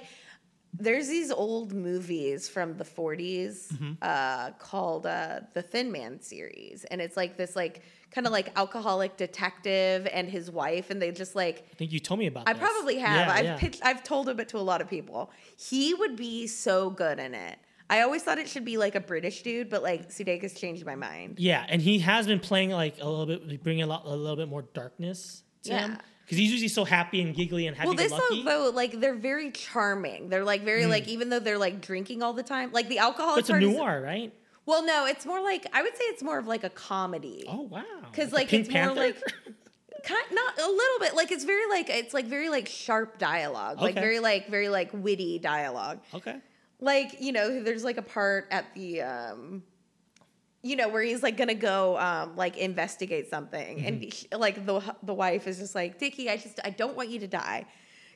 There's 0.76 1.08
these 1.08 1.32
old 1.32 1.72
movies 1.72 2.50
from 2.50 2.78
the 2.78 2.84
40s 2.84 3.72
Mhm. 3.74 3.98
uh, 4.02 4.54
called 4.58 5.06
uh, 5.06 5.42
the 5.54 5.62
Thin 5.62 5.92
Man 5.92 6.20
series, 6.20 6.84
and 6.86 7.00
it's 7.00 7.16
like 7.16 7.38
this 7.38 7.56
like 7.56 7.84
kind 8.14 8.28
of 8.28 8.34
like 8.34 8.52
alcoholic 8.56 9.18
detective 9.18 10.08
and 10.12 10.30
his 10.30 10.52
wife, 10.52 10.90
and 10.90 11.02
they 11.02 11.12
just 11.12 11.36
like 11.36 11.68
I 11.72 11.76
think 11.76 11.92
you 11.92 12.00
told 12.00 12.20
me 12.20 12.28
about. 12.28 12.48
I 12.48 12.54
this. 12.54 12.62
probably 12.62 12.98
have. 13.00 13.28
Yeah, 13.28 13.34
I've 13.34 13.46
yeah. 13.46 13.58
pitched. 13.58 13.82
I've 13.84 14.04
told 14.04 14.30
him 14.30 14.40
it 14.40 14.50
to 14.50 14.58
a 14.58 14.60
lot 14.60 14.82
of 14.82 14.90
people. 14.90 15.32
He 15.58 15.94
would 15.94 16.16
be 16.16 16.48
so 16.48 16.90
good 16.90 17.20
in 17.20 17.34
it. 17.34 17.58
I 17.90 18.02
always 18.02 18.24
thought 18.24 18.38
it 18.38 18.48
should 18.48 18.66
be 18.66 18.78
like 18.78 18.96
a 18.96 19.00
British 19.02 19.44
dude, 19.44 19.70
but 19.70 19.84
like 19.84 20.10
Sudeikis 20.10 20.58
changed 20.58 20.86
my 20.86 20.96
mind. 20.96 21.36
Yeah, 21.40 21.66
and 21.68 21.82
he 21.82 22.00
has 22.00 22.26
been 22.28 22.40
playing 22.40 22.72
like 22.72 22.96
a 23.02 23.08
little 23.08 23.26
bit, 23.26 23.64
bringing 23.64 23.84
a, 23.84 23.88
lot, 23.88 24.06
a 24.06 24.10
little 24.16 24.38
bit 24.38 24.48
more 24.48 24.64
darkness 24.74 25.44
to 25.64 25.74
him 25.74 25.92
Yeah. 25.92 25.98
because 26.26 26.38
he's 26.38 26.50
usually 26.52 26.70
so 26.70 26.86
happy 26.86 27.22
and 27.22 27.36
giggly 27.36 27.68
and 27.68 27.76
happy 27.76 27.90
well, 27.90 27.98
this 27.98 28.12
lucky. 28.12 28.44
though, 28.44 28.72
like 28.74 29.00
they're 29.00 29.16
very 29.16 29.52
charming. 29.52 30.30
They're 30.30 30.46
like 30.46 30.64
very 30.64 30.84
Mm. 30.84 30.90
like 30.90 31.08
even 31.08 31.30
though 31.30 31.40
they're 31.40 31.58
like 31.58 31.82
drinking 31.82 32.24
all 32.24 32.34
the 32.34 32.42
time, 32.42 32.72
like 32.72 32.88
the 32.90 33.00
alcohol. 33.00 33.36
It's 33.36 33.50
a 33.50 33.60
noir, 33.60 34.02
right? 34.02 34.34
Well, 34.66 34.86
no, 34.86 35.06
it's 35.06 35.26
more 35.26 35.42
like 35.42 35.68
I 35.74 35.82
would 35.82 35.96
say 35.96 36.04
it's 36.06 36.24
more 36.24 36.38
of 36.38 36.48
like 36.48 36.64
a 36.64 36.70
comedy. 36.70 37.44
Oh 37.48 37.62
wow! 37.64 37.84
Because 38.10 38.32
Like 38.32 38.52
like, 38.52 38.54
it's 38.54 38.70
Pink 38.70 38.86
more 38.86 38.96
like 38.96 39.18
kind 40.06 40.26
not 40.32 40.58
a 40.60 40.68
little 40.68 41.00
bit 41.00 41.16
like 41.16 41.32
it's 41.32 41.44
very 41.46 41.68
like 41.70 41.90
it's 41.90 42.14
like 42.14 42.26
very 42.26 42.50
like 42.50 42.68
sharp 42.68 43.18
dialogue, 43.20 43.80
like 43.82 43.96
very 43.96 44.20
like 44.20 44.48
very 44.50 44.70
like 44.70 44.90
witty 44.94 45.40
dialogue. 45.40 46.00
Okay. 46.14 46.38
like 46.80 47.22
you 47.22 47.32
know 47.32 47.62
there's 47.64 47.84
like 47.84 47.98
a 47.98 48.02
part 48.02 48.48
at 48.52 48.74
the 48.74 49.02
um 49.02 49.64
you 50.62 50.76
know 50.78 50.88
where 50.90 51.02
he's 51.04 51.22
like 51.24 51.36
gonna 51.38 51.54
go 51.54 51.98
um 51.98 52.36
like 52.36 52.58
investigate 52.58 53.30
something 53.30 53.86
and 53.86 54.02
Mhm. 54.02 54.14
he- 54.14 54.28
like 54.36 54.66
the 54.66 54.82
the 55.04 55.14
wife 55.14 55.46
is 55.48 55.60
just 55.60 55.76
like 55.76 56.00
Dickie 56.00 56.30
I 56.30 56.38
just 56.38 56.60
I 56.64 56.70
don't 56.70 56.96
want 56.96 57.10
you 57.10 57.20
to 57.20 57.28
die 57.28 57.66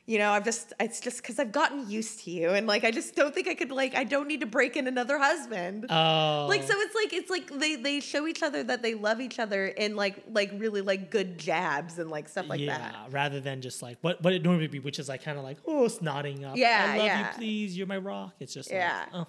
you 0.08 0.18
know 0.18 0.30
I've 0.32 0.44
just 0.44 0.72
it's 0.80 1.00
just 1.00 1.18
because 1.18 1.38
I've 1.38 1.52
gotten 1.52 1.88
used 1.88 2.24
to 2.24 2.30
you 2.30 2.48
and 2.50 2.66
like 2.66 2.82
I 2.82 2.90
just 2.90 3.14
don't 3.14 3.34
think 3.34 3.46
I 3.46 3.54
could 3.54 3.70
like 3.70 3.94
I 3.94 4.04
don't 4.04 4.26
need 4.26 4.40
to 4.40 4.46
break 4.46 4.74
in 4.76 4.86
another 4.88 5.18
husband 5.18 5.84
Oh. 5.90 6.46
like 6.48 6.62
so 6.62 6.72
it's 6.80 6.94
like 6.94 7.12
it's 7.12 7.28
like 7.30 7.50
they 7.58 7.76
they 7.76 8.00
show 8.00 8.26
each 8.26 8.42
other 8.42 8.64
that 8.64 8.80
they 8.80 8.94
love 8.94 9.20
each 9.20 9.38
other 9.38 9.66
in 9.66 9.96
like 9.96 10.24
like 10.32 10.50
really 10.56 10.80
like 10.80 11.10
good 11.10 11.36
jabs 11.38 11.98
and 11.98 12.08
like 12.10 12.28
stuff 12.28 12.48
like 12.48 12.58
that. 12.60 12.64
yeah, 12.66 12.78
that 12.78 13.12
rather 13.12 13.38
than 13.38 13.60
just 13.60 13.82
like 13.82 13.98
what 14.00 14.22
what 14.22 14.32
it 14.32 14.42
normally 14.42 14.64
would 14.64 14.70
be, 14.70 14.78
which 14.78 14.98
is 14.98 15.08
like 15.10 15.22
kind 15.22 15.36
of 15.36 15.44
like 15.44 15.58
oh, 15.66 15.84
it's 15.84 16.00
nodding 16.00 16.42
up. 16.44 16.56
Yeah, 16.56 16.86
I 16.88 16.96
love 16.96 17.06
yeah. 17.06 17.18
you, 17.28 17.34
please. 17.36 17.76
You're 17.76 17.86
my 17.86 17.98
rock. 17.98 18.32
It's 18.40 18.54
just 18.54 18.70
Yeah. 18.70 19.04
like, 19.12 19.22
oh, 19.22 19.26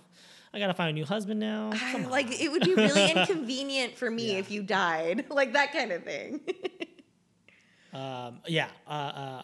I 0.53 0.59
gotta 0.59 0.73
find 0.73 0.89
a 0.91 0.93
new 0.93 1.05
husband 1.05 1.41
now. 1.41 1.71
Like 2.09 2.39
it 2.41 2.49
would 2.51 2.63
be 2.63 2.73
really 2.75 3.11
inconvenient 3.15 3.97
for 3.97 4.09
me 4.09 4.37
if 4.37 4.49
you 4.49 4.63
died 4.63 5.25
like 5.29 5.51
that 5.53 5.73
kind 5.73 5.91
of 5.91 6.03
thing 6.05 6.39
Um, 7.93 8.39
yeah, 8.47 8.67
uh, 8.87 8.91
uh, 8.91 9.41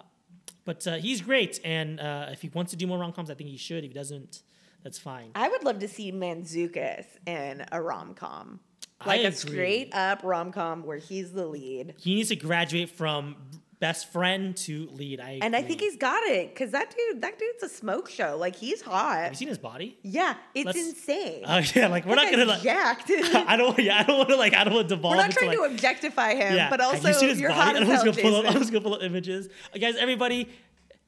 but 0.66 0.86
uh, 0.88 0.96
he's 0.96 1.22
great, 1.22 1.60
and 1.64 2.00
uh, 2.00 2.28
if 2.32 2.42
he 2.42 2.50
wants 2.50 2.72
to 2.72 2.78
do 2.78 2.88
more 2.88 2.98
rom 2.98 3.14
coms, 3.14 3.30
I 3.30 3.36
think 3.36 3.50
he 3.50 3.58
should. 3.58 3.84
If 3.84 3.92
he 3.92 3.94
doesn't, 3.94 4.42
that's 4.84 4.98
fine. 4.98 5.32
I 5.36 5.48
would 5.48 5.64
love 5.64 5.80
to 5.80 5.88
see 5.88 6.12
Mantzoukas 6.12 7.06
in 7.26 7.64
a 7.72 7.82
rom 7.82 8.14
com, 8.16 8.60
like 9.06 9.24
a 9.24 9.32
straight 9.32 9.94
up 9.94 10.22
rom 10.24 10.52
com 10.52 10.84
where 10.84 10.98
he's 10.98 11.32
the 11.32 11.46
lead. 11.46 11.94
He 11.98 12.16
needs 12.16 12.30
to 12.30 12.36
graduate 12.36 12.90
from 12.90 13.36
best 13.80 14.12
friend 14.12 14.56
to 14.56 14.88
lead. 14.92 15.20
I 15.20 15.40
And 15.42 15.56
I 15.56 15.62
think 15.62 15.82
he's 15.82 15.98
got 15.98 16.24
it 16.24 16.54
because 16.54 16.72
that 16.72 16.96
dude, 16.96 17.22
that 17.22 17.38
dude's 17.38 17.64
a 17.64 17.70
smoke 17.70 18.10
show. 18.10 18.38
Like 18.38 18.56
he's 18.56 18.82
hot. 18.82 19.18
Have 19.18 19.32
you 19.34 19.38
seen 19.38 19.48
his 19.48 19.58
body? 19.58 19.98
Yeah, 20.02 20.36
it's 20.54 20.66
Let's- 20.66 20.78
insane. 20.80 21.44
Oh 21.46 21.62
yeah, 21.76 21.88
like 21.88 22.06
we're 22.06 22.16
not 22.16 22.32
gonna 22.32 22.46
like. 22.46 22.62
jacked. 22.62 23.12
I 23.12 23.56
don't. 23.56 23.78
Yeah, 23.80 24.00
I 24.00 24.04
don't 24.04 24.18
want 24.18 24.30
to 24.30 24.36
like. 24.38 24.54
I 24.54 24.64
don't 24.64 24.74
want 24.74 24.90
to 24.90 24.96
devolve. 24.96 25.14
We're 25.14 25.18
not 25.18 25.26
into, 25.26 25.38
trying 25.40 25.50
like, 25.50 25.58
to 25.70 25.74
objectify 25.74 26.36
him, 26.36 26.70
but 26.70 26.80
Have 26.80 26.94
also 26.96 27.08
you 27.10 27.14
seen 27.14 27.30
his 27.30 27.40
you're 27.40 27.50
body? 27.50 27.62
hot 27.62 27.76
as 27.76 27.82
I'm 27.90 28.06
just 28.06 28.06
hell, 28.06 28.14
gonna 28.14 28.22
pull 28.22 28.36
up. 28.48 28.56
I'm 28.56 28.60
just 28.60 28.72
gonna 28.72 28.84
pull 28.84 28.94
up 28.96 29.04
images. 29.04 29.50
Uh, 29.74 29.78
guys, 29.78 29.96
everybody, 29.98 30.50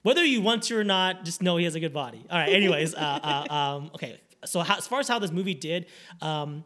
whether 0.03 0.23
you 0.23 0.41
want 0.41 0.63
to 0.63 0.77
or 0.77 0.83
not, 0.83 1.23
just 1.25 1.41
know 1.41 1.57
he 1.57 1.65
has 1.65 1.75
a 1.75 1.79
good 1.79 1.93
body. 1.93 2.25
All 2.29 2.37
right. 2.37 2.53
Anyways, 2.53 2.93
uh, 2.95 2.97
uh, 2.99 3.53
um, 3.77 3.91
okay. 3.95 4.19
So 4.45 4.59
how, 4.61 4.77
as 4.77 4.87
far 4.87 4.99
as 4.99 5.07
how 5.07 5.19
this 5.19 5.31
movie 5.31 5.55
did, 5.55 5.87
um, 6.21 6.63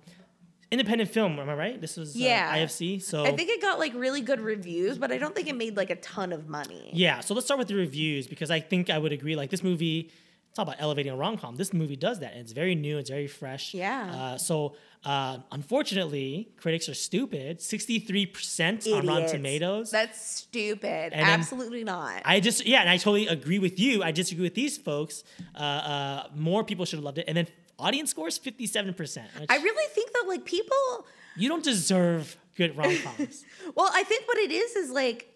independent 0.72 1.10
film. 1.10 1.38
Am 1.40 1.50
I 1.50 1.54
right? 1.54 1.82
This 1.82 1.98
was 1.98 2.16
uh, 2.16 2.20
Yeah. 2.20 2.56
IFC. 2.58 3.02
So 3.02 3.24
I 3.26 3.36
think 3.36 3.50
it 3.50 3.62
got 3.62 3.78
like 3.80 3.94
really 3.94 4.22
good 4.22 4.40
reviews, 4.42 4.98
but 4.98 5.12
I 5.12 5.18
don't 5.18 5.36
think 5.36 5.48
it 5.48 5.56
made 5.56 5.76
like 5.78 5.90
a 5.90 5.98
ton 5.98 6.32
of 6.32 6.48
money. 6.48 6.90
Yeah, 6.94 7.20
so 7.20 7.34
let's 7.34 7.46
start 7.46 7.58
with 7.60 7.68
the 7.68 7.76
reviews 7.76 8.28
because 8.28 8.50
I 8.50 8.60
think 8.62 8.90
I 8.90 8.98
would 8.98 9.12
agree. 9.12 9.36
Like 9.36 9.50
this 9.50 9.64
movie, 9.64 10.12
it's 10.50 10.60
all 10.60 10.64
about 10.64 10.78
elevating 10.80 11.12
a 11.12 11.16
rom 11.16 11.38
com. 11.38 11.56
This 11.56 11.74
movie 11.74 11.96
does 11.96 12.20
that, 12.20 12.32
and 12.34 12.42
it's 12.42 12.52
very 12.54 12.76
new. 12.76 12.98
It's 12.98 13.10
very 13.10 13.28
fresh. 13.28 13.74
Yeah. 13.74 14.12
Uh, 14.14 14.38
so 14.38 14.76
uh, 15.04 15.38
unfortunately, 15.52 16.50
critics 16.58 16.88
are 16.90 16.94
stupid. 16.94 17.62
Sixty-three 17.62 18.26
percent 18.28 18.86
on 18.88 19.08
Rotten 19.08 19.30
Tomatoes. 19.30 19.92
That's 19.92 20.20
stupid. 20.24 21.14
And 21.14 21.22
Absolutely 21.22 21.84
not. 21.84 22.22
I 22.26 22.40
just 22.40 22.66
yeah, 22.66 22.82
and 22.82 22.90
I 22.90 22.98
totally 22.98 23.28
agree 23.28 23.60
with 23.60 23.80
you. 23.80 24.04
I 24.04 24.12
disagree 24.12 24.44
with 24.44 24.54
these 24.56 24.78
folks. 24.78 25.24
Uh, 25.56 25.60
uh, 25.60 26.28
more 26.36 26.64
people 26.64 26.86
should 26.86 26.98
have 26.98 27.04
loved 27.06 27.18
it, 27.18 27.26
and 27.28 27.36
then 27.36 27.48
audience 27.82 28.12
scores 28.12 28.38
fifty-seven 28.38 28.94
percent. 28.94 29.28
I 29.50 29.58
really 29.58 29.88
think 29.94 30.12
that 30.14 30.26
like 30.28 30.46
people 30.46 31.06
you 31.36 31.50
don't 31.50 31.64
deserve 31.64 32.38
good 32.56 32.76
rom 32.78 32.96
coms. 32.98 33.44
Well, 33.76 33.90
I 33.94 34.04
think 34.04 34.28
what 34.28 34.38
it 34.38 34.52
is 34.52 34.76
is 34.76 34.90
like 34.92 35.28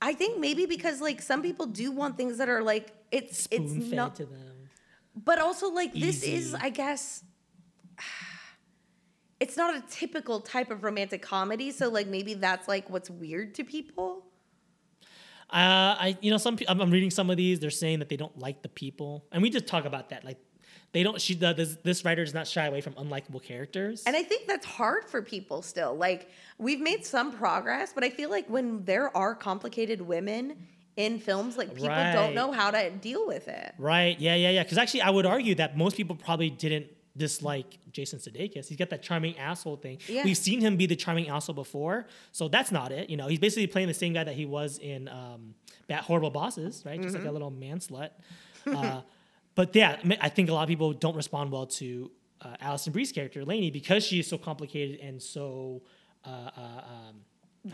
I 0.00 0.12
think 0.14 0.38
maybe 0.38 0.66
because 0.66 1.00
like 1.00 1.20
some 1.22 1.42
people 1.42 1.66
do 1.66 1.90
want 1.90 2.16
things 2.16 2.38
that 2.38 2.48
are 2.48 2.62
like 2.62 2.92
it's 3.10 3.48
it's 3.50 3.70
Spoon 3.72 3.82
fed 3.82 3.96
not 3.96 4.14
to 4.16 4.26
them. 4.26 4.68
but 5.16 5.38
also 5.38 5.68
like 5.70 5.92
this 5.94 6.22
is 6.22 6.54
I 6.54 6.70
guess 6.70 7.24
it's 9.40 9.56
not 9.56 9.76
a 9.76 9.82
typical 9.88 10.40
type 10.40 10.70
of 10.70 10.82
romantic 10.84 11.22
comedy, 11.22 11.70
so 11.70 11.88
like 11.88 12.06
maybe 12.08 12.34
that's 12.34 12.66
like 12.68 12.90
what's 12.90 13.08
weird 13.10 13.54
to 13.56 13.64
people. 13.64 14.24
Uh, 15.50 15.96
I 15.98 16.18
you 16.20 16.30
know 16.30 16.36
some 16.36 16.56
pe- 16.56 16.66
I'm, 16.68 16.80
I'm 16.80 16.90
reading 16.90 17.10
some 17.10 17.30
of 17.30 17.36
these. 17.36 17.58
They're 17.60 17.70
saying 17.70 18.00
that 18.00 18.08
they 18.08 18.16
don't 18.16 18.36
like 18.38 18.62
the 18.62 18.68
people, 18.68 19.24
and 19.32 19.42
we 19.42 19.48
just 19.50 19.66
talk 19.66 19.84
about 19.86 20.10
that. 20.10 20.24
Like 20.24 20.38
they 20.92 21.02
don't. 21.02 21.20
She 21.20 21.34
the, 21.34 21.52
this 21.52 21.76
this 21.84 22.04
writer 22.04 22.24
does 22.24 22.34
not 22.34 22.46
shy 22.46 22.66
away 22.66 22.80
from 22.80 22.94
unlikable 22.94 23.42
characters. 23.42 24.02
And 24.06 24.16
I 24.16 24.22
think 24.22 24.46
that's 24.46 24.66
hard 24.66 25.04
for 25.04 25.20
people 25.22 25.60
still. 25.62 25.94
Like 25.94 26.30
we've 26.58 26.80
made 26.80 27.04
some 27.04 27.32
progress, 27.32 27.92
but 27.94 28.04
I 28.04 28.10
feel 28.10 28.30
like 28.30 28.48
when 28.48 28.84
there 28.84 29.14
are 29.16 29.34
complicated 29.34 30.00
women 30.00 30.56
in 30.96 31.18
films, 31.20 31.56
like 31.56 31.72
people 31.74 31.88
Right. 31.88 32.12
don't 32.12 32.34
know 32.34 32.50
how 32.52 32.70
to 32.72 32.90
deal 32.90 33.26
with 33.26 33.46
it. 33.48 33.74
right? 33.78 34.18
Yeah, 34.18 34.34
yeah, 34.34 34.50
yeah. 34.50 34.62
Because 34.64 34.78
actually, 34.78 35.02
I 35.02 35.10
would 35.10 35.26
argue 35.26 35.54
that 35.56 35.76
most 35.76 35.96
people 35.96 36.16
probably 36.16 36.50
didn't 36.50 36.86
dislike 37.16 37.78
Jason 37.92 38.18
Sudeikis. 38.18 38.66
He's 38.68 38.76
got 38.78 38.90
that 38.90 39.02
charming 39.02 39.36
asshole 39.38 39.76
thing. 39.76 39.98
Yeah. 40.08 40.24
We've 40.24 40.36
seen 40.36 40.60
him 40.60 40.76
be 40.76 40.86
the 40.86 40.96
charming 40.96 41.28
asshole 41.28 41.54
before, 41.54 42.06
so 42.32 42.48
that's 42.48 42.72
not 42.72 42.92
it. 42.92 43.10
You 43.10 43.16
know, 43.16 43.26
he's 43.28 43.38
basically 43.40 43.66
playing 43.66 43.88
the 43.88 43.94
same 43.94 44.12
guy 44.12 44.24
that 44.24 44.34
he 44.34 44.46
was 44.46 44.78
in 44.78 45.08
um, 45.08 45.54
Bat 45.88 46.04
Horrible 46.04 46.30
Bosses, 46.30 46.82
right? 46.86 47.00
Just 47.00 47.14
like 47.14 47.24
Mhm. 47.24 47.28
a 47.28 47.32
little 47.32 47.50
man 47.50 47.78
slut. 47.80 48.10
Uh, 48.66 49.00
but 49.58 49.74
yeah, 49.74 49.96
I 50.20 50.28
think 50.28 50.48
a 50.50 50.52
lot 50.54 50.62
of 50.62 50.68
people 50.68 50.92
don't 50.92 51.16
respond 51.16 51.50
well 51.50 51.66
to 51.66 52.12
uh, 52.42 52.54
Alison 52.60 52.92
Brie's 52.92 53.10
character, 53.10 53.44
Lainey, 53.44 53.72
because 53.72 54.04
she 54.06 54.20
is 54.20 54.28
so 54.28 54.38
complicated 54.38 55.00
and 55.00 55.20
so. 55.20 55.82
Uh, 56.24 56.28
uh, 56.56 56.60
um, 56.60 57.24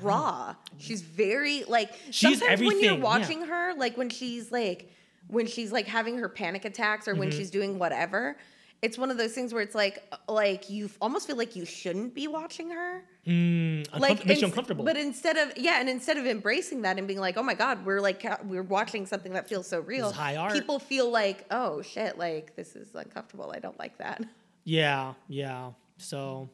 raw. 0.00 0.54
She's 0.78 1.02
very 1.02 1.64
like 1.64 1.90
She's 2.10 2.38
sometimes 2.38 2.60
when 2.62 2.70
you're 2.70 2.92
everything, 2.92 2.98
yeah. 2.98 3.04
watching 3.04 3.40
her, 3.42 3.74
like 3.74 3.98
when 3.98 4.08
she's 4.08 4.50
like 4.50 4.90
when 5.28 5.46
she's 5.46 5.72
like 5.72 5.86
having 5.86 6.16
her 6.18 6.28
panic 6.30 6.64
attacks 6.64 7.06
or 7.06 7.14
when 7.14 7.28
Mhm. 7.28 7.36
she's 7.36 7.50
doing 7.50 7.78
whatever, 7.78 8.38
it's 8.84 8.98
one 8.98 9.10
of 9.10 9.16
those 9.16 9.32
things 9.32 9.52
where 9.54 9.62
it's 9.62 9.74
like 9.74 10.02
like 10.28 10.68
you 10.70 10.90
almost 11.00 11.26
feel 11.26 11.36
like 11.36 11.56
you 11.56 11.64
shouldn't 11.64 12.14
be 12.14 12.28
watching 12.28 12.70
her. 12.70 13.02
Mm, 13.26 13.98
Like 13.98 14.24
makes 14.26 14.40
you 14.42 14.46
uncomfortable. 14.48 14.84
But 14.84 14.96
instead 14.96 15.36
of 15.36 15.52
yeah, 15.56 15.80
and 15.80 15.88
instead 15.88 16.16
of 16.18 16.26
embracing 16.26 16.82
that 16.82 16.98
and 16.98 17.06
being 17.08 17.20
like, 17.20 17.36
oh 17.36 17.42
my 17.42 17.54
god, 17.54 17.84
we're 17.86 18.00
like 18.00 18.24
we're 18.44 18.62
watching 18.62 19.06
something 19.06 19.32
that 19.32 19.48
feels 19.48 19.66
so 19.66 19.80
real. 19.80 20.12
high 20.12 20.36
art. 20.36 20.52
People 20.52 20.78
feel 20.78 21.10
like, 21.10 21.46
oh 21.50 21.80
shit, 21.82 22.18
like 22.18 22.54
this 22.56 22.76
is 22.76 22.94
uncomfortable. 22.94 23.52
I 23.54 23.58
don't 23.58 23.78
like 23.78 23.98
that. 23.98 24.22
Yeah, 24.66 25.12
yeah. 25.28 25.72
So, 25.98 26.48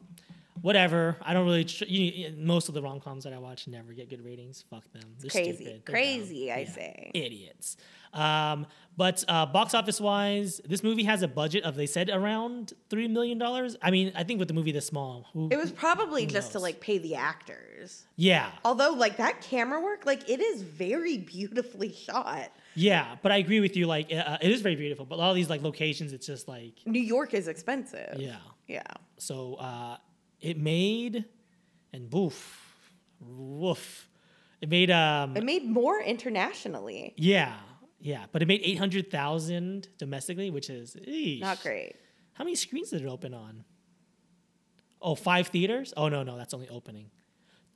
whatever. 0.61 1.15
I 1.21 1.33
don't 1.33 1.45
really. 1.45 1.63
Tr- 1.63 1.85
you, 1.85 2.33
most 2.37 2.67
of 2.67 2.73
the 2.73 2.81
rom 2.81 2.99
coms 2.99 3.23
that 3.23 3.31
I 3.31 3.37
watch 3.37 3.67
never 3.69 3.93
get 3.93 4.09
good 4.09 4.23
ratings. 4.25 4.65
Fuck 4.69 4.83
them. 4.91 5.03
They're 5.19 5.29
Crazy, 5.29 5.53
stupid. 5.53 5.81
They're 5.85 5.93
crazy. 5.93 6.51
I 6.51 6.59
Yeah. 6.59 6.71
say. 6.71 7.11
idiots. 7.13 7.77
Um, 8.13 8.65
but 8.97 9.23
uh, 9.27 9.45
box 9.45 9.73
office 9.73 10.01
wise, 10.01 10.59
this 10.65 10.83
movie 10.83 11.03
has 11.05 11.21
a 11.23 11.27
budget 11.27 11.63
of 11.63 11.75
they 11.75 11.85
said 11.85 12.09
around 12.09 12.73
three 12.89 13.07
million 13.07 13.37
dollars. 13.37 13.77
I 13.81 13.89
mean, 13.89 14.11
I 14.15 14.23
think 14.23 14.37
with 14.39 14.47
the 14.49 14.53
movie 14.53 14.71
this 14.73 14.85
small, 14.85 15.27
who, 15.33 15.47
It 15.49 15.57
was 15.57 15.71
probably 15.71 16.25
just 16.25 16.51
to 16.51 16.59
like 16.59 16.81
pay 16.81 16.97
the 16.97 17.15
actors. 17.15 18.03
yeah, 18.17 18.51
Although, 18.65 18.91
like 18.91 19.17
that 19.17 19.41
camera 19.41 19.81
work, 19.81 20.05
like 20.05 20.29
it 20.29 20.41
is 20.41 20.61
very 20.61 21.17
beautifully 21.17 21.93
shot. 22.05 22.51
yeah. 22.75 23.15
But 23.21 23.31
I 23.31 23.37
agree 23.37 23.61
with 23.61 23.77
you. 23.77 23.87
Like, 23.87 24.11
uh, 24.13 24.37
it 24.41 24.51
is 24.51 24.61
very 24.61 24.75
beautiful. 24.75 25.05
But 25.05 25.15
a 25.15 25.19
lot 25.19 25.29
of 25.29 25.35
these 25.35 25.49
like 25.49 25.61
locations, 25.63 26.11
it's 26.11 26.27
just 26.27 26.47
like 26.49 26.73
New 26.85 27.01
York 27.01 27.33
is 27.33 27.47
expensive. 27.47 28.17
yeah. 28.19 28.37
Yeah. 28.67 28.83
So 29.17 29.55
uh, 29.55 29.97
it 30.41 30.57
made 30.57 31.25
and 31.93 32.09
boof, 32.09 32.59
woof. 33.19 34.07
It 34.61 34.69
made 34.69 34.91
um 34.91 35.35
It 35.35 35.43
made 35.43 35.65
more 35.65 36.01
internationally. 36.01 37.13
yeah 37.17 37.55
yeah, 38.01 38.25
but 38.31 38.41
it 38.41 38.47
made 38.47 38.61
eight 38.63 38.77
hundred 38.77 39.09
thousand 39.11 39.87
domestically, 39.97 40.49
which 40.49 40.69
is 40.69 40.95
eesh. 41.07 41.41
Not 41.41 41.61
great. 41.61 41.95
How 42.33 42.43
many 42.43 42.55
screens 42.55 42.89
did 42.89 43.01
it 43.01 43.07
open 43.07 43.33
on? 43.33 43.63
Oh, 45.01 45.15
five 45.15 45.47
theaters. 45.47 45.93
Oh 45.97 46.09
no 46.09 46.23
no, 46.23 46.37
that's 46.37 46.53
only 46.53 46.69
opening. 46.69 47.11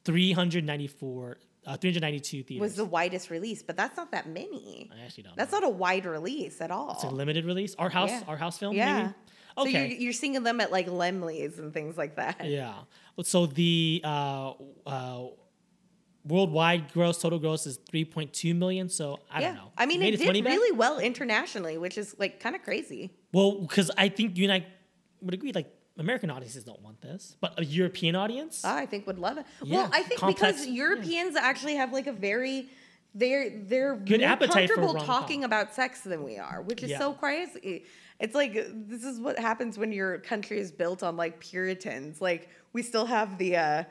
Three 0.03 0.31
hundred 0.31 0.64
ninety 0.65 0.88
four. 0.88 1.38
Uh, 1.68 1.76
392 1.76 2.43
theaters. 2.43 2.61
Was 2.61 2.76
the 2.76 2.85
widest 2.85 3.31
release, 3.31 3.64
but 3.64 3.76
that's 3.76 3.97
not 3.97 4.11
that 4.11 4.27
many. 4.27 4.88
I 4.95 5.03
actually 5.03 5.23
don't. 5.23 5.35
That's 5.35 5.52
not 5.52 5.64
a 5.64 5.69
wide 5.69 6.06
release 6.06 6.61
at 6.61 6.69
all. 6.69 6.91
It's 6.91 7.03
a 7.03 7.10
limited 7.10 7.43
release. 7.43 7.73
Our 7.80 7.89
house, 7.89 8.11
Yeah. 8.11 8.22
our 8.27 8.38
house 8.38 8.60
film. 8.60 8.76
Yeah. 8.76 9.14
Maybe? 9.57 9.72
So 9.72 9.80
you're, 9.80 9.88
you're 9.88 10.14
seeing 10.14 10.43
them 10.43 10.61
at 10.61 10.72
like 10.72 10.88
Laemmle's 10.88 11.57
and 11.57 11.73
things 11.73 11.97
like 11.97 12.18
that. 12.18 12.45
Yeah. 12.45 12.73
So 13.23 13.47
the 13.47 14.02
uh, 14.03 14.53
uh, 14.85 15.23
worldwide 16.27 16.91
gross, 16.91 17.18
total 17.19 17.39
gross 17.39 17.65
is 17.68 17.77
3.2 17.91 18.56
million. 18.56 18.89
So 18.89 19.19
I 19.31 19.41
yeah. 19.41 19.47
don't 19.47 19.56
know. 19.57 19.72
I 19.77 19.85
mean, 19.85 19.99
Made 19.99 20.14
it 20.15 20.18
did 20.18 20.27
money 20.27 20.41
back? 20.41 20.53
really 20.53 20.76
well 20.76 20.99
internationally, 20.99 21.77
which 21.77 21.97
is 21.97 22.15
like 22.19 22.39
kind 22.39 22.56
of 22.56 22.64
crazy. 22.64 23.11
Well, 23.34 23.60
because 23.61 23.91
I 23.97 24.10
think 24.10 24.38
you 24.38 24.45
and 24.45 24.53
I 24.53 24.65
would 25.22 25.34
agree, 25.34 25.52
like 25.53 25.72
American 25.97 26.30
audiences 26.30 26.64
don't 26.64 26.81
want 26.81 27.02
this, 27.02 27.38
but 27.39 27.60
a 27.60 27.65
European 27.65 28.15
audience. 28.15 28.65
I 28.65 28.85
think 28.85 29.07
would 29.07 29.19
love 29.19 29.38
it. 29.38 29.45
Yeah, 29.64 29.77
Well, 29.84 29.89
I 29.93 30.02
think 30.03 30.19
complex- 30.19 30.61
because 30.61 30.68
Europeans 30.68 31.35
actually 31.35 31.76
have 31.76 31.93
like 31.93 32.07
a 32.07 32.14
very 32.14 32.69
they're 33.18 33.49
they're 33.64 33.95
Good 33.95 34.19
more 34.19 34.30
appetite 34.30 34.69
comfortable 34.69 34.93
talking 34.95 35.45
about 35.45 35.73
sex 35.73 36.02
than 36.02 36.22
we 36.23 36.38
are, 36.38 36.61
which 36.61 36.84
is 36.84 36.91
Yeah. 36.91 36.99
so 36.99 37.14
crazy. 37.14 37.85
It's 38.19 38.35
like 38.35 38.53
this 38.53 39.03
is 39.06 39.19
what 39.22 39.39
happens 39.39 39.77
when 39.77 39.91
your 39.93 40.18
country 40.19 40.60
is 40.60 40.72
built 40.72 41.02
on 41.02 41.15
like 41.15 41.39
Puritans. 41.39 42.19
Like 42.19 42.49
we 42.73 42.81
still 42.81 43.06
have 43.06 43.38
the 43.38 43.56
uh 43.56 43.84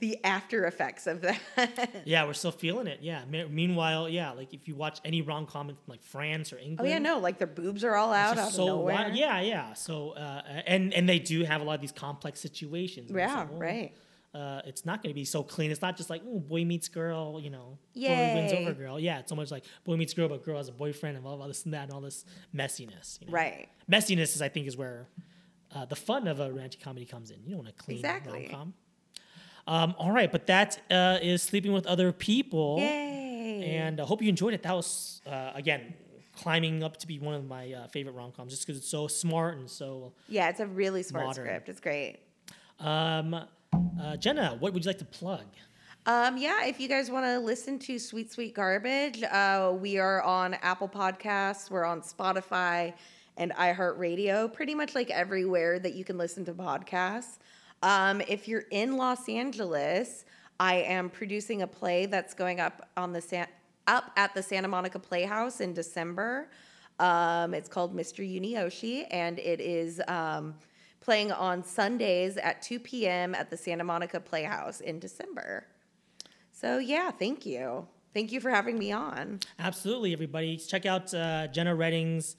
the 0.00 0.22
after 0.24 0.64
effects 0.64 1.06
of 1.06 1.20
that. 1.20 2.02
yeah, 2.04 2.24
we're 2.24 2.32
still 2.32 2.50
feeling 2.50 2.86
it. 2.86 3.00
Yeah. 3.02 3.22
Me- 3.28 3.44
meanwhile, 3.44 4.08
yeah, 4.08 4.32
like 4.32 4.52
if 4.52 4.66
you 4.66 4.74
watch 4.74 4.98
any 5.04 5.22
rom 5.22 5.46
com 5.46 5.68
from 5.68 5.76
like 5.86 6.02
France 6.02 6.52
or 6.52 6.58
England. 6.58 6.80
oh 6.80 6.84
yeah, 6.84 6.98
no, 6.98 7.18
like 7.18 7.38
their 7.38 7.46
boobs 7.46 7.84
are 7.84 7.94
all 7.94 8.12
out 8.12 8.38
out 8.38 8.52
so 8.52 8.66
nowhere. 8.66 8.94
wild. 8.94 9.14
Yeah, 9.14 9.40
yeah. 9.40 9.74
So 9.74 10.10
uh, 10.12 10.42
and 10.66 10.92
and 10.94 11.08
they 11.08 11.18
do 11.18 11.44
have 11.44 11.60
a 11.60 11.64
lot 11.64 11.74
of 11.74 11.80
these 11.80 11.92
complex 11.92 12.40
situations. 12.40 13.10
Yeah, 13.14 13.34
like, 13.36 13.50
well, 13.50 13.58
right. 13.58 13.92
Uh, 14.32 14.62
it's 14.64 14.86
not 14.86 15.02
going 15.02 15.10
to 15.10 15.14
be 15.14 15.24
so 15.24 15.42
clean. 15.42 15.72
It's 15.72 15.82
not 15.82 15.96
just 15.96 16.08
like 16.08 16.22
oh, 16.26 16.38
boy 16.38 16.64
meets 16.64 16.88
girl, 16.88 17.40
you 17.42 17.50
know, 17.50 17.78
boy 17.94 18.34
wins 18.34 18.52
over 18.52 18.72
girl. 18.72 18.98
Yeah, 18.98 19.18
it's 19.18 19.28
so 19.28 19.34
much 19.34 19.50
like 19.50 19.64
boy 19.84 19.96
meets 19.96 20.14
girl, 20.14 20.28
but 20.28 20.44
girl 20.44 20.56
has 20.56 20.68
a 20.68 20.72
boyfriend 20.72 21.16
and 21.16 21.26
all, 21.26 21.42
all 21.42 21.48
this 21.48 21.64
and 21.64 21.74
that 21.74 21.84
and 21.84 21.92
all 21.92 22.00
this 22.00 22.24
messiness. 22.54 23.20
You 23.20 23.26
know? 23.26 23.32
Right. 23.32 23.68
Messiness 23.90 24.34
is, 24.36 24.40
I 24.40 24.48
think, 24.48 24.68
is 24.68 24.76
where 24.76 25.08
uh, 25.74 25.84
the 25.84 25.96
fun 25.96 26.28
of 26.28 26.38
a 26.40 26.48
romantic 26.48 26.80
comedy 26.80 27.06
comes 27.06 27.30
in. 27.32 27.38
You 27.44 27.50
don't 27.50 27.64
want 27.64 27.70
a 27.70 27.72
clean 27.82 27.98
Exactly. 27.98 28.48
rom-com. 28.52 28.74
Um, 29.70 29.94
all 29.98 30.10
right, 30.10 30.32
but 30.32 30.48
that 30.48 30.80
uh, 30.90 31.18
is 31.22 31.42
sleeping 31.42 31.72
with 31.72 31.86
other 31.86 32.10
people. 32.10 32.78
Yay. 32.80 33.76
And 33.76 34.00
I 34.00 34.04
hope 34.04 34.20
you 34.20 34.28
enjoyed 34.28 34.52
it. 34.52 34.64
That 34.64 34.74
was 34.74 35.22
uh, 35.24 35.52
again 35.54 35.94
climbing 36.34 36.82
up 36.82 36.96
to 36.96 37.06
be 37.06 37.20
one 37.20 37.34
of 37.34 37.46
my 37.46 37.72
uh, 37.72 37.86
favorite 37.86 38.14
rom 38.14 38.32
coms, 38.32 38.52
just 38.52 38.66
because 38.66 38.78
it's 38.78 38.88
so 38.88 39.06
smart 39.06 39.58
and 39.58 39.70
so. 39.70 40.12
Yeah, 40.28 40.48
it's 40.48 40.58
a 40.58 40.66
really 40.66 41.04
smart 41.04 41.26
Modern. 41.26 41.44
script. 41.44 41.68
It's 41.68 41.78
great. 41.78 42.18
Um, 42.80 43.34
uh, 44.02 44.16
Jenna, 44.16 44.56
what 44.58 44.72
would 44.72 44.84
you 44.84 44.88
like 44.88 44.98
to 44.98 45.04
plug? 45.04 45.44
Um, 46.04 46.36
yeah, 46.36 46.64
if 46.64 46.80
you 46.80 46.88
guys 46.88 47.08
want 47.08 47.26
to 47.26 47.38
listen 47.38 47.78
to 47.80 47.98
Sweet 48.00 48.32
Sweet 48.32 48.54
Garbage, 48.54 49.22
uh, 49.22 49.72
we 49.78 49.98
are 49.98 50.20
on 50.22 50.54
Apple 50.54 50.88
Podcasts, 50.88 51.70
we're 51.70 51.84
on 51.84 52.00
Spotify 52.00 52.94
and 53.36 53.52
iHeartRadio, 53.52 54.52
pretty 54.52 54.74
much 54.74 54.96
like 54.96 55.10
everywhere 55.10 55.78
that 55.78 55.94
you 55.94 56.04
can 56.04 56.18
listen 56.18 56.44
to 56.46 56.54
podcasts. 56.54 57.38
Um, 57.82 58.20
if 58.28 58.46
you're 58.46 58.64
in 58.70 58.96
Los 58.96 59.28
Angeles, 59.28 60.24
I 60.58 60.76
am 60.76 61.08
producing 61.08 61.62
a 61.62 61.66
play 61.66 62.06
that's 62.06 62.34
going 62.34 62.60
up 62.60 62.88
on 62.96 63.12
the 63.12 63.20
San- 63.20 63.48
up 63.86 64.10
at 64.16 64.34
the 64.34 64.42
Santa 64.42 64.68
Monica 64.68 64.98
Playhouse 64.98 65.60
in 65.60 65.72
December. 65.72 66.50
Um, 66.98 67.54
it's 67.54 67.68
called 67.68 67.96
Mr. 67.96 68.20
Yunioshi, 68.22 69.06
and 69.10 69.38
it 69.38 69.60
is 69.60 70.02
um, 70.06 70.54
playing 71.00 71.32
on 71.32 71.64
Sundays 71.64 72.36
at 72.36 72.60
2 72.60 72.78
p.m. 72.78 73.34
at 73.34 73.48
the 73.48 73.56
Santa 73.56 73.84
Monica 73.84 74.20
Playhouse 74.20 74.80
in 74.80 74.98
December. 74.98 75.66
So 76.52 76.78
yeah, 76.78 77.10
thank 77.10 77.46
you. 77.46 77.86
Thank 78.12 78.32
you 78.32 78.40
for 78.40 78.50
having 78.50 78.78
me 78.78 78.92
on. 78.92 79.40
Absolutely, 79.58 80.12
everybody. 80.12 80.58
Check 80.58 80.84
out 80.84 81.14
uh, 81.14 81.46
Jenna 81.46 81.74
Redding's 81.74 82.36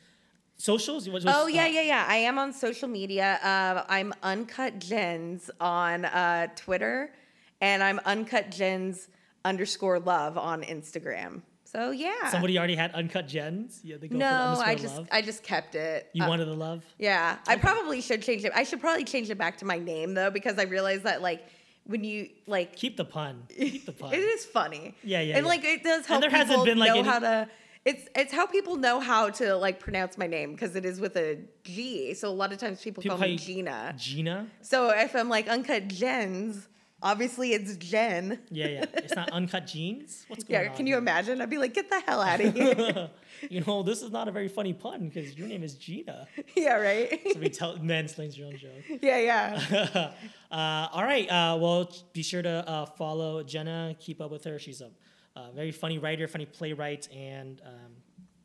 socials. 0.61 1.07
Oh 1.25 1.47
yeah, 1.47 1.63
uh, 1.63 1.67
yeah, 1.67 1.81
yeah. 1.81 2.05
I 2.07 2.17
am 2.17 2.38
on 2.38 2.53
social 2.53 2.88
media. 2.88 3.39
Uh, 3.43 3.83
I'm 3.89 4.13
Uncut 4.23 4.79
Gens 4.79 5.49
on 5.59 6.05
uh, 6.05 6.47
Twitter, 6.55 7.11
and 7.59 7.83
I'm 7.83 7.99
Uncut 8.05 8.51
Gens 8.51 9.07
underscore 9.43 9.99
love 9.99 10.38
on 10.38 10.61
Instagram. 10.63 11.41
So 11.63 11.91
yeah. 11.91 12.29
Somebody 12.29 12.57
already 12.57 12.75
had 12.75 12.91
uncut 12.93 13.29
gens. 13.29 13.79
Yeah, 13.81 13.95
they 13.95 14.09
go 14.09 14.17
no, 14.17 14.61
I 14.63 14.75
just 14.75 14.97
love. 14.97 15.07
I 15.09 15.21
just 15.21 15.41
kept 15.41 15.75
it. 15.75 16.09
You 16.11 16.25
Uh, 16.25 16.27
wanted 16.27 16.45
the 16.45 16.53
love. 16.53 16.83
Yeah, 16.99 17.38
I 17.47 17.55
probably 17.55 18.01
should 18.01 18.21
change 18.21 18.43
it. 18.43 18.51
I 18.53 18.63
should 18.63 18.81
probably 18.81 19.05
change 19.05 19.29
it 19.29 19.38
back 19.38 19.57
to 19.59 19.65
my 19.65 19.79
name 19.79 20.13
though, 20.13 20.29
because 20.29 20.59
I 20.59 20.63
realized 20.63 21.03
that 21.03 21.21
like 21.21 21.45
when 21.85 22.03
you 22.03 22.27
like 22.45 22.75
keep 22.75 22.97
the 22.97 23.05
pun. 23.05 23.43
Keep 23.57 23.85
the 23.85 23.91
pun. 24.01 24.13
it 24.13 24.17
is 24.17 24.45
funny. 24.45 24.95
Yeah, 25.01 25.21
yeah, 25.21 25.38
and 25.38 25.45
yeah. 25.45 25.49
like 25.49 25.63
it 25.63 25.81
does 25.81 26.05
help 26.05 26.19
there 26.19 26.29
people 26.29 26.45
hasn't 26.45 26.65
been, 26.65 26.77
like, 26.77 26.89
know 26.89 26.99
any- 26.99 27.07
how 27.07 27.19
to. 27.19 27.49
It's 27.83 28.07
it's 28.15 28.31
how 28.31 28.45
people 28.45 28.75
know 28.75 28.99
how 28.99 29.29
to 29.31 29.55
like 29.55 29.79
pronounce 29.79 30.17
my 30.17 30.27
name 30.27 30.51
because 30.51 30.75
it 30.75 30.85
is 30.85 30.99
with 30.99 31.15
a 31.15 31.39
G. 31.63 32.13
So 32.13 32.29
a 32.29 32.31
lot 32.31 32.51
of 32.53 32.59
times 32.59 32.81
people, 32.81 33.01
People 33.01 33.17
call 33.17 33.27
me 33.27 33.37
Gina. 33.37 33.95
Gina. 33.97 34.47
So 34.61 34.89
if 34.91 35.15
I'm 35.15 35.29
like 35.29 35.47
uncut 35.47 35.87
gens, 35.87 36.67
obviously 37.01 37.53
it's 37.53 37.77
Jen. 37.77 38.37
Yeah, 38.51 38.67
yeah. 38.67 38.85
It's 38.93 39.15
not 39.15 39.31
uncut 39.31 39.65
jeans. 39.65 40.25
What's 40.27 40.43
going 40.43 40.53
Yeah, 40.53 40.59
on? 40.59 40.65
Yeah, 40.65 40.77
can 40.77 40.85
you 40.85 40.97
imagine? 40.97 41.41
I'd 41.41 41.49
be 41.49 41.57
like, 41.57 41.73
get 41.73 41.89
the 41.89 41.99
hell 42.01 42.21
out 42.21 42.39
of 42.39 42.53
here. 42.53 43.09
you 43.49 43.61
know, 43.61 43.81
this 43.81 44.03
is 44.03 44.11
not 44.11 44.27
a 44.27 44.31
very 44.31 44.47
funny 44.47 44.73
pun 44.73 45.07
because 45.09 45.35
your 45.35 45.47
name 45.47 45.63
is 45.63 45.73
Gina. 45.73 46.27
yeah, 46.55 46.75
right. 46.75 47.19
So 47.33 47.39
we 47.39 47.49
tell 47.49 47.77
mansplains 47.79 48.37
your 48.37 48.45
own 48.45 48.57
joke. 48.57 48.83
yeah, 49.01 49.17
yeah. 49.17 50.11
uh, 50.51 50.87
all 50.91 51.03
right. 51.03 51.27
Uh, 51.27 51.57
well, 51.59 51.91
be 52.13 52.21
sure 52.21 52.43
to 52.43 52.69
uh, 52.69 52.85
follow 52.85 53.41
Jenna. 53.41 53.95
Keep 53.99 54.21
up 54.21 54.29
with 54.29 54.43
her. 54.43 54.59
She's 54.59 54.81
a, 54.81 54.91
uh 55.35 55.51
very 55.51 55.71
funny 55.71 55.97
writer, 55.97 56.27
funny 56.27 56.45
playwright, 56.45 57.07
and 57.13 57.61
um, 57.65 57.91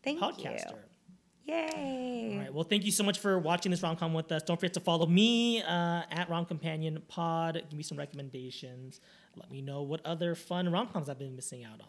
Thank 0.02 0.20
podcaster. 0.20 0.70
you. 0.70 1.52
Yay. 1.54 2.30
All 2.32 2.38
right. 2.40 2.52
Well, 2.54 2.64
thank 2.64 2.84
you 2.84 2.90
so 2.90 3.04
much 3.04 3.20
for 3.20 3.38
watching 3.38 3.70
this 3.70 3.82
rom 3.82 3.96
com 3.96 4.12
with 4.14 4.32
us. 4.32 4.42
Don't 4.42 4.58
forget 4.58 4.74
to 4.74 4.80
follow 4.80 5.06
me 5.06 5.62
uh, 5.62 6.02
at 6.10 6.26
Rom 6.28 6.44
Companion 6.44 7.00
Pod. 7.06 7.54
Give 7.54 7.74
me 7.76 7.84
some 7.84 7.96
recommendations. 7.96 9.00
Let 9.36 9.50
me 9.50 9.62
know 9.62 9.82
what 9.82 10.04
other 10.04 10.34
fun 10.34 10.70
rom 10.72 10.88
coms 10.88 11.08
I've 11.08 11.18
been 11.20 11.36
missing 11.36 11.64
out 11.64 11.80
on. 11.80 11.88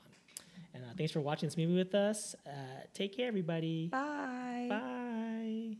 And 0.76 0.84
uh, 0.84 0.90
thanks 0.96 1.12
for 1.12 1.22
watching 1.22 1.48
this 1.48 1.58
movie 1.58 1.76
with 1.76 1.96
us. 1.96 2.36
Uh, 2.46 2.50
take 2.94 3.16
care, 3.18 3.28
everybody. 3.28 3.88
Bye. 3.88 4.68
Bye. 4.70 5.78